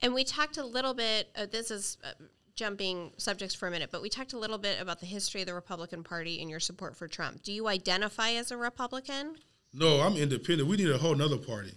And 0.00 0.14
we 0.14 0.24
talked 0.24 0.56
a 0.56 0.64
little 0.64 0.94
bit. 0.94 1.28
Uh, 1.36 1.46
this 1.46 1.70
is 1.70 1.96
uh, 2.04 2.12
jumping 2.56 3.12
subjects 3.18 3.54
for 3.54 3.68
a 3.68 3.70
minute, 3.70 3.90
but 3.92 4.02
we 4.02 4.08
talked 4.08 4.32
a 4.32 4.38
little 4.38 4.58
bit 4.58 4.80
about 4.80 4.98
the 4.98 5.06
history 5.06 5.42
of 5.42 5.46
the 5.46 5.54
Republican 5.54 6.02
Party 6.02 6.40
and 6.40 6.50
your 6.50 6.58
support 6.58 6.96
for 6.96 7.06
Trump. 7.06 7.42
Do 7.42 7.52
you 7.52 7.68
identify 7.68 8.32
as 8.32 8.50
a 8.50 8.56
Republican? 8.56 9.36
No, 9.72 10.00
I'm 10.00 10.16
independent. 10.16 10.68
We 10.68 10.76
need 10.76 10.90
a 10.90 10.98
whole 10.98 11.14
nother 11.14 11.38
party. 11.38 11.72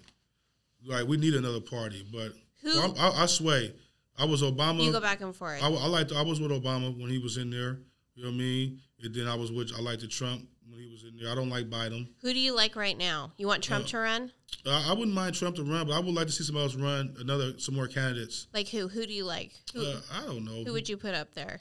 Like 0.86 1.08
we 1.08 1.18
need 1.18 1.34
another 1.34 1.62
party, 1.62 2.06
but 2.12 2.34
I'm, 2.66 2.94
I, 3.00 3.24
I 3.24 3.26
sway. 3.28 3.74
I 4.18 4.26
was 4.26 4.42
Obama. 4.42 4.84
You 4.84 4.92
go 4.92 5.02
back 5.02 5.22
and 5.22 5.36
forth. 5.36 5.62
I, 5.62 5.68
I 5.68 5.88
liked. 5.88 6.12
I 6.14 6.22
was 6.22 6.40
with 6.40 6.52
Obama 6.52 6.98
when 7.00 7.10
he 7.10 7.18
was 7.18 7.38
in 7.38 7.50
there. 7.50 7.80
You 8.16 8.24
know 8.24 8.30
what 8.30 8.36
I 8.36 8.38
mean? 8.38 8.80
And 9.04 9.14
then 9.14 9.28
I 9.28 9.36
was 9.36 9.52
with. 9.52 9.72
I 9.78 9.82
liked 9.82 10.02
the 10.02 10.08
Trump 10.08 10.48
when 10.70 10.80
he 10.80 10.88
was 10.90 11.04
in 11.04 11.18
there. 11.18 11.32
I 11.32 11.36
don't 11.36 11.50
like 11.50 11.70
Biden. 11.70 12.08
Who 12.22 12.32
do 12.34 12.40
you 12.40 12.56
like 12.56 12.76
right 12.76 12.98
now? 12.98 13.34
You 13.38 13.48
want 13.48 13.64
Trump 13.64 13.86
Uh, 13.86 13.90
to 13.90 13.98
run? 13.98 14.32
Uh, 14.66 14.86
I 14.88 14.94
wouldn't 14.94 15.14
mind 15.14 15.36
Trump 15.36 15.58
to 15.58 15.64
run, 15.64 15.86
but 15.88 15.94
I 15.94 16.00
would 16.00 16.14
like 16.16 16.28
to 16.28 16.34
see 16.34 16.44
somebody 16.44 16.64
else 16.66 16.76
run 16.76 17.16
another 17.20 17.60
some 17.60 17.76
more 17.76 17.88
candidates. 17.88 18.48
Like 18.54 18.70
who? 18.70 18.88
Who 18.88 19.06
do 19.06 19.14
you 19.14 19.26
like? 19.26 19.52
Who, 19.74 19.82
Uh, 19.86 20.00
I 20.14 20.22
don't 20.26 20.46
know. 20.46 20.64
who 20.64 20.72
would 20.74 20.88
you 20.88 20.96
put 20.98 21.14
up 21.14 21.34
there? 21.34 21.60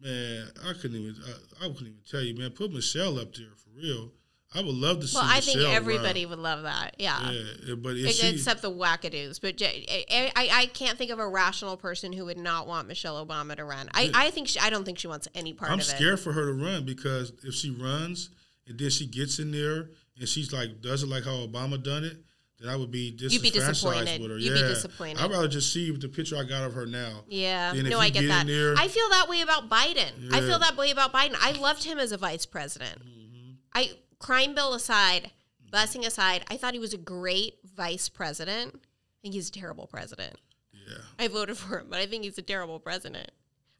Man, 0.00 0.48
I 0.68 0.72
couldn't 0.72 0.96
even. 0.96 1.16
I, 1.24 1.64
I 1.66 1.68
couldn't 1.68 1.86
even 1.86 2.00
tell 2.10 2.20
you, 2.22 2.34
man. 2.36 2.50
Put 2.50 2.72
Michelle 2.72 3.18
up 3.20 3.34
there 3.34 3.46
for 3.56 3.70
real. 3.80 4.10
I 4.54 4.62
would 4.62 4.74
love 4.74 5.00
to 5.00 5.08
see. 5.08 5.16
Well, 5.16 5.26
I 5.28 5.40
think 5.40 5.60
everybody 5.60 6.24
run. 6.24 6.30
would 6.30 6.38
love 6.38 6.62
that. 6.62 6.94
Yeah. 6.98 7.30
Yeah, 7.30 7.74
but 7.74 7.96
if 7.96 8.06
Ex- 8.06 8.16
she, 8.16 8.30
Except 8.30 8.62
the 8.62 8.70
wackadoos, 8.70 9.40
but 9.40 9.60
I 9.60 10.70
can't 10.72 10.96
think 10.96 11.10
of 11.10 11.18
a 11.18 11.28
rational 11.28 11.76
person 11.76 12.12
who 12.12 12.26
would 12.26 12.38
not 12.38 12.66
want 12.68 12.86
Michelle 12.86 13.24
Obama 13.24 13.56
to 13.56 13.64
run. 13.64 13.88
I, 13.94 14.10
I 14.14 14.30
think 14.30 14.48
she, 14.48 14.60
I 14.60 14.70
don't 14.70 14.84
think 14.84 14.98
she 14.98 15.08
wants 15.08 15.26
any 15.34 15.52
part 15.52 15.70
I'm 15.72 15.78
of 15.80 15.84
it. 15.84 15.88
scared 15.88 16.20
for 16.20 16.32
her 16.32 16.46
to 16.46 16.52
run 16.52 16.84
because 16.84 17.32
if 17.42 17.54
she 17.54 17.70
runs 17.70 18.30
and 18.66 18.78
then 18.78 18.90
she 18.90 19.06
gets 19.06 19.38
in 19.38 19.50
there 19.50 19.90
and 20.18 20.28
she's 20.28 20.52
like 20.52 20.80
does 20.80 21.02
it 21.02 21.08
like 21.08 21.24
how 21.24 21.32
Obama 21.46 21.82
done 21.82 22.04
it, 22.04 22.16
then 22.60 22.70
I 22.70 22.76
would 22.76 22.92
be 22.92 23.16
You'd 23.18 23.42
be 23.42 23.50
disenfranchised 23.50 24.06
disappointed. 24.06 24.22
with 24.22 24.30
her. 24.30 24.38
You'd 24.38 24.54
be 24.54 24.60
yeah. 24.60 24.68
disappointed. 24.68 25.18
I'd 25.20 25.30
rather 25.30 25.48
just 25.48 25.72
see 25.72 25.90
the 25.90 26.08
picture 26.08 26.36
I 26.36 26.44
got 26.44 26.62
of 26.62 26.74
her 26.74 26.86
now. 26.86 27.24
Yeah, 27.28 27.72
no, 27.72 27.98
I 27.98 28.10
get 28.10 28.28
that. 28.28 28.46
there- 28.46 28.74
I 28.76 28.86
feel 28.86 29.08
that 29.10 29.28
way 29.28 29.40
about 29.40 29.68
Biden. 29.68 30.32
I 30.32 30.40
feel 30.40 30.60
that 30.60 30.76
way 30.76 30.90
about 30.92 31.12
Biden. 31.12 31.34
I 31.40 31.52
loved 31.52 31.82
him 31.82 31.98
as 31.98 32.12
a 32.12 32.16
vice 32.16 32.46
president. 32.46 33.00
Mm-hmm. 33.00 33.50
I 33.74 33.90
crime 34.24 34.54
bill 34.54 34.72
aside, 34.72 35.32
busing 35.70 36.06
aside, 36.06 36.44
I 36.48 36.56
thought 36.56 36.72
he 36.72 36.78
was 36.78 36.94
a 36.94 36.98
great 36.98 37.58
vice 37.76 38.08
president. 38.08 38.74
I 38.74 39.16
think 39.20 39.34
he's 39.34 39.50
a 39.50 39.52
terrible 39.52 39.86
president. 39.86 40.36
Yeah. 40.72 41.02
I 41.18 41.28
voted 41.28 41.58
for 41.58 41.80
him, 41.80 41.88
but 41.90 41.98
I 41.98 42.06
think 42.06 42.24
he's 42.24 42.38
a 42.38 42.42
terrible 42.42 42.80
president. 42.80 43.30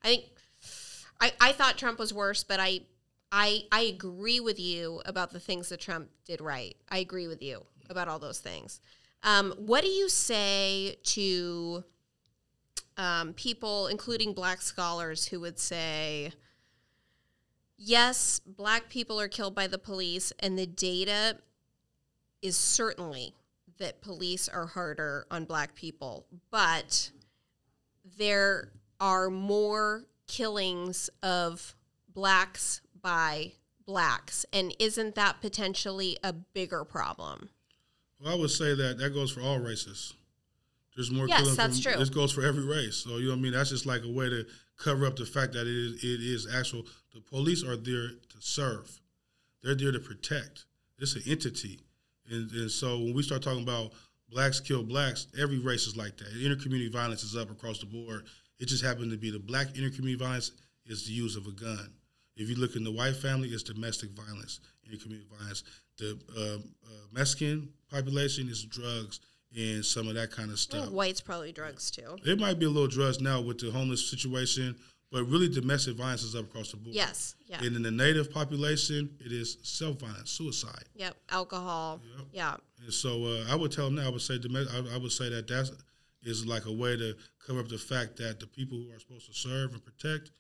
I 0.03 0.09
think 0.09 0.25
I, 1.19 1.33
I 1.41 1.53
thought 1.53 1.79
Trump 1.79 1.99
was 1.99 2.13
worse, 2.13 2.45
but 2.45 2.61
I 2.61 2.83
I 3.33 3.63
I 3.73 3.81
agree 3.83 4.39
with 4.39 4.61
you 4.61 5.01
about 5.07 5.31
the 5.31 5.41
things 5.41 5.71
that 5.71 5.81
Trump 5.81 6.11
did 6.27 6.43
right. 6.43 6.77
I 6.91 6.99
agree 6.99 7.27
with 7.27 7.43
you 7.43 7.65
about 7.89 8.09
all 8.09 8.19
those 8.19 8.41
things. 8.41 8.81
Um, 9.23 9.55
what 9.57 9.83
do 9.83 9.89
you 9.89 10.11
say 10.11 10.99
to 11.05 11.85
um, 12.99 13.33
people, 13.33 13.87
including 13.87 14.35
black 14.35 14.61
scholars, 14.61 15.27
who 15.27 15.41
would 15.41 15.59
say, 15.59 16.33
yes, 17.85 18.41
black 18.41 18.89
people 18.89 19.21
are 19.21 19.29
killed 19.29 19.55
by 19.55 19.67
the 19.67 19.79
police, 19.79 20.33
and 20.41 20.59
the 20.59 20.67
data 20.67 21.39
is 22.43 22.57
certainly 22.57 23.35
that 23.79 24.01
police 24.01 24.49
are 24.49 24.67
harder 24.67 25.27
on 25.31 25.45
black 25.45 25.75
people, 25.75 26.27
but 26.51 27.11
there 28.19 28.71
are 29.01 29.31
more 29.31 30.05
killings 30.27 31.11
of 31.23 31.75
blacks 32.13 32.81
by 33.01 33.53
blacks. 33.85 34.47
And 34.53 34.75
isn't 34.79 35.15
that 35.17 35.41
potentially 35.41 36.17
a 36.23 36.33
bigger 36.33 36.85
problem? 36.85 37.51
Well, 38.21 38.33
I 38.33 38.37
would 38.39 38.51
say 38.51 38.75
that 38.75 38.99
that 38.99 39.11
goes 39.13 39.33
for 39.33 39.41
all 39.41 39.59
races. 39.59 40.15
There's 40.95 41.11
more 41.11 41.27
Yes, 41.27 41.57
that's 41.57 41.81
from, 41.81 41.93
true. 41.93 41.99
This 41.99 42.11
goes 42.11 42.33
for 42.33 42.43
every 42.43 42.65
race. 42.65 42.97
So 42.97 43.17
you 43.17 43.25
know 43.25 43.31
what 43.33 43.39
I 43.39 43.43
mean. 43.43 43.53
That's 43.53 43.71
just 43.71 43.85
like 43.85 44.05
a 44.05 44.11
way 44.11 44.29
to 44.29 44.47
cover 44.77 45.07
up 45.07 45.17
the 45.17 45.27
fact 45.27 45.53
that 45.53 45.67
it 45.67 45.77
is, 45.77 46.05
it 46.05 46.21
is 46.21 46.55
actual. 46.55 46.85
The 47.15 47.21
police 47.21 47.63
are 47.63 47.77
there 47.77 48.09
to 48.09 48.37
serve. 48.41 49.01
They're 49.63 49.75
there 49.75 49.93
to 49.93 50.01
protect. 50.01 50.67
It's 50.99 51.17
an 51.17 51.23
entity, 51.27 51.81
and, 52.31 52.51
and 52.53 52.71
so 52.71 52.99
when 52.99 53.15
we 53.15 53.23
start 53.23 53.43
talking 53.43 53.63
about 53.63 53.93
blacks 54.31 54.61
kill 54.61 54.83
blacks, 54.83 55.27
every 55.41 55.59
race 55.59 55.87
is 55.87 55.97
like 55.97 56.17
that. 56.19 56.33
Intercommunity 56.35 56.93
violence 56.93 57.23
is 57.23 57.37
up 57.37 57.51
across 57.51 57.79
the 57.81 57.87
board. 57.87 58.25
It 58.59 58.67
just 58.67 58.85
happened 58.85 59.11
to 59.11 59.17
be 59.17 59.31
the 59.31 59.39
black 59.39 59.69
intercommunity 59.69 60.19
violence 60.19 60.53
is 60.87 61.07
the 61.07 61.13
use 61.13 61.37
of 61.37 61.47
a 61.47 61.53
gun. 61.53 61.93
If 62.37 62.49
you 62.49 62.57
look 62.57 62.77
in 62.77 62.85
the 62.85 62.91
white 62.91 63.17
family, 63.17 63.49
it's 63.49 63.63
domestic 63.63 64.11
violence, 64.11 64.61
intercommunity 64.89 65.29
violence. 65.39 65.65
The 65.99 66.13
um, 66.37 66.65
uh, 66.85 67.07
Mexican 67.13 67.69
population 67.91 68.49
is 68.49 68.65
drugs 68.65 69.21
and 69.57 69.85
some 69.85 70.09
of 70.09 70.15
that 70.15 70.31
kind 70.31 70.51
of 70.51 70.59
stuff. 70.59 70.83
think 70.83 70.93
whites 70.95 71.21
probably 71.21 71.53
drugs 71.53 71.91
too. 71.91 72.17
It 72.25 72.39
might 72.39 72.59
be 72.59 72.67
a 72.67 72.71
little 72.71 72.89
drugs 72.89 73.21
now 73.21 73.41
with 73.41 73.59
the 73.59 73.71
homeless 73.71 74.09
situation, 74.09 74.77
But 75.13 75.25
really, 75.25 75.49
domestic 75.49 75.95
violence 75.97 76.25
is 76.25 76.35
up 76.35 76.47
across 76.47 76.73
the 76.73 76.77
board. 76.77 76.97
Yes. 76.97 77.37
Yeah. 77.47 77.63
And 77.63 77.77
in 77.77 77.83
the 77.83 77.91
native 77.93 78.33
population, 78.33 79.11
it 79.21 79.31
is 79.31 79.59
self 79.63 80.01
violence, 80.01 80.31
suicide. 80.31 80.85
Yep. 80.97 81.15
Alcohol. 81.31 82.01
Yep. 82.17 82.27
Yeah. 82.33 82.57
And 82.83 82.93
so 82.93 83.25
uh, 83.25 83.45
I 83.49 83.55
would 83.55 83.71
tell 83.71 83.85
them 83.85 83.95
now. 83.97 84.07
I 84.09 84.11
would 84.11 84.23
say 84.23 84.41
I, 84.43 84.95
I 84.95 84.99
would 84.99 85.13
say 85.13 85.29
that 85.29 85.47
that 85.47 85.71
is 86.25 86.45
like 86.47 86.67
a 86.67 86.73
way 86.73 86.97
to 86.97 87.15
cover 87.47 87.61
up 87.61 87.69
the 87.69 87.79
fact 87.79 88.17
that 88.17 88.41
the 88.41 88.47
people 88.47 88.79
who 88.79 88.91
are 88.93 88.99
supposed 88.99 89.27
to 89.27 89.35
serve 89.35 89.73
and 89.73 89.85
protect 89.85 90.33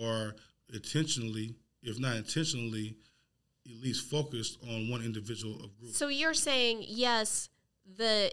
are 0.00 0.36
intentionally, 0.72 1.54
if 1.82 1.98
not 1.98 2.14
intentionally, 2.16 2.96
at 3.66 3.82
least 3.82 4.08
focused 4.08 4.58
on 4.70 4.88
one 4.88 5.02
individual 5.02 5.56
of 5.56 5.76
group. 5.80 5.92
So 5.92 6.08
you're 6.08 6.34
saying 6.34 6.84
yes, 6.86 7.48
the 7.96 8.32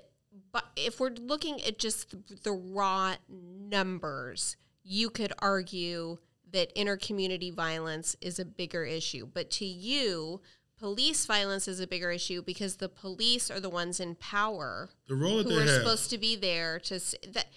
but 0.52 0.66
if 0.76 1.00
we're 1.00 1.12
looking 1.12 1.62
at 1.64 1.80
just 1.80 2.16
the, 2.44 2.52
raw 2.52 3.16
numbers, 3.30 4.58
you 4.84 5.10
could 5.10 5.34
argue 5.40 6.18
that 6.52 6.74
intercommunity 6.76 7.54
violence 7.54 8.16
is 8.22 8.40
a 8.40 8.46
bigger 8.46 8.86
issue. 8.86 9.28
But 9.32 9.50
to 9.52 9.66
you, 9.66 10.42
police 10.80 11.26
violence 11.26 11.68
is 11.68 11.80
a 11.80 11.88
bigger 11.88 12.12
issue 12.12 12.42
because 12.42 12.78
the 12.78 12.90
police 12.90 13.50
are 13.52 13.60
the 13.60 13.70
ones 13.70 14.00
in 14.00 14.16
power 14.16 14.90
The 15.08 15.16
role 15.16 15.38
that 15.38 15.44
who 15.44 15.50
they 15.50 15.56
are 15.58 15.66
have. 15.66 15.82
supposed 15.82 16.10
to 16.12 16.18
be 16.18 16.36
there 16.36 16.80
to 16.82 17.00
that 17.34 17.48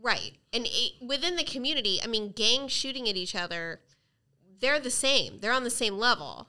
right 0.00 0.32
and 0.52 0.64
it, 0.68 0.92
within 1.04 1.34
the 1.36 1.42
community 1.44 1.98
i 2.04 2.06
mean 2.06 2.30
gangs 2.30 2.70
shooting 2.70 3.08
at 3.08 3.16
each 3.16 3.34
other 3.34 3.80
they're 4.60 4.78
the 4.78 4.90
same 4.90 5.38
they're 5.40 5.50
on 5.52 5.64
the 5.64 5.70
same 5.70 5.98
level 5.98 6.46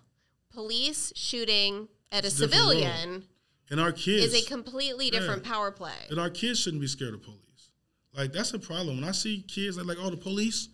police 0.53 1.11
shooting 1.15 1.87
at 2.11 2.25
It's 2.25 2.35
a 2.35 2.37
civilian 2.37 3.23
and 3.69 3.79
our 3.79 3.91
kids 3.91 4.33
is 4.33 4.43
a 4.43 4.47
completely 4.47 5.09
different 5.09 5.43
Yeah. 5.45 5.51
power 5.51 5.71
play 5.71 5.93
and 6.09 6.19
our 6.19 6.29
kids 6.29 6.59
shouldn't 6.59 6.81
be 6.81 6.87
scared 6.87 7.13
of 7.13 7.21
police. 7.23 7.39
Like 8.15 8.33
that's 8.33 8.53
a 8.53 8.59
problem. 8.59 8.99
When 8.99 9.07
I 9.07 9.11
see 9.11 9.41
kids 9.47 9.75
that 9.77 9.85
like, 9.85 9.97
oh, 9.99 10.09
the 10.09 10.17
police, 10.17 10.69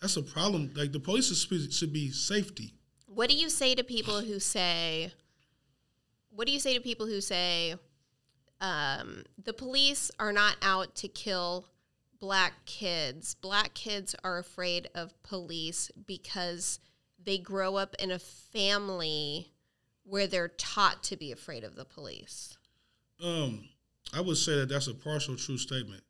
that's 0.00 0.16
a 0.16 0.22
problem. 0.22 0.72
Like 0.74 0.92
the 0.92 1.00
police 1.00 1.26
should- 1.36 1.72
should 1.72 1.92
be 1.92 2.10
safety. 2.10 2.74
what 3.06 3.30
do 3.30 3.36
you 3.36 3.48
say 3.48 3.74
to 3.74 3.82
people 3.84 4.20
who 4.20 4.38
say 4.40 5.12
what 6.28 6.46
do 6.46 6.52
you 6.52 6.60
say 6.60 6.74
to 6.74 6.80
people 6.80 7.06
who 7.06 7.20
say 7.20 7.76
um, 8.60 9.24
the 9.42 9.52
police 9.54 10.10
are 10.18 10.32
not 10.32 10.56
out 10.60 10.94
to 10.96 11.08
kill 11.08 11.66
black 12.18 12.64
kids 12.66 13.34
black 13.36 13.72
kids 13.74 14.14
are 14.24 14.36
afraid 14.38 14.88
of 14.94 15.14
police 15.22 15.90
because 16.06 16.78
they 17.22 17.38
grow 17.38 17.76
up 17.76 17.94
in 17.98 18.10
a 18.10 18.18
family 18.18 19.52
where 20.06 20.26
they're 20.26 20.48
taught 20.48 21.02
to 21.02 21.16
be 21.16 21.32
afraid 21.32 21.64
of 21.64 21.74
the 21.74 21.84
police 21.84 22.56
Um, 23.22 23.68
I 24.14 24.20
would 24.20 24.36
say 24.36 24.56
that 24.56 24.68
that's 24.68 24.86
a 24.86 24.94
partial 24.94 25.36
true 25.36 25.58
statement 25.58 26.02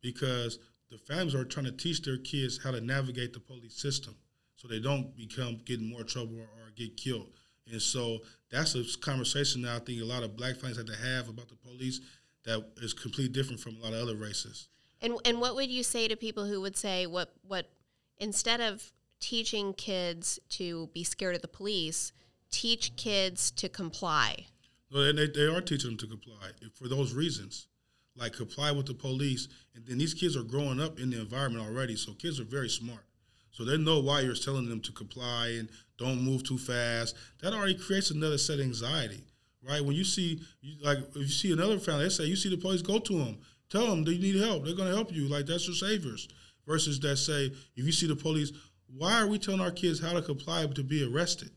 because 0.00 0.58
the 0.90 0.98
families 0.98 1.34
are 1.34 1.44
trying 1.44 1.66
to 1.66 1.72
teach 1.72 2.02
their 2.02 2.18
kids 2.18 2.60
how 2.62 2.70
to 2.70 2.80
navigate 2.80 3.32
the 3.32 3.40
police 3.40 3.74
system 3.80 4.14
so 4.56 4.68
they 4.68 4.80
don't 4.80 5.16
become 5.16 5.60
get 5.64 5.80
in 5.80 5.88
more 5.88 6.04
trouble 6.04 6.36
or, 6.36 6.42
or 6.42 6.70
get 6.76 6.96
killed. 6.96 7.30
And 7.70 7.80
so 7.80 8.18
that's 8.50 8.74
a 8.74 8.84
conversation 9.00 9.62
that 9.62 9.74
I 9.74 9.78
think 9.84 10.02
a 10.02 10.04
lot 10.04 10.22
of 10.22 10.36
black 10.36 10.56
families 10.56 10.76
have 10.76 10.86
to 10.86 10.96
have 10.96 11.28
about 11.28 11.48
the 11.48 11.54
police 11.56 12.00
that 12.44 12.64
is 12.78 12.92
completely 12.92 13.32
different 13.32 13.60
from 13.60 13.76
a 13.76 13.80
lot 13.80 13.92
of 13.92 14.00
other 14.00 14.16
races. 14.16 14.68
And 15.00 15.14
and 15.24 15.40
what 15.40 15.54
would 15.54 15.70
you 15.70 15.82
say 15.82 16.08
to 16.08 16.16
people 16.16 16.46
who 16.46 16.60
would 16.60 16.76
say 16.76 17.06
what 17.06 17.32
what 17.46 17.70
instead 18.18 18.60
of 18.60 18.92
teaching 19.18 19.72
kids 19.74 20.38
to 20.50 20.88
be 20.92 21.04
scared 21.04 21.36
of 21.36 21.42
the 21.42 21.48
police, 21.48 22.12
teach 22.50 22.96
kids 22.96 23.50
to 23.52 23.68
comply? 23.68 24.46
Well, 24.92 25.04
and 25.04 25.18
they, 25.18 25.28
they 25.28 25.46
are 25.46 25.60
teaching 25.60 25.90
them 25.90 25.98
to 25.98 26.06
comply 26.06 26.50
for 26.74 26.88
those 26.88 27.14
reasons, 27.14 27.68
like 28.16 28.32
comply 28.32 28.72
with 28.72 28.86
the 28.86 28.94
police. 28.94 29.48
And 29.74 29.86
then 29.86 29.98
these 29.98 30.14
kids 30.14 30.36
are 30.36 30.42
growing 30.42 30.80
up 30.80 30.98
in 30.98 31.10
the 31.10 31.20
environment 31.20 31.64
already, 31.64 31.96
so 31.96 32.12
kids 32.12 32.40
are 32.40 32.44
very 32.44 32.68
smart. 32.68 33.04
So 33.52 33.64
they 33.64 33.76
know 33.76 34.00
why 34.00 34.20
you're 34.20 34.34
telling 34.34 34.68
them 34.68 34.80
to 34.80 34.92
comply 34.92 35.56
and 35.58 35.68
don't 35.98 36.22
move 36.22 36.44
too 36.44 36.58
fast. 36.58 37.16
That 37.42 37.52
already 37.52 37.74
creates 37.74 38.10
another 38.10 38.38
set 38.38 38.58
of 38.58 38.64
anxiety, 38.64 39.24
right? 39.68 39.84
When 39.84 39.94
you 39.96 40.04
see, 40.04 40.40
you, 40.60 40.76
like, 40.82 40.98
if 40.98 41.16
you 41.16 41.28
see 41.28 41.52
another 41.52 41.78
family, 41.78 42.04
they 42.04 42.10
say 42.10 42.24
you 42.24 42.36
see 42.36 42.48
the 42.48 42.56
police, 42.56 42.82
go 42.82 42.98
to 42.98 43.18
them, 43.18 43.38
tell 43.68 43.86
them 43.86 44.04
they 44.04 44.18
need 44.18 44.36
help. 44.36 44.64
They're 44.64 44.74
going 44.74 44.88
to 44.88 44.94
help 44.94 45.12
you. 45.12 45.28
Like 45.28 45.46
that's 45.46 45.66
your 45.66 45.76
saviors. 45.76 46.28
Versus 46.66 47.00
that 47.00 47.16
say, 47.16 47.46
if 47.46 47.84
you 47.84 47.90
see 47.90 48.06
the 48.06 48.14
police, 48.14 48.52
why 48.96 49.20
are 49.20 49.26
we 49.26 49.38
telling 49.38 49.60
our 49.60 49.70
kids 49.70 50.00
how 50.00 50.12
to 50.12 50.22
comply 50.22 50.64
to 50.66 50.82
be 50.84 51.04
arrested? 51.04 51.50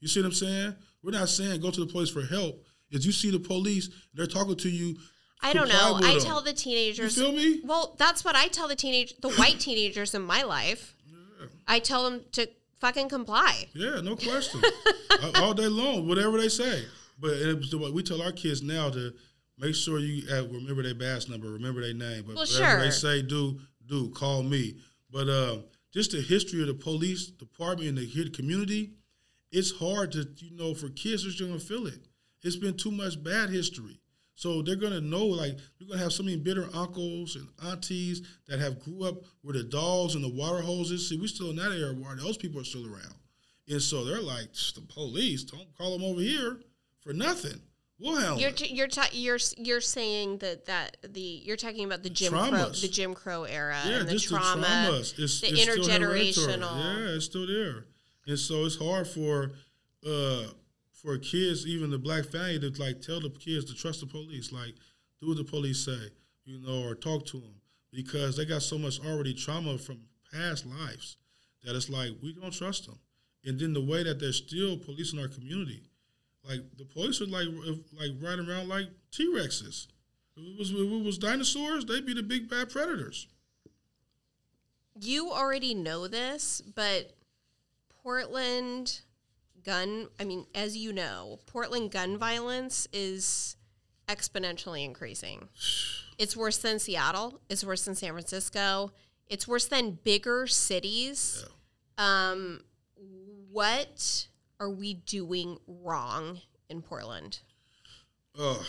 You 0.00 0.08
see 0.08 0.20
what 0.20 0.26
I'm 0.26 0.32
saying? 0.32 0.76
We're 1.02 1.12
not 1.12 1.28
saying 1.28 1.60
go 1.60 1.70
to 1.70 1.80
the 1.84 1.90
police 1.90 2.10
for 2.10 2.22
help. 2.22 2.64
If 2.90 3.04
you 3.06 3.12
see 3.12 3.30
the 3.30 3.38
police, 3.38 3.88
they're 4.14 4.26
talking 4.26 4.56
to 4.56 4.68
you. 4.68 4.96
I 5.42 5.52
don't 5.52 5.68
know. 5.68 5.96
I 6.02 6.14
them. 6.14 6.20
tell 6.20 6.42
the 6.42 6.50
You 6.50 6.56
teenagers. 6.56 7.14
feel 7.14 7.32
me? 7.32 7.60
Well, 7.64 7.94
that's 7.98 8.24
what 8.24 8.36
I 8.36 8.48
tell 8.48 8.68
the 8.68 8.76
teenage, 8.76 9.16
the 9.20 9.30
white 9.30 9.58
teenagers 9.66 10.14
in 10.14 10.22
my 10.22 10.42
life. 10.42 10.94
I 11.66 11.78
tell 11.78 12.10
them 12.10 12.22
to 12.32 12.48
fucking 12.80 13.08
comply. 13.08 13.68
Yeah, 13.74 14.00
no 14.02 14.16
question. 14.28 14.60
all, 15.36 15.54
day 15.54 15.66
long, 15.68 16.08
whatever 16.08 16.38
they 16.38 16.48
say. 16.48 16.84
But 17.18 17.32
it 17.32 17.92
we 17.94 18.02
tell 18.02 18.22
our 18.22 18.32
kids 18.32 18.62
now 18.62 18.90
to 18.90 19.12
make 19.58 19.74
sure 19.74 19.98
you 19.98 20.22
uh, 20.30 20.46
remember 20.48 20.82
their 20.82 20.94
badge 20.94 21.28
number, 21.28 21.48
remember 21.50 21.80
their 21.82 21.94
name. 21.94 22.24
But 22.26 22.36
Well, 22.36 22.46
whatever 22.46 22.82
they 22.82 22.90
say, 22.90 23.22
do 23.22 23.60
do 23.86 24.10
call 24.10 24.42
me. 24.42 24.76
But 25.10 25.28
um, 25.28 25.64
just 25.92 26.12
the 26.12 26.20
history 26.20 26.60
of 26.62 26.68
the 26.68 26.74
police 26.74 27.26
department 27.26 27.88
and 27.88 27.98
the 27.98 28.30
community, 28.30 28.92
it's 29.52 29.72
hard 29.72 30.12
to 30.12 30.28
you 30.38 30.56
know 30.56 30.74
for 30.74 30.88
kids 30.90 31.24
they're 31.38 31.46
gonna 31.46 31.58
feel 31.60 31.86
it. 31.86 32.06
It's 32.42 32.56
been 32.56 32.76
too 32.76 32.90
much 32.90 33.22
bad 33.22 33.50
history. 33.50 34.00
So 34.34 34.62
they're 34.62 34.76
gonna 34.76 35.00
know 35.02 35.26
like 35.26 35.58
you're 35.78 35.88
gonna 35.88 36.02
have 36.02 36.12
so 36.12 36.22
many 36.22 36.38
bitter 36.38 36.66
uncles 36.72 37.36
and 37.36 37.46
aunties 37.62 38.22
that 38.48 38.58
have 38.58 38.80
grew 38.80 39.04
up 39.04 39.16
where 39.42 39.52
the 39.54 39.64
dogs 39.64 40.14
and 40.14 40.24
the 40.24 40.32
water 40.32 40.62
hoses. 40.62 41.08
See, 41.08 41.18
we 41.18 41.26
still 41.28 41.50
in 41.50 41.56
that 41.56 41.72
era 41.72 41.92
where 41.92 42.16
those 42.16 42.38
people 42.38 42.60
are 42.60 42.64
still 42.64 42.86
around. 42.86 43.14
And 43.68 43.80
so 43.82 44.04
they're 44.04 44.22
like, 44.22 44.52
the 44.74 44.80
police, 44.88 45.44
don't 45.44 45.76
call 45.76 45.92
them 45.92 46.02
over 46.04 46.20
here 46.20 46.58
for 47.00 47.12
nothing. 47.12 47.60
We'll 48.00 48.16
handle 48.16 48.40
You're 48.40 48.50
t- 48.50 48.72
you're 48.74 48.88
ta- 48.88 49.10
you're 49.12 49.38
you're 49.58 49.82
saying 49.82 50.38
that 50.38 50.64
that 50.64 50.96
the 51.06 51.20
you're 51.20 51.58
talking 51.58 51.84
about 51.84 52.02
the 52.02 52.08
Jim 52.08 52.32
Crow 52.32 52.70
the 52.70 52.88
Jim 52.88 53.12
Crow 53.12 53.44
era 53.44 53.78
yeah, 53.86 54.00
and 54.00 54.08
the 54.08 54.18
trauma. 54.18 54.60
the 54.62 54.66
traumas. 54.66 55.18
It's, 55.18 55.40
the 55.42 55.48
it's 55.48 55.62
still 55.62 55.76
intergenerational- 55.84 56.58
Yeah, 56.78 57.14
it's 57.16 57.26
still 57.26 57.46
there. 57.46 57.84
And 58.30 58.38
so 58.38 58.64
it's 58.64 58.76
hard 58.76 59.08
for 59.08 59.52
uh 60.06 60.44
for 60.92 61.18
kids, 61.18 61.66
even 61.66 61.90
the 61.90 61.98
black 61.98 62.26
family, 62.26 62.60
to 62.60 62.70
like 62.80 63.00
tell 63.00 63.20
the 63.20 63.30
kids 63.30 63.64
to 63.66 63.74
trust 63.74 64.00
the 64.00 64.06
police. 64.06 64.52
Like, 64.52 64.74
do 65.20 65.28
what 65.28 65.36
the 65.36 65.44
police 65.44 65.84
say, 65.84 66.10
you 66.44 66.60
know, 66.60 66.86
or 66.86 66.94
talk 66.94 67.26
to 67.26 67.38
them 67.38 67.54
because 67.92 68.36
they 68.36 68.44
got 68.44 68.62
so 68.62 68.78
much 68.78 69.00
already 69.04 69.34
trauma 69.34 69.78
from 69.78 69.98
past 70.32 70.64
lives 70.64 71.16
that 71.64 71.74
it's 71.74 71.90
like 71.90 72.12
we 72.22 72.32
don't 72.32 72.52
trust 72.52 72.86
them. 72.86 72.98
And 73.44 73.58
then 73.58 73.72
the 73.72 73.84
way 73.84 74.04
that 74.04 74.20
they're 74.20 74.32
still 74.32 74.76
policing 74.76 75.18
our 75.18 75.28
community, 75.28 75.82
like 76.48 76.60
the 76.78 76.84
police 76.84 77.20
are 77.20 77.26
like 77.26 77.48
like 77.98 78.12
riding 78.20 78.48
around 78.48 78.68
like 78.68 78.86
T 79.10 79.26
Rexes. 79.34 79.88
It 80.36 80.58
was 80.58 80.70
if 80.70 80.76
it 80.76 81.04
was 81.04 81.18
dinosaurs, 81.18 81.84
they'd 81.84 82.06
be 82.06 82.14
the 82.14 82.22
big 82.22 82.48
bad 82.48 82.70
predators. 82.70 83.26
You 85.00 85.32
already 85.32 85.74
know 85.74 86.06
this, 86.06 86.60
but 86.60 87.16
Portland 88.02 89.00
gun, 89.64 90.08
I 90.18 90.24
mean, 90.24 90.46
as 90.54 90.76
you 90.76 90.92
know, 90.92 91.40
Portland 91.46 91.90
gun 91.90 92.18
violence 92.18 92.88
is 92.92 93.56
exponentially 94.08 94.84
increasing. 94.84 95.48
It's 96.18 96.36
worse 96.36 96.58
than 96.58 96.78
Seattle, 96.78 97.40
it's 97.48 97.64
worse 97.64 97.84
than 97.84 97.94
San 97.94 98.12
Francisco, 98.12 98.92
it's 99.26 99.46
worse 99.46 99.66
than 99.66 99.98
bigger 100.04 100.46
cities. 100.46 101.44
Um, 101.96 102.62
what 103.50 104.26
are 104.58 104.70
we 104.70 104.94
doing 104.94 105.58
wrong 105.66 106.40
in 106.68 106.82
Portland? 106.82 107.40
Ugh. 108.38 108.64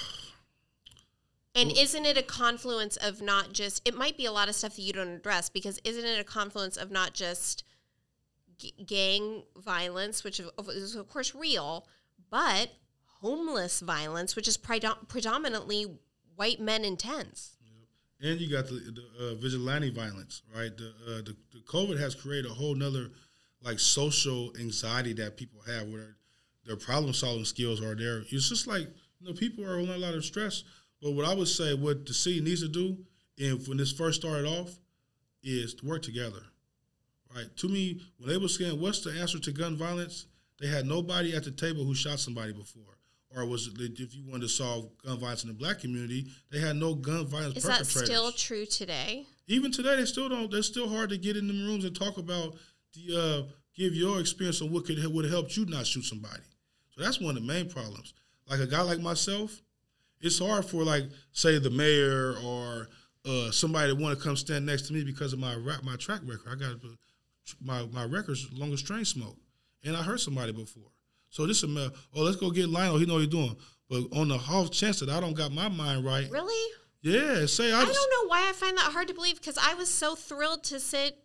And 1.54 1.72
isn't 1.78 2.06
it 2.06 2.18
a 2.18 2.24
confluence 2.24 2.96
of 2.98 3.22
not 3.22 3.52
just, 3.52 3.86
it 3.86 3.94
might 3.94 4.16
be 4.16 4.26
a 4.26 4.32
lot 4.32 4.48
of 4.48 4.56
stuff 4.56 4.78
that 4.78 4.82
you 4.82 4.94
don't 4.94 5.10
address 5.10 5.50
because 5.50 5.80
isn't 5.84 6.06
it 6.06 6.20
a 6.20 6.24
confluence 6.24 6.78
of 6.78 6.92
not 6.92 7.14
just 7.14 7.66
g- 8.62 8.74
gang 8.86 9.44
violence, 9.58 10.24
which 10.24 10.40
is 10.40 10.96
of 10.96 11.10
course 11.10 11.34
real, 11.36 11.88
but 12.30 12.70
homeless 13.22 13.82
violence, 13.82 14.36
which 14.36 14.48
is 14.48 14.58
predom- 14.58 15.08
predominantly 15.08 15.86
white 16.36 16.60
men 16.60 16.86
intense? 16.86 17.58
And 18.24 18.40
you 18.40 18.52
got 18.52 18.68
the, 18.68 18.76
the 18.76 19.32
uh, 19.32 19.36
vigilante 19.36 19.90
violence, 19.90 20.44
right? 20.56 20.76
The, 20.78 20.90
uh, 21.08 21.22
the 21.24 21.36
the 21.54 21.60
COVID 21.66 22.00
has 22.00 22.14
created 22.14 22.52
a 22.52 22.54
whole 22.54 22.76
nother 22.76 23.10
like 23.64 23.80
social 23.80 24.54
anxiety 24.60 25.14
that 25.14 25.38
people 25.38 25.62
have, 25.66 25.88
where 25.88 26.18
their 26.66 26.76
problem 26.76 27.14
solving 27.14 27.46
skills 27.46 27.82
are 27.82 27.96
there. 27.96 28.24
It's 28.30 28.48
just 28.50 28.68
like 28.68 28.88
you 29.20 29.28
know 29.28 29.34
people 29.34 29.66
are 29.66 29.80
under 29.80 29.94
a 29.94 29.98
lot 29.98 30.14
of 30.14 30.24
stress. 30.24 30.64
But 31.02 31.14
what 31.14 31.26
I 31.26 31.34
would 31.34 31.48
say, 31.48 31.74
what 31.74 32.06
the 32.06 32.14
city 32.14 32.42
needs 32.42 32.62
to 32.62 32.68
do, 32.68 32.96
and 33.40 33.68
when 33.68 33.78
this 33.78 33.92
first 33.92 34.22
started 34.22 34.46
off, 34.46 34.70
is 35.42 35.74
to 35.76 35.86
work 35.88 36.04
together, 36.04 36.44
right? 37.36 37.46
To 37.58 37.68
me, 37.68 38.02
when 38.18 38.30
they 38.30 38.38
were 38.38 38.48
saying 38.48 38.80
what's 38.80 39.02
the 39.02 39.12
answer 39.12 39.40
to 39.40 39.52
gun 39.52 39.76
violence, 39.76 40.26
they 40.60 40.68
had 40.68 40.86
nobody 40.86 41.36
at 41.36 41.44
the 41.44 41.52
table 41.52 41.84
who 41.84 41.96
shot 41.96 42.20
somebody 42.20 42.54
before. 42.54 42.84
Or 43.36 43.46
was 43.46 43.68
it 43.68 44.00
if 44.00 44.14
you 44.14 44.24
wanted 44.28 44.42
to 44.42 44.50
solve 44.50 44.90
gun 45.06 45.18
violence 45.18 45.44
in 45.44 45.50
the 45.50 45.56
black 45.56 45.80
community, 45.80 46.28
they 46.52 46.60
had 46.60 46.76
no 46.76 46.94
gun 46.94 47.26
violence 47.26 47.56
Is 47.56 47.64
that 47.64 47.86
still 47.86 48.32
true 48.34 48.66
today? 48.66 49.26
Even 49.48 49.72
today, 49.72 49.96
they 49.96 50.06
still 50.06 50.28
don't. 50.28 50.52
They're 50.52 50.62
still 50.62 50.90
hard 50.90 51.10
to 51.10 51.18
get 51.18 51.38
in 51.38 51.48
them 51.48 51.66
rooms 51.66 51.86
and 51.86 51.96
talk 51.96 52.18
about 52.18 52.56
the 52.94 53.18
uh, 53.18 53.52
give 53.76 53.96
your 53.96 54.20
experience 54.20 54.62
on 54.62 54.72
what 54.72 54.86
could 54.86 54.98
would 55.14 55.26
have 55.26 55.34
helped 55.34 55.56
you 55.56 55.66
not 55.66 55.88
shoot 55.88 56.04
somebody. 56.04 56.42
So 56.90 57.04
that's 57.04 57.22
one 57.22 57.38
of 57.38 57.42
the 57.42 57.48
main 57.48 57.70
problems. 57.70 58.14
Like 58.50 58.60
a 58.60 58.68
guy 58.68 58.82
like 58.82 59.00
myself, 59.00 59.62
it's 60.20 60.40
hard 60.40 60.66
for 60.66 60.84
like 60.84 61.04
say 61.32 61.58
the 61.58 61.70
mayor 61.70 62.36
or 62.46 62.90
uh, 63.26 63.52
somebody 63.52 63.94
that 63.94 64.02
want 64.02 64.18
to 64.18 64.24
come 64.24 64.36
stand 64.36 64.66
next 64.66 64.84
to 64.84 64.94
me 64.94 65.04
because 65.04 65.32
of 65.32 65.40
my 65.40 65.56
rap, 65.56 65.84
my 65.84 65.96
track 65.96 66.22
record. 66.26 66.50
I 66.52 66.56
got 66.56 66.76
my 67.62 67.86
my 67.92 68.06
records 68.06 68.48
longest 68.54 68.86
train 68.88 69.06
smoke, 69.06 69.38
and 69.84 69.96
I 69.96 70.04
heard 70.04 70.20
somebody 70.20 70.52
before. 70.52 70.92
So 71.30 71.46
this 71.48 71.64
is 71.64 71.76
a 71.76 71.92
oh 72.16 72.22
let's 72.24 72.38
go 72.38 72.52
get 72.52 72.70
Lionel. 72.70 72.98
He 72.98 73.06
know 73.06 73.14
what 73.16 73.20
he's 73.22 73.30
doing. 73.30 73.56
But 73.90 74.04
on 74.18 74.30
the 74.30 74.36
off 74.36 74.72
chance 74.72 75.00
that 75.02 75.10
I 75.10 75.20
don't 75.20 75.34
got 75.34 75.52
my 75.52 75.68
mind 75.68 76.06
right, 76.06 76.30
Really? 76.32 76.74
yeah, 77.02 77.46
say 77.46 77.72
I, 77.74 77.82
I 77.82 77.86
don't 77.86 77.94
know 77.94 78.28
why 78.30 78.48
I 78.48 78.54
find 78.54 78.78
that 78.78 78.92
hard 78.94 79.10
to 79.10 79.14
believe 79.14 79.36
because 79.36 79.58
I 79.62 79.74
was 79.74 79.94
so 79.94 80.16
thrilled 80.16 80.64
to 80.66 80.80
sit. 80.80 81.18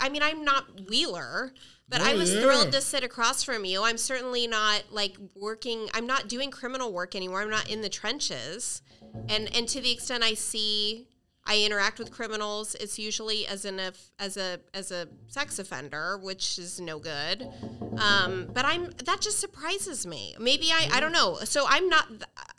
I 0.00 0.08
mean, 0.08 0.22
I'm 0.22 0.42
not 0.42 0.88
Wheeler, 0.88 1.52
but 1.88 2.00
I 2.00 2.14
Oh, 2.14 2.16
was 2.16 2.32
yeah. 2.34 2.40
thrilled 2.40 2.72
to 2.72 2.80
sit 2.80 3.04
across 3.04 3.42
from 3.44 3.64
you. 3.66 3.82
I'm 3.84 3.98
certainly 3.98 4.46
not 4.46 4.84
like 4.90 5.16
working. 5.36 5.88
I'm 5.94 6.06
not 6.06 6.28
doing 6.28 6.50
criminal 6.50 6.92
work 6.92 7.14
anymore. 7.14 7.42
I'm 7.42 7.50
not 7.50 7.68
in 7.70 7.80
the 7.82 7.88
trenches, 7.90 8.82
and 9.28 9.54
and 9.54 9.68
to 9.68 9.80
the 9.80 9.92
extent 9.92 10.24
I 10.24 10.34
see, 10.34 11.06
I 11.46 11.62
interact 11.62 11.98
with 11.98 12.10
criminals. 12.10 12.74
It's 12.76 12.98
usually 12.98 13.46
as 13.46 13.64
an 13.64 13.80
as 14.18 14.36
a 14.36 14.60
as 14.74 14.90
a 14.90 15.08
sex 15.26 15.58
offender, 15.58 16.18
which 16.18 16.58
is 16.58 16.80
no 16.80 16.98
good. 16.98 17.48
Um, 17.98 18.48
but 18.52 18.64
I'm 18.64 18.90
that 19.04 19.20
just 19.20 19.40
surprises 19.40 20.06
me. 20.06 20.34
Maybe 20.38 20.70
I 20.70 20.88
I 20.92 21.00
don't 21.00 21.12
know. 21.12 21.38
So 21.44 21.64
I'm 21.68 21.88
not 21.88 22.06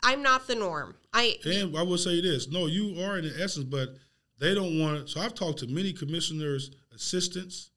I'm 0.02 0.22
not 0.22 0.46
the 0.46 0.54
norm. 0.54 0.96
I 1.12 1.36
And 1.44 1.76
I 1.76 1.82
will 1.82 1.98
say 1.98 2.20
this: 2.20 2.48
no, 2.48 2.66
you 2.66 3.02
are 3.02 3.18
in 3.18 3.24
the 3.24 3.42
essence, 3.42 3.64
but 3.64 3.96
they 4.38 4.54
don't 4.54 4.78
want. 4.78 5.08
So 5.08 5.20
I've 5.20 5.34
talked 5.34 5.60
to 5.60 5.68
many 5.68 5.92
commissioners' 5.92 6.72
assistants. 6.94 7.70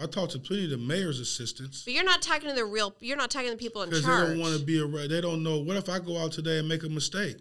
I 0.00 0.06
talked 0.06 0.32
to 0.32 0.38
plenty 0.38 0.64
of 0.64 0.70
the 0.70 0.78
mayor's 0.78 1.20
assistants 1.20 1.84
But 1.84 1.92
you're 1.92 2.02
not 2.02 2.22
talking 2.22 2.48
to 2.48 2.54
the 2.54 2.64
real. 2.64 2.94
You're 3.00 3.16
not 3.16 3.30
talking 3.30 3.48
to 3.48 3.56
the 3.56 3.60
people 3.60 3.82
in 3.82 3.90
because 3.90 4.06
they 4.06 4.10
don't 4.10 4.38
want 4.38 4.58
to 4.58 4.64
be 4.64 4.80
a. 4.80 4.86
They 4.86 5.20
don't 5.20 5.42
know. 5.42 5.58
What 5.58 5.76
if 5.76 5.88
I 5.88 5.98
go 5.98 6.16
out 6.16 6.32
today 6.32 6.58
and 6.58 6.68
make 6.68 6.82
a 6.82 6.88
mistake, 6.88 7.36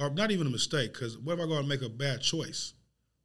or 0.00 0.10
not 0.10 0.30
even 0.30 0.46
a 0.46 0.50
mistake? 0.50 0.92
Because 0.92 1.18
what 1.18 1.34
if 1.34 1.44
I 1.44 1.46
go 1.46 1.54
out 1.54 1.60
and 1.60 1.68
make 1.68 1.82
a 1.82 1.88
bad 1.88 2.20
choice? 2.20 2.74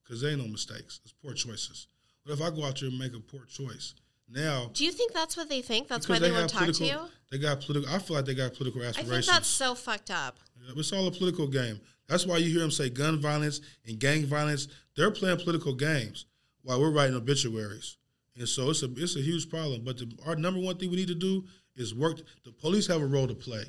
Because 0.04 0.22
there 0.22 0.32
ain't 0.32 0.42
no 0.42 0.48
mistakes. 0.48 1.00
It's 1.04 1.14
poor 1.14 1.34
choices. 1.34 1.88
What 2.24 2.34
if 2.34 2.42
I 2.42 2.50
go 2.50 2.66
out 2.66 2.80
there 2.80 2.90
and 2.90 3.00
make 3.00 3.14
a 3.16 3.20
poor 3.20 3.46
choice? 3.46 3.94
Now, 4.34 4.72
Do 4.74 4.86
you 4.86 4.92
think 4.92 5.14
that's 5.14 5.36
what 5.36 5.50
they 5.50 5.62
think? 5.62 5.88
That's 5.88 6.08
why 6.08 6.20
they, 6.20 6.30
have 6.30 6.38
won't 6.38 6.50
talk 6.50 6.72
to 6.72 6.86
you. 6.86 7.00
They 7.32 7.38
got 7.38 7.62
political. 7.62 7.94
I 7.94 8.00
feel 8.00 8.16
like 8.16 8.26
they 8.26 8.36
got 8.36 8.54
political 8.54 8.82
aspirations. 8.82 9.10
I 9.10 9.16
think 9.16 9.26
that's 9.26 9.48
so 9.48 9.76
fucked 9.76 10.10
up. 10.10 10.38
It's 10.76 10.94
all 10.94 11.08
a 11.08 11.12
political 11.12 11.48
game. 11.48 11.82
That's 12.08 12.26
why 12.26 12.38
you 12.38 12.50
hear 12.50 12.60
them 12.60 12.72
say 12.72 12.90
gun 12.90 13.20
violence 13.20 13.62
and 13.86 14.00
gang 14.00 14.26
violence. 14.26 14.68
They're 14.96 15.12
playing 15.12 15.40
political 15.40 15.74
games 15.74 16.26
while 16.62 16.80
we're 16.80 16.92
writing 16.92 17.16
obituaries, 17.16 17.98
and 18.38 18.48
so 18.48 18.70
it's 18.70 18.84
a 18.84 18.92
it's 18.98 19.16
a 19.16 19.22
huge 19.22 19.50
problem. 19.50 19.84
But 19.84 19.98
the, 19.98 20.12
our 20.26 20.36
number 20.36 20.60
one 20.60 20.78
thing 20.78 20.92
we 20.92 20.98
need 20.98 21.08
to 21.08 21.16
do 21.16 21.46
is 21.76 21.96
work. 21.96 22.22
The 22.44 22.52
police 22.52 22.88
have 22.88 23.02
a 23.02 23.06
role 23.06 23.28
to 23.28 23.34
play, 23.34 23.64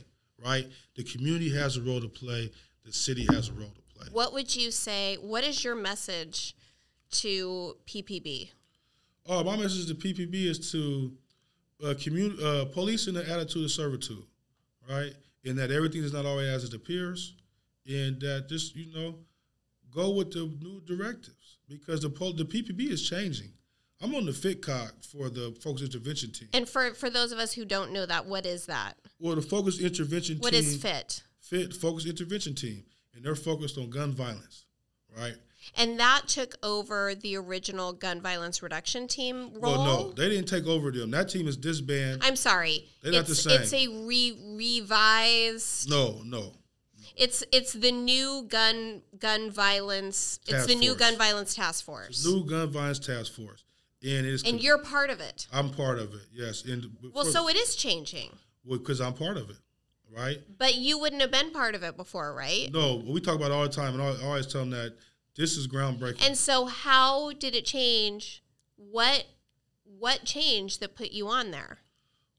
right? 0.44 0.68
The 0.96 1.04
community 1.04 1.54
has 1.54 1.76
a 1.76 1.82
role 1.82 2.00
to 2.00 2.08
play. 2.08 2.50
The 2.84 2.92
city 2.92 3.26
has 3.30 3.48
a 3.48 3.52
role 3.52 3.70
to 3.70 3.82
play. 3.98 4.08
What 4.12 4.32
would 4.32 4.54
you 4.56 4.70
say? 4.70 5.16
What 5.20 5.44
is 5.44 5.62
your 5.64 5.74
message 5.74 6.54
to 7.12 7.76
PPB? 7.86 8.50
Oh, 9.26 9.44
my 9.44 9.56
message 9.56 9.86
to 9.86 9.94
PPB 9.94 10.46
is 10.46 10.72
to 10.72 11.12
uh, 11.84 11.94
commun- 12.00 12.38
uh, 12.42 12.64
police 12.72 13.06
in 13.06 13.14
the 13.14 13.28
attitude 13.28 13.64
of 13.64 13.70
servitude, 13.70 14.24
right? 14.88 15.12
And 15.44 15.56
that 15.58 15.70
everything 15.70 16.02
is 16.02 16.12
not 16.12 16.26
always 16.26 16.48
as 16.48 16.64
it 16.64 16.74
appears, 16.74 17.34
and 17.86 18.20
that 18.20 18.46
just 18.48 18.74
you 18.74 18.92
know, 18.92 19.14
go 19.94 20.10
with 20.10 20.32
the 20.32 20.50
new 20.60 20.80
directives 20.86 21.58
because 21.68 22.00
the 22.00 22.10
pol- 22.10 22.32
the 22.32 22.44
PPB 22.44 22.90
is 22.90 23.08
changing. 23.08 23.50
I'm 24.00 24.14
on 24.16 24.26
the 24.26 24.32
FITCOG 24.32 25.06
for 25.06 25.28
the 25.30 25.56
Focused 25.62 25.84
Intervention 25.84 26.32
Team. 26.32 26.48
And 26.52 26.68
for 26.68 26.92
for 26.94 27.08
those 27.08 27.30
of 27.30 27.38
us 27.38 27.52
who 27.52 27.64
don't 27.64 27.92
know 27.92 28.04
that, 28.06 28.26
what 28.26 28.44
is 28.44 28.66
that? 28.66 28.94
Well, 29.20 29.36
the 29.36 29.42
Focused 29.42 29.80
Intervention 29.80 30.38
What 30.38 30.52
Team. 30.52 30.60
is 30.64 30.76
FIT? 30.82 31.22
FIT 31.52 31.74
Focused 31.74 32.06
Intervention 32.06 32.54
Team, 32.54 32.82
and 33.14 33.22
they're 33.22 33.34
focused 33.34 33.76
on 33.76 33.90
gun 33.90 34.12
violence, 34.12 34.64
right? 35.14 35.34
And 35.76 36.00
that 36.00 36.22
took 36.26 36.56
over 36.62 37.14
the 37.14 37.36
original 37.36 37.92
gun 37.92 38.20
violence 38.20 38.62
reduction 38.62 39.06
team 39.06 39.52
role. 39.60 39.72
Well, 39.72 39.84
no, 39.84 40.12
they 40.12 40.28
didn't 40.30 40.48
take 40.48 40.66
over 40.66 40.90
them. 40.90 41.10
That 41.10 41.28
team 41.28 41.46
is 41.46 41.56
disbanded. 41.56 42.22
I'm 42.24 42.36
sorry. 42.36 42.88
They're 43.02 43.12
not 43.12 43.20
it's 43.20 43.28
the 43.28 43.34
same. 43.34 43.60
it's 43.60 43.72
a 43.74 43.86
re- 43.86 44.38
revised. 44.56 45.90
no, 45.90 46.22
no. 46.24 46.52
It's 47.14 47.44
it's 47.52 47.74
the 47.74 47.92
new 47.92 48.46
gun 48.48 49.02
gun 49.18 49.50
violence. 49.50 50.40
it's 50.44 50.52
Task 50.52 50.68
the 50.68 50.74
new 50.74 50.94
gun 50.94 51.18
violence 51.18 51.54
task 51.54 51.84
force. 51.84 52.24
New 52.24 52.46
Gun 52.46 52.70
Violence 52.70 52.98
Task 52.98 53.34
Force, 53.34 53.64
and 54.02 54.26
it's 54.26 54.42
and 54.44 54.62
you're 54.62 54.78
part 54.78 55.10
of 55.10 55.20
it. 55.20 55.46
I'm 55.52 55.68
part 55.68 55.98
of 55.98 56.14
it. 56.14 56.22
Yes, 56.32 56.64
and 56.64 56.86
Well, 57.12 57.26
so 57.26 57.48
it 57.50 57.56
is 57.56 57.76
changing. 57.76 58.30
Well, 58.64 58.78
because 58.78 59.00
I'm 59.02 59.12
part 59.12 59.36
of 59.36 59.50
it, 59.50 59.56
right? 60.14 60.38
But 60.58 60.76
you 60.76 60.98
wouldn't 60.98 61.22
have 61.22 61.30
been 61.30 61.50
part 61.50 61.74
of 61.74 61.82
it 61.82 61.96
before, 61.96 62.34
right? 62.34 62.68
No, 62.72 63.02
we 63.06 63.20
talk 63.20 63.36
about 63.36 63.50
it 63.50 63.54
all 63.54 63.62
the 63.62 63.68
time, 63.68 63.94
and 63.94 64.02
I 64.02 64.24
always 64.24 64.46
tell 64.46 64.62
them 64.62 64.70
that 64.70 64.96
this 65.36 65.56
is 65.56 65.66
groundbreaking. 65.66 66.26
And 66.26 66.36
so 66.36 66.66
how 66.66 67.32
did 67.32 67.54
it 67.54 67.64
change? 67.64 68.42
What 68.76 69.24
what 69.98 70.24
changed 70.24 70.80
that 70.80 70.96
put 70.96 71.12
you 71.12 71.28
on 71.28 71.50
there? 71.50 71.78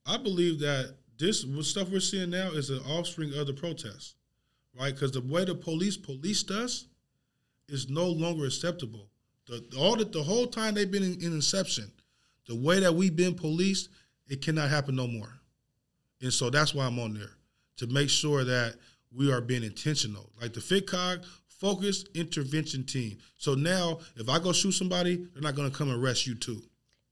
I 0.06 0.18
believe 0.18 0.60
that 0.60 0.96
this 1.18 1.44
what 1.44 1.64
stuff 1.64 1.90
we're 1.90 2.00
seeing 2.00 2.30
now 2.30 2.50
is 2.50 2.70
an 2.70 2.80
offspring 2.80 3.32
of 3.34 3.46
the 3.46 3.54
protests, 3.54 4.14
right? 4.78 4.94
Because 4.94 5.12
the 5.12 5.20
way 5.20 5.44
the 5.44 5.54
police 5.54 5.96
policed 5.96 6.50
us 6.50 6.86
is 7.68 7.88
no 7.88 8.06
longer 8.06 8.46
acceptable. 8.46 9.08
The 9.46 9.64
all 9.78 9.96
the, 9.96 10.04
the 10.04 10.22
whole 10.22 10.46
time 10.46 10.74
they've 10.74 10.90
been 10.90 11.02
in, 11.02 11.20
in 11.20 11.32
inception, 11.32 11.90
the 12.46 12.54
way 12.54 12.80
that 12.80 12.94
we've 12.94 13.16
been 13.16 13.34
policed, 13.34 13.88
it 14.28 14.42
cannot 14.42 14.70
happen 14.70 14.96
no 14.96 15.06
more. 15.06 15.32
And 16.20 16.32
so 16.32 16.48
that's 16.48 16.74
why 16.74 16.86
I'm 16.86 16.98
on 16.98 17.14
there 17.14 17.32
to 17.76 17.86
make 17.86 18.10
sure 18.10 18.44
that 18.44 18.76
we 19.12 19.32
are 19.32 19.40
being 19.40 19.62
intentional. 19.62 20.30
Like 20.40 20.52
the 20.52 20.60
FITCOG 20.60 21.24
focused 21.46 22.08
intervention 22.14 22.84
team. 22.84 23.18
So 23.36 23.54
now 23.54 24.00
if 24.16 24.28
I 24.28 24.38
go 24.38 24.52
shoot 24.52 24.72
somebody, 24.72 25.16
they're 25.32 25.42
not 25.42 25.54
gonna 25.54 25.70
come 25.70 25.90
arrest 25.90 26.26
you 26.26 26.34
too. 26.34 26.62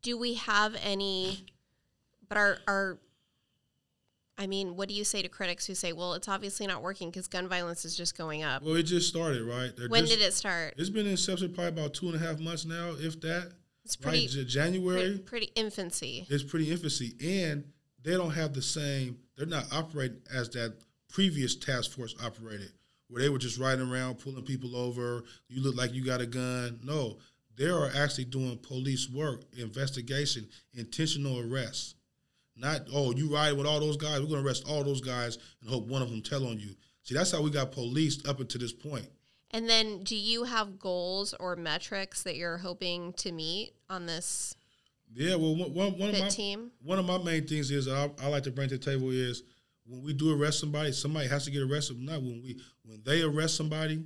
Do 0.02 0.18
we 0.18 0.34
have 0.34 0.76
any 0.82 1.46
but 2.28 2.38
our 2.38 2.58
are 2.66 2.98
I 4.38 4.46
mean, 4.46 4.76
what 4.76 4.88
do 4.88 4.94
you 4.94 5.04
say 5.04 5.20
to 5.20 5.28
critics 5.28 5.66
who 5.66 5.74
say, 5.74 5.92
"Well, 5.92 6.14
it's 6.14 6.26
obviously 6.26 6.66
not 6.66 6.82
working 6.82 7.10
because 7.10 7.28
gun 7.28 7.48
violence 7.48 7.84
is 7.84 7.94
just 7.94 8.16
going 8.16 8.42
up"? 8.42 8.62
Well, 8.62 8.74
it 8.76 8.84
just 8.84 9.06
started, 9.08 9.42
right? 9.42 9.76
They're 9.76 9.88
when 9.88 10.06
just- 10.06 10.18
did 10.18 10.24
it 10.26 10.32
start? 10.32 10.74
It's 10.78 10.88
been 10.88 11.04
in 11.06 11.12
inception 11.12 11.52
probably 11.52 11.68
about 11.68 11.92
two 11.94 12.06
and 12.06 12.16
a 12.16 12.18
half 12.18 12.40
months 12.40 12.64
now, 12.64 12.94
if 12.98 13.20
that. 13.20 13.52
It's 13.84 13.94
pretty 13.94 14.26
J- 14.28 14.44
January 14.44 15.00
pretty, 15.02 15.18
pretty 15.18 15.52
infancy. 15.54 16.26
It's 16.30 16.42
pretty 16.42 16.70
infancy, 16.70 17.14
and 17.20 17.64
they 18.02 18.12
don't 18.12 18.30
have 18.30 18.54
the 18.54 18.62
same. 18.62 19.18
They're 19.36 19.46
not 19.46 19.72
operating 19.72 20.20
as 20.32 20.48
that 20.50 20.76
previous 21.08 21.56
task 21.56 21.90
force 21.90 22.14
operated, 22.22 22.72
where 23.08 23.22
they 23.22 23.28
were 23.28 23.38
just 23.38 23.58
riding 23.58 23.90
around 23.90 24.18
pulling 24.18 24.44
people 24.44 24.76
over. 24.76 25.24
You 25.48 25.62
look 25.62 25.76
like 25.76 25.94
you 25.94 26.04
got 26.04 26.20
a 26.20 26.26
gun. 26.26 26.80
No, 26.82 27.18
they 27.56 27.68
are 27.68 27.90
actually 27.94 28.24
doing 28.24 28.58
police 28.58 29.08
work, 29.08 29.42
investigation, 29.56 30.48
intentional 30.74 31.40
arrests. 31.40 31.94
Not 32.56 32.82
oh, 32.92 33.12
you 33.12 33.32
ride 33.32 33.56
with 33.56 33.66
all 33.66 33.80
those 33.80 33.96
guys. 33.96 34.20
We're 34.20 34.26
gonna 34.26 34.42
arrest 34.42 34.64
all 34.68 34.84
those 34.84 35.00
guys 35.00 35.38
and 35.60 35.70
hope 35.70 35.86
one 35.86 36.02
of 36.02 36.10
them 36.10 36.22
tell 36.22 36.46
on 36.46 36.58
you. 36.58 36.74
See, 37.02 37.14
that's 37.14 37.32
how 37.32 37.42
we 37.42 37.50
got 37.50 37.72
policed 37.72 38.28
up 38.28 38.40
until 38.40 38.60
this 38.60 38.72
point. 38.72 39.08
And 39.50 39.68
then 39.68 40.02
do 40.02 40.16
you 40.16 40.44
have 40.44 40.78
goals 40.78 41.34
or 41.38 41.56
metrics 41.56 42.22
that 42.22 42.36
you're 42.36 42.58
hoping 42.58 43.12
to 43.14 43.32
meet 43.32 43.74
on 43.90 44.06
this 44.06 44.56
Yeah, 45.14 45.34
well, 45.34 45.54
one, 45.54 45.98
one, 45.98 46.08
of 46.10 46.18
my 46.18 46.28
team? 46.28 46.70
one 46.82 46.98
of 46.98 47.04
my 47.04 47.18
main 47.18 47.46
things 47.46 47.70
is 47.70 47.86
I, 47.86 48.10
I 48.22 48.28
like 48.28 48.44
to 48.44 48.50
bring 48.50 48.68
to 48.70 48.78
the 48.78 48.84
table 48.84 49.10
is 49.10 49.42
when 49.86 50.02
we 50.02 50.12
do 50.12 50.34
arrest 50.34 50.60
somebody, 50.60 50.92
somebody 50.92 51.28
has 51.28 51.44
to 51.44 51.50
get 51.50 51.62
arrested. 51.62 52.00
Not 52.00 52.22
when 52.22 52.42
we 52.42 52.58
when 52.84 53.02
they 53.04 53.22
arrest 53.22 53.56
somebody, 53.56 54.04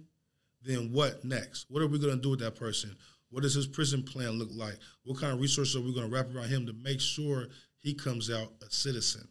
then 0.62 0.92
what 0.92 1.24
next? 1.24 1.66
What 1.68 1.82
are 1.82 1.86
we 1.86 1.98
going 1.98 2.16
to 2.16 2.20
do 2.20 2.30
with 2.30 2.40
that 2.40 2.56
person? 2.56 2.96
What 3.30 3.42
does 3.42 3.54
his 3.54 3.66
prison 3.66 4.02
plan 4.02 4.32
look 4.32 4.50
like? 4.52 4.78
What 5.04 5.18
kind 5.20 5.32
of 5.32 5.40
resources 5.40 5.76
are 5.76 5.80
we 5.80 5.94
going 5.94 6.08
to 6.08 6.14
wrap 6.14 6.34
around 6.34 6.48
him 6.48 6.66
to 6.66 6.72
make 6.72 7.00
sure 7.00 7.48
he 7.78 7.94
comes 7.94 8.30
out 8.30 8.52
a 8.66 8.70
citizen? 8.70 9.28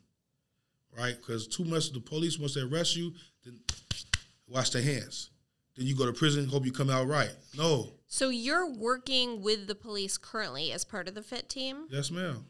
Right? 0.97 1.15
Because 1.15 1.47
too 1.47 1.65
much 1.65 1.87
of 1.87 1.93
the 1.95 1.99
police 1.99 2.39
once 2.39 2.55
they 2.55 2.61
arrest 2.61 2.95
you, 2.95 3.13
then 3.43 3.59
wash 4.47 4.69
their 4.69 4.81
hands. 4.81 5.31
Then 5.75 5.87
you 5.87 5.95
go 5.95 6.05
to 6.05 6.13
prison, 6.13 6.47
hope 6.47 6.65
you 6.65 6.71
come 6.71 6.89
out 6.89 7.07
right. 7.07 7.31
No, 7.57 7.91
So 8.07 8.29
you're 8.29 8.69
working 8.69 9.41
with 9.41 9.67
the 9.67 9.75
police 9.75 10.17
currently 10.17 10.71
as 10.71 10.85
part 10.85 11.07
of 11.07 11.15
the 11.15 11.21
fit 11.23 11.49
team? 11.49 11.87
yes, 11.89 12.11
ma'am. 12.11 12.45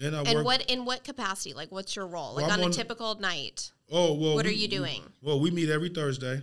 And 0.00 0.16
I 0.16 0.20
And 0.22 0.36
work. 0.36 0.44
what 0.46 0.70
in 0.70 0.84
what 0.86 1.04
capacity? 1.04 1.52
Like 1.52 1.70
what's 1.70 1.94
your 1.94 2.06
role? 2.06 2.34
Like 2.34 2.44
Well, 2.46 2.52
I'm 2.52 2.60
on 2.60 2.64
a 2.64 2.66
on- 2.66 2.72
typical 2.72 3.14
night. 3.16 3.72
Oh 3.90 4.14
well. 4.14 4.34
What 4.34 4.46
are 4.46 4.48
we- 4.48 4.54
you 4.54 4.62
we- 4.62 4.76
doing? 4.76 5.02
well, 5.20 5.38
we 5.38 5.50
meet 5.50 5.68
every 5.68 5.90
Thursday, 5.90 6.34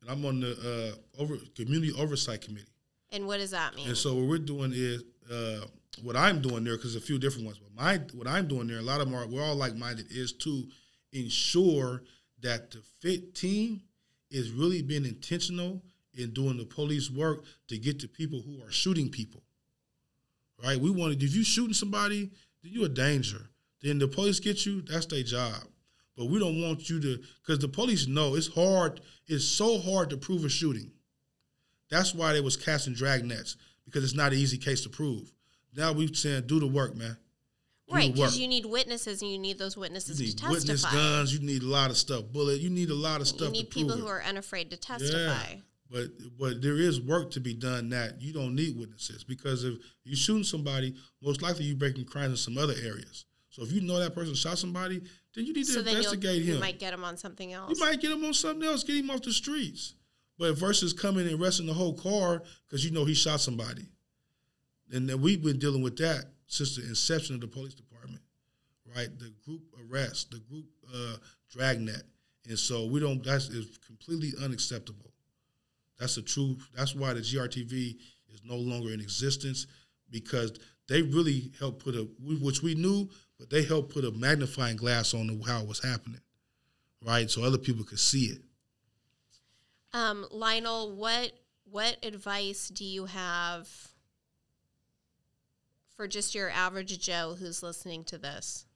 and 0.00 0.08
I'm 0.10 0.24
on 0.24 0.40
the 0.40 0.96
uh, 1.18 1.20
over 1.22 1.36
community 1.54 1.92
oversight 1.92 2.40
committee. 2.40 2.66
And 3.10 3.26
what 3.26 3.36
does 3.36 3.50
that 3.50 3.74
mean? 3.74 3.88
And 3.88 3.96
so 3.98 4.14
what 4.14 4.26
we're 4.26 4.38
doing 4.38 4.72
is 4.74 5.02
uh, 5.30 5.66
what 6.02 6.16
I'm 6.16 6.40
doing 6.40 6.64
there 6.64 6.76
because 6.78 6.96
a 6.96 7.00
few 7.02 7.18
different 7.18 7.44
ones. 7.44 7.58
But 7.58 7.74
my 7.74 7.98
what 8.14 8.26
I'm 8.26 8.48
doing 8.48 8.66
there, 8.68 8.78
a 8.78 8.82
lot 8.82 9.02
of 9.02 9.10
them 9.10 9.14
are 9.14 9.26
we're 9.26 9.42
all 9.44 9.56
like 9.56 9.76
minded 9.76 10.06
is 10.10 10.32
to 10.34 10.66
ensure 11.12 12.02
that 12.40 12.70
the 12.70 12.80
fit 13.00 13.34
team 13.34 13.82
is 14.30 14.50
really 14.50 14.80
being 14.80 15.04
intentional 15.04 15.82
in 16.14 16.30
doing 16.32 16.56
the 16.56 16.64
police 16.64 17.10
work 17.10 17.44
to 17.68 17.78
get 17.78 17.98
to 18.00 18.08
people 18.08 18.40
who 18.40 18.62
are 18.64 18.70
shooting 18.70 19.08
people. 19.08 19.42
Right? 20.62 20.78
We 20.78 20.90
wanted 20.90 21.22
if 21.22 21.34
you 21.34 21.42
shooting 21.42 21.74
somebody, 21.74 22.30
then 22.62 22.72
you 22.72 22.84
a 22.84 22.88
danger. 22.88 23.48
Then 23.82 23.98
the 23.98 24.06
police 24.08 24.38
get 24.38 24.64
you, 24.64 24.82
that's 24.82 25.06
their 25.06 25.22
job. 25.22 25.64
But 26.16 26.26
we 26.26 26.38
don't 26.38 26.60
want 26.60 26.88
you 26.88 27.00
to 27.00 27.18
because 27.40 27.58
the 27.58 27.68
police 27.68 28.06
know 28.06 28.34
it's 28.36 28.48
hard, 28.48 29.00
it's 29.26 29.44
so 29.44 29.78
hard 29.78 30.10
to 30.10 30.16
prove 30.16 30.44
a 30.44 30.48
shooting. 30.48 30.92
That's 31.90 32.14
why 32.14 32.32
they 32.32 32.40
was 32.40 32.56
casting 32.56 32.94
drag 32.94 33.24
nets, 33.24 33.56
because 33.84 34.04
it's 34.04 34.14
not 34.14 34.32
an 34.32 34.38
easy 34.38 34.58
case 34.58 34.82
to 34.82 34.88
prove. 34.88 35.32
Now 35.74 35.92
we 35.92 36.12
saying 36.14 36.44
do 36.46 36.60
the 36.60 36.66
work, 36.66 36.96
man. 36.96 37.16
Do 37.88 37.94
Right, 37.94 38.12
because 38.12 38.38
you 38.38 38.48
need 38.48 38.64
witnesses 38.64 39.20
and 39.22 39.30
you 39.30 39.38
need 39.38 39.58
those 39.58 39.76
witnesses 39.76 40.20
You 40.20 40.28
need 40.28 40.38
to 40.38 40.48
witness 40.48 40.82
testify. 40.82 40.94
guns. 40.94 41.34
You 41.34 41.40
need 41.40 41.62
a 41.62 41.66
lot 41.66 41.90
of 41.90 41.96
stuff. 41.96 42.24
Bullet. 42.30 42.60
You 42.60 42.70
need 42.70 42.90
a 42.90 42.94
lot 42.94 43.20
of 43.20 43.28
stuff. 43.28 43.48
you 43.48 43.52
need 43.52 43.70
to 43.70 43.72
prove 43.72 43.86
people 43.86 43.98
it. 43.98 44.00
who 44.00 44.06
are 44.06 44.22
unafraid 44.22 44.70
to 44.70 44.76
testify. 44.76 45.56
But 45.92 46.06
but 46.38 46.62
there 46.62 46.78
is 46.78 47.00
work 47.00 47.30
to 47.32 47.40
be 47.40 47.52
done 47.52 47.90
that 47.90 48.20
you 48.20 48.32
don't 48.32 48.54
need 48.54 48.78
witnesses 48.78 49.24
because 49.24 49.64
if 49.64 49.78
you 50.04 50.16
shooting 50.16 50.44
somebody, 50.44 50.94
most 51.22 51.42
likely 51.42 51.66
you're 51.66 51.76
breaking 51.76 52.06
crimes 52.06 52.30
in 52.30 52.36
some 52.36 52.56
other 52.56 52.74
areas. 52.82 53.26
So 53.50 53.62
if 53.62 53.70
you 53.70 53.82
know 53.82 53.98
that 53.98 54.14
person 54.14 54.34
shot 54.34 54.56
somebody, 54.56 55.02
then 55.34 55.44
you 55.44 55.52
need 55.52 55.66
to 55.66 55.72
So 55.72 55.82
then 55.82 56.02
you'll, 56.02 56.34
you 56.34 56.58
might 56.58 56.78
get 56.78 56.94
him 56.94 57.04
on 57.04 57.18
something 57.18 57.52
else. 57.52 57.78
You 57.78 57.84
might 57.84 58.00
get 58.00 58.10
him 58.10 58.24
on 58.24 58.32
something 58.32 58.66
else, 58.66 58.82
get 58.82 58.96
him 58.96 59.10
off 59.10 59.20
the 59.20 59.32
streets. 59.32 59.94
But 60.38 60.56
versus 60.56 60.94
coming 60.94 61.28
and 61.28 61.40
arresting 61.40 61.66
the 61.66 61.74
whole 61.74 61.92
car 61.92 62.42
because 62.66 62.84
you 62.84 62.90
know 62.90 63.04
he 63.04 63.12
shot 63.12 63.40
somebody. 63.40 63.86
And 64.90 65.06
then 65.08 65.20
we've 65.20 65.42
been 65.42 65.58
dealing 65.58 65.82
with 65.82 65.98
that 65.98 66.24
since 66.46 66.76
the 66.76 66.88
inception 66.88 67.34
of 67.34 67.42
the 67.42 67.46
police 67.46 67.74
department, 67.74 68.22
right? 68.96 69.08
The 69.18 69.32
group 69.44 69.62
arrest, 69.90 70.30
the 70.30 70.38
group 70.38 70.64
uh, 70.94 71.16
dragnet. 71.50 72.02
And 72.48 72.58
so 72.58 72.86
we 72.86 73.00
don't, 73.00 73.22
that's 73.22 73.50
is 73.50 73.78
completely 73.86 74.32
unacceptable. 74.42 75.11
That's 75.98 76.14
the 76.16 76.22
truth. 76.22 76.68
That's 76.74 76.94
why 76.94 77.12
the 77.12 77.20
GRTV 77.20 77.96
is 78.32 78.42
no 78.44 78.56
longer 78.56 78.92
in 78.92 79.00
existence 79.00 79.66
because 80.10 80.52
they 80.88 81.02
really 81.02 81.52
helped 81.58 81.84
put 81.84 81.94
a, 81.94 82.08
which 82.20 82.62
we 82.62 82.74
knew, 82.74 83.08
but 83.38 83.50
they 83.50 83.62
helped 83.62 83.94
put 83.94 84.04
a 84.04 84.10
magnifying 84.10 84.76
glass 84.76 85.14
on 85.14 85.40
how 85.46 85.62
it 85.62 85.68
was 85.68 85.82
happening, 85.82 86.20
right? 87.04 87.30
So 87.30 87.42
other 87.42 87.58
people 87.58 87.84
could 87.84 87.98
see 87.98 88.26
it. 88.26 88.42
Um, 89.94 90.26
Lionel, 90.30 90.96
what 90.96 91.32
what 91.64 91.96
advice 92.02 92.68
do 92.68 92.84
you 92.84 93.06
have 93.06 93.68
for 95.96 96.06
just 96.06 96.34
your 96.34 96.50
average 96.50 96.98
Joe 96.98 97.36
who's 97.38 97.62
listening 97.62 98.04
to 98.04 98.18
this? 98.18 98.66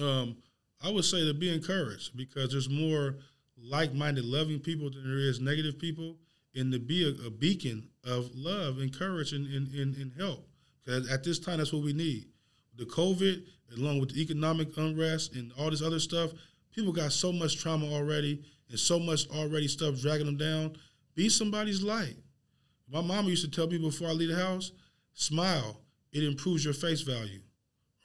Um, 0.00 0.36
I 0.82 0.90
would 0.90 1.04
say 1.04 1.24
to 1.24 1.34
be 1.34 1.52
encouraged 1.52 2.16
because 2.16 2.52
there's 2.52 2.68
more 2.68 3.16
like-minded, 3.56 4.24
loving 4.24 4.60
people 4.60 4.90
than 4.90 5.04
there 5.04 5.18
is 5.18 5.40
negative 5.40 5.78
people, 5.78 6.16
and 6.58 6.72
to 6.72 6.78
be 6.78 7.04
a, 7.04 7.26
a 7.26 7.30
beacon 7.30 7.88
of 8.04 8.30
love, 8.34 8.80
encourage, 8.80 9.32
and, 9.32 9.46
and, 9.46 9.72
and, 9.74 9.96
and 9.96 10.12
help. 10.18 10.46
Because 10.84 11.10
at 11.10 11.22
this 11.22 11.38
time, 11.38 11.58
that's 11.58 11.72
what 11.72 11.82
we 11.82 11.92
need. 11.92 12.26
The 12.76 12.84
COVID, 12.84 13.44
along 13.76 14.00
with 14.00 14.14
the 14.14 14.20
economic 14.20 14.76
unrest 14.76 15.34
and 15.34 15.52
all 15.58 15.70
this 15.70 15.82
other 15.82 16.00
stuff, 16.00 16.32
people 16.74 16.92
got 16.92 17.12
so 17.12 17.32
much 17.32 17.58
trauma 17.58 17.86
already 17.92 18.42
and 18.70 18.78
so 18.78 18.98
much 18.98 19.28
already 19.30 19.68
stuff 19.68 20.00
dragging 20.00 20.26
them 20.26 20.36
down. 20.36 20.76
Be 21.14 21.28
somebody's 21.28 21.82
light. 21.82 22.16
My 22.90 23.00
mama 23.00 23.28
used 23.28 23.44
to 23.44 23.50
tell 23.50 23.66
me 23.66 23.78
before 23.78 24.08
I 24.08 24.12
leave 24.12 24.30
the 24.30 24.36
house, 24.36 24.72
smile. 25.14 25.80
It 26.12 26.24
improves 26.24 26.64
your 26.64 26.74
face 26.74 27.02
value, 27.02 27.40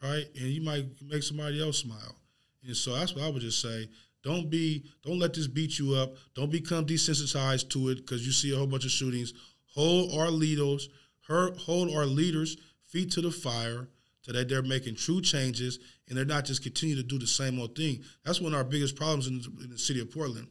right? 0.01 0.25
And 0.39 0.49
you 0.49 0.61
might 0.61 0.85
make 1.01 1.23
somebody 1.23 1.61
else 1.61 1.80
smile. 1.80 2.17
And 2.65 2.75
so 2.75 2.93
that's 2.93 3.15
what 3.15 3.23
I 3.23 3.30
would 3.30 3.41
just 3.41 3.61
say. 3.61 3.88
Don't 4.24 4.50
be, 4.50 4.86
don't 5.04 5.20
let 5.20 5.34
this 5.34 5.48
beat 5.48 5.78
you 5.78 5.95
up. 5.95 6.16
Don't 6.34 6.52
become 6.52 6.86
desensitized 6.86 7.70
to 7.70 7.90
it 7.90 7.98
because 7.98 8.26
you 8.26 8.32
see 8.32 8.54
a 8.54 8.58
whole 8.58 8.68
bunch 8.68 8.86
of 8.86 8.91
shootings. 8.91 9.34
Hold 9.76 10.14
our 10.18 10.32
leaders, 10.32 10.90
her, 11.28 11.54
hold 11.56 11.94
our 11.94 12.06
leaders' 12.06 12.58
feet 12.88 13.12
to 13.12 13.22
the 13.22 13.32
fire 13.32 13.90
so 14.22 14.32
that 14.32 14.48
they're 14.48 14.62
making 14.62 14.95
true 14.95 15.22
changes 15.22 15.80
and 16.08 16.18
they're 16.18 16.26
not 16.26 16.45
just 16.45 16.64
continue 16.64 16.95
to 16.95 17.04
do 17.04 17.20
the 17.20 17.28
same 17.28 17.60
old 17.60 17.76
thing. 17.76 18.02
That's 18.24 18.40
one 18.40 18.54
of 18.54 18.58
our 18.58 18.64
biggest 18.64 18.95
problems 18.95 19.28
in 19.28 19.40
the, 19.40 19.64
in 19.64 19.70
the 19.72 19.78
city 19.78 20.00
of 20.00 20.12
Portland. 20.12 20.48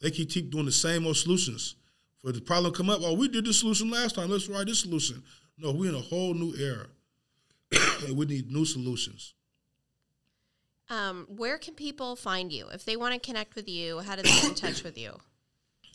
They 0.00 0.10
keep, 0.10 0.30
keep 0.30 0.50
doing 0.50 0.66
the 0.66 0.72
same 0.72 1.06
old 1.06 1.16
solutions. 1.16 1.74
For 2.22 2.32
the 2.32 2.40
problem 2.40 2.72
come 2.72 2.90
up, 2.90 3.00
oh, 3.02 3.14
we 3.14 3.28
did 3.28 3.44
this 3.44 3.60
solution 3.60 3.90
last 3.90 4.14
time. 4.14 4.30
Let's 4.30 4.46
try 4.46 4.62
this 4.62 4.80
solution. 4.80 5.22
No, 5.58 5.72
we're 5.72 5.88
in 5.88 5.96
a 5.96 6.00
whole 6.00 6.34
new 6.34 6.54
era. 6.56 6.86
and 8.06 8.16
we 8.16 8.26
need 8.26 8.50
new 8.50 8.64
solutions. 8.64 9.34
Um, 10.90 11.26
where 11.28 11.56
can 11.56 11.74
people 11.74 12.16
find 12.16 12.52
you 12.52 12.66
if 12.74 12.84
they 12.84 12.96
want 12.96 13.14
to 13.14 13.20
connect 13.20 13.54
with 13.54 13.68
you? 13.68 14.00
How 14.00 14.16
do 14.16 14.22
they 14.22 14.28
get 14.28 14.44
in 14.44 14.54
touch 14.54 14.82
with 14.82 14.98
you? 14.98 15.12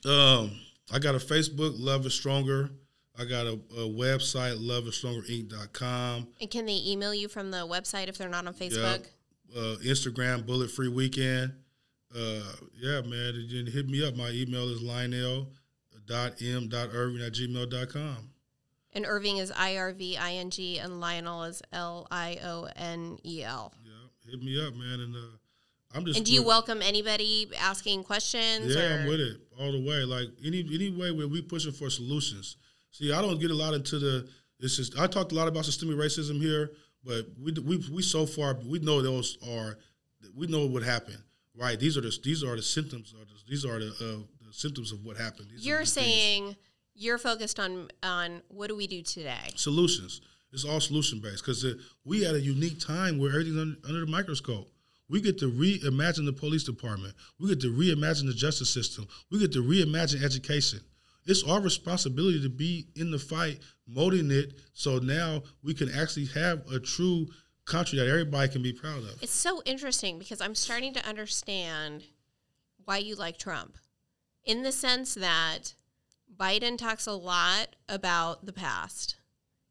Um, 0.05 0.51
I 0.93 0.99
got 0.99 1.15
a 1.15 1.17
Facebook, 1.17 1.73
Love 1.79 2.05
is 2.05 2.13
Stronger. 2.13 2.69
I 3.17 3.25
got 3.25 3.47
a, 3.47 3.53
a 3.53 3.89
website, 3.89 4.57
loveisstrongerinc.com. 4.57 6.27
And 6.39 6.51
can 6.51 6.67
they 6.67 6.79
email 6.85 7.11
you 7.11 7.27
from 7.27 7.49
the 7.49 7.65
website 7.65 8.07
if 8.07 8.15
they're 8.15 8.29
not 8.29 8.45
on 8.45 8.53
Facebook? 8.53 9.07
Uh, 9.55 9.77
Instagram, 9.83 10.45
Bullet 10.45 10.69
Free 10.69 10.89
Weekend. 10.89 11.53
Uh, 12.15 12.41
yeah, 12.79 13.01
man. 13.01 13.47
Hit 13.71 13.87
me 13.89 14.05
up. 14.05 14.15
My 14.15 14.29
email 14.29 14.69
is 14.69 14.83
lionel.m.irving 14.83 15.47
at 17.21 17.33
gmail.com. 17.33 18.29
And 18.93 19.05
Irving 19.05 19.37
is 19.37 19.51
I 19.51 19.75
R 19.77 19.91
V 19.91 20.15
I 20.15 20.33
N 20.35 20.49
G, 20.49 20.79
and 20.79 21.01
Lionel 21.01 21.43
is 21.43 21.61
L 21.73 22.07
I 22.09 22.39
O 22.41 22.69
N 22.77 23.17
E 23.25 23.43
L. 23.43 23.73
Hit 24.29 24.41
me 24.41 24.65
up, 24.65 24.75
man. 24.75 24.99
And 24.99 25.15
uh, 25.15 25.19
I'm 25.95 26.05
just. 26.05 26.17
And 26.17 26.25
do 26.25 26.33
you 26.33 26.43
welcome 26.43 26.81
anybody 26.81 27.49
asking 27.59 28.03
questions? 28.03 28.73
Yeah, 28.73 28.81
or? 28.81 28.99
I'm 28.99 29.07
with 29.07 29.19
it 29.19 29.37
all 29.59 29.71
the 29.71 29.83
way. 29.85 30.03
Like 30.03 30.29
any 30.45 30.67
any 30.73 30.89
way 30.89 31.11
where 31.11 31.27
we 31.27 31.41
pushing 31.41 31.71
for 31.71 31.89
solutions. 31.89 32.57
See, 32.91 33.11
I 33.11 33.21
don't 33.21 33.39
get 33.39 33.51
a 33.51 33.55
lot 33.55 33.73
into 33.73 33.99
the. 33.99 34.27
It's 34.59 34.77
just 34.77 34.97
I 34.97 35.07
talked 35.07 35.31
a 35.31 35.35
lot 35.35 35.47
about 35.47 35.65
systemic 35.65 35.97
racism 35.97 36.41
here, 36.41 36.71
but 37.03 37.27
we 37.41 37.51
we 37.53 37.77
we 37.91 38.01
so 38.01 38.25
far 38.25 38.57
we 38.65 38.79
know 38.79 39.01
those 39.01 39.37
are 39.49 39.77
we 40.35 40.47
know 40.47 40.65
what 40.65 40.83
happened. 40.83 41.21
Right? 41.57 41.79
These 41.79 41.97
are 41.97 42.01
the 42.01 42.17
these 42.23 42.43
are 42.43 42.55
the 42.55 42.63
symptoms. 42.63 43.13
Of 43.13 43.27
this, 43.27 43.43
these 43.47 43.65
are 43.65 43.79
the, 43.79 43.87
uh, 43.87 44.23
the 44.47 44.53
symptoms 44.53 44.91
of 44.91 45.03
what 45.05 45.17
happened. 45.17 45.49
These 45.51 45.65
You're 45.65 45.79
the 45.79 45.85
things. 45.85 46.07
saying 46.07 46.55
you're 46.95 47.17
focused 47.17 47.59
on 47.59 47.89
on 48.03 48.41
what 48.47 48.67
do 48.67 48.75
we 48.75 48.87
do 48.87 49.01
today? 49.01 49.51
solutions. 49.55 50.21
It's 50.55 50.63
all 50.63 50.79
solution 50.79 51.19
based 51.19 51.45
because 51.45 51.65
we 52.05 52.25
at 52.25 52.33
a 52.33 52.39
unique 52.39 52.79
time 52.79 53.19
where 53.19 53.29
everything's 53.31 53.59
under, 53.59 53.75
under 53.85 53.99
the 54.05 54.11
microscope. 54.11 54.69
We 55.09 55.19
get 55.19 55.37
to 55.39 55.51
reimagine 55.51 56.25
the 56.25 56.33
police 56.33 56.63
department. 56.63 57.13
We 57.39 57.49
get 57.49 57.59
to 57.61 57.71
reimagine 57.71 58.25
the 58.25 58.33
justice 58.33 58.69
system. 58.69 59.05
We 59.29 59.37
get 59.37 59.51
to 59.51 59.61
reimagine 59.61 60.23
education. 60.23 60.79
It's 61.25 61.43
our 61.43 61.59
responsibility 61.59 62.41
to 62.41 62.49
be 62.49 62.87
in 62.95 63.11
the 63.11 63.19
fight, 63.19 63.59
molding 63.85 64.31
it 64.31 64.53
so 64.73 64.99
now 64.99 65.43
we 65.61 65.73
can 65.73 65.91
actually 65.91 66.27
have 66.27 66.65
a 66.71 66.79
true 66.79 67.27
country 67.65 67.99
that 67.99 68.07
everybody 68.07 68.47
can 68.47 68.63
be 68.63 68.71
proud 68.71 68.99
of. 68.99 69.21
It's 69.21 69.33
so 69.33 69.61
interesting 69.65 70.19
because 70.19 70.39
I'm 70.39 70.55
starting 70.55 70.93
to 70.93 71.05
understand 71.05 72.05
why 72.85 72.99
you 72.99 73.15
like 73.15 73.37
Trump, 73.37 73.77
in 74.45 74.63
the 74.63 74.71
sense 74.71 75.15
that 75.15 75.73
Biden 76.33 76.77
talks 76.77 77.07
a 77.07 77.13
lot 77.13 77.75
about 77.89 78.45
the 78.45 78.53
past. 78.53 79.17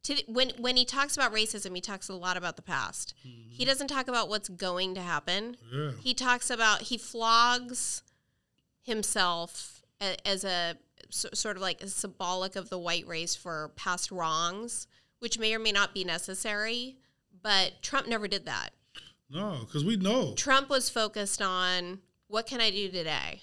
To, 0.04 0.22
when 0.26 0.52
when 0.58 0.76
he 0.76 0.84
talks 0.84 1.16
about 1.16 1.32
racism, 1.32 1.74
he 1.74 1.80
talks 1.80 2.08
a 2.08 2.14
lot 2.14 2.36
about 2.36 2.56
the 2.56 2.62
past. 2.62 3.14
He 3.22 3.28
mm-hmm. 3.30 3.64
doesn't 3.64 3.88
talk 3.88 4.06
about 4.06 4.28
what's 4.28 4.48
going 4.48 4.94
to 4.94 5.00
happen. 5.00 5.56
Yeah. 5.72 5.92
He 6.02 6.12
talks 6.12 6.50
about 6.50 6.82
he 6.82 6.98
flogs 6.98 8.02
himself 8.82 9.82
a, 10.00 10.16
as 10.28 10.44
a 10.44 10.76
so, 11.08 11.30
sort 11.32 11.56
of 11.56 11.62
like 11.62 11.80
a 11.80 11.88
symbolic 11.88 12.54
of 12.54 12.68
the 12.68 12.78
white 12.78 13.06
race 13.06 13.34
for 13.34 13.70
past 13.76 14.10
wrongs, 14.10 14.86
which 15.20 15.38
may 15.38 15.54
or 15.54 15.58
may 15.58 15.72
not 15.72 15.94
be 15.94 16.04
necessary. 16.04 16.96
But 17.42 17.82
Trump 17.82 18.06
never 18.06 18.28
did 18.28 18.44
that. 18.46 18.70
No, 19.30 19.60
because 19.60 19.84
we 19.84 19.96
know. 19.96 20.34
Trump 20.34 20.68
was 20.68 20.90
focused 20.90 21.40
on 21.40 22.00
what 22.28 22.46
can 22.46 22.60
I 22.60 22.70
do 22.70 22.90
today? 22.90 23.42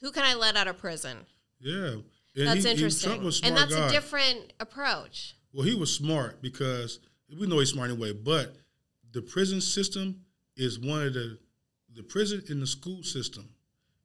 Who 0.00 0.10
can 0.10 0.24
I 0.24 0.34
let 0.34 0.56
out 0.56 0.68
of 0.68 0.78
prison? 0.78 1.26
Yeah. 1.60 1.96
And 2.36 2.48
That's 2.48 2.64
he- 2.64 2.70
interesting. 2.70 3.10
Trump 3.10 3.22
was 3.22 3.40
a 3.42 3.46
and 3.46 3.56
that's 3.56 3.74
guy. 3.74 3.88
a 3.88 3.90
different 3.90 4.52
approach. 4.58 5.33
Well, 5.54 5.64
he 5.64 5.74
was 5.74 5.94
smart 5.94 6.42
because 6.42 6.98
we 7.38 7.46
know 7.46 7.60
he's 7.60 7.70
smart 7.70 7.90
anyway. 7.90 8.12
But 8.12 8.56
the 9.12 9.22
prison 9.22 9.60
system 9.60 10.20
is 10.56 10.78
one 10.78 11.02
of 11.02 11.14
the 11.14 11.38
the 11.94 12.02
prison 12.02 12.42
and 12.48 12.60
the 12.60 12.66
school 12.66 13.04
system 13.04 13.48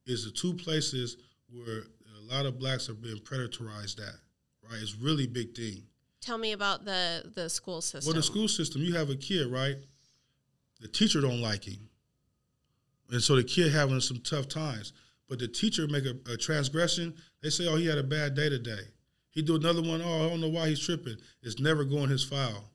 is 0.05 0.23
the 0.23 0.31
two 0.31 0.53
places 0.53 1.17
where 1.51 1.79
a 2.17 2.33
lot 2.33 2.45
of 2.45 2.59
blacks 2.59 2.87
are 2.87 2.93
being 2.93 3.17
predatorized 3.17 3.99
at. 3.99 4.13
Right, 4.69 4.79
it's 4.79 4.95
really 4.95 5.25
big 5.25 5.55
thing. 5.55 5.81
Tell 6.21 6.37
me 6.37 6.51
about 6.51 6.85
the 6.85 7.23
the 7.33 7.49
school 7.49 7.81
system. 7.81 8.07
Well, 8.07 8.15
the 8.15 8.23
school 8.23 8.47
system, 8.47 8.83
you 8.83 8.93
have 8.93 9.09
a 9.09 9.15
kid, 9.15 9.47
right? 9.47 9.77
The 10.81 10.87
teacher 10.87 11.19
don't 11.19 11.41
like 11.41 11.63
him, 11.67 11.89
and 13.09 13.21
so 13.21 13.35
the 13.35 13.43
kid 13.43 13.71
having 13.71 13.99
some 14.01 14.19
tough 14.19 14.47
times. 14.47 14.93
But 15.27 15.39
the 15.39 15.47
teacher 15.47 15.87
make 15.87 16.05
a, 16.05 16.15
a 16.31 16.37
transgression. 16.37 17.15
They 17.41 17.49
say, 17.49 17.67
"Oh, 17.67 17.75
he 17.75 17.87
had 17.87 17.97
a 17.97 18.03
bad 18.03 18.35
day 18.35 18.49
today." 18.49 18.81
He 19.39 19.45
do 19.45 19.55
another 19.55 19.81
one. 19.81 20.01
Oh, 20.01 20.25
I 20.25 20.29
don't 20.29 20.41
know 20.41 20.49
why 20.49 20.67
he's 20.67 20.85
tripping. 20.85 21.15
It's 21.41 21.61
never 21.61 21.85
going 21.85 22.09
his 22.09 22.25
file. 22.25 22.71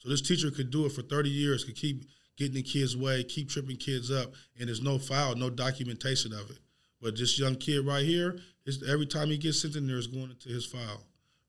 So 0.00 0.10
this 0.10 0.20
teacher 0.20 0.50
could 0.50 0.70
do 0.70 0.84
it 0.84 0.92
for 0.92 1.00
thirty 1.00 1.30
years, 1.30 1.64
could 1.64 1.76
keep 1.76 2.04
getting 2.36 2.56
the 2.56 2.62
kids' 2.62 2.94
way, 2.94 3.24
keep 3.24 3.48
tripping 3.48 3.78
kids 3.78 4.10
up, 4.10 4.34
and 4.58 4.68
there's 4.68 4.82
no 4.82 4.98
file, 4.98 5.34
no 5.34 5.48
documentation 5.48 6.34
of 6.34 6.50
it. 6.50 6.58
But 7.00 7.16
this 7.16 7.38
young 7.38 7.54
kid 7.56 7.86
right 7.86 8.04
here, 8.04 8.38
his, 8.66 8.86
every 8.86 9.06
time 9.06 9.28
he 9.28 9.38
gets 9.38 9.62
sent 9.62 9.76
in 9.76 9.86
there, 9.86 9.96
is 9.96 10.08
going 10.08 10.28
into 10.28 10.50
his 10.50 10.66
file, 10.66 11.06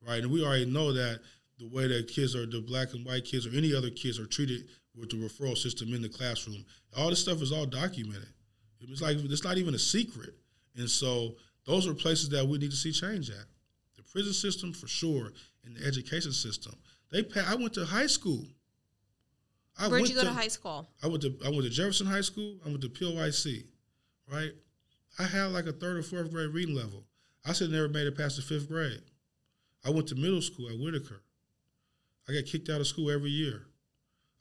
right? 0.08 0.24
And 0.24 0.32
we 0.32 0.42
already 0.42 0.66
know 0.66 0.94
that 0.94 1.20
the 1.58 1.68
way 1.68 1.88
that 1.90 2.08
kids 2.08 2.34
are, 2.34 2.46
the 2.46 2.62
black 2.62 2.94
and 2.94 3.06
white 3.06 3.26
kids 3.26 3.46
or 3.46 3.50
any 3.50 3.76
other 3.76 3.90
kids 3.90 4.20
are 4.20 4.26
treated 4.26 4.70
with 4.96 5.10
the 5.10 5.18
referral 5.18 5.58
system 5.58 5.94
in 5.94 6.02
the 6.02 6.08
classroom. 6.08 6.64
All 6.96 7.10
this 7.10 7.20
stuff 7.20 7.42
is 7.42 7.52
all 7.52 7.66
documented. 7.66 8.30
It's 8.80 9.02
like 9.02 9.18
it's 9.18 9.44
not 9.44 9.58
even 9.58 9.76
a 9.76 9.80
secret. 9.80 10.34
And 10.78 10.90
so 10.90 11.36
those 11.66 11.90
are 11.90 11.94
places 11.94 12.30
that 12.30 12.48
we 12.48 12.58
need 12.58 12.72
to 12.72 12.78
see 12.78 12.94
change 12.94 13.30
at. 13.30 13.46
Prison 14.12 14.34
system 14.34 14.74
for 14.74 14.88
sure, 14.88 15.34
and 15.66 15.76
the 15.76 15.86
education 15.86 16.32
system. 16.32 16.76
They 17.12 17.24
pay, 17.24 17.42
I 17.42 17.56
went 17.56 17.74
to 17.74 17.86
high 17.86 18.08
school. 18.08 18.46
I 19.78 19.88
Where'd 19.88 20.10
you 20.10 20.16
go 20.16 20.22
to, 20.22 20.28
to, 20.28 20.34
high 20.34 20.48
school? 20.48 20.90
I 21.02 21.08
went 21.08 21.22
to 21.24 21.38
I 21.46 21.50
went 21.50 21.64
to 21.64 21.70
Jefferson 21.70 22.08
High 22.08 22.22
School. 22.22 22.56
I 22.66 22.70
went 22.70 22.82
to 22.82 22.90
POIC, 22.90 23.66
right? 24.32 24.52
I 25.18 25.24
had 25.24 25.46
like 25.46 25.68
a 25.68 25.72
third 25.72 25.98
or 25.98 26.04
fourth 26.04 26.32
grade 26.32 26.50
reading 26.50 26.76
level. 26.76 27.06
I 27.46 27.54
said 27.54 27.70
never 27.70 27.88
made 27.88 28.08
it 28.08 28.18
past 28.18 28.36
the 28.36 28.42
fifth 28.42 28.68
grade. 28.68 29.02
I 29.86 29.90
went 29.90 30.08
to 30.08 30.16
middle 30.16 30.42
school 30.42 30.70
at 30.70 30.78
Whitaker. 30.78 31.22
I 32.28 32.34
got 32.34 32.46
kicked 32.46 32.70
out 32.70 32.82
of 32.82 32.88
school 32.88 33.10
every 33.10 33.30
year. 33.30 33.68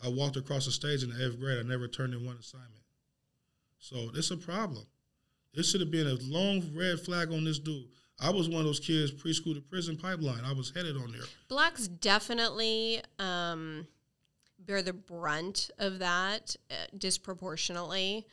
I 0.05 0.08
walked 0.08 0.36
across 0.36 0.66
the 0.66 0.72
stage 0.72 1.02
in 1.02 1.10
the 1.10 1.24
eighth 1.24 1.40
grade. 1.40 1.58
I 1.58 1.62
never 1.62 1.88
turned 1.88 2.14
in 2.14 2.24
one 2.24 2.36
assignment. 2.36 2.82
So 3.78 4.10
it's 4.14 4.30
a 4.30 4.36
problem. 4.36 4.86
This 5.55 5.70
should 5.70 5.80
have 5.80 5.90
been 5.90 6.06
a 6.06 6.18
long 6.22 6.62
red 6.74 7.00
flag 7.00 7.32
on 7.32 7.44
this 7.44 7.58
dude. 7.58 7.86
I 8.20 8.30
was 8.30 8.48
one 8.48 8.60
of 8.60 8.64
those 8.66 8.80
kids 8.80 9.12
preschool 9.12 9.55
to 9.55 9.60
prison 9.60 9.97
pipeline. 9.97 10.44
I 10.44 10.52
was 10.52 10.72
headed 10.74 10.97
on 10.97 11.12
there. 11.12 11.22
Blacks 11.48 11.86
definitely 11.86 13.00
um, 13.18 13.86
bear 14.58 14.82
the 14.82 14.92
brunt 14.92 15.70
of 15.78 16.00
that 16.00 16.56
uh, 16.70 16.74
disproportionately. 16.97 18.26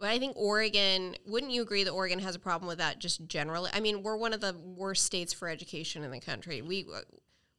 But 0.00 0.08
I 0.08 0.18
think 0.18 0.34
Oregon, 0.36 1.14
wouldn't 1.26 1.52
you 1.52 1.62
agree 1.62 1.84
that 1.84 1.90
Oregon 1.90 2.18
has 2.20 2.34
a 2.34 2.38
problem 2.38 2.68
with 2.68 2.78
that 2.78 2.98
just 2.98 3.26
generally? 3.26 3.70
I 3.72 3.80
mean, 3.80 4.02
we're 4.02 4.16
one 4.16 4.32
of 4.32 4.40
the 4.40 4.56
worst 4.58 5.04
states 5.04 5.32
for 5.32 5.46
education 5.46 6.02
in 6.02 6.10
the 6.10 6.20
country. 6.20 6.62
We 6.62 6.86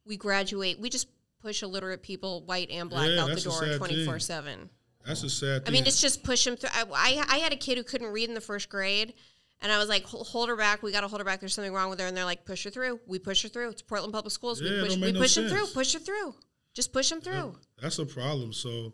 we 0.04 0.16
graduate, 0.16 0.80
we 0.80 0.90
just 0.90 1.06
push 1.40 1.62
illiterate 1.62 2.02
people, 2.02 2.42
white 2.42 2.70
and 2.70 2.90
black, 2.90 3.08
yeah, 3.10 3.22
out 3.22 3.28
the 3.28 3.40
door 3.40 3.76
24 3.76 4.18
7. 4.18 4.68
That's 5.06 5.22
a 5.22 5.30
sad 5.30 5.64
thing. 5.64 5.72
I 5.72 5.76
mean, 5.76 5.86
it's 5.86 6.00
just 6.00 6.22
push 6.24 6.44
them 6.44 6.56
through. 6.56 6.70
I, 6.72 6.84
I, 6.92 7.36
I 7.36 7.38
had 7.38 7.52
a 7.52 7.56
kid 7.56 7.78
who 7.78 7.84
couldn't 7.84 8.08
read 8.08 8.28
in 8.28 8.34
the 8.34 8.40
first 8.40 8.68
grade. 8.68 9.14
And 9.62 9.70
I 9.70 9.78
was 9.78 9.88
like, 9.88 10.04
hold 10.04 10.48
her 10.48 10.56
back. 10.56 10.82
We 10.82 10.90
got 10.90 11.02
to 11.02 11.08
hold 11.08 11.20
her 11.20 11.24
back. 11.24 11.40
There's 11.40 11.54
something 11.54 11.72
wrong 11.72 11.88
with 11.88 12.00
her. 12.00 12.06
And 12.06 12.16
they're 12.16 12.24
like, 12.24 12.44
push 12.44 12.64
her 12.64 12.70
through. 12.70 13.00
We 13.06 13.18
push 13.20 13.42
her 13.44 13.48
through. 13.48 13.70
It's 13.70 13.82
Portland 13.82 14.12
Public 14.12 14.32
Schools. 14.32 14.60
Yeah, 14.60 14.82
we 14.82 14.88
push, 14.88 14.96
we 14.96 15.12
no 15.12 15.20
push 15.20 15.34
them 15.36 15.48
through. 15.48 15.66
Push 15.68 15.92
her 15.94 15.98
through. 16.00 16.34
Just 16.74 16.92
push 16.92 17.08
them 17.08 17.20
through. 17.20 17.32
Yeah, 17.34 17.80
that's 17.80 17.98
a 17.98 18.06
problem. 18.06 18.52
So 18.52 18.92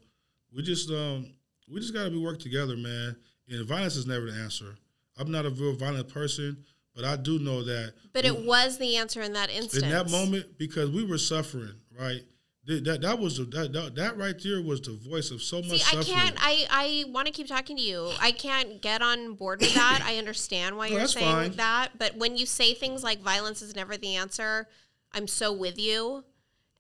we 0.55 0.63
just 0.63 0.91
um 0.91 1.33
we 1.69 1.81
just 1.81 1.95
got 1.95 2.05
to 2.05 2.11
be 2.11 2.19
work 2.19 2.39
together, 2.39 2.77
man. 2.77 3.17
And 3.49 3.67
violence 3.67 3.97
is 3.97 4.07
never 4.07 4.31
the 4.31 4.37
answer. 4.37 4.77
I'm 5.19 5.31
not 5.31 5.47
a 5.47 5.51
real 5.51 5.75
violent 5.75 6.09
person, 6.09 6.65
but 6.95 7.05
I 7.05 7.17
do 7.17 7.39
know 7.39 7.63
that. 7.63 7.95
But 8.13 8.25
we, 8.25 8.31
it 8.31 8.45
was 8.45 8.79
the 8.79 8.97
answer 8.97 9.23
in 9.23 9.33
that 9.33 9.51
instance. 9.51 9.83
In 9.83 9.91
that 9.91 10.11
moment, 10.11 10.59
because 10.59 10.91
we 10.91 11.05
were 11.05 11.19
suffering, 11.19 11.75
right? 11.99 12.23
That, 12.69 13.01
that 13.01 13.19
was 13.19 13.39
that, 13.39 13.73
that, 13.73 13.95
that 13.95 14.19
right 14.19 14.35
there 14.43 14.61
was 14.61 14.83
the 14.83 14.93
voice 14.93 15.31
of 15.31 15.41
so 15.41 15.63
much. 15.63 15.83
See, 15.83 15.99
I 15.99 16.03
can't. 16.03 16.37
I 16.39 16.67
I 16.71 17.05
want 17.11 17.27
to 17.27 17.33
keep 17.33 17.47
talking 17.47 17.79
to 17.79 17.83
you. 17.83 18.11
I 18.21 18.31
can't 18.31 18.83
get 18.83 19.01
on 19.01 19.37
board 19.37 19.61
with 19.61 19.73
that. 19.73 20.03
I 20.05 20.19
understand 20.19 20.77
why 20.77 20.91
no, 20.91 20.99
you're 20.99 21.07
saying 21.07 21.35
fine. 21.35 21.53
that, 21.53 21.93
but 21.99 22.19
when 22.19 22.37
you 22.37 22.45
say 22.45 22.75
things 22.75 23.03
like 23.03 23.21
violence 23.21 23.63
is 23.63 23.75
never 23.75 23.97
the 23.97 24.17
answer, 24.17 24.69
I'm 25.13 25.27
so 25.27 25.51
with 25.51 25.79
you. 25.79 26.25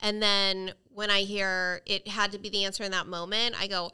And 0.00 0.22
then 0.22 0.74
when 0.92 1.10
I 1.10 1.20
hear 1.20 1.80
it 1.86 2.06
had 2.06 2.32
to 2.32 2.38
be 2.38 2.50
the 2.50 2.66
answer 2.66 2.84
in 2.84 2.92
that 2.92 3.06
moment, 3.06 3.54
I 3.58 3.66
go, 3.66 3.90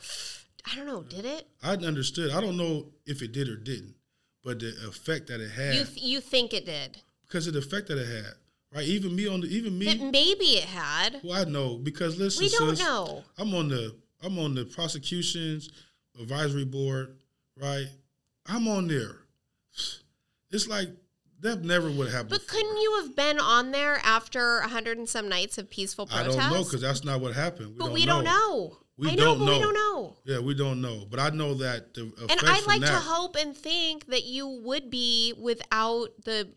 I 0.70 0.74
don't 0.74 0.86
know, 0.86 1.02
did 1.02 1.24
it? 1.24 1.46
I 1.62 1.74
understood. 1.74 2.32
I 2.32 2.40
don't 2.40 2.56
know 2.56 2.86
if 3.06 3.22
it 3.22 3.30
did 3.30 3.48
or 3.48 3.56
didn't, 3.56 3.94
but 4.42 4.58
the 4.58 4.74
effect 4.88 5.28
that 5.28 5.40
it 5.40 5.52
had. 5.52 5.76
You 5.76 5.84
th- 5.84 6.02
you 6.02 6.20
think 6.20 6.52
it 6.52 6.66
did? 6.66 7.02
Because 7.28 7.46
of 7.46 7.52
the 7.52 7.60
effect 7.60 7.86
that 7.86 7.98
it 7.98 8.08
had. 8.08 8.34
Right, 8.74 8.86
even 8.86 9.14
me 9.14 9.28
on 9.28 9.40
the 9.40 9.46
even 9.46 9.78
me. 9.78 10.10
Maybe 10.10 10.44
it 10.56 10.64
had. 10.64 11.20
Well, 11.22 11.40
I 11.40 11.48
know 11.48 11.76
because 11.76 12.18
listen, 12.18 12.44
we 12.44 12.50
don't 12.50 12.70
sis, 12.70 12.80
know. 12.80 13.22
I'm 13.38 13.54
on 13.54 13.68
the 13.68 13.94
I'm 14.20 14.36
on 14.38 14.54
the 14.54 14.64
prosecutions 14.64 15.70
advisory 16.20 16.64
board, 16.64 17.16
right? 17.56 17.86
I'm 18.46 18.66
on 18.66 18.88
there. 18.88 19.18
It's 20.50 20.66
like 20.66 20.88
that 21.40 21.62
never 21.62 21.88
would 21.88 22.10
happen. 22.10 22.28
But 22.28 22.48
couldn't 22.48 22.80
you 22.80 23.02
have 23.02 23.14
been 23.14 23.38
on 23.38 23.70
there 23.70 24.00
after 24.02 24.58
a 24.58 24.68
hundred 24.68 24.98
and 24.98 25.08
some 25.08 25.28
nights 25.28 25.56
of 25.56 25.70
peaceful 25.70 26.06
protest? 26.06 26.36
I 26.36 26.42
don't 26.42 26.52
know 26.52 26.64
because 26.64 26.80
that's 26.80 27.04
not 27.04 27.20
what 27.20 27.32
happened. 27.32 27.72
We 27.72 27.78
but 27.78 27.84
don't 27.86 27.94
we 27.94 28.06
know. 28.06 28.12
don't 28.12 28.24
know. 28.24 28.76
We 28.96 29.10
I 29.10 29.14
know, 29.14 29.36
but 29.36 29.44
know. 29.44 29.52
we 29.52 29.60
don't 29.60 29.74
know. 29.74 30.16
Yeah, 30.24 30.38
we 30.40 30.54
don't 30.54 30.80
know. 30.80 31.06
But 31.10 31.20
I 31.20 31.30
know 31.30 31.54
that 31.54 31.94
the 31.94 32.02
and 32.02 32.40
I'd 32.44 32.66
like 32.66 32.80
that, 32.80 32.88
to 32.88 32.96
hope 32.96 33.36
and 33.36 33.56
think 33.56 34.06
that 34.06 34.24
you 34.24 34.48
would 34.64 34.90
be 34.90 35.32
without 35.36 36.08
the 36.24 36.48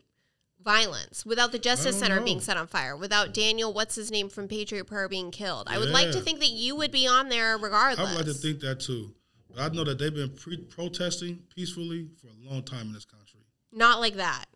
violence, 0.62 1.24
without 1.24 1.52
the 1.52 1.58
Justice 1.58 1.98
Center 1.98 2.16
know. 2.16 2.24
being 2.24 2.40
set 2.40 2.56
on 2.56 2.66
fire, 2.66 2.96
without 2.96 3.32
Daniel, 3.32 3.72
what's 3.72 3.94
his 3.94 4.10
name 4.10 4.28
from 4.28 4.48
Patriot 4.48 4.84
Prayer 4.84 5.08
being 5.08 5.30
killed. 5.30 5.68
I 5.68 5.78
would 5.78 5.90
like 5.90 6.10
to 6.12 6.20
think 6.20 6.40
that 6.40 6.50
you 6.50 6.76
would 6.76 6.90
be 6.90 7.06
on 7.06 7.28
there 7.28 7.56
regardless. 7.56 7.98
I 7.98 8.10
would 8.10 8.26
like 8.26 8.26
to 8.26 8.34
think 8.34 8.60
that 8.60 8.80
too. 8.80 9.14
But 9.50 9.60
I 9.60 9.74
know 9.74 9.84
that 9.84 9.98
they've 9.98 10.14
been 10.14 10.30
pre- 10.30 10.58
protesting 10.58 11.40
peacefully 11.54 12.08
for 12.20 12.28
a 12.28 12.50
long 12.50 12.62
time 12.62 12.88
in 12.88 12.92
this 12.92 13.04
country. 13.04 13.40
Not 13.72 14.00
like 14.00 14.14
that. 14.16 14.46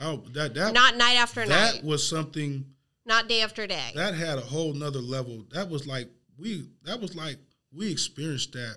Oh, 0.00 0.24
that 0.32 0.54
that 0.54 0.74
not 0.74 0.96
night 0.96 1.16
after 1.16 1.46
that 1.46 1.48
night. 1.48 1.82
That 1.82 1.84
was 1.84 2.06
something. 2.06 2.64
Not 3.06 3.28
day 3.28 3.42
after 3.42 3.66
day. 3.66 3.90
That 3.94 4.14
had 4.14 4.38
a 4.38 4.42
whole 4.42 4.72
nother 4.72 5.00
level. 5.00 5.44
That 5.52 5.68
was 5.68 5.86
like 5.86 6.08
we. 6.38 6.68
That 6.84 7.00
was 7.00 7.14
like 7.14 7.36
we 7.72 7.90
experienced 7.90 8.52
that 8.52 8.76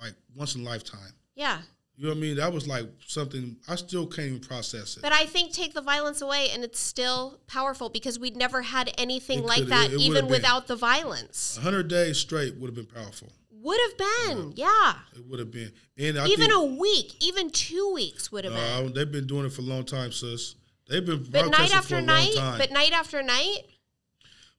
like 0.00 0.14
once 0.36 0.54
in 0.54 0.62
a 0.62 0.64
lifetime. 0.64 1.12
Yeah. 1.34 1.58
You 1.96 2.04
know 2.04 2.10
what 2.10 2.18
I 2.18 2.20
mean? 2.20 2.36
That 2.36 2.52
was 2.52 2.66
like 2.66 2.86
something 3.06 3.56
I 3.68 3.76
still 3.76 4.06
can't 4.06 4.28
even 4.28 4.40
process 4.40 4.96
it. 4.96 5.02
But 5.02 5.12
I 5.12 5.26
think 5.26 5.52
take 5.52 5.74
the 5.74 5.82
violence 5.82 6.22
away 6.22 6.48
and 6.52 6.64
it's 6.64 6.80
still 6.80 7.38
powerful 7.46 7.90
because 7.90 8.18
we'd 8.18 8.36
never 8.36 8.62
had 8.62 8.92
anything 8.96 9.40
it 9.40 9.44
like 9.44 9.66
that, 9.66 9.90
it, 9.90 9.94
it 9.94 10.00
even 10.00 10.28
without 10.28 10.66
the 10.66 10.76
violence. 10.76 11.58
hundred 11.62 11.88
days 11.88 12.18
straight 12.18 12.56
would 12.56 12.68
have 12.68 12.74
been 12.74 12.86
powerful. 12.86 13.28
Would 13.62 13.78
have 13.90 13.98
been, 13.98 14.52
yeah. 14.56 14.66
yeah. 14.66 14.94
It 15.14 15.26
would 15.28 15.38
have 15.38 15.52
been, 15.52 15.70
and 15.96 16.18
I 16.18 16.26
even 16.26 16.48
think, 16.48 16.52
a 16.52 16.64
week, 16.64 17.22
even 17.22 17.48
two 17.50 17.92
weeks 17.94 18.32
would 18.32 18.44
have 18.44 18.54
uh, 18.54 18.82
been. 18.82 18.92
They've 18.92 19.12
been 19.12 19.28
doing 19.28 19.46
it 19.46 19.52
for 19.52 19.60
a 19.60 19.64
long 19.64 19.84
time, 19.84 20.10
sis. 20.10 20.56
They've 20.88 21.04
been, 21.06 21.24
but 21.30 21.48
night 21.48 21.72
after 21.72 22.00
night, 22.00 22.34
but 22.58 22.72
night 22.72 22.92
after 22.92 23.22
night. 23.22 23.58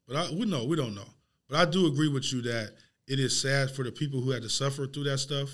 But 0.07 0.15
I, 0.15 0.31
we 0.33 0.45
know, 0.45 0.63
we 0.63 0.77
don't 0.77 0.95
know. 0.95 1.09
But 1.49 1.57
I 1.57 1.69
do 1.69 1.87
agree 1.87 2.07
with 2.07 2.31
you 2.31 2.41
that 2.43 2.71
it 3.07 3.19
is 3.19 3.39
sad 3.39 3.71
for 3.71 3.83
the 3.83 3.91
people 3.91 4.21
who 4.21 4.31
had 4.31 4.43
to 4.43 4.49
suffer 4.49 4.87
through 4.87 5.03
that 5.05 5.17
stuff. 5.17 5.49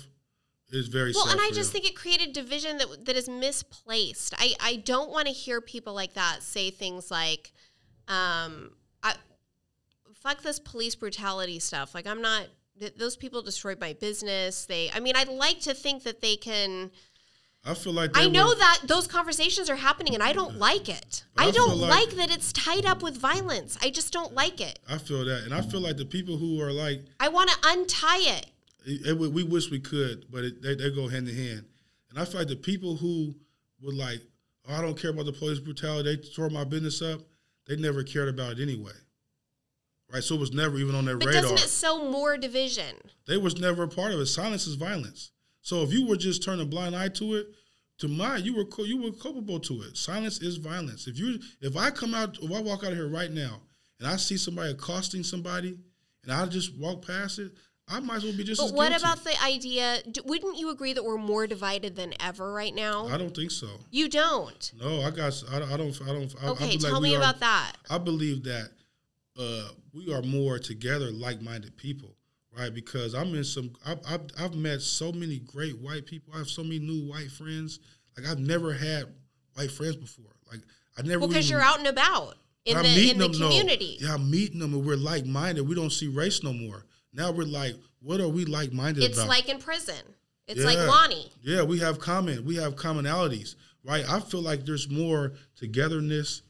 It's 0.72 0.88
very 0.88 1.12
well, 1.14 1.28
and 1.28 1.40
I 1.40 1.50
just 1.52 1.72
think 1.72 1.84
it 1.84 1.96
created 1.96 2.32
division 2.32 2.78
that 2.78 3.04
that 3.06 3.16
is 3.16 3.28
misplaced. 3.28 4.34
I 4.38 4.54
I 4.60 4.76
don't 4.76 5.10
want 5.10 5.26
to 5.26 5.32
hear 5.32 5.60
people 5.60 5.94
like 5.94 6.14
that 6.14 6.42
say 6.42 6.70
things 6.70 7.10
like, 7.10 7.52
um, 8.06 8.70
I 9.02 9.14
fuck 10.14 10.42
this 10.42 10.60
police 10.60 10.94
brutality 10.94 11.58
stuff. 11.58 11.94
Like 11.94 12.06
I'm 12.06 12.22
not. 12.22 12.46
Those 12.96 13.16
people 13.16 13.42
destroyed 13.42 13.80
my 13.80 13.94
business. 13.94 14.64
They. 14.64 14.90
I 14.94 15.00
mean, 15.00 15.16
I'd 15.16 15.28
like 15.28 15.60
to 15.62 15.74
think 15.74 16.04
that 16.04 16.20
they 16.20 16.36
can. 16.36 16.90
I 17.64 17.74
feel 17.74 17.92
like 17.92 18.12
I 18.14 18.26
know 18.28 18.48
were, 18.48 18.54
that 18.54 18.80
those 18.84 19.06
conversations 19.06 19.68
are 19.68 19.76
happening, 19.76 20.14
and 20.14 20.22
I 20.22 20.32
don't 20.32 20.56
like 20.56 20.88
it. 20.88 21.24
I, 21.36 21.48
I 21.48 21.50
don't 21.50 21.76
like, 21.76 22.06
like, 22.06 22.16
that 22.16 22.30
it's 22.30 22.52
tied 22.52 22.86
up 22.86 23.02
with 23.02 23.18
violence. 23.18 23.76
I 23.82 23.90
just 23.90 24.12
don't 24.12 24.32
like 24.32 24.60
it. 24.60 24.78
I 24.88 24.96
feel 24.96 25.24
that, 25.26 25.42
and 25.44 25.52
I 25.52 25.60
feel 25.60 25.80
like 25.80 25.98
the 25.98 26.06
people 26.06 26.38
who 26.38 26.62
are 26.62 26.72
like, 26.72 27.02
I 27.18 27.28
want 27.28 27.50
to 27.50 27.56
untie 27.64 28.20
it. 28.20 28.46
It, 28.86 29.08
it, 29.08 29.18
we 29.18 29.42
wish 29.42 29.70
we 29.70 29.80
could, 29.80 30.26
but 30.30 30.44
it, 30.44 30.62
they, 30.62 30.74
they 30.74 30.90
go 30.90 31.08
hand 31.08 31.28
in 31.28 31.36
hand. 31.36 31.64
And 32.10 32.18
I 32.18 32.24
feel 32.24 32.40
like 32.40 32.48
the 32.48 32.56
people 32.56 32.96
who 32.96 33.34
would 33.82 33.94
like, 33.94 34.20
oh, 34.68 34.74
I 34.74 34.80
don't 34.80 34.98
care 34.98 35.10
about 35.10 35.26
the 35.26 35.32
police 35.32 35.58
brutality, 35.58 36.16
they 36.16 36.22
tore 36.30 36.50
my 36.50 36.64
business 36.64 37.02
up, 37.02 37.20
they 37.66 37.76
never 37.76 38.02
cared 38.02 38.28
about 38.28 38.52
it 38.52 38.62
anyway. 38.62 38.92
Right? 40.12 40.24
So 40.24 40.34
it 40.34 40.40
was 40.40 40.52
never 40.52 40.76
even 40.78 40.94
on 40.94 41.04
their 41.04 41.16
but 41.16 41.28
radar. 41.28 41.42
Doesn't 41.42 41.58
it 41.58 41.70
sow 41.70 42.10
more 42.10 42.36
division? 42.36 42.96
They 43.26 43.36
was 43.36 43.60
never 43.60 43.84
a 43.84 43.88
part 43.88 44.12
of 44.12 44.20
it. 44.20 44.26
Silence 44.26 44.66
is 44.66 44.74
violence. 44.74 45.30
So 45.62 45.82
if 45.82 45.92
you 45.92 46.06
were 46.06 46.16
just 46.16 46.42
turning 46.42 46.62
a 46.62 46.68
blind 46.68 46.96
eye 46.96 47.08
to 47.10 47.34
it, 47.34 47.46
to 47.98 48.08
mine, 48.08 48.44
you 48.44 48.56
were 48.56 48.66
you 48.84 49.02
were 49.02 49.12
culpable 49.12 49.60
to 49.60 49.82
it. 49.82 49.96
Silence 49.96 50.40
is 50.40 50.56
violence. 50.56 51.06
If 51.06 51.18
you 51.18 51.38
if 51.60 51.76
I 51.76 51.90
come 51.90 52.14
out, 52.14 52.38
if 52.42 52.50
I 52.50 52.60
walk 52.60 52.82
out 52.82 52.92
of 52.92 52.98
here 52.98 53.08
right 53.08 53.30
now 53.30 53.60
and 53.98 54.08
I 54.08 54.16
see 54.16 54.38
somebody 54.38 54.70
accosting 54.70 55.22
somebody, 55.22 55.76
and 56.24 56.32
I 56.32 56.46
just 56.46 56.76
walk 56.78 57.06
past 57.06 57.38
it, 57.38 57.52
I 57.90 58.00
might 58.00 58.16
as 58.16 58.24
well 58.24 58.36
be 58.36 58.44
just. 58.44 58.60
But 58.60 58.72
what 58.72 58.90
guilty. 58.90 59.02
about 59.02 59.24
the 59.24 59.42
idea? 59.42 59.98
Wouldn't 60.24 60.58
you 60.58 60.70
agree 60.70 60.92
that 60.92 61.04
we're 61.04 61.18
more 61.18 61.46
divided 61.46 61.96
than 61.96 62.14
ever 62.20 62.52
right 62.52 62.74
now? 62.74 63.08
I 63.08 63.16
don't 63.16 63.34
think 63.34 63.50
so. 63.50 63.68
You 63.90 64.08
don't. 64.08 64.72
No, 64.80 65.02
I 65.02 65.10
got. 65.10 65.42
I, 65.50 65.56
I 65.56 65.76
don't. 65.76 66.00
I 66.02 66.06
don't. 66.06 66.34
Okay, 66.44 66.74
I 66.74 66.76
tell 66.76 66.92
like 66.94 67.02
me 67.02 67.14
about 67.16 67.36
are, 67.36 67.40
that. 67.40 67.72
I 67.90 67.98
believe 67.98 68.44
that 68.44 68.70
uh, 69.38 69.68
we 69.92 70.12
are 70.12 70.22
more 70.22 70.58
together, 70.58 71.10
like-minded 71.10 71.76
people, 71.76 72.14
right? 72.56 72.72
Because 72.72 73.14
I'm 73.14 73.34
in 73.34 73.44
some. 73.44 73.72
I've, 73.84 73.98
I've, 74.08 74.26
I've 74.38 74.54
met 74.54 74.80
so 74.82 75.10
many 75.10 75.38
great 75.40 75.76
white 75.78 76.06
people. 76.06 76.32
I 76.34 76.38
have 76.38 76.48
so 76.48 76.62
many 76.62 76.78
new 76.78 77.08
white 77.10 77.30
friends. 77.30 77.80
Like 78.16 78.28
I've 78.28 78.38
never 78.38 78.72
had 78.72 79.06
white 79.54 79.72
friends 79.72 79.96
before. 79.96 80.32
Like 80.50 80.60
I 80.96 81.02
never. 81.02 81.20
Well, 81.20 81.28
because 81.28 81.50
you're 81.50 81.60
out 81.60 81.78
and 81.78 81.88
about 81.88 82.36
in 82.64 82.76
the 82.76 83.10
in 83.10 83.18
the 83.18 83.28
community. 83.30 83.98
No. 84.00 84.08
Yeah, 84.08 84.14
I'm 84.14 84.30
meeting 84.30 84.60
them, 84.60 84.74
and 84.74 84.86
we're 84.86 84.96
like-minded. 84.96 85.66
We 85.66 85.74
don't 85.74 85.90
see 85.90 86.08
race 86.08 86.42
no 86.44 86.52
more. 86.52 86.84
Now 87.12 87.32
we're 87.32 87.44
like, 87.44 87.74
what 88.00 88.20
are 88.20 88.28
we 88.28 88.44
like 88.44 88.72
minded 88.72 89.02
about? 89.02 89.10
It's 89.10 89.28
like 89.28 89.48
in 89.48 89.58
prison. 89.58 90.02
It's 90.46 90.60
yeah. 90.60 90.66
like 90.66 90.78
Lonnie. 90.78 91.30
Yeah, 91.42 91.62
we 91.62 91.78
have 91.78 91.98
common 91.98 92.44
we 92.44 92.56
have 92.56 92.76
commonalities. 92.76 93.54
right? 93.84 94.04
I 94.08 94.20
feel 94.20 94.42
like 94.42 94.64
there's 94.64 94.90
more 94.90 95.32
togetherness 95.56 96.42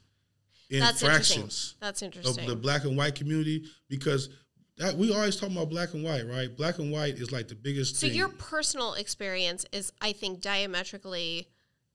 in 0.70 0.80
That's 0.80 1.02
fractions 1.02 1.36
interesting. 1.36 1.76
That's 1.80 2.02
interesting. 2.02 2.44
of 2.44 2.50
the 2.50 2.56
black 2.56 2.84
and 2.84 2.97
white 2.97 3.14
community 3.14 3.64
because 3.89 4.30
that 4.78 4.94
we 4.94 5.12
always 5.12 5.36
talk 5.36 5.50
about 5.50 5.68
black 5.68 5.92
and 5.92 6.02
white, 6.02 6.26
right? 6.26 6.56
Black 6.56 6.78
and 6.78 6.90
white 6.90 7.16
is 7.16 7.30
like 7.30 7.48
the 7.48 7.55
biggest 7.55 7.97
so 7.97 8.06
thing. 8.06 8.16
your 8.16 8.30
personal 8.30 8.94
experience 8.94 9.66
is, 9.72 9.92
I 10.00 10.12
think, 10.12 10.40
diametrically 10.40 11.48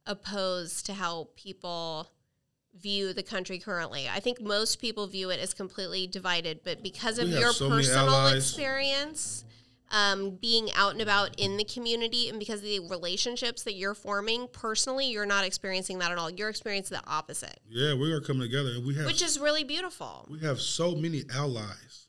opposed 0.05 0.85
to 0.85 0.93
how 0.93 1.29
people 1.35 2.11
view 2.79 3.13
the 3.13 3.23
country 3.23 3.59
currently. 3.59 4.07
I 4.07 4.19
think 4.19 4.41
most 4.41 4.79
people 4.79 5.07
view 5.07 5.29
it 5.29 5.39
as 5.39 5.53
completely 5.53 6.07
divided, 6.07 6.61
but 6.63 6.83
because 6.83 7.17
of 7.19 7.27
We 7.27 7.39
your 7.39 7.53
so 7.53 7.69
personal 7.69 8.27
experience, 8.27 9.45
um, 9.91 10.31
being 10.41 10.69
out 10.73 10.93
and 10.93 11.01
about 11.01 11.39
in 11.39 11.57
the 11.57 11.63
community, 11.63 12.27
and 12.27 12.39
because 12.39 12.59
of 12.59 12.65
the 12.65 12.79
relationships 12.81 13.63
that 13.63 13.75
you're 13.75 13.93
forming 13.93 14.47
personally, 14.51 15.05
you're 15.05 15.25
not 15.25 15.45
experiencing 15.45 15.99
that 15.99 16.11
at 16.11 16.17
all. 16.17 16.29
You're 16.29 16.49
experiencing 16.49 16.97
the 16.97 17.09
opposite, 17.09 17.59
yeah, 17.69 17.93
we 17.93 18.11
are 18.11 18.19
coming 18.21 18.41
together 18.41 18.71
and 18.71 18.85
we 18.85 18.95
have 18.95 19.05
which 19.05 19.21
is 19.21 19.39
really 19.39 19.63
beautiful. 19.63 20.27
we 20.29 20.39
have 20.39 20.59
so 20.59 20.95
many 20.95 21.23
allies. 21.33 22.07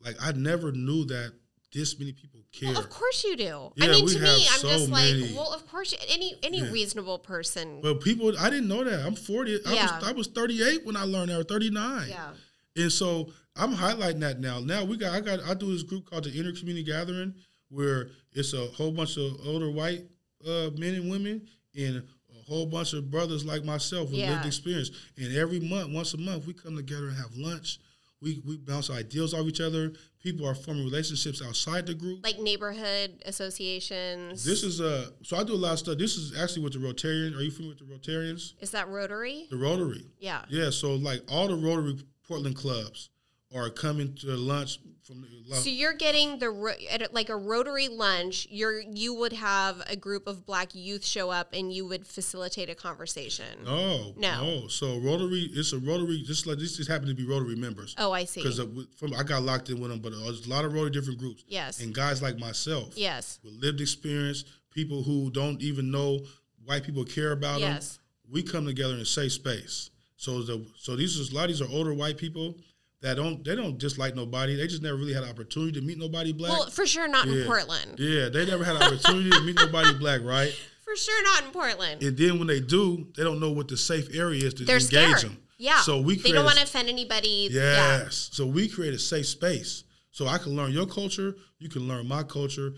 Like 0.00 0.16
I 0.20 0.32
never 0.32 0.72
knew 0.72 1.04
that 1.06 1.32
this 1.72 1.98
many 1.98 2.12
people 2.12 2.37
care. 2.52 2.70
Well, 2.72 2.80
of 2.80 2.90
course 2.90 3.24
you 3.24 3.36
do. 3.36 3.72
I 3.80 3.88
mean, 3.88 4.06
to 4.06 4.18
me, 4.18 4.46
I'm 4.50 4.58
so 4.60 4.68
just 4.68 4.88
like, 4.90 5.14
well, 5.34 5.52
of 5.52 5.66
course, 5.68 5.92
you, 5.92 5.98
any 6.08 6.34
any 6.42 6.58
Yeah. 6.58 6.70
reasonable 6.70 7.18
person. 7.18 7.80
But 7.82 8.00
people, 8.00 8.32
I 8.38 8.50
didn't 8.50 8.68
know 8.68 8.84
that. 8.84 9.04
I'm 9.06 9.14
40. 9.14 9.60
I, 9.66 9.72
Yeah. 9.74 9.98
was, 9.98 10.08
I 10.08 10.12
was 10.12 10.26
38 10.28 10.84
when 10.86 10.96
I 10.96 11.04
learned 11.04 11.30
that, 11.30 11.40
or 11.40 11.44
39. 11.44 12.08
yeah. 12.08 12.30
And 12.76 12.92
so 12.92 13.32
I'm 13.56 13.74
highlighting 13.74 14.20
that 14.20 14.40
now. 14.40 14.60
Now 14.60 14.84
we 14.84 14.96
got, 14.96 15.12
I 15.14 15.20
got, 15.20 15.40
I 15.44 15.54
do 15.54 15.72
this 15.72 15.82
group 15.82 16.08
called 16.08 16.24
the 16.24 16.30
Inner 16.32 16.52
Community 16.52 16.84
Gathering, 16.84 17.34
where 17.70 18.10
it's 18.32 18.52
a 18.54 18.66
whole 18.68 18.92
bunch 18.92 19.16
of 19.16 19.32
older 19.46 19.70
white 19.70 20.04
uh, 20.46 20.70
men 20.76 20.94
and 20.94 21.10
women 21.10 21.46
and 21.76 21.96
a 21.96 22.42
whole 22.46 22.66
bunch 22.66 22.92
of 22.92 23.10
brothers 23.10 23.44
like 23.44 23.64
myself 23.64 24.10
with 24.10 24.20
Yeah. 24.20 24.30
lived 24.34 24.46
experience. 24.46 24.90
And 25.16 25.36
every 25.36 25.58
month, 25.60 25.90
once 25.92 26.14
a 26.14 26.18
month, 26.18 26.46
we 26.46 26.52
come 26.54 26.76
together 26.76 27.08
and 27.08 27.16
have 27.16 27.34
lunch. 27.36 27.78
We 28.20 28.40
we 28.44 28.56
bounce 28.56 28.90
ideas 28.90 29.34
off 29.34 29.46
each 29.46 29.60
other. 29.60 29.92
People 30.22 30.46
are 30.46 30.54
forming 30.54 30.84
relationships 30.84 31.40
outside 31.40 31.86
the 31.86 31.94
group. 31.94 32.24
Like 32.24 32.38
neighborhood 32.38 33.22
associations. 33.24 34.44
This 34.44 34.62
is 34.62 34.80
a 34.80 35.12
so 35.22 35.36
I 35.36 35.44
do 35.44 35.54
a 35.54 35.56
lot 35.56 35.74
of 35.74 35.78
stuff. 35.78 35.98
This 35.98 36.16
is 36.16 36.38
actually 36.38 36.62
with 36.64 36.72
the 36.72 36.80
Rotarian. 36.80 37.36
Are 37.36 37.42
you 37.42 37.50
familiar 37.50 37.76
with 37.78 37.88
the 37.88 38.10
Rotarians? 38.12 38.54
is 38.60 38.70
that 38.72 38.88
Rotary? 38.88 39.46
The 39.50 39.56
Rotary. 39.56 40.04
Yeah. 40.18 40.42
Yeah, 40.48 40.70
so 40.70 40.94
like 40.94 41.22
all 41.30 41.48
the 41.48 41.56
Rotary 41.56 41.98
Portland 42.26 42.56
clubs 42.56 43.10
are 43.54 43.70
coming 43.70 44.14
to 44.14 44.36
lunch 44.36 44.78
from 45.02 45.22
the 45.22 45.54
So 45.56 45.70
you're 45.70 45.94
getting 45.94 46.38
the 46.38 46.50
ro- 46.50 46.74
at 46.90 47.14
like 47.14 47.30
a 47.30 47.36
Rotary 47.36 47.88
lunch. 47.88 48.46
You're 48.50 48.80
you 48.80 49.14
would 49.14 49.32
have 49.32 49.82
a 49.88 49.96
group 49.96 50.26
of 50.26 50.44
Black 50.44 50.74
youth 50.74 51.04
show 51.04 51.30
up 51.30 51.54
and 51.54 51.72
you 51.72 51.86
would 51.86 52.06
facilitate 52.06 52.68
a 52.68 52.74
conversation. 52.74 53.46
no, 53.64 54.12
No. 54.18 54.44
no. 54.44 54.68
So 54.68 54.98
Rotary, 54.98 55.48
it's 55.54 55.72
a 55.72 55.78
Rotary. 55.78 56.22
Just 56.26 56.46
like 56.46 56.58
this, 56.58 56.76
just 56.76 56.90
happened 56.90 57.08
to 57.08 57.14
be 57.14 57.24
Rotary 57.26 57.56
members 57.56 57.94
Oh, 57.96 58.12
I 58.12 58.24
see. 58.24 58.42
because 58.42 58.60
uh, 58.60 58.66
from 58.98 59.14
I 59.14 59.22
got 59.22 59.42
locked 59.42 59.70
in 59.70 59.80
with 59.80 59.90
them, 59.90 60.00
but 60.00 60.12
there's 60.12 60.46
a 60.46 60.50
lot 60.50 60.66
of 60.66 60.74
Rotary 60.74 60.90
different 60.90 61.18
groups. 61.18 61.42
Yes. 61.48 61.80
and 61.80 61.94
guys 61.94 62.20
like 62.20 62.38
myself, 62.38 62.92
yes. 62.98 63.38
with 63.42 63.54
lived 63.54 63.80
experience, 63.80 64.44
people 64.70 65.02
who 65.02 65.30
don't 65.30 65.62
even 65.62 65.90
know 65.90 66.20
white 66.66 66.82
people 66.84 67.04
care 67.04 67.32
about 67.32 67.60
them. 67.60 67.72
Yes. 67.72 67.98
we 68.30 68.42
come 68.42 68.66
together 68.66 68.92
in 68.92 69.00
a 69.00 69.06
safe 69.06 69.32
space. 69.32 69.88
So 70.18 70.42
the 70.42 70.66
so 70.76 70.96
these 70.96 71.16
is 71.16 71.30
a 71.32 71.34
lot 71.34 71.44
of 71.44 71.48
these 71.48 71.62
are 71.62 71.68
older 71.70 71.94
white 71.94 72.18
people 72.18 72.56
that 73.00 73.14
don't 73.16 73.44
they 73.44 73.54
don't 73.54 73.78
dislike 73.78 74.14
nobody. 74.14 74.56
They 74.56 74.66
just 74.66 74.82
never 74.82 74.96
really 74.96 75.14
had 75.14 75.22
an 75.22 75.30
opportunity 75.30 75.72
to 75.80 75.86
meet 75.86 75.98
nobody 75.98 76.32
black. 76.32 76.52
Well, 76.52 76.70
for 76.70 76.86
sure 76.86 77.08
not 77.08 77.28
in 77.28 77.46
Portland. 77.46 77.96
yeah, 77.98 78.28
they 78.28 78.44
never 78.46 78.64
had 78.64 78.76
an 78.76 78.82
opportunity 78.82 79.30
to 79.30 79.40
meet 79.42 79.56
nobody 79.56 79.94
black, 79.98 80.20
right? 80.22 80.52
For 80.84 80.96
sure 80.96 81.22
not 81.24 81.44
in 81.44 81.50
Portland. 81.50 82.02
And 82.02 82.16
then 82.16 82.38
when 82.38 82.48
they 82.48 82.60
do, 82.60 83.08
they 83.16 83.22
don't 83.22 83.40
know 83.40 83.52
what 83.52 83.68
the 83.68 83.76
safe 83.76 84.08
area 84.14 84.44
is 84.44 84.54
to 84.54 84.64
They're 84.64 84.76
engage 84.76 84.88
scared. 84.88 85.18
them. 85.20 85.38
Yeah. 85.58 85.80
So 85.80 86.00
we 86.00 86.16
they 86.16 86.32
don't 86.32 86.44
want 86.44 86.56
to 86.56 86.62
offend 86.62 86.88
anybody. 86.88 87.48
Yeah. 87.50 87.98
Yes. 88.02 88.30
So 88.32 88.46
we 88.46 88.68
create 88.68 88.94
a 88.94 88.98
safe 88.98 89.26
space. 89.26 89.84
So 90.10 90.26
I 90.26 90.38
can 90.38 90.56
learn 90.56 90.72
your 90.72 90.86
culture, 90.86 91.36
you 91.58 91.68
can 91.68 91.86
learn 91.86 92.08
my 92.08 92.22
culture. 92.22 92.72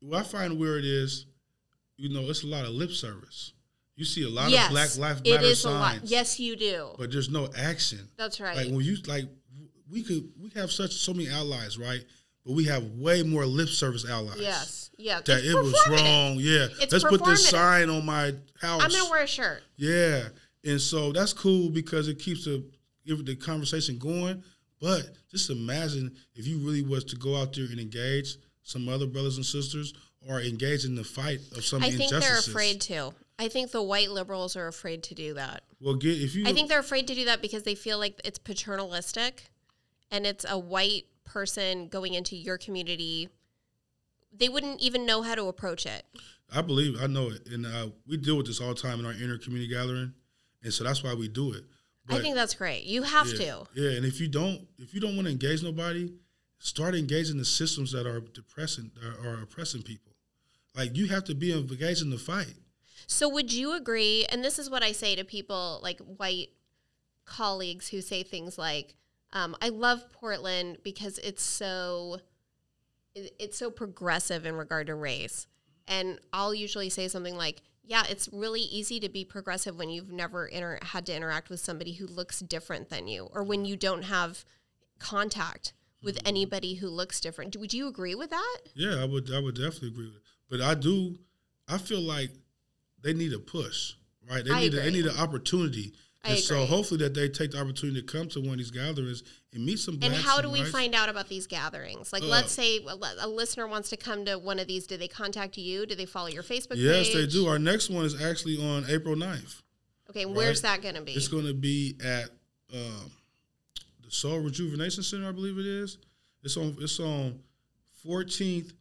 What 0.00 0.20
I 0.20 0.22
find 0.24 0.58
weird 0.58 0.84
is, 0.84 1.26
you 1.96 2.08
know, 2.08 2.28
it's 2.28 2.42
a 2.42 2.48
lot 2.48 2.64
of 2.64 2.70
lip 2.70 2.90
service. 2.90 3.52
You 3.94 4.04
see 4.04 4.24
a 4.24 4.28
lot 4.28 4.50
yes. 4.50 4.66
of 4.66 4.70
Black 4.72 4.96
Lives 4.98 5.22
Matter 5.22 5.44
is 5.44 5.60
signs, 5.60 5.74
a 5.74 5.78
lot. 5.78 5.98
Yes, 6.02 6.40
you 6.40 6.56
do. 6.56 6.88
but 6.98 7.12
there's 7.12 7.28
no 7.28 7.48
action. 7.56 8.08
That's 8.16 8.40
right. 8.40 8.56
Like 8.56 8.68
when 8.68 8.80
you 8.80 8.96
like, 9.06 9.26
we 9.92 10.02
could 10.02 10.28
we 10.40 10.50
have 10.50 10.72
such 10.72 10.92
so 10.92 11.12
many 11.12 11.28
allies, 11.28 11.78
right? 11.78 12.04
But 12.44 12.54
we 12.54 12.64
have 12.64 12.84
way 12.92 13.22
more 13.22 13.46
lip 13.46 13.68
service 13.68 14.08
allies. 14.08 14.40
yes. 14.40 14.90
Yeah. 14.98 15.20
That 15.24 15.38
It's 15.38 15.48
it 15.48 15.54
was 15.54 15.88
wrong. 15.88 16.36
Yeah. 16.38 16.66
It's 16.80 16.92
Let's 16.92 17.04
put 17.04 17.24
this 17.24 17.48
sign 17.48 17.88
on 17.90 18.04
my 18.04 18.32
house. 18.60 18.82
I'm 18.82 18.90
gonna 18.90 19.10
wear 19.10 19.22
a 19.22 19.26
shirt. 19.26 19.62
Yeah, 19.76 20.28
and 20.64 20.80
so 20.80 21.12
that's 21.12 21.32
cool 21.32 21.70
because 21.70 22.08
it 22.08 22.18
keeps 22.18 22.44
the 22.44 22.64
the 23.04 23.36
conversation 23.36 23.98
going. 23.98 24.42
But 24.80 25.10
just 25.30 25.50
imagine 25.50 26.16
if 26.34 26.46
you 26.46 26.58
really 26.58 26.82
was 26.82 27.04
to 27.04 27.16
go 27.16 27.36
out 27.36 27.52
there 27.52 27.66
and 27.66 27.78
engage 27.78 28.36
some 28.64 28.88
other 28.88 29.06
brothers 29.06 29.36
and 29.36 29.46
sisters, 29.46 29.94
or 30.28 30.40
engage 30.40 30.84
in 30.84 30.94
the 30.94 31.04
fight 31.04 31.40
of 31.56 31.64
some 31.64 31.82
I 31.82 31.90
think 31.90 32.10
they're 32.10 32.38
afraid 32.38 32.80
to. 32.82 33.12
I 33.38 33.48
think 33.48 33.70
the 33.70 33.82
white 33.82 34.10
liberals 34.10 34.56
are 34.56 34.68
afraid 34.68 35.02
to 35.04 35.14
do 35.14 35.34
that. 35.34 35.62
Well, 35.80 35.94
get 35.94 36.20
if 36.20 36.34
you. 36.34 36.46
I 36.46 36.52
think 36.52 36.68
they're 36.68 36.80
afraid 36.80 37.08
to 37.08 37.14
do 37.14 37.24
that 37.26 37.42
because 37.42 37.64
they 37.64 37.74
feel 37.74 37.98
like 37.98 38.20
it's 38.24 38.38
paternalistic 38.38 39.50
and 40.12 40.26
it's 40.26 40.46
a 40.48 40.58
white 40.58 41.06
person 41.24 41.88
going 41.88 42.14
into 42.14 42.36
your 42.36 42.58
community. 42.58 43.28
They 44.32 44.48
wouldn't 44.48 44.80
even 44.80 45.04
know 45.04 45.22
how 45.22 45.34
to 45.34 45.46
approach 45.46 45.86
it. 45.86 46.04
I 46.54 46.62
believe 46.62 47.02
I 47.02 47.06
know 47.06 47.30
it, 47.30 47.48
and 47.48 47.66
uh, 47.66 47.88
we 48.06 48.18
deal 48.18 48.36
with 48.36 48.46
this 48.46 48.60
all 48.60 48.68
the 48.68 48.74
time 48.74 49.00
in 49.00 49.06
our 49.06 49.12
inner 49.12 49.38
community 49.38 49.72
gathering, 49.72 50.12
and 50.62 50.72
so 50.72 50.84
that's 50.84 51.02
why 51.02 51.14
we 51.14 51.26
do 51.26 51.52
it. 51.52 51.64
I 52.08 52.18
think 52.18 52.34
that's 52.34 52.54
great. 52.54 52.84
You 52.84 53.02
have 53.04 53.28
yeah, 53.28 53.38
to. 53.38 53.66
Yeah, 53.74 53.90
and 53.92 54.04
if 54.04 54.20
you 54.20 54.28
don't, 54.28 54.60
if 54.78 54.92
you 54.92 55.00
don't 55.00 55.16
want 55.16 55.26
to 55.26 55.32
engage 55.32 55.62
nobody, 55.62 56.12
start 56.58 56.94
engaging 56.94 57.38
the 57.38 57.44
systems 57.44 57.92
that 57.92 58.06
are 58.06 58.20
depressing 58.20 58.90
are, 59.04 59.28
are 59.28 59.42
oppressing 59.42 59.82
people. 59.82 60.12
Like 60.76 60.96
you 60.96 61.08
have 61.08 61.24
to 61.24 61.34
be 61.34 61.52
engaged 61.52 62.02
in 62.02 62.10
the 62.10 62.18
fight. 62.18 62.54
So 63.06 63.28
would 63.28 63.52
you 63.52 63.74
agree 63.74 64.26
and 64.30 64.44
this 64.44 64.58
is 64.58 64.70
what 64.70 64.82
I 64.82 64.92
say 64.92 65.14
to 65.16 65.24
people 65.24 65.80
like 65.82 66.00
white 66.00 66.50
colleagues 67.24 67.88
who 67.88 68.00
say 68.00 68.22
things 68.22 68.58
like 68.58 68.94
um, 69.32 69.56
I 69.62 69.68
love 69.70 70.10
Portland 70.12 70.78
because 70.82 71.18
it's 71.18 71.42
so 71.42 72.18
it- 73.14 73.34
it's 73.38 73.58
so 73.58 73.70
progressive 73.70 74.46
in 74.46 74.54
regard 74.54 74.86
to 74.86 74.94
race. 74.94 75.46
And 75.86 76.18
I'll 76.32 76.54
usually 76.54 76.88
say 76.88 77.08
something 77.08 77.36
like, 77.36 77.60
yeah, 77.84 78.04
it's 78.08 78.28
really 78.32 78.62
easy 78.62 79.00
to 79.00 79.08
be 79.08 79.24
progressive 79.24 79.76
when 79.76 79.90
you've 79.90 80.10
never 80.12 80.46
inter- 80.46 80.78
had 80.80 81.04
to 81.06 81.14
interact 81.14 81.50
with 81.50 81.60
somebody 81.60 81.92
who 81.94 82.06
looks 82.06 82.40
different 82.40 82.88
than 82.88 83.08
you 83.08 83.28
or 83.32 83.42
when 83.42 83.64
you 83.64 83.76
don't 83.76 84.02
have 84.04 84.44
contact 84.98 85.72
with 86.02 86.18
anybody 86.24 86.74
who 86.74 86.88
looks 86.88 87.20
different. 87.20 87.56
Would 87.56 87.72
you 87.74 87.86
agree 87.86 88.14
with 88.14 88.30
that? 88.30 88.58
Yeah, 88.74 88.96
I 89.00 89.04
would 89.04 89.30
I 89.32 89.38
would 89.40 89.54
definitely 89.56 89.88
agree 89.88 90.06
with 90.06 90.16
it. 90.16 90.22
But 90.48 90.60
I 90.60 90.74
do 90.74 91.18
I 91.68 91.78
feel 91.78 92.00
like 92.00 92.30
they 93.00 93.12
need 93.12 93.32
a 93.32 93.38
push, 93.38 93.94
right? 94.28 94.44
They 94.44 94.50
I 94.52 94.60
need 94.60 94.74
a, 94.74 94.80
they 94.80 94.90
need 94.90 95.06
an 95.06 95.16
opportunity. 95.18 95.92
I 96.24 96.30
And 96.30 96.38
so 96.38 96.64
hopefully 96.66 96.98
that 96.98 97.14
they 97.14 97.28
take 97.28 97.50
the 97.50 97.60
opportunity 97.60 98.00
to 98.00 98.06
come 98.06 98.28
to 98.28 98.40
one 98.40 98.50
of 98.50 98.58
these 98.58 98.70
gatherings 98.70 99.24
and 99.52 99.66
meet 99.66 99.80
some 99.80 99.98
And 100.02 100.14
how 100.14 100.40
do 100.40 100.48
we 100.48 100.62
find 100.64 100.94
out 100.94 101.08
about 101.08 101.28
these 101.28 101.48
gatherings? 101.48 102.12
Like, 102.12 102.22
Uh, 102.22 102.26
let's 102.26 102.52
say 102.52 102.78
a, 102.78 102.96
a 103.20 103.28
listener 103.28 103.66
wants 103.66 103.90
to 103.90 103.96
come 103.96 104.24
to 104.26 104.38
one 104.38 104.60
of 104.60 104.68
these. 104.68 104.86
Do 104.86 104.96
they 104.96 105.08
contact 105.08 105.58
you? 105.58 105.84
Do 105.84 105.94
they 105.96 106.06
follow 106.06 106.28
your 106.28 106.44
Facebook 106.44 106.76
Yes, 106.76 107.08
page? 107.08 107.14
they 107.14 107.26
do. 107.26 107.48
Our 107.48 107.58
next 107.58 107.90
one 107.90 108.04
is 108.04 108.20
actually 108.22 108.64
on 108.64 108.86
April 108.88 109.16
9th. 109.16 109.62
Okay, 110.10 110.22
and 110.22 110.34
where's 110.36 110.62
that 110.62 110.80
going 110.82 110.94
to 110.94 111.02
be? 111.02 111.12
It's 111.12 111.28
going 111.28 111.46
to 111.46 111.54
be 111.54 111.96
at 112.04 112.28
um, 112.72 113.10
the 114.04 114.10
Soul 114.10 114.38
Rejuvenation 114.38 115.02
Center, 115.02 115.28
I 115.28 115.32
believe 115.32 115.58
it 115.58 115.66
is. 115.66 115.98
It's 116.44 116.56
on 116.56 116.76
it's 116.80 117.00
on 117.00 117.40
14th 118.04 118.72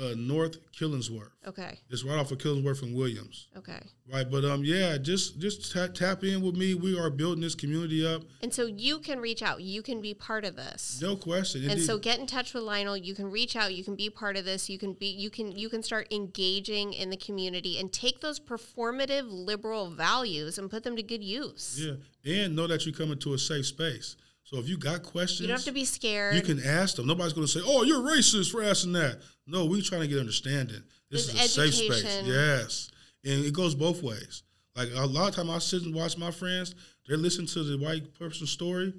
uh, 0.00 0.14
North 0.16 0.56
Killingsworth. 0.72 1.30
okay, 1.46 1.78
It's 1.90 2.02
right 2.02 2.18
off 2.18 2.30
of 2.32 2.38
Killingsworth 2.38 2.82
and 2.82 2.94
Williams. 2.96 3.48
okay. 3.56 3.80
Right, 4.12 4.28
but 4.30 4.44
um, 4.44 4.64
yeah, 4.64 4.96
just 4.98 5.38
just 5.38 5.72
ta- 5.72 5.86
tap 5.88 6.24
in 6.24 6.40
with 6.42 6.54
me. 6.56 6.74
We 6.74 6.98
are 6.98 7.10
building 7.10 7.42
this 7.42 7.54
community 7.54 8.06
up, 8.06 8.22
And 8.42 8.52
so 8.52 8.66
you 8.66 8.98
can 8.98 9.20
reach 9.20 9.42
out. 9.42 9.60
You 9.62 9.82
can 9.82 10.00
be 10.00 10.14
part 10.14 10.44
of 10.44 10.56
this. 10.56 10.98
no 11.02 11.14
question. 11.16 11.62
And 11.62 11.72
Indeed. 11.72 11.84
so 11.86 11.98
get 11.98 12.18
in 12.18 12.26
touch 12.26 12.54
with 12.54 12.62
Lionel. 12.62 12.96
You 12.96 13.14
can 13.14 13.30
reach 13.30 13.54
out. 13.54 13.74
You 13.74 13.84
can 13.84 13.94
be 13.96 14.08
part 14.10 14.36
of 14.36 14.44
this. 14.44 14.68
You 14.70 14.78
can 14.78 14.94
be. 14.94 15.06
You 15.06 15.28
can. 15.30 15.52
You 15.52 15.68
can 15.68 15.82
start 15.82 16.08
engaging 16.12 16.92
in 16.94 17.10
the 17.10 17.16
community 17.16 17.78
and 17.78 17.92
take 17.92 18.20
those 18.20 18.40
performative 18.40 19.26
liberal 19.30 19.90
values 19.90 20.58
and 20.58 20.70
put 20.70 20.84
them 20.84 20.96
to 20.96 21.02
good 21.02 21.22
use. 21.22 21.80
yeah, 22.24 22.44
and 22.44 22.56
know 22.56 22.66
that 22.66 22.86
you 22.86 22.92
come 22.92 23.12
into 23.12 23.34
a 23.34 23.38
safe 23.38 23.66
space. 23.66 24.16
So 24.52 24.58
if 24.58 24.68
you 24.68 24.76
got 24.76 25.02
questions, 25.02 25.40
You 25.40 25.46
don't 25.46 25.56
have 25.56 25.64
to 25.64 25.72
be 25.72 25.86
scared. 25.86 26.34
You 26.34 26.42
can 26.42 26.62
ask 26.62 26.96
them. 26.96 27.06
Nobody's 27.06 27.32
going 27.32 27.46
to 27.46 27.52
say, 27.52 27.60
"Oh, 27.64 27.84
you're 27.84 28.02
racist 28.02 28.50
for 28.50 28.62
asking 28.62 28.92
that." 28.92 29.20
No, 29.46 29.64
we're 29.64 29.80
trying 29.80 30.02
to 30.02 30.08
get 30.08 30.18
understanding. 30.18 30.82
This 31.10 31.32
There's 31.32 31.44
is 31.44 31.56
a 31.56 31.70
safe 31.70 31.74
space. 31.74 32.22
Yes, 32.24 32.90
and 33.24 33.44
it 33.46 33.54
goes 33.54 33.74
both 33.74 34.02
ways. 34.02 34.42
Like 34.76 34.90
a 34.94 35.06
lot 35.06 35.30
of 35.30 35.34
time, 35.34 35.48
I 35.48 35.58
sit 35.58 35.82
and 35.82 35.94
watch 35.94 36.18
my 36.18 36.30
friends. 36.30 36.74
They 37.08 37.16
listen 37.16 37.46
to 37.46 37.62
the 37.62 37.78
white 37.82 38.12
person's 38.18 38.50
story. 38.50 38.92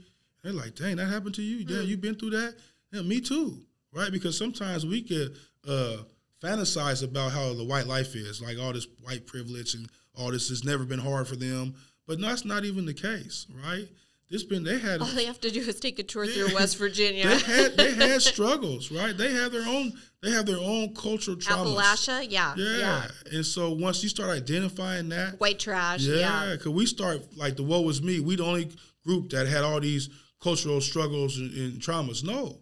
They're 0.44 0.54
like, 0.54 0.74
"Dang, 0.74 0.96
that 0.96 1.06
happened 1.06 1.36
to 1.36 1.44
you? 1.44 1.64
Hmm. 1.64 1.72
Yeah, 1.72 1.82
you 1.82 1.98
been 1.98 2.16
through 2.16 2.32
that? 2.32 2.56
Yeah, 2.92 3.04
me 3.04 3.22
too." 3.22 3.60
Right? 3.92 4.12
Because 4.12 4.36
sometimes 4.36 4.88
we 4.88 5.02
get 5.02 5.34
uh, 5.68 5.98
fantasize 6.42 7.04
about 7.04 7.32
how 7.32 7.54
the 7.54 7.64
white 7.64 7.86
life 7.86 8.16
is, 8.16 8.42
like 8.42 8.58
all 8.58 8.74
this 8.74 8.88
white 9.02 9.28
privilege 9.28 9.76
and 9.76 9.88
all 10.16 10.32
this 10.32 10.50
has 10.50 10.64
never 10.64 10.84
been 10.84 11.00
hard 11.00 11.28
for 11.28 11.36
them. 11.36 11.76
But 12.08 12.20
no, 12.20 12.28
that's 12.28 12.44
not 12.44 12.66
even 12.66 12.88
the 12.88 12.94
case, 12.94 13.46
right? 13.64 13.88
This 14.30 14.44
been 14.44 14.64
they 14.64 14.80
had 14.80 15.02
All 15.02 15.08
they 15.08 15.26
have 15.26 15.40
to 15.42 15.52
do 15.52 15.60
is 15.60 15.80
take 15.80 16.00
a 16.00 16.04
tour 16.04 16.26
through 16.26 16.54
West 16.56 16.78
Virginia. 16.78 17.28
they 17.28 17.38
had 17.40 17.78
they 17.78 17.94
had 17.94 18.22
struggles, 18.34 18.92
right? 18.92 19.16
They 19.16 19.32
have 19.32 19.52
their 19.52 19.68
own 19.68 19.94
they 20.22 20.32
have 20.32 20.46
their 20.46 20.58
own 20.58 20.96
cultural 20.96 21.38
traumas. 21.38 21.76
Appalachia, 21.76 22.26
yeah, 22.30 22.56
Yeah. 22.58 22.78
yeah. 22.78 23.08
And 23.32 23.46
so 23.46 23.72
once 23.72 24.02
you 24.02 24.10
start 24.10 24.30
identifying 24.32 25.10
that, 25.10 25.40
White 25.40 25.60
trash, 25.60 26.02
yeah, 26.02 26.16
yeah. 26.46 26.52
because 26.54 26.72
we 26.72 26.86
start 26.86 27.22
like 27.38 27.56
the 27.58 27.64
woe 27.64 27.82
was 27.82 28.02
me. 28.02 28.20
We 28.22 28.36
the 28.38 28.46
only 28.46 28.70
group 29.06 29.30
that 29.32 29.48
had 29.48 29.64
all 29.64 29.80
these 29.80 30.10
cultural 30.42 30.82
struggles 30.82 31.38
and, 31.38 31.52
and 31.54 31.74
traumas. 31.82 32.24
No, 32.24 32.58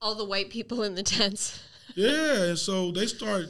All 0.00 0.14
the 0.14 0.24
white 0.24 0.50
people 0.50 0.82
in 0.82 0.94
the 0.94 1.02
tents. 1.02 1.62
yeah, 1.94 2.44
and 2.44 2.58
so 2.58 2.90
they 2.90 3.06
start 3.06 3.46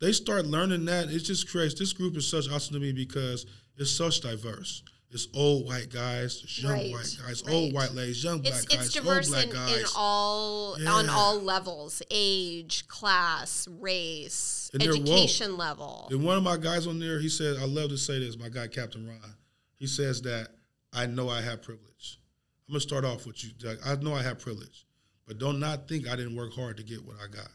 they 0.00 0.12
start 0.12 0.46
learning 0.46 0.84
that. 0.86 1.10
It 1.10 1.18
just 1.20 1.50
creates 1.50 1.74
this 1.74 1.92
group 1.92 2.16
is 2.16 2.26
such 2.26 2.48
awesome 2.50 2.74
to 2.74 2.80
me 2.80 2.92
because 2.92 3.44
it's 3.76 3.90
such 3.90 4.20
diverse. 4.20 4.82
It's 5.12 5.26
old 5.34 5.66
white 5.66 5.88
guys, 5.90 6.40
it's 6.44 6.62
young 6.62 6.72
Right, 6.72 6.92
white 6.92 7.16
guys, 7.26 7.42
right. 7.44 7.52
old 7.52 7.72
white 7.72 7.92
ladies, 7.94 8.22
young 8.22 8.40
black 8.42 8.54
It's 8.54 8.64
guys, 8.64 8.86
it's 8.86 8.96
old 8.96 9.06
diverse 9.06 9.28
black 9.28 9.46
in, 9.46 9.50
guys. 9.50 9.78
in 9.80 9.84
all 9.96 10.76
on 10.86 11.08
all 11.08 11.40
levels: 11.40 12.00
age, 12.10 12.86
class, 12.86 13.66
race, 13.80 14.70
And 14.72 14.82
education 14.82 15.56
level. 15.56 16.06
And 16.12 16.22
one 16.22 16.36
of 16.36 16.44
my 16.44 16.56
guys 16.56 16.86
on 16.86 17.00
there, 17.00 17.18
he 17.18 17.28
said, 17.28 17.56
I 17.58 17.64
love 17.64 17.90
to 17.90 17.98
say 17.98 18.20
this, 18.20 18.38
my 18.38 18.48
guy 18.48 18.68
Captain 18.68 19.06
Ron. 19.06 19.34
He 19.76 19.88
says 19.88 20.22
that 20.22 20.50
I 20.92 21.06
know 21.06 21.28
I 21.28 21.40
have 21.40 21.62
privilege. 21.62 22.20
I'm 22.68 22.74
gonna 22.74 22.80
start 22.80 23.04
off 23.04 23.26
with 23.26 23.42
you, 23.42 23.50
Doug. 23.58 23.78
I 23.84 23.96
know 23.96 24.14
I 24.14 24.22
have 24.22 24.38
privilege, 24.38 24.86
but 25.26 25.38
don't 25.38 25.58
not 25.58 25.88
think 25.88 26.06
I 26.08 26.14
didn't 26.14 26.36
work 26.36 26.54
hard 26.54 26.76
to 26.76 26.84
get 26.84 27.04
what 27.04 27.16
I 27.20 27.26
got. 27.26 27.50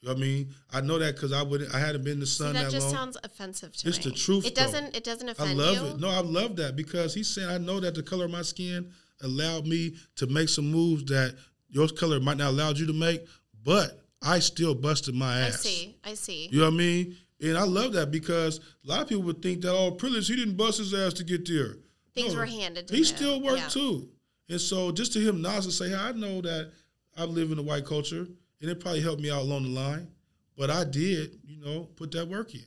You 0.00 0.08
know 0.08 0.14
what 0.14 0.18
I 0.18 0.20
mean? 0.20 0.54
I 0.72 0.80
know 0.80 0.98
that 0.98 1.14
because 1.16 1.32
I 1.32 1.42
would 1.42 1.66
I 1.74 1.78
hadn't 1.78 2.04
been 2.04 2.20
the 2.20 2.26
See, 2.26 2.44
sun 2.44 2.54
that 2.54 2.64
that, 2.64 2.70
just 2.72 2.86
long. 2.86 2.94
sounds 2.94 3.16
offensive 3.24 3.76
to 3.78 3.88
It's 3.88 3.98
me. 3.98 4.10
It's 4.10 4.18
the 4.20 4.24
truth, 4.24 4.46
It 4.46 4.54
doesn't. 4.54 4.96
It 4.96 5.02
doesn't 5.02 5.28
offend. 5.28 5.50
I 5.50 5.52
love 5.54 5.76
you. 5.76 5.86
it. 5.94 6.00
No, 6.00 6.08
I 6.08 6.20
love 6.20 6.54
that 6.56 6.76
because 6.76 7.14
he's 7.14 7.28
saying 7.28 7.48
I 7.48 7.58
know 7.58 7.80
that 7.80 7.94
the 7.96 8.02
color 8.02 8.26
of 8.26 8.30
my 8.30 8.42
skin 8.42 8.92
allowed 9.22 9.66
me 9.66 9.96
to 10.16 10.26
make 10.28 10.48
some 10.48 10.70
moves 10.70 11.04
that 11.06 11.34
your 11.68 11.88
color 11.88 12.20
might 12.20 12.36
not 12.36 12.50
allowed 12.50 12.78
you 12.78 12.86
to 12.86 12.92
make, 12.92 13.26
but 13.64 14.00
I 14.22 14.38
still 14.38 14.74
busted 14.74 15.14
my 15.16 15.40
ass. 15.40 15.54
I 15.54 15.68
see. 15.68 15.96
I 16.04 16.14
see. 16.14 16.48
You 16.52 16.60
know 16.60 16.66
what 16.66 16.74
I 16.74 16.76
mean? 16.76 17.16
And 17.40 17.58
I 17.58 17.64
love 17.64 17.92
that 17.94 18.10
because 18.12 18.58
a 18.58 18.88
lot 18.88 19.02
of 19.02 19.08
people 19.08 19.24
would 19.24 19.42
think 19.42 19.62
that 19.62 19.72
oh, 19.72 19.90
privilege, 19.92 20.28
he 20.28 20.36
didn't 20.36 20.56
bust 20.56 20.78
his 20.78 20.94
ass 20.94 21.12
to 21.14 21.24
get 21.24 21.46
there. 21.46 21.76
Things 22.14 22.34
were 22.36 22.46
handed 22.46 22.88
to 22.88 22.94
him. 22.94 23.02
He 23.02 23.08
him. 23.08 23.16
still 23.16 23.40
worked 23.40 23.58
Yeah. 23.62 23.68
too. 23.68 24.08
And 24.48 24.60
so 24.60 24.90
just 24.92 25.12
to 25.12 25.20
him 25.20 25.42
nod 25.42 25.64
and 25.64 25.72
say, 25.72 25.90
hey, 25.90 25.94
I 25.96 26.12
know 26.12 26.40
that 26.40 26.70
I 27.16 27.24
live 27.24 27.52
in 27.52 27.58
a 27.58 27.62
white 27.62 27.84
culture, 27.84 28.26
and 28.60 28.70
it 28.70 28.80
probably 28.80 29.00
helped 29.00 29.22
me 29.22 29.30
out 29.30 29.42
along 29.42 29.64
the 29.64 29.70
line. 29.70 30.08
But 30.56 30.70
I 30.70 30.84
did, 30.84 31.38
you 31.44 31.64
know, 31.64 31.88
put 31.96 32.10
that 32.12 32.28
work 32.28 32.54
in. 32.54 32.64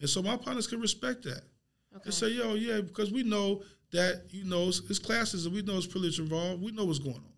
And 0.00 0.10
so 0.10 0.22
my 0.22 0.36
partners 0.36 0.66
can 0.66 0.80
respect 0.80 1.22
that. 1.24 1.42
Okay. 1.94 2.02
And 2.04 2.14
say, 2.14 2.28
yo, 2.30 2.54
yeah, 2.54 2.80
because 2.80 3.12
we 3.12 3.22
know 3.22 3.62
that, 3.92 4.24
you 4.30 4.44
know, 4.44 4.68
it's, 4.68 4.80
it's 4.90 4.98
classes 4.98 5.46
and 5.46 5.54
we 5.54 5.62
know 5.62 5.76
it's 5.76 5.86
privilege 5.86 6.18
involved. 6.18 6.62
We 6.62 6.72
know 6.72 6.84
what's 6.84 6.98
going 6.98 7.16
on. 7.16 7.32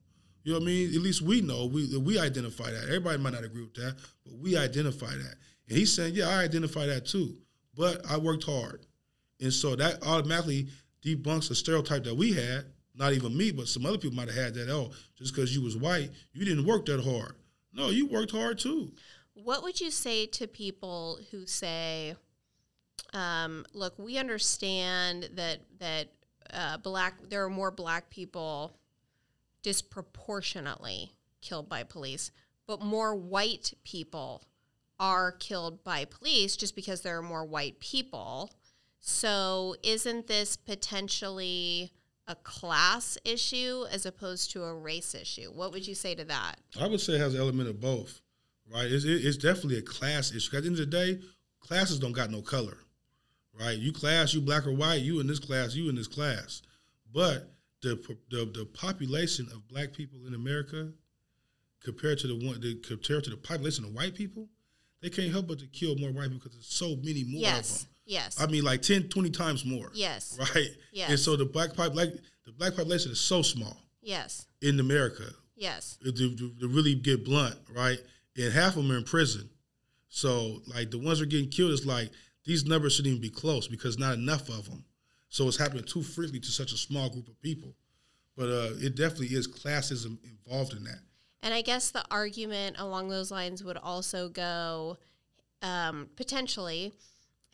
You 0.44 0.52
know 0.52 0.58
what 0.58 0.64
I 0.64 0.66
mean? 0.66 0.94
At 0.94 1.00
least 1.00 1.22
we 1.22 1.40
know. 1.40 1.66
We 1.66 1.96
we 1.96 2.18
identify 2.18 2.70
that. 2.70 2.84
Everybody 2.84 3.18
might 3.18 3.32
not 3.32 3.44
agree 3.44 3.62
with 3.62 3.74
that, 3.74 3.96
but 4.24 4.34
we 4.34 4.56
identify 4.58 5.10
that. 5.10 5.34
And 5.68 5.78
he's 5.78 5.94
saying, 5.94 6.14
yeah, 6.14 6.28
I 6.28 6.42
identify 6.42 6.86
that 6.86 7.06
too. 7.06 7.36
But 7.74 8.04
I 8.08 8.18
worked 8.18 8.44
hard. 8.44 8.84
And 9.40 9.52
so 9.52 9.74
that 9.76 10.06
automatically 10.06 10.68
debunks 11.04 11.50
a 11.50 11.54
stereotype 11.54 12.04
that 12.04 12.14
we 12.14 12.32
had. 12.34 12.66
Not 12.94 13.12
even 13.14 13.36
me, 13.36 13.50
but 13.50 13.66
some 13.66 13.84
other 13.86 13.98
people 13.98 14.16
might 14.16 14.28
have 14.28 14.36
had 14.36 14.54
that. 14.54 14.70
Oh, 14.70 14.92
just 15.16 15.34
because 15.34 15.54
you 15.54 15.62
was 15.62 15.76
white, 15.76 16.10
you 16.32 16.44
didn't 16.44 16.64
work 16.64 16.86
that 16.86 17.02
hard. 17.02 17.34
No, 17.74 17.90
you 17.90 18.06
worked 18.06 18.30
hard 18.30 18.58
too. 18.58 18.92
What 19.34 19.62
would 19.64 19.80
you 19.80 19.90
say 19.90 20.26
to 20.26 20.46
people 20.46 21.18
who 21.30 21.46
say, 21.46 22.14
um, 23.12 23.66
"Look, 23.72 23.98
we 23.98 24.16
understand 24.16 25.30
that 25.34 25.60
that 25.80 26.08
uh, 26.52 26.76
black 26.78 27.14
there 27.28 27.44
are 27.44 27.50
more 27.50 27.72
black 27.72 28.10
people 28.10 28.78
disproportionately 29.62 31.12
killed 31.40 31.68
by 31.68 31.82
police, 31.82 32.30
but 32.66 32.80
more 32.80 33.14
white 33.14 33.74
people 33.82 34.44
are 35.00 35.32
killed 35.32 35.82
by 35.82 36.04
police 36.04 36.56
just 36.56 36.76
because 36.76 37.00
there 37.00 37.18
are 37.18 37.22
more 37.22 37.44
white 37.44 37.80
people. 37.80 38.52
So, 39.00 39.74
isn't 39.82 40.28
this 40.28 40.56
potentially 40.56 41.92
a 42.26 42.34
class 42.36 43.18
issue 43.24 43.84
as 43.90 44.06
opposed 44.06 44.50
to 44.52 44.64
a 44.64 44.74
race 44.74 45.14
issue? 45.14 45.50
What 45.52 45.72
would 45.72 45.86
you 45.86 45.94
say 45.94 46.14
to 46.14 46.24
that? 46.24 46.56
I 46.80 46.86
would 46.86 47.00
say 47.00 47.14
it 47.14 47.20
has 47.20 47.34
an 47.34 47.40
element 47.40 47.68
of 47.68 47.80
both, 47.80 48.20
right? 48.72 48.86
It's, 48.90 49.04
it's 49.04 49.36
definitely 49.36 49.78
a 49.78 49.82
class 49.82 50.34
issue. 50.34 50.56
At 50.56 50.62
the 50.62 50.68
end 50.68 50.78
of 50.78 50.90
the 50.90 50.96
day, 50.96 51.20
classes 51.60 51.98
don't 51.98 52.12
got 52.12 52.30
no 52.30 52.42
color, 52.42 52.78
right? 53.58 53.78
You 53.78 53.92
class, 53.92 54.34
you 54.34 54.40
black 54.40 54.66
or 54.66 54.72
white, 54.72 55.02
you 55.02 55.20
in 55.20 55.26
this 55.26 55.38
class, 55.38 55.74
you 55.74 55.88
in 55.88 55.94
this 55.94 56.08
class. 56.08 56.62
But 57.12 57.50
the 57.82 57.96
the, 58.30 58.50
the 58.52 58.66
population 58.72 59.46
of 59.52 59.66
black 59.68 59.92
people 59.92 60.26
in 60.26 60.34
America 60.34 60.90
compared 61.82 62.18
to 62.20 62.26
the 62.26 62.46
one 62.46 62.60
the, 62.60 62.76
compared 62.76 63.24
to 63.24 63.30
the 63.30 63.36
population 63.36 63.84
of 63.84 63.92
white 63.92 64.14
people, 64.14 64.48
they 65.02 65.10
can't 65.10 65.30
help 65.30 65.48
but 65.48 65.58
to 65.58 65.66
kill 65.66 65.96
more 65.96 66.10
white 66.10 66.24
people 66.24 66.38
because 66.38 66.52
there's 66.52 66.66
so 66.66 66.96
many 66.96 67.24
more 67.24 67.42
of 67.58 67.68
them. 67.80 67.88
Yes. 68.06 68.40
I 68.40 68.46
mean, 68.46 68.64
like 68.64 68.82
10, 68.82 69.08
20 69.08 69.30
times 69.30 69.64
more. 69.64 69.90
yes. 69.94 70.38
Right. 70.54 70.70
Yes. 70.92 71.10
And 71.10 71.18
so 71.18 71.36
the 71.36 71.44
black 71.46 71.74
pop, 71.74 71.94
like 71.94 72.12
the 72.44 72.52
black 72.52 72.76
population 72.76 73.10
is 73.12 73.20
so 73.20 73.42
small 73.42 73.76
Yes. 74.02 74.46
in 74.60 74.78
America 74.80 75.24
Yes. 75.56 75.98
to, 76.04 76.12
to, 76.12 76.36
to 76.36 76.68
really 76.68 76.94
get 76.94 77.24
blunt, 77.24 77.56
right? 77.74 77.98
And 78.36 78.52
half 78.52 78.76
of 78.76 78.82
them 78.82 78.92
are 78.92 78.98
in 78.98 79.04
prison. 79.04 79.48
So, 80.08 80.60
like, 80.66 80.90
the 80.90 80.98
ones 80.98 81.18
that 81.18 81.24
are 81.24 81.28
getting 81.28 81.48
killed 81.48 81.72
is 81.72 81.86
like, 81.86 82.10
these 82.44 82.64
numbers 82.66 82.94
shouldn't 82.94 83.12
even 83.12 83.22
be 83.22 83.30
close 83.30 83.66
because 83.66 83.98
not 83.98 84.14
enough 84.14 84.48
of 84.48 84.68
them. 84.68 84.84
So, 85.28 85.48
it's 85.48 85.56
happening 85.56 85.84
too 85.84 86.02
frequently 86.02 86.40
to 86.40 86.50
such 86.52 86.72
a 86.72 86.76
small 86.76 87.08
group 87.10 87.26
of 87.28 87.40
people. 87.40 87.74
But 88.36 88.48
uh, 88.48 88.70
it 88.78 88.96
definitely 88.96 89.28
is 89.36 89.48
classism 89.48 90.18
involved 90.24 90.72
in 90.74 90.84
that. 90.84 90.98
And 91.42 91.52
I 91.54 91.62
guess 91.62 91.90
the 91.90 92.04
argument 92.10 92.76
along 92.78 93.08
those 93.08 93.30
lines 93.30 93.62
would 93.64 93.76
also 93.76 94.28
go 94.28 94.98
um, 95.62 96.08
potentially 96.16 96.92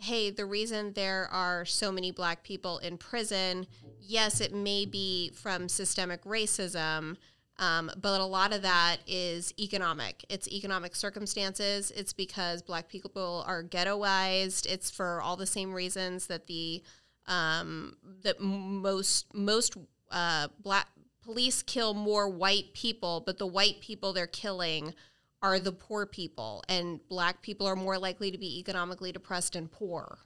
hey, 0.00 0.30
the 0.30 0.46
reason 0.46 0.92
there 0.94 1.28
are 1.30 1.64
so 1.64 1.92
many 1.92 2.10
black 2.10 2.42
people 2.42 2.78
in 2.78 2.96
prison, 2.96 3.66
yes, 4.00 4.40
it 4.40 4.54
may 4.54 4.86
be 4.86 5.30
from 5.34 5.68
systemic 5.68 6.24
racism. 6.24 7.16
Um, 7.58 7.90
but 8.00 8.22
a 8.22 8.24
lot 8.24 8.54
of 8.54 8.62
that 8.62 8.98
is 9.06 9.52
economic. 9.58 10.24
It's 10.30 10.48
economic 10.48 10.96
circumstances. 10.96 11.90
It's 11.94 12.14
because 12.14 12.62
black 12.62 12.88
people 12.88 13.44
are 13.46 13.62
ghettoized. 13.62 14.66
It's 14.66 14.90
for 14.90 15.20
all 15.20 15.36
the 15.36 15.46
same 15.46 15.74
reasons 15.74 16.26
that 16.28 16.46
the 16.46 16.82
um, 17.26 17.96
that 18.22 18.40
most 18.40 19.26
most 19.34 19.76
uh, 20.10 20.48
black 20.62 20.88
police 21.22 21.62
kill 21.62 21.92
more 21.92 22.30
white 22.30 22.72
people, 22.72 23.22
but 23.26 23.36
the 23.36 23.46
white 23.46 23.82
people 23.82 24.14
they're 24.14 24.26
killing 24.26 24.94
are 25.42 25.58
the 25.58 25.72
poor 25.72 26.06
people, 26.06 26.62
and 26.68 27.00
black 27.08 27.42
people 27.42 27.66
are 27.66 27.76
more 27.76 27.98
likely 27.98 28.30
to 28.30 28.38
be 28.38 28.58
economically 28.58 29.12
depressed 29.12 29.56
and 29.56 29.70
poor. 29.70 30.18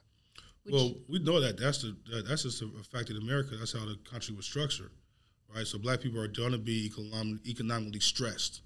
Would 0.65 0.73
well, 0.73 0.83
you- 0.85 1.01
we 1.07 1.19
know 1.19 1.39
that 1.39 1.57
that's 1.57 1.81
the 1.81 1.95
that, 2.11 2.27
that's 2.27 2.43
just 2.43 2.61
a 2.61 2.67
fact 2.91 3.09
in 3.09 3.17
America. 3.17 3.55
That's 3.55 3.73
how 3.73 3.85
the 3.85 3.97
country 4.09 4.35
was 4.35 4.45
structured, 4.45 4.91
right? 5.53 5.65
So 5.65 5.77
black 5.77 6.01
people 6.01 6.19
are 6.19 6.27
going 6.27 6.51
to 6.51 6.57
be 6.57 6.89
econom- 6.89 7.45
economically 7.45 7.99
stressed, 7.99 8.61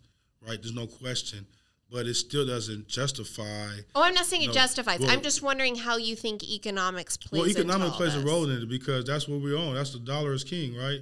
right? 0.47 0.61
There's 0.61 0.73
no 0.73 0.87
question, 0.87 1.45
but 1.91 2.07
it 2.07 2.15
still 2.15 2.47
doesn't 2.47 2.87
justify. 2.87 3.69
oh, 3.93 4.03
I'm 4.03 4.13
not 4.13 4.25
saying 4.25 4.43
it 4.49 4.53
justifies. 4.53 5.01
well- 5.01 5.11
I'm 5.11 5.21
just 5.21 5.43
wondering 5.43 5.75
how 5.75 5.97
you 5.97 6.15
think 6.15 6.43
economics 6.43 7.15
plays. 7.17 7.41
Well, 7.41 7.49
economics 7.49 7.95
plays 7.97 8.15
a 8.15 8.21
role 8.21 8.49
in 8.49 8.63
it 8.63 8.69
because 8.69 9.05
that's 9.05 9.27
what 9.27 9.41
we're 9.41 9.57
on. 9.57 9.75
That's 9.75 9.91
the 9.91 9.99
dollar 9.99 10.33
is 10.33 10.43
king, 10.43 10.75
right? 10.75 11.01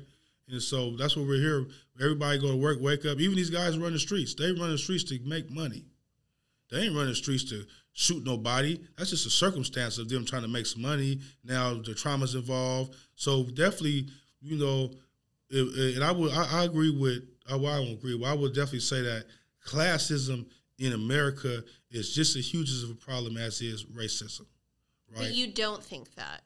And 0.49 0.61
so 0.61 0.95
that's 0.95 1.15
what 1.15 1.27
we're 1.27 1.41
here. 1.41 1.65
Everybody 1.99 2.39
go 2.39 2.51
to 2.51 2.57
work, 2.57 2.77
wake 2.79 3.05
up. 3.05 3.19
Even 3.19 3.35
these 3.35 3.49
guys 3.49 3.77
run 3.77 3.93
the 3.93 3.99
streets. 3.99 4.33
They 4.33 4.51
run 4.51 4.71
the 4.71 4.77
streets 4.77 5.03
to 5.05 5.19
make 5.25 5.51
money. 5.51 5.85
They 6.71 6.81
ain't 6.81 6.93
running 6.93 7.09
the 7.09 7.15
streets 7.15 7.43
to 7.45 7.65
shoot 7.93 8.25
nobody. 8.25 8.79
That's 8.97 9.09
just 9.09 9.25
a 9.25 9.29
circumstance 9.29 9.97
of 9.97 10.09
them 10.09 10.25
trying 10.25 10.43
to 10.43 10.47
make 10.47 10.65
some 10.65 10.81
money. 10.81 11.19
Now 11.43 11.73
the 11.75 11.93
trauma's 11.93 12.35
involved. 12.35 12.95
So 13.15 13.43
definitely, 13.43 14.07
you 14.41 14.57
know, 14.57 14.91
it, 15.49 15.95
and 15.95 16.03
I 16.03 16.11
would 16.11 16.31
I, 16.31 16.61
I 16.61 16.63
agree 16.65 16.91
with 16.91 17.23
I, 17.49 17.55
well, 17.55 17.73
I 17.73 17.79
won't 17.79 17.99
agree. 17.99 18.15
Well, 18.15 18.31
I 18.31 18.35
would 18.35 18.53
definitely 18.53 18.81
say 18.81 19.01
that 19.01 19.25
classism 19.65 20.45
in 20.77 20.93
America 20.93 21.63
is 21.89 22.13
just 22.13 22.35
as 22.35 22.51
huge 22.51 22.71
of 22.83 22.91
a 22.91 22.95
problem 22.95 23.37
as 23.37 23.61
is 23.61 23.85
racism. 23.85 24.45
Right? 25.09 25.19
But 25.19 25.33
you 25.33 25.47
don't 25.47 25.83
think 25.83 26.13
that. 26.15 26.43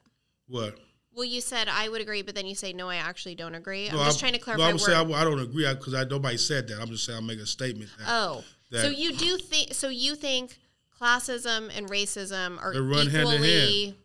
what? 0.48 0.78
Well, 1.14 1.24
you 1.24 1.40
said 1.40 1.68
I 1.68 1.88
would 1.88 2.00
agree, 2.00 2.22
but 2.22 2.34
then 2.34 2.46
you 2.46 2.54
say 2.54 2.72
no. 2.72 2.88
I 2.88 2.96
actually 2.96 3.34
don't 3.34 3.54
agree. 3.54 3.88
No, 3.90 3.98
I'm 3.98 4.06
just 4.06 4.18
I- 4.18 4.28
trying 4.28 4.32
to 4.32 4.38
No, 4.38 4.44
clarify. 4.44 4.68
I 4.68 4.72
would 4.72 4.80
say 4.80 5.04
where- 5.04 5.18
I, 5.18 5.22
I 5.22 5.24
don't 5.24 5.40
agree 5.40 5.68
because 5.74 5.94
I, 5.94 6.04
nobody 6.04 6.36
said 6.36 6.68
that. 6.68 6.80
I'm 6.80 6.88
just 6.88 7.04
saying 7.04 7.18
I'm 7.18 7.26
making 7.26 7.42
a 7.42 7.46
statement. 7.46 7.90
That, 7.98 8.06
oh, 8.08 8.44
so 8.70 8.88
you 8.88 9.12
do 9.12 9.36
think? 9.36 9.74
So 9.74 9.88
you 9.88 10.14
think 10.14 10.58
classism 10.98 11.70
and 11.76 11.90
racism 11.90 12.62
are 12.62 12.72
run 12.82 13.08
hand 13.08 13.28
equally 13.28 13.96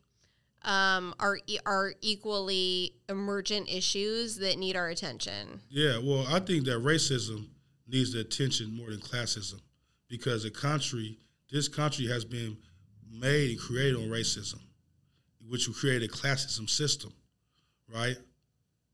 um, 0.68 1.14
are 1.20 1.40
are 1.66 1.94
equally 2.02 2.94
emergent 3.08 3.70
issues 3.70 4.38
that 4.38 4.58
need 4.60 4.76
our 4.76 4.90
attention? 4.90 5.62
Yeah, 5.70 6.00
well, 6.04 6.26
I 6.28 6.40
think 6.40 6.66
that 6.66 6.84
racism 6.84 7.48
needs 7.88 8.14
the 8.14 8.20
attention 8.20 8.76
more 8.76 8.92
than 8.92 9.00
classism 9.00 9.62
because 10.10 10.44
the 10.44 10.52
country, 10.52 11.18
this 11.50 11.70
country 11.70 12.08
has 12.08 12.26
been 12.26 12.58
made 13.10 13.52
and 13.52 13.60
created 13.60 13.96
on 13.96 14.10
racism. 14.10 14.60
Which 15.48 15.68
will 15.68 15.76
create 15.76 16.04
a 16.04 16.08
classism 16.08 16.70
system, 16.70 17.14
right? 17.94 18.18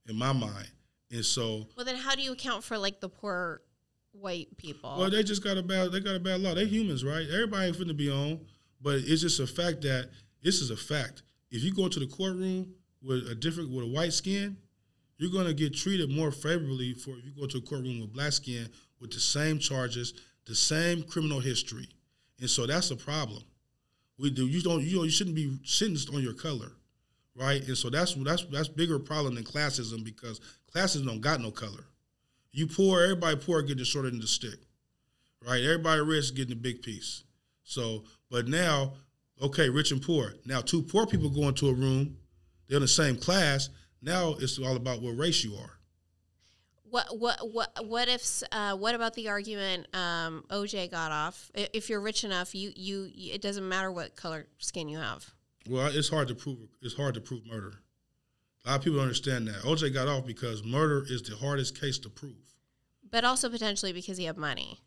In 0.08 0.16
my 0.16 0.34
mind, 0.34 0.70
and 1.12 1.26
so 1.26 1.68
Well, 1.76 1.86
then 1.86 1.96
how 1.96 2.16
do 2.16 2.22
you 2.22 2.34
account 2.34 2.64
for 2.64 2.78
like 2.78 3.00
the 3.00 3.10
poor 3.10 3.62
white 4.12 4.56
people? 4.58 4.96
well, 4.98 5.10
they 5.10 5.24
just 5.24 5.44
got 5.44 5.58
a 5.58 5.64
bad 5.64 5.92
they 5.92 6.00
got 6.00 6.16
a 6.16 6.20
bad 6.20 6.42
law. 6.42 6.54
They're 6.54 6.66
humans, 6.66 7.04
right? 7.04 7.26
Everybody 7.32 7.68
ain't 7.68 7.78
finna 7.78 7.96
be 7.96 8.12
on, 8.12 8.40
but 8.82 8.96
it's 8.96 9.22
just 9.22 9.40
a 9.40 9.48
fact 9.48 9.82
that 9.82 10.10
this 10.44 10.62
is 10.62 10.72
a 10.72 10.78
fact. 10.78 11.24
If 11.52 11.64
you 11.64 11.74
go 11.74 11.88
to 11.88 12.00
the 12.00 12.08
courtroom 12.08 12.74
with 13.02 13.28
a 13.30 13.36
different 13.36 13.72
with 13.72 13.86
a 13.86 13.88
white 13.88 14.14
skin, 14.14 14.58
you're 15.18 15.32
gonna 15.32 15.54
get 15.54 15.74
treated 15.74 16.10
more 16.12 16.32
favorably 16.32 16.94
for 16.94 17.12
if 17.18 17.26
you 17.26 17.32
go 17.32 17.48
to 17.48 17.58
a 17.60 17.62
courtroom 17.62 18.02
with 18.02 18.14
black 18.14 18.34
skin 18.34 18.68
with 19.00 19.12
the 19.12 19.20
same 19.20 19.60
charges, 19.60 20.14
the 20.46 20.56
same 20.56 21.04
criminal 21.04 21.40
history, 21.40 21.88
and 22.42 22.50
so 22.50 22.66
that's 22.66 22.92
a 22.92 22.96
problem. 22.96 23.42
We 24.18 24.30
do 24.30 24.48
you 24.48 24.62
don't 24.62 24.84
you 24.84 24.98
know, 24.98 25.04
you 25.04 25.10
shouldn't 25.10 25.36
be 25.36 25.58
sentenced 25.64 26.14
on 26.14 26.22
your 26.22 26.34
color, 26.34 26.72
right? 27.36 27.66
And 27.68 27.78
so 27.78 27.90
that's 27.90 28.14
that's 28.16 28.46
that's 28.46 28.68
bigger 28.68 29.00
problem 29.00 29.36
than 29.36 29.44
classism 29.44 30.04
because 30.04 30.40
classism 30.74 31.06
don't 31.06 31.22
got 31.22 31.42
no 31.42 31.52
color. 31.52 31.86
You 32.52 32.68
poor, 32.68 33.02
everybody 33.02 33.36
poor 33.38 33.62
getting 33.62 33.78
the 33.80 33.86
short 33.86 34.06
end 34.06 34.16
of 34.16 34.22
the 34.22 34.28
stick, 34.28 34.60
right? 35.46 35.64
Everybody 35.64 36.02
rich 36.02 36.36
getting 36.36 36.54
a 36.54 36.56
big 36.60 36.84
piece. 36.84 37.24
So, 37.64 38.04
but 38.30 38.48
now, 38.48 38.94
okay, 39.42 39.70
rich 39.70 39.92
and 39.92 40.02
poor. 40.02 40.34
Now, 40.46 40.62
two 40.62 40.84
poor 40.84 41.08
people 41.08 41.30
go 41.30 41.48
into 41.48 41.70
a 41.70 41.74
room, 41.74 42.18
they're 42.68 42.78
in 42.78 42.82
the 42.82 42.88
same 42.88 43.18
class. 43.18 43.70
Now 44.02 44.36
it's 44.40 44.60
all 44.60 44.76
about 44.76 45.02
what 45.02 45.18
race 45.18 45.44
you 45.44 45.56
are. 45.56 45.73
What 46.94 47.20
what 47.20 47.52
what 47.52 47.88
what 47.88 48.08
if 48.08 48.44
uh, 48.52 48.78
what 48.78 48.94
about 48.94 49.16
the 49.16 49.28
argument 49.28 49.88
um, 49.96 50.46
OJ 50.52 50.92
got 50.92 51.12
off? 51.12 51.50
If 51.56 51.90
you're 51.90 52.00
rich 52.00 52.24
enough, 52.24 52.54
you 52.54 52.72
you 52.76 53.10
it 53.16 53.42
doesn't 53.42 53.68
matter 53.68 53.92
what 53.92 54.16
color 54.16 54.46
skin 54.60 54.88
you 54.88 55.00
have. 55.00 55.28
Well, 55.68 55.88
it's 55.88 56.10
hard 56.10 56.28
to 56.28 56.36
prove. 56.36 56.60
It's 56.84 56.94
hard 56.94 57.16
to 57.16 57.20
prove 57.20 57.48
murder. 57.48 57.74
A 58.64 58.70
lot 58.70 58.78
of 58.78 58.84
people 58.84 58.98
don't 59.00 59.08
understand 59.08 59.48
that. 59.48 59.64
OJ 59.64 59.92
got 59.92 60.08
off 60.08 60.28
because 60.28 60.64
murder 60.64 61.04
is 61.10 61.24
the 61.24 61.36
hardest 61.36 61.82
case 61.82 61.98
to 61.98 62.10
prove. 62.10 62.36
But 63.10 63.26
also 63.26 63.50
potentially 63.50 63.92
because 63.92 64.20
he 64.20 64.26
had 64.26 64.38
money. 64.38 64.80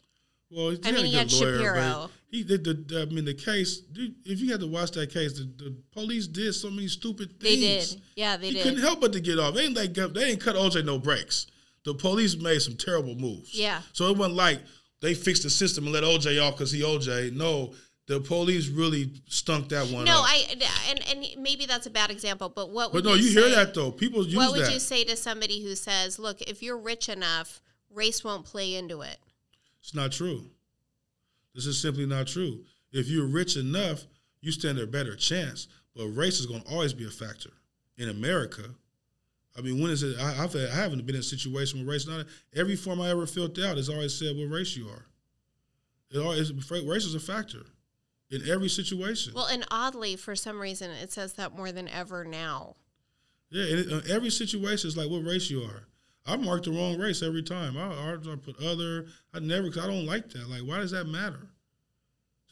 Well, 0.49 0.71
he 0.71 0.81
I 0.85 0.93
mean, 0.93 1.07
he 1.07 1.15
had 1.15 1.33
lawyer, 1.33 1.59
Shapiro. 1.59 2.11
He 2.31 2.45
did 2.45 2.63
the. 2.63 3.01
I 3.03 3.13
mean, 3.13 3.25
the 3.25 3.35
case. 3.35 3.79
dude, 3.79 4.15
If 4.25 4.39
you 4.39 4.53
had 4.53 4.61
to 4.61 4.69
watch 4.69 4.93
that 4.93 5.11
case, 5.11 5.41
the, 5.41 5.65
the 5.65 5.77
police 5.91 6.29
did 6.29 6.55
so 6.55 6.71
many 6.71 6.87
stupid 6.87 7.41
things. 7.41 7.43
They 7.43 7.57
did. 7.57 8.03
Yeah, 8.15 8.37
they 8.37 8.47
he 8.47 8.53
did. 8.53 8.63
couldn't 8.63 8.81
help 8.81 9.01
but 9.01 9.13
to 9.13 9.19
get 9.19 9.41
off. 9.41 9.55
They 9.55 9.63
ain't 9.65 9.75
like 9.75 9.93
they 9.93 10.31
ain't 10.31 10.41
cut 10.41 10.55
OJ 10.55 10.85
no 10.85 11.01
breaks. 11.01 11.49
The 11.87 11.95
police 11.95 12.37
made 12.37 12.61
some 12.61 12.75
terrible 12.75 13.15
moves. 13.15 13.55
Yeah. 13.55 13.81
So 13.93 14.11
it 14.11 14.19
wasn't 14.19 14.37
like 14.37 14.61
they 15.01 15.15
fixed 15.15 15.45
the 15.45 15.51
system 15.51 15.85
and 15.85 15.93
let 15.93 16.03
OJ 16.03 16.43
off 16.43 16.55
because 16.55 16.73
he 16.73 16.83
OJ. 16.83 17.33
No, 17.33 17.75
the 18.09 18.19
police 18.19 18.67
really 18.69 19.13
stunk 19.29 19.69
that 19.69 19.87
one. 19.93 20.05
No, 20.05 20.19
up. 20.19 20.25
I 20.27 20.47
and 20.91 21.01
and 21.09 21.41
maybe 21.41 21.65
that's 21.65 21.87
a 21.87 21.91
bad 21.91 22.11
example, 22.11 22.49
but 22.49 22.71
what 22.71 22.93
would 22.93 23.05
But 23.05 23.11
no, 23.11 23.15
you, 23.15 23.23
say, 23.29 23.41
hear 23.41 23.51
that 23.55 23.73
though. 23.73 23.93
People 23.93 24.25
use 24.25 24.35
What 24.35 24.51
would 24.51 24.67
that. 24.67 24.73
you 24.73 24.81
say 24.81 25.05
to 25.05 25.17
somebody 25.17 25.63
who 25.63 25.77
says, 25.77 26.19
"Look, 26.19 26.43
if 26.43 26.61
you're 26.61 26.77
rich 26.77 27.09
enough, 27.09 27.63
race 27.89 28.25
won't 28.25 28.47
play 28.47 28.75
into 28.75 29.03
it"? 29.03 29.19
It's 29.81 29.95
not 29.95 30.11
true. 30.11 30.51
This 31.55 31.67
is 31.67 31.81
simply 31.81 32.05
not 32.05 32.27
true. 32.27 32.65
If 32.91 33.07
you're 33.07 33.29
rich 33.29 33.57
enough, 33.57 34.07
you 34.41 34.51
stand 34.51 34.81
a 34.81 34.89
better 34.89 35.15
chance. 35.15 35.69
But 35.95 36.09
race 36.09 36.41
is 36.41 36.47
going 36.47 36.63
to 36.63 36.69
always 36.69 36.93
be 36.93 37.07
a 37.07 37.11
factor 37.11 37.51
in 37.97 38.09
America. 38.09 38.71
I 39.57 39.63
mean, 39.63 39.81
when 39.81 39.91
is 39.91 40.03
it? 40.03 40.17
I, 40.19 40.45
I've 40.45 40.53
had, 40.53 40.69
I 40.71 40.75
haven't 40.75 41.05
been 41.07 41.15
in 41.15 41.21
a 41.21 41.25
situation 41.25 41.81
where 41.81 41.95
race 41.95 42.07
not 42.07 42.27
every 42.55 42.77
form 42.77 43.01
I 43.01 43.11
ever 43.11 43.27
filled 43.27 43.59
out 43.59 43.77
has 43.77 43.89
always 43.89 44.17
said 44.17 44.37
what 44.37 44.51
race 44.51 44.77
you 44.77 44.89
are. 44.89 45.07
It 46.11 46.19
always 46.19 46.53
race 46.71 47.05
is 47.05 47.15
a 47.15 47.21
factor 47.21 47.67
in 48.31 48.49
every 48.49 48.69
situation. 48.69 49.33
Well, 49.35 49.47
and 49.47 49.65
oddly, 49.71 50.17
for 50.17 50.37
some 50.37 50.61
reason, 50.61 50.91
it 50.91 51.13
says 51.13 51.35
that 51.35 51.57
more 51.57 51.73
than 51.73 51.89
ever 51.89 52.25
now. 52.25 52.77
Yeah, 53.51 53.65
and 53.65 53.79
it, 53.79 53.93
uh, 53.93 54.15
every 54.15 54.31
situation 54.31 54.89
is 54.89 54.97
like 54.97 55.09
what 55.09 55.25
race 55.25 55.51
you 55.51 55.63
are. 55.63 55.87
I 56.27 56.37
mark 56.37 56.65
the 56.65 56.73
wrong 56.73 56.99
race 56.99 57.23
every 57.23 57.43
time. 57.43 57.77
I, 57.77 57.87
I, 57.87 58.15
I 58.15 58.37
put 58.37 58.61
other. 58.63 59.07
I 59.33 59.39
never 59.39 59.69
because 59.69 59.85
I 59.85 59.87
don't 59.87 60.07
like 60.07 60.31
that. 60.31 60.49
Like, 60.51 60.63
why 60.63 60.79
does 60.79 60.91
that 60.91 61.07
matter? 61.07 61.49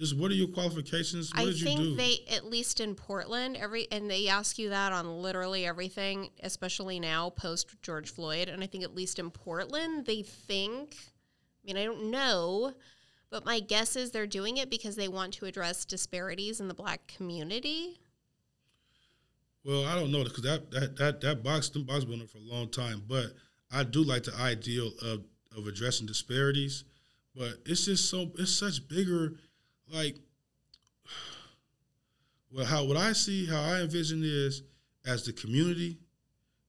Just 0.04 0.18
what 0.18 0.30
are 0.30 0.34
your 0.34 0.48
qualifications? 0.48 1.32
What 1.32 1.40
I 1.40 1.44
did 1.46 1.60
you 1.60 1.66
think 1.66 1.80
do? 1.80 1.96
they, 1.96 2.18
at 2.30 2.44
least 2.44 2.78
in 2.80 2.94
Portland, 2.94 3.56
every 3.56 3.88
and 3.90 4.10
they 4.10 4.28
ask 4.28 4.58
you 4.58 4.68
that 4.68 4.92
on 4.92 5.22
literally 5.22 5.64
everything, 5.64 6.28
especially 6.42 7.00
now 7.00 7.30
post 7.30 7.74
George 7.80 8.12
Floyd. 8.12 8.48
And 8.48 8.62
I 8.62 8.66
think 8.66 8.84
at 8.84 8.94
least 8.94 9.18
in 9.18 9.30
Portland, 9.30 10.04
they 10.04 10.22
think. 10.22 10.96
I 11.62 11.66
mean, 11.66 11.78
I 11.78 11.84
don't 11.84 12.10
know, 12.10 12.74
but 13.30 13.46
my 13.46 13.60
guess 13.60 13.96
is 13.96 14.10
they're 14.10 14.26
doing 14.26 14.58
it 14.58 14.68
because 14.68 14.96
they 14.96 15.08
want 15.08 15.32
to 15.34 15.46
address 15.46 15.86
disparities 15.86 16.60
in 16.60 16.68
the 16.68 16.74
black 16.74 17.06
community. 17.06 17.98
Well, 19.64 19.86
I 19.86 19.94
don't 19.94 20.12
know 20.12 20.22
because 20.24 20.42
that 20.42 20.70
that 20.72 20.96
that 20.98 21.20
that 21.22 21.42
box 21.42 21.70
them 21.70 21.84
box 21.84 22.04
been 22.04 22.20
on 22.20 22.26
for 22.26 22.36
a 22.36 22.42
long 22.42 22.68
time, 22.68 23.02
but 23.08 23.32
I 23.72 23.82
do 23.84 24.02
like 24.04 24.24
the 24.24 24.34
ideal 24.36 24.92
of 25.00 25.24
of 25.56 25.66
addressing 25.66 26.06
disparities, 26.06 26.84
but 27.34 27.54
it's 27.64 27.86
just 27.86 28.10
so 28.10 28.30
it's 28.38 28.52
such 28.52 28.86
bigger, 28.88 29.32
like, 29.92 30.16
well, 32.52 32.64
how 32.64 32.84
what 32.84 32.96
I 32.96 33.12
see, 33.12 33.46
how 33.46 33.60
I 33.60 33.80
envision 33.80 34.22
is 34.24 34.62
as 35.06 35.24
the 35.24 35.32
community, 35.32 35.98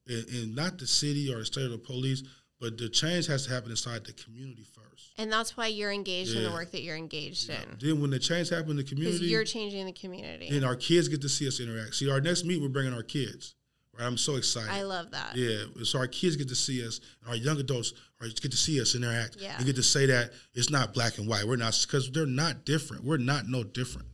and, 0.07 0.27
and 0.29 0.55
not 0.55 0.77
the 0.77 0.87
city 0.87 1.31
or 1.33 1.39
the 1.39 1.45
state 1.45 1.65
or 1.65 1.69
the 1.69 1.77
police, 1.77 2.23
but 2.59 2.77
the 2.77 2.89
change 2.89 3.27
has 3.27 3.45
to 3.45 3.53
happen 3.53 3.69
inside 3.71 4.05
the 4.05 4.13
community 4.13 4.63
first. 4.63 5.13
And 5.17 5.31
that's 5.31 5.57
why 5.57 5.67
you're 5.67 5.91
engaged 5.91 6.35
in 6.35 6.43
the 6.43 6.51
work 6.51 6.71
that 6.71 6.81
you're 6.81 6.95
engaged 6.95 7.49
in. 7.49 7.77
Then 7.79 8.01
when 8.01 8.11
the 8.11 8.19
change 8.19 8.49
happens 8.49 8.71
in 8.71 8.77
the 8.77 8.83
community, 8.83 9.25
you're 9.25 9.43
changing 9.43 9.85
the 9.85 9.93
community. 9.93 10.49
and 10.49 10.65
our 10.65 10.75
kids 10.75 11.07
get 11.07 11.21
to 11.21 11.29
see 11.29 11.47
us 11.47 11.59
interact. 11.59 11.95
See, 11.95 12.09
our 12.09 12.21
next 12.21 12.45
meet, 12.45 12.61
we're 12.61 12.69
bringing 12.69 12.93
our 12.93 13.03
kids. 13.03 13.55
Right? 13.97 14.05
I'm 14.05 14.17
so 14.17 14.35
excited. 14.35 14.71
I 14.71 14.83
love 14.83 15.11
that. 15.11 15.35
Yeah, 15.35 15.63
so 15.83 15.99
our 15.99 16.07
kids 16.07 16.35
get 16.35 16.49
to 16.49 16.55
see 16.55 16.85
us, 16.85 16.99
and 17.21 17.29
our 17.29 17.35
young 17.35 17.59
adults 17.59 17.93
are 18.21 18.27
get 18.27 18.51
to 18.51 18.57
see 18.57 18.81
us 18.81 18.95
interact. 18.95 19.37
Yeah. 19.39 19.55
and 19.57 19.65
get 19.65 19.75
to 19.77 19.83
say 19.83 20.05
that 20.07 20.31
it's 20.53 20.69
not 20.69 20.93
black 20.93 21.17
and 21.17 21.27
white. 21.27 21.45
We're 21.45 21.55
not 21.55 21.77
because 21.85 22.11
they're 22.11 22.25
not 22.25 22.65
different. 22.65 23.03
We're 23.03 23.17
not 23.17 23.47
no 23.47 23.63
different. 23.63 24.07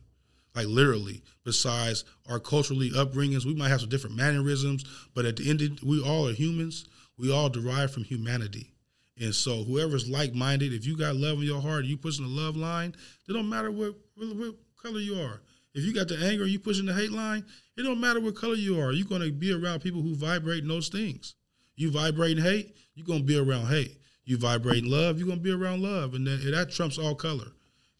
Like 0.54 0.66
literally, 0.66 1.22
besides 1.44 2.04
our 2.28 2.38
culturally 2.38 2.90
upbringings, 2.90 3.44
we 3.44 3.54
might 3.54 3.70
have 3.70 3.80
some 3.80 3.88
different 3.88 4.16
mannerisms, 4.16 4.84
but 5.14 5.24
at 5.24 5.36
the 5.36 5.48
end, 5.48 5.62
of, 5.62 5.82
we 5.82 6.02
all 6.02 6.28
are 6.28 6.32
humans. 6.32 6.84
We 7.18 7.32
all 7.32 7.48
derive 7.48 7.92
from 7.92 8.04
humanity, 8.04 8.72
and 9.18 9.34
so 9.34 9.64
whoever's 9.64 10.08
like-minded, 10.08 10.72
if 10.72 10.86
you 10.86 10.96
got 10.96 11.14
love 11.14 11.38
in 11.38 11.44
your 11.44 11.60
heart, 11.60 11.84
you 11.84 11.96
pushing 11.96 12.24
the 12.24 12.30
love 12.30 12.56
line. 12.56 12.94
It 13.28 13.32
don't 13.32 13.48
matter 13.48 13.70
what, 13.70 13.94
what, 14.16 14.36
what 14.36 14.54
color 14.82 14.98
you 14.98 15.20
are. 15.20 15.40
If 15.74 15.84
you 15.84 15.94
got 15.94 16.08
the 16.08 16.18
anger, 16.18 16.46
you 16.46 16.58
pushing 16.58 16.86
the 16.86 16.94
hate 16.94 17.12
line. 17.12 17.44
It 17.76 17.82
don't 17.82 18.00
matter 18.00 18.20
what 18.20 18.34
color 18.34 18.54
you 18.54 18.80
are. 18.80 18.92
You're 18.92 19.06
gonna 19.06 19.30
be 19.30 19.52
around 19.52 19.80
people 19.80 20.02
who 20.02 20.14
vibrate 20.14 20.62
in 20.62 20.68
those 20.68 20.88
things. 20.88 21.34
You 21.76 21.90
vibrate 21.90 22.38
in 22.38 22.44
hate, 22.44 22.76
you're 22.94 23.06
gonna 23.06 23.24
be 23.24 23.38
around 23.38 23.66
hate. 23.66 23.98
You 24.24 24.36
vibrate 24.36 24.84
in 24.84 24.90
love, 24.90 25.18
you're 25.18 25.28
gonna 25.28 25.40
be 25.40 25.52
around 25.52 25.82
love, 25.82 26.14
and 26.14 26.26
that, 26.26 26.42
that 26.52 26.70
trumps 26.70 26.98
all 26.98 27.14
color. 27.14 27.48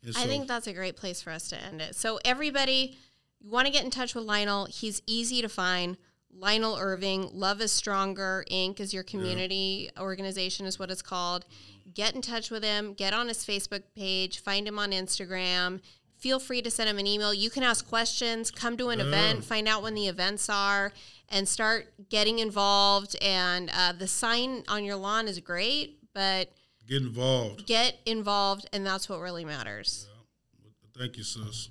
And 0.04 0.16
I 0.16 0.26
think 0.26 0.48
that's 0.48 0.66
a 0.66 0.72
great 0.72 0.96
place 0.96 1.22
for 1.22 1.30
us 1.30 1.48
to 1.48 1.62
end 1.62 1.80
it. 1.80 1.94
So 1.94 2.18
everybody, 2.24 2.98
you 3.40 3.50
want 3.50 3.66
to 3.66 3.72
get 3.72 3.84
in 3.84 3.90
touch 3.90 4.14
with 4.14 4.24
Lionel. 4.24 4.66
He's 4.66 5.00
easy 5.06 5.40
to 5.42 5.48
find. 5.48 5.96
Lionel 6.34 6.78
Irving, 6.80 7.28
Love 7.32 7.60
is 7.60 7.70
Stronger 7.70 8.44
Inc. 8.50 8.80
is 8.80 8.94
your 8.94 9.02
community 9.02 9.90
organization, 10.00 10.64
is 10.64 10.78
what 10.78 10.90
it's 10.90 11.02
called. 11.02 11.44
Get 11.92 12.14
in 12.14 12.22
touch 12.22 12.50
with 12.50 12.64
him. 12.64 12.94
Get 12.94 13.12
on 13.12 13.28
his 13.28 13.44
Facebook 13.44 13.82
page. 13.94 14.40
Find 14.40 14.66
him 14.66 14.78
on 14.78 14.92
Instagram. 14.92 15.80
Feel 16.22 16.38
free 16.38 16.62
to 16.62 16.70
send 16.70 16.88
them 16.88 17.00
an 17.00 17.06
email. 17.08 17.34
You 17.34 17.50
can 17.50 17.64
ask 17.64 17.88
questions. 17.88 18.52
Come 18.52 18.76
to 18.76 18.90
an 18.90 19.00
event. 19.00 19.44
Find 19.44 19.66
out 19.66 19.82
when 19.82 19.94
the 19.94 20.06
events 20.06 20.48
are, 20.48 20.92
and 21.28 21.48
start 21.48 21.92
getting 22.10 22.38
involved. 22.38 23.16
And 23.20 23.68
uh, 23.76 23.92
the 23.98 24.06
sign 24.06 24.62
on 24.68 24.84
your 24.84 24.94
lawn 24.94 25.26
is 25.26 25.40
great, 25.40 25.98
but 26.14 26.52
get 26.86 27.02
involved. 27.02 27.66
get 27.66 27.96
involved, 28.06 28.68
and 28.72 28.86
that's 28.86 29.08
what 29.08 29.18
really 29.18 29.44
matters. 29.44 30.08
Thank 30.96 31.16
you, 31.16 31.24
sis. 31.24 31.70